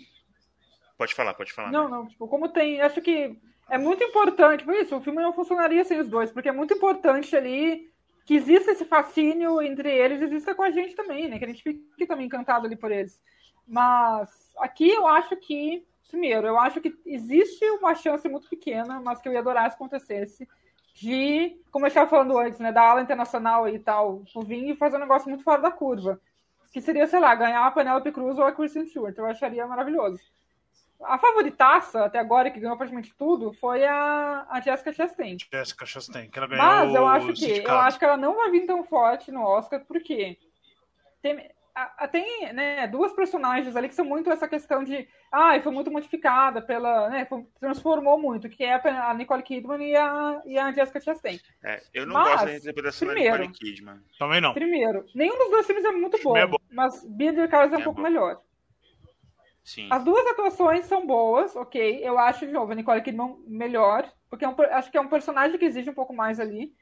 Pode 0.98 1.14
falar, 1.14 1.34
pode 1.34 1.52
falar. 1.52 1.72
Não, 1.72 1.86
né? 1.86 1.90
não, 1.98 2.08
tipo, 2.08 2.28
como 2.28 2.50
tem. 2.50 2.80
Acho 2.82 3.02
que 3.02 3.38
é 3.72 3.78
muito 3.78 4.04
importante. 4.04 4.66
Por 4.66 4.76
isso, 4.76 4.98
o 4.98 5.02
filme 5.02 5.24
não 5.24 5.32
funcionaria 5.32 5.84
sem 5.86 5.98
os 5.98 6.10
dois, 6.10 6.30
porque 6.30 6.50
é 6.50 6.52
muito 6.52 6.74
importante 6.74 7.34
ali 7.36 7.90
que 8.26 8.36
exista 8.36 8.72
esse 8.72 8.84
fascínio 8.84 9.62
entre 9.62 9.90
eles, 9.90 10.22
exista 10.22 10.54
com 10.54 10.62
a 10.62 10.70
gente 10.70 10.94
também, 10.94 11.30
né? 11.30 11.40
Que 11.40 11.46
a 11.46 11.48
gente 11.48 11.64
fique 11.64 12.06
também 12.06 12.26
encantado 12.26 12.66
ali 12.68 12.76
por 12.76 12.92
eles. 12.92 13.20
Mas 13.66 14.30
aqui 14.58 14.90
eu 14.90 15.08
acho 15.08 15.38
que, 15.38 15.86
primeiro, 16.10 16.46
eu 16.48 16.60
acho 16.60 16.82
que 16.82 16.94
existe 17.06 17.64
uma 17.72 17.96
chance 17.96 18.28
muito 18.28 18.50
pequena, 18.50 19.00
mas 19.00 19.22
que 19.22 19.30
eu 19.30 19.34
ia 19.34 19.40
adorar 19.40 19.70
se 19.70 19.76
acontecesse, 19.76 20.48
de, 20.94 21.58
como 21.72 21.86
eu 21.86 21.88
estava 21.88 22.10
falando 22.10 22.38
antes, 22.38 22.60
né, 22.60 22.74
da 22.74 22.82
ala 22.82 23.02
internacional 23.02 23.70
e 23.70 23.80
tal, 23.80 24.22
o 24.36 24.42
vir 24.44 24.70
e 24.70 24.76
fazer 24.76 24.98
um 24.98 25.00
negócio 25.00 25.30
muito 25.30 25.46
fora 25.46 25.62
da 25.62 25.72
curva. 25.72 26.20
Que 26.74 26.82
seria, 26.82 27.08
sei 27.08 27.22
lá, 27.22 27.34
ganhar 27.36 27.66
a 27.66 27.72
Penelope 27.72 28.12
Cruz 28.12 28.38
ou 28.38 28.44
a 28.44 28.52
Kristen 28.52 28.86
Stewart. 28.86 29.18
Eu 29.18 29.26
acharia 29.26 29.66
maravilhoso. 29.66 30.22
A 31.06 31.18
favoritaça, 31.18 32.06
até 32.06 32.20
agora, 32.20 32.52
que 32.52 32.60
ganhou 32.60 32.78
praticamente 32.78 33.14
tudo, 33.18 33.52
foi 33.54 33.86
a, 33.86 34.46
a 34.50 34.60
Jessica 34.62 34.94
Chastain. 34.94 35.38
Jessica 35.52 35.86
Chastain, 35.86 36.30
que 36.30 36.38
ela 36.38 36.48
ganhou 36.48 36.66
Mas 36.66 36.94
eu 36.96 37.08
acho 37.08 37.28
que 37.28 37.36
sindicato. 37.38 37.70
eu 37.70 37.80
acho 37.80 38.00
que 38.00 38.06
ela 38.06 38.18
não 38.18 38.36
vai 38.36 38.52
vir 38.52 38.66
tão 38.66 38.84
forte 38.84 39.32
no 39.32 39.42
Oscar, 39.42 39.84
porque 39.88 40.38
tem, 41.22 41.50
a- 41.74 42.04
a- 42.04 42.08
tem 42.08 42.54
né, 42.54 42.88
duas 42.88 43.14
personagens 43.14 43.76
ali 43.76 43.88
que 43.90 43.96
são 43.96 44.06
muito 44.06 44.30
essa 44.32 44.48
questão 44.48 44.84
de 44.84 45.08
ah, 45.32 45.60
foi 45.62 45.72
muito 45.72 45.90
modificada 45.90 46.62
pela. 46.62 47.10
Né, 47.10 47.26
foi- 47.26 47.46
transformou 47.60 48.20
muito, 48.20 48.50
que 48.50 48.64
é 48.64 48.74
a 48.76 49.14
Nicole 49.14 49.42
Kidman 49.44 49.82
e 49.84 49.96
a, 49.96 50.42
e 50.46 50.58
a 50.60 50.72
Jessica 50.72 51.00
Chastain. 51.00 51.40
É, 51.64 51.82
eu 51.94 52.06
não 52.06 52.14
Mas, 52.14 52.32
gosto 52.32 52.46
da 52.46 52.56
interpretação 52.58 53.08
primeiro- 53.08 53.38
da 53.38 53.44
Nicole 53.44 53.58
Kidman. 53.58 54.00
Também 54.20 54.42
não. 54.42 54.54
Primeiro, 54.54 55.06
nenhum 55.16 55.38
dos 55.38 55.50
dois 55.50 55.66
filmes 55.66 55.86
é 55.86 55.92
muito 55.92 56.22
bom, 56.22 56.36
é 56.38 56.46
bom. 56.46 56.58
mas 56.70 57.04
Billy 57.06 57.48
Carlos 57.48 57.74
é 57.74 57.78
um 57.78 57.82
É 57.82 57.84
pouco 57.84 57.98
bom. 58.02 58.04
melhor. 58.08 58.40
Sim. 59.64 59.88
As 59.92 60.04
duas 60.04 60.26
atuações 60.28 60.86
são 60.86 61.06
boas, 61.06 61.56
ok. 61.56 62.00
Eu 62.04 62.18
acho, 62.18 62.46
de 62.46 62.52
novo, 62.52 62.72
a 62.72 62.76
Nicole 62.76 63.02
Kidman 63.02 63.38
melhor, 63.48 64.12
porque 64.30 64.46
é 64.46 64.50
um 64.50 64.56
acho 64.72 64.92
que 64.92 64.98
é 64.98 65.02
um 65.02 65.08
personagem 65.08 65.58
que 65.58 65.66
exige 65.66 65.90
um 65.90 65.94
pouco 65.94 66.14
mais 66.14 66.40
ali. 66.40 66.74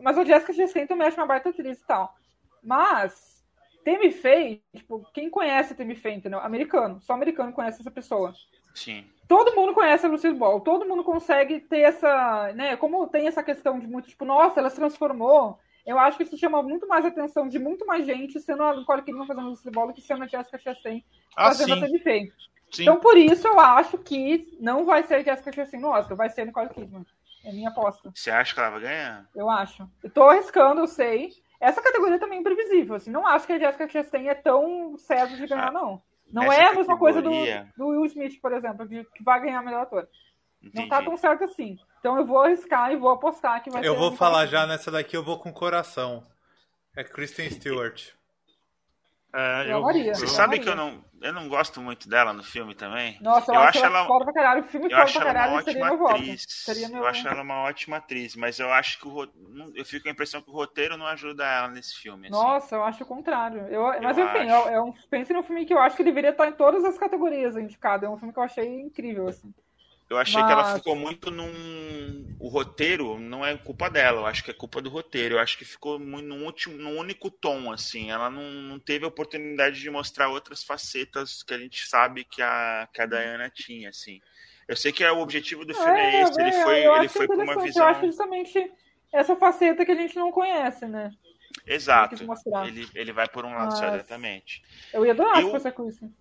Mas 0.00 0.18
a 0.18 0.24
Jessica 0.24 0.52
Chastain 0.52 0.86
também 0.86 1.06
acho 1.06 1.16
uma 1.20 1.26
baita 1.26 1.50
atriz 1.50 1.80
e 1.80 1.86
tal. 1.86 2.14
Mas, 2.62 3.44
Tammy 3.84 4.10
Faye, 4.10 4.62
tipo, 4.74 5.06
quem 5.12 5.30
conhece 5.30 5.74
Tammy 5.74 5.94
Faye, 5.94 6.16
entendeu? 6.16 6.40
Americano. 6.40 7.00
Só 7.00 7.12
americano 7.12 7.52
conhece 7.52 7.80
essa 7.80 7.90
pessoa. 7.90 8.34
Sim. 8.74 9.04
Todo 9.28 9.54
mundo 9.54 9.72
conhece 9.72 10.04
a 10.04 10.08
Lucille 10.08 10.36
Ball. 10.36 10.60
Todo 10.60 10.86
mundo 10.86 11.04
consegue 11.04 11.60
ter 11.60 11.80
essa, 11.80 12.52
né? 12.54 12.76
Como 12.76 13.06
tem 13.06 13.26
essa 13.26 13.42
questão 13.42 13.78
de 13.78 13.86
muito, 13.86 14.08
tipo, 14.08 14.24
nossa, 14.24 14.60
ela 14.60 14.70
se 14.70 14.76
transformou. 14.76 15.58
Eu 15.86 15.98
acho 15.98 16.16
que 16.16 16.22
isso 16.22 16.38
chama 16.38 16.62
muito 16.62 16.88
mais 16.88 17.04
a 17.04 17.08
atenção 17.08 17.48
de 17.48 17.58
muito 17.58 17.84
mais 17.86 18.06
gente 18.06 18.40
sendo 18.40 18.62
a 18.62 18.76
Nicole 18.76 19.02
Kidman 19.02 19.26
fazendo 19.26 19.52
a 19.52 19.70
Ball 19.70 19.88
do 19.88 19.92
que 19.92 20.00
sendo 20.00 20.24
a 20.24 20.26
Jessica 20.26 20.58
Chastain 20.58 21.04
Ah, 21.36 21.48
fazendo 21.48 21.74
sim. 21.74 21.84
a 21.84 22.32
sim. 22.70 22.82
Então, 22.82 22.98
por 22.98 23.16
isso, 23.16 23.46
eu 23.46 23.60
acho 23.60 23.98
que 23.98 24.56
não 24.58 24.84
vai 24.84 25.02
ser 25.02 25.16
a 25.16 25.22
Jessica 25.22 25.52
Chastain 25.52 25.80
no 25.80 25.88
Oscar, 25.88 26.16
vai 26.16 26.30
ser 26.30 26.42
a 26.42 26.44
Nicole 26.46 26.70
Kidman. 26.70 27.04
É 27.44 27.52
minha 27.52 27.68
aposta, 27.68 28.10
Você 28.14 28.30
acha 28.30 28.54
que 28.54 28.60
ela 28.60 28.70
vai 28.70 28.80
ganhar? 28.80 29.28
eu 29.34 29.50
acho. 29.50 29.86
Eu 30.02 30.08
tô 30.10 30.22
arriscando, 30.22 30.80
eu 30.80 30.86
sei. 30.86 31.30
Essa 31.60 31.82
categoria 31.82 32.18
também 32.18 32.38
é 32.38 32.40
imprevisível, 32.40 32.94
assim. 32.94 33.10
Não 33.10 33.26
acho 33.26 33.46
que 33.46 33.52
a 33.52 33.58
Jessica 33.58 33.88
Chastain 33.88 34.28
é 34.28 34.34
tão 34.34 34.96
certa 34.96 35.36
de 35.36 35.46
ganhar, 35.46 35.68
Ah, 35.68 35.72
não. 35.72 36.02
Não 36.32 36.50
é 36.50 36.66
a 36.66 36.74
mesma 36.74 36.98
coisa 36.98 37.20
do, 37.20 37.30
do 37.76 37.88
Will 37.88 38.06
Smith, 38.06 38.40
por 38.40 38.52
exemplo, 38.52 38.86
que 38.88 39.22
vai 39.22 39.40
ganhar 39.40 39.62
melhor 39.62 39.82
ator. 39.82 40.08
Não 40.72 40.88
tá 40.88 41.02
tão 41.02 41.16
certo 41.16 41.44
assim. 41.44 41.78
Então 42.04 42.18
eu 42.18 42.26
vou 42.26 42.42
arriscar 42.42 42.92
e 42.92 42.96
vou 42.96 43.08
apostar 43.08 43.62
que 43.62 43.70
vai 43.70 43.80
ser 43.82 43.88
Eu 43.88 43.96
vou 43.96 44.12
falar 44.12 44.44
já 44.44 44.66
nessa 44.66 44.90
daqui, 44.90 45.16
eu 45.16 45.24
vou 45.24 45.38
com 45.38 45.50
coração. 45.50 46.22
É 46.94 47.02
Kristen 47.02 47.48
Stewart. 47.50 48.10
É, 49.32 49.72
Eu 49.72 49.78
amaria. 49.78 50.14
Você 50.14 50.24
Eu 50.24 50.28
sabe 50.28 50.58
que 50.58 50.68
eu 50.68 50.76
não, 50.76 51.02
eu 51.22 51.32
não 51.32 51.48
gosto 51.48 51.80
muito 51.80 52.06
dela 52.06 52.34
no 52.34 52.44
filme 52.44 52.74
também? 52.74 53.18
Nossa, 53.22 53.50
eu, 53.50 53.54
Eu 53.54 53.60
acho 53.62 53.78
acho 53.78 53.86
ela 53.86 54.06
foda 54.06 54.26
pra 54.26 54.34
caralho. 54.34 54.60
O 54.60 54.64
filme 54.66 54.84
Eu 54.84 54.90
foda 54.90 55.02
acho 55.02 55.18
pra 55.18 55.30
ela 55.30 55.30
uma 55.30 55.44
caralho 55.44 55.64
seria 55.64 55.82
ótima 55.82 55.96
meu 55.96 55.98
voto. 55.98 56.14
atriz. 56.20 56.46
Seria 56.46 56.88
meu... 56.90 56.98
Eu 56.98 57.06
acho 57.06 57.26
ela 57.26 57.42
uma 57.42 57.62
ótima 57.62 57.96
atriz, 57.96 58.36
mas 58.36 58.58
eu 58.60 58.70
acho 58.70 58.98
que 59.00 59.08
o 59.08 59.22
eu 59.74 59.84
fico 59.86 60.02
com 60.02 60.08
a 60.10 60.12
impressão 60.12 60.42
que 60.42 60.50
o 60.50 60.52
roteiro 60.52 60.98
não 60.98 61.06
ajuda 61.06 61.42
ela 61.46 61.68
nesse 61.68 61.94
filme. 61.94 62.28
assim. 62.28 62.36
Nossa, 62.36 62.76
eu 62.76 62.84
acho 62.84 63.02
o 63.02 63.06
contrário. 63.06 63.66
Eu, 63.68 63.82
mas 64.02 64.18
Eu 64.18 64.26
enfim, 64.26 64.50
acho. 64.50 64.68
é, 64.68 64.74
é 64.74 64.80
um, 64.82 64.92
pense 65.08 65.32
num 65.32 65.42
filme 65.42 65.64
que 65.64 65.72
eu 65.72 65.78
acho 65.80 65.96
que 65.96 66.04
deveria 66.04 66.30
estar 66.32 66.46
em 66.48 66.52
todas 66.52 66.84
as 66.84 66.98
categorias 66.98 67.56
indicado. 67.56 68.04
É 68.04 68.10
um 68.10 68.18
filme 68.18 68.30
que 68.34 68.38
eu 68.38 68.44
achei 68.44 68.82
incrível, 68.82 69.26
assim. 69.26 69.54
Eu 70.08 70.18
achei 70.18 70.34
que 70.42 70.52
ela 70.52 70.62
Mas- 70.62 70.78
ficou 70.78 70.94
muito 70.94 71.30
num. 71.30 72.36
O 72.38 72.48
roteiro 72.48 73.18
não 73.18 73.44
é 73.44 73.56
culpa 73.56 73.88
dela, 73.88 74.20
eu 74.20 74.26
acho 74.26 74.44
que 74.44 74.50
é 74.50 74.54
culpa 74.54 74.82
do 74.82 74.90
roteiro. 74.90 75.36
Eu 75.36 75.38
acho 75.40 75.56
que 75.56 75.64
ficou 75.64 75.98
muito 75.98 76.26
num, 76.26 76.44
último, 76.44 76.76
num 76.76 76.98
único 76.98 77.30
tom, 77.30 77.72
assim. 77.72 78.10
Ela 78.10 78.28
não, 78.28 78.42
não 78.42 78.78
teve 78.78 79.04
a 79.04 79.08
oportunidade 79.08 79.80
de 79.80 79.90
mostrar 79.90 80.28
outras 80.28 80.62
facetas 80.62 81.42
que 81.42 81.54
a 81.54 81.58
gente 81.58 81.86
sabe 81.88 82.24
que 82.24 82.42
a, 82.42 82.86
que 82.92 83.00
a 83.00 83.06
Diana 83.06 83.50
tinha, 83.50 83.88
assim. 83.88 84.20
Eu 84.68 84.76
sei 84.76 84.92
que 84.92 85.02
é 85.02 85.10
o 85.10 85.18
objetivo 85.20 85.64
do 85.64 85.74
filme 85.74 85.98
é, 85.98 86.22
esse. 86.22 86.40
Ele 86.40 86.50
é, 86.50 86.62
foi, 86.62 86.80
ele 86.86 87.08
foi 87.08 87.26
com 87.26 87.34
uma 87.34 87.62
visão. 87.62 87.84
Eu 87.84 87.88
acho 87.90 88.06
justamente 88.06 88.72
essa 89.12 89.34
faceta 89.36 89.84
que 89.84 89.92
a 89.92 89.96
gente 89.96 90.16
não 90.16 90.30
conhece, 90.30 90.86
né? 90.86 91.10
Exato. 91.66 92.16
Ele, 92.66 92.88
ele 92.94 93.12
vai 93.12 93.28
por 93.28 93.44
um 93.44 93.54
lado 93.54 93.72
só, 93.76 93.82
Mas- 93.86 93.94
exatamente. 93.94 94.62
Eu 94.92 95.06
ia 95.06 95.12
adorar 95.12 95.40
Eu- 95.40 95.46
se 95.46 95.52
fosse 95.52 95.68
a 95.68 95.72
Kristen. 95.72 96.12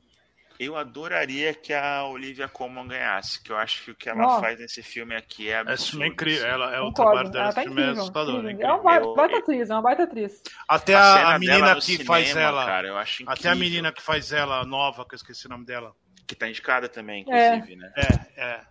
Eu 0.65 0.77
adoraria 0.77 1.53
que 1.53 1.73
a 1.73 2.05
Olivia 2.05 2.47
Colman 2.47 2.87
ganhasse, 2.87 3.41
que 3.41 3.51
eu 3.51 3.57
acho 3.57 3.83
que 3.83 3.91
o 3.91 3.95
que 3.95 4.07
ela 4.09 4.21
Nossa. 4.21 4.41
faz 4.41 4.59
nesse 4.59 4.81
filme 4.83 5.15
aqui 5.15 5.49
é 5.49 5.57
absurdo. 5.57 5.73
Esse 5.81 5.89
filme 5.91 6.05
é 6.05 6.07
incrível. 6.09 6.45
Ela, 6.47 6.75
é 6.75 6.79
o 6.81 6.91
trabalho 6.91 7.29
dela 7.29 7.43
Ela 7.45 7.49
esse 7.49 7.55
tá 7.55 7.61
filme 7.63 7.81
é 7.81 7.83
incrível. 7.83 8.01
assustador. 8.01 8.39
incrível. 8.39 8.61
É 8.61 8.69
É 8.69 8.73
uma 8.73 8.83
baita, 8.83 9.05
Eu- 9.05 9.15
baita 9.15 9.37
atriz, 9.37 9.69
é 9.69 9.73
uma 9.73 9.81
baita 9.81 10.03
atriz. 10.03 10.43
Até 10.67 10.93
A 10.95 10.99
a, 11.01 11.35
a 11.35 11.39
menina 11.39 11.75
que 11.75 11.81
cinema, 11.81 12.05
faz 12.05 12.35
ela. 12.35 12.65
cara, 12.65 12.87
eu 12.87 12.97
acho 12.97 13.23
Até 13.27 13.49
a 13.49 13.55
menina 13.55 13.91
que 13.91 14.01
faz 14.01 14.31
ela 14.31 14.63
nova, 14.65 15.05
que 15.05 15.13
eu 15.13 15.17
esqueci 15.17 15.45
o 15.45 15.49
nome 15.49 15.65
dela. 15.65 15.93
que 16.25 16.35
tá 16.35 16.47
indicada 16.47 16.87
também, 16.87 17.25
É. 17.29 17.55
inclusive, 17.55 17.75
né? 17.75 17.93
É, 17.97 18.41
é. 18.41 18.61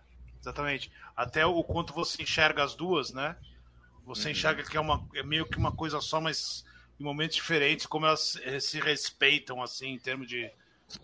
Exatamente. 0.41 0.91
Até 1.15 1.45
o 1.45 1.63
quanto 1.63 1.93
você 1.93 2.21
enxerga 2.23 2.63
as 2.63 2.73
duas, 2.75 3.13
né? 3.13 3.37
Você 4.05 4.25
Uhum. 4.25 4.31
enxerga 4.31 4.63
que 4.63 4.75
é, 4.75 4.79
uma, 4.81 5.07
é 5.15 5.23
meio 5.23 5.45
que 5.45 5.57
uma 5.57 5.71
coisa 5.71 6.01
só, 6.01 6.19
mas 6.19 6.65
em 6.99 7.03
momentos 7.03 7.35
diferentes, 7.35 7.85
como 7.85 8.05
elas 8.05 8.37
se 8.59 8.79
respeitam, 8.81 9.61
assim, 9.61 9.89
em 9.93 9.99
termos 9.99 10.27
de, 10.27 10.51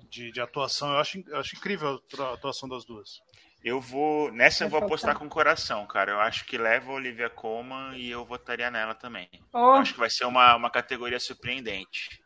de, 0.09 0.31
de 0.31 0.41
atuação. 0.41 0.91
Eu 0.91 0.99
acho, 0.99 1.23
eu 1.27 1.37
acho 1.37 1.55
incrível 1.55 1.99
a 2.19 2.33
atuação 2.33 2.67
das 2.67 2.85
duas. 2.85 3.21
Eu 3.63 3.81
vou. 3.81 4.31
Nessa 4.31 4.63
eu 4.63 4.69
vou 4.69 4.79
apostar 4.79 5.17
com 5.17 5.25
o 5.25 5.29
coração, 5.29 5.85
cara. 5.85 6.13
Eu 6.13 6.19
acho 6.19 6.45
que 6.45 6.57
leva 6.57 6.91
a 6.91 6.95
Olivia 6.95 7.29
Colman 7.29 7.97
e 7.97 8.09
eu 8.09 8.23
votaria 8.25 8.71
nela 8.71 8.95
também. 8.95 9.29
Oh, 9.53 9.57
Eu 9.57 9.71
acho 9.73 9.93
que 9.93 9.99
vai 9.99 10.09
ser 10.09 10.25
uma, 10.25 10.55
uma 10.55 10.69
categoria 10.69 11.19
surpreendente. 11.19 12.21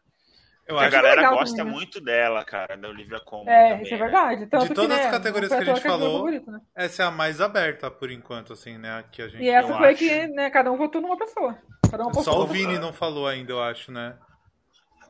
Eu 0.66 0.76
Porque 0.76 0.84
a 0.86 0.88
acho 0.88 0.91
galera 0.91 1.22
legal 1.22 1.36
gosta 1.36 1.57
também, 1.57 1.74
né? 1.74 1.78
muito 1.78 1.99
dela, 1.99 2.45
cara, 2.45 2.78
da 2.78 2.88
Olivia 2.88 3.20
Colman. 3.20 3.51
é, 3.51 3.70
também, 3.70 3.84
isso 3.84 3.93
é 3.93 3.97
né? 3.97 4.03
verdade. 4.03 4.45
Tanto 4.45 4.68
De 4.68 4.74
todas 4.74 4.97
que, 4.97 5.03
né, 5.03 5.09
as 5.09 5.11
categorias 5.11 5.51
que 5.51 5.57
a 5.57 5.66
gente 5.66 5.82
falou, 5.82 6.18
favorito, 6.20 6.51
né? 6.51 6.59
essa 6.76 7.03
é 7.03 7.05
a 7.05 7.11
mais 7.11 7.41
aberta 7.41 7.91
por 7.91 8.09
enquanto, 8.09 8.53
assim, 8.53 8.78
né? 8.78 9.03
Que 9.11 9.24
a 9.24 9.28
gente. 9.28 9.43
E 9.43 9.49
essa 9.49 9.76
foi 9.76 9.89
acho. 9.89 9.99
que 9.99 10.28
né, 10.28 10.49
cada 10.49 10.72
um 10.72 10.78
votou 10.78 11.01
numa 11.01 11.18
pessoa. 11.18 11.57
Cada 11.91 12.07
um 12.07 12.14
Só 12.14 12.41
o 12.41 12.47
Vini 12.47 12.80
não 12.80 12.93
falou 12.93 13.28
ainda, 13.28 13.51
eu 13.51 13.61
acho, 13.61 13.91
né? 13.91 14.18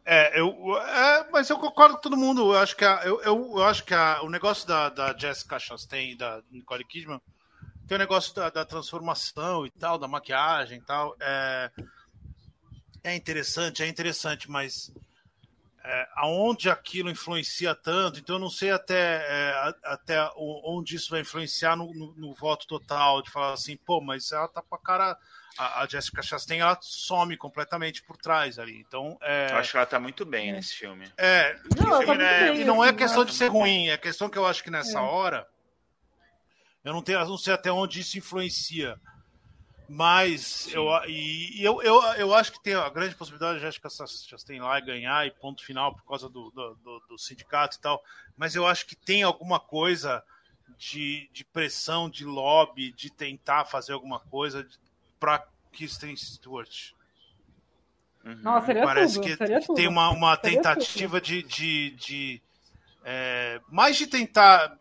É, 0.05 0.37
eu, 0.39 0.77
é, 0.79 1.29
mas 1.31 1.49
eu 1.49 1.57
concordo 1.57 1.95
com 1.95 2.01
todo 2.01 2.17
mundo. 2.17 2.53
Eu 2.53 2.59
acho 2.59 2.75
que, 2.75 2.83
a, 2.83 3.01
eu, 3.05 3.21
eu, 3.21 3.51
eu 3.57 3.63
acho 3.63 3.83
que 3.85 3.93
a, 3.93 4.21
o 4.21 4.29
negócio 4.29 4.67
da, 4.67 4.89
da 4.89 5.17
Jessica 5.17 5.57
Chastain 5.59 6.11
e 6.11 6.17
da 6.17 6.41
Nicole 6.51 6.83
Kidman 6.85 7.21
tem 7.87 7.95
o 7.95 7.99
negócio 7.99 8.35
da, 8.35 8.49
da 8.49 8.65
transformação 8.65 9.65
e 9.65 9.71
tal, 9.71 9.97
da 9.99 10.07
maquiagem 10.07 10.79
e 10.79 10.83
tal. 10.83 11.15
É, 11.21 11.71
é 13.03 13.15
interessante, 13.15 13.83
é 13.83 13.87
interessante, 13.87 14.49
mas 14.49 14.91
é, 15.83 16.07
aonde 16.15 16.69
aquilo 16.69 17.09
influencia 17.09 17.75
tanto, 17.75 18.19
então 18.19 18.37
eu 18.37 18.41
não 18.41 18.49
sei 18.49 18.71
até, 18.71 19.25
é, 19.27 19.75
até 19.85 20.29
onde 20.37 20.95
isso 20.95 21.09
vai 21.11 21.21
influenciar 21.21 21.75
no, 21.75 21.93
no- 21.93 22.13
no 22.15 22.33
voto 22.35 22.67
total, 22.67 23.21
de 23.21 23.31
falar 23.31 23.53
assim, 23.53 23.77
pô, 23.77 24.01
mas 24.01 24.31
ela 24.31 24.47
tá 24.47 24.61
com 24.61 24.75
a 24.75 24.79
cara. 24.79 25.17
A, 25.57 25.83
a 25.83 25.87
Jessica 25.87 26.21
Chastain 26.21 26.59
ela 26.59 26.77
some 26.81 27.37
completamente 27.37 28.01
por 28.03 28.17
trás 28.17 28.57
ali. 28.57 28.79
Então, 28.79 29.17
é, 29.21 29.51
Eu 29.51 29.57
acho 29.57 29.71
que 29.71 29.77
ela 29.77 29.85
tá 29.85 29.99
muito 29.99 30.25
bem 30.25 30.49
É. 30.49 30.53
nesse 30.53 30.73
filme. 30.75 31.11
é, 31.17 31.55
Não, 31.77 31.89
tá 31.91 31.99
filme, 31.99 32.17
né, 32.17 32.51
bem, 32.51 32.61
e 32.61 32.63
não 32.65 32.83
é 32.83 32.91
questão 32.91 33.23
de 33.23 33.33
ser 33.33 33.47
ruim, 33.47 33.87
é 33.89 33.97
questão 33.97 34.29
que 34.29 34.37
eu 34.37 34.45
acho 34.47 34.63
que 34.63 34.71
nessa 34.71 34.97
É. 34.99 35.01
hora 35.01 35.47
eu 36.83 36.91
não, 36.91 37.01
tenho, 37.01 37.19
eu 37.19 37.27
não 37.27 37.37
sei 37.37 37.53
até 37.53 37.71
onde 37.71 37.99
isso 38.01 38.17
influencia. 38.17 38.99
Mas 39.87 40.67
eu, 40.73 40.85
e, 41.07 41.59
e 41.59 41.63
eu, 41.63 41.81
eu, 41.81 42.01
eu 42.13 42.33
acho 42.33 42.51
que 42.53 42.63
tem 42.63 42.73
a 42.73 42.89
grande 42.89 43.15
possibilidade 43.15 43.59
de 43.59 43.65
Jessica 43.65 43.89
Chastain 43.89 44.59
lá 44.61 44.79
e 44.79 44.85
ganhar 44.85 45.27
e 45.27 45.31
ponto 45.31 45.63
final 45.63 45.93
por 45.93 46.03
causa 46.05 46.27
do, 46.29 46.49
do, 46.51 46.75
do- 46.75 47.03
do 47.09 47.17
sindicato 47.19 47.77
e 47.77 47.81
tal. 47.81 48.01
Mas 48.35 48.55
eu 48.55 48.65
acho 48.65 48.85
que 48.85 48.95
tem 48.95 49.23
alguma 49.23 49.59
coisa 49.59 50.23
de, 50.77 51.29
de 51.33 51.43
pressão, 51.43 52.09
de 52.09 52.25
lobby, 52.25 52.91
de 52.93 53.09
tentar 53.11 53.65
fazer 53.65 53.91
alguma 53.93 54.19
coisa 54.19 54.65
para 55.23 55.41
Kristen 55.71 56.13
Stewart. 56.17 56.91
Uhum. 58.25 58.35
Nossa, 58.41 58.65
seria 58.67 58.83
Parece 58.83 59.13
tudo. 59.15 59.23
que 59.27 59.35
seria 59.37 59.61
tudo. 59.61 59.75
tem 59.75 59.87
uma, 59.87 60.09
uma 60.09 60.35
tentativa 60.35 61.21
de, 61.21 61.41
de, 61.43 61.91
de 61.91 62.41
é, 63.05 63.61
mais 63.69 63.95
de 63.97 64.05
tentar 64.07 64.77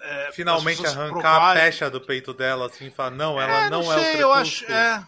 é, 0.00 0.30
Finalmente 0.32 0.84
arrancar 0.84 1.18
a 1.18 1.20
provarem- 1.20 1.62
pecha 1.62 1.88
do 1.90 2.00
peito 2.00 2.34
dela, 2.34 2.66
assim, 2.66 2.86
e 2.86 2.90
falar, 2.90 3.10
não, 3.12 3.40
ela 3.40 3.66
É, 3.66 3.70
não, 3.70 3.82
não 3.84 3.92
é 3.92 4.04
sei, 4.04 4.16
o 4.16 4.20
eu 4.22 4.32
acho, 4.32 4.64
é, 4.72 5.06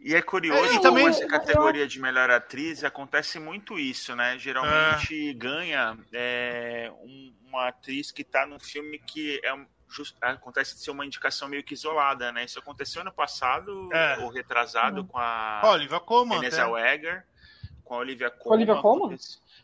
E 0.00 0.14
é 0.14 0.22
curioso 0.22 0.64
É, 0.72 0.74
e 0.76 0.80
também- 0.80 1.06
essa 1.08 1.26
categoria 1.26 1.86
de 1.86 2.00
melhor 2.00 2.30
atriz 2.30 2.82
acontece 2.84 3.38
muito 3.40 3.76
isso, 3.78 4.14
né? 4.16 4.36
Geralmente 4.38 5.32
ganha 5.34 5.96
é, 6.12 6.92
um- 7.02 7.32
uma 7.48 7.68
atriz 7.68 8.10
que 8.12 8.22
tá 8.24 8.46
num 8.46 8.58
filme 8.60 8.98
que 9.00 9.40
é 9.44 9.52
just- 9.92 10.16
acontece 10.20 10.74
de 10.74 10.80
ser 10.82 10.90
uma 10.90 11.04
indicação 11.06 11.48
meio 11.48 11.62
que 11.62 11.74
isolada, 11.74 12.32
né? 12.32 12.44
Isso 12.44 12.58
aconteceu 12.58 13.02
ano 13.02 13.12
passado, 13.12 13.88
É. 13.92 14.18
ou 14.18 14.30
retrasado, 14.30 15.04
com 15.04 15.18
a 15.18 15.60
Olivia 15.64 16.00
Colman, 16.00 16.38
até. 16.38 16.50
Zellweger, 16.50 17.24
com 17.84 17.90
com 17.90 17.94
a 17.94 17.98
Olivia 17.98 18.30
Colman. 18.30 18.56
Olivia 18.56 18.76
Colman? 18.82 19.16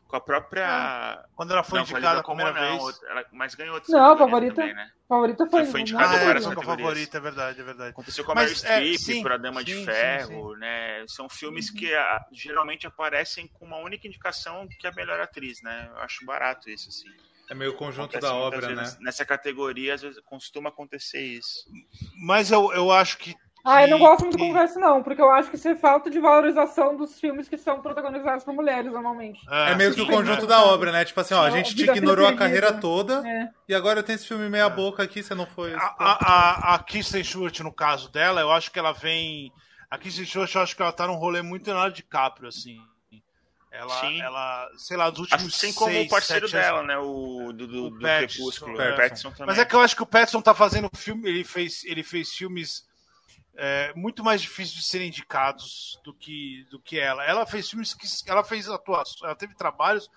Com 0.07 0.17
a 0.17 0.21
própria. 0.21 1.23
Quando 1.35 1.53
ela 1.53 1.63
foi 1.63 1.79
não, 1.81 1.87
com 1.87 1.95
a 1.95 1.99
indicada 1.99 2.19
Olivia 2.19 2.21
a 2.21 2.25
primeira 2.25 2.53
Colman, 2.53 2.71
não, 2.71 2.85
vez. 2.87 2.95
outra- 2.97 3.11
ela- 3.11 3.25
mas 3.33 3.55
ganhou 3.55 3.75
outra 3.75 3.93
Não, 3.99 4.13
a 4.13 4.17
favorita- 4.19 4.55
também, 4.55 4.75
né? 4.75 4.91
A 5.05 5.09
favorita 5.09 5.47
foi. 5.51 5.65
Foi 5.67 5.81
o 5.81 5.83
indicada 5.83 6.13
Ah, 6.15 6.17
é, 6.17 6.25
várias 6.25 6.45
com 6.47 6.51
a 6.51 6.55
categorias. 6.55 6.89
favorita, 6.89 7.17
é 7.17 7.21
verdade, 7.21 7.61
é 7.61 7.65
verdade. 7.65 7.91
Aconteceu 7.91 8.25
com 8.25 8.33
a 8.33 8.35
Meryl 8.35 8.53
é, 8.53 8.55
Streep, 8.55 8.97
sim, 8.99 9.23
por 9.23 9.33
A 9.33 9.37
Dama 9.37 9.63
de 9.65 9.73
sim, 9.75 9.79
sim, 9.81 9.85
Ferro, 9.87 10.57
né? 10.57 11.05
São 11.09 11.29
filmes 11.29 11.71
que 11.71 11.95
ah, 11.95 12.25
geralmente 12.33 12.87
aparecem 12.87 13.47
com 13.49 13.67
uma 13.67 13.77
única 13.79 14.07
indicação 14.07 14.67
que 14.79 14.87
é 14.87 14.91
a 14.91 14.95
melhor 14.95 15.21
atriz, 15.21 15.61
né? 15.63 15.89
Eu 15.95 15.99
acho 15.99 16.25
barato 16.25 16.69
isso, 16.71 16.89
assim. 16.89 17.09
É 17.51 17.55
meio 17.55 17.75
conjunto 17.75 18.19
da 18.21 18.35
obra, 18.35 18.69
né? 18.69 18.83
vezes 18.83 18.99
Nessa 19.01 19.25
categoria, 19.25 19.95
às 19.95 20.03
vezes, 20.03 20.21
costuma 20.21 20.69
acontecer 20.69 21.21
isso. 21.21 21.65
Mas 22.27 22.51
eu, 22.51 22.73
eu 22.73 22.93
acho 22.93 23.17
que. 23.19 23.35
Ah, 23.65 23.83
eu 23.83 23.89
não 23.89 23.99
gosto 23.99 24.23
muito 24.23 24.39
como 24.39 24.63
isso, 24.63 24.79
não, 24.79 25.03
porque 25.03 25.21
eu 25.21 25.31
acho 25.31 25.51
que 25.51 25.57
isso 25.57 25.69
é 25.69 25.75
falta 25.75 26.09
de 26.09 26.19
valorização 26.21 26.97
dos 26.97 27.19
filmes 27.19 27.49
que 27.49 27.59
são 27.59 27.83
protagonizados 27.83 28.45
por 28.45 28.55
mulheres, 28.55 28.93
normalmente. 28.93 29.41
É 29.51 29.75
meio 29.75 29.95
que 29.95 30.01
o 30.01 30.07
conjunto 30.07 30.43
sim. 30.43 30.47
da 30.47 30.65
obra, 30.65 30.93
né? 30.93 31.05
Tipo 31.05 31.21
assim, 31.21 31.35
ó, 31.35 31.43
a 31.43 31.51
gente 31.51 31.75
te 31.75 31.83
ignorou 31.83 32.25
a 32.25 32.29
perdida. 32.29 32.45
carreira 32.45 32.73
toda 32.73 33.27
É. 33.27 33.49
e 33.69 33.75
agora 33.75 34.03
tem 34.03 34.15
esse 34.15 34.27
filme 34.27 34.49
meia 34.49 34.69
boca 34.69 35.03
aqui, 35.03 35.23
você 35.23 35.35
não 35.35 35.45
foi. 35.45 35.75
A, 35.75 35.95
a, 35.99 36.13
a, 36.13 36.75
a 36.75 36.79
Kristen 36.79 37.23
Stewart, 37.25 37.61
no 37.61 37.73
caso 37.73 38.11
dela, 38.11 38.41
eu 38.41 38.51
acho 38.51 38.71
que 38.71 38.79
ela 38.79 38.93
vem. 38.93 39.53
A 39.91 39.99
Kristen 39.99 40.25
Stewart, 40.25 40.55
eu 40.55 40.63
acho 40.63 40.77
que 40.77 40.83
ela 40.83 40.93
tá 40.93 41.07
num 41.07 41.17
rolê 41.17 41.43
muito 41.43 41.67
Leonardo 41.67 41.95
DiCaprio, 41.95 42.49
assim. 42.49 42.79
Ela, 43.71 44.01
Sim. 44.01 44.21
ela 44.23 44.69
sei 44.79 44.97
lá, 44.97 45.11
dos 45.11 45.21
últimos 45.21 45.55
Assim 45.55 45.73
como 45.75 45.93
seis, 45.93 46.07
o 46.07 46.11
parceiro 46.11 46.45
anos- 46.47 46.53
dela, 46.53 46.83
né? 46.83 46.97
O 46.99 47.53
do, 47.53 47.67
do, 47.67 47.85
O 47.87 47.91
do 47.91 48.01
Pattinson, 48.01 48.35
Crepúsculo. 48.37 48.81
é. 48.81 48.97
Pattinson 48.97 49.31
também. 49.33 49.47
Mas 49.47 49.59
é 49.59 49.65
que 49.65 49.75
eu 49.75 49.81
acho 49.81 49.95
que 49.97 50.03
o 50.03 50.07
Pattinson 50.07 50.41
tá 50.41 50.55
fazendo 50.55 50.89
filme, 50.97 51.29
ele 51.29 51.45
fez, 51.45 51.85
ele 51.85 52.03
fez 52.03 52.31
filmes 52.33 52.87
é, 53.55 53.93
muito 53.95 54.25
mais 54.25 54.41
difíceis 54.41 54.73
de 54.73 54.83
serem 54.83 55.09
indicados 55.09 56.01
do 56.05 56.15
que, 56.15 56.67
do 56.71 56.81
que 56.81 56.99
ela. 56.99 57.25
Ela 57.25 57.45
fez 57.45 57.69
filmes 57.69 57.93
que 57.93 58.07
ela 58.31 58.43
fez 58.45 58.69
atuações, 58.69 59.23
ela 59.23 59.35
teve 59.37 59.55
trabalhos 59.55 60.09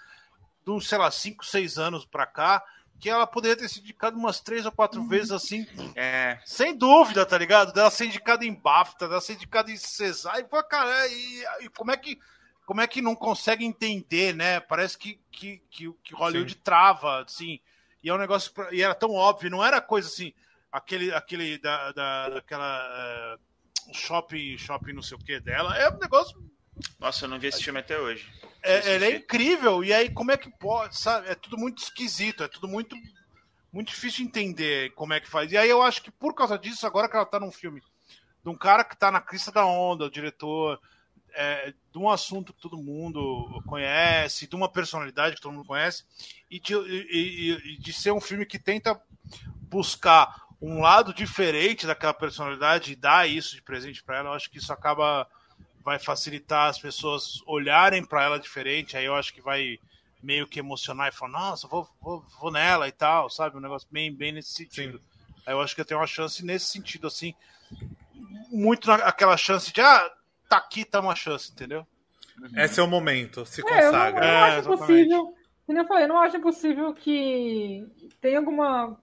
dos, 0.64 0.88
sei 0.88 0.98
lá, 0.98 1.10
5, 1.12 1.46
6 1.46 1.78
anos 1.78 2.06
pra 2.06 2.26
cá, 2.26 2.64
que 3.00 3.10
ela 3.10 3.26
poderia 3.26 3.58
ter 3.58 3.68
sido 3.68 3.84
indicada 3.84 4.16
umas 4.16 4.40
três 4.40 4.64
ou 4.66 4.72
quatro 4.72 5.04
vezes 5.08 5.32
assim, 5.32 5.66
É, 5.96 6.40
sem 6.46 6.78
dúvida, 6.78 7.26
tá 7.26 7.36
ligado? 7.38 7.74
Dela 7.74 7.90
ser 7.90 8.06
indicada 8.06 8.46
em 8.46 8.54
BAFTA, 8.54 9.08
dela 9.10 9.20
ser 9.20 9.34
indicada 9.34 9.72
em 9.72 9.76
César, 9.78 10.38
e, 10.40 10.44
pô, 10.44 10.64
cara, 10.64 11.08
e, 11.08 11.44
e 11.62 11.70
como 11.70 11.92
é 11.92 11.98
que 11.98 12.20
como 12.72 12.80
é 12.80 12.88
que 12.88 13.02
não 13.02 13.18
consegue 13.18 13.66
entender, 13.66 14.34
né? 14.34 14.62
Parece 14.62 14.98
que, 14.98 15.20
que, 15.30 15.62
que, 15.70 15.94
que 16.02 16.16
Hollywood 16.16 16.56
trava, 16.56 17.22
assim, 17.22 17.60
e 18.02 18.10
é 18.10 18.14
um 18.14 18.18
negócio, 18.18 18.50
e 18.72 18.82
era 18.82 18.96
tão 18.96 19.12
óbvio, 19.12 19.50
não 19.50 19.62
era 19.62 19.82
coisa 19.82 20.08
assim, 20.08 20.34
aquele, 20.72 21.14
aquele 21.14 21.58
da, 21.58 21.92
da, 21.92 22.30
daquela 22.30 22.88
eh, 22.90 23.38
shopping, 23.94 24.58
shopping 24.58 24.94
não 24.94 25.02
sei 25.02 25.18
o 25.18 25.20
que 25.20 25.38
dela, 25.42 25.78
é 25.78 25.90
um 25.90 25.98
negócio 25.98 26.42
nossa, 26.98 27.26
eu 27.26 27.30
não 27.30 27.38
vi 27.38 27.48
esse 27.48 27.62
filme 27.62 27.82
até 27.82 28.00
hoje. 28.00 28.32
é, 28.64 28.96
ele 28.96 29.06
é 29.06 29.16
incrível, 29.18 29.84
e 29.84 29.92
aí 29.92 30.10
como 30.10 30.32
é 30.32 30.38
que 30.38 30.50
pode, 30.50 30.98
sabe? 30.98 31.28
É 31.28 31.36
tudo 31.36 31.58
muito 31.58 31.84
esquisito, 31.84 32.42
é 32.42 32.48
tudo 32.48 32.70
muito, 32.70 32.96
muito 33.70 33.90
difícil 33.90 34.24
de 34.24 34.30
entender 34.30 34.92
como 34.92 35.12
é 35.12 35.20
que 35.20 35.30
faz. 35.30 35.52
E 35.52 35.58
aí 35.58 35.70
eu 35.70 35.82
acho 35.82 36.02
que 36.02 36.10
por 36.10 36.34
causa 36.34 36.58
disso, 36.58 36.88
agora 36.88 37.10
que 37.10 37.18
ela 37.18 37.26
tá 37.26 37.38
num 37.38 37.52
filme 37.52 37.82
de 38.42 38.50
um 38.50 38.56
cara 38.56 38.86
que 38.86 38.96
tá 38.96 39.12
na 39.12 39.20
crista 39.20 39.52
da 39.52 39.66
onda, 39.66 40.06
o 40.06 40.10
diretor, 40.10 40.80
é, 41.34 41.74
de 41.92 41.98
um 41.98 42.10
assunto 42.10 42.54
que 42.54 42.62
todo 42.62 42.78
mundo 42.78 43.62
conhece, 43.66 44.48
de 44.48 44.56
uma 44.56 44.70
personalidade 44.70 45.36
que 45.36 45.42
todo 45.42 45.54
mundo 45.54 45.66
conhece, 45.68 46.04
e 46.50 46.60
de, 46.60 46.74
e- 46.74 47.52
e- 47.52 47.78
de 47.78 47.94
ser 47.94 48.12
um 48.12 48.22
filme 48.22 48.46
que 48.46 48.60
tenta 48.60 49.00
buscar 49.70 50.36
um 50.62 50.80
lado 50.82 51.14
diferente 51.14 51.88
daquela 51.88 52.14
personalidade 52.14 52.92
e 52.92 52.96
dar 52.96 53.28
isso 53.28 53.56
de 53.56 53.62
presente 53.62 54.04
para 54.04 54.18
ela, 54.18 54.30
eu 54.30 54.34
acho 54.34 54.50
que 54.50 54.58
isso 54.60 54.72
acaba 54.72 55.28
vai 55.84 55.98
facilitar 55.98 56.70
as 56.70 56.78
pessoas 56.80 57.42
olharem 57.48 58.06
para 58.06 58.24
ela 58.24 58.40
diferente, 58.40 58.96
aí 58.96 59.06
eu 59.06 59.16
acho 59.16 59.34
que 59.34 59.42
vai 59.42 59.80
meio 60.22 60.48
que 60.48 60.60
emocionar 60.60 61.08
e 61.10 61.12
falar, 61.12 61.32
nossa, 61.32 61.68
vou, 61.68 61.90
vou, 62.00 62.24
vou 62.40 62.52
nela 62.52 62.88
e 62.88 62.92
tal, 62.92 63.30
sabe? 63.30 63.58
Um 63.58 63.62
negócio 63.62 63.88
bem, 63.92 64.14
bem 64.14 64.32
nesse 64.32 64.54
sentido. 64.54 65.02
Aí 65.46 65.54
eu 65.54 65.62
acho 65.62 65.74
que 65.74 65.82
eu 65.82 65.86
tenho 65.86 66.00
uma 66.00 66.06
chance 66.06 66.46
nesse 66.46 66.68
sentido, 66.68 67.08
assim, 67.08 67.34
muito 68.52 68.88
naquela 68.88 69.36
chance 69.36 69.74
de, 69.74 69.82
ah, 69.82 70.12
tá 70.52 70.58
aqui, 70.58 70.84
tá 70.86 71.00
uma 71.00 71.16
chance, 71.16 71.52
entendeu? 71.52 71.88
Esse 72.56 72.80
é 72.80 72.84
o 72.84 72.88
momento, 72.88 73.46
se 73.46 73.64
É, 73.64 73.86
eu 73.86 73.94
não, 73.94 74.10
eu 74.10 74.14
consagra. 74.14 74.26
não 74.26 74.38
É, 74.38 74.42
acho 74.42 74.60
exatamente. 74.60 74.68
impossível. 74.76 75.36
Como 75.66 75.80
eu 75.80 75.86
falei, 75.88 76.04
eu 76.04 76.08
não 76.10 76.20
acho 76.20 76.38
impossível 76.38 76.94
que 76.94 77.88
tenha 78.20 78.40
alguma 78.40 79.00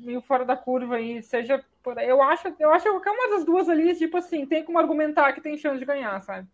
meio 0.00 0.20
fora 0.22 0.44
da 0.44 0.56
curva 0.56 0.96
aí, 0.96 1.22
seja 1.22 1.64
por 1.82 1.98
aí. 1.98 2.08
Eu 2.08 2.22
acho, 2.22 2.54
eu 2.58 2.70
acho 2.72 2.84
que 2.84 2.90
qualquer 2.90 3.10
uma 3.10 3.30
das 3.30 3.44
duas 3.44 3.68
ali, 3.68 3.94
tipo 3.96 4.16
assim, 4.16 4.46
tem 4.46 4.64
como 4.64 4.78
argumentar 4.78 5.32
que 5.32 5.40
tem 5.40 5.56
chance 5.58 5.78
de 5.78 5.84
ganhar, 5.84 6.20
sabe? 6.22 6.48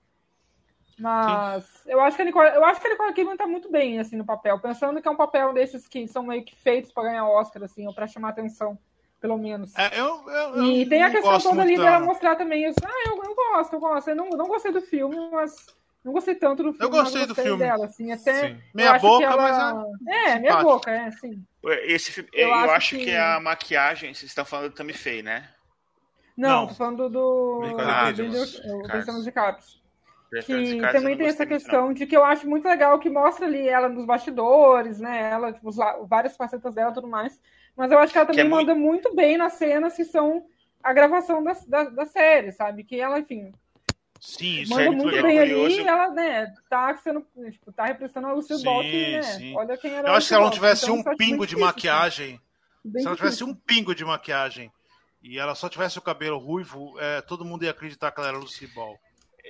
Mas 0.98 1.86
eu 1.86 2.00
acho 2.00 2.16
que 2.16 2.22
a 2.22 2.24
Nicole, 2.24 2.48
eu 2.56 2.64
acho 2.64 2.80
que 2.80 2.86
a 2.88 2.90
Nicole 2.90 3.12
Kidman 3.14 3.36
tá 3.36 3.46
muito 3.46 3.70
bem 3.70 4.00
assim 4.00 4.16
no 4.16 4.24
papel, 4.26 4.58
pensando 4.60 5.00
que 5.00 5.06
é 5.06 5.10
um 5.10 5.16
papel 5.16 5.52
desses 5.52 5.86
que 5.86 6.08
são 6.08 6.24
meio 6.24 6.44
que 6.44 6.56
feitos 6.56 6.92
para 6.92 7.04
ganhar 7.04 7.28
Oscar 7.28 7.62
assim, 7.62 7.86
ou 7.86 7.94
para 7.94 8.08
chamar 8.08 8.30
atenção, 8.30 8.76
pelo 9.20 9.36
menos. 9.36 9.74
É, 9.76 9.98
eu, 9.98 10.28
eu, 10.28 10.64
E 10.64 10.82
eu 10.82 10.88
tem 10.88 11.02
a 11.02 11.10
questão 11.10 11.38
toda 11.40 11.62
ali 11.62 11.76
dela, 11.76 12.00
mostrar 12.00 12.36
também 12.36 12.68
isso. 12.68 12.78
Ah, 12.84 13.04
eu, 13.06 13.22
eu 13.24 13.34
gosto, 13.34 13.72
eu 13.74 13.80
gosto. 13.80 14.08
Eu 14.10 14.16
não, 14.16 14.30
não 14.30 14.46
gostei 14.46 14.72
do 14.72 14.80
filme, 14.80 15.16
mas 15.30 15.66
não 16.04 16.12
gostei 16.12 16.34
tanto 16.34 16.62
do 16.62 16.72
filme. 16.72 16.90
gostei 16.90 17.20
mas 17.20 17.28
do 17.28 17.34
gostei 17.34 17.44
filme. 17.44 17.58
dela, 17.64 17.86
assim, 17.86 18.12
até. 18.12 18.48
Sim. 18.48 18.54
eu 18.54 18.62
Meia 18.74 18.98
boca, 18.98 19.24
ela- 19.24 19.74
mas 19.74 19.98
É, 20.06 20.38
meia 20.38 20.52
simpático. 20.52 20.62
boca, 20.62 20.90
é, 20.90 21.10
sim. 21.10 21.44
Esse 21.84 22.12
filme, 22.12 22.30
Eu 22.32 22.48
eu, 22.48 22.54
acho 22.54 22.72
acho 22.72 22.96
que... 22.96 23.04
que- 23.06 23.14
a 23.16 23.40
maquiagem, 23.40 24.14
vocês 24.14 24.30
estão 24.30 24.44
falando 24.44 24.70
do 24.70 24.74
Tammy 24.76 24.92
Faye, 24.92 25.22
né? 25.22 25.48
Não, 26.36 26.60
Não. 26.60 26.66
tô 26.68 26.74
falando 26.74 27.08
do. 27.08 27.60
Nicole 27.62 27.86
do. 27.86 28.04
Benjamin 28.04 28.30
de. 28.30 28.38
Referência 30.30 30.76
Que 30.76 30.84
eu 30.84 30.92
também 30.92 31.16
tem 31.16 31.26
essa 31.26 31.44
gostei 31.44 31.46
questão 31.46 31.92
de 31.92 32.06
que 32.06 32.16
eu 32.16 32.22
acho 32.24 32.48
muito 32.48 32.68
legal 32.68 32.98
que 32.98 33.08
mostra 33.10 33.46
ali 33.46 33.66
ela 33.66 33.88
nos 33.88 34.04
bastidores, 34.04 35.00
né? 35.00 35.30
Ela, 35.32 35.52
tipo, 35.52 35.68
os 35.68 35.76
la- 35.76 35.98
várias 36.02 36.36
facetas 36.36 36.74
dela 36.74 36.90
e 36.90 36.94
tudo 36.94 37.08
mais. 37.08 37.40
Mas 37.78 37.92
eu 37.92 37.98
acho 38.00 38.12
que 38.12 38.18
ela 38.18 38.26
Que 38.26 38.32
também 38.32 38.44
é 38.46 38.48
muito- 38.48 38.66
manda 38.66 38.74
muito 38.78 39.14
bem 39.14 39.36
nas 39.38 39.52
cenas 39.52 39.94
que 39.94 40.04
são 40.04 40.44
a 40.82 40.92
gravação 40.92 41.42
da, 41.44 41.52
da, 41.68 41.84
da 41.84 42.04
série, 42.06 42.50
sabe? 42.50 42.82
Que 42.82 42.98
ela, 43.00 43.20
enfim, 43.20 43.52
Sim, 44.20 44.62
isso 44.62 44.70
manda 44.70 44.82
é 44.82 44.86
muito 44.88 45.02
muito 45.04 45.22
bem 45.22 45.38
legal. 45.38 45.64
ali 45.64 45.74
e 45.76 45.86
ela, 45.86 46.10
né, 46.10 46.52
tá 46.68 46.96
sendo, 46.96 47.24
tipo, 47.52 47.72
tá 47.72 47.84
representando 47.84 48.26
a 48.26 48.34
Ball, 48.64 48.82
que, 48.82 49.12
né, 49.12 49.22
sim. 49.22 49.56
olha 49.56 49.76
quem 49.78 49.92
era 49.92 50.08
Eu 50.08 50.12
acho 50.14 50.24
que 50.24 50.28
se 50.28 50.34
ela 50.34 50.42
não 50.44 50.50
tivesse 50.50 50.90
Então, 50.90 50.96
um 50.96 51.16
pingo 51.16 51.36
muito 51.36 51.50
de 51.50 51.54
difícil, 51.54 51.66
maquiagem, 51.66 52.26
assim. 52.34 52.40
Bem 52.84 53.02
se 53.02 53.06
ela 53.06 53.16
tivesse 53.16 53.36
difícil. 53.38 53.54
um 53.54 53.64
pingo 53.64 53.94
de 53.94 54.04
maquiagem 54.04 54.72
e 55.22 55.38
ela 55.38 55.54
só 55.54 55.68
tivesse 55.68 55.98
o 55.98 56.02
cabelo 56.02 56.36
ruivo, 56.38 56.98
é, 56.98 57.20
todo 57.20 57.44
mundo 57.44 57.64
ia 57.64 57.70
acreditar 57.70 58.10
que 58.10 58.18
ela 58.18 58.28
era 58.30 58.38
Lucy 58.38 58.66
Ball. 58.66 58.98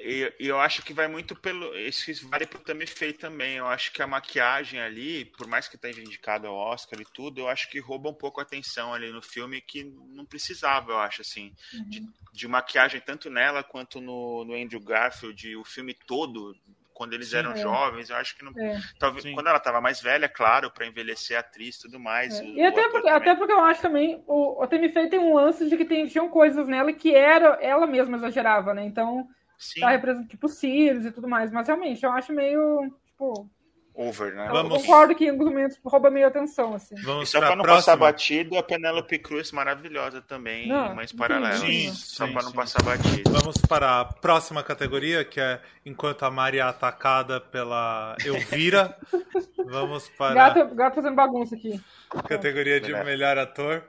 E 0.05 0.33
e 0.41 0.47
eu 0.49 0.61
acho 0.61 0.83
que 0.83 0.93
vai 0.93 1.09
muito 1.09 1.35
pelo. 1.35 1.77
Isso 1.77 2.29
vale 2.29 2.47
pro 2.47 2.59
Tammy 2.61 2.87
Faye 2.87 3.13
também. 3.13 3.57
Eu 3.57 3.67
acho 3.67 3.93
que 3.93 4.03
a 4.03 4.07
maquiagem 4.07 4.81
ali, 4.81 5.25
por 5.25 5.47
mais 5.47 5.67
que 5.69 5.77
esteja 5.77 6.01
indicado 6.01 6.47
ao 6.47 6.55
Oscar 6.55 7.01
e 7.01 7.05
tudo, 7.13 7.41
eu 7.41 7.49
acho 7.49 7.69
que 7.71 7.81
rouba 7.81 8.09
um 8.11 8.15
pouco 8.15 8.41
a 8.41 8.43
atenção 8.43 8.95
ali 8.95 9.11
no 9.11 9.23
filme 9.23 9.61
que 9.61 9.85
não 9.85 10.25
precisava, 10.25 10.93
eu 10.93 10.99
acho, 10.99 11.23
assim. 11.23 11.53
De, 11.89 12.03
de 12.33 12.49
maquiagem 12.49 13.01
tanto 13.01 13.29
nela 13.31 13.63
quanto 13.63 14.01
no, 14.01 14.45
no 14.45 14.55
Andrew 14.55 14.81
Garfield, 14.81 15.57
o 15.57 15.65
filme 15.65 15.95
todo, 16.07 16.55
quando 16.95 17.13
eles 17.15 17.33
eram 17.33 17.53
é. 17.53 17.57
jovens, 17.57 18.11
eu 18.11 18.17
acho 18.17 18.37
que 18.37 18.45
não. 18.45 18.53
É. 18.61 18.81
Talvez, 18.99 19.23
Sim. 19.23 19.33
quando 19.33 19.47
ela 19.47 19.59
estava 19.59 19.81
mais 19.81 20.01
velha, 20.01 20.29
claro, 20.29 20.71
para 20.71 20.87
envelhecer 20.87 21.37
a 21.37 21.41
atriz 21.41 21.77
e 21.77 21.83
tudo 21.83 21.99
mais. 22.01 22.39
É. 22.39 22.43
o- 22.43 22.47
E 22.57 22.63
até 22.65 22.89
porque, 22.91 23.09
até 23.09 23.35
porque 23.37 23.53
eu 23.53 23.61
acho 23.61 23.81
também, 23.81 24.23
o, 24.27 24.63
o 24.63 24.67
Temi 24.67 24.89
Faye 24.91 25.09
tem 25.09 25.19
um 25.21 25.35
lance 25.35 25.69
de 25.69 25.77
que 25.77 25.85
tem, 25.85 26.07
tinham 26.07 26.29
coisas 26.29 26.67
nela 26.67 26.93
que 26.93 27.15
era, 27.15 27.59
ela 27.63 27.87
mesma 27.87 28.17
exagerava, 28.17 28.75
né? 28.75 28.85
Então, 28.85 29.29
Sim, 29.59 29.81
tá 29.81 29.91
representando, 29.91 30.29
tipo, 30.29 30.49
Sirius 30.49 31.05
e 31.05 31.11
tudo 31.11 31.29
mais. 31.29 31.51
Mas 31.51 31.67
realmente, 31.67 32.05
eu 32.05 32.13
acho 32.13 32.33
meio, 32.33 32.95
tipo, 33.07 33.51
over, 33.93 34.33
né? 34.33 34.47
eu 34.47 34.53
Vamos- 34.53 34.83
concordo 34.83 35.13
que 35.17 35.25
em 35.25 35.31
alguns 35.31 35.47
momentos 35.49 35.77
rouba 35.85 36.09
meio 36.09 36.29
atenção, 36.29 36.75
assim. 36.75 36.95
E 36.97 37.03
Vamos 37.03 37.29
só 37.29 37.41
pra 37.41 37.57
não 37.57 37.65
passar 37.65 37.97
próxima. 37.97 37.97
batido, 37.97 38.57
a 38.57 38.63
Penélope 38.63 39.19
Cruz 39.19 39.51
maravilhosa 39.51 40.23
também, 40.23 40.69
Não, 40.69 40.95
Mães 40.95 41.13
incrível. 41.13 41.37
Paralelas. 41.41 41.59
Sim, 41.61 41.93
só 41.93 42.27
sim, 42.27 42.33
para 42.33 42.43
não 42.45 42.51
sim. 42.51 42.57
passar 42.57 42.83
batido. 42.85 43.29
Vamos 43.33 43.57
para 43.57 44.01
a 44.01 44.05
próxima 44.05 44.63
categoria, 44.63 45.25
que 45.25 45.41
é 45.41 45.61
Enquanto 45.85 46.23
a 46.25 46.31
Mari 46.31 46.59
é 46.59 46.63
atacada 46.63 47.41
pela 47.41 48.15
Elvira. 48.25 48.97
Vamos 49.67 50.09
para 50.11 50.35
Gato, 50.35 50.75
gato 50.77 50.95
fazendo 50.95 51.15
bagunça 51.17 51.57
aqui. 51.57 51.81
categoria 52.29 52.81
de 52.81 52.93
Melhor. 52.93 53.05
melhor 53.05 53.39
ator. 53.39 53.83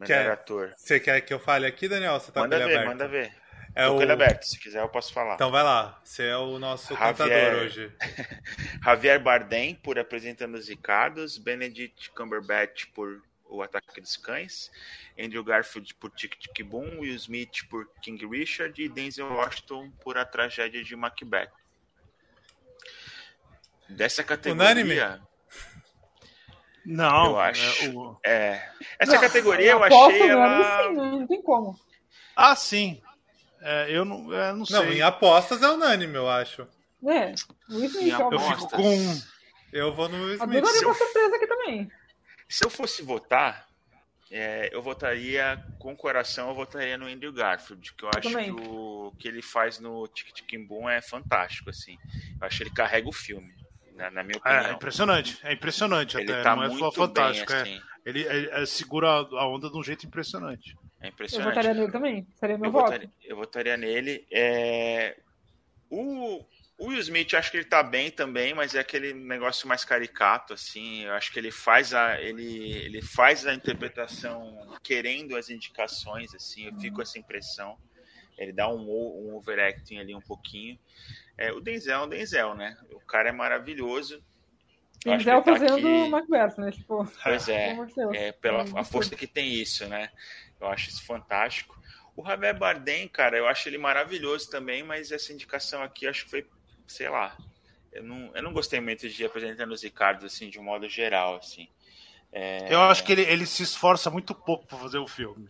Melhor 0.00 0.06
Quer- 0.06 0.30
ator. 0.30 0.72
Você 0.76 0.98
quer 0.98 1.20
que 1.20 1.32
eu 1.34 1.38
fale 1.38 1.66
aqui, 1.66 1.86
Daniel? 1.86 2.18
Você 2.18 2.32
tá 2.32 2.40
manda 2.40 2.56
com 2.56 2.62
ele 2.62 2.70
ver, 2.72 2.76
aberto? 2.78 2.88
manda 2.92 3.08
ver. 3.08 3.32
É 3.76 3.88
o... 3.88 4.00
aberto, 4.12 4.44
se 4.44 4.58
quiser 4.58 4.80
eu 4.82 4.88
posso 4.88 5.12
falar. 5.12 5.34
Então 5.34 5.50
vai 5.50 5.62
lá, 5.64 6.00
você 6.04 6.28
é 6.28 6.36
o 6.36 6.58
nosso 6.58 6.94
Javier. 6.94 7.16
contador 7.16 7.62
hoje. 7.62 7.92
Javier 8.84 9.20
Bardem 9.20 9.74
por 9.74 9.98
Apresentando 9.98 10.54
os 10.54 10.68
Ricardos, 10.68 11.36
Benedict 11.38 12.10
Cumberbatch 12.10 12.86
por 12.94 13.20
O 13.46 13.62
Ataque 13.62 14.00
dos 14.00 14.16
Cães, 14.16 14.70
Andrew 15.18 15.42
Garfield 15.42 15.92
por 15.96 16.10
Tic 16.12 16.36
Tic 16.38 16.64
Boom, 16.64 17.00
Will 17.00 17.14
Smith 17.16 17.66
por 17.68 17.88
King 18.00 18.24
Richard 18.26 18.80
e 18.80 18.88
Denzel 18.88 19.26
Washington 19.32 19.90
por 20.02 20.16
A 20.16 20.24
Tragédia 20.24 20.82
de 20.84 20.94
Macbeth. 20.94 21.50
Dessa 23.88 24.22
categoria, 24.24 24.64
Unânime? 24.72 25.00
Não, 26.86 27.26
Eu 27.30 27.40
acho. 27.40 27.84
é, 27.84 27.88
o- 27.88 28.18
é, 28.24 28.68
essa 28.98 29.14
Não, 29.14 29.20
categoria 29.20 29.70
eu 29.72 29.82
achei 29.82 29.98
mesmo, 30.20 30.32
ela 30.32 30.82
sim, 30.82 30.94
né? 30.94 31.00
não 31.10 31.26
tem 31.26 31.42
como. 31.42 31.78
Ah, 32.36 32.54
sim. 32.56 33.00
É, 33.66 33.86
eu 33.96 34.04
não, 34.04 34.32
é, 34.32 34.52
não 34.52 34.66
sei. 34.66 34.76
Não, 34.76 34.92
em 34.92 35.00
apostas 35.02 35.62
é 35.62 35.68
unânime, 35.70 36.14
eu 36.14 36.28
acho. 36.28 36.66
É, 37.06 37.32
o 37.70 37.82
Smith, 37.84 38.12
Eu 38.18 38.30
Eu 38.32 38.38
fico 38.40 38.68
com. 38.68 39.20
Eu 39.72 39.94
vou 39.94 40.08
no 40.08 40.16
Will 40.22 40.32
A 40.32 40.44
Smith. 40.44 40.62
Deu 40.62 40.74
eu- 40.82 40.88
uma 40.88 40.94
surpresa 40.94 41.36
aqui 41.36 41.46
também. 41.46 41.90
Se 42.48 42.64
eu 42.64 42.70
fosse 42.70 43.02
votar, 43.02 43.66
é, 44.30 44.68
eu 44.72 44.82
votaria 44.82 45.62
com 45.78 45.92
o 45.92 45.96
coração, 45.96 46.48
eu 46.50 46.54
votaria 46.54 46.96
no 46.98 47.06
Andrew 47.06 47.32
Garfield, 47.32 47.92
que 47.94 48.04
eu 48.04 48.10
acho 48.14 48.30
também. 48.30 48.54
que 48.54 48.60
o 48.60 49.12
que 49.18 49.26
ele 49.28 49.40
faz 49.42 49.78
no 49.80 50.06
Tic 50.08 50.32
Tic 50.32 50.66
Boom 50.68 50.88
é 50.88 51.00
fantástico, 51.00 51.70
assim. 51.70 51.96
Eu 52.40 52.46
acho 52.46 52.58
que 52.58 52.62
ele 52.64 52.70
carrega 52.70 53.08
o 53.08 53.12
filme, 53.12 53.52
na, 53.94 54.10
na 54.10 54.22
minha 54.22 54.38
É, 54.44 54.48
é 54.48 54.56
opinião. 54.58 54.76
impressionante. 54.76 55.38
É 55.42 55.52
impressionante 55.54 56.16
ele 56.18 56.30
até. 56.32 56.42
tá 56.42 56.54
não 56.54 56.64
é 56.64 56.68
muito 56.68 56.92
fantástico. 56.92 57.50
bem, 57.52 57.56
é. 57.58 57.62
assim. 57.62 57.80
Ele, 58.04 58.20
ele- 58.22 58.50
ele 58.52 58.66
segura 58.66 59.08
a 59.08 59.48
onda 59.48 59.70
de 59.70 59.76
um 59.78 59.82
jeito 59.82 60.06
impressionante. 60.06 60.76
É 61.04 61.08
Eu 61.08 61.12
impressionante. 61.12 61.48
votaria 61.54 61.74
nele 61.74 61.92
também. 61.92 62.26
Seria 62.34 62.56
meu 62.56 62.66
Eu 62.66 62.72
voto. 62.72 62.84
votaria, 62.86 63.10
eu 63.24 63.36
votaria 63.36 63.76
nele. 63.76 64.26
É, 64.32 65.16
O, 65.90 66.44
o 66.78 66.86
Will 66.88 66.98
Smith, 67.00 67.32
eu 67.32 67.38
acho 67.38 67.50
que 67.50 67.58
ele 67.58 67.66
tá 67.66 67.82
bem 67.82 68.10
também, 68.10 68.54
mas 68.54 68.74
é 68.74 68.80
aquele 68.80 69.12
negócio 69.12 69.68
mais 69.68 69.84
caricato, 69.84 70.54
assim. 70.54 71.04
Eu 71.04 71.12
acho 71.12 71.30
que 71.32 71.38
ele 71.38 71.50
faz 71.52 71.92
a, 71.94 72.20
ele, 72.20 72.72
ele 72.84 73.02
faz 73.02 73.46
a 73.46 73.54
interpretação 73.54 74.74
querendo 74.82 75.36
as 75.36 75.50
indicações, 75.50 76.34
assim. 76.34 76.66
Eu 76.66 76.74
fico 76.80 76.96
com 76.96 77.02
essa 77.02 77.18
impressão. 77.18 77.76
Ele 78.36 78.52
dá 78.52 78.68
um, 78.68 78.80
um 78.80 79.36
overacting 79.36 79.98
ali 79.98 80.14
um 80.14 80.20
pouquinho. 80.22 80.78
É, 81.36 81.52
o 81.52 81.60
Denzel 81.60 82.00
é 82.00 82.02
o 82.02 82.06
Denzel, 82.06 82.54
né? 82.54 82.76
O 82.92 82.98
cara 83.00 83.28
é 83.28 83.32
maravilhoso. 83.32 84.24
Eu 85.04 85.12
Denzel 85.18 85.42
tá 85.42 85.52
fazendo 85.52 85.76
aqui- 85.86 86.08
Macbeth, 86.08 86.54
né? 86.58 86.70
Tipo, 86.72 87.06
Pois 87.22 87.48
é, 87.48 87.76
é 88.14 88.32
pela 88.32 88.62
a 88.80 88.82
força 88.84 89.14
que 89.14 89.26
tem 89.26 89.52
isso, 89.52 89.86
né? 89.86 90.10
Eu 90.60 90.68
acho 90.68 90.90
isso 90.90 91.04
fantástico. 91.04 91.76
O 92.16 92.24
Javier 92.26 92.56
Bardem, 92.58 93.08
cara, 93.08 93.36
eu 93.36 93.46
acho 93.46 93.68
ele 93.68 93.78
maravilhoso 93.78 94.50
também, 94.50 94.82
mas 94.82 95.10
essa 95.12 95.32
indicação 95.32 95.82
aqui 95.82 96.06
acho 96.06 96.24
que 96.24 96.30
foi, 96.30 96.46
sei 96.86 97.08
lá, 97.08 97.36
eu 97.92 98.02
não, 98.04 98.32
eu 98.36 98.42
não 98.42 98.52
gostei 98.52 98.80
muito 98.80 99.08
de 99.08 99.24
apresentar 99.24 99.68
os 99.68 99.82
Ricardos 99.82 100.24
assim 100.24 100.50
de 100.50 100.58
um 100.58 100.64
modo 100.64 100.88
geral, 100.88 101.36
assim. 101.36 101.68
É, 102.32 102.68
Eu 102.68 102.82
acho 102.82 103.02
que 103.04 103.12
ele, 103.12 103.22
ele 103.22 103.46
se 103.46 103.62
esforça 103.62 104.10
muito 104.10 104.34
pouco 104.34 104.66
pra 104.66 104.76
fazer 104.78 104.98
o 104.98 105.06
filme. 105.08 105.48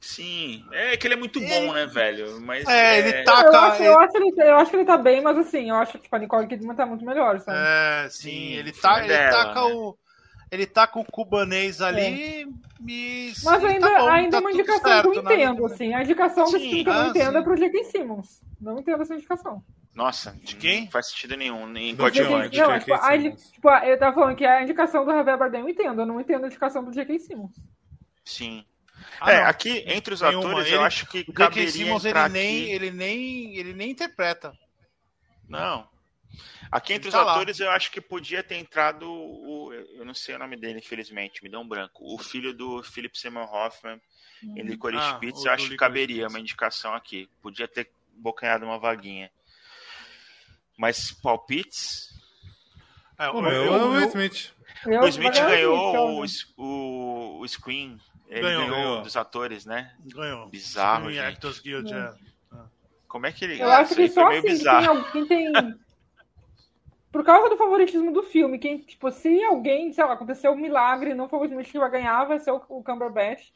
sim, 0.00 0.64
é 0.72 0.96
que 0.96 1.06
ele 1.06 1.14
é 1.14 1.16
muito 1.16 1.40
bom, 1.40 1.72
né, 1.72 1.86
velho? 1.86 2.40
Mas 2.40 2.68
É, 2.68 2.98
ele 2.98 3.12
tá- 3.12 3.42
Eu 3.44 3.56
Taca 3.56 3.58
acho, 3.58 3.82
eu, 3.82 3.98
acho 3.98 4.16
ele, 4.16 4.32
eu 4.42 4.56
acho 4.56 4.70
que 4.70 4.76
ele 4.76 4.84
tá 4.84 4.96
bem, 4.98 5.20
mas 5.22 5.38
assim, 5.38 5.70
eu 5.70 5.76
acho 5.76 5.92
que 5.92 5.98
tipo, 6.00 6.16
a 6.16 6.18
Nicole 6.18 6.46
Kidman 6.48 6.76
tá 6.76 6.86
muito 6.86 7.04
melhor, 7.04 7.40
sabe? 7.40 7.68
É, 7.68 8.08
sim, 8.10 8.30
Sim, 8.30 8.54
ele, 8.54 8.72
tá, 8.72 9.00
ele 9.02 9.18
dela, 9.18 9.18
taca 9.18 9.62
né? 9.62 9.66
o. 9.66 9.96
Ele 10.50 10.66
tá 10.66 10.86
com 10.86 11.00
o 11.00 11.04
cubanês 11.04 11.80
ali 11.80 12.46
e. 12.86 13.32
Mas 13.42 13.64
ainda, 13.64 13.90
tá 13.90 13.98
bom, 13.98 14.08
ainda 14.08 14.30
tá 14.30 14.36
é 14.36 14.40
uma 14.40 14.52
indicação 14.52 14.90
certo, 14.90 15.10
que 15.10 15.18
eu 15.18 15.22
né? 15.24 15.34
entendo, 15.34 15.66
assim. 15.66 15.94
A 15.94 16.02
indicação 16.02 16.44
desse 16.44 16.58
filme 16.60 16.84
que 16.84 16.88
eu 16.88 16.92
ah, 16.92 17.02
não 17.02 17.10
entendo 17.10 17.32
sim. 17.32 17.38
é 17.38 17.42
pro 17.42 17.56
J.K. 17.56 17.84
Simmons. 17.84 18.42
Não 18.60 18.78
entendo 18.78 19.02
essa 19.02 19.14
indicação. 19.14 19.62
nossa, 19.94 20.32
De 20.42 20.54
quem? 20.56 20.84
Não 20.84 20.90
faz 20.92 21.08
sentido 21.08 21.36
nenhum 21.36 21.76
em 21.76 21.94
Do 21.94 22.02
coadjuvante. 22.02 22.58
Não, 22.58 22.78
tipo, 22.78 22.94
a, 22.94 23.18
tipo, 23.18 23.70
eu 23.84 23.98
tava 23.98 24.14
falando 24.14 24.36
que 24.36 24.46
a 24.46 24.62
indicação 24.62 25.04
do 25.04 25.10
Javier 25.10 25.36
Bardem 25.36 25.60
eu 25.62 25.68
entendo, 25.68 26.02
eu 26.02 26.06
não 26.06 26.20
entendo 26.20 26.44
a 26.44 26.46
indicação 26.46 26.84
do 26.84 26.92
J.K. 26.92 27.18
Simmons. 27.18 27.52
Sim. 28.24 28.64
Ah, 29.20 29.32
é, 29.32 29.40
não. 29.42 29.48
aqui 29.48 29.84
entre 29.86 30.14
os 30.14 30.20
Nenhuma. 30.20 30.48
atores 30.48 30.66
Ele- 30.68 30.76
eu 30.76 30.82
acho 30.82 31.06
que 31.06 31.24
O 31.28 31.32
J.K. 31.32 31.66
Simmons 31.68 32.04
ele 32.04 32.28
nem, 32.28 32.62
aqui- 32.62 32.70
ele, 32.72 32.90
nem, 32.92 33.56
ele 33.56 33.72
nem 33.74 33.90
interpreta. 33.90 34.52
Não. 35.48 35.88
Aqui 36.70 36.92
entre 36.92 37.08
Ele 37.08 37.14
os 37.16 37.20
tá 37.20 37.24
lá. 37.24 37.32
atores, 37.34 37.60
eu 37.60 37.70
acho 37.70 37.90
que 37.90 38.00
podia 38.00 38.42
ter 38.42 38.56
entrado 38.56 39.10
o. 39.10 39.72
Eu 39.72 40.04
não 40.04 40.14
sei 40.14 40.34
o 40.34 40.38
nome 40.38 40.56
dele, 40.56 40.78
infelizmente, 40.78 41.42
me 41.42 41.48
deu 41.48 41.60
um 41.60 41.68
branco. 41.68 42.02
O 42.14 42.18
filho 42.18 42.52
do 42.52 42.82
Philip 42.82 43.18
Seymour 43.18 43.52
Hoffman 43.52 44.00
em 44.42 44.62
Licorice 44.62 45.02
Ah, 45.04 45.14
Pizza, 45.14 45.48
eu 45.48 45.52
acho 45.52 45.68
que 45.68 45.76
caberia 45.76 46.24
Pizza. 46.24 46.28
uma 46.28 46.40
indicação 46.40 46.94
aqui. 46.94 47.28
Podia 47.40 47.66
ter 47.68 47.90
bocanhado 48.14 48.64
uma 48.64 48.78
vaguinha. 48.78 49.30
Mas 50.76 51.10
palpites. 51.12 52.14
É, 53.18 53.28
O 53.30 53.36
eu- 53.36 53.42
meu 53.42 53.50
eu- 53.52 53.74
é 53.74 53.84
o 53.84 53.90
Will 53.92 54.00
eu- 54.02 54.08
Smith. 54.08 54.52
Eu, 54.84 55.00
o 55.00 55.08
Smith 55.08 55.34
ganhou 55.34 55.88
então, 55.90 56.16
o, 56.16 56.22
né? 56.22 56.28
o, 56.56 57.38
o 57.40 57.48
Screen. 57.48 57.98
Ele 58.28 58.40
Ganhou, 58.42 58.66
ganhou, 58.66 58.76
ganhou. 58.76 59.02
dos 59.02 59.16
atores, 59.16 59.64
né? 59.64 59.94
Ganhou. 60.00 60.48
Bizarro, 60.48 61.04
Screen 61.04 61.16
gente. 61.16 61.32
Actors 61.32 61.60
Guild, 61.60 61.94
é. 61.94 62.12
Como 63.08 63.24
é 63.24 63.32
que 63.32 63.44
ele. 63.44 63.62
Eu 63.62 63.70
acho 63.70 63.94
que 63.94 64.02
aí 64.02 64.08
só 64.10 64.28
meio 64.28 64.38
assim, 64.40 64.48
quem, 64.48 64.56
bizarro. 64.58 65.26
tem. 65.28 65.52
Por 67.16 67.24
causa 67.24 67.48
do 67.48 67.56
favoritismo 67.56 68.12
do 68.12 68.22
filme, 68.22 68.58
quem, 68.58 68.76
tipo, 68.76 69.10
se 69.10 69.42
alguém, 69.42 69.90
sei 69.90 70.04
lá, 70.04 70.12
aconteceu 70.12 70.52
um 70.52 70.56
milagre 70.56 71.14
não 71.14 71.30
foi 71.30 71.38
o 71.38 71.44
Smith 71.46 71.72
que 71.72 71.78
vai 71.78 71.90
ganhar, 71.90 72.26
vai 72.26 72.38
ser 72.38 72.50
o, 72.50 72.62
o 72.68 72.84
Cumberbatch. 72.84 73.52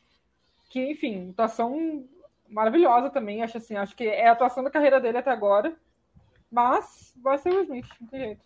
Que, 0.70 0.92
enfim, 0.92 1.28
atuação 1.32 2.08
maravilhosa 2.48 3.10
também, 3.10 3.42
acho 3.42 3.58
assim, 3.58 3.76
acho 3.76 3.94
que 3.94 4.04
é 4.04 4.28
a 4.28 4.32
atuação 4.32 4.64
da 4.64 4.70
carreira 4.70 4.98
dele 4.98 5.18
até 5.18 5.30
agora. 5.30 5.76
Mas 6.50 7.12
vai 7.22 7.36
ser 7.36 7.50
o 7.50 7.60
Smith, 7.60 7.86
não 8.00 8.08
tem 8.08 8.20
jeito. 8.20 8.44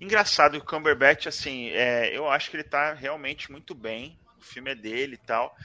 Engraçado 0.00 0.58
o 0.58 0.64
Cumberbatch, 0.64 1.26
assim, 1.26 1.70
é, 1.70 2.16
eu 2.16 2.30
acho 2.30 2.52
que 2.52 2.56
ele 2.56 2.62
tá 2.62 2.92
realmente 2.92 3.50
muito 3.50 3.74
bem. 3.74 4.16
O 4.38 4.44
filme 4.44 4.70
é 4.70 4.76
dele 4.76 5.14
e 5.14 5.26
tal. 5.26 5.56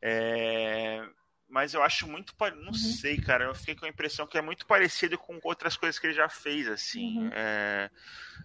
É, 0.00 1.06
mas 1.48 1.74
eu 1.74 1.82
acho 1.82 2.06
muito. 2.08 2.34
pa- 2.34 2.50
Não 2.50 2.72
sei, 2.74 3.16
cara. 3.20 3.44
Eu 3.44 3.54
fiquei 3.54 3.74
com 3.74 3.86
a 3.86 3.88
impressão 3.88 4.26
que 4.26 4.36
é 4.38 4.42
muito 4.42 4.66
parecido 4.66 5.16
com 5.18 5.38
outras 5.44 5.76
coisas 5.76 5.98
que 5.98 6.06
ele 6.06 6.14
já 6.14 6.28
fez, 6.28 6.68
assim. 6.68 7.18
Uhum. 7.18 7.30
É, 7.32 7.90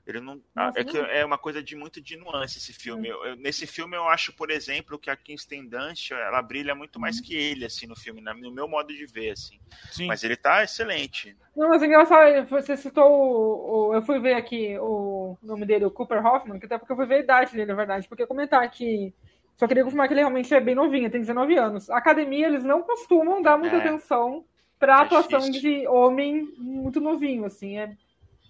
ele 0.05 0.19
não. 0.19 0.41
Nossa, 0.55 0.79
é 0.79 0.83
que 0.83 0.97
é 0.97 1.25
uma 1.25 1.37
coisa 1.37 1.61
de 1.63 1.75
muito 1.75 1.99
de 2.01 2.15
nuance 2.17 2.57
esse 2.57 2.73
filme. 2.73 3.07
Eu- 3.07 3.25
eu- 3.25 3.35
nesse 3.35 3.65
filme 3.67 3.95
eu 3.95 4.07
acho, 4.07 4.33
por 4.33 4.49
exemplo, 4.51 4.97
que 4.99 5.09
a 5.09 5.15
Kirsten 5.15 5.67
Dunst, 5.67 6.11
ela 6.11 6.41
brilha 6.41 6.75
muito 6.75 6.99
mais 6.99 7.19
que 7.19 7.35
ele, 7.35 7.65
assim, 7.65 7.87
no 7.87 7.95
filme, 7.95 8.21
na- 8.21 8.33
no 8.33 8.51
meu 8.51 8.67
modo 8.67 8.93
de 8.93 9.05
ver, 9.05 9.31
assim. 9.31 9.59
Sim. 9.91 10.07
Mas 10.07 10.23
ele 10.23 10.35
tá 10.35 10.63
excelente. 10.63 11.35
Não, 11.55 11.69
mas 11.69 11.81
é 11.83 11.85
engraçado, 11.85 12.47
você 12.47 12.77
citou 12.77 13.05
o, 13.09 13.89
o- 13.89 13.93
Eu 13.95 14.01
fui 14.01 14.19
ver 14.19 14.33
aqui 14.35 14.77
o 14.79 15.37
nome 15.41 15.65
dele, 15.65 15.85
o 15.85 15.91
Cooper 15.91 16.25
Hoffman, 16.25 16.59
que 16.59 16.65
até 16.65 16.77
porque 16.77 16.93
eu 16.93 16.95
fui 16.97 17.05
ver 17.05 17.15
a 17.15 17.19
idade 17.19 17.51
dele, 17.51 17.65
na 17.65 17.75
verdade. 17.75 18.07
Porque 18.07 18.25
comentar 18.25 18.69
que. 18.71 19.13
Só 19.57 19.67
queria 19.67 19.83
confirmar 19.83 20.07
que 20.07 20.13
ele 20.13 20.21
realmente 20.21 20.53
é 20.53 20.59
bem 20.59 20.73
novinho, 20.75 21.09
tem 21.09 21.21
19 21.21 21.55
anos. 21.57 21.89
A 21.89 21.97
academia, 21.97 22.47
eles 22.47 22.63
não 22.63 22.81
costumam 22.81 23.41
dar 23.41 23.57
muita 23.57 23.75
É. 23.75 23.79
atenção 23.79 24.43
pra 24.79 24.99
É 24.99 25.01
atuação 25.03 25.39
difícil. 25.39 25.61
de 25.61 25.87
homem 25.87 26.49
muito 26.57 26.99
novinho, 26.99 27.45
assim. 27.45 27.77
É, 27.77 27.95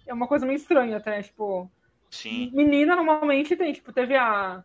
é 0.06 0.14
uma 0.14 0.26
coisa 0.26 0.46
meio 0.46 0.56
estranha 0.56 0.96
até, 0.96 1.20
tipo. 1.22 1.70
Sim, 2.10 2.50
Menina 2.54 2.94
normalmente 2.96 3.56
tem, 3.56 3.72
tipo, 3.72 3.92
teve 3.92 4.16
a. 4.16 4.62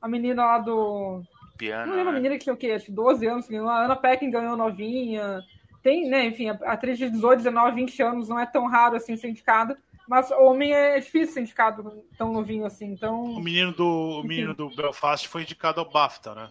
A 0.00 0.08
menina 0.08 0.42
lá 0.44 0.58
do. 0.58 1.22
piano. 1.58 1.88
Não 1.88 1.96
lembro 1.96 2.08
a 2.10 2.12
né? 2.14 2.18
menina 2.20 2.38
que 2.38 2.44
tinha 2.44 2.54
o 2.54 2.56
quê? 2.56 2.70
Acho 2.72 2.86
que 2.86 2.92
12 2.92 3.26
anos, 3.26 3.50
a 3.52 3.84
Ana 3.84 3.96
Paquin 3.96 4.30
ganhou 4.30 4.56
novinha. 4.56 5.42
Tem, 5.82 6.08
né, 6.08 6.24
enfim, 6.26 6.48
atriz 6.48 6.96
de 6.98 7.08
18, 7.10 7.38
19, 7.38 7.74
20 7.74 8.02
anos 8.02 8.28
não 8.28 8.38
é 8.38 8.46
tão 8.46 8.66
raro 8.66 8.96
assim 8.96 9.16
ser 9.16 9.28
indicada. 9.28 9.78
Mas 10.10 10.28
homem 10.32 10.74
é 10.74 10.98
difícil 10.98 11.34
ser 11.34 11.40
indicado 11.42 12.04
tão 12.18 12.32
novinho 12.32 12.66
assim. 12.66 12.86
O 12.86 12.94
Então, 12.94 13.40
menino 13.40 13.70
do, 13.70 13.86
o 13.86 14.24
menino 14.24 14.52
do 14.54 14.68
Belfast 14.68 15.28
foi 15.28 15.42
indicado 15.42 15.78
ao 15.78 15.88
BAFTA, 15.88 16.34
né? 16.34 16.50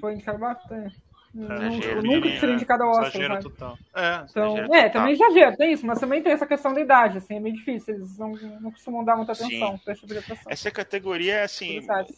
foi 0.00 0.14
indicado 0.14 0.38
bastante. 0.38 0.96
Exagero, 1.34 2.02
Nunca, 2.02 2.02
nunca 2.02 2.28
né? 2.30 2.40
seria 2.40 2.54
indicado 2.54 2.82
ao 2.84 2.90
Oscar, 2.92 3.08
Exagero 3.08 3.42
total. 3.42 3.78
É, 3.94 4.24
Então, 4.30 4.56
Exagero 4.56 4.74
é, 4.74 4.82
total. 4.84 4.92
também 4.92 5.12
exagero, 5.12 5.56
tem 5.58 5.72
isso, 5.72 5.86
mas 5.86 6.00
também 6.00 6.22
tem 6.22 6.32
essa 6.32 6.46
questão 6.46 6.72
da 6.72 6.80
idade, 6.80 7.18
assim, 7.18 7.34
é 7.36 7.40
meio 7.40 7.54
difícil. 7.54 7.94
Eles 7.96 8.16
não, 8.16 8.34
não 8.34 8.70
costumam 8.70 9.04
dar 9.04 9.16
muita 9.16 9.34
Sim. 9.34 9.44
atenção 9.44 9.78
pra 9.84 9.92
esse 9.92 10.06
tipo. 10.06 10.50
Essa 10.50 10.70
categoria, 10.70 11.44
assim, 11.44 11.82
Sabe? 11.82 12.08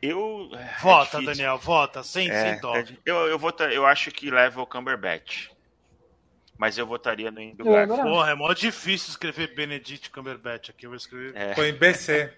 eu. 0.00 0.48
é 0.54 0.80
vota, 0.80 1.18
difícil. 1.18 1.26
Daniel, 1.26 1.58
vota, 1.58 2.02
sem, 2.02 2.30
É, 2.30 2.40
sem 2.40 2.60
dó. 2.60 2.80
di- 2.80 2.98
eu, 3.04 3.16
eu, 3.28 3.38
vota, 3.38 3.64
eu 3.70 3.84
acho 3.84 4.10
que 4.10 4.30
leva 4.30 4.62
o 4.62 4.66
Cumberbatch. 4.66 5.50
Mas 6.58 6.78
eu 6.78 6.86
votaria 6.86 7.30
no 7.30 7.40
Andrew 7.40 7.66
Eu 7.66 7.72
Garfield. 7.72 7.92
adorar. 8.00 8.06
Porra, 8.12 8.30
é 8.30 8.34
mó 8.34 8.52
difícil 8.52 9.10
escrever 9.10 9.54
Benedict 9.54 10.10
Cumberbatch 10.10 10.70
aqui. 10.70 10.86
Eu 10.86 10.90
vou 10.90 10.96
escrever. 10.96 11.32
É, 11.36 11.54
Foi 11.54 11.68
em 11.68 11.74
BC. 11.74 12.32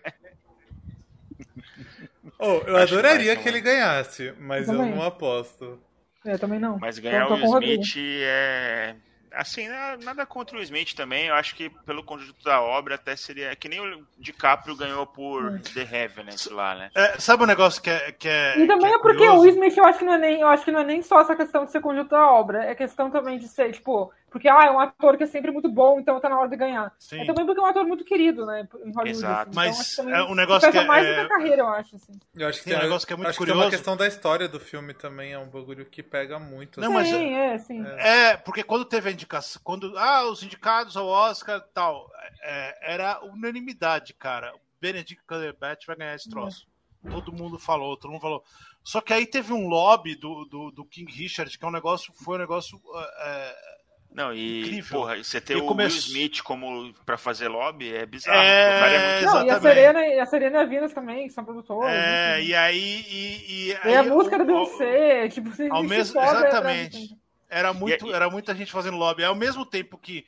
Oh, 2.38 2.60
eu 2.66 2.76
Acho 2.76 2.94
adoraria 2.94 3.34
que 3.36 3.42
que 3.42 3.48
ele 3.48 3.60
ganhasse, 3.60 4.32
mas 4.38 4.68
eu 4.68 4.76
Também. 4.76 4.94
não 4.94 5.02
aposto. 5.02 5.80
Eu 6.24 6.38
também 6.38 6.58
não. 6.58 6.78
mas 6.78 6.98
ganhar 6.98 7.24
Então, 7.24 7.36
o 7.36 7.58
Will. 7.58 7.80
Smith 7.80 7.96
é. 8.22 8.96
Assim, 9.32 9.68
na- 9.68 9.96
nada 9.98 10.24
contra 10.26 10.56
o 10.58 10.62
Smith 10.62 10.94
também. 10.94 11.26
Eu 11.26 11.34
acho 11.34 11.54
que 11.54 11.70
pelo 11.84 12.02
conjunto 12.02 12.42
da 12.44 12.60
obra 12.60 12.94
até 12.96 13.14
seria. 13.16 13.54
Que 13.56 13.68
nem 13.68 13.80
o 13.80 14.06
DiCaprio 14.18 14.76
ganhou 14.76 15.06
por 15.06 15.60
The 15.74 15.82
Revenant 15.84 16.46
lá, 16.50 16.74
né? 16.74 16.90
É, 16.94 17.18
sabe 17.18 17.42
um 17.42 17.46
negócio 17.46 17.82
que 17.82 17.90
é. 17.90 18.12
Que 18.12 18.28
é 18.28 18.58
E 18.58 18.66
também 18.66 18.88
que 18.90 18.96
é 18.96 18.98
porque 18.98 19.18
curioso? 19.18 19.42
o 19.42 19.48
Smith, 19.48 19.76
eu 19.76 19.84
acho 19.84 19.98
que 19.98 20.04
não 20.04 20.14
é 20.14 20.18
nem, 20.18 20.40
eu 20.40 20.48
acho 20.48 20.64
que 20.64 20.70
não 20.72 20.80
é 20.80 20.84
nem 20.84 21.02
só 21.02 21.20
essa 21.20 21.36
questão 21.36 21.64
de 21.64 21.70
ser 21.72 21.80
conjunto 21.80 22.10
da 22.10 22.30
obra, 22.30 22.64
é 22.64 22.74
questão 22.74 23.10
também 23.10 23.38
de 23.38 23.48
ser, 23.48 23.72
tipo, 23.72 24.12
porque 24.30 24.48
ah, 24.48 24.64
é 24.64 24.70
um 24.70 24.78
ator 24.78 25.16
que 25.16 25.24
é 25.24 25.26
sempre 25.26 25.50
muito 25.50 25.68
bom, 25.68 25.98
então 25.98 26.20
tá 26.20 26.28
na 26.28 26.38
hora 26.38 26.48
de 26.48 26.56
ganhar. 26.56 26.92
Sim. 26.98 27.20
É 27.20 27.24
também 27.26 27.46
porque 27.46 27.60
é 27.60 27.62
um 27.62 27.66
ator 27.66 27.84
muito 27.86 28.04
querido, 28.04 28.44
né, 28.46 28.68
em 28.84 28.92
Hollywood. 28.92 29.10
Exato. 29.10 29.50
assim. 29.50 29.54
Mas 29.54 29.98
é 29.98 30.22
um 30.24 30.34
negócio 30.34 30.68
pesa 30.68 30.72
que 30.72 30.84
é- 30.84 30.86
mais 30.86 31.06
do 31.06 31.12
é- 31.12 31.14
que 31.14 31.20
a 31.20 31.28
carreira, 31.28 31.62
eu 31.62 31.68
acho, 31.68 31.96
assim. 31.96 32.12
Eu 32.34 32.48
acho 32.48 32.58
que 32.58 32.64
Tem 32.66 32.76
um 32.76 32.82
negócio 32.82 33.06
que 33.06 33.12
é 33.12 33.16
muito 33.16 33.28
acho 33.28 33.38
que 33.38 33.44
tem 33.44 33.54
uma 33.54 33.62
curioso. 33.62 33.76
questão 33.76 33.96
da 33.96 34.06
história 34.06 34.48
do 34.48 34.60
filme 34.60 34.94
também, 34.94 35.32
é 35.32 35.38
um 35.38 35.48
bagulho 35.48 35.84
que 35.86 36.02
pega 36.02 36.38
muito. 36.38 36.80
Não, 36.80 36.92
mas 36.92 37.08
Sim, 37.08 37.34
é, 37.34 37.58
sim. 37.58 37.84
É, 37.98 38.36
porque 38.36 38.62
quando 38.62 38.84
teve 38.84 39.08
a 39.08 39.12
indicação, 39.12 39.60
quando 39.64 39.96
ah, 39.96 40.24
os 40.28 40.42
indicados 40.42 40.96
ao 40.96 41.06
Oscar 41.06 41.60
tal, 41.72 42.10
é, 42.42 42.94
era 42.94 43.20
unanimidade, 43.24 44.12
cara. 44.14 44.54
O 44.54 44.60
Benedict 44.80 45.22
Cumberbatch 45.26 45.86
vai 45.86 45.96
ganhar 45.96 46.14
esse 46.14 46.28
troço. 46.28 46.66
Todo 47.10 47.32
mundo 47.32 47.58
falou, 47.58 47.96
todo 47.96 48.10
mundo 48.10 48.20
falou. 48.20 48.44
Só 48.82 49.00
que 49.00 49.12
aí 49.12 49.26
teve 49.26 49.52
um 49.52 49.68
lobby 49.68 50.14
do, 50.14 50.44
do, 50.46 50.70
do 50.70 50.84
King 50.84 51.12
Richard, 51.12 51.56
que 51.56 51.64
é 51.64 51.68
um 51.68 51.72
negócio, 51.72 52.12
foi 52.14 52.36
um 52.36 52.40
negócio 52.40 52.80
é, 53.20 53.56
Não, 54.10 54.32
e 54.34 54.62
Incrível. 54.62 54.98
porra, 55.00 55.16
você 55.22 55.40
ter 55.40 55.56
E 55.58 55.60
o 55.60 55.66
começo- 55.66 55.96
Will 55.96 56.06
Smith 56.26 56.42
como 56.42 56.92
pra 57.06 57.16
fazer 57.18 57.46
lobby 57.48 57.94
é 57.94 58.04
bizarro. 58.06 58.38
É, 58.40 58.76
O 58.76 58.80
cara 58.80 58.92
é 58.92 59.20
muito- 59.20 59.34
Não, 59.34 59.46
e 59.46 59.50
a. 59.50 59.60
Serena, 59.60 60.06
e 60.06 60.18
a 60.20 60.26
Serena 60.26 60.58
e 60.58 60.60
a 60.62 60.64
Venus 60.66 60.92
também, 60.92 61.26
que 61.28 61.32
são 61.34 61.44
produtoras. 61.44 61.92
É, 61.92 62.38
enfim. 62.40 62.48
e 62.50 62.54
aí. 62.54 63.04
E, 63.08 63.52
e, 63.52 63.68
E 63.68 63.94
a 63.94 64.00
aí 64.00 64.08
música 64.08 64.36
o- 64.36 64.38
da 64.38 64.44
Beyoncé, 64.44 65.28
tipo, 65.28 65.50
você 65.50 65.68
ao 65.70 65.82
mesmo- 65.84 66.18
atrás 66.18 66.38
exatamente. 66.44 67.16
Era, 67.50 67.72
muito, 67.72 68.06
E- 68.08 68.12
era 68.12 68.28
muita 68.28 68.54
gente 68.54 68.72
fazendo 68.72 68.96
lobby. 68.96 69.24
Ao 69.24 69.34
mesmo 69.34 69.64
tempo 69.64 69.96
que 69.98 70.26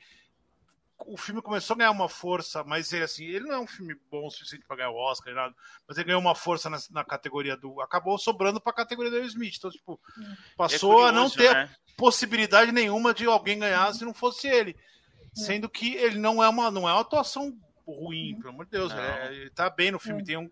o 1.06 1.16
filme 1.16 1.40
começou 1.40 1.74
a 1.74 1.78
ganhar 1.78 1.90
uma 1.90 2.08
força, 2.10 2.62
mas 2.62 2.92
ele, 2.92 3.04
assim, 3.04 3.24
ele 3.24 3.46
não 3.46 3.54
é 3.54 3.58
um 3.58 3.66
filme 3.66 3.96
bom 4.10 4.26
o 4.26 4.30
suficiente 4.30 4.66
para 4.66 4.76
ganhar 4.76 4.90
o 4.90 4.96
Oscar, 4.96 5.34
nada, 5.34 5.54
mas 5.88 5.96
ele 5.96 6.06
ganhou 6.06 6.20
uma 6.20 6.34
força 6.34 6.68
na, 6.68 6.78
na 6.90 7.02
categoria 7.04 7.56
do. 7.56 7.80
Acabou 7.80 8.18
sobrando 8.18 8.60
para 8.60 8.72
a 8.72 8.76
categoria 8.76 9.10
do 9.10 9.16
Will 9.16 9.26
Smith. 9.26 9.54
Então, 9.56 9.70
tipo, 9.70 9.98
passou 10.56 11.06
É 11.06 11.08
a 11.08 11.12
não 11.12 11.28
curioso, 11.30 11.36
ter 11.36 11.54
né? 11.54 11.70
Possibilidade 12.00 12.72
nenhuma 12.72 13.12
de 13.14 13.26
alguém 13.26 13.58
ganhar 13.58 13.92
se 13.94 14.04
não 14.04 14.14
fosse 14.14 14.48
ele. 14.48 14.74
Sendo 15.34 15.68
que 15.68 15.94
ele 15.94 16.18
não 16.18 16.42
é 16.42 16.48
uma, 16.48 16.70
não 16.70 16.88
é 16.88 16.92
uma 16.92 17.00
atuação 17.02 17.56
ruim, 17.86 18.36
pelo 18.38 18.48
amor 18.54 18.64
de 18.64 18.72
Deus. 18.72 18.92
É- 18.92 19.26
ele 19.32 19.50
tá 19.50 19.68
bem 19.70 19.90
no 19.92 19.98
filme. 19.98 20.24
Tem 20.24 20.36
um, 20.36 20.50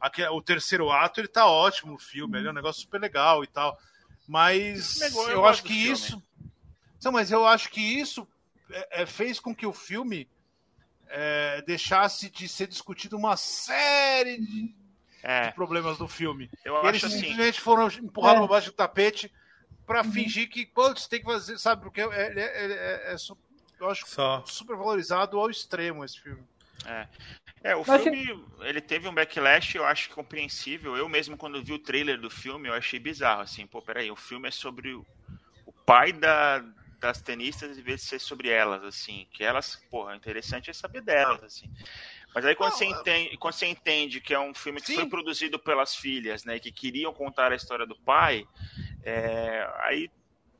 aqui, 0.00 0.22
o 0.24 0.40
terceiro 0.40 0.90
ato, 0.90 1.20
ele 1.20 1.28
tá 1.28 1.44
ótimo 1.46 1.92
no 1.92 1.98
filme. 1.98 2.38
Ele 2.38 2.48
é 2.48 2.50
um 2.50 2.54
negócio 2.54 2.80
super 2.82 3.00
legal 3.00 3.42
e 3.44 3.46
tal. 3.46 3.78
Mas 4.26 4.98
Negócio, 5.00 5.30
eu 5.30 5.36
eu, 5.38 5.46
acho 5.46 5.62
que 5.62 5.74
filme. 5.74 5.92
isso. 5.92 6.22
Não, 7.04 7.12
mas 7.12 7.30
eu 7.30 7.46
acho 7.46 7.68
que 7.70 7.80
isso 7.80 8.26
é, 8.70 9.02
é, 9.02 9.06
fez 9.06 9.38
com 9.38 9.54
que 9.54 9.66
o 9.66 9.72
filme 9.72 10.28
é, 11.08 11.62
deixasse 11.62 12.28
de 12.30 12.48
ser 12.48 12.66
discutido 12.66 13.16
uma 13.16 13.36
série 13.36 14.38
de 14.38 14.74
É, 15.22 15.50
problemas 15.52 15.98
do 15.98 16.08
filme. 16.08 16.50
eu 16.64 16.82
E 16.84 16.88
eles 16.88 17.04
assim. 17.04 17.18
simplesmente 17.20 17.60
foram 17.60 17.86
empurrados 17.88 18.38
É. 18.38 18.40
para 18.40 18.48
baixo 18.54 18.70
do 18.70 18.74
tapete 18.76 19.32
para 19.86 20.02
Uhum. 20.02 20.12
fingir 20.12 20.48
que, 20.48 20.66
putz, 20.66 21.06
tem 21.06 21.20
que 21.20 21.26
fazer, 21.26 21.58
sabe? 21.58 21.82
Porque 21.82 22.00
é, 22.00 22.04
é, 22.04 22.38
é- 22.38 23.14
é 23.14 23.16
eu 23.78 23.90
acho 23.90 24.06
Só. 24.06 24.42
super 24.46 24.76
valorizado 24.76 25.38
ao 25.38 25.50
extremo 25.50 26.04
esse 26.04 26.20
filme. 26.20 26.44
É, 27.62 27.74
o 27.74 27.84
Mas 27.84 28.02
filme, 28.02 28.46
ele 28.60 28.80
teve 28.80 29.08
um 29.08 29.14
backlash, 29.14 29.76
eu 29.76 29.84
acho 29.84 30.10
compreensível. 30.10 30.96
Eu 30.96 31.08
mesmo, 31.08 31.36
quando 31.36 31.62
vi 31.62 31.72
o 31.72 31.78
trailer 31.78 32.20
do 32.20 32.30
filme, 32.30 32.68
eu 32.68 32.74
achei 32.74 32.98
bizarro, 32.98 33.42
assim, 33.42 33.66
pô, 33.66 33.82
peraí, 33.82 34.10
o 34.10 34.16
filme 34.16 34.48
é 34.48 34.50
sobre 34.50 34.92
o, 34.94 35.04
o 35.64 35.72
pai 35.72 36.12
da, 36.12 36.60
das 37.00 37.20
tenistas, 37.20 37.76
em 37.76 37.82
vez 37.82 38.02
de 38.02 38.06
ser 38.06 38.20
sobre 38.20 38.48
elas, 38.48 38.84
assim, 38.84 39.26
que 39.32 39.42
elas, 39.42 39.76
porra, 39.90 40.12
o 40.12 40.16
interessante 40.16 40.70
é 40.70 40.72
saber 40.72 41.02
delas, 41.02 41.42
assim. 41.42 41.68
Mas 42.34 42.44
aí 42.44 42.54
quando, 42.54 42.70
Não, 42.70 42.78
você, 42.78 42.84
é- 42.84 42.90
entende, 42.90 43.36
quando 43.38 43.54
você 43.54 43.66
entende 43.66 44.20
que 44.20 44.34
é 44.34 44.38
um 44.38 44.54
filme 44.54 44.80
que 44.80 44.88
Sim. 44.88 44.94
foi 44.94 45.06
produzido 45.08 45.58
pelas 45.58 45.94
filhas, 45.96 46.44
né, 46.44 46.58
que 46.58 46.70
queriam 46.70 47.12
contar 47.12 47.50
a 47.52 47.56
história 47.56 47.86
do 47.86 47.96
pai, 47.96 48.46
é, 49.06 49.68
aí, 49.82 50.10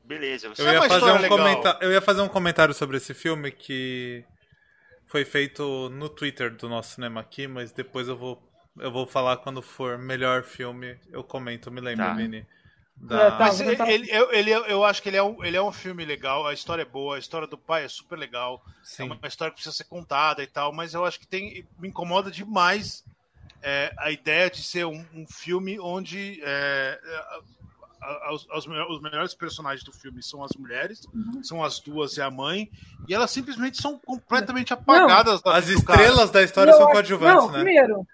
beleza. 0.05 0.49
Você 0.49 0.61
Eu 0.61 0.69
é 0.69 0.73
ia, 0.73 0.79
uma 0.79 0.87
fazer 0.89 1.05
um 1.11 1.81
eu 1.81 1.91
ia 1.91 2.01
fazer 2.01 2.21
um 2.21 2.29
comentário 2.29 2.73
sobre 2.73 2.97
esse 2.97 3.13
filme 3.13 3.51
que 3.51 4.23
foi 5.07 5.25
feito 5.25 5.89
no 5.89 6.09
Twitter 6.09 6.51
do 6.55 6.69
nosso 6.69 6.95
cinema 6.95 7.21
aqui, 7.21 7.47
mas 7.47 7.71
depois 7.71 8.07
eu 8.07 8.17
vou, 8.17 8.41
eu 8.79 8.91
vou 8.91 9.05
falar 9.07 9.37
quando 9.37 9.61
for 9.61 9.97
melhor 9.97 10.43
filme. 10.43 10.97
Eu 11.11 11.23
comento, 11.23 11.71
me 11.71 11.81
lembra, 11.81 12.05
Tá. 12.07 12.13
Vini. 12.13 12.37
É, 12.39 12.45
Da... 13.07 13.31
tá. 13.31 13.37
Mas 13.39 13.59
ele, 13.61 13.71
tentar- 13.71 13.91
ele- 13.91 14.09
eu, 14.11 14.31
ele- 14.33 14.51
eu 14.51 14.83
acho 14.83 15.01
que 15.01 15.09
ele 15.09 15.17
é, 15.17 15.23
um, 15.23 15.43
ele 15.43 15.55
é 15.57 15.61
um 15.61 15.71
filme 15.71 16.03
legal, 16.05 16.47
a 16.47 16.53
história 16.53 16.81
é 16.81 16.85
boa, 16.85 17.15
a 17.15 17.19
história 17.19 17.47
do 17.47 17.57
pai 17.57 17.85
é 17.85 17.87
super 17.87 18.17
legal, 18.17 18.63
é 18.65 18.83
Sim. 18.83 19.03
uma 19.03 19.27
história 19.27 19.51
que 19.51 19.55
precisa 19.57 19.75
ser 19.75 19.83
contada 19.85 20.41
e 20.43 20.47
tal, 20.47 20.73
mas 20.73 20.93
eu 20.93 21.05
acho 21.05 21.19
que 21.19 21.27
tem 21.27 21.65
me 21.79 21.87
incomoda 21.89 22.31
demais 22.31 23.03
é, 23.61 23.93
a 23.97 24.11
ideia 24.11 24.49
de 24.49 24.63
ser 24.63 24.85
um, 24.85 25.05
um 25.13 25.25
filme 25.27 25.79
onde 25.79 26.39
é, 26.43 26.99
a- 28.01 28.33
os, 28.33 28.47
os 28.53 28.67
melhor- 28.67 28.89
os 28.91 29.01
melhores 29.01 29.33
personagens 29.33 29.83
do 29.83 29.91
filme 29.91 30.21
são 30.23 30.43
as 30.43 30.51
mulheres, 30.57 31.05
Uhum. 31.13 31.43
são 31.43 31.63
as 31.63 31.79
duas 31.79 32.15
e 32.17 32.21
a 32.21 32.29
mãe, 32.31 32.69
e 33.07 33.13
elas 33.13 33.31
simplesmente 33.31 33.81
são 33.81 33.97
completamente 33.99 34.73
apagadas 34.73 35.41
da 35.41 35.55
As 35.57 35.65
do 35.67 35.83
cara. 35.83 36.01
estrelas 36.01 36.29
da 36.31 36.41
história 36.43 36.71
Eu 36.71 36.75
são 36.77 36.83
acho- 36.85 36.93
coadjuvantes, 36.93 37.43
Não, 37.45 37.51
né? 37.51 37.63
primeiro, 37.63 38.07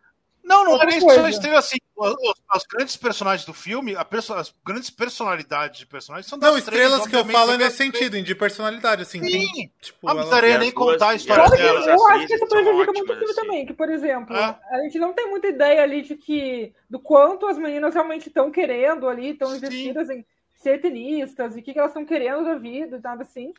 Não, 0.44 0.64
não 0.66 0.72
é 0.72 0.74
Outra 0.74 0.88
nem 0.88 1.00
só 1.00 1.28
estrela 1.30 1.60
assim. 1.60 1.78
Os, 1.96 2.12
os- 2.12 2.42
as 2.50 2.64
grandes 2.64 2.98
personagens 2.98 3.46
do 3.46 3.54
filme, 3.54 3.96
a 3.96 4.04
perso- 4.04 4.34
as 4.34 4.54
grandes 4.66 4.90
personalidades 4.90 5.80
de 5.80 5.86
personagens 5.88 6.28
são 6.28 6.38
das 6.38 6.52
Não, 6.52 6.58
estrelas 6.58 7.08
que 7.08 7.16
eu 7.16 7.24
falo 7.26 7.54
é 7.54 7.58
nesse 7.58 7.78
sentido, 7.78 8.22
de 8.22 8.36
personalidade, 8.36 9.04
assim. 9.04 9.22
Tem, 9.22 9.46
Sim. 9.48 9.72
tipo, 9.80 10.00
Não 10.06 10.12
ela- 10.12 10.22
precisaria 10.22 10.56
E 10.56 10.58
nem 10.58 10.72
contar 10.72 11.10
a 11.10 11.16
história 11.16 11.50
dela. 11.50 11.80
eu 11.86 12.08
acho 12.08 12.28
que 12.28 12.34
isso 12.36 12.48
prejudica 12.48 12.92
muito 12.92 13.04
o 13.04 13.16
filme 13.16 13.24
assim. 13.24 13.36
também. 13.36 13.66
Que, 13.66 13.74
por 13.74 13.90
exemplo, 13.90 14.36
É. 14.36 14.60
a 14.72 14.78
gente 14.84 15.00
não 15.00 15.14
tem 15.14 15.30
muita 15.30 15.48
ideia 15.48 15.82
ali 15.82 16.02
de 16.02 16.16
que 16.16 16.74
do 16.90 17.00
quanto 17.00 17.46
as 17.48 17.58
meninas 17.58 17.94
realmente 17.94 18.28
estão 18.28 18.52
querendo 18.52 19.08
ali, 19.08 19.30
estão 19.30 19.56
investidas 19.56 20.10
em 20.10 20.26
ser 20.56 20.82
tenistas 20.82 21.56
e 21.56 21.60
o 21.60 21.64
que, 21.64 21.72
que 21.74 21.80
elas 21.80 21.92
estão 21.92 22.06
querendo 22.06 22.44
da 22.44 22.56
vida 22.56 22.98
e 22.98 23.02
nada 23.02 23.24
assim. 23.24 23.54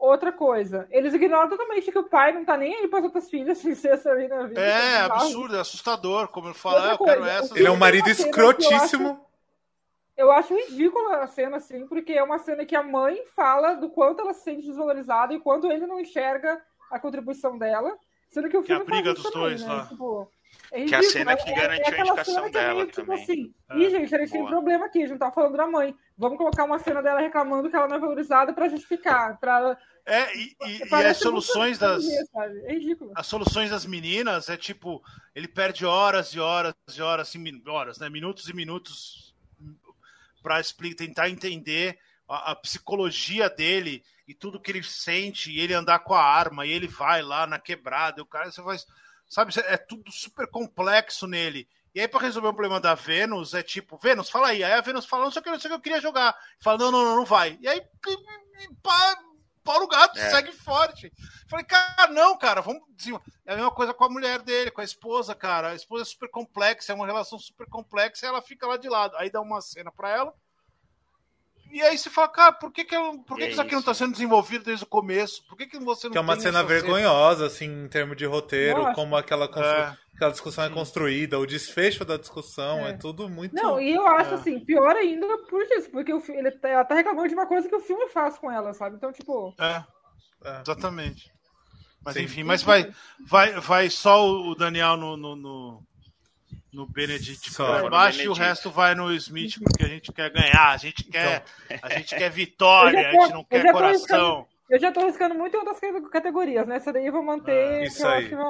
Outra 0.00 0.32
coisa, 0.32 0.88
eles 0.90 1.12
ignoram 1.12 1.50
totalmente 1.50 1.92
que 1.92 1.98
o 1.98 2.08
pai 2.08 2.32
não 2.32 2.42
tá 2.42 2.56
nem 2.56 2.74
aí 2.74 2.88
para 2.88 3.00
as 3.00 3.04
outras 3.04 3.28
filhas 3.28 3.58
sem 3.60 3.74
ser 3.74 3.88
essa 3.88 4.16
vida. 4.16 4.34
É, 4.58 5.02
bizarro. 5.02 5.12
absurdo, 5.12 5.56
é 5.56 5.60
assustador. 5.60 6.28
Como 6.28 6.48
eu 6.48 6.54
falo, 6.54 6.76
Outra 6.76 6.90
ah, 6.90 6.94
eu 6.94 6.98
quero 7.04 7.24
essa. 7.26 7.58
Ele 7.58 7.68
é 7.68 7.70
um 7.70 7.76
marido 7.76 8.08
eu 8.08 8.12
escrotíssimo. 8.12 9.20
Eu 10.16 10.32
acho 10.32 10.54
ridícula 10.54 11.18
a 11.18 11.26
cena, 11.26 11.58
assim, 11.58 11.86
porque 11.86 12.14
é 12.14 12.22
uma 12.22 12.38
cena 12.38 12.64
que 12.64 12.74
a 12.74 12.82
mãe 12.82 13.22
fala 13.36 13.74
do 13.74 13.90
quanto 13.90 14.22
ela 14.22 14.32
se 14.32 14.42
sente 14.42 14.66
desvalorizada 14.66 15.34
e 15.34 15.40
quanto 15.40 15.70
ele 15.70 15.86
não 15.86 16.00
enxerga 16.00 16.62
a 16.90 16.98
contribuição 16.98 17.58
dela. 17.58 17.94
Sendo 18.30 18.48
que 18.48 18.56
o 18.56 18.62
Que 18.62 18.72
é 18.72 18.76
a 18.76 18.78
filme 18.78 18.90
faz 18.90 19.02
briga 19.02 19.12
isso 19.12 19.22
dos 19.22 19.32
também, 19.32 19.48
dois 19.48 19.62
né? 19.62 19.68
lá. 19.68 19.86
Tipo, 19.86 20.32
é 20.72 20.84
Que 20.84 20.94
é 20.94 20.98
a 20.98 21.00
ridículo, 21.00 21.10
cena 21.12 21.36
que 21.36 21.52
garantiu 21.54 21.84
a 21.84 21.88
aquela 21.88 22.06
indicação 22.08 22.34
cena 22.34 22.50
que 22.50 22.56
é 22.58 22.60
meio, 22.62 22.74
dela 22.74 22.86
tipo 22.86 23.00
também. 23.06 23.22
assim, 23.22 23.54
É. 23.70 23.76
Ih, 23.78 23.90
gente, 23.90 24.14
a 24.14 24.18
gente 24.18 24.30
tem 24.32 24.40
Boa. 24.40 24.50
problema 24.52 24.86
aqui, 24.86 24.98
a 24.98 25.00
gente 25.02 25.10
não 25.10 25.18
tá 25.18 25.30
falando 25.32 25.56
da 25.56 25.66
mãe. 25.66 25.94
Vamos 26.16 26.38
colocar 26.38 26.64
uma 26.64 26.78
cena 26.78 27.02
dela 27.02 27.20
reclamando 27.20 27.68
que 27.70 27.76
ela 27.76 27.88
não 27.88 27.96
é 27.96 28.00
valorizada 28.00 28.52
pra 28.52 28.68
justificar. 28.68 29.38
Pra... 29.38 29.76
É, 30.06 30.36
e, 30.36 30.56
e- 30.66 30.88
e 30.88 30.94
as 31.06 31.16
soluções 31.18 31.78
das. 31.78 32.04
Sabe? 32.32 32.58
É 32.66 32.72
ridículo. 32.74 33.12
As 33.14 33.26
soluções 33.26 33.70
das 33.70 33.84
meninas 33.86 34.48
é 34.48 34.56
tipo, 34.56 35.02
ele 35.34 35.46
perde 35.48 35.84
horas 35.84 36.28
e 36.28 36.40
horas 36.40 36.74
e 36.96 37.02
horas, 37.02 37.28
assim, 37.28 37.62
horas, 37.66 37.98
né? 37.98 38.08
Minutos 38.08 38.48
e 38.48 38.54
minutos 38.54 39.34
para 40.42 40.60
tentar 40.96 41.28
entender 41.28 41.98
a, 42.28 42.52
a 42.52 42.56
psicologia 42.56 43.48
dele 43.50 44.02
e 44.26 44.34
tudo 44.34 44.60
que 44.60 44.70
ele 44.70 44.82
sente, 44.82 45.50
e 45.50 45.58
ele 45.60 45.74
andar 45.74 45.98
com 45.98 46.14
a 46.14 46.22
arma, 46.22 46.64
e 46.64 46.70
ele 46.70 46.86
vai 46.86 47.20
lá 47.20 47.46
na 47.48 47.58
quebrada, 47.58 48.20
e 48.20 48.22
o 48.22 48.26
cara, 48.26 48.50
você 48.50 48.62
faz. 48.62 48.86
Sabe, 49.30 49.52
é 49.60 49.76
tudo 49.76 50.10
super 50.10 50.48
complexo 50.48 51.24
nele. 51.24 51.68
E 51.94 52.00
aí, 52.00 52.08
para 52.08 52.20
resolver 52.20 52.48
o 52.48 52.52
problema 52.52 52.80
da 52.80 52.96
Vênus, 52.96 53.54
é 53.54 53.62
tipo, 53.62 53.96
Vênus, 53.96 54.28
fala 54.28 54.48
aí. 54.48 54.62
Aí 54.64 54.72
a 54.72 54.80
Vênus 54.80 55.06
fala, 55.06 55.24
não 55.24 55.30
sei 55.30 55.40
o 55.40 55.42
que, 55.44 55.50
não 55.50 55.60
sei 55.60 55.68
o 55.68 55.72
que 55.72 55.76
eu 55.76 55.80
queria 55.80 56.00
jogar. 56.00 56.36
Fala, 56.60 56.78
não, 56.78 56.90
não, 56.90 57.04
não, 57.04 57.16
não 57.16 57.24
vai. 57.24 57.56
E 57.60 57.68
aí, 57.68 57.80
pá, 58.82 59.16
Paulo 59.62 59.86
Gato 59.86 60.18
É. 60.18 60.30
segue 60.30 60.52
forte. 60.52 61.12
Falei, 61.48 61.64
cara, 61.64 62.10
não, 62.10 62.36
cara, 62.36 62.60
vamos. 62.60 62.82
É 63.46 63.52
a 63.52 63.56
mesma 63.56 63.70
coisa 63.70 63.94
com 63.94 64.04
a 64.04 64.08
mulher 64.10 64.42
dele, 64.42 64.70
com 64.70 64.80
a 64.80 64.84
esposa, 64.84 65.32
cara. 65.32 65.70
A 65.70 65.74
esposa 65.76 66.02
é 66.02 66.06
super 66.06 66.28
complexa, 66.28 66.92
é 66.92 66.94
uma 66.94 67.06
relação 67.06 67.38
super 67.38 67.68
complexa 67.68 68.26
e 68.26 68.28
ela 68.28 68.42
fica 68.42 68.66
lá 68.66 68.76
de 68.76 68.88
lado. 68.88 69.16
Aí 69.16 69.30
dá 69.30 69.40
uma 69.40 69.60
cena 69.60 69.92
pra 69.92 70.10
ela. 70.10 70.34
E 71.72 71.80
aí 71.82 71.96
você 71.96 72.10
fala, 72.10 72.28
cara, 72.28 72.52
por 72.52 72.72
que, 72.72 72.84
que, 72.84 72.94
eu- 72.96 73.18
por 73.20 73.36
que, 73.36 73.44
É 73.44 73.46
que 73.46 73.52
isso 73.52 73.60
aqui 73.62 73.72
não 73.72 73.78
isso. 73.80 73.86
tá 73.86 73.94
sendo 73.94 74.12
desenvolvido 74.12 74.64
desde 74.64 74.84
o 74.84 74.88
começo? 74.88 75.44
Por 75.46 75.56
que, 75.56 75.66
que 75.66 75.78
você 75.78 76.06
não 76.08 76.12
Que 76.12 76.18
é 76.18 76.20
uma 76.20 76.34
tem 76.34 76.42
cena 76.42 76.62
vergonhosa, 76.64 77.46
assim, 77.46 77.84
em 77.84 77.88
termos 77.88 78.16
de 78.16 78.26
roteiro, 78.26 78.82
Nossa. 78.82 78.94
como 78.94 79.16
aquela, 79.16 79.46
constru- 79.46 79.64
É. 79.66 79.96
aquela 80.14 80.30
discussão 80.32 80.64
é 80.64 80.68
Sim. 80.68 80.74
construída, 80.74 81.38
o 81.38 81.46
desfecho 81.46 82.04
da 82.04 82.16
discussão, 82.16 82.84
é, 82.86 82.90
É. 82.90 82.92
tudo 82.96 83.28
muito. 83.28 83.54
Não, 83.54 83.80
e 83.80 83.94
eu 83.94 84.06
acho 84.06 84.32
É. 84.32 84.34
assim, 84.34 84.58
pior 84.60 84.96
ainda 84.96 85.26
por 85.48 85.62
isso, 85.62 85.90
porque 85.90 86.12
o 86.12 86.20
ele 86.28 86.50
tá, 86.50 86.68
ela 86.68 86.84
tá 86.84 86.94
reclamando 86.94 87.28
de 87.28 87.34
uma 87.34 87.46
coisa 87.46 87.68
que 87.68 87.76
o 87.76 87.80
filme 87.80 88.08
faz 88.08 88.36
com 88.38 88.50
ela, 88.50 88.74
sabe? 88.74 88.96
Então, 88.96 89.12
tipo, 89.12 89.54
É, 89.58 89.84
É. 90.44 90.60
exatamente. 90.62 91.30
Mas 92.04 92.14
Sim. 92.14 92.22
enfim, 92.22 92.42
mas 92.42 92.62
vai, 92.62 92.90
vai, 93.26 93.52
vai 93.60 93.90
só 93.90 94.26
o 94.26 94.54
Daniel 94.54 94.96
no, 94.96 95.16
no, 95.18 95.36
no, 95.36 95.82
no 96.72 96.86
Benedict 96.86 97.50
baixo 97.90 98.22
e 98.22 98.28
o 98.28 98.32
resto 98.32 98.70
vai 98.70 98.94
no 98.94 99.12
Smith, 99.14 99.58
porque 99.62 99.84
a 99.84 99.88
gente 99.88 100.12
quer 100.12 100.30
ganhar, 100.30 100.70
a 100.70 100.76
gente 100.76 101.02
quer, 101.04 101.44
a 101.82 101.88
gente 101.98 102.14
quer 102.14 102.30
vitória, 102.30 103.08
a 103.08 103.12
gente 103.12 103.32
não 103.32 103.44
quer 103.44 103.72
coração. 103.72 104.46
eu 104.68 104.78
já 104.80 104.92
tô 104.92 105.00
arriscando 105.00 105.34
muito 105.34 105.54
em 105.54 105.58
outras 105.58 105.80
cate- 105.80 106.08
categorias, 106.10 106.66
né? 106.66 106.76
Essa 106.76 106.92
daí 106.92 107.06
eu 107.06 107.12
vou 107.12 107.22
manter. 107.24 107.80
Ah, 107.80 107.82
isso 107.84 108.02
eu 108.04 108.08
aí. 108.08 108.28
vai- 108.28 108.46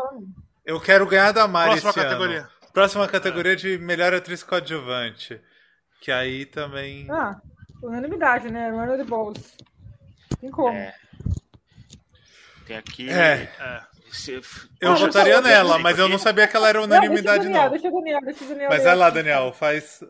Eu 0.66 0.80
quero 0.80 1.06
ganhar 1.06 1.32
da 1.32 1.48
Mari 1.48 1.70
Próxima 1.80 1.90
esse 1.90 1.98
categoria. 2.02 2.40
ano. 2.40 2.48
Próxima 2.72 3.08
categoria 3.08 3.56
de 3.56 3.78
melhor 3.78 4.12
atriz 4.14 4.42
coadjuvante. 4.42 5.40
Que 6.00 6.12
aí 6.12 6.46
também. 6.46 7.06
Ah, 7.10 7.40
unanimidade, 7.82 8.50
né? 8.50 8.70
Runner 8.70 8.96
the 8.98 9.04
Balls. 9.04 9.56
Tem 10.40 10.50
como. 10.50 10.76
É. 10.76 10.94
Tem 12.66 12.76
aqui. 12.76 13.10
É. 13.10 13.50
É. 13.58 13.82
se- 14.12 14.40
Eu 14.80 14.92
Ah, 14.92 14.94
votaria 14.94 15.34
eu- 15.34 15.42
nela, 15.42 15.78
mas 15.78 15.98
eu 15.98 16.08
não 16.08 16.18
sabia 16.18 16.46
que 16.48 16.56
ela 16.56 16.68
era 16.68 16.82
unanimidade, 16.82 17.48
não. 17.48 17.70
deixa 17.70 17.88
o 17.88 17.92
Daniel, 17.92 18.20
deixa 18.22 18.44
o 18.44 18.48
Daniel. 18.48 18.68
Mas 18.70 18.84
vai 18.84 18.96
lá. 18.96 19.10
Daniel, 19.10 19.52
faz. 19.52 20.00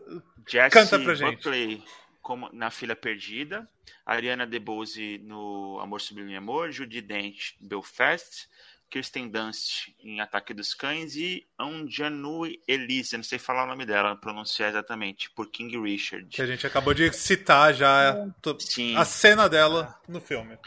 Jessie 0.47 0.69
Canta 0.71 0.99
pra 0.99 1.13
gente. 1.15 1.35
Buckley 1.37 1.83
como 2.21 2.49
na 2.53 2.69
Filha 2.69 2.95
Perdida, 2.95 3.67
Ariana 4.05 4.45
DeBose 4.45 5.19
no 5.23 5.79
Amor 5.81 5.99
Sublime 6.01 6.35
Amor, 6.35 6.71
Judy 6.71 7.01
Dent 7.01 7.53
Belfast, 7.59 8.47
Kirsten 8.89 9.29
Dunst 9.29 9.87
em 10.03 10.19
Ataque 10.19 10.53
dos 10.53 10.73
Cães 10.73 11.15
e 11.15 11.47
Anjanu 11.57 12.41
Elise, 12.67 13.15
não 13.15 13.23
sei 13.23 13.39
falar 13.39 13.63
o 13.63 13.67
nome 13.67 13.85
dela, 13.85 14.15
pronunciar 14.17 14.69
exatamente, 14.69 15.31
por 15.31 15.49
King 15.49 15.79
Richard. 15.81 16.27
Que 16.27 16.41
a 16.41 16.45
gente 16.45 16.67
acabou 16.67 16.93
de 16.93 17.11
citar 17.13 17.73
já 17.73 18.13
Sim. 18.59 18.95
a 18.97 19.05
cena 19.05 19.47
dela 19.47 19.97
no 20.07 20.19
filme. 20.19 20.57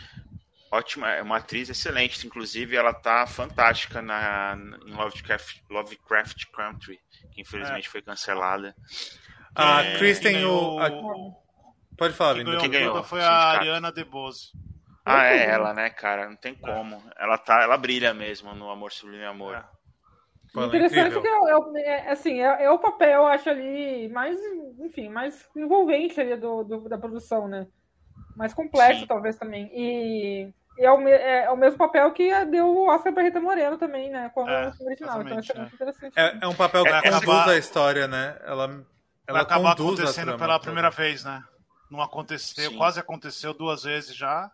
Ótima, 0.74 1.08
é 1.12 1.22
uma 1.22 1.36
atriz 1.36 1.68
excelente. 1.68 2.26
Inclusive, 2.26 2.74
ela 2.74 2.92
tá 2.92 3.24
fantástica 3.28 4.02
na, 4.02 4.58
em 4.84 4.92
Lovecraft, 4.92 5.60
Lovecraft 5.70 6.46
Country, 6.52 6.98
que 7.30 7.42
infelizmente 7.42 7.86
é. 7.86 7.90
foi 7.90 8.02
cancelada. 8.02 8.74
A 9.54 9.84
é, 9.84 9.98
Kristen, 9.98 10.44
o. 10.44 10.80
A... 10.80 10.90
Pode 11.96 12.14
falar, 12.14 12.34
Quem 12.34 12.44
ganhou, 12.44 12.60
quem 12.60 12.70
ganhou 12.70 13.04
foi 13.04 13.22
a 13.22 13.30
Ariana 13.30 13.92
DeBose. 13.92 14.50
Ah, 15.06 15.26
é 15.26 15.48
ela, 15.48 15.72
né, 15.72 15.90
cara? 15.90 16.28
Não 16.28 16.34
tem 16.34 16.56
como. 16.56 17.00
Ela 17.16 17.38
tá, 17.38 17.62
ela 17.62 17.76
brilha 17.76 18.12
mesmo 18.12 18.52
no 18.52 18.68
Amor 18.68 18.90
Sublime 18.90 19.24
Amor. 19.26 19.54
É. 19.54 19.64
Pô, 20.52 20.64
Interessante 20.64 21.20
que 21.20 21.26
é, 21.26 21.30
é, 21.30 21.90
é, 21.90 22.10
assim, 22.10 22.40
é, 22.40 22.64
é, 22.64 22.70
o 22.70 22.80
papel, 22.80 23.22
eu 23.22 23.26
acho, 23.28 23.48
ali 23.48 24.08
mais, 24.08 24.36
enfim, 24.80 25.08
mais 25.08 25.48
envolvente 25.54 26.20
ali 26.20 26.36
do, 26.36 26.64
do 26.64 26.88
da 26.88 26.98
produção, 26.98 27.46
né? 27.46 27.68
Mais 28.36 28.52
complexo, 28.52 29.02
Sim. 29.02 29.06
talvez, 29.06 29.36
também. 29.36 29.70
E 29.72 30.52
é 30.78 30.90
o, 30.90 31.08
é, 31.08 31.44
é, 31.44 31.50
o 31.50 31.56
mesmo 31.56 31.78
papel 31.78 32.10
que 32.12 32.44
deu 32.46 32.66
o 32.66 32.88
Oscar 32.88 33.12
para 33.12 33.22
Rita 33.22 33.40
Moreno 33.40 33.78
também, 33.78 34.10
né? 34.10 34.30
Como 34.34 34.50
é, 34.50 34.72
original. 34.80 35.22
Então 35.22 35.38
isso 35.38 35.52
é 35.52 35.58
muito 35.58 35.74
interessante. 35.74 36.12
É, 36.16 36.38
é 36.42 36.48
um 36.48 36.54
papel 36.54 36.82
que 36.82 36.88
é, 36.88 37.02
conduz 37.02 37.16
acabar, 37.16 37.48
a 37.48 37.56
história, 37.56 38.08
né? 38.08 38.36
Ela, 38.44 38.64
ela 38.64 38.84
vai 39.28 39.42
acabar 39.42 39.72
acontecendo 39.72 40.36
pela 40.36 40.58
primeira 40.58 40.90
vez, 40.90 41.24
né? 41.24 41.42
Não 41.90 42.00
aconteceu, 42.00 42.70
Sim. 42.70 42.76
quase 42.76 42.98
aconteceu 42.98 43.54
duas 43.54 43.84
vezes 43.84 44.16
já. 44.16 44.50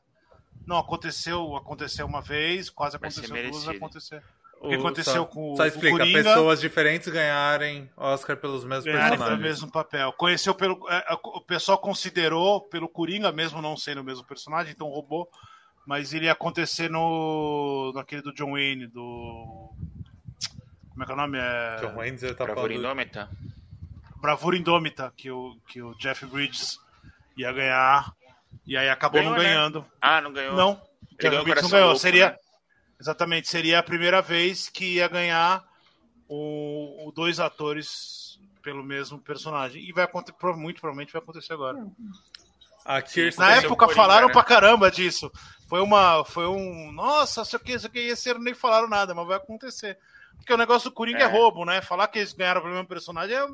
Não 0.67 0.77
aconteceu, 0.77 1.57
aconteceu 1.57 2.07
uma 2.07 2.21
vez, 2.21 2.69
quase 2.69 2.97
aconteceu 2.97 3.51
duas, 3.51 3.65
vai 3.65 3.77
acontecer. 3.77 4.23
O 4.61 4.69
que 4.69 4.75
aconteceu 4.75 5.23
só, 5.23 5.25
com 5.25 5.57
só 5.57 5.65
explica, 5.65 5.95
o 5.95 5.99
Coringa, 5.99 6.23
pessoas 6.23 6.61
diferentes 6.61 7.09
ganharem 7.09 7.91
Oscar 7.97 8.37
pelos 8.37 8.63
mesmos 8.63 8.85
ganharem 8.85 9.11
personagens. 9.11 9.39
pelo 9.39 9.49
mesmo 9.49 9.73
papel. 9.73 10.13
Conheceu 10.13 10.55
pelo. 10.55 10.87
É, 10.91 10.99
é, 10.99 11.15
o 11.15 11.41
pessoal 11.41 11.79
considerou 11.79 12.61
pelo 12.69 12.87
Coringa, 12.87 13.33
mesmo 13.33 13.63
não 13.63 13.75
sendo 13.75 14.03
o 14.03 14.05
mesmo 14.05 14.23
personagem, 14.27 14.73
então 14.73 14.87
roubou. 14.89 15.31
Mas 15.87 16.13
ele 16.13 16.27
ia 16.27 16.33
acontecer 16.33 16.91
no. 16.91 17.93
naquele 17.95 18.23
do 18.23 18.33
John 18.33 18.53
Wayne, 18.53 18.87
do. 18.87 19.73
Como 20.91 21.03
é 21.03 21.07
que 21.07 21.11
é 21.11 21.15
o 21.15 21.17
nome? 21.17 21.39
É... 21.39 21.77
John 21.81 21.95
Wayne, 21.95 22.19
você 22.19 22.35
tá 22.35 22.45
Bravura 22.45 22.75
Indômita. 22.75 23.31
Bravura 24.17 24.57
Indômita, 24.57 25.13
que 25.17 25.31
o, 25.31 25.57
que 25.67 25.83
o 25.83 25.95
Jeff 25.95 26.27
Bridges 26.27 26.79
ia 27.37 27.53
ganhar. 27.53 28.13
E 28.67 28.77
aí 28.77 28.89
acabou 28.89 29.21
ganhou, 29.21 29.35
não 29.35 29.43
né? 29.43 29.49
ganhando. 29.49 29.81
Né? 29.81 29.87
Ah, 30.01 30.21
não 30.21 30.33
ganhou. 30.33 30.55
Não, 30.55 30.83
Jeff 31.19 31.43
Bridges 31.43 31.63
não 31.63 31.71
ganhou. 31.71 31.87
Louco, 31.87 32.01
seria. 32.01 32.31
Né? 32.31 32.37
Exatamente, 33.01 33.49
seria 33.49 33.79
a 33.79 33.83
primeira 33.83 34.21
vez 34.21 34.69
que 34.69 34.97
ia 34.97 35.09
ganhar 35.09 35.65
o, 36.29 37.09
o 37.09 37.13
dois 37.13 37.41
atores 37.41 38.39
pelo 38.63 38.85
mesmo 38.85 39.19
personagem. 39.19 39.83
E 39.83 39.93
vai 39.93 40.05
acontecer, 40.05 40.37
muito 40.55 40.81
provavelmente 40.81 41.13
vai 41.13 41.23
acontecer 41.23 41.55
agora. 41.55 41.79
Na 43.39 43.53
época 43.57 43.89
falaram 43.89 44.29
né? 44.29 44.33
pra 44.33 44.45
caramba 44.45 44.91
disso. 44.91 45.31
Foi 45.71 45.81
uma. 45.81 46.25
Foi 46.25 46.49
um. 46.49 46.91
Nossa, 46.91 47.45
sei 47.45 47.57
o 47.57 47.63
que, 47.63 47.79
sei 47.79 47.89
o 47.89 47.93
que, 47.93 47.99
esse 48.01 48.35
nem 48.41 48.53
falaram 48.53 48.89
nada, 48.89 49.15
mas 49.15 49.25
vai 49.25 49.37
acontecer. 49.37 49.97
Porque 50.37 50.53
o 50.53 50.57
negócio 50.57 50.91
do 50.91 50.95
Coringa 50.95 51.21
é, 51.21 51.23
é 51.23 51.27
roubo, 51.27 51.65
né? 51.65 51.81
Falar 51.81 52.09
que 52.09 52.19
eles 52.19 52.33
ganharam 52.33 52.61
pelo 52.61 52.73
mesmo 52.75 52.89
personagem 52.89 53.37
é. 53.37 53.47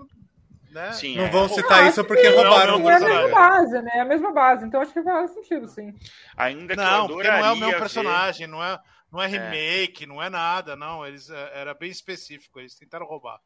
Né? 0.71 0.93
Sim, 0.93 1.17
não 1.17 1.25
é. 1.25 1.29
vão 1.29 1.47
citar 1.49 1.83
não, 1.83 1.89
isso 1.91 2.05
porque 2.05 2.27
roubaram 2.29 2.79
o 2.79 2.85
personagem. 2.85 3.17
É 3.17 3.19
a 3.19 3.23
mesma 3.23 3.39
base, 3.39 3.83
né? 3.83 3.91
É 3.95 4.01
a 4.01 4.05
mesma 4.05 4.33
base, 4.33 4.65
então 4.65 4.81
acho 4.81 4.93
que 4.93 5.03
faz 5.03 5.31
sentido, 5.31 5.69
sim. 5.69 5.95
Ainda 6.37 6.75
que 6.75 6.83
não, 6.83 7.07
porque 7.07 7.29
não 7.29 7.47
é 7.47 7.53
o 7.53 7.57
mesmo 7.57 7.79
personagem, 7.79 8.47
ver... 8.47 8.53
não 8.53 8.65
é. 8.65 8.79
Não 9.13 9.23
é, 9.23 9.27
é 9.27 9.29
remake, 9.29 10.05
é. 10.05 10.07
não 10.07 10.23
é 10.23 10.31
nada, 10.31 10.75
não. 10.75 11.07
Eles 11.07 11.29
é, 11.29 11.61
era 11.61 11.75
bem 11.75 11.91
específico, 11.91 12.59
eles 12.59 12.75
tentaram 12.75 13.07
roubar. 13.07 13.41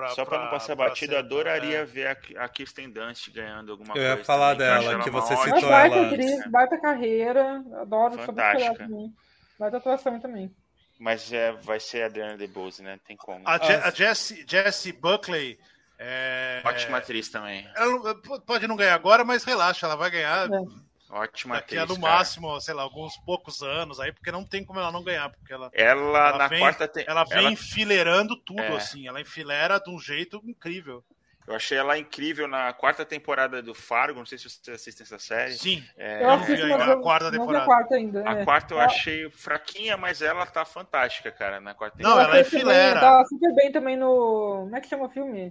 Pra, 0.00 0.08
Só 0.10 0.24
para 0.24 0.44
não 0.44 0.50
passar 0.50 0.74
batido, 0.74 1.14
adoraria 1.14 1.78
é. 1.78 1.84
ver 1.84 2.06
a, 2.06 2.44
a 2.44 2.48
Kirsten 2.48 2.90
Dunst 2.90 3.30
ganhando 3.30 3.72
alguma 3.72 3.92
coisa. 3.92 4.08
Eu 4.08 4.16
ia 4.16 4.24
falar 4.24 4.56
também, 4.56 4.88
dela, 4.88 5.02
que 5.02 5.10
você 5.10 5.36
citou 5.36 5.58
ela. 5.58 5.68
Baita 5.68 6.06
atriz, 6.06 6.46
baita 6.46 6.80
carreira, 6.80 7.64
adoro 7.80 8.18
Fantástica. 8.18 8.88
Baita 9.58 9.76
atuação 9.76 10.18
também. 10.18 10.50
Mas 10.98 11.30
é, 11.32 11.52
vai 11.52 11.78
ser 11.78 12.02
a 12.02 12.06
Adriana 12.06 12.36
DeBose, 12.38 12.82
né? 12.82 12.98
Tem 13.06 13.14
como. 13.14 13.46
A, 13.46 13.58
Je 13.58 13.72
a 13.74 13.90
Jessie, 13.90 14.44
Jessie 14.48 14.92
Buckley. 14.92 15.58
É... 15.98 16.62
Ótima 16.64 16.96
atriz 16.96 17.28
também. 17.28 17.68
Ela 17.76 18.14
pode 18.46 18.66
não 18.66 18.74
ganhar 18.74 18.94
agora, 18.94 19.22
mas 19.22 19.44
relaxa, 19.44 19.84
ela 19.84 19.96
vai 19.96 20.10
ganhar. 20.10 20.50
É. 20.50 20.89
Ótima 21.10 21.56
Daqui 21.56 21.76
atriz, 21.76 21.90
a 21.90 21.94
no 21.94 22.00
máximo, 22.00 22.60
sei 22.60 22.72
lá, 22.72 22.82
alguns 22.82 23.16
poucos 23.18 23.62
anos 23.62 23.98
aí, 23.98 24.12
porque 24.12 24.30
não 24.30 24.44
tem 24.44 24.64
como 24.64 24.78
ela 24.78 24.92
não 24.92 25.02
ganhar, 25.02 25.28
porque 25.28 25.52
ela 25.52 25.68
ela, 25.72 26.28
ela 26.28 26.38
na 26.38 26.48
vem, 26.48 26.60
quarta 26.60 26.86
tem, 26.86 27.04
ela 27.06 27.24
vem 27.24 27.38
ela... 27.38 27.52
enfileirando 27.52 28.36
tudo 28.36 28.62
é. 28.62 28.76
assim, 28.76 29.08
ela 29.08 29.20
enfileira 29.20 29.80
de 29.80 29.90
um 29.90 29.98
jeito 29.98 30.40
incrível. 30.44 31.04
Eu 31.46 31.56
achei 31.56 31.76
ela 31.76 31.98
incrível 31.98 32.46
na 32.46 32.72
quarta 32.72 33.04
temporada 33.04 33.60
do 33.60 33.74
Fargo, 33.74 34.20
não 34.20 34.26
sei 34.26 34.38
se 34.38 34.48
você 34.48 34.70
assiste 34.70 35.02
essa 35.02 35.18
série. 35.18 35.54
Sim. 35.54 35.84
É, 35.96 36.22
eu 36.22 36.30
assisto, 36.30 36.72
a, 36.72 36.92
a 36.92 36.96
quarta 36.98 37.28
temporada. 37.28 37.64
A 37.64 37.66
quarta, 37.66 37.94
ainda, 37.96 38.28
a 38.28 38.32
é. 38.38 38.44
quarta 38.44 38.74
eu 38.74 38.80
achei 38.80 39.28
fraquinha, 39.30 39.96
mas 39.96 40.22
ela 40.22 40.46
tá 40.46 40.64
fantástica, 40.64 41.32
cara, 41.32 41.58
na 41.58 41.74
quarta 41.74 41.96
temporada. 41.96 42.22
Não, 42.22 42.30
ela 42.30 42.40
enfileira. 42.40 43.00
Tá 43.00 43.24
super 43.24 43.52
bem 43.56 43.72
também 43.72 43.96
no, 43.96 44.60
como 44.62 44.76
é 44.76 44.80
que 44.80 44.88
chama 44.88 45.06
o 45.06 45.10
filme? 45.10 45.50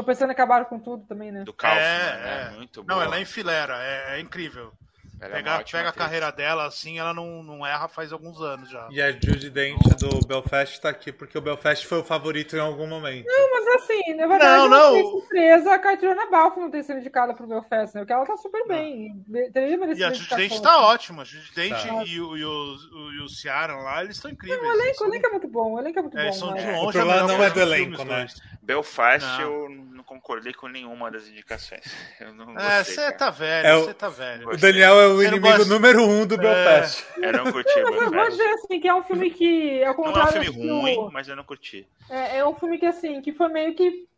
Estou 0.00 0.14
pensando 0.14 0.30
em 0.30 0.32
acabar 0.32 0.64
com 0.64 0.78
tudo 0.78 1.04
também, 1.06 1.30
né? 1.30 1.44
Do 1.44 1.52
Caos, 1.52 1.76
é, 1.76 1.78
né? 1.78 2.48
É. 2.52 2.56
Muito 2.56 2.82
bom. 2.82 2.94
Não, 2.94 3.02
ela 3.02 3.18
é 3.18 3.20
enfileira, 3.20 3.76
é, 3.82 4.16
é 4.16 4.20
incrível. 4.20 4.72
Ela 5.20 5.34
pega, 5.34 5.50
é 5.56 5.64
pega 5.64 5.88
a 5.90 5.92
carreira 5.92 6.32
dela, 6.32 6.66
assim, 6.66 6.98
ela 6.98 7.12
não, 7.12 7.42
não 7.42 7.66
erra 7.66 7.86
faz 7.88 8.10
alguns 8.10 8.40
anos 8.40 8.70
já. 8.70 8.88
E 8.90 9.02
a 9.02 9.12
Judy 9.12 9.50
Dent 9.50 9.78
do 9.98 10.26
Belfast 10.26 10.80
tá 10.80 10.88
aqui, 10.88 11.12
porque 11.12 11.36
o 11.36 11.42
Belfast 11.42 11.86
foi 11.86 11.98
o 11.98 12.04
favorito 12.04 12.56
em 12.56 12.60
algum 12.60 12.86
momento. 12.86 13.26
Não, 13.26 13.50
mas 13.52 13.82
assim, 13.82 14.14
na 14.14 14.26
verdade, 14.26 14.56
não, 14.56 14.68
não. 14.70 14.94
não 14.94 15.10
surpresa 15.10 15.74
a 15.74 15.78
Catriona 15.78 16.30
Balfe 16.30 16.58
não 16.58 16.70
ter 16.70 16.82
sido 16.82 17.00
indicada 17.00 17.34
pro 17.34 17.46
Belfast, 17.46 17.94
né? 17.94 18.00
Porque 18.00 18.14
ela 18.14 18.24
tá 18.24 18.38
super 18.38 18.66
bem. 18.66 19.22
Teria 19.52 19.76
e 19.94 20.04
a 20.04 20.10
Judy 20.10 20.34
Dent 20.34 20.60
tá 20.62 20.86
ótima. 20.86 21.20
A 21.20 21.24
Judy 21.26 21.54
Dent 21.54 21.82
tá. 21.82 22.04
e, 22.06 22.18
o, 22.18 22.36
e, 22.38 22.44
o, 22.44 22.76
o, 23.20 23.24
o 23.24 23.28
Ciaran 23.28 23.76
lá, 23.76 24.02
eles 24.02 24.16
estão 24.16 24.30
incríveis. 24.30 24.62
Não, 24.62 24.70
o, 24.70 24.72
elenco, 24.72 25.04
o 25.04 25.06
elenco 25.06 25.26
é 25.26 25.30
muito 25.30 25.48
bom, 25.48 25.72
o 25.74 25.78
elenco 25.78 25.98
é 25.98 26.02
muito 26.02 26.18
é, 26.18 26.26
bom. 26.26 26.32
São 26.32 26.54
de 26.54 26.64
né? 26.64 26.76
longe, 26.78 26.88
o 26.88 26.92
problema 26.92 27.26
não 27.26 27.44
é 27.44 27.50
do 27.50 27.60
elenco, 27.60 28.04
né? 28.04 28.26
Belfast, 28.70 29.26
não. 29.26 29.40
eu 29.40 29.68
não 29.68 30.04
concordei 30.04 30.52
com 30.52 30.68
nenhuma 30.68 31.10
das 31.10 31.26
indicações. 31.28 31.84
Eu 32.20 32.32
não 32.32 32.58
é, 32.58 32.84
você 32.84 33.10
tá 33.12 33.30
velho, 33.30 33.80
você 33.80 33.90
é 33.90 33.94
tá 33.94 34.08
velho. 34.08 34.48
O 34.48 34.56
Daniel 34.56 35.00
é 35.00 35.06
o 35.08 35.22
inimigo 35.22 35.64
número 35.64 36.00
número 36.00 36.04
um 36.04 36.26
do 36.26 36.34
é. 36.36 36.38
Belfast. 36.38 37.06
Eu 37.16 37.32
não 37.32 37.52
curti 37.52 37.80
não, 37.80 37.90
mas 37.90 38.02
eu 38.02 38.10
vou 38.10 38.28
dizer 38.28 38.48
assim, 38.50 38.80
que 38.80 38.88
é 38.88 38.94
um 38.94 39.02
filme 39.02 39.30
que... 39.30 39.84
Ao 39.84 39.96
não 39.96 40.20
é 40.20 40.24
um 40.24 40.26
filme 40.26 40.48
ruim, 40.48 41.10
mas 41.12 41.28
eu 41.28 41.36
não 41.36 41.44
curti. 41.44 41.86
É, 42.08 42.38
é 42.38 42.46
um 42.46 42.54
filme 42.54 42.78
que, 42.78 42.86
assim, 42.86 43.20
que 43.20 43.32
foi 43.32 43.48
meio 43.48 43.74
que 43.74 44.08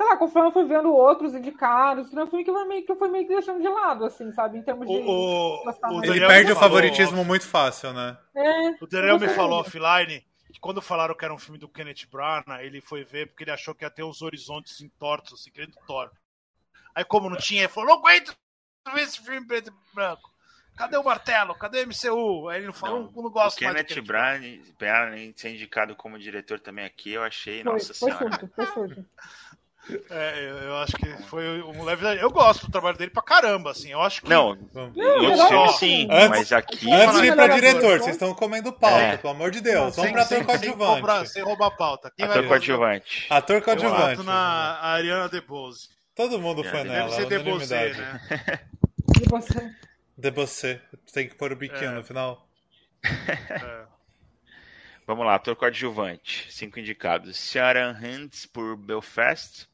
sei 0.00 0.06
lá, 0.06 0.16
conforme 0.16 0.48
eu 0.48 0.52
fui 0.52 0.64
vendo 0.64 0.94
outros 0.94 1.34
indicados, 1.34 2.10
é 2.14 2.24
um 2.24 2.26
filme 2.26 2.42
que 2.42 2.50
foi 2.50 2.64
meio 2.64 2.86
que, 2.86 2.94
foi 2.94 3.08
meio 3.08 3.26
que 3.26 3.34
deixando 3.34 3.60
de 3.60 3.68
lado, 3.68 4.06
assim, 4.06 4.32
sabe? 4.32 4.56
Em 4.56 4.62
termos 4.62 4.88
de. 4.88 4.94
O, 4.94 5.62
o 5.62 6.04
ele 6.04 6.26
perde 6.26 6.52
o 6.52 6.56
favoritismo 6.56 7.22
muito 7.22 7.46
fácil, 7.46 7.92
né? 7.92 8.16
É, 8.34 8.70
o 8.80 8.86
Daniel 8.86 9.18
me 9.18 9.28
falou 9.28 9.60
offline 9.60 10.24
quando 10.58 10.82
falaram 10.82 11.14
que 11.14 11.24
era 11.24 11.34
um 11.34 11.38
filme 11.38 11.58
do 11.58 11.68
Kenneth 11.68 12.06
Branagh, 12.10 12.64
ele 12.64 12.80
foi 12.80 13.04
ver 13.04 13.28
porque 13.28 13.44
ele 13.44 13.50
achou 13.50 13.74
que 13.74 13.84
ia 13.84 13.90
ter 13.90 14.02
os 14.02 14.22
horizontes 14.22 14.80
entortos, 14.80 15.34
assim, 15.34 15.50
querendo 15.50 15.76
Thor. 15.86 16.10
Aí, 16.94 17.04
como 17.04 17.30
não 17.30 17.36
tinha, 17.36 17.62
ele 17.62 17.68
falou: 17.68 17.90
não 17.90 17.98
aguento 17.98 18.34
ver 18.94 19.02
esse 19.02 19.20
filme 19.20 19.46
preto 19.46 19.70
e 19.70 19.94
branco. 19.94 20.30
Cadê 20.76 20.96
o 20.96 21.04
martelo? 21.04 21.54
Cadê 21.54 21.82
o 21.82 21.86
MCU? 21.86 22.48
Aí 22.48 22.58
ele 22.58 22.66
não 22.66 22.72
falou, 22.72 23.00
não, 23.00 23.22
não 23.22 23.30
gosto 23.30 23.60
o 23.60 23.64
mais 23.64 23.82
Kenneth 23.82 24.02
Branagh 24.02 25.32
ser 25.36 25.50
indicado 25.50 25.94
como 25.94 26.18
diretor 26.18 26.58
também 26.58 26.86
aqui, 26.86 27.12
eu 27.12 27.22
achei, 27.22 27.62
foi, 27.62 27.72
nossa 27.72 27.92
foi 27.92 28.10
senhora. 28.10 28.30
Surto, 28.30 28.52
foi 28.54 28.66
surto. 28.66 29.06
É, 30.10 30.66
eu 30.66 30.76
acho 30.76 30.96
que 30.96 31.22
foi 31.24 31.62
um 31.62 31.82
leve. 31.82 32.06
Eu 32.20 32.30
gosto 32.30 32.66
do 32.66 32.72
trabalho 32.72 32.96
dele 32.96 33.10
pra 33.10 33.22
caramba, 33.22 33.70
assim. 33.70 33.90
Eu 33.90 34.00
acho 34.00 34.22
que. 34.22 34.28
Não, 34.28 34.56
em 34.94 35.26
outros 35.26 35.48
filmes 35.48 35.76
sim, 35.76 36.08
antes, 36.10 36.28
mas 36.28 36.52
aqui. 36.52 36.92
Antes 36.92 37.20
de 37.20 37.26
ir 37.28 37.34
pra 37.34 37.48
diretor, 37.48 37.98
vocês 37.98 38.16
estão 38.16 38.34
comendo 38.34 38.72
pauta, 38.72 38.98
é. 38.98 39.16
pelo 39.16 39.32
amor 39.32 39.50
de 39.50 39.60
Deus. 39.60 39.96
Vamos 39.96 40.12
pra 40.12 40.22
ator 40.22 40.44
coadjuvante. 40.44 41.06
Sem, 41.06 41.26
sem 41.26 41.42
roubar 41.42 41.70
pauta. 41.76 42.12
Quem 42.16 42.26
ator 42.26 42.46
coadjuvante. 42.46 43.26
Ator 43.30 43.62
coadjuvante. 43.62 44.18
Eu 44.18 44.24
na 44.24 44.78
Ariana 44.82 45.28
DeBose. 45.28 45.88
Todo 46.14 46.38
mundo 46.38 46.62
foi 46.64 46.84
nela. 46.84 47.10
Deve 47.10 47.22
ser 47.22 47.26
DeBose, 47.26 47.72
né? 47.72 48.60
DeBose 49.06 49.80
de 50.20 50.30
você. 50.30 50.80
Tem 51.12 51.28
que 51.28 51.34
pôr 51.34 51.52
o 51.52 51.56
biquinho 51.56 51.90
é. 51.90 51.94
no 51.94 52.04
final. 52.04 52.46
É. 53.02 53.86
Vamos 55.06 55.26
lá, 55.26 55.34
ator 55.34 55.56
coadjuvante. 55.56 56.52
Cinco 56.52 56.78
indicados. 56.78 57.36
Ciaran 57.36 57.92
Hands 57.92 58.46
por 58.46 58.76
Belfast. 58.76 59.66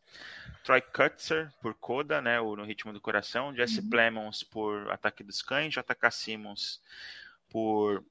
Troy 0.67 0.81
Kutzer 0.81 1.53
por 1.63 1.75
Coda, 1.75 2.21
né, 2.21 2.41
o 2.41 2.57
No 2.57 2.65
Ritmo 2.65 2.93
do 2.93 3.01
Coração. 3.01 3.55
Jesse 3.55 3.79
uhum. 3.79 3.89
Plemons 3.89 4.43
por 4.43 4.91
Ataque 4.91 5.23
dos 5.23 5.41
Cães. 5.41 5.73
J.K. 5.73 6.11
Simmons 6.11 6.83
por 7.49 8.05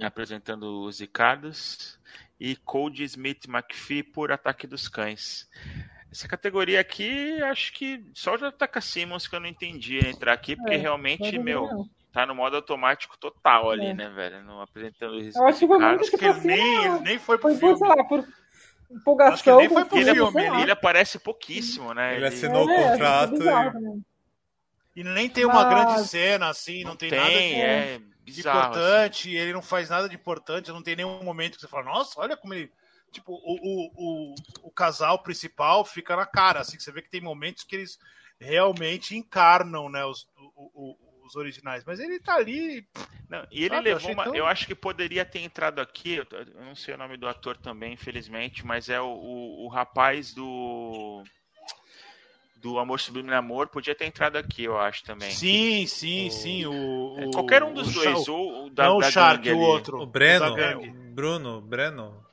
Apresentando 0.00 0.82
os 0.82 1.02
Icados. 1.02 2.00
E 2.40 2.56
Cody 2.56 3.04
Smith 3.04 3.46
McPhee 3.46 4.02
por 4.02 4.32
Ataque 4.32 4.66
dos 4.66 4.88
Cães. 4.88 5.46
Essa 6.10 6.26
categoria 6.26 6.80
aqui, 6.80 7.38
acho 7.42 7.70
que 7.74 8.02
só 8.14 8.32
o 8.32 8.38
J.K. 8.38 8.80
Simmons 8.80 9.28
que 9.28 9.36
eu 9.36 9.40
não 9.40 9.46
entendi 9.46 9.98
entrar 9.98 10.32
aqui, 10.32 10.56
porque 10.56 10.72
é, 10.72 10.78
realmente, 10.78 11.38
meu, 11.38 11.66
não. 11.66 11.90
tá 12.10 12.24
no 12.24 12.34
modo 12.34 12.56
automático 12.56 13.18
total 13.18 13.70
ali, 13.70 13.88
é. 13.88 13.94
né, 13.94 14.08
velho? 14.08 14.42
Não 14.42 14.62
apresentando 14.62 15.16
o 15.16 15.20
Eu 15.20 15.46
acho 15.46 15.58
que 15.58 15.66
foi 15.66 15.78
muito 15.78 16.16
que 16.16 16.24
ele 16.24 16.40
nem, 16.40 17.00
nem 17.02 17.18
foi 17.18 17.36
pro 17.36 17.50
foi, 17.50 17.58
filme. 17.58 17.76
Sei 17.76 17.88
lá, 17.88 18.04
por 18.04 18.26
empolgação. 18.90 19.60
Ele, 19.60 19.68
foi 19.68 19.84
pro 19.84 19.98
ele, 19.98 20.14
filme, 20.14 20.42
ele, 20.42 20.62
ele, 20.62 20.70
aparece 20.70 21.18
pouquíssimo, 21.18 21.92
né? 21.94 22.16
Ele, 22.16 22.26
ele... 22.26 22.34
assinou 22.34 22.68
é, 22.68 22.86
o 22.86 22.90
contrato. 22.90 23.42
e... 24.94 25.00
e... 25.00 25.04
nem 25.04 25.28
tem 25.28 25.44
uma 25.44 25.64
Mas... 25.64 25.68
grande 25.68 26.08
cena, 26.08 26.48
assim, 26.48 26.82
não, 26.82 26.90
não 26.90 26.96
tem, 26.96 27.10
tem, 27.10 27.18
nada. 27.18 27.30
Tem, 27.30 27.62
é 27.62 28.00
bizarro. 28.24 28.58
assim. 28.58 28.68
importante, 28.68 29.30
e 29.30 29.36
ele 29.36 29.52
não 29.52 29.62
faz 29.62 29.88
nada 29.90 30.08
de 30.08 30.14
importante, 30.14 30.70
não 30.70 30.82
tem 30.82 30.96
nenhum 30.96 31.22
momento 31.22 31.54
que 31.54 31.60
você 31.60 31.68
fala, 31.68 31.84
nossa, 31.84 32.20
olha 32.20 32.36
como 32.36 32.54
ele. 32.54 32.70
Tipo, 33.10 33.32
o, 33.32 33.54
o, 33.54 33.90
o, 33.96 34.34
o 34.64 34.70
casal 34.70 35.22
principal 35.22 35.82
fica 35.82 36.14
na 36.14 36.26
cara, 36.26 36.60
assim, 36.60 36.76
que 36.76 36.82
você 36.82 36.92
vê 36.92 37.00
que 37.00 37.08
tem 37.08 37.22
momentos 37.22 37.64
que 37.64 37.74
eles 37.74 37.98
realmente 38.38 39.16
encarnam, 39.16 39.88
né, 39.88 40.04
os, 40.04 40.28
o- 40.36 40.70
o- 40.74 41.07
os 41.28 41.36
originais. 41.36 41.84
Mas 41.86 42.00
ele 42.00 42.18
tá 42.18 42.34
ali. 42.36 42.86
Não, 43.28 43.46
e 43.50 43.64
ele 43.64 43.74
Sabe, 43.74 43.90
eu 43.90 43.94
levou 43.94 43.96
achei 43.96 44.12
uma. 44.14 44.24
tão- 44.24 44.34
Eu 44.34 44.46
acho 44.46 44.66
que 44.66 44.74
poderia 44.74 45.24
ter 45.24 45.40
entrado 45.40 45.80
aqui. 45.80 46.14
Eu, 46.14 46.26
eu 46.32 46.64
não 46.64 46.74
sei 46.74 46.94
o 46.94 46.98
nome 46.98 47.16
do 47.16 47.28
ator 47.28 47.56
também, 47.56 47.92
infelizmente, 47.92 48.64
mas 48.66 48.88
é 48.88 49.00
o, 49.00 49.06
o, 49.06 49.64
o 49.64 49.68
rapaz 49.68 50.32
do. 50.34 51.22
Do 52.56 52.76
Amor 52.80 52.98
Sublime 52.98 53.32
Amor, 53.34 53.68
podia 53.68 53.94
ter 53.94 54.04
entrado 54.06 54.36
aqui, 54.36 54.64
eu 54.64 54.76
acho 54.76 55.04
também. 55.04 55.30
Sim, 55.30 55.86
sim, 55.86 56.26
O- 56.26 56.30
sim. 56.32 56.66
O, 56.66 57.16
É, 57.20 57.26
o- 57.26 57.30
Qualquer 57.30 57.62
um 57.62 57.72
dos 57.72 57.88
o 57.88 57.92
dois, 57.92 58.26
ou 58.26 58.66
o 58.66 58.70
da, 58.70 58.84
não 58.86 58.96
o 58.96 59.00
da 59.00 59.10
Shark, 59.12 59.44
gangue 59.44 59.52
o 59.56 59.60
outro. 59.60 60.02
O 60.02 60.06
Breno, 60.06 60.54
o 60.54 60.92
Bruno, 61.14 61.60
Breno. 61.60 62.26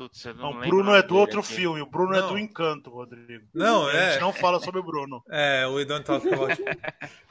Putz, 0.00 0.24
eu 0.24 0.34
não 0.34 0.54
Não, 0.54 0.60
o 0.60 0.66
Bruno 0.66 0.94
é 0.94 1.02
do 1.02 1.14
outro 1.14 1.40
aqui. 1.40 1.52
filme. 1.52 1.82
O 1.82 1.84
Bruno 1.86 2.14
é 2.16 2.20
Não. 2.22 2.28
do 2.30 2.38
Encanto, 2.38 2.88
Rodrigo. 2.88 3.46
Não, 3.52 3.86
A 3.86 3.92
é. 3.92 4.10
gente 4.12 4.22
não 4.22 4.32
fala 4.32 4.58
sobre 4.58 4.80
o 4.80 4.82
Bruno. 4.82 5.22
É, 5.28 5.66
o 5.66 5.74
We 5.74 5.84
Don't 5.84 6.06
Talk 6.06 6.26
About. 6.26 6.56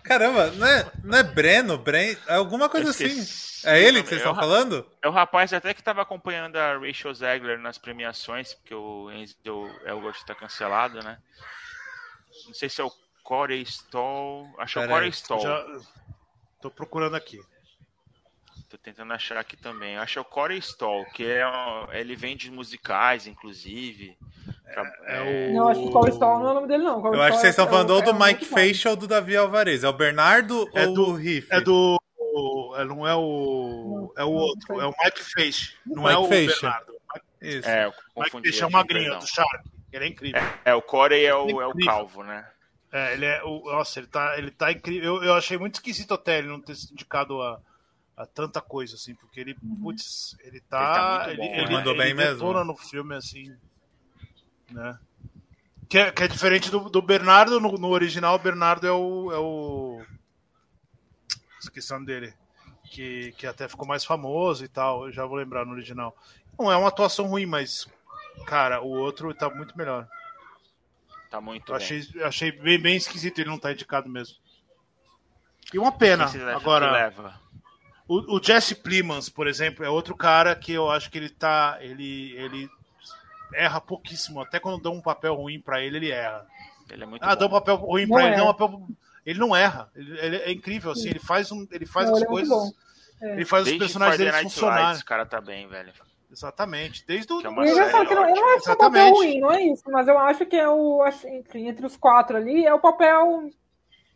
Caramba, 0.03 0.51
não 0.51 0.67
é, 0.67 0.91
não 1.03 1.17
é 1.17 1.23
Breno? 1.23 1.79
Bren... 1.79 2.15
É 2.27 2.35
alguma 2.35 2.69
coisa 2.69 2.91
assim. 2.91 3.07
É 3.67 3.81
ele 3.81 4.03
que 4.03 4.09
vocês 4.09 4.21
É 4.21 4.23
estão 4.23 4.33
ra- 4.33 4.41
falando? 4.41 4.85
É 5.01 5.07
o 5.07 5.11
rapaz 5.11 5.51
até 5.51 5.73
que 5.73 5.81
estava 5.81 6.03
acompanhando 6.03 6.57
a 6.57 6.77
Rachel 6.77 7.11
Zegler 7.15 7.57
nas 7.57 7.79
premiações, 7.79 8.53
porque 8.53 8.75
o 8.75 9.09
Enzo 9.11 9.35
Elgort 9.85 10.17
está 10.17 10.35
cancelado, 10.35 11.01
né? 11.03 11.17
Não 12.45 12.53
sei 12.53 12.69
se 12.69 12.79
é 12.81 12.83
o 12.83 12.91
Corey 13.23 13.63
Stoll. 13.63 14.47
Acho 14.59 14.73
que 14.75 14.79
é 14.79 14.85
o 14.85 14.89
Corey 14.89 15.09
Stoll. 15.09 15.41
Já... 15.41 15.65
Tô 16.61 16.69
procurando 16.69 17.15
aqui. 17.15 17.39
Tô 18.69 18.77
tentando 18.77 19.11
achar 19.13 19.37
aqui 19.37 19.57
também. 19.57 19.95
Eu 19.95 20.01
acho 20.01 20.13
que 20.13 20.19
é 20.19 20.21
o 20.21 20.25
Corey 20.25 20.59
Stoll, 20.59 21.03
que 21.15 21.25
é 21.25 21.45
um- 21.47 21.91
ele 21.91 22.15
vende 22.15 22.51
musicais, 22.51 23.25
inclusive. 23.25 24.15
Tra- 24.71 24.93
é 25.07 25.21
o- 25.49 25.53
Não, 25.55 25.67
acho 25.69 25.81
que 25.81 25.87
o 25.87 25.91
Call 25.91 26.07
Stall 26.09 26.39
não 26.39 26.47
é 26.47 26.51
o 26.51 26.53
nome 26.53 26.67
dele, 26.67 26.83
não. 26.83 27.01
Call 27.01 27.15
Eu 27.15 27.21
acho 27.23 27.37
que 27.37 27.41
vocês 27.41 27.49
estão 27.53 27.65
é 27.65 27.69
falando 27.69 27.89
o- 27.89 27.93
ou 27.95 28.01
do 28.03 28.09
é 28.11 28.13
o 28.13 28.19
Mike. 28.19 28.45
Facial 28.45 28.91
ou 28.93 28.95
do 28.99 29.07
Davi 29.07 29.35
Alvarez. 29.35 29.83
É 29.83 29.89
o 29.89 29.93
Bernardo 29.93 30.69
É 30.75 30.85
ou 30.85 30.93
do- 30.93 31.07
o 31.09 31.13
Riff? 31.15 31.47
É 31.51 31.59
do. 31.59 31.97
é, 32.77 32.85
Não 32.85 33.07
é 33.07 33.15
o. 33.15 34.13
É 34.15 34.23
o 34.23 34.29
outro. 34.31 34.79
É 34.79 34.85
o 34.85 34.93
Mike 35.03 35.23
Face. 35.23 35.73
Não 35.87 36.07
é 36.07 36.13
Mike 36.13 36.25
o 36.25 36.27
Face. 36.29 36.61
Bernardo. 36.61 36.93
Isso. 37.41 37.67
É, 37.67 37.85
eu 37.85 37.89
Mike 37.89 38.03
confundi. 38.13 38.49
Face 38.51 38.63
é 38.63 38.67
o 38.67 38.71
magrinho 38.71 39.17
do 39.19 39.27
Shark. 39.27 39.69
Ele 39.91 40.05
é 40.05 40.07
incrível. 40.07 40.41
É, 40.63 40.75
o 40.75 40.81
Corey 40.83 41.25
é 41.25 41.33
o, 41.33 41.59
é 41.59 41.65
o 41.67 41.73
calvo, 41.83 42.21
né? 42.23 42.47
É, 42.91 43.13
ele 43.13 43.25
é. 43.25 43.41
O, 43.43 43.63
nossa, 43.71 43.99
ele 43.99 44.07
tá, 44.07 44.37
ele 44.37 44.51
tá 44.51 44.71
incrível. 44.71 45.15
Eu, 45.15 45.23
eu 45.23 45.33
achei 45.33 45.57
muito 45.57 45.75
esquisito 45.75 46.13
até 46.13 46.37
ele 46.37 46.47
não 46.47 46.61
ter 46.61 46.75
se 46.75 46.93
indicado 46.93 47.41
a, 47.41 47.59
a 48.19 48.25
tanta 48.25 48.59
coisa, 48.59 48.95
assim, 48.95 49.15
porque 49.15 49.39
ele, 49.39 49.55
putz, 49.81 50.35
ele 50.43 50.59
tá. 50.59 51.23
Ele 51.29 51.37
tá 51.37 51.41
muito 51.41 51.41
Ele, 51.41 51.47
bom, 51.47 51.55
ele? 51.55 51.73
Mandou 51.77 51.93
ele 51.93 52.03
bem 52.03 52.13
mesmo. 52.13 52.33
detona 52.33 52.65
no 52.65 52.75
filme, 52.75 53.15
assim. 53.15 53.55
Né? 54.69 54.99
Que 55.87 55.99
é, 55.99 56.11
que 56.11 56.23
é 56.23 56.27
diferente 56.27 56.69
do, 56.69 56.89
do 56.89 57.01
Bernardo, 57.01 57.61
no, 57.61 57.71
no 57.77 57.87
original, 57.87 58.35
o 58.35 58.39
Bernardo 58.39 58.85
é 58.85 58.91
o. 58.91 59.31
É 59.31 59.37
o... 59.37 60.03
Esqueci 61.61 61.91
o 61.91 61.93
nome 61.93 62.07
dele. 62.07 62.33
Que, 62.91 63.31
que 63.37 63.47
até 63.47 63.69
ficou 63.69 63.87
mais 63.87 64.03
famoso 64.03 64.65
e 64.65 64.67
tal. 64.67 65.05
Eu 65.05 65.13
já 65.13 65.25
vou 65.25 65.37
lembrar 65.37 65.65
no 65.65 65.71
original. 65.71 66.13
Não 66.59 66.69
é 66.69 66.75
uma 66.75 66.89
atuação 66.89 67.25
ruim, 67.27 67.45
mas. 67.45 67.87
Cara, 68.45 68.81
o 68.81 68.89
outro 68.89 69.33
tá 69.33 69.49
muito 69.49 69.77
melhor. 69.77 70.05
Tá 71.31 71.39
muito 71.39 71.71
Eu 71.71 71.77
bem. 71.77 71.85
achei, 71.85 72.23
achei 72.23 72.51
bem, 72.51 72.81
bem 72.81 72.97
esquisito 72.97 73.39
ele 73.39 73.49
não 73.49 73.55
estar 73.55 73.71
indicado 73.71 74.09
mesmo. 74.09 74.35
E 75.73 75.79
uma 75.79 75.91
pena. 75.91 76.25
Agora, 76.53 76.91
leva? 76.91 77.39
O, 78.09 78.37
o 78.37 78.43
Jesse 78.43 78.75
Plemons, 78.75 79.29
por 79.29 79.47
exemplo, 79.47 79.85
é 79.85 79.89
outro 79.89 80.15
cara 80.15 80.55
que 80.55 80.73
eu 80.73 80.89
acho 80.89 81.09
que 81.09 81.17
ele 81.17 81.29
tá. 81.29 81.77
Ele, 81.79 82.33
ele 82.37 82.69
erra 83.53 83.79
pouquíssimo. 83.79 84.41
Até 84.41 84.59
quando 84.59 84.81
dá 84.81 84.89
um 84.89 85.01
papel 85.01 85.35
ruim 85.35 85.59
pra 85.61 85.81
ele, 85.81 85.97
ele 85.97 86.11
erra. 86.11 86.45
Ele 86.89 87.03
é 87.03 87.05
muito 87.05 87.23
Ah, 87.23 87.35
dá 87.35 87.45
um 87.45 87.49
bom. 87.49 87.55
papel 87.59 87.75
ruim 87.75 88.05
Não 88.07 88.15
pra 88.15 88.23
ele, 88.25 88.33
erra. 88.35 88.43
dá 88.43 88.49
um 88.49 88.53
papel. 88.53 88.87
Ele 89.25 89.39
não 89.39 89.55
erra. 89.55 89.89
Ele, 89.95 90.19
ele 90.19 90.35
é 90.37 90.51
incrível, 90.51 90.91
assim. 90.91 91.09
Ele 91.09 91.19
faz, 91.19 91.51
um, 91.51 91.67
ele 91.71 91.85
faz 91.85 92.07
Não, 92.07 92.13
as 92.15 92.19
ele 92.21 92.25
é 92.25 92.29
coisas. 92.29 92.49
bom. 92.49 92.71
É. 93.21 93.33
Ele 93.33 93.45
faz 93.45 93.61
os 93.63 93.67
Desde 93.69 93.79
personagens 93.85 94.15
Friday 94.17 94.31
dele 94.33 94.43
funcionarem. 94.49 95.01
O 95.01 95.05
cara 95.05 95.25
tá 95.25 95.39
bem, 95.41 95.67
velho. 95.67 95.91
Exatamente. 96.31 97.03
Desde 97.07 97.31
o. 97.33 97.39
Que 97.39 97.47
é 97.47 97.49
E 97.49 97.53
uma 97.53 97.63
é 97.63 97.67
série 97.67 97.79
engraçado 97.79 98.07
que 98.07 98.15
não, 98.15 98.29
eu 98.29 98.35
não 98.35 98.55
acho 98.55 98.63
que 98.63 98.69
é 98.69 98.73
um 98.73 98.77
papel 98.77 99.01
Exatamente. 99.01 99.17
ruim, 99.17 99.39
não 99.41 99.51
é 99.51 99.61
isso, 99.63 99.83
mas 99.91 100.07
eu 100.07 100.17
acho 100.17 100.45
que 100.45 100.55
é 100.55 100.69
o. 100.69 101.01
acho- 101.03 101.27
Enfim, 101.27 101.67
entre 101.67 101.85
os 101.85 101.97
quatro 101.97 102.37
ali, 102.37 102.65
é 102.65 102.73
o 102.73 102.79
papel 102.79 103.49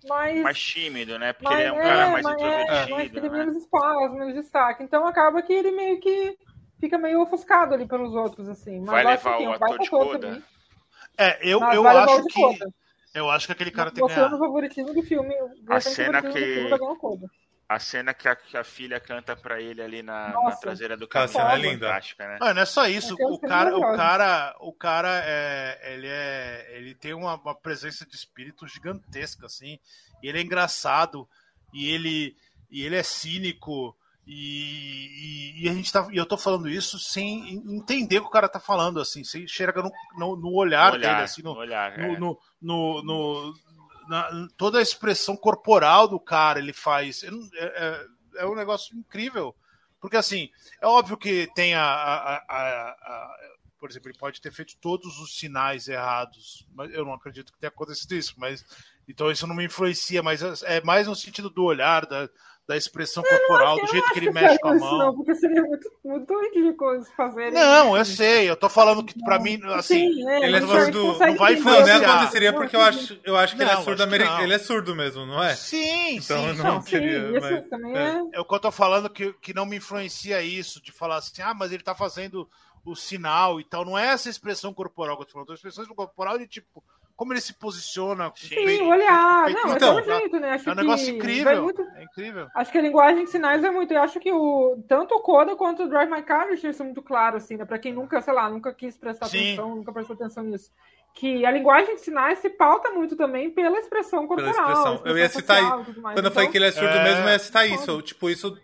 mais. 0.07 0.41
Mais 0.41 0.59
tímido, 0.61 1.17
né? 1.19 1.33
Porque 1.33 1.45
mais- 1.53 1.59
ele 1.59 1.69
é 1.69 1.71
um 1.73 1.77
cara 1.77 2.09
mais 2.09 2.23
mas 2.23 2.41
é, 2.41 2.61
introvertido, 2.83 3.21
tem 3.21 3.29
né? 3.29 3.37
menos 3.37 3.57
espaço, 3.57 4.13
menos 4.13 4.33
destaque. 4.33 4.83
Então 4.83 5.07
acaba 5.07 5.41
que 5.41 5.53
ele 5.53 5.71
meio 5.71 5.99
que 5.99 6.37
fica 6.79 6.97
meio 6.97 7.21
ofuscado 7.21 7.73
ali 7.73 7.87
pelos 7.87 8.13
outros, 8.13 8.47
assim. 8.49 8.79
Mas 8.79 8.89
Vai 8.89 9.03
eu 9.03 9.09
acho 9.09 9.25
levar 9.25 9.37
que 9.37 9.43
o 9.43 9.49
um 9.49 9.53
ator 9.53 9.79
de 9.79 9.89
Coda? 9.89 10.43
É, 11.17 11.39
eu, 11.47 11.59
Mas 11.59 11.75
eu 11.75 11.87
acho 11.87 12.23
que. 12.25 12.41
Coda. 12.41 12.65
Eu 13.13 13.29
acho 13.29 13.45
que 13.45 13.51
aquele 13.51 13.69
cara 13.69 13.91
tem 13.91 13.95
que 13.97 14.01
Mostrando 14.01 14.31
ganhar. 14.31 14.41
o 14.41 14.45
favoritismo 14.47 14.93
do 14.93 15.03
filme. 15.03 15.35
A 15.69 15.79
cena 15.79 16.21
que- 16.21 16.67
A 17.75 17.79
cena 17.79 18.13
que 18.13 18.27
a, 18.27 18.35
que 18.35 18.55
a 18.57 18.63
filha 18.63 18.99
canta 18.99 19.35
pra 19.35 19.59
ele 19.61 19.81
ali 19.81 20.03
na, 20.03 20.29
na 20.29 20.55
traseira 20.55 20.95
do 20.97 21.05
Aquela 21.05 21.27
caminhão 21.27 21.49
cena 21.49 21.53
é 21.59 21.71
linda. 21.71 21.87
fantástica, 21.87 22.27
né? 22.27 22.37
Ah, 22.41 22.53
não 22.53 22.61
é 22.61 22.65
só 22.65 22.87
isso. 22.87 23.15
O 23.15 23.35
cena 23.39 23.47
cara, 23.49 23.77
o 23.77 23.81
cara, 23.95 24.55
o 24.59 24.73
cara 24.73 25.21
é, 25.25 25.93
ele 25.93 26.07
é, 26.07 26.67
ele 26.77 26.95
tem 26.95 27.13
uma, 27.13 27.35
uma 27.35 27.55
presença 27.55 28.05
de 28.05 28.15
espírito 28.15 28.67
gigantesca, 28.67 29.45
assim. 29.45 29.79
E 30.21 30.27
ele 30.29 30.39
é 30.39 30.41
engraçado 30.41 31.27
e 31.73 31.89
ele, 31.89 32.35
e 32.69 32.83
ele 32.83 32.95
é 32.95 33.03
cínico 33.03 33.95
e, 34.25 35.53
e, 35.59 35.65
e 35.65 35.69
a 35.69 35.73
gente 35.73 35.91
tá, 35.91 36.07
e 36.11 36.15
eu 36.17 36.25
tô 36.25 36.37
falando 36.37 36.69
isso 36.69 36.97
sem 36.97 37.55
entender 37.75 38.19
o 38.19 38.21
que 38.21 38.27
o 38.27 38.31
cara 38.31 38.47
tá 38.47 38.59
falando, 38.59 39.01
assim, 39.01 39.23
sem 39.23 39.43
enxerga 39.43 39.81
no, 39.81 39.91
no, 40.17 40.35
no 40.37 40.53
olhar, 40.53 40.93
olhar, 40.93 41.11
dele, 41.13 41.23
assim, 41.23 41.41
no, 41.41 41.53
no 41.53 41.59
olhar, 41.59 41.99
é. 41.99 42.07
no, 42.07 42.17
no, 42.19 42.39
no- 42.61 43.03
no- 43.03 43.53
na- 44.07 44.47
toda 44.57 44.79
a 44.79 44.81
expressão 44.81 45.35
corporal 45.35 46.07
do 46.07 46.19
cara 46.19 46.59
ele 46.59 46.73
faz. 46.73 47.23
É, 47.23 47.27
é- 47.55 48.05
é 48.37 48.45
um 48.47 48.55
negócio 48.55 48.95
incrível. 48.97 49.55
Porque, 49.99 50.17
assim, 50.17 50.49
é 50.81 50.87
óbvio 50.87 51.15
que 51.17 51.47
tem 51.55 51.75
a, 51.75 51.83
a- 51.83 52.43
a- 52.49 52.89
a- 52.89 53.37
Por 53.79 53.89
exemplo, 53.89 54.09
ele 54.09 54.17
pode 54.17 54.39
ter 54.39 54.51
feito 54.51 54.77
todos 54.79 55.19
os 55.19 55.37
sinais 55.37 55.89
errados. 55.89 56.65
Mas 56.73 56.93
eu 56.93 57.03
não 57.03 57.13
acredito 57.13 57.51
que 57.51 57.59
tenha 57.59 57.69
acontecido 57.69 58.13
isso. 58.15 58.33
Mas, 58.37 58.63
então 59.07 59.29
isso 59.29 59.45
não 59.45 59.53
me 59.55 59.65
influencia, 59.65 60.23
mas 60.23 60.41
é 60.63 60.81
mais 60.81 61.05
no 61.07 61.15
sentido 61.15 61.49
do 61.49 61.63
olhar, 61.65 62.05
da, 62.05 62.29
da 62.65 62.77
expressão 62.77 63.21
corporal, 63.23 63.77
do 63.77 63.87
jeito 63.87 64.09
que 64.13 64.19
ele 64.19 64.31
mexe 64.31 64.57
com 64.59 64.69
a 64.69 64.75
mão. 64.75 64.97
não, 64.97 65.15
porque 65.15 65.35
seria 65.35 65.61
muito, 65.61 65.91
muito 66.03 66.33
ridículo 66.53 66.93
eles 66.95 67.11
fazerem. 67.11 67.51
Não, 67.53 67.97
eu 67.97 68.05
sei. 68.05 68.49
Eu 68.49 68.55
tô 68.55 68.69
falando 68.69 69.03
que, 69.03 69.21
pra 69.21 69.37
mim, 69.37 69.59
assim. 69.73 70.13
Sim, 70.13 70.29
é, 70.29 70.45
Ele 70.45 70.55
é 70.57 70.61
surdo- 70.61 71.03
não 71.07 71.13
vai 71.19 71.31
entender. 71.31 71.35
Não, 71.35 71.35
não 71.45 71.51
influenciar. 71.51 72.15
aconteceria 72.15 72.53
porque 72.53 72.75
eu 72.75 72.81
acho, 72.81 73.19
eu 73.25 73.35
acho 73.35 73.55
que 73.57 73.61
ele 73.61 73.65
Não, 73.69 73.71
é 73.73 73.75
acho 73.75 73.83
surdo 73.85 74.03
americano. 74.03 74.37
não. 74.37 74.43
Ele 74.45 74.53
é 74.53 74.59
surdo 74.59 74.95
mesmo, 74.95 75.25
não 75.25 75.43
é? 75.43 75.55
Sim, 75.55 76.15
Então, 76.15 76.37
sim. 76.41 76.53
não 76.57 76.63
Não, 76.75 76.81
seria, 76.81 77.31
isso 77.31 77.41
mas- 77.41 77.67
também 77.69 77.97
é. 77.97 77.99
é. 78.07 78.21
É 78.33 78.39
o 78.39 78.45
que 78.45 78.55
eu 78.55 78.59
tô 78.59 78.71
falando 78.71 79.09
que, 79.09 79.33
que 79.41 79.53
não 79.53 79.65
me 79.65 79.75
influencia 79.75 80.41
isso, 80.41 80.81
de 80.81 80.91
falar 80.93 81.17
assim, 81.17 81.41
ah, 81.41 81.53
mas 81.53 81.71
ele 81.73 81.83
tá 81.83 81.93
fazendo 81.93 82.47
o 82.85 82.95
sinal 82.95 83.59
e 83.59 83.65
tal. 83.65 83.83
Não 83.83 83.97
é 83.99 84.07
essa 84.07 84.29
expressão 84.29 84.73
corporal 84.73 85.17
que 85.17 85.23
eu 85.23 85.25
tô 85.27 85.33
falando, 85.33 85.49
é 85.49 85.51
a 85.51 85.55
expressão 85.55 85.85
corporal 85.87 86.37
de 86.37 86.47
tipo, 86.47 86.81
como 87.15 87.31
ele 87.33 87.41
se 87.41 87.53
posiciona. 87.53 88.31
Sim, 88.35 88.67
Sim, 88.67 88.81
o 88.81 88.87
olhar. 88.89 89.45
feito- 89.45 89.67
Não, 89.67 89.75
Então, 89.75 89.99
é 89.99 90.01
um 90.01 90.05
jeito, 90.05 90.39
né? 90.39 90.49
Acho 90.51 90.69
É 90.69 90.71
um 90.71 90.75
negócio 90.75 91.15
incrível. 91.15 91.63
muito- 91.63 91.81
É 91.95 92.03
incrível. 92.03 92.47
Acho 92.55 92.71
que 92.71 92.77
a 92.77 92.81
linguagem 92.81 93.23
de 93.25 93.29
sinais 93.29 93.63
é 93.63 93.69
muito. 93.71 93.93
Eu 93.93 94.01
acho 94.01 94.19
que 94.19 94.31
o 94.31 94.83
tanto 94.87 95.13
o 95.15 95.19
Coda 95.21 95.55
quanto 95.55 95.83
o 95.83 95.87
Drive 95.89 96.09
My 96.09 96.23
Car 96.23 96.47
deixam 96.47 96.71
isso 96.71 96.83
muito 96.83 97.01
claro, 97.01 97.37
assim, 97.37 97.55
né? 97.57 97.65
Pra 97.65 97.77
quem 97.79 97.93
nunca, 97.93 98.21
sei 98.21 98.33
lá, 98.33 98.49
nunca 98.49 98.73
quis 98.73 98.97
prestar 98.97 99.27
Sim. 99.27 99.53
atenção, 99.53 99.75
nunca 99.75 99.93
prestou 99.93 100.15
atenção 100.15 100.43
nisso. 100.43 100.71
Que 101.15 101.45
a 101.45 101.51
linguagem 101.51 101.93
de 101.95 102.01
sinais 102.01 102.39
se 102.39 102.49
pauta 102.49 102.89
muito 102.89 103.15
também 103.15 103.51
pela 103.51 103.77
expressão 103.77 104.27
Pela 104.27 104.41
corporal. 104.41 104.71
expressão. 104.71 105.01
Eu 105.05 105.15
ia 105.17 105.29
citar 105.29 105.61
mais. 105.61 106.15
Quando 106.15 106.25
eu 106.25 106.31
falei 106.31 106.45
Então, 106.47 106.51
que 106.51 106.57
ele 106.57 106.65
é 106.65 106.71
surdo 106.71 106.87
É. 106.87 107.03
mesmo, 107.03 107.23
eu 107.25 107.29
ia 107.29 107.39
citar 107.39 107.67
Foda. 107.69 107.75
isso. 107.81 108.01
Tipo, 108.01 108.29
isso. 108.31 108.57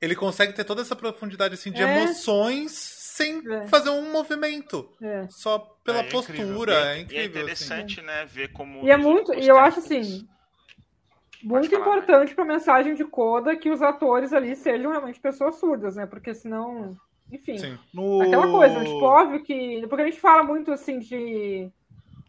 Ele 0.00 0.14
consegue 0.14 0.52
ter 0.52 0.62
toda 0.62 0.82
essa 0.82 0.94
profundidade 0.94 1.54
assim, 1.54 1.72
de 1.72 1.82
É. 1.82 2.02
emoções 2.02 2.70
sem 3.16 3.42
É. 3.50 3.66
fazer 3.68 3.90
um 3.90 4.10
movimento. 4.12 4.88
é. 5.02 5.26
Só 5.30 5.58
pela 5.84 5.98
É, 5.98 6.02
é 6.02 6.06
incrível. 6.06 6.46
postura. 6.48 6.74
É, 6.74 6.76
é, 6.76 6.96
e 6.96 6.98
é 6.98 7.00
incrível. 7.02 7.24
assim. 7.24 7.30
interessante, 7.30 8.02
né, 8.02 8.24
ver 8.26 8.52
como. 8.52 8.84
E 8.86 8.90
é 8.90 8.96
muito, 8.96 9.32
e 9.32 9.46
eu 9.48 9.58
acho 9.58 9.78
assim, 9.78 10.26
muito 11.42 11.70
falar, 11.70 11.80
importante 11.80 12.34
para 12.34 12.44
a 12.44 12.48
mensagem 12.48 12.94
de 12.94 13.04
Coda 13.04 13.56
que 13.56 13.70
os 13.70 13.80
atores 13.82 14.32
ali 14.32 14.54
sejam 14.56 14.90
realmente 14.90 15.20
pessoas 15.20 15.56
surdas, 15.56 15.96
né? 15.96 16.04
Porque 16.06 16.34
senão, 16.34 16.96
enfim. 17.32 17.78
No... 17.94 18.20
aquela 18.22 18.50
coisa, 18.50 18.78
tipo, 18.80 19.02
óbvio 19.02 19.42
que. 19.42 19.86
Porque 19.88 20.02
a 20.02 20.06
gente 20.06 20.20
fala 20.20 20.42
muito 20.42 20.72
assim 20.72 20.98
de 20.98 21.70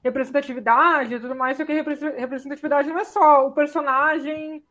representatividade 0.03 1.15
e 1.15 1.19
tudo 1.19 1.35
mais, 1.35 1.57
só 1.57 1.65
que 1.65 1.73
repre- 1.73 1.95
representatividade 2.17 2.89
não 2.89 2.99
é 2.99 3.03
só 3.03 3.45
o 3.47 3.51
personagem 3.51 4.63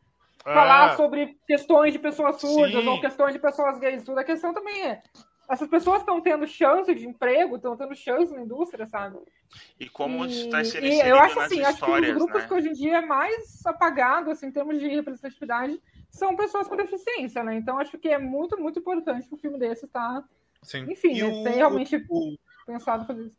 É, 0.45 0.53
falar 0.53 0.95
sobre 0.95 1.37
questões 1.45 1.91
de 1.93 1.99
pessoas 1.99 2.39
surdas 2.39 2.81
Sim. 2.81 2.87
ou 2.87 3.01
questões 3.01 3.33
de 3.33 3.39
pessoas 3.39 3.77
gays, 3.77 4.03
tudo. 4.03 4.19
A 4.19 4.23
questão 4.23 4.53
também 4.53 4.81
é. 4.87 5.01
Essas 5.49 5.69
pessoas 5.69 5.99
estão 5.99 6.19
tendo 6.19 6.45
chance 6.45 6.93
de 6.93 7.07
emprego, 7.07 7.55
estão 7.55 7.77
tendo 7.77 7.95
chance 7.95 8.33
na 8.33 8.41
indústria, 8.41 8.85
sabe? 8.85 9.17
E 9.79 9.87
como 9.87 10.25
E- 10.25 10.27
está 10.27 10.61
sendo 10.63 10.85
e 10.85 10.89
inserido 10.89 11.09
eu 11.15 11.19
acho 11.19 11.35
nas 11.35 11.45
assim, 11.45 11.61
acho 11.61 11.77
que 11.77 11.83
um 11.83 11.87
dos 11.87 11.95
histórias, 11.95 12.15
grupos 12.15 12.41
né? 12.41 12.47
que 12.47 12.53
hoje 12.53 12.69
em 12.69 12.73
dia 12.73 12.97
é 12.97 13.05
mais 13.05 13.65
apagado, 13.65 14.29
assim, 14.29 14.47
em 14.47 14.51
termos 14.51 14.77
de 14.77 14.87
representatividade, 14.89 15.81
são 16.09 16.35
pessoas 16.35 16.67
com 16.67 16.75
deficiência, 16.75 17.43
né? 17.43 17.55
Então 17.55 17.79
acho 17.79 17.97
que 17.97 18.09
é 18.09 18.17
muito, 18.17 18.59
muito 18.59 18.79
importante 18.79 19.27
que 19.27 19.33
o 19.35 19.37
filme 19.37 19.57
desse 19.57 19.85
estar. 19.85 20.21
Sim. 20.63 20.85
Enfim, 20.91 21.13
E 21.13 21.23
né, 21.23 21.29
o- 21.29 21.43
tem 21.43 21.53
realmente 21.55 22.05
o- 22.09 22.37
pensado 22.65 23.05
fazer 23.05 23.27
isso. 23.27 23.37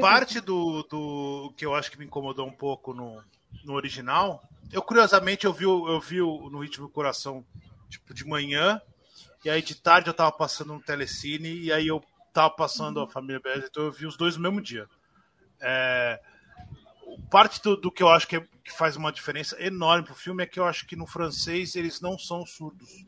Parte 0.00 0.40
do, 0.40 0.82
do 0.82 1.54
que 1.56 1.64
eu 1.64 1.74
acho 1.74 1.90
que 1.90 1.98
me 1.98 2.04
incomodou 2.04 2.46
um 2.46 2.52
pouco 2.52 2.92
no, 2.92 3.22
no 3.64 3.72
original, 3.72 4.42
eu 4.70 4.82
curiosamente 4.82 5.46
eu 5.46 5.52
vi, 5.52 5.64
eu 5.64 5.98
vi 5.98 6.18
no 6.18 6.58
Ritmo 6.58 6.86
do 6.86 6.92
Coração 6.92 7.42
tipo 7.88 8.12
de 8.12 8.22
manhã, 8.26 8.82
e 9.44 9.50
aí 9.50 9.62
de 9.62 9.74
tarde 9.74 10.08
eu 10.08 10.14
tava 10.14 10.32
passando 10.32 10.74
no 10.74 10.82
Telecine, 10.82 11.48
e 11.48 11.72
aí 11.72 11.86
eu 11.86 12.02
tava 12.32 12.50
passando 12.50 13.00
a 13.00 13.08
Família 13.08 13.40
BS, 13.40 13.68
então 13.70 13.84
eu 13.84 13.92
vi 13.92 14.06
os 14.06 14.16
dois 14.16 14.36
no 14.36 14.42
mesmo 14.42 14.60
dia. 14.60 14.88
É, 15.60 16.20
parte 17.30 17.62
do, 17.62 17.76
do 17.76 17.90
que 17.90 18.02
eu 18.02 18.08
acho 18.08 18.26
que, 18.26 18.36
é- 18.36 18.46
que 18.64 18.72
faz 18.72 18.96
uma 18.96 19.12
diferença 19.12 19.60
enorme 19.62 20.04
pro 20.06 20.14
filme 20.14 20.42
é 20.42 20.46
que 20.46 20.58
eu 20.58 20.64
acho 20.64 20.86
que 20.86 20.96
no 20.96 21.06
francês 21.06 21.74
eles 21.76 22.00
não 22.00 22.18
são 22.18 22.44
surdos. 22.46 23.04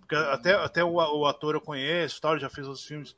Porque 0.00 0.14
até, 0.14 0.54
até 0.54 0.84
o, 0.84 0.94
o 0.94 1.26
ator 1.26 1.54
eu 1.54 1.60
conheço, 1.60 2.20
tal, 2.20 2.38
já 2.38 2.48
fez 2.48 2.66
outros 2.66 2.86
filmes. 2.86 3.16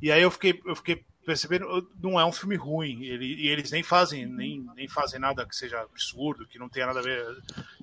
E 0.00 0.10
aí 0.12 0.22
eu 0.22 0.30
fiquei, 0.30 0.60
eu 0.66 0.76
fiquei 0.76 1.04
percebendo, 1.24 1.88
não 2.02 2.20
é 2.20 2.24
um 2.24 2.32
filme 2.32 2.56
ruim. 2.56 3.04
Ele, 3.04 3.26
e 3.26 3.48
eles 3.48 3.70
nem 3.70 3.82
fazem, 3.82 4.26
nem, 4.26 4.64
nem 4.74 4.88
fazem 4.88 5.20
nada 5.20 5.46
que 5.46 5.56
seja 5.56 5.80
absurdo, 5.80 6.46
que 6.46 6.58
não 6.58 6.68
tenha 6.68 6.86
nada 6.86 7.00
a 7.00 7.02
ver. 7.02 7.26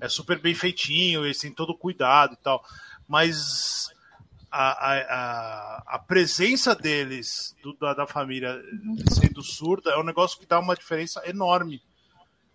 É 0.00 0.08
super 0.08 0.40
bem 0.40 0.54
feitinho, 0.54 1.24
eles 1.24 1.38
têm 1.38 1.52
todo 1.52 1.76
cuidado 1.76 2.34
e 2.34 2.36
tal. 2.36 2.64
Mas 3.16 3.90
a, 4.50 4.70
a, 4.70 4.94
a, 4.96 5.82
a 5.96 5.98
presença 5.98 6.74
deles, 6.74 7.54
do- 7.62 7.74
da, 7.74 7.92
da 7.92 8.06
família 8.06 8.58
sendo 9.10 9.42
surda, 9.42 9.90
é 9.90 9.98
um 9.98 10.02
negócio 10.02 10.38
que 10.38 10.46
dá 10.46 10.58
uma 10.58 10.74
diferença 10.74 11.20
enorme. 11.28 11.82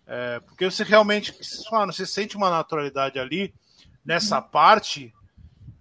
É, 0.04 0.40
porque 0.40 0.64
você 0.68 0.82
realmente, 0.82 1.30
vocês 1.32 1.64
falaram, 1.68 1.92
você 1.92 2.04
sente 2.04 2.36
uma 2.36 2.50
naturalidade 2.50 3.20
ali, 3.20 3.54
nessa 4.04 4.42
parte, 4.42 5.14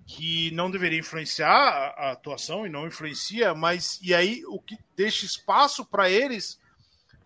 que 0.06 0.52
não 0.52 0.70
deveria 0.70 1.00
influenciar 1.00 1.50
a, 1.50 2.10
a 2.10 2.12
atuação 2.12 2.64
e 2.66 2.70
não 2.70 2.86
influencia, 2.86 3.56
mas 3.56 4.00
e 4.04 4.14
aí 4.14 4.44
o 4.46 4.60
que 4.60 4.78
deixa 4.96 5.26
espaço 5.26 5.84
para 5.84 6.08
eles 6.08 6.60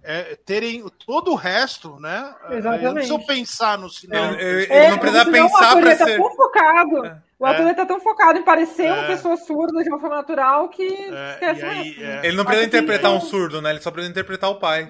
é, 0.03 0.35
terem 0.45 0.87
todo 1.05 1.31
o 1.31 1.35
resto, 1.35 1.99
né? 1.99 2.33
Exatamente. 2.49 2.83
Não 2.85 2.93
precisam 2.93 3.25
pensar 3.25 3.77
no 3.77 3.89
cinema. 3.89 4.35
Ele- 4.39 4.63
ele 4.63 4.73
É, 4.73 4.89
não 4.89 4.97
precisa 4.97 5.23
senão 5.25 5.31
pensar 5.49 5.75
tá 5.97 6.05
ser- 6.05 6.17
tão 6.17 6.35
focado. 6.35 7.05
É. 7.05 7.21
O 7.41 7.45
ator 7.47 7.65
É. 7.67 7.73
tá 7.73 7.85
tão 7.87 7.99
focado 7.99 8.37
em 8.37 8.43
parecer 8.43 8.85
É. 8.85 8.93
uma 8.93 9.07
pessoa 9.07 9.35
surda 9.35 9.81
de 9.83 9.89
uma 9.89 9.99
forma 9.99 10.15
natural 10.17 10.69
que 10.69 10.83
É, 10.85 11.31
esquece 11.31 11.65
aí, 11.65 11.83
resto. 11.89 12.03
é. 12.03 12.27
Ele 12.27 12.37
não 12.37 12.45
precisa 12.45 12.69
que 12.69 12.77
interpretar 12.77 13.11
um 13.11 13.19
surdo, 13.21 13.61
né? 13.61 13.71
Ele 13.71 13.81
só 13.81 13.89
precisa 13.89 14.11
interpretar 14.11 14.49
o 14.51 14.59
pai. 14.59 14.83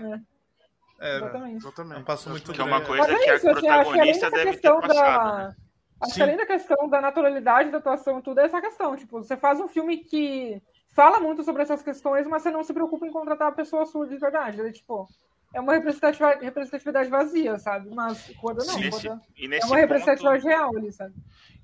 É, 1.00 1.16
Exatamente. 1.16 1.58
Exatamente. 1.58 1.96
Não 1.98 2.04
passou 2.04 2.32
muito 2.32 2.52
Que 2.52 2.60
é 2.62 2.64
uma 2.64 2.82
coisa 2.82 3.06
que 3.06 3.12
é 3.12 3.32
a 3.32 3.36
isso, 3.36 3.50
assim, 3.50 3.50
acho 3.50 3.62
que 3.62 3.68
além 3.70 3.84
protagonista 3.86 4.30
dessa 4.30 4.36
deve 4.46 4.46
ter 4.46 4.52
questão 4.52 4.82
passado. 4.82 5.24
da. 5.28 5.38
né? 5.48 5.56
Acho 6.02 6.12
Sim. 6.12 6.16
que 6.18 6.24
além 6.24 6.38
da 6.38 6.46
questão 6.46 6.90
da 6.90 7.02
naturalidade 7.02 7.72
da 7.72 7.78
atuação 7.78 8.20
e 8.20 8.22
tudo, 8.22 8.40
é 8.40 8.46
essa 8.46 8.60
questão. 8.60 8.96
Tipo, 8.98 9.24
você 9.24 9.38
faz 9.38 9.60
um 9.62 9.68
filme 9.70 9.98
que 9.98 10.62
fala 10.94 11.20
muito 11.20 11.44
sobre 11.44 11.62
essas 11.62 11.82
questões, 11.82 12.28
mas 12.28 12.42
você 12.44 12.52
não 12.52 12.64
se 12.64 12.74
preocupa 12.74 13.08
em 13.08 13.12
contratar 13.12 13.48
a 13.48 13.52
pessoa 13.54 13.86
surda 13.86 14.14
de 14.14 14.20
verdade. 14.20 14.60
Ele, 14.60 14.72
tipo, 14.74 15.08
é 15.54 15.60
uma 15.60 15.74
representatividade, 15.74 16.44
representatividade 16.44 17.10
vazia, 17.10 17.58
sabe? 17.60 17.90
Mas 17.94 18.26
Coda 18.40 18.64
não. 18.64 18.80
E 18.80 18.84
nesse, 18.84 19.08
Coda 19.08 19.22
é 19.46 19.66
uma 19.66 19.78
representatividade 19.78 20.42
ponto, 20.44 20.48
real 20.48 20.78
ali, 20.78 20.92
sabe? 20.92 21.14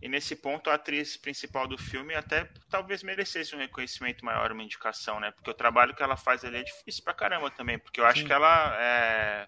e 0.01 0.07
nesse 0.07 0.35
ponto, 0.35 0.69
a 0.69 0.75
atriz 0.75 1.17
principal 1.17 1.67
do 1.67 1.77
filme 1.77 2.13
até 2.13 2.47
talvez 2.69 3.01
merecesse 3.01 3.55
um 3.55 3.59
reconhecimento 3.59 4.23
maior, 4.23 4.51
uma 4.51 4.63
indicação, 4.63 5.19
né? 5.19 5.31
Porque 5.31 5.49
o 5.49 5.53
trabalho 5.53 5.95
que 5.95 6.03
ela 6.03 6.15
faz 6.15 6.43
ali 6.45 6.57
é 6.57 6.63
difícil 6.63 7.03
pra 7.03 7.13
caramba 7.13 7.49
também. 7.49 7.79
Porque 7.79 7.99
eu 7.99 8.05
acho 8.05 8.23
que 8.25 8.31
ela 8.33 8.77
é, 8.79 9.47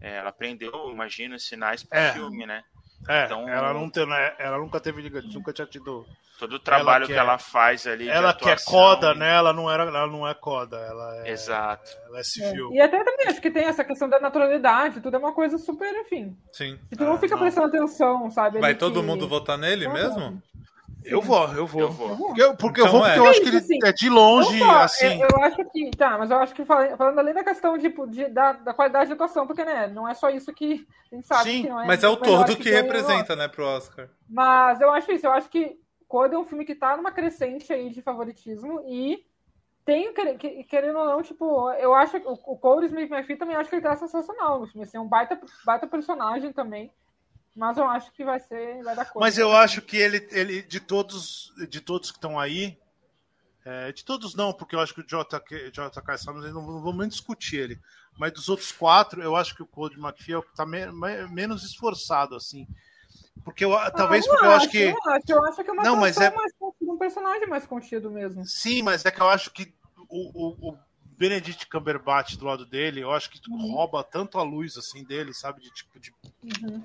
é, 0.00 0.16
ela 0.16 0.30
aprendeu, 0.30 0.90
imagino, 0.90 1.38
sinais 1.38 1.82
pro 1.82 1.98
É. 1.98 2.12
filme, 2.12 2.46
né? 2.46 2.64
É, 3.08 3.24
Então- 3.26 3.48
ela, 3.48 3.72
não 3.74 3.90
tem, 3.90 4.06
né, 4.06 4.32
ela 4.38 4.58
nunca 4.58 4.80
teve, 4.80 5.08
nunca 5.32 5.52
tinha 5.52 5.66
tido. 5.66 6.06
Todo 6.38 6.54
o 6.54 6.58
trabalho 6.58 7.06
que 7.06 7.12
que, 7.12 7.18
é- 7.18 7.20
ela 7.20 7.38
faz 7.38 7.86
ali. 7.86 8.04
de 8.04 8.10
Ela 8.10 8.34
que 8.34 8.48
é 8.48 8.56
coda, 8.66 9.12
e- 9.12 9.18
né? 9.18 9.36
Ela 9.36 9.52
não, 9.52 9.70
era, 9.70 9.84
ela 9.84 10.06
não 10.08 10.26
é 10.26 10.34
coda, 10.34 10.76
ela 10.78 11.18
é, 11.24 11.30
Exato. 11.30 11.90
ela 12.06 12.16
é 12.16 12.20
É. 12.20 12.24
civil. 12.24 12.70
E 12.72 12.80
até 12.80 13.04
também 13.04 13.28
acho 13.28 13.40
que 13.40 13.50
tem 13.52 13.64
essa 13.64 13.84
questão 13.84 14.08
da 14.08 14.18
naturalidade, 14.18 15.00
tudo 15.00 15.14
é 15.14 15.18
uma 15.18 15.32
coisa 15.32 15.58
super, 15.58 15.94
enfim. 15.94 16.36
Sim. 16.52 16.76
Se 16.88 16.96
tu 16.96 17.04
não 17.04 17.14
Ah, 17.14 17.18
fica 17.18 17.34
não. 17.36 17.42
prestando 17.42 17.68
atenção, 17.68 18.30
sabe? 18.32 18.58
Vai 18.58 18.74
todo 18.74 19.00
que- 19.00 19.06
mundo 19.06 19.28
votar 19.28 19.56
nele 19.56 19.86
Não, 19.86 19.92
mesmo? 19.94 20.42
Eu 21.04 21.20
vou, 21.20 21.46
eu 21.54 21.66
vou. 21.66 21.80
Eu 21.82 21.90
vou. 21.92 22.16
Porque 22.16 22.42
eu, 22.42 22.56
porque 22.56 22.80
eu 22.80 22.86
Então 22.86 22.98
vou, 22.98 23.02
porque 23.02 23.18
é. 23.18 23.18
eu 23.18 23.26
acho 23.28 23.40
É 23.40 23.42
que 23.42 23.48
ele 23.48 23.56
assim. 23.58 23.78
é 23.84 23.92
de 23.92 24.08
longe, 24.08 24.58
só, 24.58 24.70
assim. 24.78 25.22
Eu, 25.22 25.28
eu 25.30 25.44
acho 25.44 25.64
que. 25.70 25.90
Tá, 25.90 26.16
mas 26.18 26.30
eu 26.30 26.38
acho 26.38 26.54
que 26.54 26.64
falando, 26.64 26.96
falando 26.96 27.18
além 27.18 27.34
da 27.34 27.44
questão 27.44 27.78
tipo, 27.78 28.06
de, 28.06 28.26
da, 28.28 28.52
da 28.52 28.74
qualidade 28.74 29.06
de 29.08 29.12
atuação, 29.12 29.46
porque 29.46 29.64
né, 29.64 29.86
não 29.88 30.08
é 30.08 30.14
só 30.14 30.30
isso 30.30 30.52
que 30.52 30.86
a 31.12 31.14
gente 31.14 31.26
sabe 31.26 31.50
Sim, 31.50 31.62
que 31.62 31.68
não 31.68 31.80
é. 31.80 31.86
Mas 31.86 32.02
é 32.02 32.08
o 32.08 32.16
todo 32.16 32.56
que 32.56 32.70
o 32.70 32.72
representa, 32.72 33.36
né, 33.36 33.48
pro 33.48 33.64
Oscar. 33.66 34.08
Mas 34.28 34.80
eu 34.80 34.90
acho 34.90 35.12
isso, 35.12 35.26
eu 35.26 35.32
acho 35.32 35.48
que 35.48 35.78
Coda 36.08 36.36
é 36.36 36.38
um 36.38 36.44
filme 36.44 36.64
que 36.64 36.74
tá 36.74 36.96
numa 36.96 37.10
crescente 37.12 37.72
aí 37.72 37.90
de 37.90 38.00
favoritismo 38.00 38.82
e 38.86 39.24
tem, 39.84 40.12
quer- 40.14 40.36
que- 40.38 40.64
querendo 40.64 40.98
ou 40.98 41.04
não, 41.04 41.22
tipo, 41.22 41.70
eu 41.72 41.94
acho 41.94 42.18
que 42.20 42.26
o, 42.26 42.32
o 42.32 42.56
Cole 42.58 42.86
Smith 42.86 43.10
McPhee 43.10 43.36
também 43.36 43.56
acho 43.56 43.68
que 43.68 43.76
ele 43.76 43.82
tá 43.82 43.94
sensacional 43.96 44.60
no 44.60 44.66
filme, 44.66 44.84
assim, 44.84 44.96
é 44.96 45.00
um 45.00 45.08
baita, 45.08 45.38
baita 45.64 45.86
personagem 45.86 46.52
também, 46.52 46.90
mas 47.54 47.76
eu 47.76 47.84
acho 47.88 48.10
que 48.12 48.24
vai 48.24 48.40
ser, 48.40 48.82
vai 48.82 48.94
dar 48.96 49.04
coisa. 49.04 49.20
Mas 49.20 49.38
eu 49.38 49.52
acho 49.52 49.80
que 49.82 49.96
ele, 49.96 50.26
ele 50.30 50.62
de 50.62 50.80
todos, 50.80 51.52
de 51.68 51.80
todos 51.80 52.10
que 52.10 52.16
estão 52.18 52.38
aí, 52.38 52.78
é, 53.64 53.92
de 53.92 54.04
todos 54.04 54.34
não, 54.34 54.52
porque 54.52 54.74
eu 54.76 54.80
acho 54.80 54.92
que 54.94 55.00
o 55.00 55.06
JK, 55.06 55.70
JK 55.70 56.18
Simmons, 56.18 56.44
não, 56.52 56.62
não 56.66 56.82
vamos 56.82 56.98
nem 56.98 57.08
discutir 57.08 57.56
ele. 57.56 57.80
Mas 58.18 58.32
dos 58.32 58.48
outros 58.48 58.70
quatro, 58.72 59.22
eu 59.22 59.34
acho 59.34 59.54
que 59.56 59.62
o 59.62 59.66
Code 59.66 59.98
McPhee 59.98 60.34
é 60.34 60.38
o 60.38 60.42
que 60.42 60.54
tá 60.54 60.64
me- 60.66 60.92
me- 60.92 61.26
menos 61.28 61.64
esforçado, 61.64 62.34
assim. 62.36 62.66
Porque 63.44 63.64
eu, 63.64 63.70
talvez 63.96 64.24
Ah, 64.26 64.28
não 64.28 64.34
porque 64.36 64.46
eu 64.46 64.52
acho 64.52 64.68
que. 64.70 64.92
Não 64.92 65.12
acho, 65.12 65.24
eu 65.28 65.44
acho 65.44 65.64
que 65.64 65.70
é 65.70 65.72
uma 65.72 65.82
Não, 65.82 65.96
mas 65.96 66.16
é- 66.18 66.30
mais 66.30 66.52
um 66.82 66.96
personagem 66.96 67.46
mais 67.48 67.66
contido 67.66 68.10
mesmo. 68.10 68.44
Sim, 68.44 68.82
mas 68.82 69.04
é 69.04 69.10
que 69.10 69.20
eu 69.20 69.28
acho 69.28 69.50
que 69.50 69.74
o, 70.08 70.68
o, 70.68 70.70
o 70.72 70.78
Benedict 71.16 71.66
Cumberbatch 71.68 72.36
do 72.36 72.44
lado 72.44 72.64
dele, 72.64 73.00
eu 73.00 73.10
acho 73.10 73.30
que 73.30 73.40
Uhum. 73.50 73.72
rouba 73.72 74.04
tanto 74.04 74.38
a 74.38 74.42
luz 74.42 74.76
assim 74.76 75.02
dele, 75.04 75.34
sabe? 75.34 75.60
De 75.62 75.70
tipo 75.72 75.98
de. 75.98 76.14
Uhum. 76.42 76.82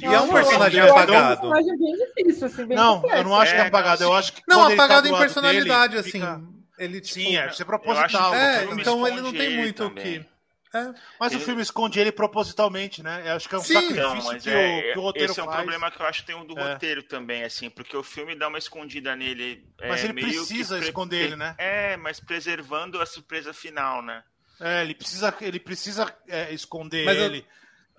E 0.00 0.04
é 0.04 0.08
um 0.20 0.26
Não, 0.26 0.32
personagem 0.32 0.80
eu 0.80 0.86
que 0.86 0.90
apagado. 0.92 1.12
É 1.12 1.22
um 1.48 1.52
personagem 1.52 1.78
bem 1.78 1.96
difícil, 1.96 2.46
assim, 2.46 2.66
bem 2.66 2.76
Não, 2.76 2.94
complexo. 3.00 3.18
eu 3.18 3.24
não 3.24 3.40
acho 3.40 3.52
que 3.52 3.58
é 3.58 3.62
É, 3.64 3.66
apagado. 3.66 4.02
Eu 4.04 4.08
não, 4.10 4.16
acho 4.16 4.32
que. 4.32 4.42
Não, 4.48 4.66
tá 4.68 4.72
apagado 4.74 5.08
do 5.08 5.14
em 5.14 5.18
personalidade, 5.18 5.94
dele, 5.96 6.00
assim. 6.08 6.10
fica- 6.12 6.40
Ele, 6.78 7.00
tipo, 7.00 7.14
Sim, 7.14 7.36
é, 7.36 7.42
você 7.42 7.44
Eu 7.44 7.48
acho 7.50 7.64
proposital. 7.66 8.30
que 8.30 8.36
É, 8.38 8.66
o 8.66 8.80
então 8.80 9.06
ele 9.06 9.20
não 9.20 9.32
tem 9.32 9.42
ele 9.42 9.56
muito 9.58 9.84
o 9.84 9.90
que. 9.94 10.24
É. 10.72 10.94
Mas 11.18 11.32
o 11.32 11.36
Ele- 11.36 11.44
filme 11.44 11.60
esconde 11.62 11.98
ele 11.98 12.12
propositalmente, 12.12 13.02
né? 13.02 13.22
Eu 13.26 13.32
acho 13.34 13.48
que 13.48 13.54
é 13.56 13.58
um 13.58 13.60
Sim. 13.60 13.74
sacrifício 13.74 14.02
Não, 14.04 14.14
mas 14.22 14.42
que, 14.44 14.50
é, 14.50 14.78
o, 14.78 14.92
que 14.92 14.98
o 15.00 15.02
roteiro 15.02 15.32
esse 15.32 15.40
é 15.40 15.42
um 15.42 15.46
faz. 15.46 15.56
problema 15.58 15.90
que 15.90 16.00
eu 16.00 16.06
acho 16.06 16.20
que 16.20 16.26
tem 16.28 16.36
um 16.36 16.46
do 16.46 16.56
É. 16.56 16.72
roteiro 16.72 17.02
também, 17.02 17.42
assim, 17.42 17.68
porque 17.68 17.96
o 17.96 18.04
filme 18.04 18.36
dá 18.36 18.46
uma 18.46 18.56
escondida 18.56 19.16
nele. 19.16 19.66
é, 19.80 19.88
Mas 19.88 20.04
ele 20.04 20.12
meio 20.12 20.28
que 20.28 20.34
precisa 20.36 20.76
pre- 20.78 20.86
esconder 20.86 21.16
ele, 21.24 21.34
né? 21.36 21.56
É, 21.58 21.96
mas 21.96 22.20
preservando 22.20 23.00
a 23.02 23.04
surpresa 23.06 23.52
final, 23.52 24.00
né? 24.00 24.22
É, 24.60 24.82
ele 24.82 24.94
precisa, 24.94 25.34
ele 25.40 25.58
precisa 25.58 26.14
é, 26.28 26.54
esconder 26.54 27.04
Mas 27.04 27.18
eu- 27.18 27.24
ele. 27.24 27.44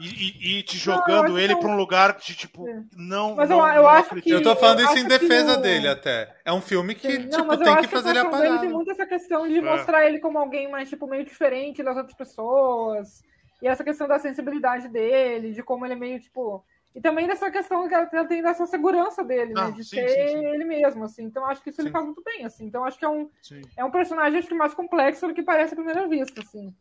E, 0.02 0.08
e- 0.56 0.60
e 0.60 0.64
te 0.64 0.76
Não, 0.88 0.94
eu 0.96 1.00
jogando 1.00 1.26
acho 1.26 1.38
ele 1.38 1.54
que 1.56 1.62
pra 1.62 1.70
um 1.70 1.76
lugar 1.76 2.18
de 2.18 2.36
tipo. 2.36 2.66
Não. 2.96 3.36
Mas 3.36 3.50
não, 3.50 3.60
eu- 3.68 3.74
eu 3.76 3.82
não 3.84 3.90
acho 3.90 4.06
acredito. 4.08 4.24
que- 4.26 4.32
Eu 4.34 4.42
tô 4.44 4.56
falando 4.56 4.80
eu 4.80 4.86
isso 4.86 4.98
em 4.98 5.04
que 5.04 5.10
defesa 5.10 5.58
o- 5.58 5.62
dele 5.62 5.88
até. 5.88 6.36
É 6.44 6.52
um 6.52 6.62
filme 6.62 6.96
que, 6.96 7.10
Sim, 7.12 7.18
não, 7.20 7.30
tipo, 7.42 7.54
eu 7.54 7.58
tem 7.60 7.74
acho 7.74 7.82
que 7.88 7.88
fazer 7.96 8.10
ele 8.10 8.18
a 8.20 8.22
atuação 8.22 8.40
dele 8.40 8.50
apagado. 8.54 8.68
tem 8.68 8.76
muito 8.76 8.92
essa 8.92 9.06
questão 9.06 9.48
de 9.48 9.58
É. 9.58 9.62
mostrar 9.62 10.06
ele 10.08 10.20
como 10.20 10.38
alguém 10.40 10.70
mais, 10.70 10.90
tipo, 10.90 11.06
meio 11.08 11.24
diferente 11.24 11.84
das 11.84 11.96
outras 11.96 12.16
pessoas. 12.16 13.24
E 13.62 13.68
essa 13.68 13.84
questão 13.84 14.08
da 14.08 14.18
sensibilidade 14.18 14.88
dele, 14.90 15.52
de 15.54 15.62
como 15.62 15.86
ele 15.86 15.94
é 15.94 15.98
meio, 15.98 16.20
tipo. 16.20 16.64
E 16.96 17.00
também 17.00 17.26
dessa 17.28 17.50
questão 17.50 17.88
que 17.88 17.94
ela 17.94 18.26
tem 18.26 18.42
dessa 18.42 18.66
segurança 18.66 19.24
dele, 19.24 19.54
né? 19.54 19.62
Ah, 19.62 19.70
De 19.70 19.82
sim, 19.84 19.96
ser 19.96 20.10
sim, 20.10 20.28
sim. 20.40 20.46
ele 20.46 20.66
mesmo, 20.66 21.04
assim. 21.06 21.24
Então 21.24 21.46
acho 21.46 21.62
que 21.62 21.70
isso 21.70 21.80
ele 21.82 21.90
faz 21.92 22.04
muito 22.04 22.22
bem, 22.22 22.44
assim. 22.44 22.66
Então 22.66 22.84
acho 22.84 22.98
que 23.00 23.06
é 23.06 23.10
um, 23.10 23.30
Sim. 23.42 23.62
é 23.78 23.86
um 23.86 23.92
personagem 23.92 24.40
acho 24.40 24.48
que 24.48 24.54
mais 24.54 24.74
complexo 24.74 25.26
do 25.28 25.34
que 25.34 25.42
parece 25.44 25.74
à 25.74 25.78
primeira 25.78 26.06
vista, 26.08 26.42
assim. 26.42 26.74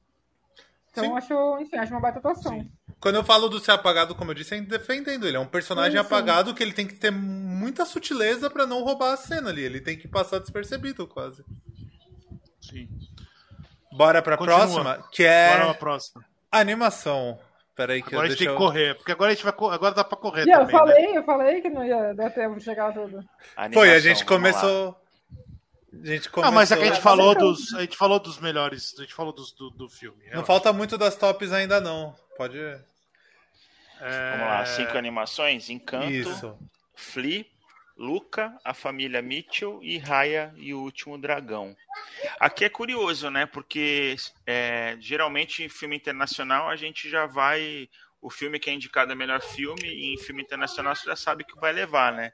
Então 0.90 1.05
Sim. 1.05 1.16
acho, 1.16 1.59
enfim, 1.60 1.76
acho 1.76 1.92
uma 1.92 2.01
baita 2.01 2.18
atuação. 2.18 2.66
Quando 3.01 3.14
eu 3.16 3.24
falo 3.24 3.48
do 3.48 3.59
ser 3.59 3.70
apagado, 3.72 4.14
como 4.14 4.31
eu 4.31 4.35
disse, 4.35 4.55
é 4.55 4.60
defendendo 4.60 5.27
ele. 5.27 5.36
É 5.36 5.40
um 5.40 5.47
personagem 5.47 5.93
Sim, 5.93 5.97
sim. 5.98 6.06
apagado 6.06 6.55
que 6.55 6.62
ele 6.62 6.72
tem 6.74 6.86
que 6.86 6.94
ter 6.94 7.10
muita 7.10 7.85
sutileza 7.86 8.51
pra 8.51 8.66
não 8.66 8.82
roubar 8.85 9.14
a 9.14 9.16
cena 9.16 9.48
ali. 9.48 9.62
Ele 9.62 9.81
tem 9.81 9.97
que 9.97 10.06
passar 10.06 10.39
despercebido, 10.39 11.06
quase. 11.06 11.43
Sim. 12.60 12.89
Bora 13.93 14.20
pra 14.22 14.36
Continua. 14.36 14.59
próxima, 14.59 15.09
que 15.10 15.24
é 15.24 15.48
Bora 15.52 15.64
pra 15.66 15.74
próxima. 15.74 16.24
animação. 16.52 17.39
Peraí 17.74 18.02
que 18.02 18.09
Agora 18.09 18.27
a 18.27 18.27
eu 18.27 18.31
gente 18.32 18.39
tem 18.40 18.48
que 18.48 18.52
eu... 18.52 18.59
correr, 18.59 18.94
porque 18.97 19.12
agora 19.12 19.31
a 19.31 19.35
gente 19.35 19.44
vai 19.44 19.52
co- 19.55 19.70
agora 19.70 19.94
dá 19.94 20.05
pra 20.05 20.18
correr 20.18 20.44
E 20.47 20.51
eu 20.51 20.59
também, 20.59 20.66
né? 20.66 20.78
falei, 20.78 21.16
eu 21.18 21.24
falei 21.24 21.60
que 21.62 21.70
não 21.70 21.82
ia 21.85 22.12
dar 22.12 22.28
tempo 22.31 22.56
de 22.59 22.64
chegar 22.64 22.89
a 22.90 22.93
tudo. 22.93 23.12
Foi, 23.22 23.22
a 23.62 23.64
Animação, 23.64 23.98
gente 24.01 24.24
vamos 24.27 24.52
lá. 24.52 24.60
A 25.92 26.06
gente 26.06 26.28
Ah, 26.28 26.30
começou... 26.30 26.54
mas 26.54 26.70
é 26.70 26.76
que 26.76 26.82
a 26.82 26.86
gente 26.86 27.00
falou 27.00 27.34
dos, 27.34 27.74
a 27.74 27.80
gente 27.80 27.96
falou 27.96 28.20
dos 28.20 28.38
melhores, 28.38 28.94
a 28.98 29.02
gente 29.02 29.14
falou 29.14 29.32
dos, 29.32 29.52
do, 29.52 29.70
do 29.70 29.88
filme. 29.88 30.22
Não 30.32 30.44
falta 30.44 30.72
muito 30.72 30.96
das 30.96 31.16
tops 31.16 31.52
ainda 31.52 31.80
não. 31.80 32.14
Pode... 32.36 32.58
É, 32.58 34.30
Vamos 34.32 34.46
lá, 34.46 34.64
cinco 34.66 34.96
animações: 34.96 35.68
Encanto, 35.68 36.10
Isso. 36.10 36.58
Flea, 36.94 37.44
Luca, 37.96 38.56
a 38.64 38.72
família 38.72 39.20
Mitchell 39.20 39.78
e 39.82 39.98
Raya 39.98 40.54
e 40.56 40.72
o 40.72 40.80
último 40.80 41.18
dragão. 41.18 41.76
Aqui 42.38 42.64
é 42.64 42.70
curioso, 42.70 43.30
né? 43.30 43.44
Porque 43.44 44.16
é, 44.46 44.96
geralmente 45.00 45.62
em 45.62 45.68
filme 45.68 45.96
internacional 45.96 46.70
a 46.70 46.76
gente 46.76 47.10
já 47.10 47.26
vai 47.26 47.88
o 48.22 48.30
filme 48.30 48.58
que 48.58 48.70
é 48.70 48.72
indicado 48.72 49.12
a 49.12 49.16
melhor 49.16 49.40
filme, 49.40 49.88
e 49.88 50.14
em 50.14 50.18
filme 50.18 50.42
internacional 50.42 50.94
você 50.94 51.06
já 51.06 51.16
sabe 51.16 51.44
que 51.44 51.58
vai 51.58 51.72
levar, 51.72 52.12
né? 52.12 52.32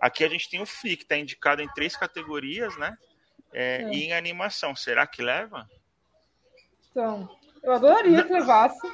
Aqui 0.00 0.24
a 0.24 0.28
gente 0.28 0.48
tem 0.48 0.60
o 0.60 0.66
Flea, 0.66 0.96
que 0.96 1.02
está 1.02 1.16
indicado 1.16 1.62
em 1.62 1.68
três 1.68 1.96
categorias, 1.96 2.76
né? 2.76 2.96
É, 3.52 3.82
é. 3.82 3.90
E 3.92 4.04
em 4.04 4.12
animação, 4.12 4.76
será 4.76 5.06
que 5.06 5.22
leva? 5.22 5.68
Então, 6.90 7.28
eu 7.62 7.72
adoraria 7.72 8.22
que 8.22 8.32
levasse. 8.32 8.86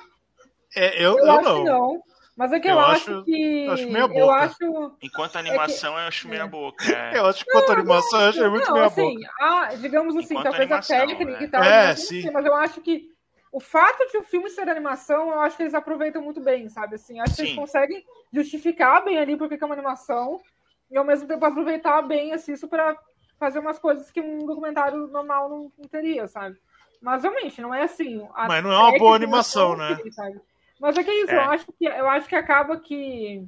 É, 0.74 1.02
eu, 1.02 1.18
eu, 1.18 1.26
eu 1.26 1.32
acho 1.32 1.42
não. 1.42 1.64
não. 1.64 2.02
Mas 2.36 2.52
é 2.52 2.58
que 2.58 2.66
eu, 2.66 2.72
eu 2.72 2.80
acho, 2.80 3.10
acho, 3.10 3.24
que. 3.24 3.68
Acho 3.68 3.90
meia 3.90 4.08
boca. 4.08 4.18
Eu 4.18 4.30
acho... 4.30 4.96
Enquanto 5.00 5.36
animação, 5.36 5.92
é 5.92 5.94
que... 5.94 6.02
eu 6.02 6.08
acho 6.08 6.28
meia 6.28 6.46
boca. 6.46 6.84
É. 6.84 7.18
Eu 7.18 7.26
acho 7.26 7.44
que 7.44 7.50
enquanto 7.50 7.68
não, 7.68 7.74
animação, 7.74 8.20
eu 8.20 8.28
acho 8.28 8.50
muito 8.50 8.72
meia 8.72 8.86
assim, 8.86 9.14
boca. 9.14 9.30
Ah, 9.40 9.74
digamos 9.76 10.16
assim, 10.16 10.34
enquanto 10.34 10.44
talvez 10.44 10.62
animação, 10.62 10.96
a 10.96 11.00
técnica 11.00 11.24
né? 11.24 11.42
e 11.42 11.48
tal. 11.48 11.62
É, 11.62 11.96
sim. 11.96 12.30
Mas 12.32 12.44
eu 12.44 12.54
acho 12.54 12.80
que 12.80 13.08
o 13.52 13.60
fato 13.60 14.04
de 14.10 14.18
o 14.18 14.24
filme 14.24 14.50
ser 14.50 14.68
animação, 14.68 15.30
eu 15.30 15.40
acho 15.40 15.56
que 15.56 15.62
eles 15.62 15.74
aproveitam 15.74 16.20
muito 16.20 16.40
bem, 16.40 16.68
sabe? 16.68 16.96
Assim, 16.96 17.20
acho 17.20 17.34
sim. 17.34 17.36
que 17.36 17.42
eles 17.50 17.56
conseguem 17.56 18.04
justificar 18.32 19.04
bem 19.04 19.16
ali 19.16 19.36
porque 19.36 19.54
é 19.54 19.64
uma 19.64 19.76
animação 19.76 20.40
e 20.90 20.96
ao 20.96 21.04
mesmo 21.04 21.26
tempo 21.26 21.44
aproveitar 21.44 22.02
bem 22.02 22.32
assim, 22.32 22.52
isso 22.52 22.68
para 22.68 22.96
fazer 23.38 23.58
umas 23.58 23.78
coisas 23.78 24.10
que 24.10 24.20
um 24.20 24.46
documentário 24.46 25.06
normal 25.08 25.48
não, 25.48 25.72
não 25.78 25.88
teria, 25.88 26.26
sabe? 26.26 26.58
Mas 27.00 27.22
realmente, 27.22 27.60
não 27.60 27.74
é 27.74 27.82
assim. 27.82 28.26
Mas 28.34 28.64
não 28.64 28.72
é 28.72 28.78
uma 28.78 28.98
boa 28.98 29.14
animação, 29.14 29.76
né? 29.76 29.98
Sabe? 30.10 30.40
Mas 30.80 30.96
é 30.96 31.04
que 31.04 31.10
é 31.10 31.22
isso, 31.22 31.32
é. 31.32 31.36
Eu, 31.36 31.50
acho 31.50 31.66
que, 31.66 31.84
eu 31.84 32.08
acho 32.08 32.28
que 32.28 32.36
acaba 32.36 32.78
que. 32.78 33.46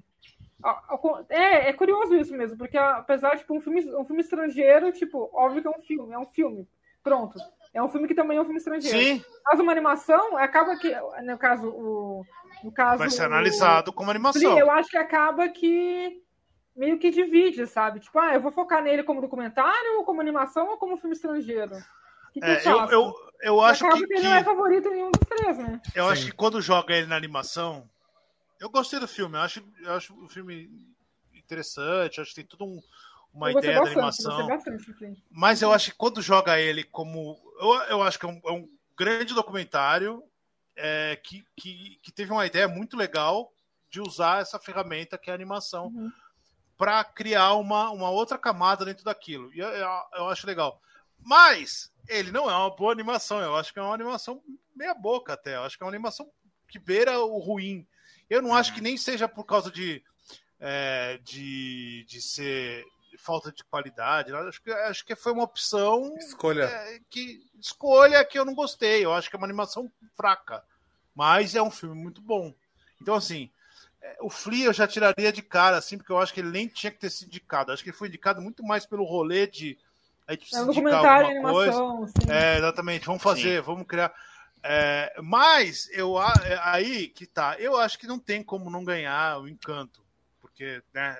É, 1.29 1.69
é 1.69 1.73
curioso 1.73 2.15
isso 2.15 2.37
mesmo, 2.37 2.57
porque 2.57 2.77
apesar 2.77 3.35
de 3.35 3.41
tipo, 3.41 3.55
um, 3.55 3.61
filme, 3.61 3.81
um 3.95 4.05
filme 4.05 4.23
estrangeiro, 4.23 4.91
tipo, 4.93 5.31
óbvio 5.33 5.63
que 5.63 5.69
é 5.69 5.71
um 5.71 5.83
filme, 5.83 6.15
é 6.15 6.19
um 6.19 6.27
filme. 6.27 6.69
Pronto. 7.03 7.39
É 7.73 7.83
um 7.83 7.89
filme 7.89 8.09
que 8.09 8.15
também 8.15 8.37
é 8.37 8.41
um 8.41 8.45
filme 8.45 8.59
estrangeiro. 8.59 8.99
Sim. 8.99 9.25
Mas 9.45 9.61
uma 9.61 9.71
animação, 9.71 10.37
acaba 10.37 10.77
que, 10.77 10.95
no 11.23 11.39
caso, 11.39 11.69
o. 11.69 12.25
No 12.65 12.73
caso, 12.73 12.99
Vai 12.99 13.11
ser 13.11 13.25
analisado 13.25 13.91
o, 13.91 13.95
como 13.95 14.11
animação. 14.11 14.59
Eu 14.59 14.71
acho 14.71 14.89
que 14.91 14.97
acaba 14.97 15.49
que 15.49 16.23
meio 16.77 16.99
que 16.99 17.11
divide, 17.11 17.67
sabe? 17.67 18.01
Tipo, 18.01 18.19
ah, 18.19 18.35
eu 18.35 18.41
vou 18.41 18.53
focar 18.53 18.83
nele 18.83 19.03
como 19.03 19.21
documentário, 19.21 19.97
ou 19.97 20.05
como 20.05 20.21
animação, 20.21 20.69
ou 20.69 20.77
como 20.77 20.97
filme 20.99 21.17
estrangeiro. 21.17 21.75
Que 22.33 22.41
que 22.41 22.47
é, 22.47 22.69
eu, 22.69 22.79
eu, 22.79 22.91
eu, 22.91 23.15
eu 23.41 23.61
acho 23.63 23.89
que, 23.89 24.07
que 24.07 24.15
ele 24.15 24.29
não 24.29 24.35
é 24.35 24.45
favorito 24.45 24.89
em 24.89 24.93
nenhum 24.93 25.11
dos 25.11 25.27
três, 25.27 25.57
né? 25.57 25.81
Eu 25.95 26.05
Sim. 26.05 26.13
acho 26.13 26.27
que 26.27 26.33
quando 26.33 26.61
joga 26.61 26.95
ele 26.95 27.07
na 27.07 27.17
animação, 27.17 27.89
eu 28.61 28.69
gostei 28.69 29.01
do 29.01 29.09
filme. 29.09 29.37
Eu 29.37 29.41
acho, 29.41 29.65
eu 29.81 29.95
acho 29.95 30.15
o 30.23 30.29
filme 30.29 30.71
interessante. 31.35 32.21
Acho 32.21 32.31
que 32.31 32.37
tem 32.37 32.45
tudo 32.45 32.67
um, 32.67 32.83
uma 33.33 33.51
ideia 33.51 33.79
bastante, 33.79 33.95
da 33.95 34.01
animação. 34.01 34.47
Bastante, 34.47 35.25
mas 35.31 35.63
eu 35.63 35.73
acho 35.73 35.91
que 35.91 35.97
quando 35.97 36.21
joga 36.21 36.61
ele 36.61 36.85
como, 36.85 37.39
eu, 37.59 37.73
eu 37.89 38.03
acho 38.03 38.19
que 38.19 38.27
é 38.27 38.29
um, 38.29 38.41
é 38.45 38.53
um 38.53 38.69
grande 38.95 39.33
documentário 39.33 40.23
é, 40.77 41.19
que, 41.23 41.43
que, 41.57 41.99
que 42.03 42.13
teve 42.13 42.33
uma 42.33 42.45
ideia 42.45 42.69
muito 42.69 42.99
legal 42.99 43.51
de 43.89 43.99
usar 43.99 44.43
essa 44.43 44.59
ferramenta 44.59 45.17
que 45.17 45.31
é 45.31 45.33
a 45.33 45.37
animação. 45.37 45.87
Uhum 45.87 46.13
para 46.77 47.03
criar 47.05 47.55
uma, 47.55 47.91
uma 47.91 48.11
outra 48.11 48.39
camada 48.39 48.85
dentro 48.85 49.05
daquilo. 49.05 49.53
E 49.55 49.59
eu, 49.59 49.69
eu, 49.69 49.89
eu, 50.15 50.29
acho 50.29 50.47
legal. 50.47 50.81
Mas 51.19 51.91
ele 52.09 52.31
não 52.31 52.51
é 52.51 52.55
uma 52.55 52.75
boa 52.75 52.93
animação. 52.93 53.41
Eu 53.41 53.57
acho 53.57 53.73
que 53.73 53.79
é 53.79 53.83
uma 53.83 53.95
animação 53.95 54.43
meia 54.75 54.95
boca 54.95 55.33
até. 55.33 55.57
Eu 55.57 55.63
acho 55.63 55.77
que 55.77 55.83
é 55.83 55.87
uma 55.87 55.93
animação 55.93 56.31
que 56.69 56.79
beira 56.79 57.19
o 57.21 57.39
ruim. 57.39 57.87
Eu 58.29 58.43
não 58.43 58.55
acho 58.55 58.75
que 58.75 58.81
nem 58.81 58.97
seja 58.97 59.27
por 59.29 59.45
causa 59.45 59.71
de, 59.71 60.03
é, 60.61 61.19
de, 61.25 62.05
de 62.09 62.21
ser 62.21 62.85
falta 63.19 63.51
de 63.51 63.65
qualidade. 63.65 64.31
Eu 64.31 64.49
acho 64.49 64.63
que, 64.63 64.71
acho 64.71 65.05
que 65.05 65.17
foi 65.17 65.33
uma 65.33 65.45
opção. 65.45 66.15
Escolha. 66.19 66.65
É, 66.65 67.01
que, 67.09 67.43
escolha 67.59 68.25
que 68.25 68.39
eu 68.39 68.45
não 68.45 68.55
gostei. 68.55 69.05
Eu 69.05 69.15
acho 69.15 69.31
que 69.31 69.37
é 69.37 69.39
uma 69.39 69.47
animação 69.47 69.91
fraca. 70.15 70.63
Mas 71.15 71.55
é 71.55 71.63
um 71.63 71.71
filme 71.71 71.97
muito 71.97 72.21
bom. 72.21 72.55
Então, 73.01 73.15
assim, 73.15 73.51
o 74.21 74.31
Flea 74.31 74.67
eu 74.67 74.73
já 74.73 74.87
tiraria 74.87 75.33
de 75.33 75.43
cara, 75.43 75.77
assim, 75.77 75.97
porque 75.97 76.13
eu 76.13 76.19
acho 76.19 76.33
que 76.33 76.41
ele 76.41 76.51
nem 76.51 76.69
tinha 76.69 76.91
que 76.91 76.99
ter 76.99 77.11
sido 77.11 77.29
indicado. 77.29 77.73
Acho 77.73 77.83
que 77.83 77.91
ele 77.91 77.97
foi 77.97 78.09
indicado 78.09 78.41
muito 78.41 78.63
mais 78.63 78.85
pelo 78.87 79.05
rolê 79.05 79.47
de 79.47 79.79
a 80.27 80.33
gente 80.33 80.55
é 80.55 80.61
um 80.61 80.73
indicar 80.73 81.25
alguma 81.25 81.53
coisa. 81.53 81.73
Sim. 81.73 82.31
É, 82.31 82.59
exatamente. 82.59 83.07
Vamos 83.07 83.23
fazer, 83.23 83.59
sim. 83.59 83.67
vamos 83.67 83.87
criar. 83.87 84.13
É, 84.63 85.15
mas 85.23 85.89
eu 85.93 86.21
é, 86.21 86.59
aí 86.63 87.09
que 87.09 87.27
tá. 87.27 87.57
Eu 87.59 87.77
acho 87.77 87.99
que 87.99 88.07
não 88.07 88.19
tem 88.19 88.43
como 88.43 88.69
não 88.69 88.85
ganhar 88.85 89.41
o 89.41 89.49
encanto, 89.49 90.03
porque, 90.41 90.83
né? 90.93 91.19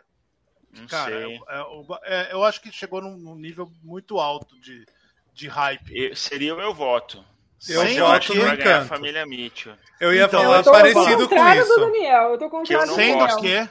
Não 0.73 0.87
cara, 0.87 1.13
sei. 1.13 1.41
É, 1.49 2.29
é, 2.29 2.33
eu 2.33 2.43
acho 2.43 2.61
que 2.61 2.73
chegou 2.73 3.01
num, 3.01 3.17
num 3.17 3.37
nível 3.37 3.71
muito 3.83 4.19
alto 4.19 4.59
de, 4.61 4.85
de 5.33 5.47
hype. 5.47 5.97
Eu, 5.97 6.17
seria 6.17 6.55
o 6.55 6.59
meu 6.59 6.75
voto. 6.75 7.25
Eu 7.69 7.83
Sem 7.83 7.99
voto 7.99 8.35
no 8.35 8.53
encanto. 8.53 8.87
família 8.87 9.27
Mitchell. 9.27 9.75
Eu 9.99 10.13
ia 10.13 10.25
então, 10.25 10.43
falar 10.43 10.63
parecido 10.63 11.29
com 11.29 11.49
isso. 11.49 11.69
Do 11.69 11.81
Daniel. 11.81 12.33
Eu 12.33 12.39
tô 12.39 12.51
com 12.51 12.63
que 12.63 12.75
eu 12.75 12.87
não 12.87 12.95
Sem. 12.95 13.17
Que? 13.41 13.69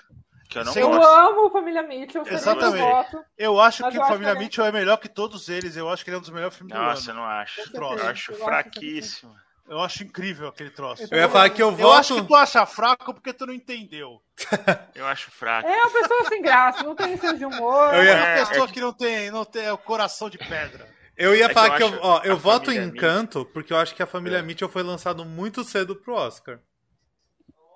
Que 0.49 0.59
eu 0.59 0.65
não 0.65 0.73
eu 0.73 0.89
gosto. 0.89 1.05
amo 1.05 1.49
Família 1.49 1.83
Mitchell. 1.83 2.23
Exatamente. 2.25 2.81
Voto, 2.81 3.25
eu 3.37 3.59
acho 3.59 3.89
que 3.89 3.97
o 3.97 4.05
Família 4.05 4.33
que 4.33 4.39
Mitchell 4.39 4.65
é 4.65 4.71
melhor 4.71 4.97
que 4.97 5.09
todos 5.09 5.49
eles. 5.49 5.75
Eu 5.75 5.89
acho 5.89 6.03
que 6.03 6.09
ele 6.09 6.15
é 6.15 6.19
um 6.19 6.21
dos 6.21 6.29
melhores 6.29 6.55
filmes 6.55 6.75
Nossa, 6.75 7.11
do 7.11 7.11
ano. 7.11 7.21
Nossa, 7.21 7.71
eu 7.71 7.81
não 7.81 7.89
acho. 7.89 8.01
Eu 8.01 8.09
acho 8.09 8.33
fraquíssimo. 8.33 9.35
Eu 9.67 9.79
acho 9.81 10.03
incrível 10.03 10.47
aquele 10.47 10.69
troço. 10.69 11.07
Eu 11.09 11.17
ia 11.17 11.27
falar 11.27 11.49
que 11.49 11.61
eu 11.61 11.71
voto. 11.71 11.81
Eu 11.81 11.93
acho 11.93 12.15
que 12.15 12.27
tu 12.27 12.35
acha 12.35 12.65
fraco 12.67 13.13
porque 13.13 13.33
tu 13.33 13.47
não 13.47 13.53
entendeu. 13.53 14.21
eu 14.93 15.07
acho 15.07 15.31
fraco. 15.31 15.67
É 15.67 15.75
uma 15.75 15.89
pessoa 15.89 16.25
sem 16.29 16.41
graça, 16.41 16.83
não 16.83 16.95
tem 16.95 17.17
senso 17.17 17.37
de 17.37 17.45
humor. 17.45 17.95
Eu 17.95 18.03
ia... 18.03 18.11
É 18.11 18.15
uma 18.15 18.45
pessoa 18.45 18.67
que 18.67 18.79
não 18.79 18.93
tem, 18.93 19.31
não 19.31 19.43
tem 19.43 19.69
o 19.71 19.77
coração 19.77 20.29
de 20.29 20.37
pedra. 20.37 20.87
Eu 21.17 21.35
ia 21.35 21.45
é 21.45 21.53
falar 21.53 21.77
que 21.77 21.83
eu, 21.83 21.91
que 21.91 21.97
eu, 21.97 22.01
ó, 22.01 22.21
eu 22.23 22.37
voto 22.37 22.71
em 22.71 22.77
Encanto 22.77 23.39
Mitchell. 23.39 23.53
porque 23.53 23.71
eu 23.71 23.77
acho 23.77 23.95
que 23.95 24.03
a 24.03 24.07
família 24.07 24.37
é. 24.37 24.41
Mitchell 24.41 24.69
foi 24.69 24.83
lançado 24.83 25.23
muito 25.23 25.63
cedo 25.63 25.95
pro 25.95 26.13
Oscar. 26.13 26.59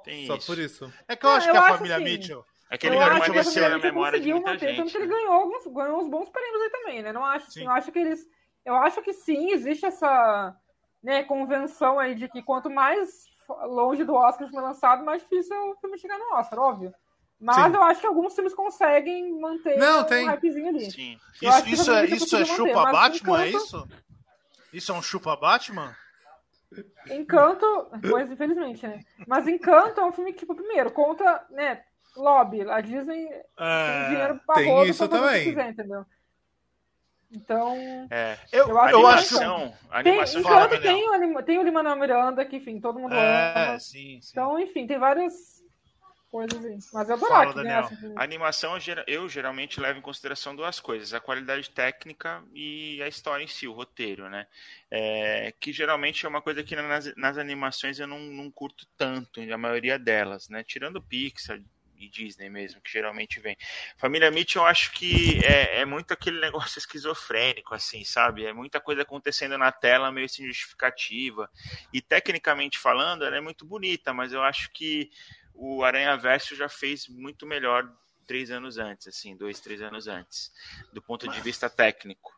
Tem 0.03 0.27
Só 0.27 0.35
isso. 0.35 0.45
por 0.47 0.57
isso. 0.57 0.93
É 1.07 1.15
que 1.15 1.25
eu 1.25 1.29
acho 1.29 1.47
eu 1.47 1.53
que 1.53 1.57
a 1.57 1.77
família 1.77 1.95
assim, 1.95 2.05
Mitchell. 2.05 2.45
Aquele 2.69 2.95
é 2.95 2.99
cara 2.99 3.19
permaneceu 3.19 3.69
na 3.69 3.77
memória 3.77 4.19
de 4.19 4.31
muita 4.31 4.51
manter, 4.51 4.67
gente. 4.67 4.77
Tanto 4.77 4.91
que 4.91 4.97
ele 4.97 5.07
ganhou, 5.07 5.31
alguns, 5.31 5.65
ganhou 5.65 6.01
uns 6.01 6.09
bons 6.09 6.29
prêmios 6.29 6.61
aí 6.61 6.69
também, 6.69 7.01
né? 7.01 7.11
Não 7.11 7.25
acho, 7.25 7.47
assim, 7.47 7.63
eu 7.63 7.71
acho 7.71 7.91
que 7.91 7.99
eles. 7.99 8.27
Eu 8.65 8.75
acho 8.75 9.01
que 9.01 9.13
sim, 9.13 9.51
existe 9.51 9.85
essa 9.85 10.55
né, 11.01 11.23
convenção 11.23 11.97
aí 11.97 12.13
de 12.13 12.27
que 12.27 12.43
quanto 12.43 12.69
mais 12.69 13.25
longe 13.63 14.03
do 14.03 14.13
Oscar 14.13 14.49
foi 14.49 14.61
lançado, 14.61 15.03
mais 15.03 15.21
difícil 15.23 15.55
é 15.55 15.59
o 15.59 15.75
filme 15.77 15.97
chegar 15.97 16.19
no 16.19 16.35
Oscar, 16.35 16.59
óbvio. 16.59 16.93
Mas 17.39 17.71
Sim. 17.71 17.75
eu 17.77 17.83
acho 17.83 18.01
que 18.01 18.07
alguns 18.07 18.35
filmes 18.35 18.53
conseguem 18.53 19.39
manter 19.39 19.77
Não, 19.77 20.01
um 20.01 20.03
tem. 20.03 20.27
hypezinho 20.27 20.67
ali. 20.69 20.91
Sim. 20.91 21.17
Isso, 21.41 21.69
isso 21.69 21.91
é, 21.91 22.05
isso 22.05 22.35
é 22.35 22.45
chupa 22.45 22.73
manter, 22.73 22.91
Batman, 22.91 23.43
é 23.43 23.49
isso? 23.49 23.87
Isso 24.73 24.91
é 24.91 24.95
um 24.95 25.01
chupa 25.01 25.35
Batman? 25.37 25.95
Encanto, 27.09 27.65
pois 28.09 28.29
infelizmente, 28.29 28.85
né? 28.85 29.03
Mas 29.25 29.47
Encanto 29.47 30.01
é 30.01 30.05
um 30.05 30.11
filme 30.11 30.33
que, 30.33 30.39
tipo, 30.39 30.53
primeiro, 30.53 30.91
conta, 30.91 31.45
né, 31.49 31.81
lobby. 32.15 32.69
A 32.69 32.81
Disney 32.81 33.27
é... 33.57 34.01
tem 34.01 34.09
dinheiro 34.09 34.41
pra 34.45 34.55
Tem 34.55 34.83
isso 34.83 35.07
também. 35.07 35.45
Quiser, 35.45 35.69
entendeu? 35.69 36.05
Então. 37.31 37.75
É. 38.09 38.37
Eu, 38.51 38.69
eu, 38.69 38.77
eu 38.89 39.07
acho 39.07 39.39
que. 39.39 40.03
Tem, 40.03 40.21
Encanto 40.39 40.81
tem, 40.81 41.09
o, 41.09 41.43
tem 41.43 41.57
o 41.57 41.63
Lin-Manuel 41.63 41.95
Miranda, 41.95 42.45
que, 42.45 42.57
enfim, 42.57 42.79
todo 42.79 42.99
mundo 42.99 43.13
é, 43.13 43.69
ama. 43.69 43.79
Sim, 43.79 44.19
sim. 44.21 44.29
Então, 44.31 44.59
enfim, 44.59 44.85
tem 44.85 44.97
várias 44.97 45.58
coisas 46.29 46.63
aí. 46.63 46.77
Mas 46.93 47.09
eu 47.09 47.15
adoro 47.15 47.31
Fala, 47.31 47.63
né? 47.63 47.89
A 48.15 48.23
animação, 48.23 48.77
eu 49.07 49.27
geralmente 49.27 49.79
levo 49.79 49.99
em 49.99 50.01
consideração 50.01 50.55
duas 50.55 50.79
coisas: 50.79 51.13
a 51.13 51.19
qualidade 51.19 51.69
técnica 51.69 52.43
e 52.53 53.01
a 53.01 53.07
história 53.07 53.43
em 53.43 53.47
si, 53.47 53.67
o 53.67 53.73
roteiro, 53.73 54.29
né? 54.29 54.47
É, 54.89 55.53
que 55.59 55.73
geralmente 55.73 56.25
é 56.25 56.29
uma 56.29 56.41
coisa 56.41 56.63
que 56.63 56.75
nas, 56.75 57.15
nas 57.15 57.37
animações 57.37 57.99
eu 57.99 58.07
não, 58.07 58.19
não 58.19 58.49
curto 58.51 58.87
tanto, 58.97 59.41
a 59.41 59.57
maioria 59.57 59.97
delas, 59.97 60.49
né? 60.49 60.63
Tirando 60.63 61.01
Pixar, 61.01 61.59
e 61.99 62.07
Disney 62.07 62.49
mesmo, 62.49 62.81
que 62.81 62.91
geralmente 62.91 63.39
vem. 63.39 63.57
Família 63.97 64.31
Mitchell, 64.31 64.61
eu 64.61 64.67
acho 64.67 64.91
que 64.93 65.39
é, 65.43 65.81
é, 65.81 65.85
muito 65.85 66.13
aquele 66.13 66.39
negócio 66.39 66.79
esquizofrênico, 66.79 67.75
assim, 67.75 68.03
sabe? 68.03 68.45
É 68.45 68.53
muita 68.53 68.79
coisa 68.79 69.01
acontecendo 69.01 69.57
na 69.57 69.71
tela, 69.71 70.11
meio 70.11 70.29
sem 70.29 70.47
justificativa. 70.47 71.49
E 71.93 72.01
tecnicamente 72.01 72.79
falando, 72.79 73.25
ela 73.25 73.35
é 73.35 73.41
muito 73.41 73.65
bonita, 73.65 74.13
mas 74.13 74.31
eu 74.31 74.41
acho 74.41 74.71
que 74.71 75.11
o 75.53 75.83
Aranha 75.83 76.15
Verso 76.17 76.55
já 76.55 76.69
fez 76.69 77.07
muito 77.07 77.45
melhor 77.45 77.91
três 78.25 78.51
anos 78.51 78.77
antes, 78.77 79.07
assim, 79.07 79.35
dois, 79.35 79.59
três 79.59 79.81
anos 79.81 80.07
antes, 80.07 80.51
do 80.93 81.01
ponto 81.01 81.27
de 81.27 81.41
vista 81.41 81.69
técnico, 81.69 82.31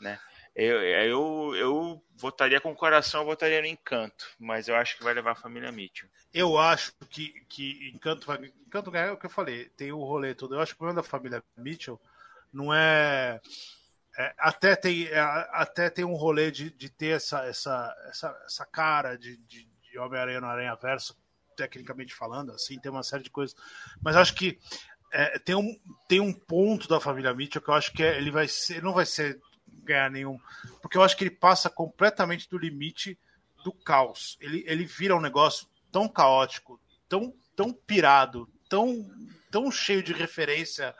né? 0.00 0.18
Eu, 0.56 0.82
eu, 0.82 1.54
eu 1.54 2.04
votaria 2.16 2.60
com 2.60 2.72
o 2.72 2.74
coração, 2.74 3.20
eu 3.20 3.26
votaria 3.26 3.60
no 3.60 3.66
Encanto, 3.66 4.26
mas 4.38 4.68
eu 4.68 4.74
acho 4.74 4.96
que 4.96 5.04
vai 5.04 5.12
levar 5.12 5.32
a 5.32 5.36
família 5.36 5.70
Mitchell. 5.70 6.08
Eu 6.32 6.58
acho 6.58 6.94
que, 7.10 7.44
que 7.46 7.90
Encanto 7.94 8.26
vai. 8.26 8.38
Encanto 8.66 8.96
é 8.96 9.12
o 9.12 9.18
que 9.18 9.26
eu 9.26 9.30
falei, 9.30 9.68
tem 9.76 9.92
o 9.92 10.02
rolê 10.02 10.34
todo. 10.34 10.54
Eu 10.54 10.60
acho 10.60 10.72
que 10.72 10.76
o 10.76 10.78
problema 10.78 11.02
da 11.02 11.08
família 11.08 11.44
Mitchell 11.58 12.00
não 12.50 12.72
é. 12.72 13.38
é 14.16 14.34
até, 14.38 14.74
tem, 14.74 15.06
é, 15.08 15.20
até 15.20 15.90
tem 15.90 16.06
um 16.06 16.14
rolê 16.14 16.50
de, 16.50 16.70
de 16.70 16.88
ter 16.88 17.16
essa, 17.16 17.44
essa, 17.44 17.94
essa, 18.08 18.42
essa 18.46 18.64
cara 18.64 19.18
de, 19.18 19.36
de, 19.36 19.64
de 19.64 19.98
Homem-Aranha 19.98 20.40
no 20.40 20.46
Aranha 20.46 20.74
Verso 20.74 21.14
tecnicamente 21.56 22.14
falando, 22.14 22.52
assim, 22.52 22.78
tem 22.78 22.92
uma 22.92 23.02
série 23.02 23.22
de 23.22 23.30
coisas. 23.30 23.56
Mas 24.00 24.14
acho 24.14 24.34
que 24.34 24.58
é, 25.12 25.38
tem, 25.38 25.54
um, 25.54 25.74
tem 26.08 26.20
um 26.20 26.32
ponto 26.32 26.86
da 26.88 27.00
família 27.00 27.34
Mitchell 27.34 27.62
que 27.62 27.70
eu 27.70 27.74
acho 27.74 27.92
que 27.92 28.02
é, 28.02 28.16
ele 28.18 28.30
vai 28.30 28.46
ser, 28.46 28.82
não 28.82 28.92
vai 28.92 29.06
ser 29.06 29.40
ganhar 29.82 30.10
nenhum, 30.10 30.38
porque 30.82 30.98
eu 30.98 31.02
acho 31.02 31.16
que 31.16 31.24
ele 31.24 31.30
passa 31.30 31.70
completamente 31.70 32.48
do 32.48 32.58
limite 32.58 33.18
do 33.64 33.72
caos. 33.72 34.36
Ele, 34.40 34.64
ele 34.66 34.84
vira 34.84 35.16
um 35.16 35.20
negócio 35.20 35.66
tão 35.90 36.08
caótico, 36.08 36.80
tão, 37.08 37.32
tão 37.54 37.72
pirado, 37.72 38.48
tão, 38.68 39.08
tão 39.50 39.70
cheio 39.70 40.02
de 40.02 40.12
referência, 40.12 40.94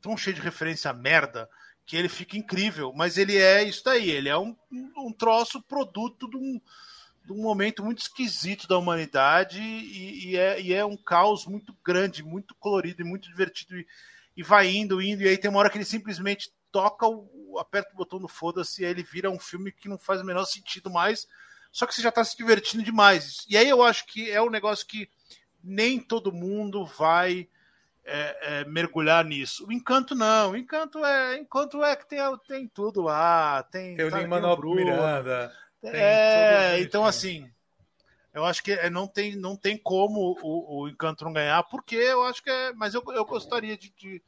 tão 0.00 0.16
cheio 0.16 0.36
de 0.36 0.42
referência 0.42 0.92
merda, 0.92 1.48
que 1.84 1.96
ele 1.96 2.08
fica 2.08 2.36
incrível. 2.36 2.92
Mas 2.94 3.16
ele 3.16 3.36
é 3.36 3.62
isso 3.62 3.82
daí, 3.84 4.10
ele 4.10 4.28
é 4.28 4.36
um, 4.36 4.54
um 4.70 5.12
troço 5.12 5.62
produto 5.62 6.28
de 6.28 6.36
um, 6.36 6.60
de 7.26 7.32
um 7.32 7.42
momento 7.42 7.84
muito 7.84 7.98
esquisito 7.98 8.68
da 8.68 8.78
humanidade 8.78 9.60
e, 9.60 10.30
e, 10.30 10.36
é, 10.36 10.60
e 10.60 10.72
é 10.72 10.84
um 10.84 10.96
caos 10.96 11.44
muito 11.44 11.76
grande, 11.84 12.22
muito 12.22 12.54
colorido 12.54 13.02
e 13.02 13.04
muito 13.04 13.28
divertido. 13.28 13.76
E, 13.76 13.86
e 14.36 14.42
vai 14.44 14.68
indo, 14.68 15.02
indo, 15.02 15.22
e 15.22 15.28
aí 15.28 15.36
tem 15.36 15.50
uma 15.50 15.58
hora 15.58 15.68
que 15.68 15.76
ele 15.76 15.84
simplesmente 15.84 16.52
toca, 16.70 17.06
o, 17.06 17.58
aperta 17.58 17.90
o 17.92 17.96
botão 17.96 18.20
do 18.20 18.28
foda-se, 18.28 18.82
e 18.82 18.84
aí 18.84 18.92
ele 18.92 19.02
vira 19.02 19.28
um 19.28 19.40
filme 19.40 19.72
que 19.72 19.88
não 19.88 19.98
faz 19.98 20.20
o 20.20 20.24
menor 20.24 20.44
sentido 20.44 20.88
mais, 20.88 21.26
só 21.72 21.84
que 21.84 21.94
você 21.94 22.00
já 22.00 22.12
tá 22.12 22.22
se 22.22 22.36
divertindo 22.36 22.84
demais. 22.84 23.44
E 23.48 23.56
aí 23.56 23.68
eu 23.68 23.82
acho 23.82 24.06
que 24.06 24.30
é 24.30 24.40
um 24.40 24.50
negócio 24.50 24.86
que 24.86 25.08
nem 25.64 25.98
todo 25.98 26.32
mundo 26.32 26.86
vai 26.86 27.48
é, 28.04 28.60
é, 28.60 28.64
mergulhar 28.66 29.24
nisso. 29.24 29.66
O 29.66 29.72
encanto 29.72 30.14
não, 30.14 30.52
o 30.52 30.56
encanto 30.56 31.04
é, 31.04 31.38
encanto 31.38 31.82
é 31.82 31.96
que 31.96 32.06
tem, 32.06 32.20
tem 32.46 32.68
tudo 32.68 33.02
lá, 33.02 33.64
tem. 33.64 33.96
Tem 33.96 34.06
o 34.06 34.16
Lin-Manuel 34.16 34.60
Miranda. 34.62 35.52
É, 35.82 36.80
então 36.80 37.04
assim, 37.04 37.48
eu 38.36 38.44
acho 38.44 38.62
que 38.62 38.72
é, 38.72 38.90
não 38.90 39.06
tem, 39.06 39.34
não 39.34 39.56
tem 39.56 39.78
como 39.78 40.36
o, 40.42 40.82
o 40.82 40.88
Encanto 40.90 41.24
não 41.24 41.32
ganhar, 41.32 41.62
porque 41.62 41.96
eu 41.96 42.22
acho 42.24 42.42
que 42.42 42.50
é. 42.50 42.70
Mas 42.74 42.92
eu, 42.92 43.02
eu 43.14 43.24
gostaria 43.24 43.78
de, 43.78 43.90
de, 43.96 44.22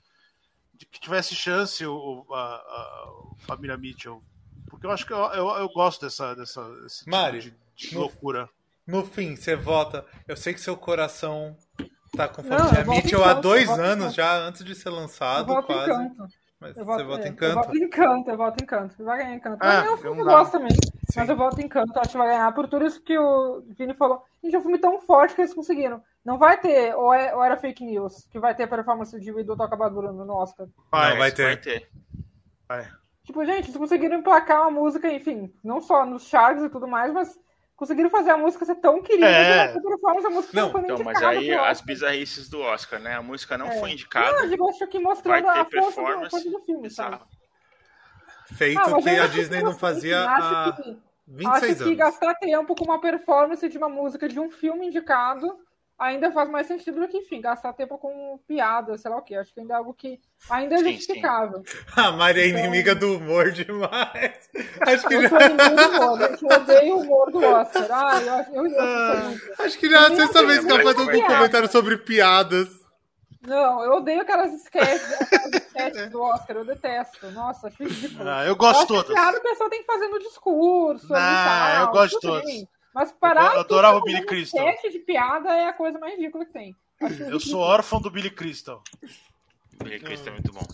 de 0.72 0.86
que 0.86 0.98
tivesse 0.98 1.34
chance 1.34 1.84
o, 1.84 2.24
a, 2.32 2.54
a, 2.54 3.10
Família 3.40 3.76
Mitchell. 3.76 4.22
Porque 4.70 4.86
eu 4.86 4.90
acho 4.90 5.04
que 5.04 5.12
eu, 5.12 5.18
eu, 5.18 5.48
eu 5.48 5.68
gosto 5.68 6.06
dessa, 6.06 6.34
dessa 6.34 6.62
tipo 6.88 7.10
Mari, 7.10 7.40
de, 7.40 7.54
de 7.76 7.94
no, 7.94 8.00
loucura. 8.00 8.48
No 8.86 9.04
fim, 9.04 9.36
você 9.36 9.54
vota. 9.54 10.06
Eu 10.26 10.38
sei 10.38 10.54
que 10.54 10.60
seu 10.62 10.74
coração 10.74 11.54
tá 12.16 12.26
com 12.26 12.42
Família 12.42 12.86
Mitchell 12.86 13.22
há 13.22 13.34
dois 13.34 13.68
anos 13.68 14.14
já, 14.14 14.38
antes 14.38 14.64
de 14.64 14.74
ser 14.74 14.88
lançado, 14.88 15.54
quase. 15.64 15.90
Encanto. 15.92 16.28
Mas 16.60 16.76
eu 16.76 16.84
você 16.84 17.04
voto, 17.04 17.06
vota 17.06 17.24
é, 17.24 17.28
Encanto? 17.28 17.58
Eu 17.58 17.62
voto 17.62 17.76
Encanto, 17.78 18.30
eu 18.30 18.36
voto 18.36 18.62
Encanto. 18.62 19.04
Vai 19.04 19.18
ganhar 19.18 19.34
Encanto. 19.34 19.64
É, 19.64 19.66
Mas 19.66 19.86
é 19.86 19.90
um 19.90 19.96
filme 19.96 20.16
que 20.16 20.22
eu 20.22 20.26
gosto 20.26 20.52
também. 20.52 20.70
Sim. 20.72 21.20
Mas 21.20 21.28
eu 21.28 21.36
voto 21.36 21.60
Encanto, 21.60 21.98
acho 22.00 22.10
que 22.10 22.18
vai 22.18 22.28
ganhar. 22.28 22.52
Por 22.52 22.68
tudo 22.68 22.84
isso 22.84 23.02
que 23.02 23.16
o 23.16 23.62
Vini 23.76 23.94
falou. 23.94 24.24
Gente, 24.42 24.56
é 24.56 24.58
um 24.58 24.62
filme 24.62 24.78
tão 24.78 25.00
forte 25.00 25.34
que 25.34 25.40
eles 25.40 25.54
conseguiram. 25.54 26.02
Não 26.24 26.36
vai 26.36 26.58
ter, 26.60 26.94
ou, 26.96 27.14
é- 27.14 27.34
ou 27.34 27.42
era 27.44 27.56
fake 27.56 27.84
news, 27.84 28.26
que 28.30 28.38
vai 28.38 28.54
ter 28.54 28.64
a 28.64 28.68
performance 28.68 29.18
de 29.18 29.32
do 29.44 29.56
Toca 29.56 29.76
Badurando 29.76 30.24
no 30.24 30.34
Oscar. 30.34 30.66
Não, 30.66 31.16
vai 31.16 31.30
ter. 31.30 31.44
Vai 31.44 31.56
ter. 31.56 31.88
Vai. 32.68 32.88
Tipo, 33.22 33.44
gente, 33.44 33.66
eles 33.66 33.76
conseguiram 33.76 34.18
emplacar 34.18 34.62
uma 34.62 34.70
música, 34.70 35.12
enfim, 35.12 35.52
não 35.62 35.80
só 35.80 36.04
nos 36.04 36.24
charts 36.24 36.64
e 36.64 36.70
tudo 36.70 36.88
mais, 36.88 37.12
mas 37.12 37.38
conseguiram 37.78 38.10
fazer 38.10 38.30
a 38.32 38.36
música 38.36 38.64
ser 38.64 38.74
tão 38.74 39.00
querida 39.00 39.26
É. 39.26 39.72
que 39.72 39.80
performance 39.80 40.26
a 40.26 40.30
música 40.30 40.60
Não, 40.60 40.68
Então, 40.80 40.98
mas 41.04 41.22
aí 41.22 41.52
as 41.54 41.80
bizarrices 41.80 42.48
do 42.50 42.60
Oscar, 42.60 42.98
né? 43.00 43.14
A 43.14 43.22
música 43.22 43.56
não 43.56 43.68
É. 43.68 43.70
foi 43.78 43.80
Não, 43.82 43.88
indicada, 43.88 44.36
eu 44.42 44.48
digo, 44.50 44.68
acho 44.68 44.86
que 44.88 44.98
vai 44.98 45.02
mostrando 45.04 45.44
ter 45.44 45.48
a 45.48 45.64
força 45.64 45.70
do, 45.70 45.78
a 45.78 45.92
performance. 46.10 46.30
força 46.30 46.50
do 46.50 46.60
filme, 46.66 46.90
sabe? 46.90 47.20
Feito 48.54 48.80
Ah, 48.80 48.84
que 48.84 48.90
eu 48.90 49.00
a 49.20 49.24
acho 49.24 49.32
que 49.32 49.38
Disney 49.38 49.62
não 49.62 49.74
fazia 49.78 50.28
acho 50.28 50.54
há 50.54 50.72
que- 50.72 50.96
26 51.28 51.62
Acho 51.62 51.76
que 51.76 51.82
anos. 51.84 51.96
gastar 51.98 52.34
tempo 52.34 52.74
com 52.74 52.84
uma 52.84 53.00
performance 53.00 53.68
de 53.68 53.78
uma 53.78 53.88
música 53.88 54.28
de 54.28 54.40
um 54.40 54.50
filme 54.50 54.86
indicado 54.88 55.56
ainda 55.98 56.30
faz 56.30 56.48
mais 56.48 56.66
sentido 56.66 57.00
do 57.00 57.08
que, 57.08 57.18
enfim, 57.18 57.40
gastar 57.40 57.72
tempo 57.72 57.98
com 57.98 58.38
piada, 58.46 58.96
sei 58.96 59.10
lá 59.10 59.16
o 59.18 59.22
quê. 59.22 59.34
Acho 59.34 59.52
que 59.52 59.60
ainda 59.60 59.74
é 59.74 59.76
algo 59.76 59.92
que 59.92 60.20
ainda 60.48 60.76
é 60.76 60.78
Sim, 60.78 60.92
justificável. 60.92 61.62
A 61.96 62.12
Mari 62.12 62.40
é 62.40 62.48
inimiga 62.48 62.94
do 62.94 63.16
humor 63.16 63.50
demais. 63.50 64.48
Acho 64.86 65.08
que 65.08 65.14
Eu 65.14 65.22
já, 65.22 65.28
sou 65.28 65.40
inimigo 65.40 65.76
do 65.76 65.88
humor. 65.88 66.20
Eu 66.20 66.56
odeio 66.60 66.96
o 66.96 67.00
humor 67.00 67.32
do 67.32 67.44
Oscar. 67.44 67.88
Ah, 67.90 68.22
eu, 68.22 68.34
acho- 68.34 68.50
eu, 68.52 68.66
eu, 68.66 69.24
muito. 69.24 69.62
acho 69.62 69.78
que 69.78 69.90
já 69.90 70.02
é 70.02 70.06
a 70.06 70.16
sexta 70.16 70.46
vez 70.46 70.64
que 70.64 70.70
ela 70.70 70.82
faz 70.82 70.98
algum 70.98 71.26
comentário 71.26 71.70
sobre 71.70 71.96
piadas. 71.98 72.68
Não, 73.40 73.82
eu 73.84 73.92
odeio 73.92 74.20
aquelas 74.20 74.52
sketches, 74.52 75.12
aquelas 75.22 75.54
sketches 75.54 76.10
do 76.10 76.20
Oscar, 76.20 76.56
eu 76.56 76.64
detesto. 76.64 77.30
Nossa, 77.30 77.68
acho 77.68 77.82
ridículo. 77.82 78.28
Ah, 78.28 78.44
eu 78.44 78.56
gosto 78.56 78.86
todas. 78.86 79.14
piada 79.14 79.38
a 79.38 79.40
pessoa 79.40 79.70
tem 79.70 79.80
que 79.80 79.86
fazer 79.86 80.08
no 80.08 80.18
discurso. 80.18 81.08
Não, 81.08 81.18
tal, 81.20 81.80
eu 81.86 81.92
gosto 81.92 82.20
todas. 82.20 82.64
Mas 82.98 83.12
parar 83.12 83.54
Eu 83.54 83.60
adorava 83.60 83.98
o 83.98 84.02
Billy 84.02 84.26
Crystal. 84.26 84.68
sketch 84.70 84.92
de 84.92 84.98
piada 84.98 85.50
é 85.54 85.68
a 85.68 85.72
coisa 85.72 86.00
mais 86.00 86.18
ridícula 86.18 86.44
que 86.44 86.52
tem. 86.52 86.74
Eu 87.30 87.38
sou 87.38 87.60
órfão 87.60 88.00
do 88.00 88.10
Billy 88.10 88.28
Crystal. 88.28 88.82
Billy 89.80 90.00
Crystal 90.00 90.30
é 90.30 90.32
muito 90.32 90.52
bom. 90.52 90.66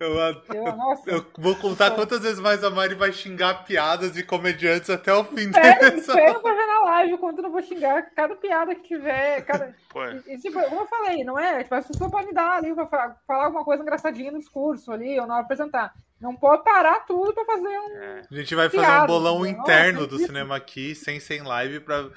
Eu, 0.00 0.16
Eu, 0.18 0.76
nossa. 0.76 1.10
eu 1.10 1.26
vou 1.36 1.54
contar 1.56 1.90
quantas 1.90 2.20
vezes 2.20 2.40
mais 2.40 2.64
a 2.64 2.70
Mari 2.70 2.94
vai 2.94 3.12
xingar 3.12 3.64
piadas 3.64 4.16
e 4.16 4.22
comediantes 4.22 4.88
até 4.88 5.12
o 5.12 5.24
fim 5.24 5.50
Espera, 5.50 5.78
dessa. 5.90 6.12
espera 6.12 6.40
pra 6.40 6.54
ver 6.54 6.66
na 6.66 6.80
live 6.84 7.12
o 7.14 7.18
quanto 7.18 7.38
eu 7.38 7.42
não 7.42 7.50
vou 7.52 7.62
xingar 7.62 8.10
cada 8.16 8.34
piada 8.34 8.74
que 8.74 8.88
tiver. 8.88 9.42
Cada... 9.42 9.74
Pô, 9.90 10.02
E, 10.26 10.38
tipo, 10.38 10.58
como 10.62 10.80
eu 10.80 10.86
falei, 10.86 11.22
não 11.22 11.38
é? 11.38 11.62
Tipo, 11.62 11.74
as 11.74 11.86
pessoas 11.86 12.10
podem 12.10 12.32
dar 12.32 12.56
ali 12.56 12.74
pra 12.74 12.86
falar, 12.86 13.16
falar 13.26 13.44
alguma 13.44 13.64
coisa 13.64 13.82
engraçadinha 13.82 14.32
no 14.32 14.38
discurso 14.38 14.90
ali, 14.90 15.20
ou 15.20 15.26
não 15.26 15.34
apresentar. 15.36 15.92
Não 16.18 16.34
pode 16.34 16.64
parar 16.64 17.00
tudo 17.06 17.34
pra 17.34 17.44
fazer 17.44 17.68
um. 17.68 17.96
é. 17.96 18.22
A 18.30 18.34
gente 18.34 18.54
vai 18.54 18.70
fazer 18.70 19.02
um 19.02 19.06
bolão 19.06 19.44
interno 19.46 20.00
Nossa, 20.02 20.10
do 20.10 20.18
cinema 20.18 20.56
aqui, 20.56 20.94
sem 20.94 21.20
sem 21.20 21.42
live, 21.42 21.80
pra... 21.80 22.08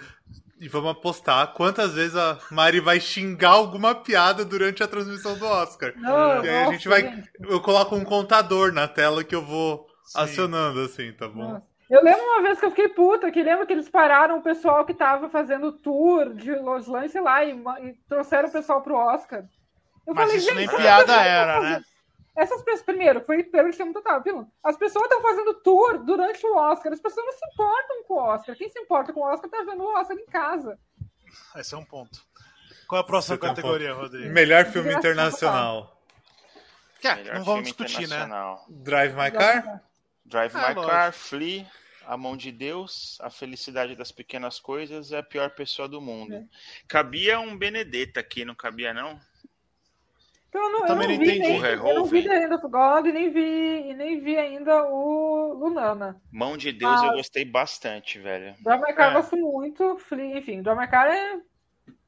e 0.63 0.69
vamos 0.69 0.91
apostar 0.91 1.53
quantas 1.53 1.93
vezes 1.93 2.15
a 2.15 2.39
Mari 2.49 2.79
vai 2.79 2.97
xingar 2.97 3.49
alguma 3.49 3.93
piada 3.93 4.45
durante 4.45 4.81
a 4.81 4.87
transmissão 4.87 5.37
do 5.37 5.45
Oscar. 5.45 5.93
Não, 5.97 6.43
e 6.43 6.49
aí 6.49 6.63
a 6.63 6.71
gente 6.71 6.87
vai. 6.87 7.01
gente. 7.01 7.29
Eu 7.41 7.59
coloco 7.59 7.93
um 7.95 8.05
contador 8.05 8.71
na 8.71 8.87
tela 8.87 9.25
que 9.25 9.35
eu 9.35 9.41
vou 9.41 9.85
Sim. 10.05 10.19
acionando, 10.21 10.79
assim, 10.79 11.11
tá 11.11 11.27
bom? 11.27 11.51
Nossa. 11.51 11.73
Eu 11.89 12.01
lembro 12.01 12.23
uma 12.23 12.41
vez 12.41 12.59
que 12.59 12.65
eu 12.65 12.69
fiquei 12.69 12.87
puta, 12.87 13.29
que 13.29 13.43
lembro 13.43 13.67
que 13.67 13.73
eles 13.73 13.89
pararam 13.89 14.37
o 14.37 14.41
pessoal 14.41 14.85
que 14.85 14.93
tava 14.93 15.29
fazendo 15.29 15.73
tour 15.73 16.33
de 16.33 16.55
Los 16.55 16.87
Lances, 16.87 17.11
sei 17.11 17.21
lá, 17.21 17.43
e, 17.43 17.51
e 17.51 17.93
trouxeram 18.07 18.47
o 18.47 18.51
pessoal 18.51 18.81
pro 18.81 18.95
Oscar. 18.95 19.43
Eu 20.07 20.15
Mas 20.15 20.23
falei, 20.23 20.37
isso 20.37 20.47
gente, 20.47 20.57
nem 20.57 20.67
piada 20.69 21.13
era, 21.13 21.59
né? 21.59 21.83
Essas 22.35 22.63
pessoas, 22.63 22.83
primeiro, 22.83 23.21
foi 23.21 23.43
pelo 23.43 23.69
que 23.69 23.93
total, 23.93 24.23
viu? 24.23 24.51
As 24.63 24.75
pessoas 24.75 25.05
estão 25.05 25.21
fazendo 25.21 25.53
tour 25.55 26.03
durante 26.03 26.45
o 26.45 26.55
Oscar, 26.55 26.91
as 26.91 26.99
pessoas 26.99 27.25
não 27.25 27.33
se 27.33 27.45
importam 27.53 28.03
com 28.05 28.13
o 28.15 28.17
Oscar. 28.17 28.55
Quem 28.55 28.69
se 28.69 28.79
importa 28.79 29.13
com 29.13 29.19
o 29.19 29.23
Oscar 29.31 29.49
tá 29.49 29.63
vendo 29.63 29.83
o 29.83 29.93
Oscar 29.99 30.17
em 30.17 30.25
casa. 30.25 30.79
Esse 31.55 31.75
é 31.75 31.77
um 31.77 31.85
ponto. 31.85 32.19
Qual 32.87 32.99
é 32.99 33.03
a 33.03 33.07
próxima 33.07 33.37
Você 33.37 33.45
um 33.45 33.49
categoria, 33.49 33.93
Rodrigo? 33.93 34.33
Melhor 34.33 34.65
filme 34.65 34.93
internacional. 34.93 36.01
Que, 36.99 37.13
Melhor 37.15 37.35
não 37.35 37.43
vamos 37.43 37.65
discutir, 37.65 38.07
né? 38.07 38.27
Drive 38.69 39.13
My 39.13 39.31
Car? 39.31 39.83
Drive 40.25 40.55
Ah, 40.55 40.69
My 40.69 40.73
lógico. 40.73 40.87
Car, 40.87 41.13
Flea, 41.13 41.69
A 42.05 42.17
Mão 42.17 42.35
de 42.35 42.51
Deus, 42.51 43.17
A 43.21 43.29
Felicidade 43.29 43.95
das 43.95 44.11
Pequenas 44.11 44.59
Coisas 44.59 45.11
é 45.11 45.19
a 45.19 45.23
pior 45.23 45.51
pessoa 45.51 45.87
do 45.87 46.01
mundo. 46.01 46.33
É. 46.33 46.43
Cabia 46.87 47.39
um 47.39 47.57
Benedetta 47.57 48.19
aqui, 48.19 48.43
não 48.43 48.55
cabia 48.55 48.93
não? 48.93 49.19
Então 50.53 50.61
eu 50.65 50.71
não, 50.71 50.79
eu 50.81 50.87
Também 50.87 51.07
não 51.07 51.15
não 51.15 51.19
vi, 51.25 51.31
entendi. 51.31 51.39
nem, 51.49 51.59
O 51.59 51.65
eu 51.65 51.95
não 51.95 52.05
vi 52.05 52.27
End 52.27 52.53
of 52.53 52.67
God 52.67 53.07
e 53.07 53.11
nem 53.11 53.31
vi, 53.31 53.89
e 53.89 53.93
nem 53.95 54.19
vi 54.19 54.37
ainda 54.37 54.83
o 54.85 55.53
Lunana. 55.55 56.21
Mão 56.31 56.55
de 56.55 56.71
Deus 56.71 57.01
Ah. 57.01 57.07
eu 57.07 57.13
gostei 57.13 57.43
bastante, 57.43 58.19
velho. 58.19 58.55
My 58.63 58.93
Car 58.93 59.07
É. 59.07 59.09
eu 59.09 59.13
gosto 59.13 59.35
muito, 59.35 59.97
Flea, 59.97 60.37
enfim, 60.37 60.57
My 60.57 60.87
Car 60.87 61.07
é 61.07 61.41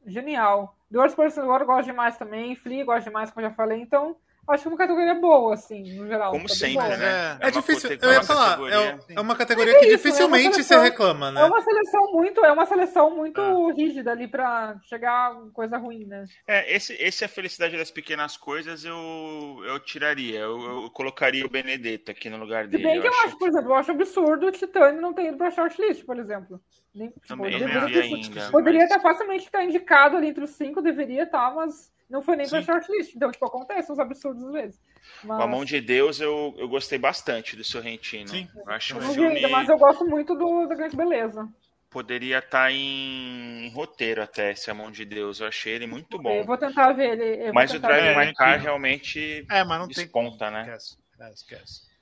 genial. 0.06 0.78
Worst 0.94 1.16
Person 1.16 1.42
World 1.46 1.62
eu 1.64 1.66
gosto 1.68 1.86
demais 1.88 2.18
também, 2.20 2.56
Flea 2.56 2.86
gosto 2.86 3.06
demais, 3.06 3.32
como 3.32 3.44
eu 3.44 3.50
já 3.50 3.56
falei, 3.56 3.82
então 3.82 4.16
acho 4.48 4.64
que 4.64 4.68
é 4.68 4.72
uma 4.72 4.78
categoria 4.78 5.16
boa, 5.16 5.54
assim, 5.54 5.96
no 5.98 6.08
geral. 6.08 6.32
Como 6.32 6.48
tá 6.48 6.54
sempre, 6.54 6.74
boa. 6.84 6.98
Né? 6.98 7.38
É, 7.40 7.46
uma 7.46 7.52
difícil. 7.52 7.90
cate- 7.90 8.06
Eu 8.06 8.12
ia 8.14 8.24
falar, 8.24 8.46
categoria. 8.50 8.76
é, 9.10 9.14
é 9.16 9.20
uma 9.22 9.36
categoria 9.36 9.74
é 9.74 9.80
que 9.80 9.86
isso, 9.86 9.98
dificilmente 9.98 10.48
é 10.48 10.54
se 10.54 10.64
seleção- 10.64 10.84
reclama, 10.84 11.32
né? 11.32 11.42
É 11.42 11.46
uma 11.46 11.62
seleção 11.62 12.12
muito, 12.14 12.46
é 12.46 12.52
uma 12.52 12.66
seleção 12.66 13.16
muito 13.16 13.42
Ah. 13.42 13.74
rígida 13.74 14.12
ali 14.12 14.28
pra 14.28 14.76
chegar 14.84 15.32
a 15.32 15.36
coisa 15.54 15.78
ruim, 15.78 16.06
né? 16.06 16.26
É, 16.48 16.76
esse, 16.76 16.94
esse 16.94 17.24
A 17.26 17.28
Felicidade 17.28 17.78
das 17.78 17.92
Pequenas 17.92 18.38
Coisas 18.38 18.84
eu, 18.86 19.62
eu 19.66 19.80
tiraria. 19.80 20.40
Eu, 20.40 20.84
eu 20.84 20.90
colocaria 20.92 21.46
o 21.46 21.50
Benedetto 21.50 22.12
aqui 22.12 22.30
no 22.30 22.38
lugar 22.38 22.66
Se 22.66 22.72
dele. 22.72 22.84
bem 22.84 23.02
que 23.02 23.08
eu 23.08 23.12
acho- 23.12 23.28
acho, 23.28 23.38
por 23.40 23.48
exemplo, 23.48 23.72
eu 23.72 23.76
acho 23.76 23.92
absurdo 23.92 24.48
o 24.48 24.52
Titânio 24.52 25.02
não 25.02 25.14
ter 25.14 25.28
ido 25.28 25.38
pra 25.38 25.52
shortlist, 25.52 26.04
por 26.06 26.18
exemplo. 26.20 26.60
Nem, 26.94 27.10
tipo, 27.10 27.28
Também 27.28 27.58
ter- 27.58 27.66
ainda. 27.66 28.52
Poderia 28.52 28.80
mas- 28.82 28.90
estar 28.90 29.02
facilmente 29.02 29.44
estar 29.46 29.64
indicado 29.64 30.16
ali 30.18 30.28
entre 30.28 30.44
os 30.44 30.52
cinco, 30.52 30.82
deveria 30.82 31.24
estar, 31.24 31.54
mas 31.54 31.92
não 32.10 32.22
foi 32.22 32.36
nem 32.36 32.48
pra 32.48 32.60
Sim. 32.60 32.65
shortlist. 32.65 33.15
Então, 33.15 33.32
tipo, 33.32 33.45
acontece 33.45 33.91
uns 33.91 33.99
absurdos 33.99 34.44
às 34.45 34.52
vezes. 34.52 34.82
Mas... 35.23 35.40
A 35.40 35.48
Mão 35.48 35.65
de 35.65 35.82
Deus 35.82 36.19
eu, 36.19 36.53
eu 36.57 36.68
gostei 36.68 36.98
bastante 36.98 37.56
do 37.56 37.64
Sorrentino. 37.64 38.27
Sim. 38.27 38.48
Eu 38.56 38.72
acho 38.72 38.95
um 38.95 38.98
Eu 38.98 39.03
não 39.03 39.14
filme 39.14 39.36
ainda, 39.36 39.49
mas 39.49 39.69
eu 39.69 39.77
gosto 39.77 40.06
muito 40.06 40.36
do, 40.36 40.68
da 40.68 40.76
Grande 40.76 40.95
Beleza. 40.95 41.48
poderia 41.90 42.40
estar 42.40 42.72
em, 42.72 43.65
em 43.65 43.69
roteiro 43.72 44.22
até, 44.22 44.52
esse 44.52 44.69
A 44.69 44.73
Mão 44.73 44.91
de 44.91 45.06
Deus. 45.06 45.40
Eu 45.40 45.48
achei 45.48 45.73
ele 45.73 45.88
muito 45.88 46.19
bom. 46.19 46.32
Eu 46.32 46.45
vou 46.45 46.57
tentar 46.57 46.94
ver 46.94 47.19
ele. 47.19 47.52
Mas 47.52 47.73
o 47.73 47.80
Drive 47.80 48.03
ver. 48.03 48.11
É, 48.11 48.26
My 48.26 48.34
Car 48.34 48.49
incrível. 48.49 48.64
realmente 48.64 49.45
É, 49.49 49.64
mas 49.64 49.80
não 49.80 49.88
tem 49.88 50.03
desponta, 50.03 50.45
como. 50.45 50.52
né? 50.52 50.61
Esquece. 50.64 50.98
É, 51.19 51.32
esquece. 51.32 51.95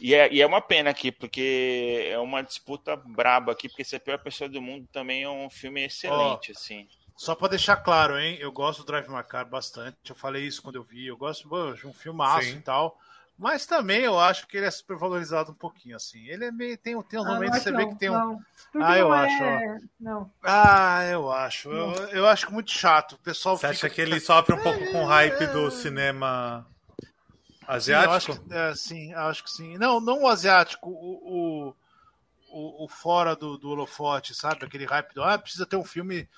E 0.00 0.12
é, 0.14 0.32
e 0.32 0.42
é 0.42 0.46
uma 0.46 0.60
pena 0.60 0.90
aqui, 0.90 1.12
porque 1.12 2.08
é 2.10 2.18
uma 2.18 2.42
disputa 2.42 2.96
braba 2.96 3.52
aqui, 3.52 3.68
porque 3.68 3.82
esse 3.82 3.94
é 3.94 3.98
a 3.98 4.00
pior 4.00 4.18
pessoa 4.18 4.48
do 4.50 4.60
mundo 4.60 4.88
também 4.92 5.22
é 5.22 5.30
um 5.30 5.48
filme 5.48 5.84
excelente, 5.84 6.50
assim. 6.50 6.88
Só 7.16 7.34
pra 7.34 7.48
deixar 7.48 7.76
claro, 7.76 8.18
hein? 8.18 8.36
Eu 8.40 8.50
gosto 8.50 8.80
do 8.80 8.86
Drive 8.86 9.08
My 9.08 9.22
Car 9.22 9.48
bastante. 9.48 9.96
Eu 10.08 10.16
falei 10.16 10.44
isso 10.46 10.62
quando 10.62 10.76
eu 10.76 10.82
vi. 10.82 11.06
Eu 11.06 11.16
gosto 11.16 11.48
pô, 11.48 11.72
de 11.72 11.86
um 11.86 11.92
filmaço 11.92 12.48
Sim. 12.48 12.56
e 12.56 12.60
tal. 12.62 12.98
Mas 13.38 13.66
também 13.66 14.02
eu 14.02 14.18
acho 14.18 14.46
que 14.46 14.56
ele 14.56 14.66
é 14.66 14.70
supervalorizado 14.70 15.50
um 15.50 15.54
pouquinho, 15.54 15.96
assim. 15.96 16.26
Ele 16.28 16.44
é 16.44 16.52
meio. 16.52 16.76
Tem, 16.78 17.00
tem 17.02 17.18
uns 17.18 17.24
Ah, 17.24 17.34
momentos 17.34 17.58
que 17.58 17.64
você 17.64 17.70
não, 17.70 17.78
vê 17.78 17.86
que 17.86 17.98
tem 17.98 18.10
um. 18.10 18.14
não. 18.14 18.40
Porque 18.72 18.84
Ah, 18.84 18.98
eu 18.98 19.08
não 19.08 19.16
acho, 19.16 19.42
é- 19.42 19.80
Não. 20.00 20.30
Ah, 20.42 21.04
eu 21.04 21.32
acho. 21.32 21.68
Eu, 21.70 21.92
eu 22.10 22.26
acho 22.28 22.52
muito 22.52 22.70
chato. 22.70 23.12
O 23.12 23.18
pessoal 23.18 23.56
Você 23.56 23.68
fica. 23.68 23.86
acha 23.86 23.94
que 23.94 24.00
ele 24.00 24.18
sofre 24.20 24.54
um 24.54 24.62
pouco 24.62 24.86
com 24.86 25.02
o 25.02 25.06
hype 25.06 25.46
do 25.48 25.70
cinema 25.70 26.66
Sim, 27.60 27.66
eu 27.66 27.68
asiático? 27.68 28.32
acho 28.32 28.40
que, 28.42 28.54
é, 28.54 28.74
sim, 28.74 29.12
eu 29.12 29.20
acho 29.20 29.44
que 29.44 29.50
sim. 29.50 29.78
Não, 29.78 30.00
não 30.00 30.22
o 30.22 30.28
asiático, 30.28 30.90
o, 30.90 31.70
o, 31.70 31.74
o, 32.50 32.84
o 32.84 32.88
fora 32.88 33.34
do, 33.34 33.56
do 33.56 33.70
holofote, 33.70 34.34
sabe? 34.34 34.64
Aquele 34.64 34.84
hype 34.84 35.14
do. 35.14 35.22
Ah, 35.22 35.38
precisa 35.38 35.66
ter 35.66 35.76
um 35.76 35.84
filme 35.84 36.28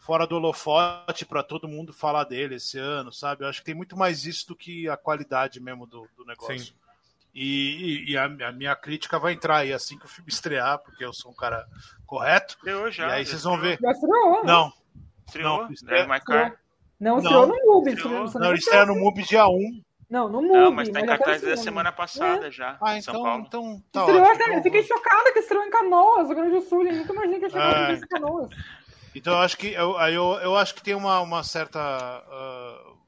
fora 0.00 0.26
do 0.26 0.34
holofote 0.36 1.24
para 1.24 1.42
todo 1.42 1.68
mundo 1.68 1.92
falar 1.92 2.24
dele 2.24 2.56
esse 2.56 2.78
ano, 2.78 3.12
sabe? 3.12 3.44
Eu 3.44 3.48
acho 3.48 3.60
que 3.60 3.66
tem 3.66 3.74
muito 3.74 3.96
mais 3.96 4.24
isso 4.26 4.48
do 4.48 4.56
que 4.56 4.88
a 4.88 4.96
qualidade 4.96 5.60
mesmo 5.60 5.86
do, 5.86 6.08
do 6.16 6.24
negócio. 6.24 6.58
Sim. 6.58 6.72
E, 7.32 8.04
e- 8.08 8.10
e 8.12 8.16
a, 8.18 8.24
a 8.24 8.52
minha 8.52 8.74
crítica 8.74 9.18
vai 9.18 9.34
entrar 9.34 9.58
aí 9.58 9.72
assim 9.72 9.96
que 9.96 10.06
o 10.06 10.08
filme 10.08 10.28
estrear, 10.30 10.78
porque 10.80 11.04
eu 11.04 11.12
sou 11.12 11.30
um 11.30 11.34
cara 11.34 11.64
correto. 12.04 12.54
Estreou 12.56 12.90
já. 12.90 13.08
e 13.08 13.12
aí 13.12 13.24
já 13.24 13.30
vocês 13.30 13.42
vão 13.44 13.54
estreou. 13.54 13.76
ver. 13.76 13.78
Já 13.80 13.92
estreou, 13.92 14.32
né? 14.32 14.40
Não, 14.44 14.72
Estreou. 15.26 15.62
Não, 15.62 15.68
Drive 15.84 16.08
My 16.08 16.20
Car. 16.20 16.56
Não, 16.98 17.12
Não. 17.16 17.22
estreou 17.22 17.46
no 17.46 17.54
MUBI. 17.54 17.92
Estreou. 17.92 18.24
estreou 18.24 18.32
no 18.34 18.40
não, 18.40 18.48
ele 18.48 18.58
estreia 18.58 18.86
no 18.86 18.96
MUBI 18.96 19.22
dia 19.22 19.46
1. 19.46 19.82
Não, 20.10 20.28
no 20.28 20.42
MUBI. 20.42 20.54
Não, 20.58 20.72
mas 20.72 20.88
tá 20.88 21.00
em 21.00 21.06
cartaz 21.06 21.40
da 21.40 21.56
semana 21.56 21.92
passada 21.92 22.50
já. 22.50 22.76
Ah, 22.80 22.96
em 22.98 23.00
São 23.00 23.14
então, 23.14 23.22
Paulo. 23.24 23.44
então 23.46 23.82
tá 23.92 24.00
Estreou 24.00 24.22
ótimo. 24.22 24.34
até, 24.34 24.44
Então 24.44 24.56
eu 24.56 24.62
fiquei 24.64 24.82
chocada 24.82 25.32
que 25.32 25.38
estreou 25.38 25.62
em 25.64 25.70
Canoas, 25.70 26.26
Rio 26.26 26.36
Grande 26.36 26.50
do 26.56 26.62
Sul. 26.62 26.84
Eu 26.84 26.96
nunca 26.96 27.12
imaginei 27.12 27.38
que 27.38 27.44
ia 27.44 27.50
chegar 27.50 27.90
É. 27.90 27.94
em 27.94 28.00
Canoas. 28.00 28.48
Então 29.14 29.32
eu 29.34 29.38
acho 29.40 29.56
que 29.56 29.68
eu, 29.72 29.98
eu, 30.00 30.32
eu 30.40 30.56
acho 30.56 30.74
que 30.74 30.82
tem 30.82 30.94
uma, 30.94 31.20
uma 31.20 31.42
certa 31.42 31.78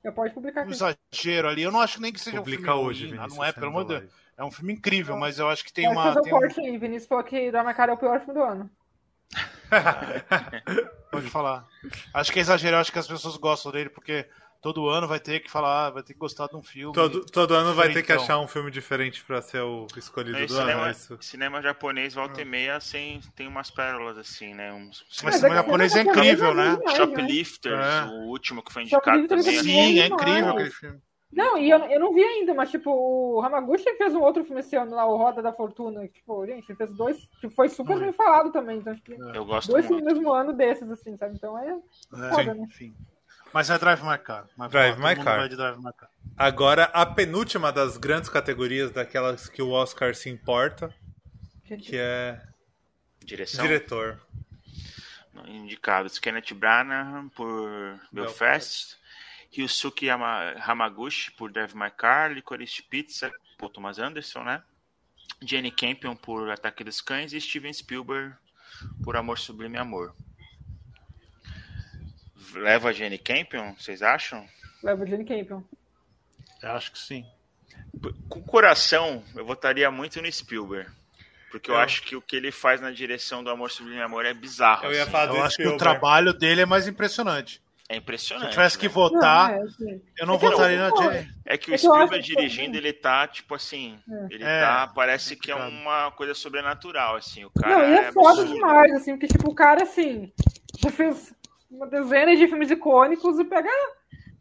Já 0.04 0.10
pode 0.12 0.34
publicar 0.34 0.66
um 0.66 0.70
exagero 0.70 1.48
ali. 1.48 1.62
Eu 1.62 1.70
não 1.70 1.80
acho 1.80 2.00
nem 2.00 2.12
que 2.12 2.20
seja 2.20 2.38
Publica 2.38 2.62
um 2.62 2.64
filme 2.74 2.80
hoje, 2.88 3.00
ruim, 3.06 3.12
Vinícius. 3.12 3.36
não 3.36 3.44
é, 3.44 3.52
pelo 3.52 3.66
amor 3.68 3.84
de 3.84 3.98
Deus. 4.00 4.12
É 4.36 4.44
um 4.44 4.50
filme 4.50 4.72
incrível, 4.72 5.16
mas 5.16 5.38
eu 5.38 5.48
acho 5.48 5.62
que 5.64 5.72
tem 5.72 5.84
Pode 5.84 5.96
uma. 5.96 6.04
fazer 6.04 6.20
o 6.20 6.22
Tem 6.22 6.34
um- 6.34 6.38
corte 6.38 6.60
aí. 6.60 6.78
Vinícius 6.78 7.06
falou 7.08 7.22
que 7.24 7.50
Drama 7.50 7.72
Cara 7.74 7.92
é 7.92 7.94
o 7.94 7.98
pior 7.98 8.18
filme 8.20 8.34
do 8.34 8.42
ano. 8.42 8.70
Pode 11.10 11.28
falar. 11.30 11.66
Acho 12.12 12.32
que 12.32 12.38
é 12.38 12.42
exagero, 12.42 12.76
acho 12.76 12.92
que 12.92 12.98
as 12.98 13.06
pessoas 13.06 13.36
gostam 13.36 13.70
dele, 13.72 13.90
porque 13.90 14.26
todo 14.62 14.88
ano 14.88 15.06
vai 15.08 15.18
ter 15.20 15.40
que 15.40 15.50
falar, 15.50 15.90
vai 15.90 16.02
ter 16.02 16.12
que 16.14 16.18
gostar 16.20 16.46
de 16.46 16.56
um 16.56 16.62
filme. 16.62 16.94
Todo, 16.94 17.26
todo 17.26 17.52
ano 17.54 17.74
vai 17.74 17.88
ter 17.88 17.94
que 17.94 18.00
Diferentão. 18.02 18.24
achar 18.24 18.38
um 18.40 18.46
filme 18.46 18.70
diferente 18.70 19.22
pra 19.24 19.42
ser 19.42 19.60
o 19.60 19.86
escolhido 19.96 20.38
É, 20.38 20.46
do 20.46 20.54
ano. 20.54 20.62
cinema, 20.62 20.88
é 20.88 20.90
Isso. 20.92 21.18
cinema 21.20 21.60
japonês 21.60 22.14
volta 22.14 22.40
e 22.40 22.44
meia 22.44 22.78
sem, 22.80 23.20
tem 23.34 23.48
umas 23.48 23.70
pérolas 23.70 24.16
assim, 24.16 24.54
né? 24.54 24.72
Uns, 24.72 25.04
Mas 25.10 25.22
Mas 25.24 25.34
cinema 25.36 25.54
é 25.54 25.58
que 25.58 25.64
japonês 25.66 25.92
é 25.92 25.96
japonês 26.04 26.16
incrível, 26.18 26.50
é 26.50 26.54
né? 26.54 26.76
demais, 26.76 26.96
Shoplifters, 26.96 27.86
É. 27.86 28.04
o 28.06 28.28
último 28.28 28.62
que 28.62 28.72
foi 28.72 28.82
indicado 28.84 29.26
também. 29.28 29.58
é 29.58 29.62
Sim, 29.62 30.00
é 30.00 30.06
incrível 30.06 30.50
aquele 30.50 30.70
filme. 30.70 30.98
Não, 31.32 31.56
e 31.56 31.70
eu, 31.70 31.78
eu 31.86 31.98
não 31.98 32.12
vi 32.12 32.22
ainda, 32.22 32.52
mas 32.52 32.70
tipo, 32.70 32.90
o 32.92 33.40
Hamaguchi 33.40 33.90
fez 33.96 34.14
um 34.14 34.20
outro 34.20 34.44
filme 34.44 34.60
esse 34.60 34.76
ano 34.76 34.94
lá, 34.94 35.06
o 35.06 35.16
Roda 35.16 35.40
da 35.40 35.50
Fortuna. 35.50 36.06
que, 36.06 36.12
Tipo, 36.20 36.44
gente, 36.46 36.68
ele 36.68 36.76
fez 36.76 36.90
dois. 36.94 37.16
Tipo, 37.40 37.54
foi 37.54 37.70
super 37.70 37.98
bem 37.98 38.12
falado 38.12 38.52
também. 38.52 38.76
Então, 38.76 38.94
tipo, 38.94 39.12
Eu 39.34 39.42
gosto 39.46 39.70
dois 39.72 39.88
muito. 39.88 40.04
no 40.04 40.10
mesmo 40.12 40.30
ano 40.30 40.52
desses, 40.52 40.90
assim, 40.90 41.16
sabe? 41.16 41.34
Então 41.34 41.58
é. 41.58 41.70
É, 41.72 42.28
Foda, 42.28 42.52
né? 42.54 42.66
enfim. 42.68 42.94
Mas 43.52 43.68
é 43.70 43.78
Drive 43.78 44.02
My 44.02 44.18
Car. 44.18 44.46
Mas 44.56 44.70
Drive 44.70 44.98
My 44.98 45.14
Car. 45.16 45.38
vai 45.38 45.48
de 45.48 45.56
Drive 45.56 45.78
My 45.78 45.92
Car. 45.96 46.08
Agora, 46.36 46.84
a 46.84 47.04
penúltima 47.04 47.70
das 47.72 47.96
grandes 47.96 48.28
categorias, 48.30 48.90
daquelas 48.90 49.48
que 49.48 49.60
o 49.62 49.70
Oscar 49.70 50.14
se 50.14 50.30
importa, 50.30 50.94
que 51.64 51.96
é 51.96 52.40
Direção. 53.24 53.62
diretor. 53.64 54.20
Indicados 55.46 56.18
Kenneth 56.18 56.54
Branagh 56.54 57.28
por 57.34 57.98
Belfast, 58.12 58.96
Ryusuke 59.50 60.06
Yama- 60.06 60.54
Hamaguchi 60.60 61.30
por 61.32 61.50
Drive 61.50 61.74
My 61.74 61.90
Car, 61.90 62.32
Licorice 62.32 62.82
Pizza 62.82 63.30
por 63.58 63.70
Thomas 63.70 63.98
Anderson, 63.98 64.42
né? 64.44 64.62
Jenny 65.44 65.70
Campion 65.70 66.14
por 66.14 66.50
Ataque 66.50 66.84
dos 66.84 67.00
Cães 67.00 67.32
e 67.32 67.40
Steven 67.40 67.72
Spielberg 67.72 68.34
por 69.02 69.16
Amor 69.16 69.38
Sublime 69.38 69.78
Amor. 69.78 70.14
Leva 72.54 72.88
a 72.90 72.92
Jenny 72.92 73.18
Campion, 73.18 73.74
vocês 73.78 74.02
acham? 74.02 74.46
Leva 74.82 75.04
o 75.04 75.06
Jane 75.06 75.24
Campion. 75.24 75.62
Eu 76.62 76.70
acho 76.72 76.92
que 76.92 76.98
sim. 76.98 77.24
Com 78.28 78.38
o 78.40 78.42
coração, 78.44 79.22
eu 79.34 79.44
votaria 79.44 79.90
muito 79.90 80.20
no 80.20 80.30
Spielberg. 80.30 80.90
Porque 81.50 81.70
eu 81.70 81.74
Eu- 81.74 81.80
acho 81.80 82.02
que 82.02 82.16
o 82.16 82.22
que 82.22 82.34
ele 82.36 82.50
faz 82.50 82.80
na 82.80 82.90
direção 82.90 83.44
do 83.44 83.50
Amor 83.50 83.70
Sublime 83.70 84.00
Amor 84.00 84.24
é 84.24 84.32
bizarro. 84.32 84.86
Eu 84.86 84.92
ia 84.92 85.02
assim. 85.02 85.10
falar 85.12 85.26
do 85.26 85.36
Eu 85.36 85.42
acho 85.44 85.56
que 85.56 85.66
o 85.66 85.76
trabalho 85.76 86.32
dele 86.32 86.62
é 86.62 86.66
mais 86.66 86.88
impressionante. 86.88 87.60
É 87.88 87.94
Se 87.94 87.98
impressionante. 88.00 88.46
eu 88.46 88.50
tivesse 88.52 88.78
que 88.78 88.86
né? 88.88 88.94
votar, 88.94 89.50
Não, 89.50 89.56
é, 89.56 89.62
assim. 89.64 90.02
eu 90.18 90.26
não 90.26 90.34
É 90.36 90.38
que 90.38 90.44
eu 90.46 90.50
votaria 90.50 90.78
na. 90.90 90.96
Jenny. 90.96 91.28
É 91.44 91.58
que 91.58 91.70
o 91.70 91.74
É 91.74 91.76
que 91.76 91.82
Spielberg 91.86 92.22
que- 92.26 92.34
dirigindo, 92.34 92.76
ele 92.78 92.92
tá, 92.92 93.26
tipo 93.28 93.54
assim, 93.54 93.98
ele 94.30 94.42
É, 94.44 94.60
tá, 94.62 94.86
parece 94.94 95.36
que 95.36 95.50
é 95.50 95.54
uma 95.54 96.10
coisa 96.12 96.32
sobrenatural, 96.32 97.16
assim, 97.16 97.44
o 97.44 97.50
cara 97.50 97.76
Não, 97.78 97.88
e 97.90 97.98
é 97.98 98.12
foda 98.12 98.40
absurdo. 98.40 98.54
demais, 98.54 98.92
assim, 98.94 99.12
porque, 99.12 99.26
tipo, 99.26 99.50
o 99.50 99.54
cara, 99.54 99.82
assim, 99.82 100.32
já 100.82 100.90
fez 100.90 101.34
uma 101.72 101.86
dezena 101.86 102.36
de 102.36 102.46
filmes 102.46 102.70
icônicos 102.70 103.38
e 103.38 103.44
pega. 103.44 103.68
ah, 103.68 103.92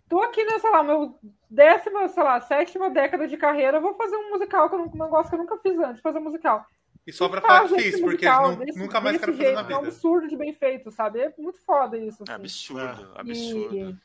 Tô 0.09 0.21
aqui 0.21 0.43
nessa, 0.43 0.59
sei 0.59 0.69
lá, 0.71 0.83
meu 0.83 1.17
décima, 1.49 2.07
sei 2.09 2.21
lá, 2.23 2.39
sétima 2.41 2.89
década 2.89 3.27
de 3.27 3.37
carreira, 3.37 3.77
eu 3.77 3.81
vou 3.81 3.93
fazer 3.95 4.15
um 4.17 4.29
musical 4.31 4.67
que 4.69 4.75
eu 4.75 4.79
não, 4.79 4.85
um 4.87 5.03
negócio 5.05 5.29
que 5.29 5.35
eu 5.35 5.39
nunca 5.39 5.57
fiz 5.59 5.79
antes, 5.79 6.01
fazer 6.01 6.19
um 6.19 6.23
musical. 6.23 6.65
E 7.07 7.11
só 7.13 7.27
pra 7.29 7.39
E 7.39 7.41
falar 7.41 7.61
que 7.67 7.75
fiz, 7.75 7.91
porque 7.99 8.05
musical 8.27 8.49
não- 8.51 8.57
desse- 8.57 8.77
nunca 8.77 9.01
mais 9.01 9.17
quero 9.17 9.31
fazer 9.31 9.43
na 9.53 9.59
jeito, 9.59 9.59
É 9.71 9.75
um 9.75 9.79
vida. 9.79 9.87
absurdo 9.89 10.27
de 10.27 10.35
bem 10.37 10.53
feito, 10.53 10.91
sabe? 10.91 11.19
É 11.21 11.33
muito 11.37 11.59
foda 11.65 11.97
isso. 11.97 12.23
É 12.27 12.31
Assim. 12.33 12.41
absurdo, 12.41 13.11
É. 13.15 13.21
absurdo. 13.21 13.75
E 13.77 13.95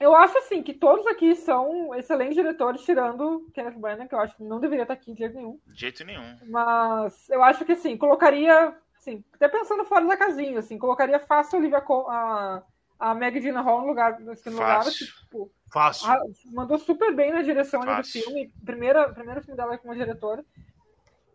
eu 0.00 0.14
acho 0.16 0.36
assim 0.38 0.62
que 0.62 0.72
todos 0.74 1.06
aqui 1.06 1.36
são 1.36 1.94
excelentes 1.94 2.34
diretores, 2.34 2.82
tirando 2.82 3.46
Kenneth 3.54 3.78
Branagh, 3.78 4.08
que 4.08 4.14
eu 4.14 4.18
acho 4.20 4.36
que 4.36 4.42
não 4.42 4.58
deveria 4.58 4.82
estar 4.82 4.94
aqui 4.94 5.12
de 5.12 5.18
jeito 5.20 5.36
nenhum. 5.36 5.60
De 5.66 5.78
jeito 5.80 6.04
nenhum. 6.04 6.36
Mas 6.48 7.28
eu 7.30 7.42
acho 7.44 7.64
que 7.64 7.72
assim, 7.72 7.96
colocaria, 7.96 8.74
assim, 9.04 9.22
até 9.34 9.48
pensando 9.48 9.84
fora 9.84 10.06
da 10.06 10.16
casinha, 10.16 10.58
assim, 10.58 10.78
colocaria 10.78 11.20
fácil 11.20 11.56
a 11.56 11.60
Olivia 11.60 11.78
a, 12.08 12.62
a 12.98 13.14
Maggie 13.14 13.40
Gyllenhaal 13.40 13.82
no 13.82 13.86
lugar, 13.86 14.14
assim, 14.30 14.50
no 14.50 14.56
lugar 14.56 14.84
Fácil. 14.84 14.90
assim, 14.92 15.04
tipo, 15.22 15.50
Fácil. 15.70 16.10
a- 16.10 16.22
mandou 16.52 16.78
super 16.78 17.14
bem 17.14 17.32
na 17.32 17.42
direção 17.42 17.82
ali 17.82 18.02
do 18.02 18.08
filme, 18.08 18.50
primeira, 18.64 19.12
primeiro 19.12 19.42
filme 19.42 19.56
dela 19.56 19.76
como 19.78 19.94
diretora. 19.94 20.44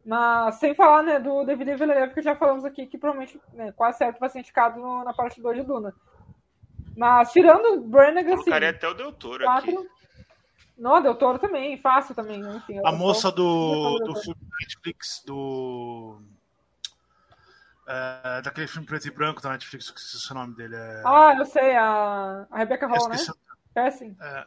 Mas 0.04 0.56
sem 0.56 0.74
falar, 0.74 1.04
né, 1.04 1.20
do 1.20 1.44
David 1.44 1.76
Villeneuve, 1.76 2.14
que 2.14 2.22
já 2.22 2.36
falamos 2.36 2.66
aqui, 2.66 2.88
que 2.88 2.98
provavelmente, 2.98 3.40
né, 3.54 3.72
quase 3.74 4.00
certo 4.00 4.20
vai 4.20 4.30
ser 4.30 4.40
indicado 4.40 4.80
no- 4.80 5.04
na 5.04 5.14
parte 5.14 5.42
2 5.42 5.58
de 5.58 5.64
Duna. 5.64 5.94
Mas 6.98 7.32
tirando 7.32 7.76
o 7.76 7.82
Branagh, 7.82 8.26
assim, 8.28 8.36
Colocaria 8.46 8.70
até 8.72 8.88
o 8.88 8.94
Del 8.94 9.14
Toro 9.14 9.48
aqui. 9.48 9.72
quatro... 9.72 9.88
Não, 10.78 11.02
Del 11.02 11.16
Toro 11.16 11.38
também, 11.38 11.78
fácil 11.78 12.16
também, 12.16 12.40
enfim. 12.40 12.80
A 12.86 12.92
moça 12.94 13.30
do, 13.30 14.00
do 14.00 14.16
filme 14.16 14.40
Netflix, 14.62 15.22
do. 15.26 16.22
É, 17.90 18.42
daquele 18.42 18.68
filme 18.68 18.86
preto 18.88 19.08
e 19.08 19.12
branco 19.12 19.42
da 19.42 19.50
Netflix, 19.50 19.88
eu 19.90 19.96
esqueci 19.96 20.32
o 20.32 20.36
nome 20.36 20.56
dele. 20.56 20.76
É... 20.76 21.04
Ah, 21.06 21.36
eu 21.38 21.46
sei, 21.46 21.76
a, 21.76 22.46
a 22.52 22.58
Rebecca 22.58 22.88
Hall, 22.88 23.10
né? 23.10 23.16
Passing. 23.74 24.16
É, 24.22 24.46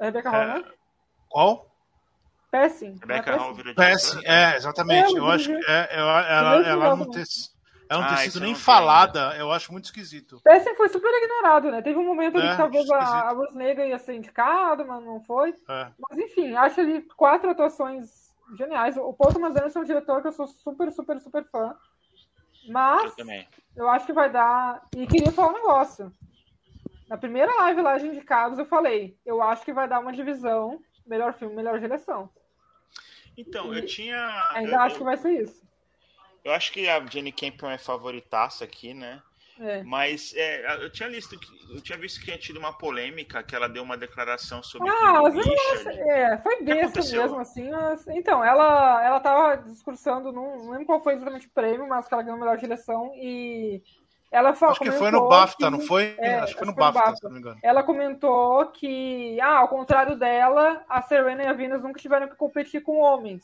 A 0.00 0.04
Rebecca 0.04 0.28
é, 0.28 0.32
Hall, 0.32 0.46
né? 0.46 0.64
Qual? 1.28 1.66
Passing. 2.50 2.98
Rebecca 3.00 3.30
é 3.30 3.36
Hall 3.36 3.54
Passing? 3.54 3.62
virou 3.62 3.74
PS, 3.74 4.10
diretora? 4.10 4.34
é, 4.34 4.56
exatamente. 4.56 5.06
É, 5.06 5.12
eu 5.12 5.16
eu 5.16 5.30
acho 5.30 5.48
que 5.48 5.70
é, 5.70 5.88
eu- 5.92 6.00
ela, 6.00 6.56
Eu 6.56 6.64
ela 6.64 6.96
não 6.96 7.10
ter, 7.10 7.24
ela 7.88 8.02
não 8.02 8.08
ter 8.08 8.14
Ah, 8.14 8.16
sido 8.18 8.28
isso 8.28 8.38
eu 8.38 8.42
nem 8.42 8.54
falada, 8.54 9.36
eu 9.36 9.50
acho 9.52 9.72
muito 9.72 9.86
esquisito. 9.86 10.40
Passing 10.44 10.74
foi 10.74 10.88
super 10.88 11.10
ignorado, 11.22 11.70
né? 11.70 11.80
Teve 11.80 11.98
um 11.98 12.04
momento 12.04 12.36
ali 12.36 12.46
É, 12.46 12.50
que 12.50 12.56
talvez 12.56 12.90
a, 12.90 12.98
a 12.98 13.32
Rose 13.32 13.56
Negra 13.56 13.86
ia 13.86 13.98
ser 13.98 14.14
indicada, 14.14 14.84
mas 14.84 15.02
não 15.04 15.20
foi. 15.22 15.54
É. 15.68 15.88
Mas 15.98 16.18
enfim, 16.18 16.54
acho 16.54 16.80
ali 16.80 17.02
quatro 17.16 17.50
atuações 17.50 18.32
geniais. 18.56 18.96
O 18.96 19.12
Paul 19.14 19.32
Thomas 19.32 19.52
Anderson 19.56 19.78
é 19.78 19.82
um 19.82 19.86
diretor 19.86 20.20
que 20.20 20.28
eu 20.28 20.32
sou 20.32 20.46
super, 20.46 20.92
super, 20.92 21.20
super 21.20 21.44
fã. 21.50 21.74
Mas 22.68 23.04
Eu 23.04 23.16
também. 23.16 23.48
eu 23.76 23.88
acho 23.88 24.06
que 24.06 24.12
vai 24.12 24.30
dar. 24.30 24.82
E 24.96 25.06
queria 25.06 25.32
falar 25.32 25.48
um 25.50 25.54
negócio. 25.54 26.12
Na 27.08 27.16
primeira 27.18 27.54
live 27.56 27.82
lá 27.82 27.98
de 27.98 28.06
indicados, 28.06 28.58
eu 28.58 28.64
falei, 28.64 29.16
eu 29.26 29.42
acho 29.42 29.64
que 29.64 29.72
vai 29.72 29.86
dar 29.86 30.00
uma 30.00 30.12
divisão, 30.12 30.80
melhor 31.06 31.34
filme, 31.34 31.54
melhor 31.54 31.78
direção. 31.78 32.30
Então, 33.36 33.74
E 33.74 33.78
eu 33.78 33.86
tinha. 33.86 34.48
Ainda 34.52 34.72
eu, 34.72 34.80
acho 34.80 34.96
que 34.96 35.04
vai 35.04 35.16
ser 35.16 35.42
isso. 35.42 35.62
eu 36.44 36.52
acho 36.52 36.72
que 36.72 36.88
a 36.88 37.04
Jenny 37.04 37.32
Campion 37.32 37.70
é 37.70 37.78
favoritaça 37.78 38.64
aqui, 38.64 38.94
né? 38.94 39.22
É. 39.62 39.82
Mas 39.84 40.34
é, 40.36 40.84
eu 40.84 40.90
tinha 40.90 41.08
visto 41.08 41.38
que 41.38 41.62
eu 41.72 41.80
tinha 41.80 41.96
visto 41.96 42.18
que 42.18 42.26
tinha 42.26 42.36
tido 42.36 42.58
uma 42.58 42.72
polêmica, 42.76 43.42
que 43.42 43.54
ela 43.54 43.68
deu 43.68 43.82
uma 43.82 43.96
declaração 43.96 44.62
sobre 44.62 44.90
Ah, 44.90 45.22
mas 45.22 45.34
eu 45.34 45.42
não 45.44 45.52
Richard. 45.52 46.00
É, 46.00 46.38
foi 46.38 46.62
besta 46.62 47.00
mesmo, 47.00 47.38
assim. 47.38 47.70
mas- 47.70 48.06
Então, 48.08 48.44
ela, 48.44 49.02
ela 49.04 49.20
tava 49.20 49.56
discursando, 49.56 50.32
não, 50.32 50.58
não 50.58 50.70
lembro 50.72 50.86
qual 50.86 51.02
foi 51.02 51.14
exatamente 51.14 51.46
o 51.46 51.50
prêmio, 51.50 51.88
mas 51.88 52.06
que 52.06 52.12
ela 52.12 52.22
ganhou 52.22 52.36
a 52.36 52.40
melhor 52.40 52.58
direção 52.58 53.12
e 53.14 53.80
ela 54.30 54.52
falou. 54.54 54.72
Acho 54.72 54.80
que 54.82 54.92
foi 54.92 55.10
no 55.10 55.28
BAFTA, 55.28 55.70
não 55.70 55.80
foi? 55.80 56.14
É, 56.18 56.34
acho 56.34 56.34
que 56.34 56.34
foi 56.34 56.36
no 56.36 56.42
acho 56.42 56.52
que 56.52 56.58
foi 56.58 56.66
no 56.66 56.74
BAFTA, 56.74 57.00
BAFTA. 57.00 57.16
se 57.16 57.24
não 57.24 57.32
me 57.32 57.38
engano. 57.38 57.58
Ela 57.62 57.82
comentou 57.82 58.66
que, 58.66 59.40
ah, 59.40 59.58
ao 59.58 59.68
contrário 59.68 60.16
dela, 60.16 60.84
a 60.88 61.00
Serena 61.02 61.42
e 61.44 61.46
a 61.46 61.52
Venus 61.52 61.82
nunca 61.82 62.00
tiveram 62.00 62.28
que 62.28 62.34
competir 62.36 62.82
com 62.82 62.98
homens. 62.98 63.42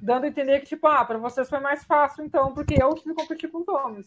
Dando 0.00 0.24
a 0.24 0.28
entender 0.28 0.58
que, 0.60 0.66
tipo, 0.66 0.86
ah, 0.88 1.04
pra 1.04 1.18
vocês 1.18 1.48
foi 1.48 1.60
mais 1.60 1.84
fácil, 1.84 2.24
então, 2.24 2.52
porque 2.52 2.74
eu 2.82 2.92
tive 2.94 3.14
que 3.14 3.20
competir 3.22 3.50
com 3.50 3.58
os 3.60 3.68
homens. 3.68 4.06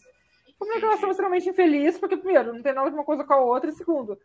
Foi 0.58 0.68
uma 0.68 0.74
declaração 0.74 1.10
extremamente 1.10 1.48
infeliz, 1.48 1.98
porque, 1.98 2.16
primeiro, 2.16 2.52
não 2.52 2.62
tem 2.62 2.72
nada 2.72 2.88
de 2.88 2.96
uma 2.96 3.04
coisa 3.04 3.24
com 3.24 3.34
a 3.34 3.40
outra, 3.40 3.70
e 3.70 3.74
segundo, 3.74 4.18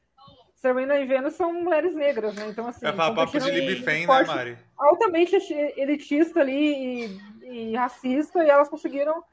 Serena 0.55 0.97
e 0.99 1.05
Vênus 1.05 1.33
são 1.33 1.51
mulheres 1.51 1.95
negras, 1.95 2.35
né? 2.35 2.47
Então, 2.47 2.67
assim. 2.67 2.85
É 2.85 2.91
papo 2.91 3.25
de 3.25 3.49
Libifem, 3.49 4.05
né, 4.05 4.23
Mari? 4.23 4.57
Altamente 4.77 5.35
elitista 5.75 6.39
ali 6.39 7.09
e, 7.43 7.71
e, 7.71 7.75
racista, 7.75 8.43
e 8.43 8.49
elas 8.49 8.69
conseguiram. 8.69 9.23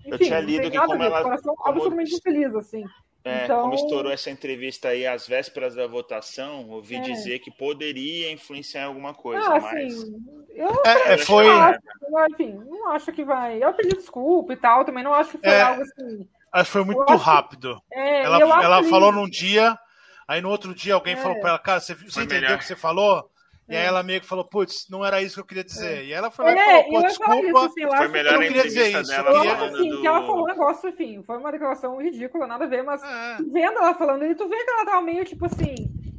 Enfim, 0.00 0.10
Eu 0.10 0.18
tinha 0.18 0.40
lido 0.40 0.70
que 0.70 0.78
como 0.78 1.02
ela. 1.02 1.22
Coração 1.22 1.54
como... 1.54 1.68
absolutamente 1.68 2.14
infeliz, 2.14 2.54
assim. 2.54 2.84
É, 3.24 3.44
então... 3.44 3.62
Como 3.62 3.74
estourou 3.74 4.12
essa 4.12 4.30
entrevista 4.30 4.88
aí 4.88 5.06
às 5.06 5.26
vésperas 5.26 5.74
da 5.74 5.86
votação, 5.86 6.68
ouvi 6.68 6.96
é. 6.96 7.00
dizer 7.00 7.38
que 7.38 7.50
poderia 7.50 8.30
influenciar 8.30 8.82
em 8.82 8.86
alguma 8.86 9.14
coisa, 9.14 9.46
ah, 9.46 9.60
mas. 9.60 9.94
Assim, 9.94 10.14
eu 10.50 10.82
é, 10.84 11.16
foi. 11.16 11.46
Não 11.46 11.62
acho, 11.62 11.80
enfim, 12.30 12.52
não 12.52 12.90
acho 12.90 13.12
que 13.12 13.24
vai. 13.24 13.64
Eu 13.64 13.72
pedi 13.72 13.96
desculpa 13.96 14.52
e 14.52 14.56
tal, 14.56 14.84
também 14.84 15.02
não 15.02 15.14
acho 15.14 15.30
que 15.30 15.38
foi 15.38 15.48
é, 15.48 15.62
algo 15.62 15.82
assim. 15.82 16.28
Acho 16.52 16.64
que 16.66 16.72
foi 16.72 16.84
muito 16.84 17.16
rápido. 17.16 17.80
É, 17.90 18.24
ela 18.24 18.62
ela 18.62 18.84
falou 18.84 19.10
num 19.10 19.28
dia, 19.28 19.74
aí 20.28 20.42
no 20.42 20.50
outro 20.50 20.74
dia 20.74 20.92
alguém 20.92 21.16
falou 21.16 21.40
pra 21.40 21.50
ela, 21.50 21.58
cara, 21.58 21.80
você, 21.80 21.94
você 21.94 22.22
entendeu 22.22 22.54
o 22.54 22.58
que 22.58 22.64
você 22.66 22.76
falou? 22.76 23.30
E 23.68 23.74
aí 23.74 23.82
é. 23.82 23.86
ela 23.86 24.02
meio 24.02 24.20
que 24.20 24.26
falou, 24.26 24.44
putz, 24.44 24.86
não 24.90 25.04
era 25.04 25.22
isso 25.22 25.36
que 25.36 25.40
eu 25.40 25.46
queria 25.46 25.64
dizer. 25.64 25.98
É. 25.98 26.04
E 26.04 26.12
ela 26.12 26.30
foi 26.30 26.44
lá 26.44 26.50
é, 26.50 26.54
e 26.54 26.84
falou, 26.84 27.00
pô, 27.00 27.08
desculpa, 27.08 27.36
isso, 27.40 27.58
assim, 27.58 27.96
foi 27.96 28.08
melhor 28.08 28.32
eu 28.34 28.40
não 28.40 28.46
queria 28.46 28.62
dizer 28.62 29.00
isso. 29.00 29.10
Dela 29.10 29.30
eu 29.30 29.40
acho 29.40 29.64
assim, 29.64 29.88
do... 29.88 30.00
que 30.00 30.06
ela 30.06 30.26
falou 30.26 30.42
um 30.42 30.46
negócio, 30.46 30.88
enfim, 30.90 31.22
foi 31.22 31.38
uma 31.38 31.50
declaração 31.50 31.96
ridícula, 31.96 32.46
nada 32.46 32.64
a 32.64 32.68
ver, 32.68 32.82
mas 32.82 33.02
é. 33.02 33.36
vendo 33.50 33.78
ela 33.78 33.94
falando, 33.94 34.24
e 34.26 34.34
tu 34.34 34.46
vê 34.48 34.64
que 34.64 34.70
ela 34.70 34.84
tava 34.84 35.00
meio, 35.00 35.24
tipo 35.24 35.46
assim, 35.46 35.74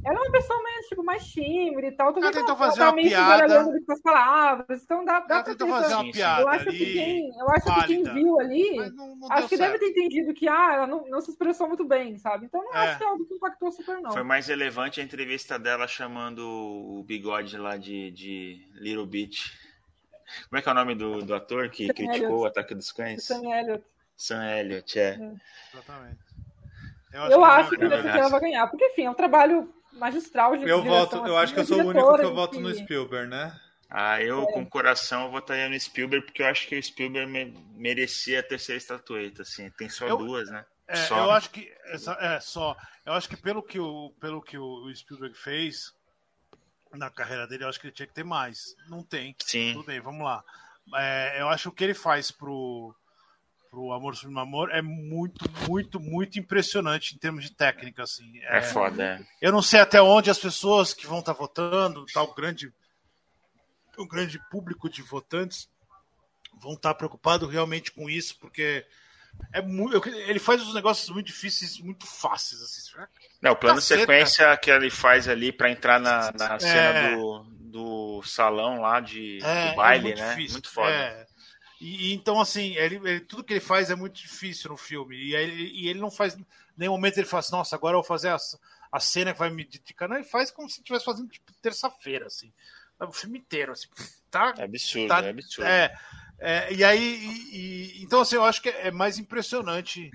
ela 0.06 0.20
é 0.20 0.22
uma 0.22 0.32
pessoa 0.32 0.62
mais, 0.62 0.86
tipo, 0.86 1.04
mais 1.04 1.26
tímida 1.26 1.88
e 1.88 1.92
tal. 1.92 2.16
Ela 2.16 2.32
tentou 2.32 2.56
fazer 2.56 2.78
tá 2.78 2.92
uma 2.92 3.02
piada. 3.02 3.66
com 3.66 3.92
as 3.92 4.02
palavras. 4.02 4.84
Então 4.84 5.04
dá, 5.04 5.20
dá 5.22 5.36
ela 5.36 5.44
pra 5.44 5.54
tentou 5.54 5.68
fazer 5.68 5.94
uma 5.96 6.12
piada 6.12 6.42
eu 6.44 6.48
acho 6.48 6.70
ali, 6.70 6.78
que 6.78 6.94
quem, 6.94 7.30
Eu 7.40 7.50
acho 7.50 7.66
válida, 7.66 7.88
que 7.88 7.94
quem 7.96 8.14
viu 8.14 8.40
ali, 8.40 8.76
não, 8.92 9.16
não 9.16 9.32
acho 9.32 9.50
que 9.50 9.58
certo. 9.58 9.72
deve 9.72 9.80
ter 9.80 9.90
entendido 9.90 10.34
que 10.36 10.48
ah, 10.48 10.74
ela 10.76 10.86
não, 10.86 11.08
não 11.08 11.22
se 11.22 11.32
expressou 11.32 11.68
muito 11.68 11.84
bem, 11.84 12.20
sabe? 12.20 12.46
Então 12.46 12.64
não 12.64 12.72
é. 12.72 12.78
acho 12.78 12.98
que 13.00 13.04
é 13.04 13.08
algo 13.08 13.26
que 13.26 13.34
impactou 13.34 13.72
super, 13.72 14.00
não. 14.00 14.12
Foi 14.12 14.22
mais 14.22 14.46
relevante 14.46 15.02
a 15.02 15.04
entrevista 15.04 15.58
dela 15.58 15.88
chamando 15.88 16.40
o 16.48 17.04
bigode 17.04 17.58
lá 17.58 17.76
de, 17.76 18.12
de 18.12 18.64
Little 18.76 19.08
Beach. 19.08 19.58
Como 20.50 20.60
é 20.60 20.62
que 20.62 20.70
é 20.70 20.72
o 20.72 20.76
nome 20.76 20.94
do, 20.94 21.24
do 21.24 21.34
ator 21.34 21.68
que 21.70 21.88
Sam 21.88 21.94
criticou 21.96 22.28
Elliot. 22.28 22.44
o 22.44 22.46
Ataque 22.46 22.76
dos 22.76 22.92
Cães? 22.92 23.24
Sam 23.24 23.42
Elliott. 23.44 23.84
Sam 24.16 24.46
Elliott, 24.46 25.00
é. 25.00 25.02
é. 25.02 25.32
Exatamente. 25.74 26.20
Eu 27.12 27.22
acho, 27.22 27.34
eu 27.34 27.40
que, 27.40 27.46
acho 27.46 27.70
que, 27.70 27.78
que 27.78 28.18
ela 28.20 28.30
vai 28.30 28.40
ganhar, 28.42 28.68
porque 28.68 28.86
enfim, 28.86 29.06
é 29.06 29.10
um 29.10 29.16
trabalho 29.16 29.74
magistral 29.96 30.58
de 30.58 30.68
Eu 30.68 30.84
voto, 30.84 31.18
eu 31.26 31.38
acho 31.38 31.54
que 31.54 31.60
eu 31.60 31.66
sou 31.66 31.82
o 31.82 31.88
único 31.88 32.16
que 32.16 32.24
eu 32.24 32.36
voto 32.36 32.60
no 32.60 32.74
Spielberg, 32.74 33.30
né? 33.30 33.60
Ah, 33.90 34.22
eu 34.22 34.44
é. 34.44 34.52
com 34.52 34.66
coração 34.66 35.32
votaria 35.32 35.70
no 35.70 35.80
Spielberg, 35.80 36.26
porque 36.26 36.42
eu 36.42 36.48
acho 36.48 36.68
que 36.68 36.78
o 36.78 36.84
Spielberg 36.84 37.32
me, 37.32 37.46
merecia 37.76 38.40
a 38.40 38.44
terceira 38.44 38.78
estatueta, 38.78 39.44
assim. 39.44 39.70
Tem 39.72 39.88
só 39.90 40.08
eu, 40.08 40.18
duas, 40.18 40.50
né? 40.50 40.66
É, 40.88 40.96
só. 40.96 41.26
Eu 41.26 41.32
acho 41.32 41.50
que. 41.50 41.72
É, 42.20 42.40
só. 42.40 42.76
Eu 43.06 43.14
acho 43.14 43.30
que 43.30 43.38
pelo 43.38 43.62
que 43.64 43.80
o, 43.80 44.12
pelo 44.20 44.42
que 44.42 44.58
o 44.58 44.94
Spielberg 44.94 45.38
fez 45.38 45.94
na 46.94 47.10
carreira 47.10 47.48
dele, 47.48 47.64
eu 47.64 47.70
acho 47.70 47.80
que 47.80 47.88
ele 47.88 47.94
tinha 47.94 48.08
que 48.08 48.14
ter 48.14 48.24
mais. 48.24 48.76
Não 48.90 49.04
tem. 49.04 49.36
Sim. 49.40 49.74
Tudo 49.74 49.86
bem, 49.86 50.00
vamos 50.00 50.24
lá. 50.24 50.44
É, 50.96 51.42
eu 51.42 51.50
acho 51.50 51.64
que 51.64 51.70
o 51.70 51.72
que 51.72 51.84
ele 51.84 51.94
faz 51.94 52.32
pro, 52.32 52.96
pro 53.76 53.92
Amor 53.92 54.16
Sublime 54.16 54.40
Amor 54.40 54.72
é 54.72 54.82
muito, 54.82 55.44
muito, 55.68 56.00
muito 56.00 56.40
impressionante 56.40 57.14
em 57.14 57.18
termos 57.18 57.44
de 57.44 57.52
técnica, 57.52 58.04
assim. 58.04 58.40
É, 58.44 58.60
é 58.60 58.62
foda, 58.62 59.04
é. 59.04 59.26
Eu 59.42 59.52
não 59.52 59.62
sei 59.62 59.82
até 59.82 60.02
onde 60.02 60.30
as 60.30 60.40
pessoas 60.40 60.94
que 60.94 61.06
vão 61.06 61.20
estar 61.20 61.34
tá 61.34 61.40
votando, 61.40 62.06
tá, 62.14 62.24
o 62.24 62.34
grande 62.34 62.74
o 63.98 64.08
grande 64.08 64.40
público 64.50 64.90
de 64.90 65.02
votantes 65.02 65.70
vão 66.54 66.74
estar 66.74 66.90
tá 66.90 66.96
preocupados 66.96 67.50
realmente 67.50 67.92
com 67.92 68.10
isso, 68.10 68.38
porque 68.40 68.86
é 69.54 69.62
muito, 69.62 70.08
ele 70.08 70.40
faz 70.40 70.62
os 70.62 70.74
negócios 70.74 71.10
muito 71.10 71.28
difíceis, 71.28 71.78
muito 71.80 72.06
fáceis. 72.06 72.62
Assim. 72.62 72.82
Não, 73.42 73.52
o 73.52 73.56
plano 73.58 73.82
sequência 73.82 74.56
que 74.58 74.72
ele 74.72 74.90
faz 74.90 75.28
ali 75.28 75.52
para 75.52 75.70
entrar 75.70 76.00
na, 76.00 76.32
na 76.32 76.60
cena 76.60 77.00
é... 77.00 77.16
do, 77.16 77.44
do 77.60 78.24
salão 78.24 78.80
lá 78.80 79.02
de 79.02 79.40
é, 79.44 79.72
do 79.72 79.76
baile, 79.76 80.00
é 80.00 80.16
muito 80.16 80.20
né? 80.20 80.30
Difícil. 80.30 80.54
Muito 80.54 80.70
foda. 80.70 80.92
É. 80.92 81.35
E, 81.86 82.14
então, 82.14 82.42
assim, 82.42 82.76
ele, 82.76 82.96
ele, 82.96 83.20
tudo 83.20 83.44
que 83.44 83.54
ele 83.54 83.60
faz 83.60 83.92
é 83.92 83.96
muito 83.96 84.16
difícil 84.16 84.72
no 84.72 84.78
filme. 84.78 85.16
E 85.16 85.36
ele, 85.36 85.72
e 85.72 85.88
ele 85.88 86.00
não 86.00 86.10
faz. 86.10 86.36
Nenhum 86.76 86.94
momento 86.94 87.20
ele 87.20 87.28
fala 87.28 87.42
assim, 87.42 87.52
nossa, 87.52 87.76
agora 87.76 87.96
eu 87.96 88.02
vou 88.02 88.08
fazer 88.08 88.30
a, 88.30 88.38
a 88.92 89.00
cena 89.00 89.34
que 89.34 89.40
vai 89.40 89.52
me 89.52 89.64
dedicar. 89.64 90.08
Não, 90.08 90.16
ele 90.16 90.26
faz 90.26 90.50
como 90.50 90.68
se 90.68 90.80
estivesse 90.80 91.06
fazendo 91.06 91.30
tipo, 91.30 91.54
terça-feira, 91.62 92.26
assim. 92.26 92.52
O 93.00 93.12
filme 93.12 93.38
inteiro, 93.38 93.72
assim. 93.72 93.88
Tá, 94.32 94.54
é 94.58 94.64
absurdo, 94.64 95.08
tá, 95.08 95.20
é 95.24 95.30
absurdo. 95.30 95.68
É, 95.68 95.96
é, 96.40 96.74
e 96.74 96.84
aí, 96.84 97.00
e, 97.00 98.00
e, 98.00 98.04
então, 98.04 98.22
assim, 98.22 98.36
eu 98.36 98.44
acho 98.44 98.64
que 98.64 98.70
é 98.70 98.90
mais 98.90 99.20
impressionante 99.20 100.12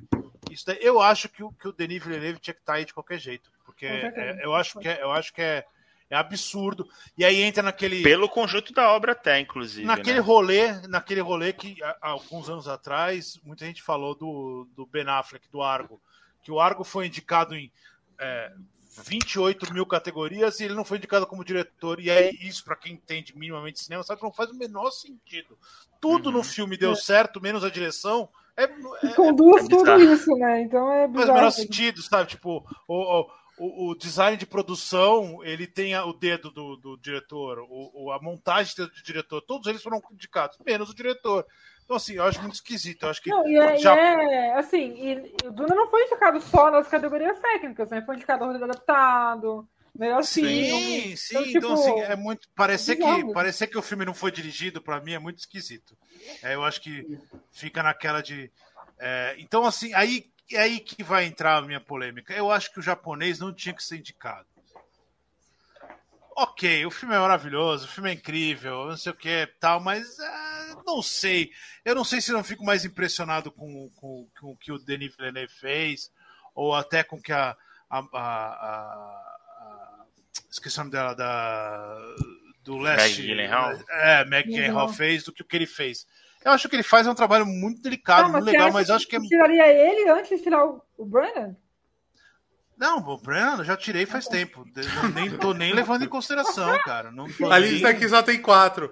isso 0.51 0.67
daí. 0.67 0.79
Eu 0.81 1.01
acho 1.01 1.29
que 1.29 1.43
o, 1.43 1.53
que 1.53 1.69
o 1.69 1.73
Denis 1.73 2.03
Villeneuve 2.03 2.41
tinha 2.41 2.55
que 2.55 2.61
estar 2.61 2.73
tá 2.73 2.79
aí 2.79 2.85
de 2.85 2.93
qualquer 2.93 3.19
jeito. 3.19 3.49
Porque 3.65 3.87
é, 3.87 4.41
eu 4.43 4.55
acho 4.55 4.79
que 4.81 4.89
é, 4.89 5.03
eu 5.03 5.13
acho 5.13 5.33
que 5.33 5.41
é 5.41 5.65
é 6.11 6.17
absurdo. 6.17 6.89
E 7.17 7.25
aí 7.25 7.41
entra 7.41 7.63
naquele. 7.63 8.03
Pelo 8.03 8.29
conjunto 8.29 8.73
da 8.73 8.91
obra, 8.91 9.13
até, 9.13 9.39
inclusive. 9.39 9.87
Naquele 9.87 10.19
né? 10.19 10.25
rolê, 10.25 10.73
naquele 10.89 11.21
rolê 11.21 11.53
que 11.53 11.81
há, 11.83 11.97
alguns 12.01 12.51
anos 12.51 12.67
atrás, 12.67 13.39
muita 13.45 13.65
gente 13.65 13.81
falou 13.81 14.15
do, 14.15 14.69
do 14.75 14.85
Ben 14.85 15.07
Affleck, 15.07 15.49
do 15.51 15.63
Argo. 15.63 16.03
Que 16.43 16.51
o 16.51 16.59
Argo 16.59 16.83
foi 16.83 17.07
indicado 17.07 17.55
em 17.55 17.71
é, 18.19 18.53
28 19.05 19.73
mil 19.73 19.87
categorias 19.87 20.59
e 20.59 20.65
ele 20.65 20.75
não 20.75 20.85
foi 20.85 20.99
indicado 20.99 21.27
como 21.27 21.45
diretor. 21.45 22.01
E 22.01 22.11
aí, 22.11 22.37
isso, 22.43 22.65
para 22.65 22.77
quem 22.77 22.95
entende 22.95 23.37
minimamente 23.37 23.81
cinema, 23.81 24.03
sabe 24.03 24.19
que 24.19 24.27
não 24.27 24.33
faz 24.33 24.51
o 24.51 24.57
menor 24.57 24.91
sentido. 24.91 25.57
Tudo 26.01 26.27
uhum. 26.31 26.37
no 26.37 26.43
filme 26.43 26.77
deu 26.77 26.93
é. 26.93 26.97
certo, 26.97 27.41
menos 27.41 27.63
a 27.63 27.71
direção. 27.71 28.29
É, 28.57 28.65
é, 28.65 29.15
conduz 29.15 29.65
é 29.65 29.69
tudo 29.69 30.01
isso, 30.01 30.35
né? 30.37 30.63
Então 30.63 30.93
é 30.93 31.07
bizarro. 31.07 31.27
Faz 31.27 31.29
o 31.29 31.35
menor 31.35 31.51
sentido, 31.51 32.03
sabe? 32.03 32.31
Tipo, 32.31 32.67
o, 32.89 33.21
o 33.21 33.31
o, 33.61 33.91
o, 33.91 33.95
design 33.95 34.39
de 34.39 34.47
produção 34.47 35.45
ele 35.45 35.67
tem 35.67 35.95
o 35.95 36.15
dedo 36.15 36.51
do, 36.51 36.77
do 36.77 36.97
diretor, 36.97 37.59
o, 37.59 38.05
o, 38.07 38.11
a 38.11 38.19
montagem 38.19 38.75
do 38.75 38.91
diretor, 39.05 39.43
todos 39.43 39.67
eles 39.67 39.83
foram 39.83 40.01
indicados, 40.11 40.57
menos 40.65 40.89
o 40.89 40.95
diretor. 40.95 41.47
Então, 41.85 41.97
assim, 41.97 42.15
eu 42.15 42.25
acho 42.25 42.41
muito 42.41 42.55
esquisito. 42.55 43.03
Eu 43.03 43.11
acho 43.11 43.21
que 43.21 43.29
não, 43.29 43.47
e 43.47 43.57
é, 43.57 43.77
já... 43.77 43.95
e 43.95 43.99
é 43.99 44.55
assim, 44.59 44.95
e, 44.97 45.47
o 45.47 45.51
Duna 45.51 45.75
não 45.75 45.91
foi 45.91 46.05
indicado 46.07 46.41
só 46.41 46.71
nas 46.71 46.89
categorias 46.89 47.39
técnicas, 47.39 47.91
né? 47.91 48.01
Foi 48.01 48.15
indicado 48.15 48.45
roteiro 48.45 48.65
adaptado, 48.65 49.69
melhor 49.95 50.23
sim, 50.23 50.43
filme. 50.43 50.71
Sim, 50.71 51.17
sim. 51.17 51.35
Então, 51.35 51.47
então 51.51 51.61
tipo, 51.61 51.73
assim, 51.73 52.01
é 52.01 52.17
muito. 52.17 52.49
Parecer 52.55 52.97
que, 52.97 53.33
parecer 53.35 53.67
que 53.67 53.77
o 53.77 53.83
filme 53.83 54.07
não 54.07 54.15
foi 54.15 54.31
dirigido, 54.31 54.81
para 54.81 55.01
mim, 55.01 55.13
é 55.13 55.19
muito 55.19 55.39
esquisito. 55.39 55.95
É, 56.43 56.55
eu 56.55 56.65
acho 56.65 56.81
que 56.81 57.05
fica 57.51 57.83
naquela 57.83 58.23
de. 58.23 58.51
É, 58.99 59.35
então, 59.39 59.67
assim, 59.67 59.93
aí 59.93 60.31
é 60.53 60.61
aí 60.61 60.81
que 60.81 61.03
vai 61.03 61.25
entrar 61.25 61.57
a 61.57 61.63
minha 61.63 61.81
polêmica. 61.81 62.33
Eu 62.33 62.51
acho 62.51 62.73
que 62.73 62.79
o 62.79 62.83
japonês 62.83 63.39
não 63.39 63.53
tinha 63.53 63.75
que 63.75 63.83
ser 63.83 63.99
indicado. 63.99 64.47
Ok, 66.37 66.87
o 66.87 66.91
filme 66.91 67.15
é 67.15 67.19
maravilhoso, 67.19 67.85
o 67.85 67.89
filme 67.89 68.11
é 68.11 68.15
incrível, 68.15 68.87
não 68.87 68.97
sei 68.97 69.13
o 69.13 69.17
que 69.17 69.47
tal, 69.61 69.79
mas 69.79 70.09
uh, 70.19 70.83
não 70.87 71.03
sei. 71.03 71.51
Eu 71.85 71.95
não 71.95 72.05
sei 72.05 72.21
se 72.21 72.33
não 72.33 72.43
fico 72.43 72.65
mais 72.65 72.85
impressionado 72.85 73.53
com, 73.53 73.91
com, 73.97 74.27
com 74.41 74.53
o 74.53 74.57
que 74.57 74.73
o 74.73 74.79
Denis 74.79 75.15
Villeneuve 75.15 75.53
fez, 75.53 76.11
ou 76.55 76.75
até 76.75 77.03
com 77.03 77.17
o 77.17 77.23
que 77.23 77.33
a, 77.33 77.55
a, 77.91 77.99
a, 77.99 78.19
a 78.19 79.31
esqueci 80.51 80.77
o 80.77 80.81
nome 80.81 80.93
dela, 80.93 81.15
da, 81.15 81.99
do 82.63 82.79
Leste. 82.79 83.21
Meg 83.21 83.29
Gyllenhaal? 83.29 83.79
É, 83.91 84.25
Meg 84.25 84.49
Gyllenhaal 84.49 84.89
fez, 84.93 85.25
do 85.25 85.33
que 85.33 85.43
o 85.43 85.45
que 85.45 85.57
ele 85.57 85.67
fez. 85.67 86.07
Eu 86.45 86.53
acho 86.53 86.69
que 86.69 86.77
ele 86.77 86.83
faz 86.83 87.07
um 87.07 87.15
trabalho 87.15 87.45
muito 87.45 87.83
delicado, 87.83 88.25
não, 88.25 88.33
muito 88.33 88.45
legal, 88.45 88.73
mas 88.73 88.89
acho 88.89 89.07
que 89.07 89.17
é. 89.17 89.21
Tiraria 89.21 89.67
ele 89.67 90.09
antes 90.09 90.31
de 90.31 90.43
tirar 90.43 90.65
o, 90.65 90.83
o 90.97 91.05
Brennan? 91.05 91.55
Não, 92.79 92.99
o 92.99 93.19
Brennan 93.19 93.59
eu 93.59 93.65
já 93.65 93.77
tirei 93.77 94.07
faz 94.07 94.27
tempo. 94.27 94.65
Eu 94.75 95.09
nem 95.11 95.37
tô 95.37 95.53
nem 95.53 95.75
levando 95.75 96.03
em 96.03 96.09
consideração, 96.09 96.79
cara. 96.83 97.13
Não 97.13 97.27
A 97.51 97.59
lista 97.59 97.91
aqui 97.91 98.09
só 98.09 98.23
tem 98.23 98.41
quatro. 98.41 98.91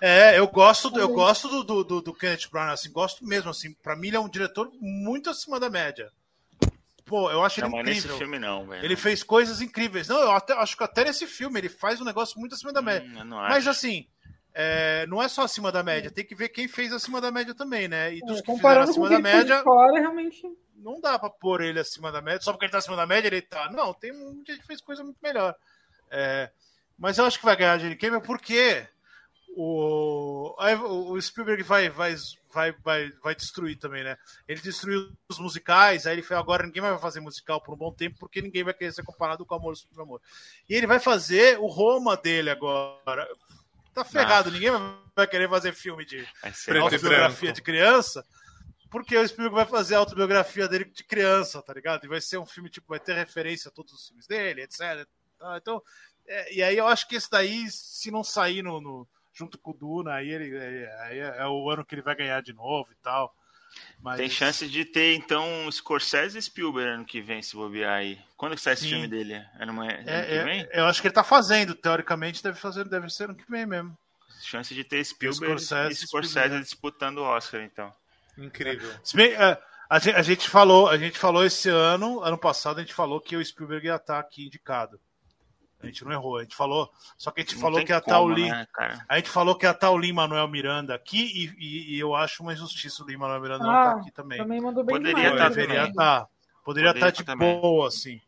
É, 0.00 0.38
eu 0.38 0.46
gosto, 0.46 0.96
eu 0.98 1.08
gosto 1.08 1.48
do, 1.48 1.64
do, 1.64 1.84
do, 1.84 2.02
do 2.02 2.14
Kenneth 2.14 2.48
Branagh, 2.50 2.74
assim, 2.74 2.92
gosto 2.92 3.24
mesmo, 3.26 3.50
assim. 3.50 3.72
Para 3.82 3.96
mim 3.96 4.08
ele 4.08 4.16
é 4.16 4.20
um 4.20 4.28
diretor 4.28 4.70
muito 4.78 5.30
acima 5.30 5.58
da 5.58 5.70
média. 5.70 6.10
Pô, 7.04 7.30
eu 7.30 7.42
acho 7.42 7.60
não, 7.60 7.68
ele 7.68 7.80
incrível. 7.80 8.08
Nesse 8.08 8.18
filme 8.18 8.38
não, 8.38 8.66
velho. 8.66 8.84
Ele 8.84 8.96
fez 8.96 9.22
coisas 9.22 9.60
incríveis. 9.60 10.08
Não, 10.08 10.18
eu 10.20 10.30
até, 10.30 10.54
acho 10.54 10.76
que 10.76 10.84
até 10.84 11.04
nesse 11.04 11.26
filme 11.26 11.58
ele 11.60 11.68
faz 11.68 12.00
um 12.00 12.04
negócio 12.04 12.38
muito 12.38 12.54
acima 12.54 12.72
da 12.72 12.80
hum, 12.80 12.84
média. 12.84 13.22
Hum, 13.22 13.28
Mas 13.28 13.66
assim, 13.66 14.06
é, 14.54 15.04
não 15.08 15.20
é 15.20 15.28
só 15.28 15.42
acima 15.42 15.72
da 15.72 15.82
média, 15.82 16.12
tem 16.12 16.24
que 16.24 16.34
ver 16.34 16.48
quem 16.48 16.68
fez 16.68 16.92
acima 16.92 17.20
da 17.20 17.32
média 17.32 17.54
também, 17.54 17.88
né? 17.88 18.14
E 18.14 18.20
dos 18.20 18.38
é, 18.38 18.42
que 18.42 18.54
fizeram 18.54 18.82
acima 18.82 19.08
da 19.08 19.18
média. 19.18 19.62
Fora, 19.62 20.00
realmente... 20.00 20.42
Não 20.76 21.00
dá 21.00 21.18
pra 21.18 21.30
pôr 21.30 21.62
ele 21.62 21.80
acima 21.80 22.12
da 22.12 22.20
média, 22.20 22.42
só 22.42 22.52
porque 22.52 22.66
ele 22.66 22.72
tá 22.72 22.78
acima 22.78 22.96
da 22.96 23.06
média, 23.06 23.28
ele 23.28 23.40
tá. 23.40 23.70
Não, 23.72 23.92
tem 23.94 24.12
um 24.12 24.44
gente 24.46 24.60
que 24.60 24.66
fez 24.66 24.80
coisa 24.80 25.02
muito 25.02 25.18
melhor. 25.22 25.56
É, 26.10 26.50
mas 26.98 27.18
eu 27.18 27.24
acho 27.24 27.38
que 27.38 27.44
vai 27.44 27.56
ganhar 27.56 27.72
a 27.72 27.78
Jane 27.78 27.96
Cameron 27.96 28.20
porque 28.20 28.86
o, 29.56 30.54
o 31.10 31.20
Spielberg 31.20 31.62
vai, 31.62 31.88
vai, 31.88 32.14
vai, 32.52 32.72
vai, 32.72 33.10
vai 33.22 33.34
destruir 33.34 33.76
também, 33.78 34.04
né? 34.04 34.16
Ele 34.46 34.60
destruiu 34.60 35.10
os 35.28 35.38
musicais, 35.38 36.06
aí 36.06 36.14
ele 36.14 36.22
foi 36.22 36.36
agora 36.36 36.66
ninguém 36.66 36.82
vai 36.82 36.98
fazer 36.98 37.20
musical 37.20 37.60
por 37.60 37.74
um 37.74 37.78
bom 37.78 37.92
tempo 37.92 38.16
porque 38.18 38.42
ninguém 38.42 38.64
vai 38.64 38.74
querer 38.74 38.92
ser 38.92 39.04
comparado 39.04 39.46
com 39.46 39.54
Amor 39.54 39.76
Super 39.76 40.02
Amor. 40.02 40.20
E 40.68 40.74
ele 40.74 40.86
vai 40.86 40.98
fazer 40.98 41.58
o 41.58 41.66
Roma 41.66 42.16
dele 42.16 42.50
agora 42.50 43.26
tá 43.94 44.04
ferrado. 44.04 44.50
Ninguém 44.50 44.70
vai 45.14 45.26
querer 45.26 45.48
fazer 45.48 45.72
filme 45.72 46.04
de 46.04 46.26
autobiografia 46.80 47.52
de 47.52 47.62
criança. 47.62 48.24
porque 48.90 49.16
o 49.16 49.26
Spielberg 49.26 49.56
vai 49.56 49.66
fazer 49.66 49.96
a 49.96 49.98
autobiografia 49.98 50.68
dele 50.68 50.84
de 50.84 51.02
criança, 51.02 51.60
tá 51.62 51.72
ligado? 51.72 52.04
E 52.04 52.08
vai 52.08 52.20
ser 52.20 52.38
um 52.38 52.46
filme, 52.46 52.70
tipo, 52.70 52.88
vai 52.88 53.00
ter 53.00 53.14
referência 53.14 53.68
a 53.68 53.72
todos 53.72 53.92
os 53.92 54.06
filmes 54.06 54.26
dele, 54.26 54.62
etc. 54.62 55.06
Então, 55.56 55.82
é, 56.26 56.54
e 56.54 56.62
aí 56.62 56.76
eu 56.76 56.86
acho 56.86 57.08
que 57.08 57.16
esse 57.16 57.30
daí, 57.30 57.68
se 57.70 58.10
não 58.10 58.22
sair 58.22 58.62
no, 58.62 58.80
no 58.80 59.08
junto 59.32 59.58
com 59.58 59.72
o 59.72 59.74
Duna, 59.74 60.14
aí, 60.14 60.30
ele, 60.30 60.56
aí 61.00 61.18
é, 61.18 61.36
é, 61.38 61.46
o 61.46 61.68
ano 61.68 61.84
que 61.84 61.94
ele 61.94 62.02
vai 62.02 62.14
ganhar 62.14 62.40
de 62.40 62.52
novo 62.52 62.92
e 62.92 62.96
tal. 63.02 63.34
Mas... 64.02 64.18
Tem 64.18 64.28
chance 64.28 64.68
de 64.68 64.84
ter, 64.84 65.14
então, 65.14 65.70
Scorsese 65.72 66.38
e 66.38 66.42
Spielberg 66.42 66.90
ano 66.90 67.04
que 67.04 67.20
vem, 67.20 67.40
se 67.40 67.56
bobear 67.56 67.94
aí. 67.94 68.18
Quando 68.36 68.54
que 68.54 68.60
sai 68.60 68.74
esse 68.74 68.82
Sim. 68.82 68.90
filme 68.90 69.08
dele? 69.08 69.42
É, 69.58 69.64
numa, 69.64 69.90
é, 69.90 70.04
é, 70.06 70.68
eu 70.74 70.84
acho 70.84 71.00
que 71.00 71.08
ele 71.08 71.14
tá 71.14 71.24
fazendo, 71.24 71.74
teoricamente 71.74 72.42
deve 72.42 72.58
fazer, 72.58 72.86
deve 72.86 73.08
ser 73.08 73.24
ano 73.24 73.34
que 73.34 73.50
vem 73.50 73.64
mesmo. 73.64 73.96
Chance 74.42 74.74
de 74.74 74.84
ter 74.84 75.02
Spielberg 75.02 75.58
Scorsese, 75.58 76.04
e 76.04 76.06
Scorsese 76.06 76.30
Spielberg. 76.32 76.64
disputando 76.64 77.18
o 77.18 77.22
Oscar, 77.22 77.62
então. 77.62 77.90
Incrível. 78.36 78.92
Bem, 79.14 79.34
a, 79.36 79.58
a, 79.88 80.22
gente 80.22 80.48
falou, 80.48 80.88
a 80.88 80.98
gente 80.98 81.18
falou 81.18 81.44
esse 81.44 81.68
ano, 81.68 82.20
ano 82.20 82.36
passado, 82.36 82.78
a 82.78 82.80
gente 82.80 82.92
falou 82.92 83.20
que 83.20 83.36
o 83.36 83.44
Spielberg 83.44 83.86
ia 83.86 83.96
estar 83.96 84.18
aqui 84.18 84.46
indicado. 84.46 85.00
A 85.84 85.86
gente 85.86 86.04
não 86.04 86.12
errou, 86.12 86.38
a 86.38 86.42
gente 86.42 86.56
falou. 86.56 86.90
Só 87.16 87.30
que 87.30 87.40
a 87.40 87.44
gente 87.44 87.54
não 87.54 87.60
falou 87.60 87.84
que 87.84 87.92
ia 87.92 87.98
estar 87.98 88.20
o 88.20 88.28
Lin. 88.28 88.48
Né, 88.48 88.66
a 89.08 89.16
gente 89.16 89.30
falou 89.30 89.54
que 89.56 89.66
estar 89.66 89.90
o 89.90 89.98
Lin 89.98 90.12
Manuel 90.12 90.48
Miranda 90.48 90.94
aqui 90.94 91.18
e, 91.18 91.54
e, 91.58 91.94
e, 91.96 91.98
eu 91.98 92.14
acho 92.14 92.42
uma 92.42 92.52
injustiça 92.52 93.02
o 93.02 93.06
Lin 93.06 93.16
Manuel 93.16 93.40
Miranda 93.40 93.64
ah, 93.64 93.66
não 93.66 93.80
estar 93.80 94.00
aqui 94.00 94.10
também. 94.10 94.38
Também 94.38 94.60
mandou 94.60 94.84
bem 94.84 94.96
Poderia 94.96 95.32
estar 95.32 95.48
Poderia 95.48 95.84
estar. 95.84 96.26
Poderia 96.64 96.90
estar 96.90 97.10
de 97.10 97.24
também. 97.24 97.60
boa, 97.60 97.88
assim. 97.88 98.20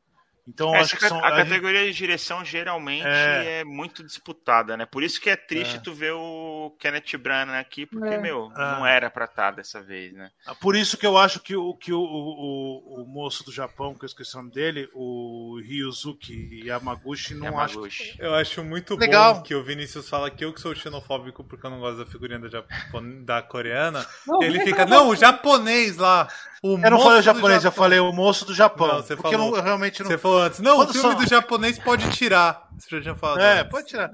Então, 0.49 0.73
acho 0.75 0.97
que 0.97 1.09
são, 1.09 1.19
a, 1.19 1.29
a 1.29 1.37
categoria 1.45 1.81
gente... 1.81 1.93
de 1.93 1.99
direção 1.99 2.45
geralmente 2.45 3.07
é... 3.07 3.61
é... 3.61 3.65
muito 3.65 4.05
disputada, 4.05 4.77
né? 4.77 4.87
Por 4.87 5.03
isso 5.03 5.21
que 5.21 5.29
é 5.29 5.37
triste 5.37 5.77
é. 5.77 5.81
tu 5.81 5.93
ver 5.93 6.13
o 6.13 6.56
Kenneth 6.71 7.17
Branagh 7.19 7.59
aqui, 7.59 7.87
porque, 7.87 8.15
é. 8.15 8.19
meu, 8.19 8.51
é. 8.57 8.59
não 8.59 8.87
era 8.87 9.11
pra 9.11 9.25
estar 9.25 9.51
tá 9.51 9.57
dessa 9.57 9.83
vez, 9.83 10.13
né? 10.13 10.31
Ah, 10.47 10.55
por 10.55 10.77
isso 10.77 10.97
que 10.97 11.07
eu 11.07 11.17
acho 11.17 11.41
que, 11.41 11.57
o, 11.57 11.75
que 11.75 11.93
o, 11.93 12.01
o, 12.01 13.03
o, 13.03 13.07
moço 13.07 13.45
do 13.45 13.53
Japão, 13.53 13.95
que 13.95 14.05
eu 14.05 14.07
esqueci 14.07 14.35
o 14.35 14.39
nome 14.39 14.51
dele, 14.51 14.89
o 14.95 15.61
Ryuzuki 15.63 16.67
Yamaguchi, 16.67 17.35
não 17.35 17.47
Yamaguchi. 17.47 18.11
acho... 18.13 18.23
Eu 18.23 18.35
acho 18.35 18.65
muito 18.65 18.97
Legal. 18.97 19.35
bom 19.35 19.43
que 19.43 19.55
o 19.55 19.63
Vinícius 19.63 20.09
fala 20.09 20.31
que 20.31 20.45
eu 20.45 20.53
que 20.53 20.61
sou 20.61 20.75
xenofóbico 20.75 21.45
porque 21.45 21.67
eu 21.67 21.71
não 21.71 21.81
gosto 21.81 21.99
da 21.99 22.07
figurinha 22.07 22.39
da, 22.39 22.49
Japon... 22.49 23.25
da 23.25 23.43
coreana. 23.43 24.07
Não, 24.27 24.43
ele 24.43 24.61
fica, 24.61 24.85
não, 24.87 25.09
o 25.09 25.17
japonês 25.17 25.97
lá... 25.97 26.29
O 26.63 26.79
eu 26.79 26.91
não 26.91 27.01
falei 27.01 27.21
o 27.21 27.23
japonês, 27.23 27.65
eu 27.65 27.73
falei 27.73 28.01
o 28.01 28.13
moço 28.13 28.45
do 28.45 28.55
Japão. 28.55 28.89
Não, 28.89 28.97
você 28.97 29.15
porque 29.15 29.37
falou. 29.37 29.57
eu 29.57 29.63
realmente 29.63 30.03
não. 30.03 30.11
Você 30.11 30.19
falou 30.19 30.41
antes. 30.41 30.59
Não, 30.59 30.77
Quando 30.77 30.91
o 30.91 30.93
filme 30.93 31.13
só... 31.13 31.19
do 31.23 31.29
japonês 31.29 31.79
pode 31.79 32.11
tirar. 32.11 32.66
Você 32.77 32.97
já 32.97 33.03
tinha 33.03 33.15
falado. 33.15 33.41
É, 33.41 33.61
antes. 33.61 33.71
pode 33.71 33.89
tirar. 33.89 34.11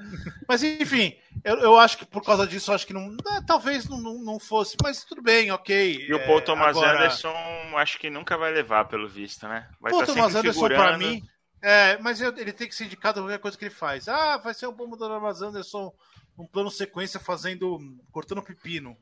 Mas 0.48 0.62
enfim, 0.62 1.16
eu, 1.44 1.56
eu 1.58 1.78
acho 1.78 1.98
que 1.98 2.06
por 2.06 2.22
causa 2.22 2.46
disso, 2.46 2.72
acho 2.72 2.86
que 2.86 2.92
não. 2.92 3.16
É, 3.30 3.40
talvez 3.46 3.88
não, 3.88 4.00
não, 4.00 4.18
não, 4.18 4.38
fosse, 4.38 4.76
mas 4.82 5.04
tudo 5.04 5.22
bem, 5.22 5.50
ok. 5.50 6.06
E 6.08 6.14
o 6.14 6.24
Paul 6.24 6.38
é, 6.38 6.42
Thomas 6.42 6.76
agora... 6.76 6.98
Anderson, 6.98 7.34
acho 7.76 7.98
que 7.98 8.08
nunca 8.08 8.36
vai 8.36 8.52
levar, 8.52 8.84
pelo 8.86 9.08
visto, 9.08 9.46
né? 9.48 9.68
Vai 9.80 9.90
Paul 9.90 10.06
tá 10.06 10.12
Thomas 10.12 10.34
Anderson, 10.34 10.60
figurando... 10.60 10.82
pra 10.82 10.98
mim. 10.98 11.22
É, 11.60 11.96
mas 11.98 12.20
ele 12.20 12.52
tem 12.52 12.68
que 12.68 12.74
ser 12.74 12.84
indicado 12.84 13.20
a 13.20 13.22
qualquer 13.22 13.38
coisa 13.38 13.56
que 13.56 13.64
ele 13.64 13.74
faz. 13.74 14.08
Ah, 14.08 14.36
vai 14.36 14.52
ser 14.52 14.66
o 14.66 14.72
bom 14.72 14.88
do 14.88 14.96
Thomas 14.96 15.42
Anderson 15.42 15.92
um 16.36 16.46
plano 16.46 16.70
sequência 16.70 17.20
fazendo. 17.20 17.78
cortando 18.10 18.42
pepino. 18.42 18.96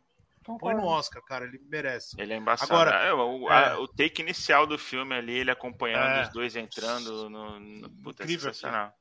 Põe 0.59 0.75
no 0.75 0.85
Oscar, 0.85 1.23
cara, 1.23 1.45
ele 1.45 1.61
merece. 1.71 2.21
Ele 2.21 2.33
é 2.33 2.37
embaçado. 2.37 2.73
Agora, 2.73 2.97
é, 3.05 3.13
o, 3.13 3.49
é... 3.49 3.69
A, 3.69 3.79
o, 3.79 3.87
take 3.87 4.21
inicial 4.21 4.67
do 4.67 4.79
filme 4.79 5.15
ali, 5.15 5.33
ele 5.33 5.51
acompanhando 5.51 6.19
é... 6.19 6.23
os 6.23 6.29
dois 6.31 6.57
entrando 6.57 7.31
no. 7.31 7.61
no 7.61 7.91
puta, 8.03 8.25
Incrível, 8.25 8.53
sensacional. 8.53 8.93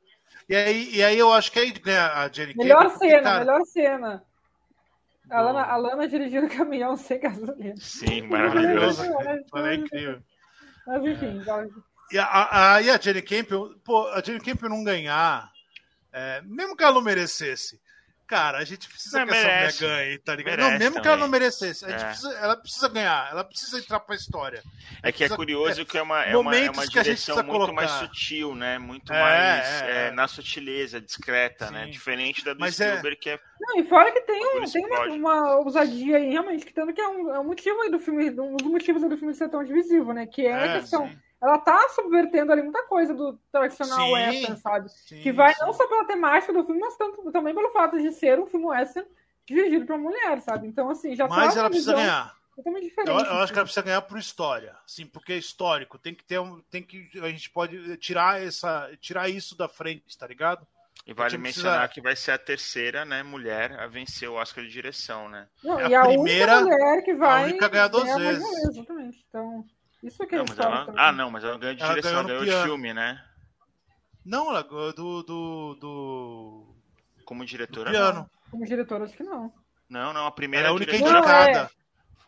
E 0.50 0.56
aí, 0.56 0.96
e 0.96 1.04
aí 1.04 1.20
eu 1.20 1.32
acho 1.32 1.52
que 1.52 1.60
aí 1.60 1.72
ganha 1.72 2.08
a 2.12 2.28
Jenny 2.28 2.56
Melhor 2.56 2.90
cena, 2.98 3.22
cara... 3.22 3.40
melhor 3.40 3.66
cena. 3.66 4.24
A 5.30 5.42
Lana, 5.42 5.62
a 5.62 5.76
Lana 5.78 6.08
dirigindo 6.08 6.48
o 6.48 6.50
caminhão 6.50 6.98
sem 6.98 7.20
gasolina. 7.20 7.76
Sim, 7.78 8.24
maravilhoso. 8.28 9.04
é 9.56 9.76
incrível. 9.76 10.20
Mas 10.88 11.06
enfim, 11.06 11.40
e 12.12 12.18
a, 12.18 12.74
a, 12.74 12.82
e 12.82 12.90
a 12.90 13.00
Jenny 13.00 13.22
Campbell, 13.22 13.76
pô, 13.86 14.08
a 14.08 14.22
Jenny 14.24 14.40
Campbell 14.40 14.70
não 14.70 14.84
ganhar, 14.84 15.52
é, 16.12 16.42
mesmo 16.42 16.76
que 16.76 16.84
ela 16.84 16.96
não 16.96 17.02
merecesse, 17.02 17.80
Cara, 18.30 18.60
a 18.60 18.64
gente 18.64 18.88
precisa 18.88 19.18
não, 19.18 19.26
que 19.26 19.32
merece. 19.32 19.84
essa 19.84 19.86
mulher 19.88 20.06
ganhe, 20.06 20.18
tá 20.20 20.36
ligado? 20.36 20.58
Merece 20.58 20.72
não, 20.72 20.78
mesmo 20.78 20.90
também. 20.90 21.02
que 21.02 21.08
ela 21.08 21.18
não 21.18 21.28
merecesse, 21.28 21.84
a 21.86 21.90
gente 21.90 22.04
é. 22.04 22.06
precisa, 22.06 22.34
ela 22.34 22.56
precisa 22.56 22.88
ganhar, 22.88 23.32
ela 23.32 23.44
precisa 23.44 23.80
entrar 23.80 24.00
pra 24.02 24.16
história. 24.16 24.62
É 25.02 25.12
que 25.12 25.24
é 25.24 25.30
curioso 25.30 25.82
é, 25.82 25.86
que 25.86 25.98
é 25.98 26.02
uma, 26.04 26.24
é 26.24 26.38
uma, 26.38 26.56
é 26.56 26.70
uma 26.70 26.86
direção 26.86 27.38
muito 27.38 27.50
colocar. 27.50 27.74
mais 27.74 27.90
sutil, 27.90 28.54
né? 28.54 28.78
Muito 28.78 29.12
é, 29.12 29.20
mais 29.20 29.82
é, 29.82 30.08
é. 30.08 30.12
na 30.12 30.28
sutileza, 30.28 31.02
discreta, 31.02 31.72
né? 31.72 31.80
Sim. 31.80 31.86
né? 31.88 31.92
Diferente 31.92 32.46
da 32.46 32.54
do 32.54 32.60
Mas 32.60 32.76
Spielberg, 32.76 33.16
que 33.16 33.32
é. 33.32 33.40
Não, 33.60 33.80
e 33.80 33.84
fora 33.86 34.12
que 34.12 34.22
tem, 34.22 34.46
um, 34.46 34.64
tem 34.64 34.86
uma, 34.86 35.06
uma, 35.08 35.56
ousadia 35.58 36.18
aí, 36.18 36.30
realmente, 36.30 36.68
que 36.68 36.74
tanto 36.74 36.94
que 36.94 37.02
é 37.02 37.08
um, 37.08 37.34
é 37.34 37.40
um 37.40 37.46
motivo 37.46 37.82
aí 37.82 37.90
do 37.90 37.98
filme, 37.98 38.30
um 38.30 38.58
dos 38.58 38.68
motivos 38.68 39.02
do 39.02 39.18
filme 39.18 39.34
ser 39.34 39.50
tão 39.50 39.64
divisivo, 39.64 40.14
né? 40.14 40.28
Que 40.28 40.46
é, 40.46 40.54
a 40.54 40.80
questão. 40.80 41.08
Sim 41.08 41.29
ela 41.42 41.58
tá 41.58 41.90
subvertendo 41.90 42.52
ali 42.52 42.62
muita 42.62 42.84
coisa 42.84 43.14
do 43.14 43.40
tradicional 43.52 44.00
sim, 44.00 44.14
western, 44.14 44.58
sabe? 44.60 44.90
Sim, 44.90 45.22
que 45.22 45.32
vai 45.32 45.54
sim. 45.54 45.62
não 45.62 45.74
só 45.74 45.88
pela 45.88 46.06
temática 46.06 46.52
do 46.52 46.66
filme, 46.66 46.82
mas 46.82 46.98
tanto, 46.98 47.32
também 47.32 47.56
pelo 47.56 47.70
fato 47.70 47.98
de 47.98 48.12
ser 48.12 48.40
um 48.40 48.46
filme 48.46 48.66
western 48.66 49.08
dirigido 49.46 49.86
pra 49.86 49.98
mulher, 49.98 50.42
sabe? 50.42 50.68
Então, 50.68 50.90
assim, 50.90 51.16
já 51.16 51.28
Mas 51.28 51.56
ela 51.56 51.70
precisa 51.70 51.94
ganhar. 51.94 52.38
Totalmente 52.56 52.90
diferente. 52.90 53.10
Eu, 53.10 53.26
eu 53.26 53.38
acho 53.38 53.54
que 53.54 53.58
ela 53.58 53.66
precisa 53.66 53.86
ganhar 53.86 54.02
por 54.02 54.18
história, 54.18 54.76
sim, 54.86 55.06
porque 55.06 55.32
é 55.32 55.38
histórico. 55.38 55.98
Tem 55.98 56.14
que 56.14 56.26
ter 56.26 56.40
um, 56.40 56.60
tem 56.70 56.84
que 56.84 57.10
a 57.22 57.30
gente 57.30 57.50
pode 57.50 57.96
tirar 57.98 58.42
essa, 58.42 58.92
tirar 59.00 59.30
isso 59.30 59.58
da 59.58 59.70
frente, 59.70 60.18
tá 60.18 60.28
ligado? 60.28 60.68
E 61.08 61.14
vale 61.14 61.38
mencionar 61.38 61.88
precisa... 61.88 61.94
que 61.94 62.02
vai 62.02 62.16
ser 62.18 62.32
a 62.32 62.38
terceira, 62.38 63.06
né, 63.06 63.24
mulher 63.24 63.80
a 63.80 63.88
vencer 63.88 64.30
o 64.30 64.34
Oscar 64.34 64.64
de 64.64 64.70
direção, 64.70 65.30
né? 65.30 65.48
Não, 65.64 65.80
é 65.80 65.96
a, 65.96 66.02
a 66.02 66.06
primeira 66.06 66.62
mulher 66.62 67.04
que 67.04 67.14
vai 67.14 67.44
a 67.44 67.48
única 67.48 67.70
ganhar 67.70 67.88
duas 67.88 68.16
vezes. 68.18 68.44
Exatamente. 68.70 69.26
Então, 69.30 69.66
isso 70.04 70.26
que 70.26 70.36
é 70.36 70.40
ela... 70.40 70.94
Ah, 70.96 71.12
não, 71.12 71.30
mas 71.30 71.44
ela 71.44 71.58
ganhou 71.58 71.76
de 71.76 71.84
ela 71.84 71.94
direção, 71.94 72.26
ganhou, 72.26 72.42
ganhou 72.42 72.62
de 72.62 72.64
filme, 72.64 72.94
né? 72.94 73.24
Não, 74.26 74.50
ela 74.50 74.64
ganhou 74.64 74.94
do, 74.94 75.24
do, 75.24 75.76
do... 75.76 76.76
Como 77.26 77.46
diretora? 77.46 77.92
piano. 77.92 78.20
Não. 78.20 78.30
Como 78.52 78.66
diretora, 78.66 79.06
acho 79.06 79.16
que 79.16 79.24
não. 79.24 79.54
Não, 79.90 80.14
não, 80.14 80.28
a 80.28 80.32
primeira 80.32 80.68
ela 80.68 80.70
é 80.70 80.72
a 80.72 80.76
única 80.76 80.92
diretora... 80.92 81.20
indicada. 81.20 81.72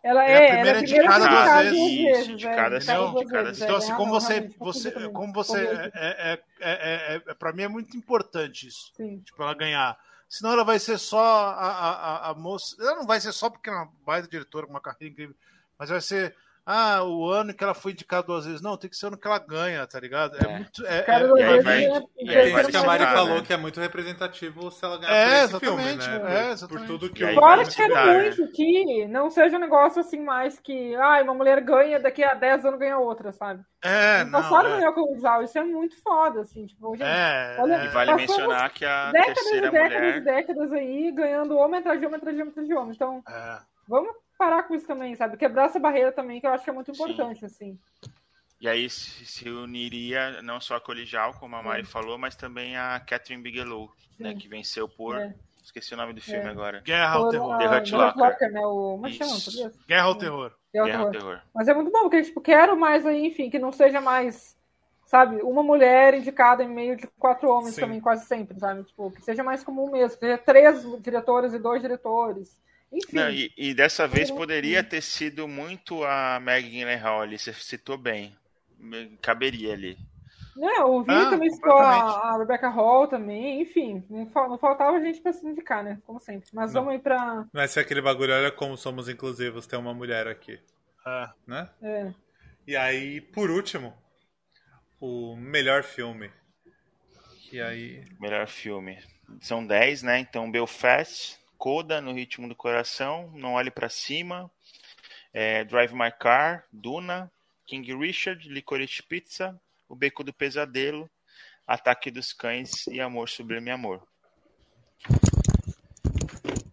Ela 0.04 0.26
é, 0.26 0.32
é 0.32 0.46
a 0.46 0.54
primeira 0.54 0.80
indicada 0.80 1.28
duas 1.28 1.64
vezes. 1.64 1.80
Isso, 1.80 2.32
indicada 2.32 2.82
sim, 2.82 2.92
indicada 2.92 3.54
sim. 3.54 3.64
Então, 3.64 3.76
assim, 3.76 3.94
como 3.94 4.12
você, 4.12 4.50
você, 4.58 5.10
como 5.10 5.32
você, 5.32 5.60
é, 5.60 5.92
é, 5.94 6.40
é, 6.60 7.22
é, 7.28 7.34
pra 7.36 7.54
mim 7.54 7.64
é 7.64 7.68
muito 7.68 7.96
importante 7.96 8.68
isso. 8.68 8.92
Sim. 8.96 9.20
Tipo, 9.20 9.44
ela 9.44 9.54
ganhar. 9.54 9.98
Senão 10.28 10.54
ela 10.54 10.64
vai 10.64 10.80
ser 10.80 10.98
só 10.98 11.20
a, 11.20 11.68
a, 11.68 12.30
a, 12.30 12.34
moça. 12.34 12.76
Ela 12.80 12.96
não 12.96 13.06
vai 13.06 13.22
ser 13.22 13.32
só 13.32 13.50
porque 13.50 13.70
é 13.70 13.74
uma 13.74 13.92
baita 14.04 14.28
diretora 14.28 14.66
com 14.66 14.74
uma 14.74 14.82
carreira 14.82 15.12
incrível, 15.12 15.36
mas 15.78 15.90
vai 15.90 16.02
ser 16.02 16.36
ah, 16.66 17.04
o 17.04 17.28
ano 17.28 17.54
que 17.54 17.64
ela 17.64 17.74
foi 17.74 17.92
indicada 17.92 18.28
duas 18.28 18.46
vezes. 18.46 18.62
Não, 18.62 18.78
tem 18.78 18.90
que 18.90 18.96
ser 18.96 19.06
o 19.06 19.08
ano 19.08 19.18
que 19.18 19.28
ela 19.28 19.40
ganha, 19.40 19.86
tá 19.88 20.00
ligado? 20.00 20.38
É, 20.38 20.44
é. 20.44 20.56
muito. 20.58 20.86
É, 20.86 21.02
Cara, 21.02 21.26
é, 21.40 21.62
vai, 21.62 21.86
é, 21.86 22.64
que 22.64 22.78
a 22.78 22.84
Mari 22.84 23.04
falou 23.04 23.36
né? 23.38 23.42
que 23.42 23.54
é 23.54 23.58
muito 23.58 23.80
representativo 23.80 24.70
se 24.70 24.86
ela 24.86 24.98
ganhar 25.00 25.12
é, 25.12 25.40
por 25.40 25.56
esse 25.56 25.60
filme, 25.60 25.84
né? 25.84 26.48
É, 26.48 26.52
exatamente. 26.52 26.88
Por 26.88 27.00
tudo 27.00 27.12
que 27.12 27.24
eu 27.24 27.30
Agora 27.30 27.66
quero 27.66 27.96
muito 28.14 28.52
que 28.52 29.08
não 29.08 29.32
seja 29.32 29.58
um 29.58 29.60
negócio 29.60 30.02
assim 30.02 30.20
mais 30.20 30.60
que 30.60 30.96
ah, 30.96 31.22
uma 31.24 31.34
mulher 31.34 31.62
ganha, 31.62 32.00
daqui 32.00 32.24
a 32.24 32.36
10 32.36 32.66
anos 32.66 32.80
ganha 32.80 32.98
outra, 33.00 33.32
sabe? 33.32 33.64
É, 33.84 34.24
não. 34.24 34.32
Passaram 34.32 34.76
é. 34.76 34.92
com 34.92 35.02
o 35.02 35.44
Isso 35.44 35.58
é 35.58 35.64
muito 35.64 36.00
foda, 36.04 36.42
assim. 36.42 36.68
Tipo, 36.68 36.96
gente, 36.96 37.08
é, 37.08 37.56
olha, 37.58 37.86
e 37.86 37.88
vale 37.88 38.14
mencionar 38.14 38.70
que 38.72 38.86
a 38.86 39.12
décadas 39.12 39.36
terceira 39.36 39.68
e 39.68 39.72
décadas 39.72 39.98
mulher... 39.98 40.18
e 40.18 40.22
décadas 40.22 40.74
aí 40.74 41.12
ganhando 41.12 41.58
homem 41.58 41.80
atrás 41.80 42.00
de 42.00 42.06
homem 42.06 42.18
atrás 42.18 42.36
de 42.36 42.42
homem 42.42 42.52
atrás 42.52 42.68
de 42.68 42.74
homem. 42.76 42.94
Então, 42.94 43.24
é. 43.28 43.60
vamos 43.88 44.14
parar 44.42 44.64
com 44.64 44.74
isso 44.74 44.88
também, 44.88 45.14
sabe? 45.14 45.38
Quebrar 45.38 45.66
essa 45.66 45.80
barreira 45.80 46.12
também, 46.12 46.42
que 46.42 46.48
eu 46.48 46.52
acho 46.52 46.64
que 46.64 46.70
é 46.72 46.74
muito 46.74 46.90
importante, 46.90 47.42
Sim. 47.42 47.46
assim. 47.46 47.80
E 48.60 48.68
aí 48.68 48.90
se 48.90 49.48
uniria 49.48 50.42
não 50.42 50.60
só 50.60 50.78
a 50.78 50.82
Colijal, 50.82 51.36
como 51.40 51.56
a 51.56 51.62
Mari 51.62 51.86
Sim. 51.86 51.92
falou, 51.92 52.18
mas 52.18 52.36
também 52.36 52.76
a 52.76 53.00
Catherine 53.00 53.44
Bigelow, 53.44 53.92
né, 54.20 54.34
que 54.34 54.48
venceu 54.48 54.90
por. 54.90 55.16
É. 55.16 55.36
Esqueci 55.64 55.94
o 55.94 55.98
nome 55.98 56.14
do 56.14 56.22
filme 56.22 56.44
é. 56.44 56.50
agora. 56.50 56.82
Guerra 56.82 57.14
ao 57.14 57.30
Terror. 57.30 57.58
The 57.60 57.68
Hurt 57.68 57.92
Locker. 57.92 58.52
né? 58.52 58.60
O... 58.62 59.00
É 59.06 59.12
chama? 59.12 59.72
Guerra 59.88 60.06
ao 60.06 60.16
Terror. 60.16 60.52
Guerra, 60.74 60.86
Guerra 60.86 61.04
ao 61.04 61.12
terror. 61.12 61.40
Mas 61.54 61.68
é 61.68 61.74
muito 61.74 61.92
bom, 61.92 62.02
porque 62.02 62.24
tipo, 62.24 62.42
quero 62.42 62.76
mais 62.76 63.06
aí, 63.06 63.28
enfim, 63.28 63.50
que 63.50 63.60
não 63.60 63.72
seja 63.72 64.02
mais, 64.02 64.58
sabe, 65.06 65.36
uma 65.44 65.62
mulher 65.62 66.16
indicada 66.16 66.64
em 66.64 66.70
meio 66.70 66.96
de 66.96 67.06
quatro 67.20 67.48
homens 67.48 67.76
Sim. 67.76 67.82
também, 67.82 68.00
quase 68.00 68.26
sempre, 68.26 68.58
sabe? 68.60 68.84
Tipo, 68.86 69.12
que 69.12 69.22
seja 69.22 69.44
mais 69.44 69.64
comum 69.64 69.92
mesmo, 69.92 70.18
que 70.18 70.26
seja 70.26 70.38
três 70.40 70.84
diretores 71.02 71.54
e 71.54 71.60
dois 71.60 71.80
diretores. 71.82 72.60
Enfim. 72.92 73.16
Não, 73.16 73.30
e, 73.30 73.52
e, 73.58 73.74
dessa 73.74 74.08
vez 74.08 74.30
poderia 74.30 74.84
ter 74.84 75.02
sido 75.02 75.48
muito 75.48 76.04
a 76.04 76.40
Maggie 76.42 76.70
Gyllenhaal 76.70 77.22
ali, 77.22 77.40
você 77.40 77.54
citou 77.54 77.98
bem. 77.98 78.36
Caberia 79.22 79.74
ali. 79.74 79.98
Não, 80.56 80.96
o 80.96 81.04
Vini 81.04 81.18
ah, 81.18 81.30
também 81.30 81.50
citou 81.50 81.78
a, 81.78 82.34
a, 82.34 82.38
Rebecca 82.38 82.68
Hall 82.68 83.08
também, 83.08 83.62
enfim, 83.62 84.04
não, 84.10 84.26
não 84.50 84.58
faltava 84.58 85.00
gente 85.00 85.22
para 85.22 85.32
se 85.32 85.46
indicar, 85.48 85.84
né? 85.84 86.02
Como 86.06 86.20
sempre. 86.20 86.50
Mas 86.54 86.74
não. 86.74 86.82
vamos 86.82 87.00
ir 87.00 87.02
pra. 87.02 87.48
Vai 87.54 87.68
ser 87.68 87.80
aquele 87.80 88.02
bagulho, 88.02 88.34
olha 88.34 88.52
como 88.52 88.76
somos 88.76 89.08
inclusivos, 89.08 89.66
tem 89.66 89.80
uma 89.80 89.94
mulher 89.94 90.28
aqui. 90.28 90.60
Ah. 91.06 91.34
Né? 91.48 91.70
É. 91.82 92.14
E 92.68 92.76
aí, 92.76 93.22
por 93.22 93.50
último, 93.50 93.94
o 95.00 95.36
melhor 95.36 95.84
filme. 95.84 96.30
E 97.52 97.62
aí. 97.62 98.06
Melhor 98.20 98.48
filme. 98.48 99.00
São 99.40 99.66
10, 99.66 100.04
né? 100.04 100.20
Então, 100.20 100.52
Belfast, 100.52 101.40
Coda 101.62 102.02
no 102.02 102.12
ritmo 102.12 102.48
do 102.48 102.56
coração, 102.56 103.30
Não 103.36 103.54
Olhe 103.54 103.70
para 103.70 103.88
Cima, 103.88 104.50
é, 105.32 105.64
Drive 105.64 105.94
My 105.94 106.12
Car, 106.12 106.66
Duna, 106.74 107.32
King 107.68 107.96
Richard, 107.96 108.50
Licorice 108.50 109.04
Pizza, 109.04 109.56
O 109.88 109.96
Beco 109.96 110.24
do 110.24 110.34
Pesadelo, 110.34 111.08
Ataque 111.68 112.10
dos 112.10 112.34
Cães 112.34 112.88
e 112.88 113.00
Amor 113.00 113.30
Sublime 113.30 113.70
Amor. 113.70 114.02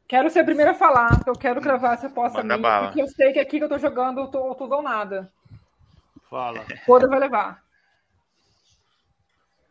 Quero 0.09 0.31
ser 0.31 0.39
a 0.39 0.45
primeira 0.45 0.71
a 0.71 0.75
falar, 0.75 1.23
eu 1.27 1.35
quero 1.35 1.61
cravar 1.61 1.93
essa 1.93 2.07
aposta 2.07 2.43
minha, 2.43 2.57
bala. 2.57 2.87
porque 2.87 3.03
eu 3.03 3.09
sei 3.09 3.35
que 3.35 3.41
aqui 3.41 3.59
que 3.59 3.65
eu 3.65 3.69
tô 3.69 3.77
jogando 3.77 4.21
eu 4.21 4.29
tô 4.29 4.55
tudo 4.55 4.77
ou 4.77 4.83
nada. 4.83 5.31
Fala. 6.31 6.65
Coda 6.87 7.07
vai 7.07 7.19
levar. 7.19 7.63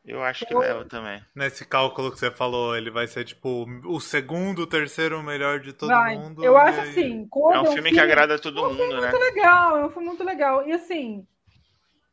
Eu 0.07 0.23
acho 0.23 0.45
que 0.45 0.55
leva 0.55 0.85
também. 0.85 1.21
Nesse 1.35 1.65
cálculo 1.65 2.09
que 2.11 2.17
você 2.17 2.31
falou, 2.31 2.77
ele 2.77 2.89
vai 2.89 3.05
ser 3.07 3.25
tipo 3.25 3.65
o 3.85 3.99
segundo, 3.99 4.59
o 4.59 4.67
terceiro 4.67 5.21
melhor 5.21 5.59
de 5.59 5.73
todo 5.73 5.89
Vai. 5.89 6.17
mundo. 6.17 6.41
Eu 6.43 6.55
acho 6.57 6.79
aí- 6.79 6.89
assim, 6.89 7.27
Coda 7.27 7.57
É 7.57 7.59
um 7.59 7.65
filme 7.73 7.91
que 7.91 7.99
agrada 7.99 8.39
todo 8.39 8.57
é 8.57 8.61
um 8.67 8.69
filme 8.69 8.83
mundo, 8.93 9.01
né? 9.01 9.11
muito 9.11 9.23
legal, 9.23 9.77
é 9.77 9.85
um 9.85 9.89
filme 9.89 10.07
muito 10.07 10.23
legal. 10.23 10.65
E 10.65 10.71
assim, 10.71 11.27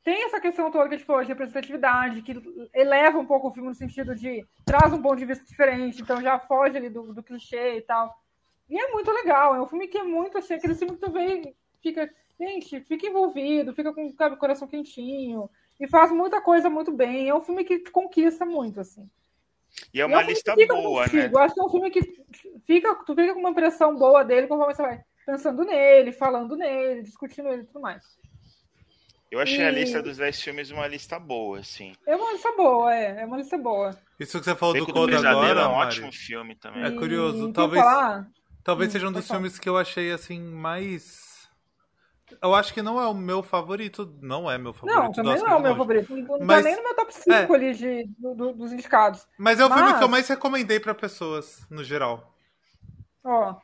tem 0.02 0.24
essa 0.24 0.40
questão 0.40 0.72
toda 0.72 0.88
que 0.88 0.94
a 0.96 0.98
gente 0.98 1.06
falou 1.06 1.22
de 1.22 1.28
representatividade, 1.28 2.20
que 2.22 2.34
eleva 2.74 3.16
um 3.16 3.24
pouco 3.26 3.46
o 3.48 3.52
filme 3.52 3.68
no 3.68 3.74
sentido 3.76 4.12
de 4.16 4.44
traz 4.66 4.92
um 4.92 5.00
ponto 5.00 5.16
de 5.16 5.24
vista 5.24 5.44
diferente, 5.44 6.02
então 6.02 6.20
já 6.20 6.36
foge 6.40 6.76
ali 6.76 6.90
do, 6.90 7.14
do 7.14 7.22
clichê 7.22 7.76
e 7.76 7.80
tal. 7.82 8.12
E 8.68 8.76
é 8.76 8.90
muito 8.90 9.10
legal, 9.12 9.54
é 9.54 9.62
um 9.62 9.66
filme 9.66 9.86
que 9.86 9.98
é 9.98 10.02
muito 10.02 10.36
assim, 10.36 10.54
aquele 10.54 10.74
filme 10.74 10.94
que 10.94 11.00
tu 11.00 11.12
vê 11.12 11.42
e 11.42 11.54
fica, 11.80 12.10
gente, 12.40 12.80
fica 12.80 13.06
envolvido, 13.06 13.72
fica 13.72 13.92
com 13.92 14.06
o 14.08 14.36
coração 14.36 14.66
quentinho, 14.66 15.48
e 15.80 15.88
faz 15.88 16.10
muita 16.12 16.40
coisa 16.40 16.68
muito 16.70 16.92
bem. 16.92 17.28
É 17.28 17.34
um 17.34 17.40
filme 17.42 17.64
que 17.64 17.78
te 17.80 17.90
conquista 17.90 18.44
muito, 18.44 18.80
assim. 18.80 19.08
E 19.92 20.00
é 20.00 20.04
E 20.04 20.06
uma 20.06 20.22
um 20.22 20.26
lista 20.26 20.54
boa, 20.54 21.06
né? 21.08 21.30
Eu 21.32 21.38
acho 21.38 21.54
que 21.54 21.60
é 21.60 21.64
um 21.64 21.68
filme 21.68 21.90
que 21.90 22.00
fica, 22.66 22.94
tu 23.04 23.14
fica 23.14 23.34
com 23.34 23.40
uma 23.40 23.50
impressão 23.50 23.94
boa 23.96 24.24
dele 24.24 24.46
conforme 24.46 24.74
você 24.74 24.82
vai 24.82 25.00
pensando 25.26 25.64
nele, 25.64 26.12
falando 26.12 26.54
nele, 26.56 27.02
discutindo 27.02 27.48
ele 27.48 27.62
e 27.62 27.66
tudo 27.66 27.80
mais. 27.80 28.02
Eu 29.30 29.40
achei 29.40 29.64
a 29.64 29.70
E- 29.70 29.74
lista 29.74 30.00
dos 30.00 30.18
10 30.18 30.40
filmes 30.40 30.70
uma 30.70 30.86
lista 30.86 31.18
boa, 31.18 31.58
assim. 31.58 31.92
É 32.06 32.14
uma 32.14 32.32
lista 32.32 32.52
boa, 32.52 32.94
é. 32.94 33.22
É 33.22 33.26
uma 33.26 33.36
lista 33.36 33.58
boa. 33.58 33.90
Isso 34.20 34.38
que 34.38 34.44
você 34.44 34.54
falou 34.54 34.74
Beco 34.74 34.86
do 34.86 34.92
Coda 34.92 35.18
agora, 35.28 35.60
é 35.62 35.66
um 35.66 35.72
Mari, 35.72 35.88
ótimo 35.88 36.12
filme 36.12 36.54
também. 36.54 36.84
É 36.84 36.88
E 36.88 36.92
curioso, 36.92 37.46
quer 37.48 37.52
talvez- 37.54 37.84
talvez 38.62 38.90
Hum, 38.90 38.92
seja 38.92 39.08
um 39.08 39.12
dos 39.12 39.26
falar. 39.26 39.40
filmes 39.40 39.58
que 39.58 39.68
eu 39.68 39.76
achei 39.76 40.12
assim 40.12 40.40
mais. 40.40 41.23
Eu 42.42 42.54
acho 42.54 42.72
que 42.74 42.82
não 42.82 43.00
é 43.00 43.06
o 43.06 43.14
meu 43.14 43.42
favorito, 43.42 44.14
não 44.20 44.50
é 44.50 44.56
meu 44.58 44.72
favorito. 44.72 44.96
Não, 45.02 45.12
também 45.12 45.32
Oscar 45.34 45.48
não 45.50 45.56
é 45.56 45.60
o 45.60 45.62
meu 45.62 45.76
favorito. 45.76 46.16
Não 46.16 46.38
tá 46.38 46.44
Mas- 46.44 46.64
nem 46.64 46.76
no 46.76 46.82
meu 46.82 46.94
top 46.96 47.14
5 47.14 47.30
é. 47.32 47.56
ali 47.56 47.74
de, 47.74 48.04
do- 48.18 48.34
do- 48.34 48.52
dos 48.52 48.72
indicados. 48.72 49.26
Mas 49.38 49.60
é 49.60 49.64
o 49.64 49.68
filme 49.68 49.82
Mas- 49.90 49.98
que 49.98 50.04
eu 50.04 50.08
mais 50.08 50.28
recomendei 50.28 50.78
pra 50.80 50.94
pessoas, 50.94 51.66
no 51.70 51.82
geral. 51.84 52.34
Ó. 53.24 53.54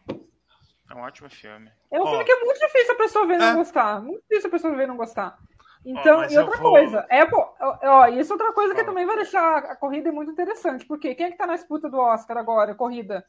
É 0.91 0.95
um 0.95 1.01
ótimo 1.01 1.31
filme. 1.31 1.71
É 1.91 1.99
um 2.01 2.03
Ó. 2.05 2.07
filme 2.09 2.25
que 2.25 2.33
é 2.33 2.45
muito 2.45 2.59
difícil 2.59 2.95
a 2.95 2.97
pessoa 2.99 3.27
ver 3.27 3.35
e 3.35 3.39
não 3.39 3.47
É. 3.47 3.55
gostar. 3.55 4.01
Muito 4.01 4.23
difícil 4.29 4.49
a 4.49 4.51
pessoa 4.51 4.75
ver 4.75 4.85
e 4.85 4.87
não 4.87 4.97
gostar. 4.97 5.39
Então, 5.85 6.25
e 6.29 6.37
outra 6.39 6.59
vou- 6.59 6.73
coisa, 6.73 7.01
Apple, 7.11 7.39
ó, 7.39 7.79
ó, 7.83 8.07
isso 8.09 8.33
é 8.33 8.35
outra 8.35 8.53
coisa 8.53 8.75
que 8.75 8.85
também 8.85 9.07
vai 9.07 9.17
deixar 9.17 9.59
a 9.59 9.77
corrida 9.77 10.13
muito 10.13 10.31
interessante, 10.31 10.85
porque 10.85 11.15
quem 11.15 11.27
é 11.27 11.31
que 11.31 11.39
tá 11.39 11.47
na 11.47 11.55
disputa 11.55 11.89
do 11.89 11.99
Oscar 11.99 12.37
agora, 12.37 12.75
corrida? 12.75 13.25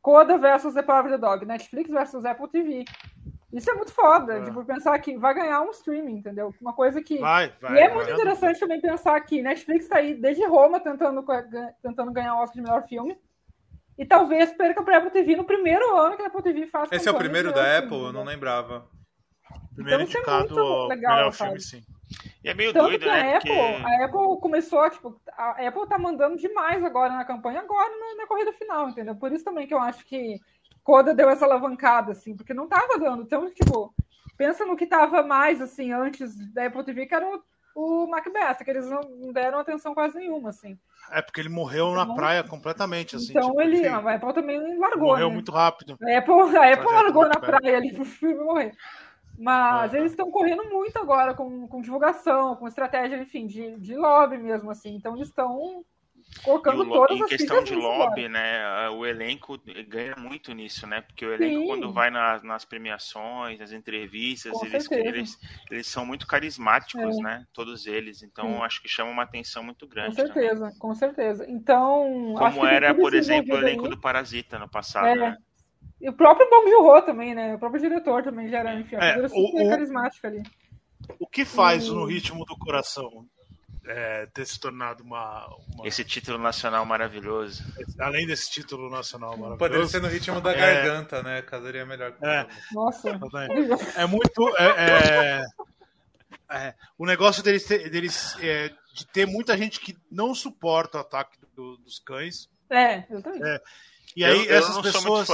Coda 0.00 0.38
versus 0.38 0.72
The 0.72 0.82
Power 0.82 1.00
of 1.00 1.10
the 1.10 1.18
Dog, 1.18 1.44
Netflix 1.44 1.90
versus 1.90 2.24
Apple 2.24 2.48
TV. 2.48 2.84
Isso 3.52 3.70
é 3.70 3.74
muito 3.74 3.92
foda, 3.92 4.34
É. 4.38 4.44
tipo, 4.44 4.64
pensar 4.64 4.98
que 4.98 5.16
vai 5.16 5.32
ganhar 5.34 5.62
um 5.62 5.70
streaming, 5.70 6.16
entendeu? 6.18 6.52
Uma 6.60 6.72
coisa 6.72 7.00
que... 7.02 7.18
Vai, 7.18 7.52
vai. 7.60 7.74
e 7.74 7.78
é 7.78 7.94
muito 7.94 8.10
interessante 8.10 8.58
também 8.60 8.80
pensar 8.80 9.18
que 9.20 9.40
Netflix 9.42 9.88
tá 9.88 9.98
aí 9.98 10.14
desde 10.14 10.44
Roma 10.46 10.80
tentando, 10.80 11.24
tentando 11.82 12.12
ganhar 12.12 12.34
o 12.34 12.38
Oscar 12.42 12.56
de 12.56 12.62
melhor 12.62 12.82
filme, 12.88 13.16
e 13.96 14.04
talvez 14.04 14.52
perca 14.52 14.82
pra 14.82 14.98
Apple 14.98 15.10
TV 15.10 15.36
no 15.36 15.44
primeiro 15.44 15.96
ano 15.96 16.16
que 16.16 16.22
a 16.22 16.26
Apple 16.26 16.42
TV 16.42 16.66
faz 16.66 16.90
Esse 16.92 17.08
é 17.08 17.12
o 17.12 17.16
primeiro 17.16 17.52
da 17.52 17.78
Apple? 17.78 17.96
Eu 17.96 18.12
não 18.12 18.24
lembrava. 18.24 18.86
Primeiro 19.74 20.02
Então, 20.02 20.16
é 20.16 20.20
indicado 20.20 20.38
muito 20.54 20.58
ao 20.58 20.88
legal, 20.88 21.16
melhor 21.16 21.32
sabe? 21.32 21.50
filme, 21.50 21.60
sim. 21.62 21.82
E 22.44 22.48
é 22.48 22.54
meio 22.54 22.72
Tanto 22.72 22.84
doido, 22.86 23.02
que 23.02 23.08
a 23.08 23.12
né? 23.12 23.36
Apple, 23.36 23.50
Porque 23.50 23.92
a 23.92 24.04
Apple 24.04 24.40
começou, 24.40 24.90
tipo, 24.90 25.20
a 25.36 25.50
Apple 25.68 25.88
tá 25.88 25.98
mandando 25.98 26.36
demais 26.36 26.82
agora 26.84 27.12
na 27.12 27.24
campanha, 27.24 27.60
agora 27.60 27.90
na, 27.98 28.22
na 28.22 28.26
corrida 28.26 28.52
final, 28.52 28.88
entendeu? 28.88 29.16
Por 29.16 29.32
isso 29.32 29.44
também 29.44 29.66
que 29.66 29.74
eu 29.74 29.78
acho 29.80 30.04
que 30.04 30.38
Coda 30.86 31.12
deu 31.12 31.28
essa 31.28 31.44
alavancada, 31.44 32.12
assim, 32.12 32.36
porque 32.36 32.54
não 32.54 32.68
tava 32.68 32.96
dando. 32.96 33.24
Então, 33.24 33.50
tipo, 33.50 33.92
pensa 34.38 34.64
no 34.64 34.76
que 34.76 34.86
tava 34.86 35.20
mais, 35.20 35.60
assim, 35.60 35.92
antes 35.92 36.36
da 36.54 36.66
Apple 36.66 36.84
TV, 36.84 37.06
que 37.06 37.14
era 37.16 37.26
o, 37.26 37.42
o 38.04 38.06
Macbeth, 38.06 38.62
que 38.64 38.70
eles 38.70 38.88
não 38.88 39.32
deram 39.32 39.58
atenção 39.58 39.92
quase 39.92 40.16
nenhuma, 40.16 40.50
assim. 40.50 40.78
É 41.10 41.20
porque 41.20 41.40
ele 41.40 41.48
morreu 41.48 41.90
na 41.90 42.04
Então- 42.04 42.14
praia 42.14 42.44
completamente, 42.44 43.16
assim. 43.16 43.30
então 43.30 43.48
tipo, 43.48 43.60
ele, 43.62 43.78
enfim, 43.78 43.86
a 43.88 44.14
Apple 44.14 44.32
também 44.32 44.78
largou, 44.78 45.08
morreu 45.08 45.28
né? 45.28 45.34
muito 45.34 45.50
rápido. 45.50 45.98
A 46.00 46.18
Apple, 46.18 46.56
a 46.56 46.72
Apple 46.72 46.92
largou 46.92 47.26
na 47.26 47.40
praia 47.40 47.76
ali 47.78 47.92
pro 47.92 48.04
filme 48.04 48.44
morrer. 48.44 48.72
Mas 49.36 49.90
Aham. 49.90 49.98
eles 49.98 50.12
estão 50.12 50.30
correndo 50.30 50.64
muito 50.70 50.96
agora 51.00 51.34
com, 51.34 51.66
com 51.66 51.80
divulgação, 51.82 52.54
com 52.54 52.68
estratégia, 52.68 53.16
enfim, 53.16 53.44
de, 53.48 53.76
de 53.80 53.96
lobby 53.96 54.38
mesmo, 54.38 54.70
assim. 54.70 54.94
Então 54.94 55.16
eles 55.16 55.26
estão 55.28 55.84
e 56.28 56.42
colocando 56.42 56.82
o 56.82 56.88
todas 56.88 57.16
em 57.18 57.22
as 57.22 57.28
questão 57.28 57.62
de 57.62 57.74
lobby, 57.74 58.28
né? 58.28 58.88
O 58.90 59.06
elenco 59.06 59.58
ganha 59.88 60.14
muito 60.16 60.52
nisso, 60.52 60.86
né? 60.86 61.00
Porque 61.00 61.24
o 61.24 61.32
elenco, 61.32 61.60
Sim. 61.60 61.66
quando 61.66 61.92
vai 61.92 62.10
na- 62.10 62.40
nas 62.42 62.64
premiações, 62.64 63.58
nas 63.60 63.72
entrevistas, 63.72 64.52
Com 64.52 64.66
eles, 64.66 64.90
eles, 64.90 65.38
eles 65.70 65.86
são 65.86 66.04
muito 66.04 66.26
carismáticos, 66.26 67.18
É. 67.18 67.22
né? 67.22 67.46
Todos 67.52 67.86
eles. 67.86 68.22
Então, 68.22 68.46
Sim. 68.56 68.62
acho 68.62 68.82
que 68.82 68.88
chama 68.88 69.10
uma 69.10 69.22
atenção 69.22 69.62
muito 69.62 69.86
Com 69.86 69.92
grande. 69.94 70.16
também. 70.16 70.32
certeza, 70.32 70.72
com 70.78 70.94
certeza. 70.94 71.46
Então. 71.48 72.34
Como 72.36 72.66
era, 72.66 72.94
por 72.94 73.14
exemplo, 73.14 73.54
o 73.54 73.58
elenco 73.58 73.84
aí. 73.84 73.90
do 73.90 73.98
Parasita 74.00 74.58
no 74.58 74.68
passado, 74.68 75.06
É. 75.06 75.14
né? 75.14 75.36
E 76.00 76.08
o 76.10 76.12
próprio 76.12 76.48
Bong 76.50 76.68
Joon-ho 76.70 77.02
também, 77.02 77.34
né? 77.34 77.54
O 77.54 77.58
próprio 77.58 77.80
diretor 77.80 78.22
também 78.22 78.48
já 78.48 78.58
era, 78.58 78.74
enfim, 78.78 78.96
uma 78.96 79.04
É, 79.04 79.18
o- 79.18 79.28
super 79.28 79.66
o- 79.66 79.68
carismática 79.70 80.28
ali. 80.28 80.42
O 81.18 81.26
que 81.26 81.44
faz 81.44 81.86
E- 81.86 81.90
no 81.90 82.04
ritmo 82.04 82.44
do 82.44 82.56
coração 82.58 83.24
é, 83.86 84.26
ter 84.26 84.44
se 84.46 84.58
tornado 84.58 85.02
uma. 85.02 85.46
uma- 85.68 85.86
Esse 85.86 86.04
título 86.04 86.38
nacional 86.38 86.84
maravilhoso. 86.86 87.62
Além 87.98 88.26
desse 88.26 88.50
título 88.50 88.90
nacional 88.90 89.30
Poderia 89.32 89.56
maravilhoso. 89.58 89.90
ser 89.92 90.02
no 90.02 90.08
ritmo 90.08 90.40
da 90.40 90.52
É. 90.52 90.56
garganta, 90.56 91.22
né? 91.22 91.42
Casaria 91.42 91.84
melhor. 91.86 92.14
É. 92.22 92.46
Nossa. 92.72 93.10
É 93.96 94.06
muito. 94.06 94.56
é- 94.56 94.74
é- 95.40 95.44
é, 96.50 96.74
o 96.96 97.04
negócio 97.06 97.42
deles, 97.42 97.64
ter, 97.64 97.88
deles 97.90 98.36
é, 98.40 98.72
de 98.94 99.06
ter 99.06 99.26
muita 99.26 99.56
gente 99.56 99.80
que 99.80 99.96
não 100.10 100.34
suporta 100.34 100.98
o 100.98 101.00
ataque 101.00 101.38
do- 101.54 101.76
dos 101.78 101.98
cães. 101.98 102.48
É, 102.70 103.04
exatamente. 103.10 103.44
É. 103.44 103.60
E 104.16 104.24
aí 104.24 104.38
eu, 104.38 104.44
eu 104.52 104.56
essas 104.58 104.74
não 104.76 104.82
pessoas. 104.82 105.28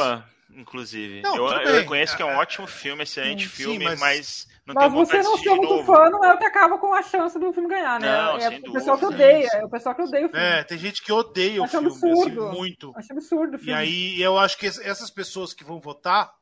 Inclusive. 0.56 1.22
Não, 1.22 1.36
eu, 1.36 1.46
eu 1.46 1.74
reconheço 1.74 2.16
que 2.16 2.22
é 2.22 2.26
um 2.26 2.36
ótimo 2.36 2.66
filme, 2.66 3.02
excelente 3.02 3.44
sim, 3.44 3.48
filme, 3.48 3.84
mas- 3.84 4.00
mas, 4.00 4.48
não 4.66 4.74
Mas 4.74 4.92
você 4.92 5.22
não 5.22 5.36
ser 5.38 5.50
muito 5.54 5.84
fã 5.84 6.08
não 6.10 6.24
é 6.24 6.34
o 6.34 6.38
que 6.38 6.44
acaba 6.44 6.78
com 6.78 6.94
a 6.94 7.02
chance 7.02 7.38
do 7.38 7.52
filme 7.52 7.68
ganhar, 7.68 7.98
né? 8.00 8.06
Não, 8.06 8.38
é 8.38 8.48
o 8.58 8.72
pessoal 8.72 8.96
que 8.98 9.04
odeia, 9.06 9.48
é 9.52 9.64
o 9.64 9.68
pessoal 9.68 9.94
que 9.94 10.02
odeia 10.02 10.26
o 10.26 10.28
filme. 10.28 10.44
É, 10.44 10.62
tem 10.64 10.78
gente 10.78 11.02
que 11.02 11.12
odeia 11.12 11.60
o 11.60 11.64
Acho 11.64 11.70
filme, 11.72 11.88
absurdo. 11.88 12.46
assim, 12.48 12.56
muito. 12.58 12.92
Acho 12.96 13.12
absurdo 13.12 13.52
o 13.52 13.56
E 13.56 13.58
filme. 13.58 13.72
aí 13.74 14.22
eu 14.22 14.38
acho 14.38 14.56
que 14.58 14.66
es- 14.66 14.78
essas 14.78 15.10
pessoas 15.10 15.52
que 15.52 15.64
vão 15.64 15.80
votar, 15.80 16.32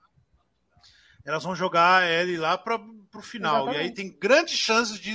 elas 1.25 1.45
vão 1.45 1.55
jogar 1.55 2.09
ele 2.09 2.37
lá 2.37 2.57
para 2.59 2.79
pro 3.11 3.23
final. 3.23 3.63
Exatamente. 3.69 3.79
E 3.79 3.83
aí 3.89 3.95
tem 3.95 4.19
grandes 4.19 4.59
chances 4.59 4.99
de 4.99 5.15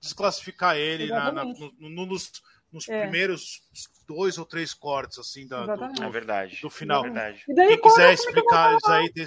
desclassificar 0.00 0.76
ele 0.76 1.08
na- 1.08 1.32
na- 1.32 1.44
no- 1.44 1.72
no- 1.78 2.06
nos, 2.06 2.30
nos 2.72 2.88
É. 2.88 3.02
primeiros 3.02 3.60
dois 4.06 4.38
ou 4.38 4.44
três 4.44 4.72
cortes 4.72 5.18
assim 5.18 5.46
da, 5.46 5.66
do. 5.76 5.84
É 5.84 5.88
do- 5.88 6.10
verdade. 6.10 6.58
do 6.62 6.70
final. 6.70 7.00
É 7.00 7.10
verdade. 7.10 7.44
E 7.48 7.54
daí 7.54 7.68
Quem 7.68 7.80
quiser 7.80 8.12
explicar 8.12 8.76
isso 8.76 8.90
aí, 8.90 9.12
tem 9.12 9.26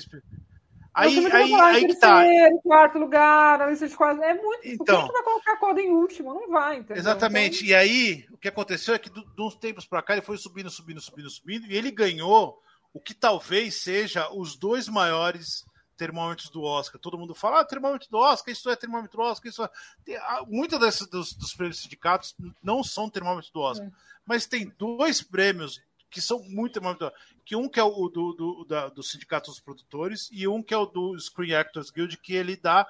aí, 0.94 1.18
aí, 1.32 1.50
falar, 1.52 1.68
aí 1.70 1.88
que 1.88 1.96
tá. 1.96 2.24
quarto 2.64 2.98
lugar, 2.98 3.70
lista 3.70 3.88
de 3.88 3.96
quase. 3.96 4.22
É 4.22 4.34
muito. 4.34 4.68
Então. 4.68 5.06
Que 5.08 5.14
vai 5.14 5.24
colocar 5.24 5.54
a 5.54 5.58
coda 5.58 5.82
em 5.82 5.92
último? 5.92 6.34
Não 6.34 6.50
vai, 6.50 6.78
entendeu? 6.78 6.98
Exatamente. 6.98 7.66
E 7.66 7.74
aí, 7.74 8.26
o 8.32 8.38
que 8.38 8.48
aconteceu 8.48 8.94
é 8.96 9.00
que 9.00 9.10
do- 9.10 9.24
de 9.24 9.42
uns 9.42 9.56
tempos 9.56 9.86
para 9.86 10.02
cá 10.02 10.14
ele 10.14 10.22
foi 10.22 10.38
subindo, 10.38 10.70
subindo, 10.70 11.00
subindo, 11.00 11.30
subindo, 11.30 11.68
e 11.68 11.76
ele 11.78 11.92
ganhou 11.92 12.60
o 12.94 13.00
que 13.00 13.14
talvez 13.14 13.82
seja 13.84 14.30
os 14.34 14.58
dois 14.58 14.88
maiores 14.88 15.64
termômetros 16.00 16.50
do 16.50 16.64
Oscar. 16.64 17.00
Todo 17.00 17.18
mundo 17.18 17.36
fala, 17.36 17.60
ah, 17.60 17.66
termômetro 17.66 18.10
do 18.10 18.18
Oscar, 18.18 18.52
isso 18.54 18.70
é 18.70 18.76
termômetro 18.76 19.18
do 19.18 19.24
Oscar, 19.24 19.50
isso 19.52 19.64
é. 19.64 19.70
Ah, 20.18 20.44
Muitos 20.48 20.80
desses 20.80 21.06
dos, 21.08 21.34
dos 21.34 21.54
prêmios 21.54 21.82
sindicatos 21.82 22.34
não 22.64 22.82
são 22.84 23.10
termômetro 23.10 23.52
do 23.54 23.60
Oscar. 23.60 23.88
É. 23.88 23.92
Mas 24.26 24.46
tem 24.48 24.74
dois 24.80 25.22
prêmios 25.22 25.82
que 26.10 26.22
são 26.22 26.42
muito 26.44 26.74
termômetro 26.74 27.08
do 27.08 27.12
Oscar. 27.14 27.22
Que 27.46 27.56
um 27.56 27.68
que 27.68 27.80
é 27.80 27.84
o 27.84 28.08
do, 28.10 28.34
do, 28.34 28.66
da- 28.66 28.88
do 28.88 29.04
Sindicato 29.04 29.52
dos 29.52 29.60
Produtores 29.60 30.30
e 30.32 30.48
um 30.48 30.64
que 30.64 30.74
é 30.74 30.78
o 30.78 30.86
do 30.86 31.20
Screen 31.20 31.54
Actors 31.54 31.92
Guild, 31.92 32.16
que 32.18 32.34
ele 32.34 32.56
dá 32.56 32.88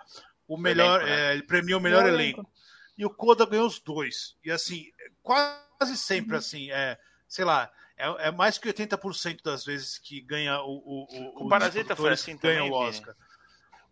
o 0.47 0.55
melhor, 0.57 1.01
elenco, 1.01 1.09
né? 1.15 1.31
é, 1.31 1.33
ele 1.33 1.43
premia 1.43 1.77
o 1.77 1.79
melhor 1.81 2.03
Melhor 2.03 2.13
elenco. 2.19 2.39
elenco. 2.41 2.53
E 2.97 3.05
o 3.05 3.09
Coda 3.09 3.45
ganhou 3.45 3.65
os 3.65 3.79
dois. 3.79 4.35
E 4.43 4.51
assim, 4.51 4.91
quase 5.23 5.97
sempre 5.97 6.33
Uhum. 6.33 6.37
assim, 6.39 6.69
é, 6.71 6.99
sei 7.27 7.45
lá, 7.45 7.71
é, 7.99 8.27
é 8.27 8.31
mais 8.31 8.57
que 8.57 8.67
80% 8.71 9.43
das 9.43 9.63
vezes 9.65 9.97
que 9.99 10.21
ganha 10.21 10.59
o, 10.61 10.71
o, 10.71 11.07
o, 11.41 11.45
O 11.45 11.49
Parasita 11.49 11.95
foi 11.95 12.11
assim 12.11 12.37
ganha 12.37 12.57
também, 12.59 12.71
o 12.71 12.77
Vini? 12.79 12.89
Oscar. 12.89 13.15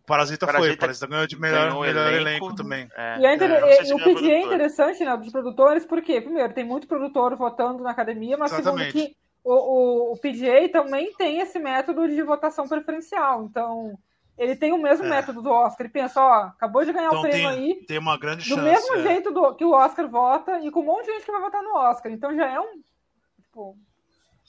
O 0.02 0.06
Parasita, 0.08 0.46
foi, 0.46 0.52
Parasita 0.54 0.74
o 0.74 0.80
Parasita 0.80 1.06
ganhou 1.06 1.26
de 1.26 1.38
melhor, 1.38 1.68
Ganhou 1.68 1.82
melhor 1.82 2.12
elenco. 2.14 2.46
elenco, 2.46 2.54
também. 2.56 2.88
É. 2.96 3.18
E, 3.20 3.26
é 3.26 3.34
inter- 3.34 3.50
É, 3.50 3.94
o 3.94 4.16
que 4.16 4.32
é 4.32 4.40
interessante, 4.42 5.04
né, 5.04 5.14
dos 5.18 5.30
produtores, 5.30 5.84
porque, 5.84 6.18
primeiro, 6.20 6.52
tem 6.54 6.64
muito 6.64 6.88
produtor 6.88 7.36
votando 7.36 7.82
na 7.82 7.90
academia, 7.90 8.36
mas 8.38 8.50
segundo 8.50 8.80
Exatamente. 8.80 8.92
que 9.10 9.16
o, 9.44 9.52
o, 9.52 10.12
o 10.14 10.16
PGA 10.18 10.66
também 10.72 11.12
tem 11.14 11.40
esse 11.40 11.58
método 11.58 12.08
de 12.08 12.22
votação 12.22 12.66
preferencial. 12.66 13.44
Então, 13.44 13.98
ele 14.38 14.56
tem 14.56 14.72
o 14.72 14.78
mesmo 14.80 15.04
É. 15.04 15.10
método 15.10 15.42
do 15.42 15.50
Oscar. 15.50 15.80
Ele 15.84 15.92
pensa, 15.92 16.22
ó, 16.22 16.44
acabou 16.44 16.84
de 16.86 16.92
ganhar 16.92 17.08
Então 17.08 17.18
o 17.18 17.22
prêmio 17.22 17.50
tem, 17.50 17.58
aí, 17.74 17.84
tem 17.86 17.98
uma 17.98 18.18
grande 18.18 18.48
do 18.48 18.54
chance. 18.56 18.62
mesmo 18.62 18.94
é. 18.96 19.02
jeito 19.02 19.30
do- 19.30 19.54
que 19.56 19.64
o 19.64 19.72
Oscar 19.72 20.08
vota 20.08 20.58
e 20.60 20.70
com 20.70 20.80
um 20.80 20.84
monte 20.86 21.04
de 21.04 21.12
gente 21.12 21.26
que 21.26 21.32
vai 21.32 21.40
votar 21.42 21.62
no 21.62 21.74
Oscar. 21.76 22.10
Então 22.10 22.34
já 22.34 22.46
é 22.50 22.58
um. 22.58 22.80
Tipo, 23.42 23.76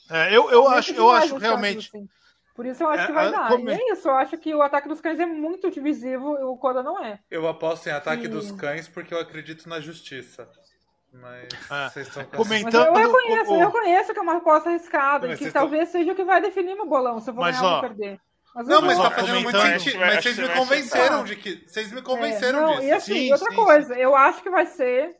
É, 0.09 0.35
eu, 0.35 0.49
eu 0.49 0.67
acho, 0.67 0.93
eu 0.93 1.09
acho 1.09 1.37
realmente. 1.37 1.87
assim. 1.89 2.07
Por 2.55 2.65
isso 2.65 2.83
eu 2.83 2.89
acho 2.89 3.03
É, 3.03 3.07
que 3.07 3.13
vai 3.13 3.31
dar. 3.31 3.47
como- 3.47 3.69
E 3.69 3.73
é 3.73 3.93
isso, 3.93 4.07
eu 4.07 4.15
acho 4.15 4.37
que 4.37 4.53
o 4.53 4.61
Ataque 4.61 4.89
dos 4.89 4.99
Cães 4.99 5.19
é 5.19 5.25
muito 5.25 5.71
divisivo 5.71 6.37
e 6.37 6.43
o 6.43 6.57
Coda 6.57 6.83
não 6.83 7.01
é. 7.03 7.19
Eu 7.31 7.47
aposto 7.47 7.87
em 7.87 7.91
Ataque 7.91 8.23
Sim. 8.23 8.29
dos 8.29 8.51
Cães 8.51 8.87
porque 8.87 9.13
eu 9.13 9.19
acredito 9.19 9.69
na 9.69 9.79
justiça. 9.79 10.49
Mas 11.13 11.47
É. 11.71 11.89
vocês 11.89 12.07
estão 12.07 12.23
Comentando- 12.25 12.91
Mas 12.91 13.03
eu 13.03 13.11
reconheço, 13.11 13.51
o- 13.51 13.55
eu 13.61 13.65
reconheço 13.67 14.13
que 14.13 14.19
é 14.19 14.21
uma 14.21 14.37
aposta 14.37 14.69
arriscada 14.69 15.27
Mas 15.27 15.39
e 15.41 15.45
que 15.45 15.51
talvez 15.51 15.89
seja 15.89 16.11
o 16.11 16.15
que 16.15 16.23
vai 16.23 16.39
definir 16.41 16.75
meu 16.75 16.85
bolão, 16.85 17.19
se 17.19 17.29
eu 17.29 17.33
vou 17.33 17.43
Mas, 17.43 17.59
ganhar 17.59 17.75
ou 17.75 17.81
perder. 17.81 18.19
Mas 18.53 18.67
Não, 18.67 18.75
eu 18.75 18.81
mas 18.81 18.97
vou- 18.97 19.09
tá 19.09 19.11
fazendo 19.15 19.41
muito 19.41 19.59
sentido. 19.61 19.99
Mas 19.99 20.23
vocês 20.23 20.37
me 20.37 20.45
vai 20.47 20.57
convenceram 20.57 21.23
de 21.23 21.35
que. 21.35 21.63
Vocês 21.67 21.91
me 21.91 21.99
É, 21.99 22.03
convenceram 22.03 22.61
não, 22.61 22.71
disso. 22.75 22.83
E 22.83 22.91
assim, 22.91 23.13
Sim, 23.13 23.31
outra 23.31 23.49
sim, 23.51 23.55
coisa, 23.55 23.95
eu 23.97 24.15
acho 24.15 24.43
que 24.43 24.49
vai 24.49 24.65
ser, 24.65 25.15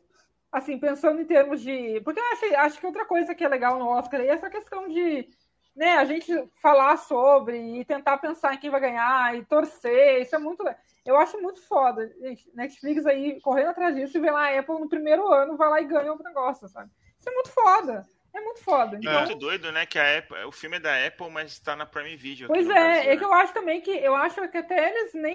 assim, 0.50 0.78
pensando 0.78 1.20
em 1.20 1.24
termos 1.24 1.60
de. 1.60 2.00
Porque 2.02 2.20
eu 2.20 2.24
acho, 2.32 2.56
acho 2.56 2.80
que 2.80 2.86
outra 2.86 3.04
coisa 3.04 3.34
que 3.34 3.44
é 3.44 3.48
legal 3.48 3.78
no 3.78 3.88
Oscar 3.88 4.20
é 4.20 4.28
essa 4.28 4.50
questão 4.50 4.88
de 4.88 5.28
né, 5.74 5.96
a 5.96 6.04
gente 6.04 6.32
falar 6.60 6.96
sobre 6.96 7.56
e 7.56 7.84
tentar 7.84 8.18
pensar 8.18 8.54
em 8.54 8.58
quem 8.58 8.70
vai 8.70 8.80
ganhar 8.80 9.36
e 9.36 9.44
torcer. 9.44 10.22
Isso 10.22 10.34
é 10.34 10.38
muito. 10.38 10.64
Eu 11.04 11.16
acho 11.16 11.40
muito 11.40 11.62
foda. 11.62 12.06
Gente, 12.20 12.50
Netflix 12.54 13.06
aí 13.06 13.40
correndo 13.40 13.70
atrás 13.70 13.94
disso 13.94 14.18
e 14.18 14.20
vê 14.20 14.30
lá 14.30 14.48
a 14.48 14.58
Apple 14.58 14.80
no 14.80 14.88
primeiro 14.88 15.32
ano, 15.32 15.56
vai 15.56 15.70
lá 15.70 15.80
e 15.80 15.86
ganha 15.86 16.12
o 16.12 16.22
negócio, 16.22 16.68
sabe? 16.68 16.90
Isso 17.18 17.28
é 17.28 17.32
muito 17.32 17.50
foda. 17.50 18.06
É 18.32 18.40
muito 18.40 18.62
foda. 18.62 18.96
Então, 18.96 19.24
muito 19.24 19.34
doido, 19.38 19.72
né? 19.72 19.84
Que 19.84 19.98
a 19.98 20.18
Apple, 20.18 20.44
o 20.44 20.52
filme 20.52 20.76
é 20.76 20.80
da 20.80 21.06
Apple, 21.06 21.30
mas 21.30 21.58
tá 21.58 21.74
na 21.74 21.84
Prime 21.84 22.16
Video. 22.16 22.46
Pois 22.46 22.68
é, 22.68 22.72
Brasil, 22.72 23.10
é 23.10 23.16
que 23.16 23.22
né? 23.22 23.26
eu 23.26 23.34
acho 23.34 23.52
também 23.52 23.80
que 23.80 23.90
eu 23.90 24.14
acho 24.14 24.48
que 24.48 24.58
até 24.58 24.88
eles 24.88 25.14
nem 25.14 25.34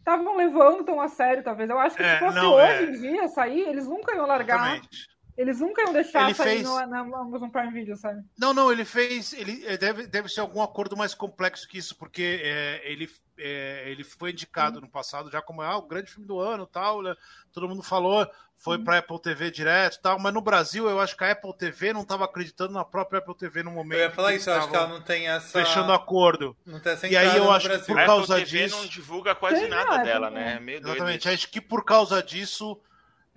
estavam 0.00 0.36
levando 0.36 0.84
tão 0.84 1.00
a 1.00 1.08
sério, 1.08 1.42
talvez. 1.42 1.70
Eu 1.70 1.78
acho 1.78 1.96
que 1.96 2.02
É, 2.02 2.14
se 2.14 2.18
fosse 2.18 2.36
não, 2.36 2.54
hoje 2.54 2.66
é. 2.72 2.82
em 2.84 2.92
dia 3.00 3.28
sair, 3.28 3.60
eles 3.68 3.86
nunca 3.86 4.14
iam 4.14 4.26
largar. 4.26 4.56
Exatamente. 4.76 5.08
Eles 5.40 5.58
nunca 5.60 5.80
iam 5.82 5.92
deixar 5.92 6.24
Ele 6.24 6.34
sair 6.34 6.56
fez- 6.56 6.62
no, 6.64 6.86
na 6.86 7.00
Amazon 7.00 7.48
Prime 7.48 7.72
Video, 7.72 7.96
sabe? 7.96 8.22
Não, 8.38 8.52
não, 8.52 8.70
ele 8.70 8.84
fez. 8.84 9.32
Ele 9.32 9.64
é, 9.66 9.76
deve, 9.78 10.06
deve 10.06 10.28
ser 10.28 10.40
algum 10.40 10.60
acordo 10.62 10.96
mais 10.96 11.14
complexo 11.14 11.66
que 11.66 11.78
isso, 11.78 11.96
porque 11.96 12.40
é, 12.44 12.82
ele, 12.84 13.08
é, 13.38 13.84
ele 13.86 14.04
foi 14.04 14.32
indicado 14.32 14.80
no 14.82 14.88
passado 14.88 15.30
já 15.30 15.40
como 15.40 15.62
ah, 15.62 15.78
o 15.78 15.86
grande 15.86 16.10
filme 16.10 16.26
do 16.26 16.38
ano 16.38 16.66
tal. 16.66 17.00
né? 17.02 17.14
Todo 17.52 17.66
mundo 17.68 17.82
falou, 17.82 18.28
foi 18.54 18.78
para 18.78 18.98
Apple 18.98 19.18
TV 19.22 19.50
direto 19.50 19.98
tal, 20.02 20.18
mas 20.18 20.34
no 20.34 20.42
Brasil 20.42 20.86
eu 20.90 21.00
acho 21.00 21.16
que 21.16 21.24
a 21.24 21.30
Apple 21.32 21.56
TV 21.56 21.94
não 21.94 22.02
estava 22.02 22.26
acreditando 22.26 22.74
na 22.74 22.84
própria 22.84 23.18
Apple 23.18 23.34
TV 23.34 23.62
no 23.62 23.70
momento. 23.70 23.98
Eu 23.98 24.04
ia 24.04 24.10
falar 24.10 24.32
que 24.32 24.36
isso, 24.36 24.50
eu 24.50 24.54
acho 24.56 24.68
que 24.68 24.76
ela 24.76 24.88
não 24.88 25.00
tem 25.00 25.26
essa. 25.26 25.58
Fechando 25.58 25.90
acordo. 25.92 26.54
Não 26.66 26.78
tem 26.80 26.92
essa 26.92 27.08
E 27.08 27.16
aí 27.16 27.38
eu 27.38 27.50
acho 27.50 27.62
que 27.66 27.76
Brasil. 27.76 27.94
por 27.94 28.00
A 28.02 28.04
causa 28.04 28.34
Apple 28.34 28.44
TV 28.46 28.64
disso- 28.64 28.76
não 28.76 28.86
divulga 28.86 29.34
quase 29.34 29.60
Tem, 29.62 29.68
nada 29.70 29.96
não, 29.96 30.04
dela, 30.04 30.28
né? 30.30 30.60
Meio 30.60 30.82
doido 30.82 30.96
Exatamente. 30.96 31.20
isso. 31.20 31.28
Acho 31.30 31.48
que 31.50 31.60
por 31.62 31.82
causa 31.82 32.22
disso 32.22 32.78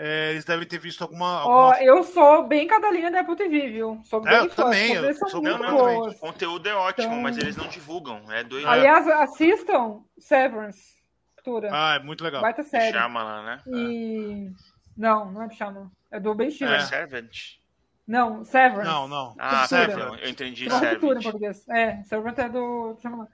é, 0.05 0.31
eles 0.31 0.43
devem 0.43 0.67
ter 0.67 0.77
visto 0.79 1.01
alguma. 1.01 1.45
Ó, 1.45 1.71
alguma... 1.71 1.81
eu 1.83 2.03
sou 2.03 2.45
bem 2.45 2.67
cadelinha 2.67 3.09
da 3.09 3.21
Apple 3.21 3.35
TV, 3.37 3.69
viu? 3.69 4.01
Sou 4.03 4.19
É, 4.27 4.29
bem 4.31 4.37
eu 4.39 4.49
fã. 4.49 4.63
também, 4.63 4.93
eu 4.93 5.13
sou 5.15 5.41
Não, 5.41 5.57
não, 5.57 6.01
o 6.09 6.15
conteúdo 6.15 6.67
é 6.67 6.75
ótimo, 6.75 7.07
Então- 7.07 7.21
mas 7.21 7.37
eles 7.37 7.55
não 7.55 7.67
divulgam. 7.67 8.21
É 8.31 8.43
doido. 8.43 8.67
Aliás, 8.67 9.07
assistam 9.07 10.01
Severance, 10.19 10.93
Cultura. 11.35 11.69
Ah, 11.71 11.95
é 11.95 11.99
muito 11.99 12.23
legal. 12.23 12.41
Baita 12.41 12.63
série. 12.63 12.91
Chama 12.91 13.23
lá, 13.23 13.43
né? 13.43 13.61
E... 13.67 14.51
Não, 14.97 15.31
não 15.31 15.43
é 15.43 15.49
Chama. 15.51 15.91
É 16.11 16.19
do 16.19 16.35
Ben 16.35 16.49
É. 16.49 16.79
Servant. 16.81 17.31
Não, 18.05 18.43
Severance. 18.43 18.89
Não, 18.89 19.07
não. 19.07 19.35
Ah. 19.39 19.65
Servant. 19.67 20.19
Eu 20.21 20.29
entendi 20.29 20.67
Não, 20.67 20.79
Cultura 20.79 21.19
em 21.19 21.23
português. 21.23 21.67
É, 21.69 22.03
Severance 22.03 22.41
é 22.41 22.49
do... 22.49 22.97
Chama 23.01 23.17
lá. 23.19 23.27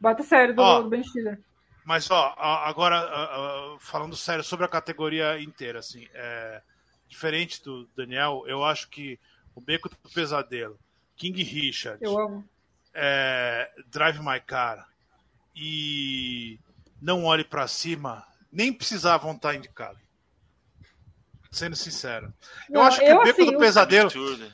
Baita 0.00 0.22
série 0.22 0.52
do, 0.52 0.62
Ó. 0.62 0.80
do 0.82 0.88
Ben 0.88 1.02
Stiller. 1.02 1.40
Mas, 1.88 2.10
ó, 2.10 2.34
agora, 2.36 3.78
falando 3.80 4.14
sério 4.14 4.44
sobre 4.44 4.66
a 4.66 4.68
categoria 4.68 5.40
inteira, 5.40 5.78
assim, 5.78 6.06
é, 6.12 6.60
diferente 7.08 7.64
do 7.64 7.86
Daniel, 7.96 8.44
eu 8.46 8.62
acho 8.62 8.90
que 8.90 9.18
o 9.54 9.60
Beco 9.62 9.88
do 9.88 9.96
Pesadelo, 10.12 10.78
King 11.16 11.42
Richard, 11.42 12.04
Eu 12.04 12.18
amo. 12.20 12.46
é, 12.92 13.70
Drive 13.86 14.18
My 14.20 14.38
Car 14.38 14.86
e 15.56 16.60
Não 17.00 17.24
Olhe 17.24 17.42
Pra 17.42 17.66
Cima, 17.66 18.22
nem 18.52 18.70
precisavam 18.70 19.32
estar 19.32 19.54
indicados. 19.54 20.02
Sendo 21.58 21.74
sincero. 21.74 22.32
Eu 22.70 22.74
Não, 22.74 22.82
acho 22.82 23.00
que 23.00 23.06
eu, 23.06 23.16
o 23.16 23.24
Beco 23.24 23.42
assim, 23.42 23.52
do 23.52 23.58
Pesadelo. 23.58 24.10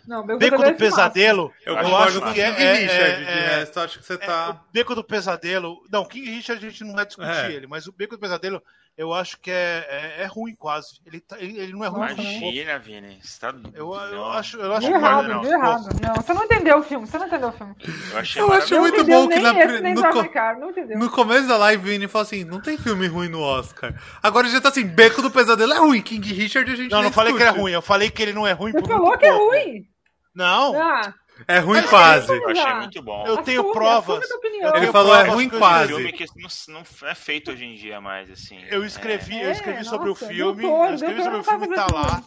Não, 0.06 0.26
Beco, 0.26 0.56
do 0.56 0.64
é. 0.64 0.72
Pesadelo, 0.72 1.52
Eu 1.66 1.76
Eu 1.76 1.96
acho 1.96 2.20
que 2.32 2.40
é- 2.40 2.44
é- 2.44 2.74
Richard. 2.76 3.24
de 3.24 3.30
é- 3.30 3.56
resto, 3.58 3.80
acho 3.80 3.98
que 3.98 4.06
você 4.06 4.14
É, 4.14 4.16
tá. 4.16 4.50
o 4.52 4.72
Beco 4.72 4.94
do 4.94 5.04
Pesadelo. 5.04 5.82
Não, 5.90 6.06
King 6.06 6.30
Richard 6.30 6.64
a 6.66 6.70
gente 6.70 6.82
não 6.82 6.94
vai 6.94 7.04
discutir 7.04 7.28
É. 7.30 7.52
ele, 7.52 7.66
mas 7.66 7.86
o 7.86 7.92
Beco 7.92 8.16
do 8.16 8.20
Pesadelo 8.20 8.62
eu 8.96 9.12
acho 9.12 9.38
que 9.40 9.50
é, 9.50 9.86
é, 10.18 10.22
é 10.22 10.26
ruim 10.26 10.54
quase. 10.54 11.00
Ele, 11.04 11.20
tá- 11.20 11.36
ele, 11.38 11.58
ele 11.58 11.72
não 11.72 11.84
é 11.84 11.88
ruim. 11.88 12.12
Imagina, 12.12 12.78
Vini. 12.78 13.18
Você 13.22 13.40
tá... 13.40 13.54
Eu, 13.74 13.92
eu 13.92 14.12
Não. 14.16 14.30
acho, 14.32 14.56
eu 14.58 14.72
acho 14.74 14.86
errado, 14.88 15.28
não, 15.28 15.42
não. 15.42 15.50
errado. 15.52 15.88
Não, 16.00 16.14
você 16.14 16.32
não 16.32 16.44
entendeu 16.44 16.78
o 16.78 16.82
filme, 16.82 17.06
você 17.06 17.18
não 17.18 17.26
entendeu 17.26 17.48
o 17.48 17.52
filme. 17.52 17.74
Eu 18.12 18.18
achei 18.18 18.42
Eu 18.42 18.52
acho 18.52 18.74
Não 18.74 18.80
muito 18.82 18.94
entendeu 19.00 19.20
bom 19.22 19.28
que 19.28 19.38
na 19.40 19.50
esse, 19.64 19.80
no 19.94 20.02
co- 20.10 20.22
não. 20.22 20.98
No 20.98 21.10
começo 21.10 21.48
da 21.48 21.56
live, 21.56 21.82
o 21.82 21.86
Vini 21.86 22.06
falou 22.08 22.22
assim: 22.22 22.44
não 22.44 22.60
tem 22.60 22.78
filme 22.78 23.06
ruim 23.06 23.28
no 23.28 23.40
Oscar. 23.40 23.94
Agora 24.22 24.48
já 24.48 24.60
tá 24.60 24.68
assim: 24.68 24.86
Beco 24.86 25.20
do 25.22 25.30
Pesadelo 25.30 25.72
é 25.72 25.78
ruim. 25.78 26.00
King 26.00 26.32
Richard 26.32 26.70
a 26.70 26.76
gente 26.76 26.90
Não, 26.90 26.98
nem 26.98 27.06
não 27.08 27.12
falei 27.12 27.32
que 27.32 27.38
era 27.40 27.46
discute. 27.50 27.62
ruim, 27.62 27.72
eu 27.72 27.82
falei 27.82 28.10
que 28.10 28.22
ele 28.22 28.32
não 28.32 28.46
é 28.46 28.52
ruim 28.52 28.72
Você 28.72 28.80
por 28.80 28.88
falou 28.88 29.18
que 29.18 29.26
é 29.26 29.30
ruim. 29.32 29.88
Não, 30.34 30.74
Ah, 30.80 31.14
É 31.46 31.58
ruim 31.58 31.80
Mas 31.80 31.90
quase. 31.90 32.32
Eu 32.32 32.48
achei 32.48 32.74
muito 32.74 33.02
bom. 33.02 33.26
eu 33.26 33.36
tenho 33.42 33.72
provas. 33.72 34.28
Eu 34.30 34.74
Ele 34.76 34.86
falou, 34.92 35.14
é 35.14 35.24
ruim 35.28 35.48
que 35.48 35.54
eu 35.56 35.58
quase. 35.58 35.88
filme 35.94 36.12
que 36.12 36.24
não, 36.36 36.48
não 36.74 37.08
é 37.08 37.14
feito 37.14 37.50
hoje 37.50 37.64
em 37.64 37.74
dia 37.74 38.00
mais, 38.00 38.30
assim. 38.30 38.62
Eu 38.70 38.84
escrevi, 38.84 39.40
eu 39.40 39.48
É, 39.48 39.52
escrevi 39.52 39.84
sobre 39.84 40.08
nossa, 40.08 40.24
o 40.24 40.28
filme, 40.28 40.62
doutor, 40.62 40.88
eu 40.88 40.94
escrevi 40.94 41.22
sobre 41.22 41.38
o 41.40 41.44
filme, 41.44 41.68
tá 41.74 41.86
lá. 41.92 42.22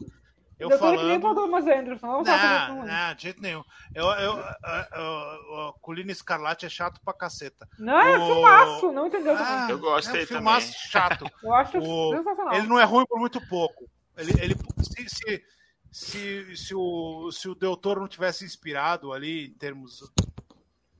Eu 0.60 0.72
Eu 0.72 0.80
falei 0.80 0.98
que 0.98 1.06
nem 1.06 1.22
falando. 1.22 1.38
o 1.38 1.41
Thomas 1.41 1.68
Anderson, 1.68 2.07
não 2.07 2.23
Não, 2.23 2.65
filme. 2.65 2.88
não, 2.91 3.14
de 3.14 3.22
jeito 3.22 3.41
nenhum. 3.44 3.64
Eu, 3.94 4.06
eu, 4.06 4.34
a, 4.39 4.57
a, 4.64 5.68
a 5.69 5.73
Colina 5.81 6.11
Escarlate 6.11 6.65
é 6.65 6.69
chato 6.69 6.99
pra 7.06 7.14
caceta. 7.14 7.68
Não, 7.77 7.99
é 7.99 8.18
O- 8.18 8.26
filmaço, 8.34 8.91
não 8.91 9.06
entendeu 9.06 9.38
também. 9.38 9.53
Ah, 9.53 9.68
Eu 9.69 9.77
gostei 9.77 10.22
é 10.22 10.23
um 10.23 10.27
filmaço 10.27 10.68
também. 10.72 10.80
chato. 10.89 11.26
Eu 11.44 11.53
acho 11.53 11.77
o- 11.77 12.15
sensacional. 12.18 12.56
Ele 12.56 12.68
não 12.68 12.80
é 12.80 12.84
ruim 12.85 13.06
por 13.06 13.19
muito 13.19 13.39
pouco. 13.48 13.88
Ele, 14.18 14.31
ele 14.41 14.56
se, 14.81 15.07
se, 15.07 15.44
se, 15.91 16.55
se 16.55 16.76
o, 16.76 17.31
se 17.31 17.47
o 17.49 17.55
Del 17.55 17.76
Toro 17.77 18.01
não 18.01 18.07
tivesse 18.07 18.45
inspirado 18.45 19.11
ali 19.14 19.47
em 19.47 19.53
termos 19.53 20.01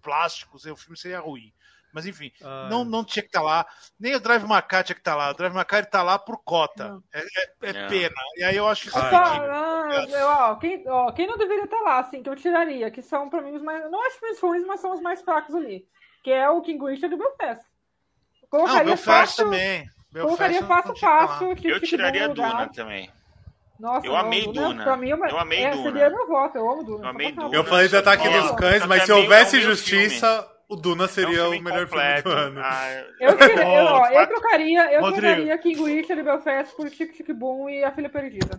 plásticos, 0.02 0.66
o 0.66 0.76
filme 0.76 0.98
seria 0.98 1.20
ruim. 1.20 1.54
Mas 1.94 2.06
enfim, 2.06 2.32
Ah. 2.44 2.68
não, 2.70 2.84
não 2.84 3.04
tinha 3.04 3.24
que 3.24 3.30
estar 3.30 3.42
lá. 3.42 3.66
Nem 4.00 4.14
o 4.14 4.20
Drive 4.20 4.44
Macar 4.44 4.84
tinha 4.84 4.94
que 4.94 5.00
estar 5.02 5.16
lá. 5.16 5.32
O 5.32 5.34
Drive 5.34 5.54
Macar 5.54 5.84
está 5.84 6.04
lá 6.04 6.20
por 6.20 6.38
cota. 6.44 7.02
É, 7.14 7.22
é- 7.22 7.70
é 7.70 7.74
Não. 7.74 7.90
pena. 7.90 8.16
E 8.36 8.44
aí 8.44 8.56
eu 8.56 8.68
acho 8.68 8.88
isso 8.90 8.98
É 8.98 9.02
Ah, 9.02 9.10
só- 9.10 9.24
ridículo. 9.24 9.52
ah, 9.52 10.06
eu- 10.10 10.28
ó, 10.28 10.56
quem, 10.58 10.84
ó, 10.90 11.12
quem 11.12 11.28
não 11.28 11.38
deveria 11.38 11.64
estar 11.64 11.80
lá, 11.80 12.00
assim, 12.00 12.22
que 12.22 12.30
eu 12.30 12.36
tiraria, 12.36 12.92
que 12.92 13.02
são 13.02 13.30
pra 13.30 13.42
mim 13.42 13.54
os 13.56 13.62
mais. 13.64 13.90
Não 13.90 14.06
acho 14.06 14.20
filmes 14.20 14.40
ruins, 14.40 14.66
mas 14.68 14.80
são 14.80 14.92
os 14.94 15.02
mais 15.02 15.22
fracos 15.22 15.56
ali. 15.56 15.88
Que 16.24 16.32
é 16.32 16.48
o 16.50 16.62
King 16.62 16.84
Richard 16.86 17.14
e 17.14 17.16
o 17.16 17.18
Belfast. 17.18 17.64
Eu 17.64 17.68
Não, 18.44 18.50
Colocaria 18.50 18.84
Belfast 18.86 19.06
fácil. 19.06 19.44
também. 19.46 19.90
Colocaria 20.14 20.60
Belfast 20.62 20.68
fácil, 20.68 20.94
que 20.94 20.98
estar 21.00 21.10
lá. 21.22 21.28
fácil. 21.28 21.56
Tic, 21.56 21.66
Eu 21.66 21.82
tiraria 21.82 22.28
lugar. 22.28 22.52
Duna 22.52 22.70
também. 22.70 23.12
Nossa, 23.80 24.06
Eu 24.08 24.14
não, 24.14 24.20
amei 24.20 24.46
Duna. 24.52 24.84
Pra 24.84 24.98
mim, 24.98 25.10
é 25.12 25.16
uma- 25.16 25.30
Eu 25.30 25.40
amei 25.40 25.64
é, 25.64 25.72
Duna. 25.72 25.84
Seria 25.84 26.10
meu 26.10 26.28
voto, 26.28 26.58
eu 26.58 26.70
amo 26.72 26.84
Duna. 26.84 27.04
Eu 27.06 27.10
amei 27.10 27.32
Duna. 27.32 27.56
Eu 27.56 27.64
falei 27.64 27.88
do 27.88 27.98
Ataque 27.98 28.28
dos 28.30 28.52
Cães, 28.52 28.86
mas 28.86 29.04
se 29.04 29.12
é 29.12 29.16
houvesse 29.16 29.56
é 29.56 29.60
o 29.60 29.62
meu 29.64 29.70
justiça, 29.76 30.48
o 30.70 30.76
Duna 30.76 31.04
É 31.04 31.06
um 31.06 31.10
seria 31.10 31.42
filme 31.44 31.60
o 31.60 31.62
melhor 31.64 31.86
completo. 31.88 32.30
filme 32.30 32.36
do 32.36 32.48
ano. 32.48 32.62
Ah, 32.64 33.04
Eu, 33.20 33.30
eu, 33.32 33.86
ó, 33.86 34.08
eu 34.08 34.28
trocaria, 34.28 34.92
eu 34.94 35.02
Rodrigo. 35.02 35.22
trocaria 35.28 35.58
King 35.60 35.84
Richard 35.84 36.20
e 36.20 36.24
Belfast 36.24 36.76
por 36.76 36.90
Tic 36.90 37.14
Tic 37.16 37.32
Boom 37.34 37.70
e 37.70 37.84
A 37.84 37.92
Filha 37.92 38.10
Perdida. 38.10 38.58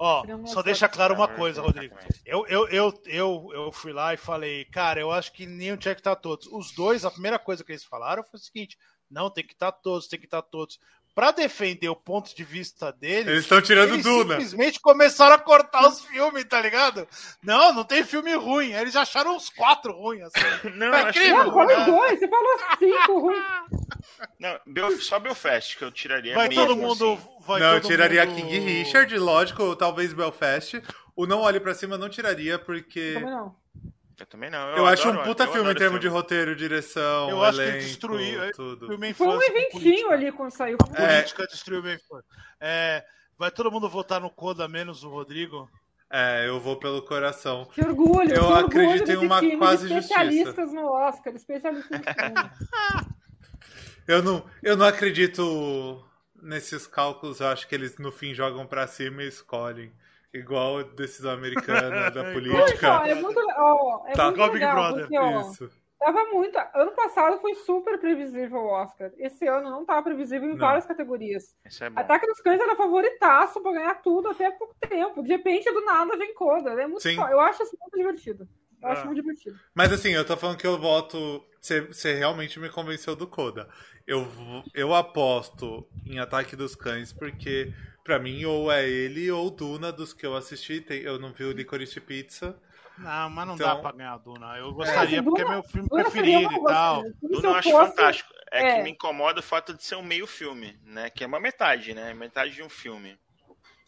Ó, 0.00 0.20
Seria 0.20 0.36
uma 0.36 0.46
só 0.46 0.62
deixa 0.62 0.88
claro 0.88 1.12
uma 1.14 1.26
coisa, 1.26 1.60
Rodrigo. 1.60 1.96
Eu, 2.24 2.46
eu, 2.46 2.68
eu, 2.68 2.94
eu, 3.06 3.50
eu 3.52 3.72
fui 3.72 3.92
lá 3.92 4.14
e 4.14 4.16
falei, 4.16 4.64
cara, 4.66 5.00
eu 5.00 5.10
acho 5.10 5.32
que 5.32 5.44
nem 5.44 5.74
tinha 5.76 5.92
que 5.94 6.00
estar 6.00 6.14
todos. 6.14 6.46
Os 6.52 6.72
dois, 6.72 7.04
a 7.04 7.10
primeira 7.10 7.36
coisa 7.38 7.64
que 7.64 7.72
eles 7.72 7.82
falaram 7.84 8.22
foi 8.22 8.38
o 8.38 8.42
seguinte: 8.42 8.78
não, 9.10 9.28
tem 9.28 9.44
que 9.44 9.54
estar 9.54 9.72
todos, 9.72 10.06
tem 10.06 10.18
que 10.20 10.26
estar 10.26 10.40
todos. 10.42 10.78
Pra 11.18 11.32
defender 11.32 11.88
o 11.88 11.96
ponto 11.96 12.32
de 12.32 12.44
vista 12.44 12.92
deles, 12.92 13.26
Eles 13.26 13.40
estão 13.40 13.60
tirando 13.60 13.94
eles 13.94 14.04
Duna. 14.04 14.34
simplesmente 14.40 14.78
começaram 14.78 15.34
a 15.34 15.38
cortar 15.40 15.88
os 15.88 16.00
filmes, 16.04 16.44
tá 16.44 16.60
ligado? 16.62 17.08
Não, 17.42 17.72
não 17.72 17.82
tem 17.82 18.04
filme 18.04 18.32
ruim. 18.36 18.72
Eles 18.72 18.94
acharam 18.94 19.34
uns 19.34 19.50
quatro 19.50 19.92
ruins, 19.92 20.22
assim. 20.22 20.70
Não, 20.76 20.92
Tá 20.92 21.00
eu 21.00 21.06
achei 21.08 21.22
incrível, 21.24 21.44
Não, 21.46 21.52
falou 21.52 21.76
né? 21.76 21.84
dois, 21.86 22.20
você 22.20 22.28
falou 22.28 22.58
cinco 22.78 23.18
ruim. 23.18 23.42
Não, 24.38 25.00
só 25.00 25.18
Belfast 25.18 25.76
que 25.76 25.82
eu 25.82 25.90
tiraria 25.90 26.36
Vai 26.36 26.48
mesmo, 26.48 26.64
todo 26.68 26.76
mundo. 26.76 27.14
assim. 27.14 27.28
Vai 27.40 27.60
não, 27.62 27.74
eu 27.74 27.80
todo 27.80 27.90
tiraria 27.90 28.24
mundo- 28.24 28.36
King 28.36 28.58
Richard, 28.60 29.18
lógico, 29.18 29.74
talvez 29.74 30.12
Belfast. 30.12 30.80
O 31.16 31.26
Não 31.26 31.40
Olhe 31.40 31.58
Pra 31.58 31.74
Cima 31.74 31.96
eu 31.96 31.98
não 31.98 32.08
tiraria, 32.08 32.60
porque 32.60 33.14
Também 33.14 33.30
não. 33.30 33.56
Eu 34.18 34.26
também 34.26 34.50
não. 34.50 34.58
eu, 34.76 34.84
acho 34.86 35.02
adoro- 35.08 35.20
um 35.20 35.24
puta 35.24 35.44
eu 35.44 35.52
filme 35.52 35.70
em 35.70 35.74
termos 35.76 36.00
de 36.00 36.06
filme. 36.06 36.16
roteiro, 36.20 36.56
direção, 36.56 37.30
Eu 37.30 37.44
acho 37.44 37.58
que 37.58 37.62
ele 37.62 37.70
elenco, 37.70 37.86
destruiu- 37.86 38.42
é, 38.42 38.50
tudo. 38.50 38.86
Foi 39.14 39.28
um 39.28 39.42
eventinho 39.42 40.10
ali 40.10 40.32
quando 40.32 40.50
saiu. 40.50 40.76
É. 40.94 41.16
Política 41.18 41.46
destruiu 41.46 41.82
minha 41.82 41.94
infância. 41.94 42.24
É, 42.60 43.04
vai 43.38 43.50
todo 43.52 43.70
mundo 43.70 43.88
votar 43.88 44.20
no 44.20 44.28
Coda, 44.28 44.66
menos 44.66 45.04
o 45.04 45.08
Rodrigo? 45.08 45.70
É, 46.10 46.48
eu 46.48 46.58
vou 46.58 46.76
pelo 46.76 47.00
coração. 47.02 47.66
Que 47.66 47.80
orgulho, 47.80 48.30
Eu 48.34 48.46
que 48.46 48.52
orgulho 48.52 48.64
acredito 48.64 49.02
em 49.10 49.14
desse 49.14 49.26
uma 49.26 49.40
time 49.40 49.56
quase 49.58 49.86
de 49.86 49.94
especialistas 49.94 50.72
no 50.72 50.86
Oscar, 50.90 51.34
especialistas 51.36 51.90
no 52.00 52.02
filme. 52.02 52.50
Eu 54.06 54.22
não, 54.22 54.44
eu 54.62 54.76
não 54.76 54.86
acredito 54.86 56.02
nesses 56.42 56.86
cálculos. 56.86 57.40
Eu 57.40 57.48
acho 57.48 57.68
que 57.68 57.74
eles 57.74 57.98
no 57.98 58.10
fim 58.10 58.32
jogam 58.34 58.66
pra 58.66 58.86
cima 58.86 59.22
e 59.22 59.28
escolhem. 59.28 59.92
Igual 60.32 60.78
a 60.78 60.82
decisão 60.82 61.32
americana 61.32 62.10
da 62.10 62.22
Poxa, 62.24 62.32
política. 62.32 62.86
é 63.08 63.14
muito, 63.14 63.40
ó, 63.56 64.04
é 64.06 64.12
Tá. 64.12 64.24
muito 64.24 64.36
Igual 64.36 64.48
Big 64.52 64.58
legal, 64.64 64.74
Brother. 64.76 65.00
porque, 65.02 65.18
ó, 65.18 65.40
Isso. 65.40 65.70
Tava 65.98 66.24
muito. 66.26 66.56
Ano 66.74 66.92
passado 66.92 67.40
foi 67.40 67.54
super 67.56 67.98
previsível 67.98 68.58
o 68.58 68.68
Oscar. 68.70 69.10
Esse 69.18 69.48
ano 69.48 69.68
não 69.68 69.84
tava 69.84 70.04
previsível 70.04 70.46
em 70.48 70.52
Não. 70.52 70.58
várias 70.58 70.86
categorias. 70.86 71.56
Isso 71.66 71.82
é 71.82 71.90
bom. 71.90 71.98
Ataque 72.00 72.24
dos 72.24 72.40
Cães 72.40 72.60
era 72.60 72.76
favoritaço 72.76 73.60
pra 73.60 73.72
ganhar 73.72 73.94
tudo 73.96 74.28
até 74.28 74.46
há 74.46 74.52
pouco 74.52 74.76
tempo. 74.88 75.22
De 75.24 75.28
repente, 75.28 75.68
do 75.72 75.84
nada, 75.84 76.16
vem 76.16 76.32
Coda. 76.34 76.70
É 76.80 76.86
muito 76.86 77.04
Eu 77.08 77.40
acho 77.40 77.64
isso 77.64 77.76
muito 77.80 77.96
divertido. 77.96 78.48
Eu 78.80 78.88
acho 78.90 79.02
Ah. 79.02 79.04
muito 79.06 79.20
divertido. 79.20 79.58
Mas 79.74 79.92
assim, 79.92 80.10
eu 80.10 80.24
tô 80.24 80.36
falando 80.36 80.56
que 80.56 80.66
eu 80.68 80.78
voto. 80.78 81.44
Você 81.60 82.14
realmente 82.14 82.60
me 82.60 82.70
convenceu 82.70 83.16
do 83.16 83.26
Coda. 83.26 83.68
Eu, 84.06 84.24
eu 84.72 84.94
aposto 84.94 85.84
em 86.06 86.20
Ataque 86.20 86.54
dos 86.54 86.76
Cães, 86.76 87.12
porque 87.12 87.74
pra 88.08 88.18
mim 88.18 88.42
ou 88.46 88.72
é 88.72 88.88
ele 88.88 89.30
ou 89.30 89.50
Duna 89.50 89.92
dos 89.92 90.14
que 90.14 90.24
eu 90.24 90.34
assisti. 90.34 90.80
Tem- 90.80 91.02
eu 91.02 91.18
não 91.18 91.30
vi 91.30 91.44
o 91.44 91.52
Licorice 91.52 92.00
Pizza. 92.00 92.58
Não, 92.96 93.28
mas 93.28 93.46
não 93.46 93.54
Então- 93.54 93.66
dá 93.68 93.76
pra 93.76 93.92
ganhar 93.92 94.14
a 94.14 94.16
Duna. 94.16 94.56
Eu 94.56 94.72
gostaria, 94.72 95.18
É, 95.18 95.22
porque 95.22 95.42
é 95.42 95.44
Duna- 95.44 95.56
meu 95.56 95.62
filme 95.62 95.88
Duna 95.90 96.02
preferido 96.04 96.50
e 96.54 96.64
tal. 96.64 97.02
se 97.04 97.12
Duna 97.20 97.48
eu 97.48 97.54
acho 97.54 97.70
fosse- 97.70 97.90
fantástico. 97.90 98.30
É, 98.50 98.62
é. 98.62 98.76
que 98.76 98.82
me 98.84 98.90
incomoda 98.92 99.40
o 99.40 99.42
fato 99.42 99.74
de 99.74 99.84
ser 99.84 99.96
um 99.96 100.02
meio 100.02 100.26
filme, 100.26 100.74
né? 100.86 101.10
Que 101.10 101.22
é 101.22 101.26
uma 101.26 101.38
metade, 101.38 101.92
né? 101.92 102.14
Metade 102.14 102.52
de 102.52 102.62
um 102.62 102.68
filme. 102.70 103.14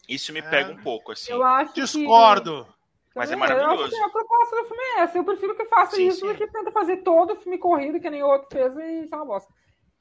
Isso 0.07 0.31
me 0.31 0.37
É. 0.39 0.43
pega 0.43 0.71
um 0.71 0.77
pouco, 0.77 1.11
assim. 1.13 1.31
Eu 1.31 1.43
acho 1.43 1.73
que- 1.73 1.81
Discordo. 1.81 2.67
Mas 3.15 3.31
é 3.31 3.33
Eu 3.33 3.39
maravilhoso. 3.39 3.83
acho 3.85 3.95
que 3.95 4.03
a 4.03 4.09
proposta 4.09 4.55
do 4.55 4.65
filme 4.67 4.83
é 4.83 4.99
essa. 4.99 5.17
Eu 5.17 5.23
prefiro 5.25 5.55
que 5.55 5.65
faça 5.65 5.95
Sim, 5.95 6.07
isso 6.07 6.19
sim. 6.19 6.27
do 6.27 6.35
que 6.35 6.45
tenta 6.47 6.71
fazer 6.71 6.97
todo 6.97 7.33
o 7.33 7.35
filme 7.35 7.57
corrido, 7.57 7.99
que 7.99 8.09
nem 8.09 8.21
o 8.21 8.27
outro 8.27 8.47
fez 8.51 8.71
e 8.77 9.03
isso 9.03 9.13
é 9.15 9.17
uma 9.17 9.25
bosta. 9.25 9.51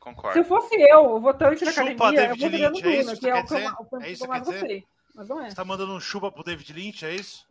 Concordo. 0.01 0.33
Se 0.33 0.39
eu 0.41 0.45
fosse 0.45 0.75
eu, 0.81 1.05
o 1.05 1.21
votante 1.21 1.65
da 1.65 1.71
Chupa 1.71 1.91
academia, 2.09 2.21
eu 2.23 2.37
David 2.37 2.41
votaria 2.41 2.71
no 2.71 2.75
Lynch, 2.77 2.87
é 2.89 3.01
isso 3.01 3.15
que 3.15 3.21
que 3.21 3.29
é 3.29 3.33
quer 3.33 3.41
o 3.43 3.47
que 3.47 3.55
eu, 3.55 3.71
o 3.81 3.85
que 4.01 4.05
É 4.07 4.11
isso 4.11 4.25
eu 4.25 4.31
que 4.31 4.41
dizer? 4.41 4.53
gostei. 4.53 4.85
Mas 5.15 5.29
não 5.29 5.41
é. 5.45 5.51
Você 5.51 5.57
tá 5.57 5.65
mandando 5.65 5.93
um 5.95 6.01
chupa 6.01 6.33
pro 6.33 6.43
David 6.43 6.73
Lynch, 6.73 7.05
é 7.05 7.15
isso? 7.15 7.47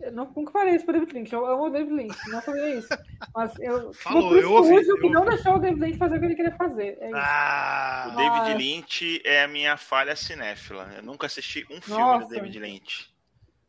Eu 0.00 0.12
não, 0.12 0.32
nunca 0.34 0.50
falei 0.52 0.76
isso 0.76 0.84
pro 0.86 0.94
David 0.94 1.12
Lynch. 1.12 1.30
Eu 1.32 1.44
amo 1.44 1.64
o 1.66 1.70
David 1.70 1.92
Lynch. 1.92 2.30
Não 2.30 2.40
falei 2.40 2.78
isso. 2.78 2.88
Mas 3.34 3.52
eu 3.58 3.92
Falou, 4.02 4.34
eu 4.34 4.50
ouvi, 4.50 4.74
eu 4.76 4.96
que 4.98 5.10
não 5.10 5.20
ouvi. 5.22 5.34
deixou 5.36 5.56
o 5.56 5.58
David 5.58 5.80
Lynch 5.82 5.98
fazer 5.98 6.16
o 6.16 6.20
que 6.20 6.24
ele 6.24 6.34
queria 6.36 6.56
fazer. 6.56 6.96
É 7.00 7.06
isso. 7.06 7.14
O 7.14 7.18
Ah, 7.18 8.14
David 8.16 8.50
Ah. 8.52 8.54
Lynch 8.56 9.22
é 9.26 9.42
a 9.44 9.48
minha 9.48 9.76
falha 9.76 10.16
cinéfila. 10.16 10.90
Eu 10.96 11.02
nunca 11.02 11.26
assisti 11.26 11.66
um 11.70 11.82
filme 11.82 12.00
Nossa. 12.00 12.24
do 12.24 12.30
David 12.34 12.58
Lynch. 12.58 13.04
que 13.04 13.12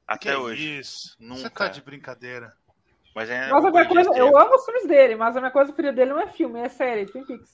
Até 0.08 0.38
hoje. 0.38 0.80
isso. 0.80 1.18
Você 1.20 1.24
Nunca. 1.26 1.50
tá 1.50 1.68
de 1.68 1.82
brincadeira. 1.82 2.56
Mas 3.16 3.30
é 3.30 3.50
Mas 3.50 3.66
a 3.66 3.72
minha 3.72 3.86
coisa, 3.88 4.10
eu 4.16 4.38
amo 4.38 4.56
os 4.56 4.66
filmes 4.66 4.88
dele, 4.88 5.16
mas 5.16 5.36
a 5.36 5.40
minha 5.40 5.52
coisa 5.52 5.72
preferida 5.74 5.96
dele 5.96 6.12
não 6.12 6.20
é 6.22 6.28
filme, 6.28 6.60
é 6.62 6.70
série, 6.70 7.06
Twin 7.06 7.26
Peaks. 7.26 7.50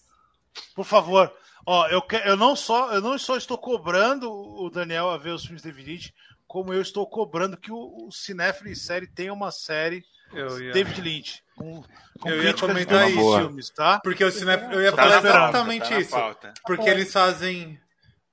Por 0.75 0.85
favor, 0.85 1.31
ó, 1.65 1.87
eu, 1.87 2.01
que- 2.01 2.15
eu 2.25 2.35
não 2.37 2.55
só 2.55 2.93
eu 2.93 3.01
não 3.01 3.17
só 3.17 3.35
estou 3.37 3.57
cobrando 3.57 4.31
o 4.31 4.69
Daniel 4.69 5.09
a 5.09 5.17
ver 5.17 5.31
os 5.31 5.43
filmes 5.43 5.61
de 5.61 5.69
David 5.71 5.89
Lynch, 5.91 6.13
como 6.47 6.73
eu 6.73 6.81
estou 6.81 7.07
cobrando 7.07 7.57
que 7.57 7.71
o, 7.71 8.07
o 8.07 8.11
Cinéfilo 8.11 8.69
e 8.69 8.75
série 8.75 9.07
tenha 9.07 9.33
uma 9.33 9.51
série 9.51 10.03
Eu 10.33 10.59
ia... 10.61 10.71
David 10.73 11.01
Lynch 11.01 11.43
com, 11.55 11.83
com 12.19 12.29
Eu 12.29 12.43
ia 12.43 12.53
comentar 12.53 13.09
isso. 13.09 13.37
filmes, 13.37 13.69
tá? 13.69 13.99
Porque 14.03 14.23
o 14.23 14.31
cinef... 14.31 14.63
eu 14.71 14.81
ia 14.81 14.91
Tá 14.91 15.03
falar 15.03 15.21
pauta, 15.21 15.27
exatamente 15.27 15.83
tá 15.83 15.89
na 15.95 15.99
isso. 15.99 16.11
pauta. 16.11 16.53
Porque 16.65 16.89
eles 16.89 17.11
fazem 17.11 17.79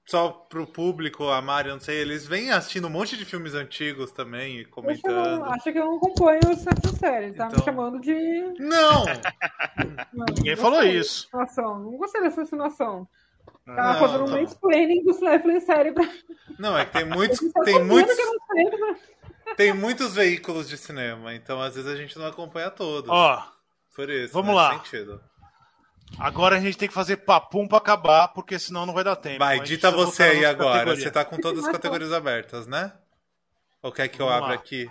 só 0.06 0.28
pro 0.30 0.66
público, 0.66 1.28
a 1.28 1.40
Mari, 1.40 1.68
eu 1.68 1.74
não 1.74 1.80
sei, 1.80 1.96
eles 1.96 2.26
vêm 2.26 2.50
assistindo 2.50 2.86
um 2.86 2.90
monte 2.90 3.16
de 3.16 3.24
filmes 3.24 3.54
antigos 3.54 4.12
também 4.12 4.56
e 4.56 4.60
eu 4.60 4.64
não, 4.64 4.70
comentando. 4.70 5.44
acho 5.46 5.72
que 5.72 5.78
eu 5.78 5.84
não 5.86 5.96
acompanho 5.96 6.40
essa 6.50 6.70
série. 6.98 7.32
Tá 7.32 7.46
Então. 7.46 7.58
me 7.58 7.64
chamando 7.64 8.00
de. 8.00 8.14
Não! 8.58 9.04
Não, 10.12 10.26
Ninguém 10.36 10.56
falou 10.56 10.82
isso. 10.82 11.28
Não 11.32 11.96
gostei 11.96 12.20
dessa 12.22 12.42
insinuação. 12.42 13.08
Não, 13.66 13.74
Tá 13.74 13.94
fazendo 13.98 14.24
um 14.24 14.26
tá. 14.26 14.32
mansplaining 14.32 15.02
do 15.04 15.12
em 15.50 15.60
série 15.60 15.92
pra. 15.92 16.08
Não, 16.58 16.76
é 16.78 16.84
que 16.84 16.92
tem 16.92 17.04
muitos, 17.08 17.52
tá 17.52 17.62
tem 17.62 17.82
muitos, 17.82 18.16
né? 18.16 18.96
tem 19.56 19.72
muitos 19.72 20.14
veículos 20.14 20.68
de 20.68 20.76
cinema, 20.76 21.34
então 21.34 21.60
às 21.60 21.74
vezes 21.74 21.90
a 21.90 21.96
gente 21.96 22.18
não 22.18 22.26
acompanha 22.26 22.70
todos. 22.70 23.10
Ó, 23.10 23.42
Por 23.96 24.08
isso, 24.10 24.32
vamos 24.32 24.54
lá. 24.54 24.74
sentido. 24.78 25.20
Agora 26.18 26.56
a 26.56 26.60
gente 26.60 26.76
tem 26.78 26.88
que 26.88 26.94
fazer 26.94 27.18
papum 27.18 27.66
pra 27.66 27.78
acabar, 27.78 28.28
porque 28.28 28.58
senão 28.58 28.86
não 28.86 28.94
vai 28.94 29.04
dar 29.04 29.16
tempo. 29.16 29.38
Vai, 29.38 29.60
dita 29.60 29.90
você 29.90 30.22
aí 30.24 30.44
agora. 30.44 30.72
categorias. 30.78 31.02
Você 31.04 31.10
tá 31.10 31.24
com 31.24 31.36
todas 31.38 31.64
as 31.64 31.70
categorias 31.72 32.12
abertas, 32.12 32.66
né? 32.66 32.92
Ou 33.82 33.92
quer 33.92 34.08
que 34.08 34.20
eu 34.20 34.26
Vamos 34.26 34.42
abra 34.42 34.54
lá. 34.54 34.60
aqui? 34.60 34.90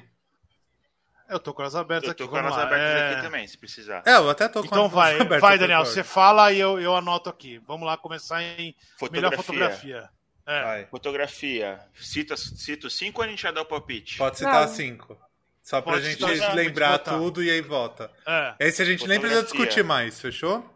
Eu 1.30 1.40
tô 1.40 1.54
com 1.54 1.62
elas 1.64 1.76
abertas 1.76 2.08
Eu 2.08 2.12
aqui. 2.12 2.24
tô 2.24 2.30
com 2.30 2.38
elas 2.38 2.56
abertas 2.56 2.80
É, 3.02 3.14
aqui 3.14 3.22
também, 3.24 3.48
se 3.48 3.58
precisar. 3.58 4.04
É, 4.06 4.16
eu 4.18 4.30
até 4.30 4.48
tô 4.48 4.60
com 4.60 4.68
Então 4.68 4.86
as 4.86 4.92
vai, 4.92 5.16
abertas, 5.16 5.42
vai 5.42 5.56
eu 5.56 5.60
Daniel, 5.60 5.86
você 5.86 6.04
fala 6.04 6.52
e 6.52 6.60
eu, 6.60 6.80
eu 6.80 6.96
anoto 6.96 7.30
aqui. 7.30 7.60
Vamos 7.66 7.88
lá 7.88 7.98
começar 7.98 8.44
em 8.44 8.76
melhor 9.12 9.34
Fotografia. 9.34 9.38
fotografia. 9.38 10.10
É. 10.46 10.64
Vai. 10.64 10.86
Fotografia. 10.88 11.80
Cita, 11.96 12.36
cito 12.38 12.90
cinco 12.90 13.22
ou 13.22 13.26
a 13.26 13.30
gente 13.30 13.42
já 13.42 13.52
dá 13.52 13.62
o 13.62 13.66
palpite? 13.66 14.18
Pode 14.18 14.38
citar 14.38 14.68
Não. 14.68 14.74
cinco. 14.74 15.18
Só 15.64 15.82
pra 15.82 15.94
Pode 15.94 16.06
gente 16.06 16.18
citar 16.34 16.54
lembrar 16.54 17.00
tudo 17.00 17.42
e 17.42 17.50
aí 17.50 17.62
vota. 17.62 18.12
É. 18.28 18.56
Esse 18.60 18.82
a 18.82 18.86
gente 18.86 19.08
nem 19.08 19.18
precisa 19.20 19.42
Fotografia. 19.42 19.66
discutir 19.68 19.84
mais, 19.88 20.20
fechou? 20.20 20.70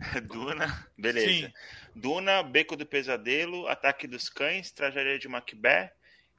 Duna, 0.26 0.86
beleza. 0.96 1.46
Sim. 1.48 1.52
Duna, 1.94 2.42
Beco 2.42 2.76
do 2.76 2.84
Pesadelo, 2.86 3.66
Ataque 3.68 4.06
dos 4.06 4.28
Cães, 4.28 4.70
Tragédia 4.70 5.18
de 5.18 5.28
Macbeth 5.28 5.90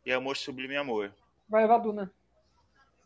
e 0.05 0.11
Amor 0.11 0.37
Sublime 0.37 0.75
Amor. 0.75 1.11
Vai 1.49 1.63
levar 1.63 1.75
a 1.75 1.79
Duna. 1.79 2.11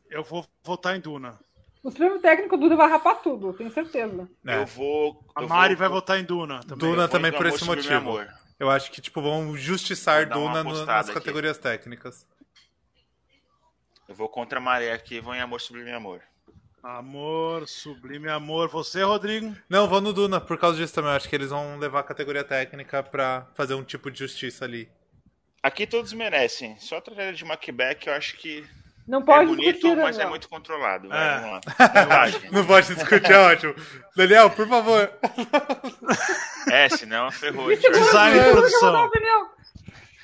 Eu 0.10 0.24
vou 0.24 0.46
votar 0.64 0.96
em 0.96 1.00
Duna. 1.00 1.40
Os 1.84 1.94
prêmios 1.96 2.22
técnicos, 2.22 2.58
o 2.58 2.62
Duda 2.62 2.76
vai 2.76 2.90
rapar 2.90 3.22
tudo, 3.22 3.54
tenho 3.54 3.72
certeza. 3.72 4.30
É. 4.46 4.58
Eu 4.58 4.66
vou. 4.66 5.26
A 5.36 5.42
eu 5.42 5.48
Mari 5.50 5.74
vou- 5.74 5.80
vai 5.80 5.90
votar 5.90 6.20
em 6.20 6.24
Duna 6.24 6.60
também. 6.62 6.78
Duna 6.78 7.08
também 7.08 7.32
por 7.32 7.46
esse 7.46 7.64
motivo. 7.64 7.94
Amor. 7.94 8.28
Eu 8.60 8.70
acho 8.70 8.92
que, 8.92 9.02
tipo, 9.02 9.20
vão 9.22 9.58
justiçar 9.58 10.30
Duna 10.30 10.64
nas 10.64 11.06
aqui. 11.10 11.14
categorias 11.14 11.58
técnicas. 11.58 12.28
Eu 14.08 14.14
vou 14.14 14.28
contra 14.30 14.60
a 14.60 14.62
maré 14.62 14.92
aqui 14.92 15.16
e 15.16 15.20
vou 15.22 15.34
em 15.34 15.40
Amor 15.42 15.60
Sublime 15.62 15.92
Amor. 15.92 16.22
Amor, 16.84 17.68
sublime 17.68 18.28
amor. 18.28 18.68
Você, 18.70 19.04
Rodrigo? 19.04 19.56
Não, 19.70 19.88
vou 19.88 20.02
no 20.02 20.12
Duna, 20.12 20.42
por 20.42 20.58
causa 20.58 20.78
disso 20.78 20.94
também. 20.96 21.12
Eu 21.12 21.18
acho 21.18 21.30
que 21.30 21.36
eles 21.36 21.50
vão 21.52 21.78
levar 21.78 22.00
a 22.00 22.04
categoria 22.04 22.44
técnica 22.44 23.04
pra 23.04 23.48
fazer 23.54 23.76
um 23.76 23.84
tipo 23.84 24.10
de 24.10 24.18
justiça 24.20 24.66
ali. 24.66 24.90
Aqui 25.62 25.86
todos 25.86 26.12
merecem. 26.12 26.76
Só 26.80 26.98
a 26.98 27.02
tragédia 27.02 27.34
de 27.34 27.46
Macbeth 27.46 28.00
eu 28.08 28.14
acho 28.14 28.36
que 28.38 28.66
Não 29.08 29.20
é 29.20 29.24
pode 29.24 29.46
bonito, 29.46 29.74
discutir, 29.74 29.96
mas 29.96 30.18
é 30.18 30.26
muito 30.26 30.50
controlado. 30.50 31.14
É. 31.14 31.40
vamos 31.40 31.52
lá. 32.10 32.26
Não 32.52 32.66
pode 32.66 32.96
discutir, 32.96 33.32
é 33.32 33.38
ótimo. 33.38 33.76
Daniel, 34.16 34.50
por 34.50 34.68
favor. 34.68 35.12
É, 36.70 36.88
senão 36.88 37.30
ferrou. 37.32 37.76
Segura, 37.76 38.00
Design 38.00 38.38
e 38.38 38.40
Duda, 38.40 38.52
produção. 38.52 39.12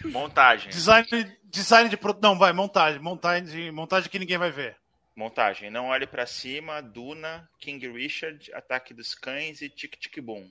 Montagem. 0.06 0.70
Design, 0.70 1.38
design 1.46 1.90
de 1.90 1.98
produção. 1.98 2.32
Não, 2.32 2.40
vai, 2.40 2.54
montagem. 2.54 3.02
Montagem, 3.02 3.72
montagem 3.72 4.10
que 4.10 4.20
ninguém 4.20 4.38
vai 4.38 4.52
ver. 4.52 4.78
Montagem. 5.18 5.72
Não 5.72 5.88
olhe 5.88 6.06
pra 6.06 6.28
cima, 6.28 6.80
Duna, 6.80 7.50
King 7.60 7.88
Richard, 7.92 8.54
Ataque 8.54 8.94
dos 8.94 9.16
Cães 9.16 9.64
e 9.64 9.68
Tic 9.68 9.96
Tic 9.98 10.22
Boom. 10.22 10.48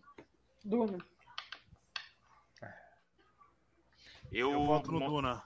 Duna. 0.65 0.99
Eu, 4.33 4.51
Eu 4.53 4.67
voto 4.67 4.91
no 4.91 4.99
Duna. 4.99 5.43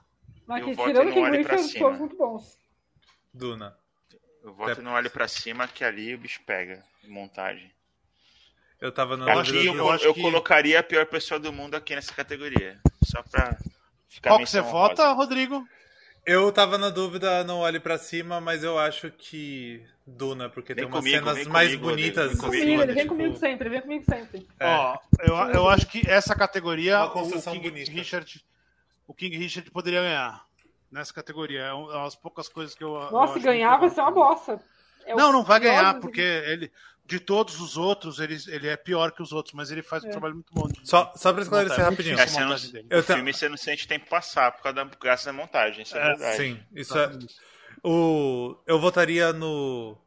Mas 0.47 0.61
Eu 0.61 0.69
que, 0.69 0.73
voto 0.73 0.87
tirando 0.89 1.05
no 1.09 1.13
King 1.13 1.25
Olhe 1.29 1.43
pra 1.43 1.51
Richard, 1.55 1.71
Cima. 1.71 1.91
muito 1.91 2.17
bons. 2.17 2.57
Duna. 3.31 3.77
eu 4.43 4.53
voto 4.55 4.81
no 4.81 4.89
Olhe 4.91 5.07
pra 5.09 5.27
cima 5.27 5.67
que 5.67 5.83
ali 5.83 6.15
o 6.15 6.17
bicho 6.17 6.41
pega. 6.45 6.83
Montagem. 7.03 7.71
Eu 8.79 8.91
tava 8.91 9.15
na 9.15 9.31
acho 9.33 9.51
Aqui 9.51 9.67
eu, 9.67 9.75
eu 9.75 9.91
acho 9.91 10.03
eu 10.05 10.13
que- 10.15 10.21
colocaria 10.21 10.79
a 10.79 10.83
pior 10.83 11.05
pessoa 11.05 11.39
do 11.39 11.53
mundo 11.53 11.75
aqui 11.75 11.93
nessa 11.93 12.11
categoria. 12.11 12.81
Só 13.03 13.21
pra 13.21 13.55
ficar 14.09 14.31
Qual 14.31 14.39
que 14.39 14.47
você 14.47 14.61
vota, 14.61 15.11
Rodrigo? 15.13 15.63
Eu 16.25 16.51
tava 16.51 16.77
na 16.77 16.89
dúvida, 16.89 17.43
não 17.43 17.59
olhe 17.59 17.79
pra 17.79 17.97
cima, 17.97 18.39
mas 18.39 18.63
eu 18.63 18.77
acho 18.77 19.09
que 19.11 19.83
Duna, 20.05 20.49
porque 20.49 20.73
Vem 20.73 20.83
tem 20.83 20.93
umas 20.93 20.99
comigo, 21.03 21.17
cenas 21.17 21.47
mais 21.47 21.69
comigo, 21.69 21.89
bonitas. 21.89 22.29
vem 22.29 22.37
Comigo, 22.37 22.63
comigo, 22.63 22.81
ele 22.81 22.93
vem 22.93 23.03
tipo, 23.03 23.15
comigo 23.15 23.35
sempre, 23.37 23.67
ele 23.67 23.69
vem 23.75 23.81
comigo 23.81 24.05
sempre. 24.05 24.47
É. 24.59 24.67
Ó, 24.67 24.97
eu, 25.19 25.35
eu 25.53 25.69
acho 25.69 25.87
que 25.87 26.07
essa 26.09 26.35
categoria 26.35 26.97
Uma 26.97 27.05
o 27.07 27.11
construção 27.11 27.53
King 27.53 27.69
bonita. 27.69 27.91
Richard, 27.91 28.45
o 29.07 29.13
King 29.13 29.37
Richard 29.37 29.69
poderia 29.71 30.01
ganhar 30.01 30.45
nessa 30.91 31.13
categoria. 31.13 31.61
É 31.61 31.69
é 31.69 31.73
umas 31.73 32.15
poucas 32.15 32.47
coisas 32.49 32.75
que 32.75 32.83
eu. 32.83 32.93
eu 32.95 33.11
Nossa, 33.11 33.33
se 33.33 33.39
ganhar 33.39 33.77
vai 33.77 33.89
ser 33.89 34.01
uma 34.01 34.11
bosta. 34.11 34.61
É 35.05 35.15
Não, 35.15 35.31
não 35.31 35.43
vai 35.43 35.59
ganhar, 35.59 35.99
porque 35.99 36.21
ele, 36.21 36.71
de 37.05 37.19
todos 37.19 37.59
os 37.59 37.75
outros, 37.77 38.19
ele, 38.19 38.37
ele 38.47 38.67
é 38.67 38.77
pior 38.77 39.11
que 39.11 39.21
os 39.21 39.31
outros, 39.33 39.53
mas 39.53 39.69
ele 39.71 39.81
faz 39.81 40.03
um 40.03 40.07
É. 40.07 40.11
trabalho 40.11 40.35
muito 40.35 40.53
bom. 40.53 40.67
de- 40.67 40.87
Só, 40.89 41.11
só 41.15 41.33
pra 41.33 41.41
esclarecer 41.41 41.77
Montagem. 41.79 41.91
rapidinho. 41.91 42.19
É, 42.19 42.27
você 42.27 42.39
não- 42.39 42.47
montagem 42.47 42.71
dele. 42.71 42.87
Eu 42.89 42.99
O 42.99 43.03
filme 43.03 43.33
você 43.33 43.49
não 43.49 43.57
sente 43.57 43.87
tempo 43.87 44.07
passar 44.09 44.51
por 44.53 44.63
causa 44.63 44.75
da 44.75 44.85
graça 44.85 45.25
da 45.25 45.33
montagem, 45.33 45.83
isso 45.83 45.97
é, 45.97 45.99
É, 46.01 46.03
verdade. 46.05 46.37
Sim, 46.37 46.59
isso 46.73 46.97
é. 46.97 47.11
O, 47.83 48.55
eu 48.67 48.79
votaria 48.79 49.33
no. 49.33 49.97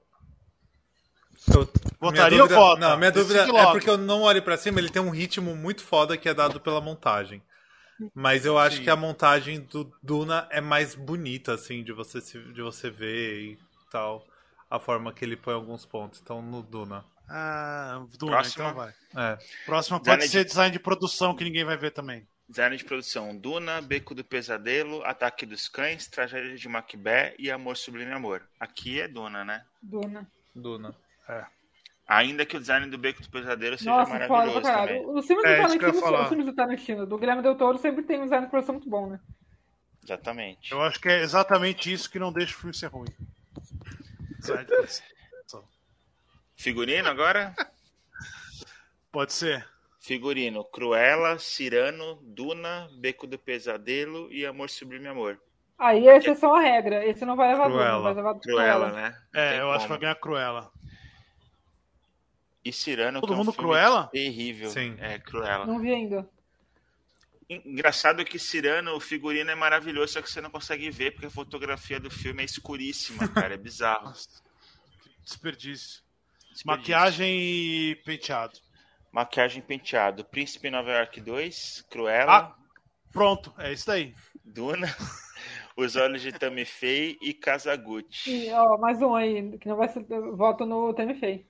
Eu, 1.54 1.68
Votaria 2.00 2.42
ou 2.42 2.48
vota? 2.48 2.80
Não, 2.80 2.96
minha 2.96 3.10
dúvida 3.12 3.42
é 3.46 3.66
porque 3.72 3.88
eu 3.90 3.98
não 3.98 4.22
olho 4.22 4.42
pra 4.42 4.56
cima, 4.56 4.78
ele 4.80 4.88
tem 4.88 5.02
um 5.02 5.10
ritmo 5.10 5.54
muito 5.54 5.82
foda 5.82 6.16
que 6.16 6.28
é 6.28 6.32
dado 6.34 6.60
pela 6.60 6.80
montagem. 6.80 7.42
Mas 8.14 8.44
eu 8.44 8.58
acho 8.58 8.78
Sim. 8.78 8.84
que 8.84 8.90
a 8.90 8.96
montagem 8.96 9.60
do 9.60 9.90
Duna 10.02 10.48
é 10.50 10.60
mais 10.60 10.94
bonita, 10.94 11.54
assim, 11.54 11.82
de 11.84 11.92
você, 11.92 12.20
se- 12.20 12.38
de 12.52 12.60
você 12.62 12.90
ver 12.90 13.40
e 13.52 13.58
tal. 13.90 14.26
A 14.74 14.78
forma 14.80 15.12
que 15.12 15.24
ele 15.24 15.36
põe 15.36 15.54
alguns 15.54 15.86
pontos. 15.86 16.20
Então, 16.22 16.42
no 16.42 16.62
Duna. 16.62 17.04
Ah, 17.28 18.04
Duna, 18.18 18.32
Próxima. 18.32 18.64
então 18.70 18.74
vai. 18.76 18.90
É. 19.16 19.38
Próxima 19.64 19.98
Design 19.98 20.18
pode 20.20 20.22
de- 20.22 20.28
ser 20.36 20.44
design 20.44 20.72
de 20.72 20.78
produção, 20.80 21.34
que 21.36 21.44
ninguém 21.44 21.64
vai 21.64 21.76
ver 21.76 21.90
também. 21.92 22.26
Design 22.48 22.76
de 22.76 22.84
produção: 22.84 23.36
Duna, 23.36 23.80
Beco 23.80 24.14
do 24.14 24.24
Pesadelo, 24.24 25.02
Ataque 25.04 25.46
dos 25.46 25.68
Cães, 25.68 26.06
Tragédia 26.08 26.56
de 26.56 26.68
Macbeth 26.68 27.34
e 27.38 27.50
Amor 27.50 27.76
Sublime 27.76 28.12
Amor. 28.12 28.42
Aqui 28.60 29.00
é 29.00 29.06
Duna, 29.08 29.44
né? 29.44 29.64
Duna. 29.80 30.26
Duna. 30.54 30.94
Ainda 32.06 32.44
que 32.44 32.56
o 32.56 32.60
design 32.60 32.86
do 32.90 32.98
Beco 32.98 33.22
do 33.22 33.30
Pesadelo 33.30 33.78
seja 33.78 33.90
Nossa, 33.90 34.10
foda 34.12 34.28
maravilhoso 34.28 34.60
também. 34.60 34.76
caralho. 34.76 35.10
Os 35.16 35.26
filmes, 35.26 35.44
É, 35.46 35.56
do 35.56 35.62
Tarantino, 35.78 36.20
os 36.22 36.28
filmes 36.28 36.46
do 36.46 36.52
Tarantino, 36.54 37.06
do 37.06 37.16
Guilherme 37.18 37.42
Del 37.42 37.54
Toro, 37.56 37.78
sempre 37.78 38.02
tem 38.02 38.18
um 38.20 38.24
design 38.24 38.44
de 38.44 38.50
produção 38.50 38.74
muito 38.74 38.90
bom, 38.90 39.06
né? 39.08 39.18
Exatamente. 40.02 40.70
Eu 40.72 40.82
acho 40.82 41.00
que 41.00 41.08
é 41.08 41.22
exatamente 41.22 41.90
isso 41.90 42.10
que 42.10 42.18
não 42.18 42.30
deixa 42.30 42.52
o 42.54 42.58
filme 42.58 42.74
ser 42.74 42.88
ruim. 42.88 43.08
Figurino 46.56 47.08
agora? 47.08 47.54
Pode 49.10 49.32
ser. 49.32 49.66
Figurino: 50.00 50.64
Cruella, 50.64 51.38
Cirano, 51.38 52.18
Duna, 52.22 52.88
Beco 52.98 53.26
do 53.26 53.38
Pesadelo 53.38 54.30
e 54.32 54.44
Amor 54.44 54.68
Sublime 54.70 55.08
Amor. 55.08 55.40
Aí 55.78 56.08
a 56.08 56.16
exceção 56.16 56.54
à 56.54 56.60
regra. 56.60 57.04
Esse 57.06 57.24
não 57.24 57.36
vai 57.36 57.48
levar 57.52 57.66
Cruella. 57.66 57.90
Duna, 57.90 58.02
vai 58.02 58.14
levar 58.14 58.34
Cruella, 58.40 58.92
né? 58.92 59.18
É, 59.34 59.60
eu 59.60 59.70
acho 59.70 59.80
que 59.80 59.88
como. 59.88 59.88
vai 59.88 59.98
ganhar 59.98 60.14
Cruella. 60.16 60.70
E 62.64 62.72
Cirano, 62.72 63.20
Todo 63.20 63.28
que 63.28 63.32
é 63.32 63.34
um 63.34 63.38
mundo 63.38 63.52
filme 63.52 63.68
Cruella? 63.68 64.08
terrível. 64.12 64.70
Sim. 64.70 64.96
É, 64.98 65.18
Cruella. 65.18 65.66
Não 65.66 65.78
vi 65.78 65.92
ainda. 65.92 66.28
Engraçado 67.48 68.24
que 68.24 68.38
Cirano, 68.38 68.94
o 68.94 69.00
figurino 69.00 69.50
é 69.50 69.54
maravilhoso, 69.54 70.14
só 70.14 70.22
que 70.22 70.30
você 70.30 70.40
não 70.40 70.50
consegue 70.50 70.90
ver, 70.90 71.12
porque 71.12 71.26
a 71.26 71.30
fotografia 71.30 72.00
do 72.00 72.10
filme 72.10 72.42
é 72.42 72.44
escuríssima, 72.46 73.28
cara. 73.28 73.54
É 73.54 73.58
bizarro. 73.58 74.12
Desperdício. 75.22 76.02
Desperdício. 76.52 76.64
Maquiagem 76.66 77.36
e 77.38 77.96
penteado. 78.04 78.58
Maquiagem 79.12 79.62
penteado. 79.62 80.24
Príncipe 80.24 80.70
Nova 80.70 80.90
York 80.92 81.20
2, 81.20 81.86
Cruella, 81.90 82.32
Ah, 82.32 82.54
pronto, 83.12 83.52
é 83.58 83.72
isso 83.72 83.86
daí. 83.86 84.14
Duna, 84.44 84.86
Os 85.76 85.96
Olhos 85.96 86.22
de 86.22 86.30
Tammy 86.32 86.64
Faye 86.64 87.18
e 87.20 87.34
Kazaguchi. 87.34 88.46
E, 88.46 88.52
ó, 88.52 88.78
mais 88.78 89.00
um 89.02 89.14
aí, 89.14 89.58
que 89.58 89.68
não 89.68 89.76
vai 89.76 89.88
ser. 89.88 90.04
Voto 90.36 90.64
no 90.64 90.94
Tammy 90.94 91.18
Faye. 91.18 91.46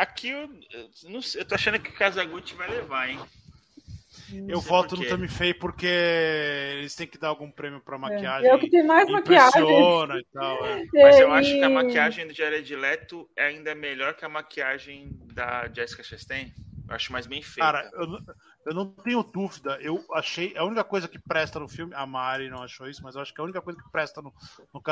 Aqui 0.00 0.30
eu, 0.30 0.48
eu 0.72 1.10
não 1.10 1.20
sei, 1.20 1.42
eu 1.42 1.44
tô 1.44 1.54
achando 1.54 1.78
que 1.78 1.90
o 1.90 1.94
Kazaguchi 1.94 2.54
vai 2.54 2.70
levar, 2.70 3.10
hein? 3.10 3.20
Eu 4.48 4.60
sei 4.60 4.68
voto 4.70 4.96
no. 4.96 5.06
Tammy 5.06 5.28
Faye 5.28 5.52
porque 5.52 5.86
eles 6.78 6.94
têm 6.94 7.06
que 7.06 7.18
dar 7.18 7.28
algum 7.28 7.50
prêmio 7.50 7.80
pra 7.80 7.96
É. 7.96 7.98
maquiagem. 7.98 8.48
É 8.48 8.54
o 8.54 8.58
que 8.58 8.70
tem 8.70 8.82
mais 8.86 9.06
maquiagem. 9.10 9.60
E 9.62 10.24
tal. 10.32 10.64
é. 10.66 10.84
Mas 10.94 11.18
eu 11.18 11.28
E- 11.28 11.32
acho 11.32 11.52
que 11.52 11.62
a 11.62 11.68
maquiagem 11.68 12.26
do 12.26 12.32
Jared 12.32 12.74
Leto 12.76 13.28
é 13.36 13.46
ainda 13.48 13.74
melhor 13.74 14.14
que 14.14 14.24
a 14.24 14.28
maquiagem 14.28 15.10
da 15.34 15.68
Jessica 15.68 16.02
Chastain. 16.02 16.50
Eu 16.88 16.94
acho 16.94 17.12
mais 17.12 17.26
bem 17.26 17.42
feita. 17.42 17.60
Cara, 17.60 17.90
eu, 17.92 18.06
não- 18.06 18.20
eu 18.66 18.74
não 18.74 18.86
tenho 18.90 19.22
dúvida. 19.22 19.78
Eu 19.82 20.02
achei. 20.14 20.56
A 20.56 20.64
única 20.64 20.82
coisa 20.82 21.08
que 21.08 21.18
presta 21.18 21.60
no 21.60 21.68
filme. 21.68 21.92
A 21.94 22.06
Mari 22.06 22.48
não 22.48 22.62
achou 22.62 22.88
isso, 22.88 23.02
mas 23.02 23.16
eu 23.16 23.20
acho 23.20 23.34
que 23.34 23.40
a 23.40 23.44
única 23.44 23.60
coisa 23.60 23.78
que 23.82 23.90
presta 23.92 24.22
no, 24.22 24.32
no 24.72 24.82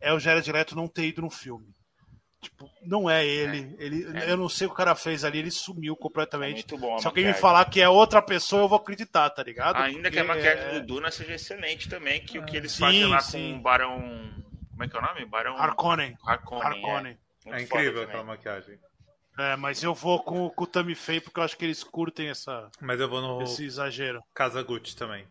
é 0.00 0.12
o 0.12 0.18
Jared 0.18 0.50
Leto 0.50 0.74
não 0.74 0.88
ter 0.88 1.06
ido 1.06 1.22
no 1.22 1.30
filme. 1.30 1.66
Tipo, 2.40 2.70
não 2.82 3.10
é 3.10 3.26
ele. 3.26 3.74
ele 3.78 4.16
É. 4.18 4.30
Eu 4.30 4.36
não 4.36 4.48
sei 4.48 4.66
o 4.66 4.70
que 4.70 4.74
o 4.74 4.76
cara 4.76 4.94
fez 4.94 5.24
ali, 5.24 5.38
ele 5.40 5.50
sumiu 5.50 5.94
é 5.94 5.96
completamente. 5.96 6.54
muito 6.54 6.78
bom 6.78 6.96
Se 6.98 7.06
alguém 7.06 7.26
me 7.26 7.34
falar 7.34 7.64
que 7.64 7.80
é 7.80 7.88
outra 7.88 8.22
pessoa, 8.22 8.62
eu 8.62 8.68
vou 8.68 8.78
acreditar, 8.78 9.28
tá 9.30 9.42
ligado? 9.42 9.76
Ainda 9.76 10.08
que 10.10 10.18
a 10.18 10.24
Porque 10.24 10.38
maquiagem 10.38 10.64
é- 10.76 10.80
do 10.80 10.86
Duna 10.86 11.10
seja 11.10 11.34
excelente 11.34 11.88
também, 11.88 12.20
que 12.20 12.38
o 12.38 12.44
que 12.44 12.56
eles 12.56 12.72
Sim, 12.72 12.78
fazem 12.78 13.06
lá 13.06 13.20
sim. 13.20 13.52
com 13.54 13.58
o 13.58 13.62
Barão. 13.62 14.00
Como 14.70 14.84
é 14.84 14.88
que 14.88 14.96
é 14.96 14.98
o 15.00 15.02
nome? 15.02 15.24
Barão 15.26 15.56
Harkonnen. 15.58 16.16
Harkonnen. 16.24 16.64
Harkonnen. 16.84 17.18
É, 17.46 17.58
É 17.58 17.62
incrível 17.62 18.02
aquela 18.02 18.22
maquiagem. 18.22 18.78
É, 19.36 19.56
mas 19.56 19.82
eu 19.82 19.92
vou 19.94 20.20
com, 20.22 20.48
com 20.50 20.64
o 20.64 20.66
Tammy 20.66 20.94
Faye 20.94 21.20
porque 21.20 21.40
eu 21.40 21.44
acho 21.44 21.56
que 21.56 21.64
eles 21.64 21.82
curtem 21.82 22.28
essa, 22.28 22.70
Mas 22.80 23.00
eu 23.00 23.08
vou 23.08 23.20
no 23.20 23.42
esse 23.42 23.64
exagero. 23.64 24.22
Kazaguchi 24.34 24.96
também. 24.96 25.26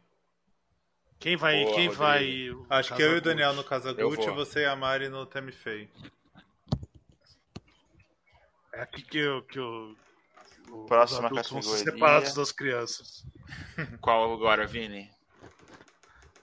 Quem 1.20 1.36
vai. 1.36 1.64
Boa, 1.64 1.76
quem 1.76 1.88
Rodrigo. 1.88 2.66
vai. 2.68 2.80
Acho 2.80 2.96
que 2.96 3.02
eu 3.02 3.16
e 3.16 3.18
o? 3.18 3.22
Daniel 3.22 3.54
no 3.54 3.64
vou. 4.26 4.34
e 4.34 4.36
você 4.36 4.62
e 4.62 4.66
a 4.66 4.76
Mari 4.76 5.10
no 5.10 5.26
Tammy 5.26 5.52
Faye. 5.52 5.90
É 8.78 8.82
aqui 8.84 9.02
que 9.02 9.18
eu. 9.18 9.42
Que 9.44 9.60
eu 9.60 9.96
o- 10.70 10.86
Próxima 10.86 11.30
categoria. 11.30 11.64
separados 11.78 12.34
das 12.34 12.52
crianças. 12.52 13.26
Qual 14.02 14.34
agora, 14.34 14.68
Vini? 14.68 15.10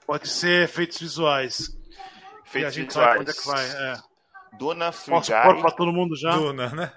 Pode 0.06 0.28
ser 0.28 0.64
efeitos 0.64 0.98
visuais. 0.98 1.68
e 1.68 1.96
a 2.40 2.44
Feitos 2.44 2.74
gente 2.74 2.92
sabe 2.92 3.18
visuais. 3.18 3.20
onde 3.20 3.30
é 3.30 3.34
que 3.34 3.46
vai. 3.46 3.92
É. 3.92 4.02
Duna, 4.56 4.92
Free 4.92 5.14
Guy, 5.20 5.60
pra 5.60 5.70
todo 5.72 5.92
mundo 5.92 6.16
já? 6.16 6.30
Duna, 6.36 6.68
né? 6.70 6.92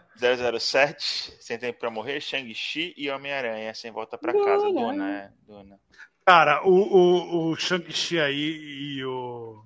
007, 0.59 1.33
Sem 1.41 1.57
Tempo 1.57 1.79
Pra 1.79 1.89
Morrer, 1.89 2.19
Shang-Chi 2.21 2.93
e 2.97 3.09
Homem-Aranha, 3.09 3.73
sem 3.73 3.91
volta 3.91 4.17
pra 4.17 4.31
casa. 4.33 4.65
Duna. 4.65 4.91
Duna, 4.91 5.11
é. 5.11 5.31
Duna. 5.45 5.79
Cara, 6.25 6.61
o, 6.67 6.71
o, 6.71 7.51
o 7.51 7.55
Shang-Chi 7.55 8.19
aí 8.19 8.95
e 8.97 9.05
o. 9.05 9.63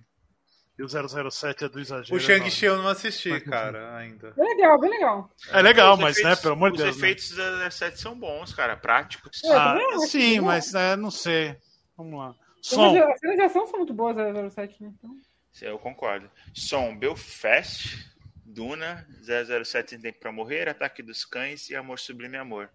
E 0.82 0.84
o 0.84 1.30
007 1.32 1.64
é 1.66 1.70
do 1.70 1.80
exagero. 1.80 2.16
O 2.16 2.20
Shang-Chi 2.20 2.66
eu 2.66 2.78
não 2.78 2.88
assisti, 2.88 3.30
Mas, 3.30 3.44
cara, 3.44 3.96
ainda. 3.98 4.32
Bem 4.32 4.48
legal, 4.56 4.80
bem 4.80 4.90
legal. 4.90 5.30
É 5.52 5.62
legal, 5.62 5.94
Os 5.94 6.00
mas, 6.00 6.18
efeitos- 6.18 6.38
né, 6.38 6.42
pelo 6.42 6.54
amor 6.56 6.72
de 6.72 6.78
Os 6.78 6.84
Deus. 6.84 6.98
né? 6.98 7.00
efeitos 7.04 7.30
do 7.30 7.36
007 7.70 8.00
são 8.00 8.16
bons, 8.18 8.52
cara, 8.54 8.76
práticos. 8.76 9.44
É, 9.44 9.54
Ah, 9.54 9.74
acho, 9.74 10.08
sim, 10.08 10.40
né? 10.40 10.42
mas 10.48 10.74
é, 10.74 10.96
não 10.96 11.12
sei. 11.12 11.56
Vamos 11.96 12.18
lá. 12.20 12.30
As 12.60 12.68
Som. 12.68 12.94
cenas 13.20 13.36
de 13.36 13.42
ação 13.44 13.68
são 13.68 13.78
muito 13.78 13.94
boas, 13.94 14.18
a 14.18 14.50
07, 14.50 14.82
né? 14.84 14.92
Então, 14.98 15.16
Eu 15.62 15.78
concordo. 15.78 16.30
Som, 16.54 16.98
Belfast, 16.98 18.10
Duna, 18.44 19.06
007 19.24 19.92
Sem 19.92 20.00
Tempo 20.00 20.20
Pra 20.20 20.32
Morrer, 20.32 20.68
Ataque 20.68 21.04
dos 21.04 21.24
Cães 21.26 21.70
e 21.70 21.76
Amor 21.76 22.00
Sublime 22.00 22.38
Amor. 22.38 22.70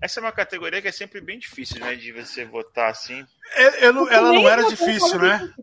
Essa 0.00 0.18
é 0.18 0.22
uma 0.22 0.32
categoria 0.32 0.82
que 0.82 0.88
é 0.88 0.92
sempre 0.92 1.20
bem 1.20 1.38
difícil, 1.38 1.78
né, 1.80 1.94
de 1.94 2.10
você 2.12 2.44
votar 2.44 2.90
assim. 2.90 3.24
É, 3.54 3.86
eu 3.86 4.08
ela 4.10 4.32
não 4.32 4.48
era 4.48 4.64
difícil, 4.68 5.08
fora 5.10 5.38
né? 5.38 5.54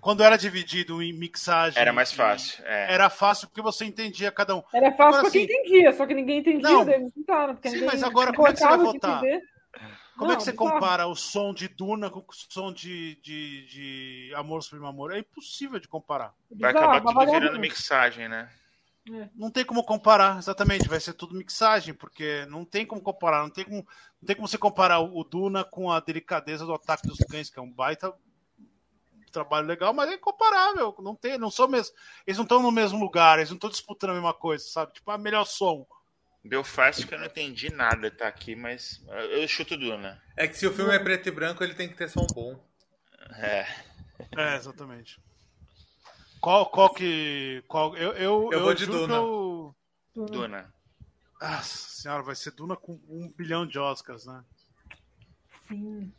Quando 0.00 0.22
era 0.22 0.36
dividido 0.36 1.02
em 1.02 1.12
mixagem. 1.12 1.80
Era 1.80 1.92
mais 1.92 2.12
fácil. 2.12 2.64
É. 2.64 2.94
Era 2.94 3.10
fácil 3.10 3.48
porque 3.48 3.60
você 3.60 3.84
entendia 3.84 4.32
cada 4.32 4.56
um. 4.56 4.62
Era 4.72 4.90
fácil 4.92 5.18
Agora, 5.18 5.22
pra 5.22 5.30
quem 5.30 5.44
assim, 5.44 5.52
entendia, 5.52 5.92
só 5.92 6.06
que 6.06 6.14
ninguém 6.14 6.38
entendia, 6.38 6.70
Não. 6.70 6.88
eles. 6.88 7.12
Porque 7.12 7.68
Sim, 7.68 7.74
ninguém 7.76 7.90
mas 7.90 8.02
agora 8.02 8.32
como 8.32 8.48
é 8.48 8.52
que 8.52 8.58
você 8.58 8.66
vai 8.66 8.78
votar? 8.78 9.22
Como 10.16 10.28
Não, 10.28 10.34
é 10.34 10.36
que 10.36 10.42
você 10.44 10.52
compara 10.52 11.06
o 11.06 11.14
som 11.14 11.54
de 11.54 11.66
Duna 11.68 12.10
com 12.10 12.20
o 12.20 12.24
som 12.30 12.72
de, 12.72 13.16
de, 13.22 13.66
de 13.66 14.32
Amor 14.34 14.62
Supremo 14.62 14.86
Amor? 14.86 15.12
É 15.12 15.18
impossível 15.18 15.78
de 15.80 15.88
comparar. 15.88 16.34
Vai 16.50 16.72
Bizarro, 16.72 16.92
acabar 16.92 17.14
tudo 17.14 17.32
virando 17.32 17.58
mixagem, 17.58 18.28
né? 18.28 18.50
Não 19.34 19.50
tem 19.50 19.64
como 19.64 19.82
comparar, 19.82 20.38
exatamente. 20.38 20.88
Vai 20.88 21.00
ser 21.00 21.14
tudo 21.14 21.34
mixagem, 21.34 21.94
porque 21.94 22.46
não 22.50 22.64
tem 22.64 22.84
como 22.84 23.00
comparar. 23.00 23.42
Não 23.42 23.50
tem 23.50 23.64
como, 23.64 23.78
não 24.20 24.26
tem 24.26 24.36
como 24.36 24.46
você 24.46 24.58
comparar 24.58 25.00
o 25.00 25.24
Duna 25.24 25.64
com 25.64 25.90
a 25.90 26.00
delicadeza 26.00 26.66
do 26.66 26.74
Ataque 26.74 27.08
dos 27.08 27.18
Cães, 27.18 27.48
que 27.48 27.58
é 27.58 27.62
um 27.62 27.70
baita 27.70 28.12
trabalho 29.30 29.66
legal, 29.66 29.92
mas 29.94 30.10
é 30.10 30.14
incomparável. 30.14 30.94
Não 31.00 31.14
tem, 31.14 31.38
não 31.38 31.50
são 31.50 31.66
mesmo. 31.68 31.94
Eles 32.26 32.36
não 32.36 32.44
estão 32.44 32.60
no 32.62 32.70
mesmo 32.70 32.98
lugar, 32.98 33.38
eles 33.38 33.50
não 33.50 33.56
estão 33.56 33.70
disputando 33.70 34.10
a 34.10 34.14
mesma 34.14 34.34
coisa, 34.34 34.64
sabe? 34.64 34.92
Tipo, 34.92 35.10
a 35.10 35.18
melhor 35.18 35.44
som. 35.44 35.86
Belfast 36.42 37.06
que 37.06 37.12
eu 37.14 37.18
não 37.18 37.26
entendi 37.26 37.70
nada, 37.70 38.10
tá 38.10 38.26
aqui, 38.26 38.56
mas 38.56 39.02
eu 39.30 39.46
chuto 39.46 39.76
Duna. 39.76 40.22
É 40.36 40.48
que 40.48 40.56
se 40.56 40.66
o 40.66 40.72
filme 40.72 40.94
é 40.94 40.98
preto 40.98 41.28
e 41.28 41.30
branco, 41.30 41.62
ele 41.62 41.74
tem 41.74 41.86
que 41.88 41.94
ter 41.96 42.08
som 42.08 42.26
bom. 42.34 42.58
É. 43.36 43.66
É, 44.36 44.56
exatamente. 44.56 45.20
Qual, 46.40 46.64
qual 46.70 46.94
que. 46.94 47.62
Qual, 47.68 47.94
eu, 47.96 48.12
eu, 48.12 48.48
Eu 48.52 48.60
vou 48.62 48.72
de 48.74 48.86
Duna. 48.86 49.14
eu- 49.16 49.76
Duna. 50.14 50.72
Nossa 51.40 51.88
senhora, 51.90 52.22
vai 52.22 52.34
ser 52.34 52.52
Duna 52.52 52.74
com 52.76 52.98
um 53.08 53.30
bilhão 53.36 53.66
de 53.66 53.78
Oscars, 53.78 54.24
né? 54.24 54.42
Sim. 55.68 56.12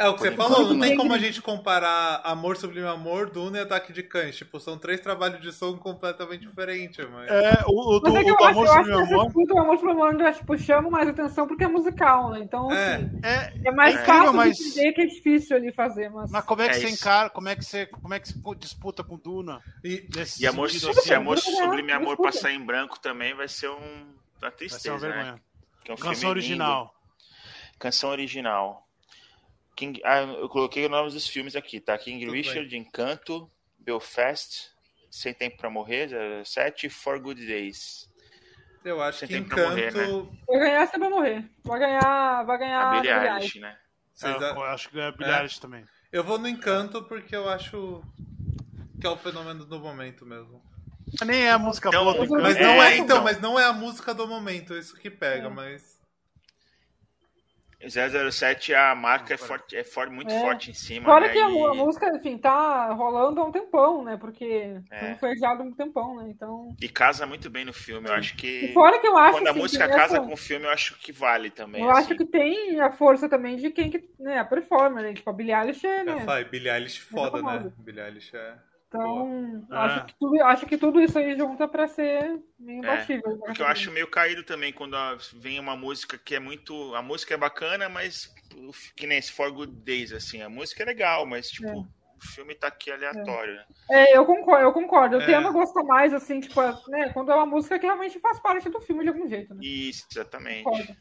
É 0.00 0.08
o 0.08 0.14
que 0.14 0.20
você 0.20 0.32
falou, 0.32 0.72
não 0.72 0.80
tem 0.80 0.96
como 0.96 1.12
a 1.12 1.18
gente 1.18 1.42
comparar 1.42 2.22
Amor 2.24 2.56
Sublime 2.56 2.86
Amor, 2.86 3.28
Duna 3.28 3.58
e 3.58 3.60
Ataque 3.60 3.92
de 3.92 4.02
Cães. 4.02 4.34
Tipo, 4.36 4.58
são 4.58 4.78
três 4.78 4.98
trabalhos 5.00 5.40
de 5.42 5.52
som 5.52 5.76
completamente 5.76 6.40
diferentes, 6.46 7.06
mas... 7.10 7.28
É, 7.30 7.62
o, 7.66 7.96
o, 7.96 8.00
do, 8.00 8.10
Mas 8.12 8.26
é 8.26 8.32
o 8.32 8.36
do 8.36 8.44
acho, 8.44 8.58
Amor 8.58 8.66
Sublime 8.68 8.92
Amor. 9.02 9.24
disputa 9.26 9.54
do 9.54 9.60
Amor 9.60 9.76
Sublime 9.78 10.00
Amor 10.02 10.32
tipo, 10.32 10.58
chama 10.58 10.90
mais 10.90 11.08
atenção 11.08 11.46
porque 11.46 11.64
é 11.64 11.68
musical, 11.68 12.30
né? 12.30 12.40
Então, 12.42 12.72
É. 12.72 12.94
assim, 12.94 13.20
É, 13.22 13.52
é 13.68 13.72
mais 13.72 13.94
É 13.94 14.04
fácil 14.04 14.32
mas- 14.32 14.56
de 14.56 14.64
entender 14.70 14.92
que 14.92 15.00
é 15.02 15.06
difícil 15.06 15.56
ali 15.56 15.70
fazer, 15.72 16.08
mas... 16.08 16.30
mas 16.30 16.44
como 16.44 16.62
é 16.62 16.68
que 16.70 16.76
É 16.76 16.80
você 16.80 16.86
isso. 16.86 16.94
encara, 17.02 17.28
como 17.28 17.48
é 17.50 17.54
que 17.56 17.64
você, 17.64 17.86
como 17.86 18.14
é 18.14 18.18
que 18.20 18.28
você 18.32 18.54
disputa 18.58 19.04
com 19.04 19.18
Duna? 19.18 19.60
E, 19.84 20.08
Nesse 20.16 20.42
E 20.42 20.46
amor, 20.46 20.70
sentido, 20.70 20.94
se 20.94 21.00
assim? 21.00 21.12
amor 21.14 21.36
Desculpa, 21.36 21.62
sublime 21.64 21.92
amor 21.92 22.16
passar 22.16 22.50
em 22.50 22.64
branco 22.64 22.98
também 22.98 23.34
vai 23.34 23.48
ser 23.48 23.68
um, 23.68 23.74
uma 23.74 24.14
Vai 24.40 24.50
ser 24.50 24.56
tristeza, 24.56 24.92
uma 24.94 25.00
né? 25.00 25.12
vergonha. 25.14 25.40
Que 25.84 25.90
é 25.90 25.94
um 25.94 25.96
Canção 25.98 26.14
lindo. 26.14 26.28
original. 26.30 26.94
Canção 27.78 28.10
original. 28.10 28.86
King, 29.76 30.00
ah, 30.04 30.20
eu 30.22 30.48
coloquei 30.48 30.84
os 30.84 30.90
nomes 30.90 31.14
dos 31.14 31.26
filmes 31.26 31.56
aqui, 31.56 31.80
tá? 31.80 31.96
King 31.96 32.24
Tudo 32.24 32.34
Richard, 32.34 32.76
Encanto, 32.76 33.50
Belfast, 33.78 34.70
Sem 35.10 35.32
Tempo 35.32 35.56
Pra 35.58 35.70
Morrer, 35.70 36.10
07 36.44 36.86
e 36.86 36.90
For 36.90 37.18
Good 37.20 37.46
Days. 37.46 38.08
eu 38.84 39.02
acho 39.02 39.18
Você 39.20 39.26
que 39.26 39.32
tem 39.34 39.44
pra 39.44 39.68
morrer, 39.68 39.88
Encanto... 39.90 40.32
Vai 40.46 40.58
ganhar 40.58 40.86
você 40.86 40.98
vai 40.98 41.08
morrer. 41.08 41.44
Vai 41.64 41.78
ganhar, 41.78 42.42
vai 42.44 42.58
ganhar 42.58 42.82
A 42.82 42.90
Billie 43.00 43.10
Eilish, 43.12 43.60
né? 43.60 43.76
Vocês 44.12 44.42
É, 44.42 44.44
a- 44.44 44.54
eu 44.54 44.62
acho 44.64 44.88
que 44.90 45.00
é 45.00 45.12
Billie 45.12 45.32
É. 45.32 45.48
Também. 45.60 45.84
Eu 46.12 46.24
vou 46.24 46.38
no 46.38 46.48
Encanto 46.48 47.02
porque 47.04 47.34
eu 47.34 47.48
acho 47.48 48.02
que 49.00 49.06
é 49.06 49.10
o 49.10 49.16
fenômeno 49.16 49.64
do 49.64 49.78
momento 49.80 50.26
mesmo. 50.26 50.62
Nem 51.24 51.42
é 51.46 51.50
a 51.52 51.58
música 51.58 51.88
Então, 51.88 52.04
boa 52.04 52.14
do 52.14 52.20
mas 52.20 52.28
Encanto. 52.30 52.42
Mas 52.42 52.56
É, 52.56 52.62
não 52.62 52.82
é, 52.82 52.94
então. 52.94 53.04
então, 53.04 53.24
mas 53.24 53.40
não 53.40 53.58
é 53.58 53.64
a 53.64 53.72
música 53.72 54.12
do 54.12 54.26
momento, 54.26 54.76
isso 54.76 54.94
que 54.96 55.08
pega, 55.10 55.46
É. 55.46 55.48
mas. 55.50 55.89
007, 57.88 58.74
a 58.74 58.94
marca 58.94 59.34
é, 59.34 59.36
forte, 59.36 59.76
é 59.76 59.82
forte, 59.82 60.12
muito 60.12 60.32
É. 60.32 60.40
forte 60.40 60.70
em 60.70 60.74
cima. 60.74 61.06
Fora 61.06 61.26
né? 61.26 61.32
que 61.32 61.38
a, 61.38 61.50
E- 61.50 61.64
a 61.66 61.74
música, 61.74 62.14
enfim, 62.14 62.36
tá 62.36 62.92
rolando 62.92 63.40
há 63.40 63.44
um 63.44 63.50
tempão, 63.50 64.04
né? 64.04 64.16
Porque 64.18 64.76
É. 64.90 65.14
foi 65.14 65.36
já 65.36 65.50
há 65.50 65.54
um 65.54 65.72
tempão, 65.72 66.16
né? 66.16 66.28
Então. 66.28 66.74
E 66.80 66.88
casa 66.88 67.26
muito 67.26 67.48
bem 67.48 67.64
no 67.64 67.72
filme. 67.72 68.08
Eu 68.08 68.14
acho 68.14 68.36
que. 68.36 68.66
E 68.66 68.72
fora 68.74 68.98
que 68.98 69.06
eu 69.06 69.16
acho 69.16 69.32
Quando 69.38 69.46
a 69.46 69.50
assim, 69.50 69.60
música 69.60 69.88
que 69.88 69.94
casa 69.94 70.16
essa- 70.16 70.26
com 70.26 70.32
o 70.34 70.36
filme, 70.36 70.66
eu 70.66 70.70
acho 70.70 70.98
que 70.98 71.12
vale 71.12 71.50
também. 71.50 71.82
Eu 71.82 71.90
assim. 71.90 72.00
acho 72.00 72.16
que 72.16 72.26
tem 72.26 72.80
a 72.80 72.92
força 72.92 73.28
também 73.28 73.56
de 73.56 73.70
quem 73.70 73.90
que, 73.90 74.02
né, 74.18 74.38
a 74.38 74.44
performer, 74.44 75.02
né? 75.02 75.14
Tipo, 75.14 75.30
a 75.30 75.32
Billie 75.32 75.54
Eilish 75.54 75.86
é, 75.86 76.00
É, 76.00 76.04
né? 76.04 76.24
vai, 76.24 76.44
Billie 76.44 76.70
Eilish 76.70 77.00
foda, 77.00 77.40
né? 77.42 77.72
Billie 77.78 78.02
Eilish 78.02 78.34
é. 78.36 78.54
Então, 78.92 79.60
Boa. 79.68 79.80
acho, 79.84 80.00
É. 80.00 80.04
que 80.04 80.14
tudo, 80.18 80.42
acho 80.42 80.66
que 80.66 80.76
tudo 80.76 81.00
isso 81.00 81.16
aí 81.16 81.38
junta 81.38 81.68
pra 81.68 81.86
ser 81.86 82.42
meio 82.58 82.78
imbatível. 82.80 83.36
né? 83.36 83.42
Porque 83.46 83.62
eu 83.62 83.66
acho 83.68 83.88
meio 83.92 84.08
caído 84.10 84.42
também 84.42 84.72
quando 84.72 84.96
vem 85.34 85.60
uma 85.60 85.76
música 85.76 86.18
que 86.18 86.34
é 86.34 86.40
muito. 86.40 86.92
A 86.96 87.00
música 87.00 87.34
é 87.34 87.36
bacana, 87.36 87.88
mas 87.88 88.34
que 88.96 89.06
nem 89.06 89.18
esse 89.18 89.30
For 89.30 89.52
Good 89.52 89.72
Days, 89.84 90.12
assim. 90.12 90.42
A 90.42 90.48
música 90.48 90.82
é 90.82 90.86
legal, 90.86 91.24
mas 91.24 91.48
tipo, 91.48 91.68
É. 91.68 91.72
o 91.72 91.86
filme 92.34 92.52
tá 92.52 92.66
aqui 92.66 92.90
aleatório. 92.90 93.54
né? 93.54 93.64
É, 93.92 94.16
eu 94.16 94.26
concordo, 94.26 94.64
eu 94.64 94.72
concordo. 94.72 95.14
Eu 95.14 95.20
É. 95.20 95.26
tendo 95.26 95.46
a 95.46 95.52
gostar 95.52 95.84
mais, 95.84 96.12
assim, 96.12 96.40
tipo, 96.40 96.60
né, 96.88 97.10
quando 97.12 97.30
é 97.30 97.34
uma 97.36 97.46
música 97.46 97.78
que 97.78 97.86
realmente 97.86 98.18
faz 98.18 98.40
parte 98.40 98.68
do 98.68 98.80
filme 98.80 99.04
de 99.04 99.10
algum 99.10 99.28
jeito, 99.28 99.54
né? 99.54 99.60
Isso, 99.62 100.04
exatamente. 100.10 100.64
Concordo. 100.64 100.96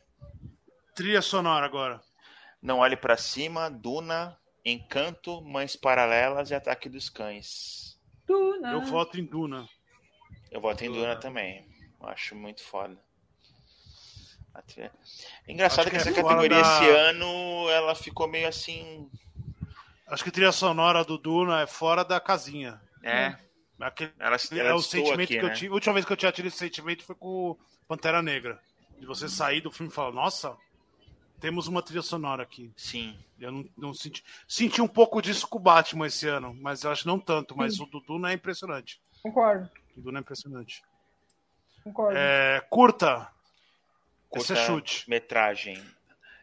Trilha 0.93 1.23
sonora 1.23 1.65
agora. 1.65 1.99
Não 2.61 2.79
olhe 2.79 2.95
pra 2.95 3.17
cima, 3.17 3.67
Duna, 3.67 4.37
Encanto, 4.69 5.41
Mães 5.41 5.75
Paralelas 5.75 6.49
e 6.51 6.55
Ataque 6.55 6.87
dos 6.89 7.09
Cães. 7.09 7.99
Duna. 8.25 8.71
Eu 8.73 8.81
voto 8.81 9.19
em 9.19 9.25
Duna. 9.25 9.67
Eu 10.51 10.61
voto 10.61 10.83
em 10.83 10.87
Duna. 10.87 10.99
Duna 11.01 11.15
também. 11.17 11.67
Eu 12.01 12.07
acho 12.07 12.35
muito 12.35 12.63
foda. 12.63 12.97
É 14.77 14.91
engraçado 15.51 15.87
Acho 15.87 15.89
que, 15.89 15.95
que 15.95 15.97
essa 15.97 16.09
é 16.09 16.13
categoria 16.13 16.49
da- 16.49 16.61
esse 16.61 16.89
ano 16.89 17.69
ela 17.69 17.95
ficou 17.95 18.27
meio 18.27 18.47
assim. 18.47 19.09
Acho 20.07 20.23
que 20.23 20.29
a 20.29 20.33
trilha 20.33 20.51
sonora 20.51 21.03
do 21.03 21.17
Duna 21.17 21.61
é 21.61 21.67
fora 21.67 22.03
da 22.03 22.19
casinha. 22.19 22.81
É, 23.03 23.35
Aquele, 23.79 24.11
ela, 24.19 24.35
é 24.35 24.57
ela 24.57 24.75
o 24.75 24.79
destoa 24.79 24.99
sentimento 25.05 25.21
aqui, 25.29 25.39
que 25.39 25.45
eu 25.45 25.47
né? 25.49 25.53
tive. 25.55 25.69
A 25.71 25.73
última 25.73 25.93
vez 25.93 26.05
que 26.05 26.11
eu 26.11 26.17
tinha 26.17 26.31
tido 26.31 26.47
esse 26.47 26.57
sentimento 26.57 27.03
foi 27.05 27.15
com 27.15 27.51
o 27.51 27.59
Pantera 27.87 28.21
Negra. 28.21 28.59
De 28.97 29.05
você 29.05 29.29
sair 29.29 29.61
do 29.61 29.71
filme 29.71 29.89
e 29.89 29.95
falar, 29.95 30.11
nossa, 30.11 30.57
temos 31.39 31.67
uma 31.67 31.81
trilha 31.81 32.01
sonora 32.01 32.43
aqui. 32.43 32.71
Sim. 32.75 33.17
Eu 33.39 33.51
não, 33.51 33.65
não 33.77 33.93
senti. 33.93 34.23
Senti 34.47 34.81
um 34.81 34.87
pouco 34.87 35.21
disso 35.21 35.47
com 35.47 35.57
o 35.57 35.61
Batman 35.61 36.07
esse 36.07 36.27
ano, 36.27 36.53
mas 36.59 36.83
eu 36.83 36.91
acho 36.91 37.07
não 37.07 37.19
tanto. 37.19 37.55
Mas 37.57 37.79
o 37.79 37.85
do 37.85 37.99
Duna 38.01 38.31
é 38.31 38.33
impressionante. 38.33 39.01
Concordo, 39.23 39.69
O 39.97 40.01
Duna 40.01 40.19
é 40.19 40.21
impressionante. 40.21 40.83
concordo. 41.83 42.17
É, 42.17 42.61
curta. 42.69 43.29
Curta 44.29 44.53
Esse 44.53 44.61
é 44.61 44.65
chute. 44.65 45.09
metragem. 45.09 45.81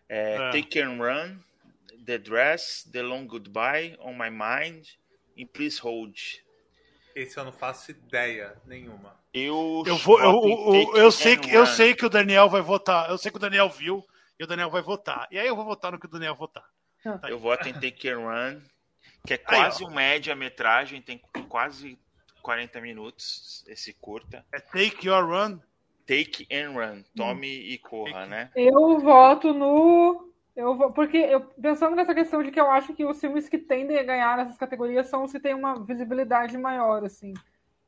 É, 0.09 0.35
É. 0.35 0.51
Take 0.51 0.81
and 0.81 0.97
Run, 0.99 1.39
The 2.05 2.19
Dress, 2.19 2.91
The 2.91 3.03
Long 3.03 3.27
Goodbye, 3.27 3.97
On 4.01 4.13
My 4.15 4.31
Mind 4.31 4.87
e 5.37 5.45
Please 5.45 5.81
Hold. 5.81 6.19
Esse 7.15 7.39
eu 7.39 7.45
não 7.45 7.53
faço 7.53 7.91
ideia 7.91 8.57
nenhuma. 8.67 9.17
Eu, 9.33 9.83
Eu, 9.87 9.97
vou, 9.99 10.21
eu, 10.21 10.75
eu, 10.75 10.97
eu, 10.97 11.11
sei 11.13 11.37
que, 11.37 11.51
eu 11.51 11.67
sei 11.67 11.95
que 11.95 12.05
o 12.05 12.11
Daniel 12.11 12.49
vai 12.49 12.61
votar. 12.61 13.09
Eu 13.11 13.19
sei 13.19 13.31
que 13.31 13.37
o 13.37 13.41
Daniel 13.41 13.69
viu 13.71 14.07
e 14.39 14.45
o 14.45 14.47
Daniel 14.47 14.71
vai 14.71 14.83
votar. 14.83 15.27
E 15.31 15.39
aí 15.39 15.47
eu 15.47 15.57
vou 15.57 15.65
votar 15.65 15.93
no 15.93 15.99
que 15.99 16.07
o 16.07 16.11
Daniel 16.11 16.35
votar. 16.35 16.65
Tá 17.03 17.21
aí. 17.23 17.31
Eu 17.31 17.39
voto 17.39 17.69
em 17.69 17.73
Take 17.73 18.09
and 18.09 18.19
Run, 18.19 18.61
que 19.27 19.35
é 19.35 19.37
Aí, 19.37 19.45
quase 19.45 19.85
um 19.85 19.91
média-metragem, 19.91 21.01
tem 21.01 21.21
quase 21.49 21.99
40 22.43 22.81
minutos 22.81 23.65
esse 23.69 23.93
curta. 23.95 24.45
É 24.53 24.61
Take 24.61 25.07
Your 25.07 25.25
Run. 25.25 25.59
Take 26.07 26.47
and 26.55 26.71
Run, 26.71 27.03
tome 27.17 27.49
e 27.49 27.79
corra, 27.79 28.13
Take- 28.13 28.31
né? 28.31 28.51
Eu 28.55 28.99
voto 29.01 29.53
no. 29.53 30.33
Eu 30.55 30.77
vou, 30.77 30.93
porque 30.93 31.17
eu, 31.17 31.41
pensando 31.41 31.97
nessa 31.97 32.15
questão 32.15 32.43
de 32.43 32.51
que 32.51 32.61
eu 32.61 32.71
acho 32.71 32.95
que 32.95 33.05
os 33.05 33.21
filmes 33.21 33.49
que 33.49 33.59
tendem 33.59 33.99
a 33.99 34.05
ganhar 34.05 34.37
nessas 34.39 34.57
categorias 34.57 35.09
são 35.09 35.25
os 35.25 35.33
que 35.33 35.41
têm 35.41 35.53
uma 35.53 35.85
visibilidade 35.85 36.57
maior, 36.57 37.05
assim. 37.05 37.35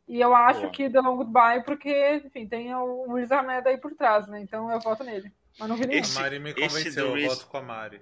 E 0.07 0.21
eu 0.21 0.35
acho 0.35 0.63
Boa. 0.63 0.73
que 0.73 0.91
The 0.91 1.01
Long 1.01 1.17
Goodbye, 1.17 1.65
porque, 1.65 2.17
enfim, 2.25 2.47
tem 2.47 2.75
o 2.75 3.15
Riz 3.15 3.31
Ahmed 3.31 3.67
aí 3.69 3.79
por 3.79 3.95
trás, 3.95 4.27
né? 4.27 4.41
Então 4.41 4.71
eu 4.71 4.81
voto 4.81 5.05
nele. 5.05 5.33
Mas 5.59 5.69
não 5.69 5.77
vi 5.77 5.87
nenhum. 5.87 6.01
Esse- 6.01 6.19
a 6.19 6.23
Mari 6.23 6.39
me 6.39 6.51
esse 6.51 6.61
convenceu, 6.61 7.07
eu 7.09 7.15
Riz- 7.15 7.27
voto 7.29 7.47
com 7.47 7.57
a 7.59 7.63
Mari. 7.63 8.01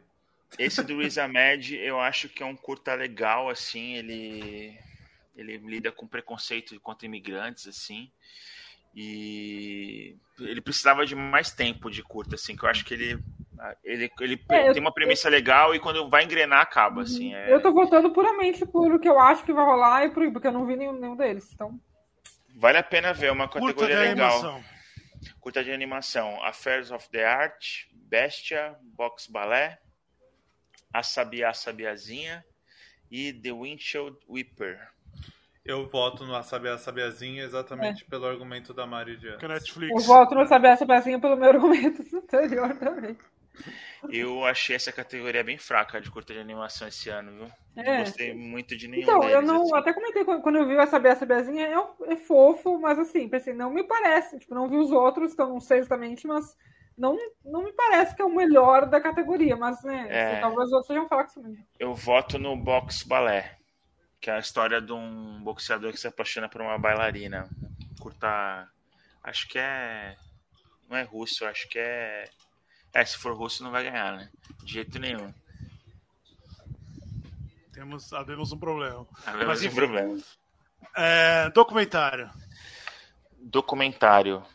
Esse 0.59 0.83
do 0.83 0.99
Riz 1.01 1.19
Ahmed, 1.19 1.75
eu 1.77 2.01
acho 2.01 2.29
que 2.29 2.43
é 2.43 2.47
um 2.47 2.57
curta 2.57 2.95
legal, 2.95 3.49
assim, 3.49 3.95
ele 3.95 4.79
ele 5.37 5.59
lida 5.59 5.93
com 5.93 6.07
preconceito 6.07 6.81
contra 6.81 7.05
imigrantes, 7.05 7.67
assim, 7.67 8.11
e 8.95 10.17
ele 10.41 10.63
precisava 10.63 11.05
de 11.05 11.15
mais 11.15 11.51
tempo 11.51 11.91
de 11.91 12.03
curta, 12.03 12.37
assim, 12.37 12.57
que 12.57 12.65
eu 12.65 12.69
acho 12.69 12.85
que 12.85 12.95
ele 12.95 13.19
ele, 13.85 14.11
ele 14.21 14.45
É, 14.51 14.69
eu- 14.69 14.73
tem 14.75 14.81
uma 14.83 14.93
premissa 14.93 15.29
legal 15.29 15.75
e 15.75 15.81
quando 15.81 16.09
vai 16.11 16.25
engrenar 16.25 16.61
acaba, 16.61 17.03
assim. 17.03 17.35
é- 17.35 17.53
Eu 17.55 17.61
tô 17.61 17.73
votando 17.73 18.11
puramente 18.13 18.65
por 18.67 18.93
o 18.93 18.99
que 18.99 19.09
eu 19.09 19.19
acho 19.19 19.45
que 19.45 19.53
vai 19.53 19.65
rolar 19.65 20.05
e 20.05 20.11
por, 20.11 20.31
porque 20.31 20.47
eu 20.47 20.53
não 20.53 20.67
vi 20.67 20.77
nenhum, 20.77 20.93
nenhum 20.93 21.17
deles. 21.17 21.51
Então, 21.55 21.79
Vale 22.55 22.79
a 22.79 22.83
pena 22.83 23.13
ver, 23.13 23.27
é 23.27 23.33
uma 23.33 23.49
categoria 23.49 23.99
legal. 23.99 24.31
animação. 24.39 24.65
Curta 25.41 25.63
de 25.65 25.73
animação, 25.73 26.43
Affairs 26.45 26.91
of 26.91 27.09
the 27.11 27.25
Art, 27.25 27.87
Bestia, 27.93 28.77
Box 28.83 29.27
Ballet, 29.27 29.79
A 30.93 31.03
Sabia, 31.03 31.49
a 31.51 31.55
Sabiazinha 31.55 32.45
e 33.11 33.33
The 33.33 33.53
Windshield 33.53 34.17
Whipper. 34.29 34.79
Eu 35.65 35.89
voto 35.89 36.25
no 36.25 36.35
A 36.35 36.43
Sabia 36.43 36.79
Sabiazinha 36.79 37.43
exatamente 37.43 38.05
pelo 38.05 38.27
argumento 38.27 38.73
da 38.73 38.87
Mari 38.87 39.17
de 39.17 39.37
Que 39.37 39.47
é 39.47 39.53
antes. 39.53 39.77
eu 39.77 39.99
voto 39.99 40.35
no 40.35 40.47
Saber 40.47 40.69
essa 40.69 40.87
pecinha 40.87 41.19
pelo 41.21 41.37
meu 41.37 41.49
argumento 41.51 42.03
anterior 42.17 42.73
também. 42.79 43.17
Eu 44.11 44.45
achei 44.45 44.77
essa 44.77 44.93
categoria 44.93 45.43
bem 45.43 45.59
fraca 45.59 46.01
de 46.01 46.11
curta 46.11 46.33
de 46.33 46.39
animação 46.39 46.87
esse 46.87 47.09
ano, 47.11 47.33
viu? 47.33 47.51
É. 47.77 47.99
Não 47.99 48.05
gostei 48.05 48.35
muito 48.35 48.77
de 48.77 48.87
nenhum 48.89 49.03
Então, 49.03 49.21
deles. 49.21 49.35
eu 49.35 49.43
não. 49.43 49.63
assim. 49.63 49.77
Até 49.77 49.93
comentei 49.93 50.25
quando, 50.25 50.57
eu 50.57 50.67
vi 50.67 50.77
essa 50.77 50.99
Bessa 50.99 51.27
Bezinha, 51.27 51.67
é, 51.67 52.13
é 52.13 52.17
fofo, 52.17 52.79
mas 52.79 52.99
assim, 52.99 53.29
pensei, 53.29 53.53
não 53.53 53.71
me 53.71 53.83
parece. 53.85 54.39
Tipo, 54.39 54.55
não 54.55 54.69
vi 54.69 54.77
os 54.77 54.93
outros, 54.93 55.33
então 55.33 55.49
não 55.49 55.61
sei 55.61 55.79
exatamente, 55.79 56.27
mas 56.27 56.57
não, 56.97 57.17
não 57.45 57.65
me 57.65 57.73
parece 57.73 58.15
que 58.15 58.23
é 58.23 58.25
o 58.25 58.35
melhor 58.35 58.87
da 58.87 59.01
categoria, 59.01 59.57
mas 59.57 59.83
né, 59.83 60.07
É. 60.09 60.27
assim, 60.33 60.41
talvez 60.41 60.67
os 60.69 60.73
outros 60.73 60.87
sejam 60.87 61.09
fracos 61.09 61.35
também. 61.35 61.59
Eu 61.79 61.95
voto 61.95 62.39
no 62.39 62.57
Box 62.57 63.03
Ballet, 63.03 63.51
que 64.21 64.31
é 64.31 64.35
a 64.35 64.39
história 64.39 64.81
de 64.81 64.93
um 64.93 65.41
boxeador 65.43 65.93
que 65.93 65.99
se 66.01 66.07
apaixona 66.07 66.49
por 66.49 66.61
uma 66.61 66.79
bailarina. 66.79 67.49
Curta. 68.01 68.69
Acho 69.23 69.49
que 69.49 69.59
é. 69.59 70.15
Não 70.89 70.97
é 70.97 71.03
russo, 71.03 71.45
acho 71.45 71.69
que 71.69 71.79
é. 71.79 72.25
É, 72.97 73.05
se 73.05 73.19
for 73.19 73.37
russo 73.37 73.63
não 73.63 73.71
vai 73.71 73.85
ganhar, 73.85 74.17
né? 74.17 74.31
De 74.65 74.73
jeito 74.73 74.99
nenhum. 74.99 75.31
Temos, 77.71 78.11
abrimos 78.15 78.53
um 78.53 78.59
problema. 78.59 79.07
Mas 79.27 79.47
Mas, 79.47 79.63
enfim. 79.63 79.77
problema. 79.77 80.19
É, 80.97 81.51
documentário. 81.51 82.31
Documentário. 83.39 84.41
Tá 84.41 84.49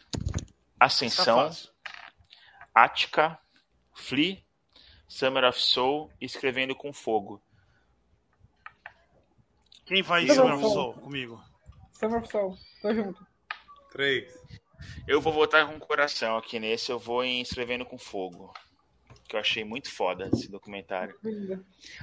Ascensão. 0.80 1.52
Ática, 2.74 3.38
Flea, 3.94 4.42
Summer 5.08 5.44
of 5.44 5.62
Soul 5.62 6.12
e 6.20 6.26
Escrevendo 6.26 6.76
com 6.76 6.92
Fogo. 6.92 7.40
Quem 9.86 10.02
vai 10.02 10.24
em 10.24 10.34
Summer 10.34 10.56
of 10.56 10.64
Soul 10.64 10.94
comigo? 10.96 11.44
Summer 11.92 12.24
of 12.24 12.32
Soul, 12.32 12.58
tô 12.82 12.92
junto. 12.92 13.28
Três. 13.92 14.34
Eu 15.08 15.22
vou 15.22 15.34
votar 15.34 15.68
com 15.68 15.76
o 15.76 15.80
coração 15.80 16.38
aqui 16.38 16.60
nesse, 16.60 16.92
eu 16.92 17.00
vou 17.00 17.24
em 17.24 17.42
Escrevendo 17.42 17.86
com 17.86 17.98
Fogo. 17.98 18.54
Que 19.28 19.38
eu 19.38 19.40
achei 19.40 19.64
muito 19.64 19.90
foda 19.90 20.30
esse 20.34 20.52
documentário. 20.52 21.16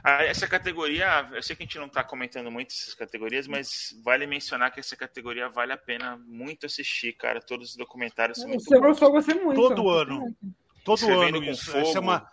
Ah, 0.02 0.24
essa 0.24 0.48
categoria, 0.48 1.28
eu 1.32 1.42
sei 1.42 1.54
que 1.54 1.62
a 1.62 1.66
gente 1.66 1.78
não 1.78 1.88
tá 1.88 2.02
comentando 2.02 2.50
muito 2.50 2.72
essas 2.72 2.94
categorias, 2.94 3.46
mas 3.46 3.94
vale 4.02 4.26
mencionar 4.26 4.72
que 4.72 4.80
essa 4.80 4.96
categoria 4.96 5.46
vale 5.50 5.72
a 5.74 5.76
pena 5.76 6.16
muito 6.26 6.64
assistir, 6.64 7.12
cara. 7.12 7.40
Todos 7.40 7.70
os 7.70 7.76
documentários 7.76 8.38
são 8.38 8.46
O 8.46 8.50
muito 8.50 9.10
vai 9.12 9.22
ser 9.22 9.34
muito. 9.34 9.60
Todo 9.60 9.90
ano. 9.90 10.34
Todo 10.82 10.98
Escrevendo 10.98 11.36
ano 11.36 11.44
com 11.44 11.52
isso. 11.52 11.66
fogo. 11.66 11.78
Essa 11.78 11.98
é 11.98 12.00
uma, 12.00 12.30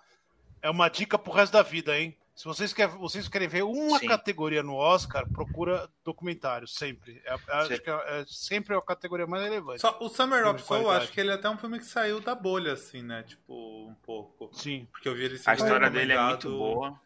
é 0.61 0.69
uma 0.69 0.88
dica 0.88 1.19
pro 1.19 1.33
resto 1.33 1.51
da 1.51 1.61
vida, 1.61 1.99
hein? 1.99 2.17
Se 2.35 2.43
vocês, 2.43 2.73
quer, 2.73 2.88
vocês 2.89 3.30
querem 3.30 3.47
ver 3.47 3.64
uma 3.64 3.97
Sim. 3.97 4.07
categoria 4.07 4.61
no 4.61 4.75
Oscar, 4.75 5.25
procura 5.31 5.89
documentário, 6.03 6.67
sempre. 6.67 7.22
É, 7.25 7.33
é- 7.33 7.38
acho 7.59 7.80
que 7.80 7.89
é, 7.89 7.93
é 7.93 8.25
sempre 8.27 8.75
a 8.75 8.81
categoria 8.81 9.25
mais 9.25 9.41
relevante. 9.43 9.80
Só, 9.80 9.97
o 10.01 10.09
Summer 10.09 10.45
of 10.47 10.61
Soul, 10.61 10.91
acho 10.91 11.11
que 11.14 11.19
ele 11.22 11.31
é 11.31 11.35
até 11.35 11.49
um 11.49 11.57
filme 11.57 11.80
que 11.80 11.85
saiu 11.85 12.19
da 12.19 12.35
bolha, 12.35 12.73
assim, 12.73 13.01
né? 13.01 13.23
Tipo, 13.23 13.88
um 13.88 13.95
pouco. 14.03 14.49
Sim. 14.53 14.85
Porque 14.91 15.07
eu 15.07 15.15
vi 15.15 15.23
ele 15.23 15.39
A 15.45 15.53
história 15.53 15.89
dele 15.89 16.11
é 16.11 16.22
muito 16.22 16.49
boa. 16.49 16.99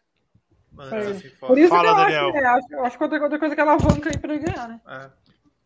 antes, 0.76 0.92
É. 1.06 1.10
assim, 1.28 1.36
Por 1.36 1.56
isso 1.58 1.68
Fala, 1.68 1.82
que 1.84 1.90
eu 1.90 2.04
Daniel. 2.04 2.28
acho, 2.28 2.32
né, 2.32 2.46
acho, 2.46 2.80
acho 2.86 2.98
que 2.98 3.04
outra, 3.04 3.22
outra 3.22 3.38
coisa 3.38 3.54
que 3.54 3.60
ela 3.60 3.72
alavanca 3.74 4.10
aí 4.10 4.18
pra 4.18 4.34
ele 4.34 4.44
ganhar, 4.44 4.68
né? 4.68 4.80
É. 4.88 5.10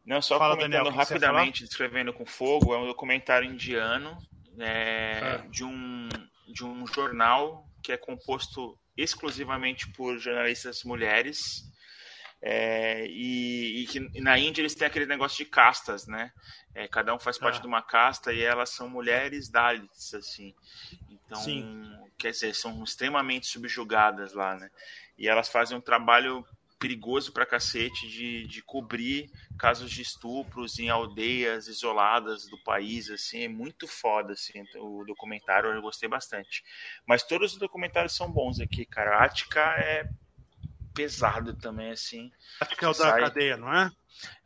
Não, 0.05 0.21
só 0.21 0.39
Fala, 0.39 0.57
comentando 0.57 0.85
Daniel, 0.85 0.93
rapidamente, 0.95 1.65
Escrevendo 1.65 2.13
com 2.13 2.27
Fogo, 2.27 2.75
é 2.75 2.79
um 2.79 2.87
documentário 2.87 3.51
indiano 3.51 4.19
é, 4.59 5.39
É. 5.43 5.49
de, 5.49 5.65
um, 5.65 6.09
de 6.49 6.63
um 6.65 6.87
jornal 6.87 7.67
que 7.83 7.91
é 7.93 7.97
composto 7.97 8.79
exclusivamente 8.97 9.91
por 9.93 10.19
jornalistas 10.19 10.85
mulheres. 10.85 11.65
É, 12.47 13.07
e, 13.07 13.83
e, 13.83 13.87
que 13.87 14.21
na 14.21 14.39
Índia 14.39 14.61
eles 14.61 14.75
têm 14.75 14.87
aquele 14.87 15.07
negócio 15.07 15.43
de 15.43 15.51
castas, 15.51 16.07
né? 16.07 16.31
É, 16.75 16.87
cada 16.87 17.15
um 17.15 17.19
faz 17.19 17.39
parte 17.39 17.57
Ah. 17.57 17.61
de 17.63 17.67
uma 17.67 17.81
casta 17.81 18.35
e 18.35 18.43
elas 18.43 18.69
são 18.69 18.87
mulheres 18.87 19.49
Dalits, 19.49 20.13
assim. 20.13 20.55
Então, 21.09 21.41
Sim. 21.41 21.91
quer 22.19 22.33
dizer, 22.33 22.55
são 22.55 22.85
extremamente 22.85 23.47
subjugadas 23.47 24.35
lá, 24.35 24.57
né? 24.57 24.71
E 25.17 25.27
elas 25.27 25.49
fazem 25.49 25.79
um 25.79 25.81
trabalho 25.81 26.47
perigoso 26.79 27.33
pra 27.33 27.47
cacete 27.47 28.09
de, 28.09 28.47
de 28.47 28.63
cobrir 28.63 29.31
casos 29.59 29.91
de 29.91 30.03
estupros 30.03 30.79
em 30.79 30.91
aldeias 30.91 31.67
isoladas 31.69 32.47
do 32.49 32.59
país, 32.63 33.11
assim, 33.11 33.45
é 33.45 33.49
muito 33.49 33.87
foda, 33.87 34.33
assim, 34.33 34.65
o 34.77 35.05
documentário, 35.05 35.71
eu 35.71 35.83
gostei 35.83 36.09
bastante. 36.09 36.63
Mas 37.07 37.23
todos 37.23 37.53
os 37.53 37.59
documentários 37.59 38.15
são 38.15 38.31
bons 38.31 38.61
aqui, 38.61 38.85
cara. 38.85 39.17
A 39.17 39.25
Ática 39.25 39.61
é 39.61 40.09
pesado 40.95 41.55
também, 41.55 41.91
assim. 41.91 42.31
Acho 42.61 42.77
que 42.77 42.85
é 42.85 42.89
o 42.89 42.93
da 42.93 42.97
Sai. 42.97 43.21
cadeia, 43.21 43.57
não 43.57 43.73
é? 43.73 43.91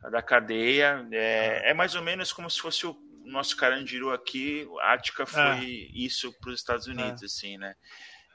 A 0.03 0.09
da 0.09 0.21
cadeia 0.21 1.07
é, 1.11 1.71
é 1.71 1.73
mais 1.73 1.93
ou 1.95 2.01
menos 2.01 2.33
como 2.33 2.49
se 2.49 2.59
fosse 2.59 2.87
o 2.87 2.97
nosso 3.25 3.55
Carandiru 3.55 4.11
aqui. 4.11 4.67
A 4.81 4.93
Ática 4.93 5.25
foi 5.25 5.89
isso 5.93 6.33
para 6.39 6.49
os 6.51 6.59
Estados 6.59 6.87
Unidos, 6.87 7.23
assim, 7.23 7.57
né? 7.57 7.75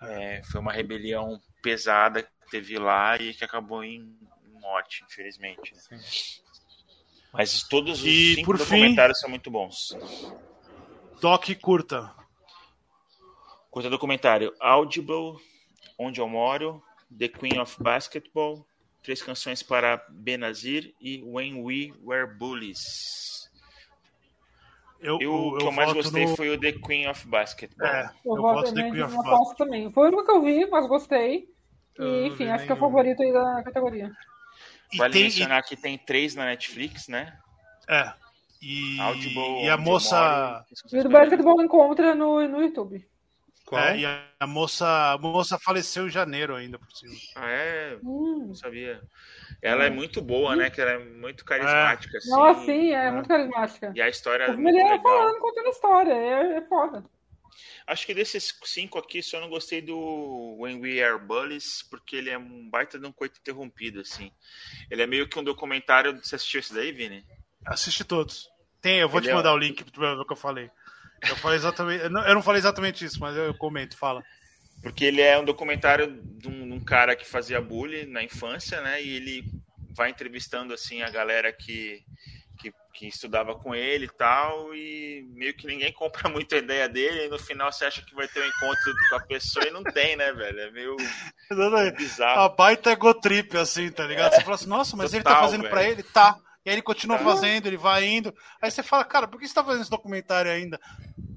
É, 0.03 0.43
foi 0.51 0.61
uma 0.61 0.73
rebelião 0.73 1.41
pesada 1.63 2.29
teve 2.55 2.79
lá 2.79 3.17
e 3.17 3.35
que 3.35 3.45
acabou 3.45 3.83
em 3.83 4.17
morte, 4.61 5.05
infelizmente. 5.11 5.75
né? 5.91 6.01
Mas 7.33 7.63
todos 7.65 7.99
os 8.01 8.07
E, 8.07 8.35
cinco 8.37 8.47
por 8.47 8.59
fim- 8.59 8.65
documentários 8.65 9.19
são 9.19 9.29
muito 9.29 9.51
bons. 9.51 9.89
Doc 11.21 11.49
curta. 11.61 12.15
Curta 13.71 13.91
documentário 13.91 14.55
Audible, 14.61 15.35
Onde 15.99 16.21
Eu 16.21 16.29
Moro, 16.29 16.81
The 17.19 17.27
Queen 17.29 17.59
of 17.59 17.77
Basketball, 17.83 18.65
Três 19.03 19.21
Canções 19.21 19.63
para 19.65 19.97
Benazir 20.11 20.95
e 21.01 21.21
When 21.25 21.63
We 21.63 21.93
Were 22.05 22.33
Bullies. 22.39 23.51
Eu, 25.01 25.19
Eu, 25.21 25.35
o 25.35 25.59
que 25.59 25.65
eu, 25.67 25.73
mais 25.73 25.89
voto 25.89 26.03
gostei 26.05 26.25
no- 26.27 26.37
foi 26.37 26.51
o 26.51 26.59
The 26.59 26.73
Queen 26.73 27.09
of 27.09 27.27
Basketball. 27.27 27.87
É, 27.87 28.05
Eu, 28.25 28.37
eu, 28.37 28.43
voto 28.43 28.55
voto 28.55 28.63
The 28.63 28.69
também 28.81 28.93
Queen 28.93 29.03
of 29.03 29.15
Basketball. 29.17 29.55
também. 29.57 29.93
Foi 29.93 30.05
o 30.05 30.07
único 30.09 30.25
que 30.25 30.31
eu 30.31 30.43
vi, 30.43 30.67
mas 30.71 30.87
gostei. 30.87 31.53
E, 31.99 32.27
enfim, 32.27 32.49
acho 32.49 32.65
que 32.67 32.73
é 32.73 32.75
o 32.75 32.77
nenhum. 32.79 32.91
favorito 32.91 33.23
aí 33.23 33.33
da 33.33 33.63
categoria. 33.63 34.11
E 34.93 34.97
Vale 34.99 35.13
tem- 35.13 35.23
mencionar 35.25 35.63
que 35.63 35.77
tem 35.77 35.99
três 35.99 36.35
na 36.35 36.45
Netflix, 36.47 37.09
né? 37.09 37.37
É. 37.89 38.13
E, 38.63 38.99
Audible, 39.01 39.65
e 39.65 39.69
a 39.69 39.77
moça. 39.77 40.65
E 40.93 40.99
o 40.99 41.03
do 41.03 41.11
Basketball 41.11 41.63
encontra 41.63 42.15
no, 42.15 42.47
no 42.49 42.63
YouTube. 42.63 43.07
Qual? 43.67 43.81
É, 43.83 43.99
e 43.99 44.07
a, 44.07 44.23
a 44.41 44.47
moça, 44.47 44.87
a 45.13 45.19
moça 45.19 45.59
faleceu 45.59 46.07
em 46.07 46.11
janeiro 46.11 46.55
ainda 46.55 46.79
por 46.79 46.91
cima. 46.93 47.15
Ah, 47.37 47.51
é? 47.51 47.99
Hum. 48.03 48.45
Não 48.49 48.55
sabia. 48.55 49.01
Ela 49.63 49.85
é 49.85 49.91
muito 49.91 50.21
boa, 50.21 50.55
né? 50.55 50.69
Que 50.71 50.81
ela 50.81 50.93
é 50.93 50.99
muito 50.99 51.45
carismática. 51.45 52.19
Assim, 52.19 52.31
Nossa, 52.31 52.65
sim, 52.67 52.91
é 52.95 53.07
é. 53.07 53.11
muito 53.11 53.29
carismática. 53.29 53.93
E 53.95 54.03
a 54.03 54.09
história 54.09 54.45
é 54.45 54.53
muito 54.53 54.69
ele 54.69 54.79
é 54.81 54.85
legal. 54.85 55.03
falando, 55.03 55.39
contando 55.41 55.69
história. 55.69 56.13
É, 56.13 56.57
é 56.59 56.61
foda. 56.63 57.05
Acho 57.87 58.07
que 58.07 58.15
desses 58.15 58.55
cinco 58.65 58.99
aqui, 58.99 59.23
só 59.23 59.41
não 59.41 59.49
gostei 59.49 59.81
do 59.83 60.57
When 60.59 60.81
We 60.81 61.03
Are 61.03 61.19
Bullies, 61.19 61.83
porque 61.91 62.17
ele 62.17 62.31
é 62.31 62.39
um 62.39 62.69
baita 62.69 62.99
de 62.99 63.07
um 63.07 63.13
coito 63.13 63.39
interrompido, 63.41 64.01
assim. 64.01 64.31
Ele 64.91 65.03
é 65.03 65.07
meio 65.07 65.29
que 65.29 65.39
um 65.39 65.45
documentário. 65.45 66.17
Você 66.23 66.35
assistiu 66.37 66.61
esse 66.61 66.73
daí, 66.75 66.93
Vini? 66.93 67.25
Assiste 67.67 68.05
todos. 68.05 68.49
Tem, 68.81 68.99
eu 68.99 69.09
vou 69.09 69.19
Ele 69.21 69.29
te 69.29 69.31
é- 69.31 69.35
mandar 69.35 69.53
o 69.53 69.59
link 69.59 69.83
pra 69.83 69.93
tu 69.93 70.01
ver 70.01 70.09
o 70.19 70.25
que 70.25 70.33
eu 70.33 70.37
falei. 70.37 70.71
Eu 71.29 71.37
falei 71.37 71.57
exatamente. 71.57 72.05
Eu 72.05 72.11
não 72.11 72.43
falei 72.43 72.59
exatamente 72.59 73.05
isso, 73.05 73.19
mas 73.21 73.37
eu 73.37 73.55
comento, 73.55 73.97
fala. 73.97 74.23
Porque 74.83 75.05
ele 75.05 75.23
é 75.23 75.39
um 75.39 75.45
documentário 75.45 76.21
de 76.23 76.49
um, 76.49 76.69
de 76.69 76.73
um 76.75 76.85
cara 76.85 77.17
que 77.17 77.25
fazia 77.27 77.61
bullying 77.61 78.05
na 78.07 78.23
infância, 78.23 78.83
né? 78.83 79.03
E 79.03 79.17
ele 79.17 79.45
vai 79.97 80.11
entrevistando, 80.11 80.75
assim, 80.75 81.01
a 81.01 81.09
galera 81.09 81.51
que, 81.53 82.05
que, 82.95 83.09
estudava 83.09 83.55
com 83.57 83.75
ele 83.75 84.07
e 84.07 84.11
tal, 84.17 84.75
e 84.75 85.27
meio 85.35 85.55
que 85.55 85.67
ninguém 85.67 85.93
compra 85.95 86.29
muito 86.29 86.55
a 86.55 86.59
ideia 86.59 86.89
dele, 86.89 87.27
e 87.27 87.29
no 87.29 87.39
final 87.39 87.71
você 87.73 87.85
acha 87.85 88.03
que 88.03 88.15
vai 88.15 88.29
ter 88.29 88.41
um 88.43 88.47
encontro 88.47 88.95
com 89.11 89.17
a 89.17 89.21
pessoa 89.27 89.67
e 89.67 89.71
não 89.71 89.83
tem, 89.83 90.17
né, 90.17 90.33
velho? 90.33 90.61
É 90.61 90.71
meio 90.71 90.97
A 91.51 91.91
bizarro. 91.91 92.57
baita 92.57 92.93
egotrip, 92.93 93.57
assim, 93.57 93.91
tá 93.91 94.07
ligado? 94.07 94.33
Você 94.35 94.41
fala 94.43 94.55
assim, 94.55 94.69
nossa, 94.69 94.97
mas 94.97 95.13
ele 95.13 95.23
tá 95.23 95.31
Total, 95.31 95.45
fazendo 95.45 95.69
pra 95.69 95.81
velho. 95.81 95.93
ele? 95.93 96.03
Tá. 96.03 96.39
E 96.65 96.71
aí 96.71 96.77
ele 96.77 96.83
continua 96.83 97.19
Tá. 97.19 97.25
fazendo, 97.25 97.67
ele 97.67 97.77
vai 97.77 98.05
indo. 98.07 98.35
Aí 98.63 98.71
você 98.71 98.83
fala, 98.83 99.05
cara, 99.05 99.29
por 99.29 99.39
que 99.39 99.47
você 99.47 99.53
tá 99.55 99.63
fazendo 99.63 99.83
esse 99.83 99.91
documentário 99.91 100.51
ainda? 100.51 100.81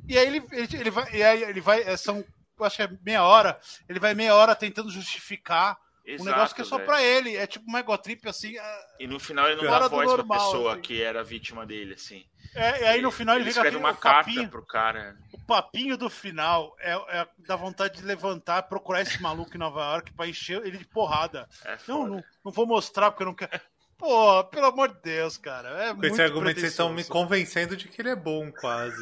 E 0.08 0.18
aí 0.18 0.26
ele, 0.26 0.42
ele, 0.54 0.68
ele 0.80 0.90
vai. 0.90 1.14
E 1.14 1.22
aí 1.22 1.44
ele 1.44 1.60
vai. 1.60 1.82
é, 1.82 1.98
São, 1.98 2.24
acho 2.62 2.78
que 2.78 2.84
é 2.84 2.90
meia 3.06 3.24
hora. 3.24 3.60
Ele 3.90 4.00
vai 4.00 4.14
meia 4.14 4.34
hora 4.34 4.56
tentando 4.56 4.90
justificar 4.90 5.78
um 6.12 6.14
Exato, 6.16 6.30
negócio 6.30 6.56
que 6.56 6.62
é 6.62 6.66
só 6.66 6.76
velho. 6.78 6.88
pra 6.88 7.04
ele. 7.04 7.36
É 7.36 7.46
tipo 7.48 7.66
uma 7.68 7.80
egotrip, 7.80 8.28
assim. 8.28 8.58
é- 8.58 8.86
E 9.00 9.08
no 9.08 9.20
final 9.20 9.48
ele 9.48 9.62
não 9.62 9.70
dá 9.70 9.88
voz 9.88 10.08
pra 10.08 10.18
normal, 10.18 10.38
pessoa 10.40 10.72
assim. 10.74 10.82
que 10.82 11.02
era 11.02 11.24
vítima 11.24 11.66
dele, 11.66 11.96
assim. 11.96 12.26
É, 12.56 12.82
e 12.82 12.86
aí 12.86 13.02
no 13.02 13.12
final 13.12 13.36
ele, 13.36 13.44
ele 13.44 13.52
fica 13.52 13.62
escreve 13.68 13.78
uma 13.78 13.92
o 13.92 13.98
carta 13.98 14.26
papinho, 14.30 14.50
pro 14.50 14.66
cara. 14.66 15.18
o 15.34 15.46
papinho 15.46 15.98
do 15.98 16.10
final 16.10 16.76
é, 16.80 16.94
é 17.20 17.28
dá 17.40 17.56
vontade 17.56 17.98
de 18.00 18.06
levantar, 18.06 18.64
procurar 18.64 19.02
esse 19.02 19.22
maluco 19.22 19.54
em 19.54 19.60
Nova 19.60 19.82
York 19.82 20.14
pra 20.14 20.28
encher 20.28 20.66
ele 20.66 20.78
de 20.78 20.86
porrada. 20.86 21.48
É 21.66 21.78
Não, 21.88 22.08
não, 22.08 22.24
não 22.44 22.52
vou 22.52 22.66
mostrar 22.66 23.12
porque 23.12 23.24
eu 23.24 23.28
não 23.28 23.36
quero. 23.36 23.60
Pô, 23.98 24.44
pelo 24.46 24.68
amor 24.68 24.90
de 24.94 25.02
Deus, 25.02 25.38
cara. 25.38 25.70
É 25.70 25.94
Com 25.94 26.02
esse 26.02 26.10
muito 26.10 26.22
argumento 26.22 26.60
vocês 26.60 26.72
estão 26.72 26.94
me 26.94 27.04
convencendo 27.04 27.76
de 27.76 27.88
que 27.88 28.00
ele 28.02 28.10
é 28.10 28.16
bom, 28.16 28.52
quase. 28.52 28.96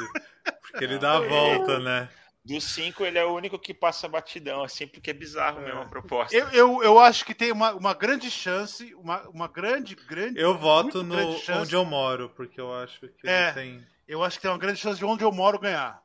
Porque 0.61 0.84
ele 0.84 0.98
dá 1.00 1.17
a 1.17 1.19
volta, 1.19 1.80
né? 1.80 2.09
Dos 2.45 2.64
cinco, 2.64 3.03
ele 3.03 3.17
é 3.17 3.25
o 3.25 3.33
único 3.33 3.57
que 3.57 3.74
passa 3.74 4.07
batidão, 4.07 4.64
assim, 4.64 4.85
porque 4.88 5.09
é 5.09 5.14
bizarro 5.14 5.61
mesmo 5.61 5.82
a 5.82 5.85
proposta. 5.85 6.35
Eu, 6.35 6.48
eu, 6.49 6.83
eu 6.83 6.99
acho 6.99 7.25
que 7.25 7.33
tem 7.33 7.51
uma, 7.51 7.74
uma 7.74 7.93
grande 7.95 8.30
chance, 8.30 8.93
uma, 8.93 9.27
uma 9.30 9.48
grande, 9.48 9.95
grande. 9.95 10.40
Eu 10.40 10.56
voto 10.56 11.01
no 11.01 11.15
onde 11.59 11.75
eu 11.75 11.83
moro, 11.83 12.30
porque 12.30 12.61
eu 12.61 12.72
acho 12.72 12.99
que 12.99 13.27
É. 13.27 13.45
ele 13.45 13.53
tem. 13.53 13.88
Eu 14.07 14.24
acho 14.24 14.38
que 14.38 14.43
tem 14.43 14.51
uma 14.51 14.59
grande 14.59 14.80
chance 14.80 14.99
de 14.99 15.06
onde 15.06 15.24
eu 15.24 15.32
moro 15.32 15.57
ganhar. 15.57 15.99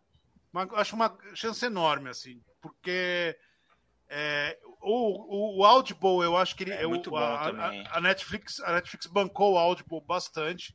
Uma, 0.51 0.67
acho 0.81 0.97
uma 0.97 1.15
chance 1.35 1.63
enorme, 1.67 2.09
assim. 2.09 2.41
Porque 2.63 3.37
é, 4.09 4.59
o, 4.81 5.59
o, 5.59 5.61
o 5.61 5.65
Audible, 5.65 6.23
eu 6.25 6.39
acho 6.39 6.57
que 6.57 6.65
ele. 6.65 6.73
É 6.73 6.87
muito 6.87 7.11
bom 7.11 7.19
a, 7.19 7.45
também. 7.45 7.87
A, 7.87 7.99
a 7.99 8.01
Netflix, 8.01 8.61
a 8.61 8.73
Netflix 8.73 9.07
bancou 9.07 9.53
o 9.53 9.59
Audible 9.59 10.01
bastante. 10.07 10.75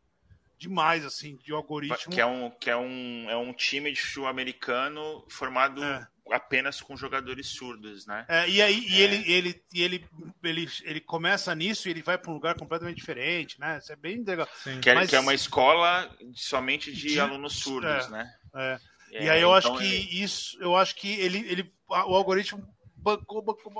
Demais, 0.67 1.05
assim, 1.05 1.37
de 1.37 1.51
algoritmo. 1.53 2.11
Que 2.11 2.19
é 2.21 2.25
um, 2.25 2.49
que 2.49 2.69
é 2.69 2.75
um, 2.77 3.29
é 3.29 3.37
um 3.37 3.53
time 3.53 3.91
de 3.91 4.01
futebol 4.01 4.27
americano 4.29 5.23
formado 5.29 5.83
É. 5.83 6.07
apenas 6.31 6.81
com 6.81 6.97
jogadores 6.97 7.47
surdos, 7.47 8.05
né? 8.07 8.25
É, 8.27 8.49
e 8.49 8.61
aí 8.61 8.79
e 8.87 8.95
É. 8.95 8.99
ele, 9.01 9.31
ele, 9.31 9.63
e 9.73 9.83
ele, 9.83 10.05
ele, 10.43 10.69
ele 10.83 10.99
começa 11.01 11.53
nisso 11.53 11.87
e 11.87 11.91
ele 11.91 12.01
vai 12.01 12.17
para 12.17 12.31
um 12.31 12.33
lugar 12.33 12.55
completamente 12.55 12.97
diferente, 12.97 13.59
né? 13.59 13.77
Isso 13.77 13.91
é 13.93 13.95
bem 13.95 14.23
legal. 14.23 14.47
Que 14.81 14.89
é, 14.89 14.95
Mas- 14.95 15.09
que 15.09 15.15
é 15.15 15.19
uma 15.19 15.33
escola 15.35 16.09
somente 16.33 16.91
de, 16.91 17.09
De- 17.09 17.19
alunos 17.19 17.53
surdos, 17.59 18.05
é. 18.07 18.09
né? 18.09 18.33
É. 18.55 18.79
É, 19.11 19.23
e 19.25 19.29
aí 19.29 19.41
eu 19.41 19.53
acho 19.53 19.67
então 19.67 19.79
que 19.79 19.85
ele- 19.85 20.23
isso, 20.23 20.57
eu 20.59 20.75
acho 20.75 20.95
que 20.95 21.07
ele, 21.19 21.37
ele 21.47 21.71
o 21.87 21.93
algoritmo 21.93 22.67
bancou, 22.97 23.41
bancou, 23.43 23.71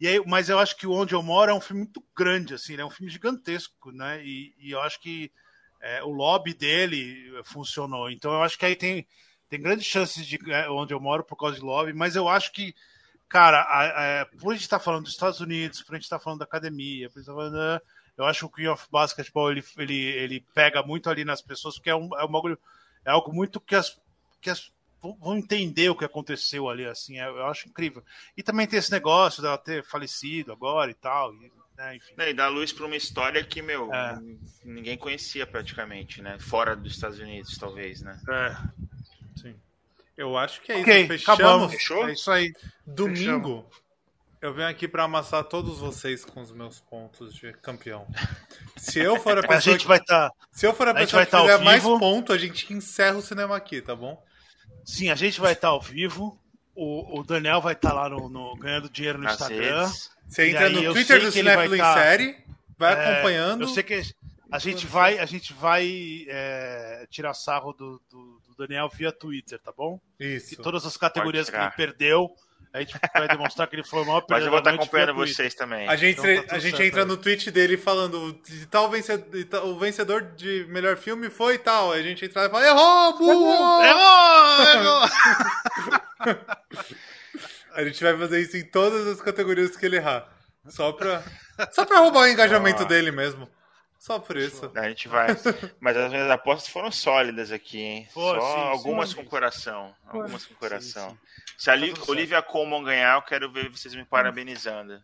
e 0.00 0.08
aí, 0.08 0.20
mas 0.26 0.48
eu 0.48 0.58
acho 0.58 0.76
que 0.76 0.86
onde 0.86 1.14
eu 1.14 1.22
moro 1.22 1.50
é 1.50 1.54
um 1.54 1.60
filme 1.60 1.82
muito 1.82 2.02
grande, 2.16 2.54
assim, 2.54 2.72
ele 2.72 2.82
é 2.82 2.84
um 2.84 2.90
filme 2.90 3.12
gigantesco, 3.12 3.92
né? 3.92 4.24
E, 4.24 4.52
e 4.58 4.70
eu 4.72 4.80
acho 4.80 4.98
que 5.00 5.30
é, 5.84 6.02
o 6.02 6.08
lobby 6.10 6.54
dele 6.54 7.30
funcionou. 7.44 8.10
Então 8.10 8.32
eu 8.32 8.42
acho 8.42 8.58
que 8.58 8.64
aí 8.64 8.74
tem, 8.74 9.06
tem 9.48 9.60
grandes 9.60 9.86
chances 9.86 10.26
de 10.26 10.38
é, 10.50 10.68
onde 10.70 10.94
eu 10.94 11.00
moro 11.00 11.22
por 11.24 11.36
causa 11.36 11.56
de 11.56 11.62
lobby, 11.62 11.92
mas 11.92 12.16
eu 12.16 12.28
acho 12.28 12.52
que, 12.52 12.74
cara, 13.28 13.60
a, 13.62 14.22
a, 14.22 14.26
por 14.26 14.50
a 14.52 14.54
gente 14.54 14.62
estar 14.62 14.78
falando 14.80 15.04
dos 15.04 15.12
Estados 15.12 15.40
Unidos, 15.40 15.82
por 15.82 15.94
a 15.94 15.96
gente 15.98 16.04
estar 16.04 16.18
falando 16.18 16.40
da 16.40 16.44
academia, 16.46 17.08
por 17.10 17.18
a 17.18 17.20
gente 17.20 17.30
estar 17.30 17.34
falando, 17.34 17.58
ah, 17.60 17.80
eu 18.16 18.24
acho 18.24 18.40
que 18.40 18.44
o 18.46 18.50
Queen 18.56 18.68
of 18.68 18.86
Basketball 18.90 19.50
ele, 19.50 19.64
ele, 19.76 19.94
ele 19.94 20.40
pega 20.54 20.82
muito 20.82 21.10
ali 21.10 21.24
nas 21.24 21.42
pessoas, 21.42 21.74
porque 21.76 21.90
é 21.90 21.96
um, 21.96 22.08
é 22.18 22.24
um 22.24 22.28
bagulho, 22.32 22.58
é 23.04 23.10
algo 23.10 23.32
muito 23.34 23.60
que 23.60 23.74
as, 23.74 24.00
que 24.40 24.48
as 24.50 24.72
vão- 25.02 25.16
vão 25.20 25.36
entender 25.36 25.90
o 25.90 25.96
que 25.96 26.04
aconteceu 26.04 26.68
ali, 26.68 26.86
assim, 26.86 27.18
é- 27.18 27.28
eu 27.28 27.46
acho 27.46 27.68
incrível. 27.68 28.02
E 28.36 28.42
também 28.42 28.66
tem 28.66 28.78
esse 28.78 28.90
negócio 28.92 29.42
dela 29.42 29.58
ter 29.58 29.84
falecido 29.84 30.52
agora 30.52 30.90
e 30.90 30.94
tal, 30.94 31.34
e, 31.34 31.52
né, 31.76 31.96
enfim. 31.96 32.14
E 32.18 32.32
dá 32.34 32.48
luz 32.48 32.72
para 32.72 32.86
uma 32.86 32.96
história 32.96 33.42
que, 33.44 33.60
meu, 33.62 33.92
É. 33.92 34.18
ninguém 34.64 34.96
conhecia 34.96 35.46
praticamente, 35.46 36.22
né? 36.22 36.38
Fora 36.38 36.74
dos 36.76 36.92
Estados 36.94 37.18
Unidos, 37.18 37.56
talvez, 37.58 38.00
né? 38.02 38.18
É. 38.28 38.56
Sim. 39.40 39.54
Eu 40.16 40.36
acho 40.38 40.60
que 40.62 40.72
é 40.72 40.76
Ok, 40.80 40.98
isso. 41.00 41.08
Fechamos. 41.08 41.40
acabamos. 41.40 41.72
Fechou? 41.72 42.08
É 42.08 42.12
isso 42.12 42.30
aí. 42.30 42.52
Domingo, 42.86 43.68
eu 44.40 44.54
venho 44.54 44.68
aqui 44.68 44.86
pra 44.86 45.04
amassar 45.04 45.42
todos 45.44 45.78
vocês 45.78 46.24
com 46.24 46.40
os 46.40 46.52
meus 46.52 46.80
pontos 46.80 47.34
de 47.34 47.52
campeão. 47.54 48.06
Se 48.76 49.00
eu 49.00 49.18
for 49.18 49.36
a 49.38 49.42
pessoa, 49.42 49.56
A 49.56 49.60
gente 49.60 49.80
que, 49.82 49.86
vai 49.88 49.98
estar. 49.98 50.30
se 50.52 50.66
eu 50.66 50.72
for 50.74 50.86
a 50.86 50.92
a 50.92 50.94
gente 51.00 51.06
pessoa 51.06 51.18
vai 51.20 51.26
que 51.26 51.30
tá 51.32 51.38
ao 51.38 51.46
fizer 51.46 51.58
mais 51.64 51.82
vivo. 51.82 51.98
ponto, 51.98 52.32
a 52.32 52.38
gente 52.38 52.72
encerra 52.72 53.16
o 53.16 53.22
cinema 53.22 53.56
aqui, 53.56 53.80
tá 53.82 53.96
bom? 53.96 54.22
Sim, 54.84 55.08
a 55.10 55.14
gente 55.14 55.40
vai 55.40 55.52
estar 55.54 55.68
ao 55.68 55.80
vivo. 55.80 56.38
O, 56.76 57.20
o 57.20 57.24
Daniel 57.24 57.60
vai 57.60 57.72
estar 57.72 57.92
lá 57.92 58.08
no, 58.08 58.28
no- 58.28 58.54
ganhando 58.56 58.88
dinheiro 58.90 59.18
no 59.18 59.24
Nas 59.24 59.34
Instagram. 59.40 59.84
redes. 59.86 60.10
Você 60.28 60.46
E 60.46 60.50
entra 60.50 60.68
no 60.70 60.92
Twitter 60.92 61.20
do 61.20 61.30
Cinéfilo 61.32 61.74
em 61.74 61.78
tá- 61.78 61.94
série, 61.94 62.36
vai 62.78 62.92
É, 62.94 63.12
acompanhando. 63.12 63.62
Eu 63.62 63.68
sei 63.68 63.82
que 63.82 64.02
a 64.50 64.58
gente 64.58 64.86
vai, 64.86 65.18
a 65.18 65.26
gente 65.26 65.52
vai 65.52 66.24
é, 66.28 67.06
tirar 67.10 67.34
sarro 67.34 67.72
do, 67.72 68.00
do- 68.10 68.40
do 68.48 68.54
Daniel 68.58 68.88
via 68.88 69.10
Twitter, 69.12 69.58
tá 69.58 69.72
bom? 69.76 70.00
E 70.20 70.36
Isso. 70.36 70.62
todas 70.62 70.84
as 70.86 70.96
categorias 70.96 71.48
que 71.50 71.56
ele 71.56 71.70
perdeu, 71.70 72.30
A 72.72 72.80
gente 72.80 72.92
vai 73.14 73.28
demonstrar 73.28 73.68
que 73.68 73.76
ele 73.76 73.84
foi 73.84 74.02
o 74.02 74.04
maior 74.04 74.24
Mas 74.28 74.42
eu 74.44 74.50
vou 74.50 74.58
estar 74.58 74.70
perdedor 74.72 74.84
acompanhando 74.98 75.14
vocês 75.14 75.54
também. 75.54 75.88
A 75.88 75.94
gente, 75.94 76.18
Então 76.20 76.44
tá 76.46 76.56
a 76.56 76.58
gente 76.58 76.76
certo 76.76 76.86
entra 76.88 77.02
aí. 77.02 77.06
no 77.06 77.16
tweet 77.16 77.48
dele 77.52 77.76
falando 77.76 78.36
de 78.48 78.66
tal 78.66 78.90
vencedor, 78.90 79.30
de 79.30 79.44
tal- 79.44 79.66
o 79.68 79.78
vencedor 79.78 80.22
de 80.36 80.66
melhor 80.68 80.96
filme 80.96 81.30
foi 81.30 81.56
tal. 81.56 81.92
Aí 81.92 82.00
a 82.00 82.02
gente 82.02 82.24
entra 82.24 82.46
e 82.46 82.50
fala, 82.50 82.66
errou, 82.66 83.16
burro! 83.18 83.84
Errou! 83.84 84.62
Errou! 84.74 85.08
A 87.74 87.84
gente 87.84 88.02
vai 88.02 88.16
fazer 88.16 88.40
isso 88.40 88.56
em 88.56 88.64
todas 88.64 89.06
as 89.06 89.20
categorias 89.20 89.76
que 89.76 89.84
ele 89.86 89.96
errar. 89.96 90.28
Só 90.68 90.92
pra, 90.92 91.22
só 91.72 91.84
pra 91.84 91.98
roubar 91.98 92.20
o 92.22 92.28
engajamento 92.28 92.82
Ah. 92.82 92.86
dele 92.86 93.10
mesmo. 93.10 93.48
Só 93.98 94.18
por 94.18 94.36
isso. 94.36 94.70
A 94.74 94.88
gente 94.88 95.08
vai. 95.08 95.28
Mas 95.80 95.96
as 95.96 96.10
minhas 96.10 96.30
apostas 96.30 96.68
foram 96.68 96.90
sólidas 96.90 97.50
aqui, 97.50 97.78
hein? 97.80 98.08
Pô, 98.12 98.34
Só 98.34 98.40
sim, 98.54 98.60
algumas 98.68 99.08
sim. 99.10 99.14
com 99.16 99.24
coração. 99.24 99.94
Algumas 100.06 100.44
com 100.44 100.54
coração. 100.56 101.10
sim. 101.10 101.18
Se 101.56 101.70
a 101.70 101.74
Tá. 101.74 102.02
Olivia 102.08 102.42
Colman 102.42 102.82
ganhar, 102.84 103.14
eu 103.16 103.22
quero 103.22 103.50
ver 103.50 103.70
vocês 103.70 103.94
me 103.94 104.04
parabenizando. 104.04 105.02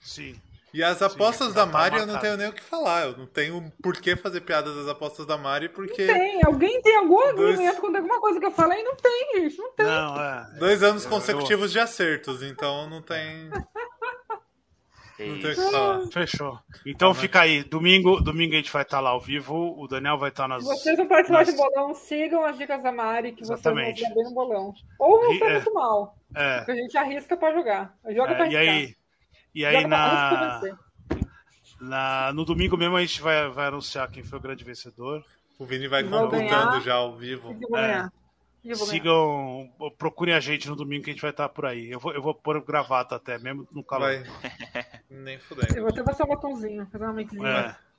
Sim. 0.00 0.40
E 0.72 0.82
as 0.84 1.02
apostas 1.02 1.48
já 1.48 1.54
da 1.54 1.66
tá 1.66 1.72
Mari 1.72 1.96
eu 1.98 2.06
não 2.06 2.18
tenho 2.20 2.36
nem 2.36 2.48
o 2.48 2.52
que 2.52 2.62
falar. 2.62 3.06
Eu 3.06 3.16
não 3.16 3.26
tenho 3.26 3.72
por 3.82 3.96
que 3.96 4.14
fazer 4.14 4.40
piada 4.42 4.72
das 4.74 4.86
apostas 4.88 5.26
da 5.26 5.36
Mari, 5.36 5.68
porque 5.68 6.06
Tem, 6.06 6.40
alguém 6.44 6.80
tem 6.80 6.96
algum 6.96 7.16
Dois- 7.34 7.50
argumento 7.58 7.80
contra 7.80 7.98
alguma 8.00 8.20
coisa 8.20 8.38
que 8.38 8.46
eu 8.46 8.52
falei? 8.52 8.82
Não 8.84 8.94
tem, 8.94 9.40
gente, 9.42 9.58
não 9.58 9.72
tem. 9.72 9.86
Não, 9.86 10.20
é. 10.22 10.46
dois 10.58 10.82
anos 10.82 11.04
Eu- 11.04 11.10
consecutivos 11.10 11.72
de 11.72 11.80
acertos, 11.80 12.42
então 12.42 12.88
não 12.88 13.02
tem. 13.02 13.50
Não 15.18 15.38
tem 15.38 15.50
o 15.50 15.54
que 15.54 15.70
falar. 15.70 16.06
Fechou. 16.10 16.58
Então 16.86 17.08
Ah, 17.08 17.12
mas- 17.12 17.20
fica 17.20 17.40
aí. 17.42 17.62
Domingo, 17.62 18.20
domingo 18.22 18.54
a 18.54 18.56
gente 18.56 18.72
vai 18.72 18.82
estar 18.82 19.00
lá 19.00 19.10
ao 19.10 19.20
vivo. 19.20 19.74
O 19.78 19.86
Daniel 19.86 20.16
vai 20.16 20.30
estar 20.30 20.48
nas. 20.48 20.64
Vocês 20.64 20.96
não 20.96 21.06
participarem 21.06 21.46
nas- 21.46 21.54
de 21.54 21.60
bolão, 21.60 21.94
sigam 21.94 22.42
as 22.44 22.56
dicas 22.56 22.82
da 22.82 22.90
Mari, 22.90 23.32
que 23.32 23.42
Exatamente. 23.42 23.98
vocês 24.00 24.14
vão 24.14 24.22
bem 24.22 24.24
no 24.24 24.34
bolão. 24.34 24.72
Ou 24.98 25.22
não 25.24 25.38
foi 25.38 25.48
é. 25.48 25.52
muito 25.54 25.74
mal, 25.74 26.16
É. 26.34 26.56
porque 26.58 26.70
a 26.72 26.74
gente 26.76 26.96
arrisca 26.96 27.36
pra 27.36 27.52
jogar. 27.52 27.92
Joga 28.08 28.34
pra 28.34 28.46
é, 28.46 28.50
e 28.52 28.56
arriscar. 28.56 28.74
aí, 28.76 28.94
e 29.54 29.64
aí 29.64 29.86
na, 29.86 30.60
na, 31.80 32.32
no 32.32 32.44
domingo 32.44 32.76
mesmo 32.76 32.96
a 32.96 33.00
gente 33.00 33.20
vai, 33.20 33.48
vai 33.48 33.66
anunciar 33.66 34.10
quem 34.10 34.22
foi 34.22 34.38
o 34.38 34.42
grande 34.42 34.64
vencedor. 34.64 35.24
O 35.58 35.64
Vini 35.64 35.88
vai 35.88 36.02
Vou 36.02 36.28
computando 36.28 36.80
já 36.80 36.94
ao 36.94 37.16
vivo. 37.16 37.52
E 37.52 37.62
eu 37.62 37.68
vou 37.68 37.78
É. 37.78 38.08
eu 38.64 38.76
vou. 38.76 38.86
Sigam, 38.86 39.72
procurem 39.98 40.34
a 40.34 40.40
gente 40.40 40.68
no 40.68 40.76
domingo 40.76 41.04
que 41.04 41.10
a 41.10 41.12
gente 41.12 41.22
vai 41.22 41.30
estar 41.30 41.48
por 41.48 41.66
aí. 41.66 41.90
Eu 41.90 42.00
vou, 42.00 42.12
eu 42.14 42.22
vou 42.22 42.34
pôr 42.34 42.62
gravata 42.64 43.16
até, 43.16 43.38
mesmo 43.38 43.68
no 43.70 43.84
calor. 43.84 44.08
Vai. 44.08 44.22
Nem 45.10 45.34
Eu 45.34 45.40
fudendo. 45.40 45.74
vou 45.80 45.88
até 45.88 46.02
passar 46.02 46.24
um 46.24 46.28
batomzinho, 46.28 46.86
fazer 46.90 47.04
uma 47.04 47.12
mixinha. 47.12 47.48
É. 47.48 47.90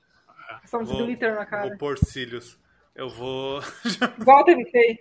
Passar 0.62 0.80
uns 0.80 0.90
Vou, 0.90 1.06
glitter 1.06 1.30
na 1.32 1.42
vou 1.42 1.46
cara. 1.46 1.78
pôr 1.78 1.98
cílios. 1.98 2.60
Eu 2.96 3.10
vou. 3.10 3.62
Igual 4.20 4.42
o 4.42 4.44
Temi 4.44 4.70
Fei. 4.70 5.00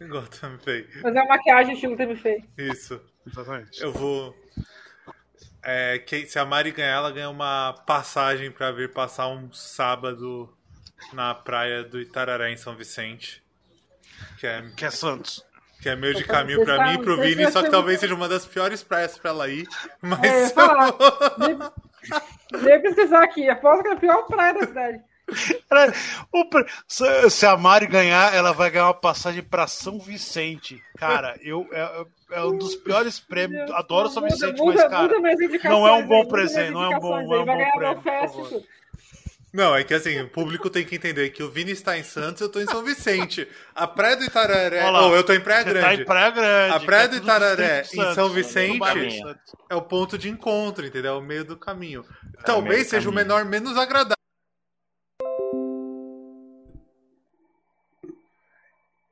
Igual 0.00 0.22
também 0.26 0.58
fei. 0.58 0.82
Fazer 1.00 1.20
uma 1.20 1.28
maquiagem 1.28 1.74
estilo 1.74 1.96
Temi 1.96 2.16
Fei. 2.16 2.42
Isso. 2.58 3.00
Exatamente. 3.26 3.80
Eu 3.80 3.92
vou. 3.92 4.34
É, 5.64 5.98
que, 5.98 6.26
se 6.26 6.38
a 6.38 6.44
Mari 6.44 6.72
ganhar, 6.72 6.96
ela 6.96 7.10
ganha 7.12 7.30
uma 7.30 7.72
passagem 7.86 8.50
pra 8.50 8.72
vir 8.72 8.92
passar 8.92 9.28
um 9.28 9.52
sábado 9.52 10.52
na 11.12 11.34
praia 11.34 11.84
do 11.84 12.00
Itararé, 12.00 12.50
em 12.50 12.56
São 12.56 12.74
Vicente. 12.74 13.42
Que 14.38 14.46
é, 14.46 14.62
Que 14.76 14.84
é 14.86 14.90
Santos. 14.90 15.44
que 15.80 15.88
é 15.88 15.96
meio 15.96 16.14
de 16.14 16.24
caminho 16.24 16.64
pra 16.64 16.76
tá- 16.76 16.84
mim 16.88 16.94
e 16.94 16.98
pro 17.02 17.16
Vini, 17.20 17.50
só 17.50 17.62
que 17.62 17.70
talvez 17.70 17.98
seja 18.00 18.14
uma 18.14 18.28
das 18.28 18.44
piores 18.46 18.82
praias 18.82 19.16
pra 19.18 19.30
ela 19.30 19.48
ir. 19.48 19.66
É, 19.66 19.86
eu 19.86 19.98
Mas 20.00 20.20
ia 20.48 20.50
falar. 20.50 20.92
Veio 22.54 22.82
pesquisar 22.82 23.22
aqui. 23.22 23.48
Aposto 23.48 23.82
que 23.82 23.88
é 23.88 23.92
a 23.92 23.96
pior 23.96 24.22
praia 24.26 24.54
da 24.54 24.66
cidade. 24.66 25.00
O 26.32 26.44
se, 26.86 27.30
se 27.30 27.46
a 27.46 27.56
Mari 27.56 27.86
ganhar, 27.86 28.34
ela 28.34 28.52
vai 28.52 28.70
ganhar 28.70 28.86
uma 28.86 28.94
passagem 28.94 29.42
pra 29.42 29.66
São 29.66 29.98
Vicente. 29.98 30.80
Cara, 30.96 31.36
eu 31.42 31.66
é, 31.72 32.04
é 32.32 32.44
um 32.44 32.56
dos 32.56 32.74
piores 32.76 33.18
prêmios. 33.20 33.70
Adoro 33.72 34.08
São 34.10 34.22
Vicente, 34.22 34.58
muda, 34.60 34.82
mas, 34.82 34.90
cara, 34.90 35.68
não 35.70 35.86
é 35.86 35.92
um 35.92 36.06
bom 36.06 36.26
presente, 36.26 36.70
não 36.70 36.82
é 36.84 36.96
um 36.96 37.00
bom- 37.00 37.22
não 37.22 37.34
é 37.36 37.40
um 37.40 37.46
bom 37.46 38.00
prêmio. 38.02 38.62
Não, 39.52 39.76
é 39.76 39.84
que 39.84 39.92
assim, 39.92 40.18
o 40.22 40.28
público 40.30 40.70
tem 40.70 40.82
que 40.82 40.96
entender 40.96 41.28
que 41.28 41.42
o 41.42 41.50
Vini 41.50 41.72
está 41.72 41.98
em 41.98 42.02
Santos 42.02 42.40
e 42.40 42.44
eu 42.44 42.48
tô 42.48 42.58
em 42.58 42.64
São 42.64 42.82
Vicente. 42.82 43.46
A 43.74 43.86
praia 43.86 44.16
do 44.16 44.24
Itararé. 44.24 44.88
Lá, 44.90 45.02
Ou 45.06 45.14
eu 45.14 45.22
tô 45.22 45.34
em 45.34 45.40
Praia 45.40 45.62
Você 45.62 45.68
Grande. 45.68 45.84
tá 45.96 46.02
em 46.02 46.04
Praia 46.06 46.30
Grande. 46.30 46.74
A 46.74 46.80
Praia 46.80 47.04
é 47.04 47.08
do 47.08 47.16
Itararé, 47.16 47.80
distrito 47.82 48.00
em 48.00 48.04
Santos, 48.04 48.14
São 48.14 48.28
Vicente, 48.30 48.78
Santos. 49.20 49.52
É 49.68 49.74
o 49.76 49.82
ponto 49.82 50.16
de 50.16 50.30
encontro, 50.30 50.86
entendeu? 50.86 51.12
É 51.12 51.18
o 51.18 51.20
meio 51.20 51.44
do 51.44 51.54
caminho. 51.58 52.00
meio 52.22 52.44
Talvez 52.46 52.86
seja 52.86 53.10
o 53.10 53.12
caminho. 53.12 53.28
menor 53.28 53.44
menos 53.44 53.76
agradável. 53.76 54.16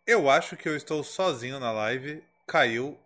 Eu 0.07 0.29
acho 0.29 0.57
que 0.57 0.69
eu 0.69 0.77
estou 0.77 1.05
sozinho 1.05 1.61
na 1.61 1.71
live. 1.71 2.23
Caiu 2.47 2.99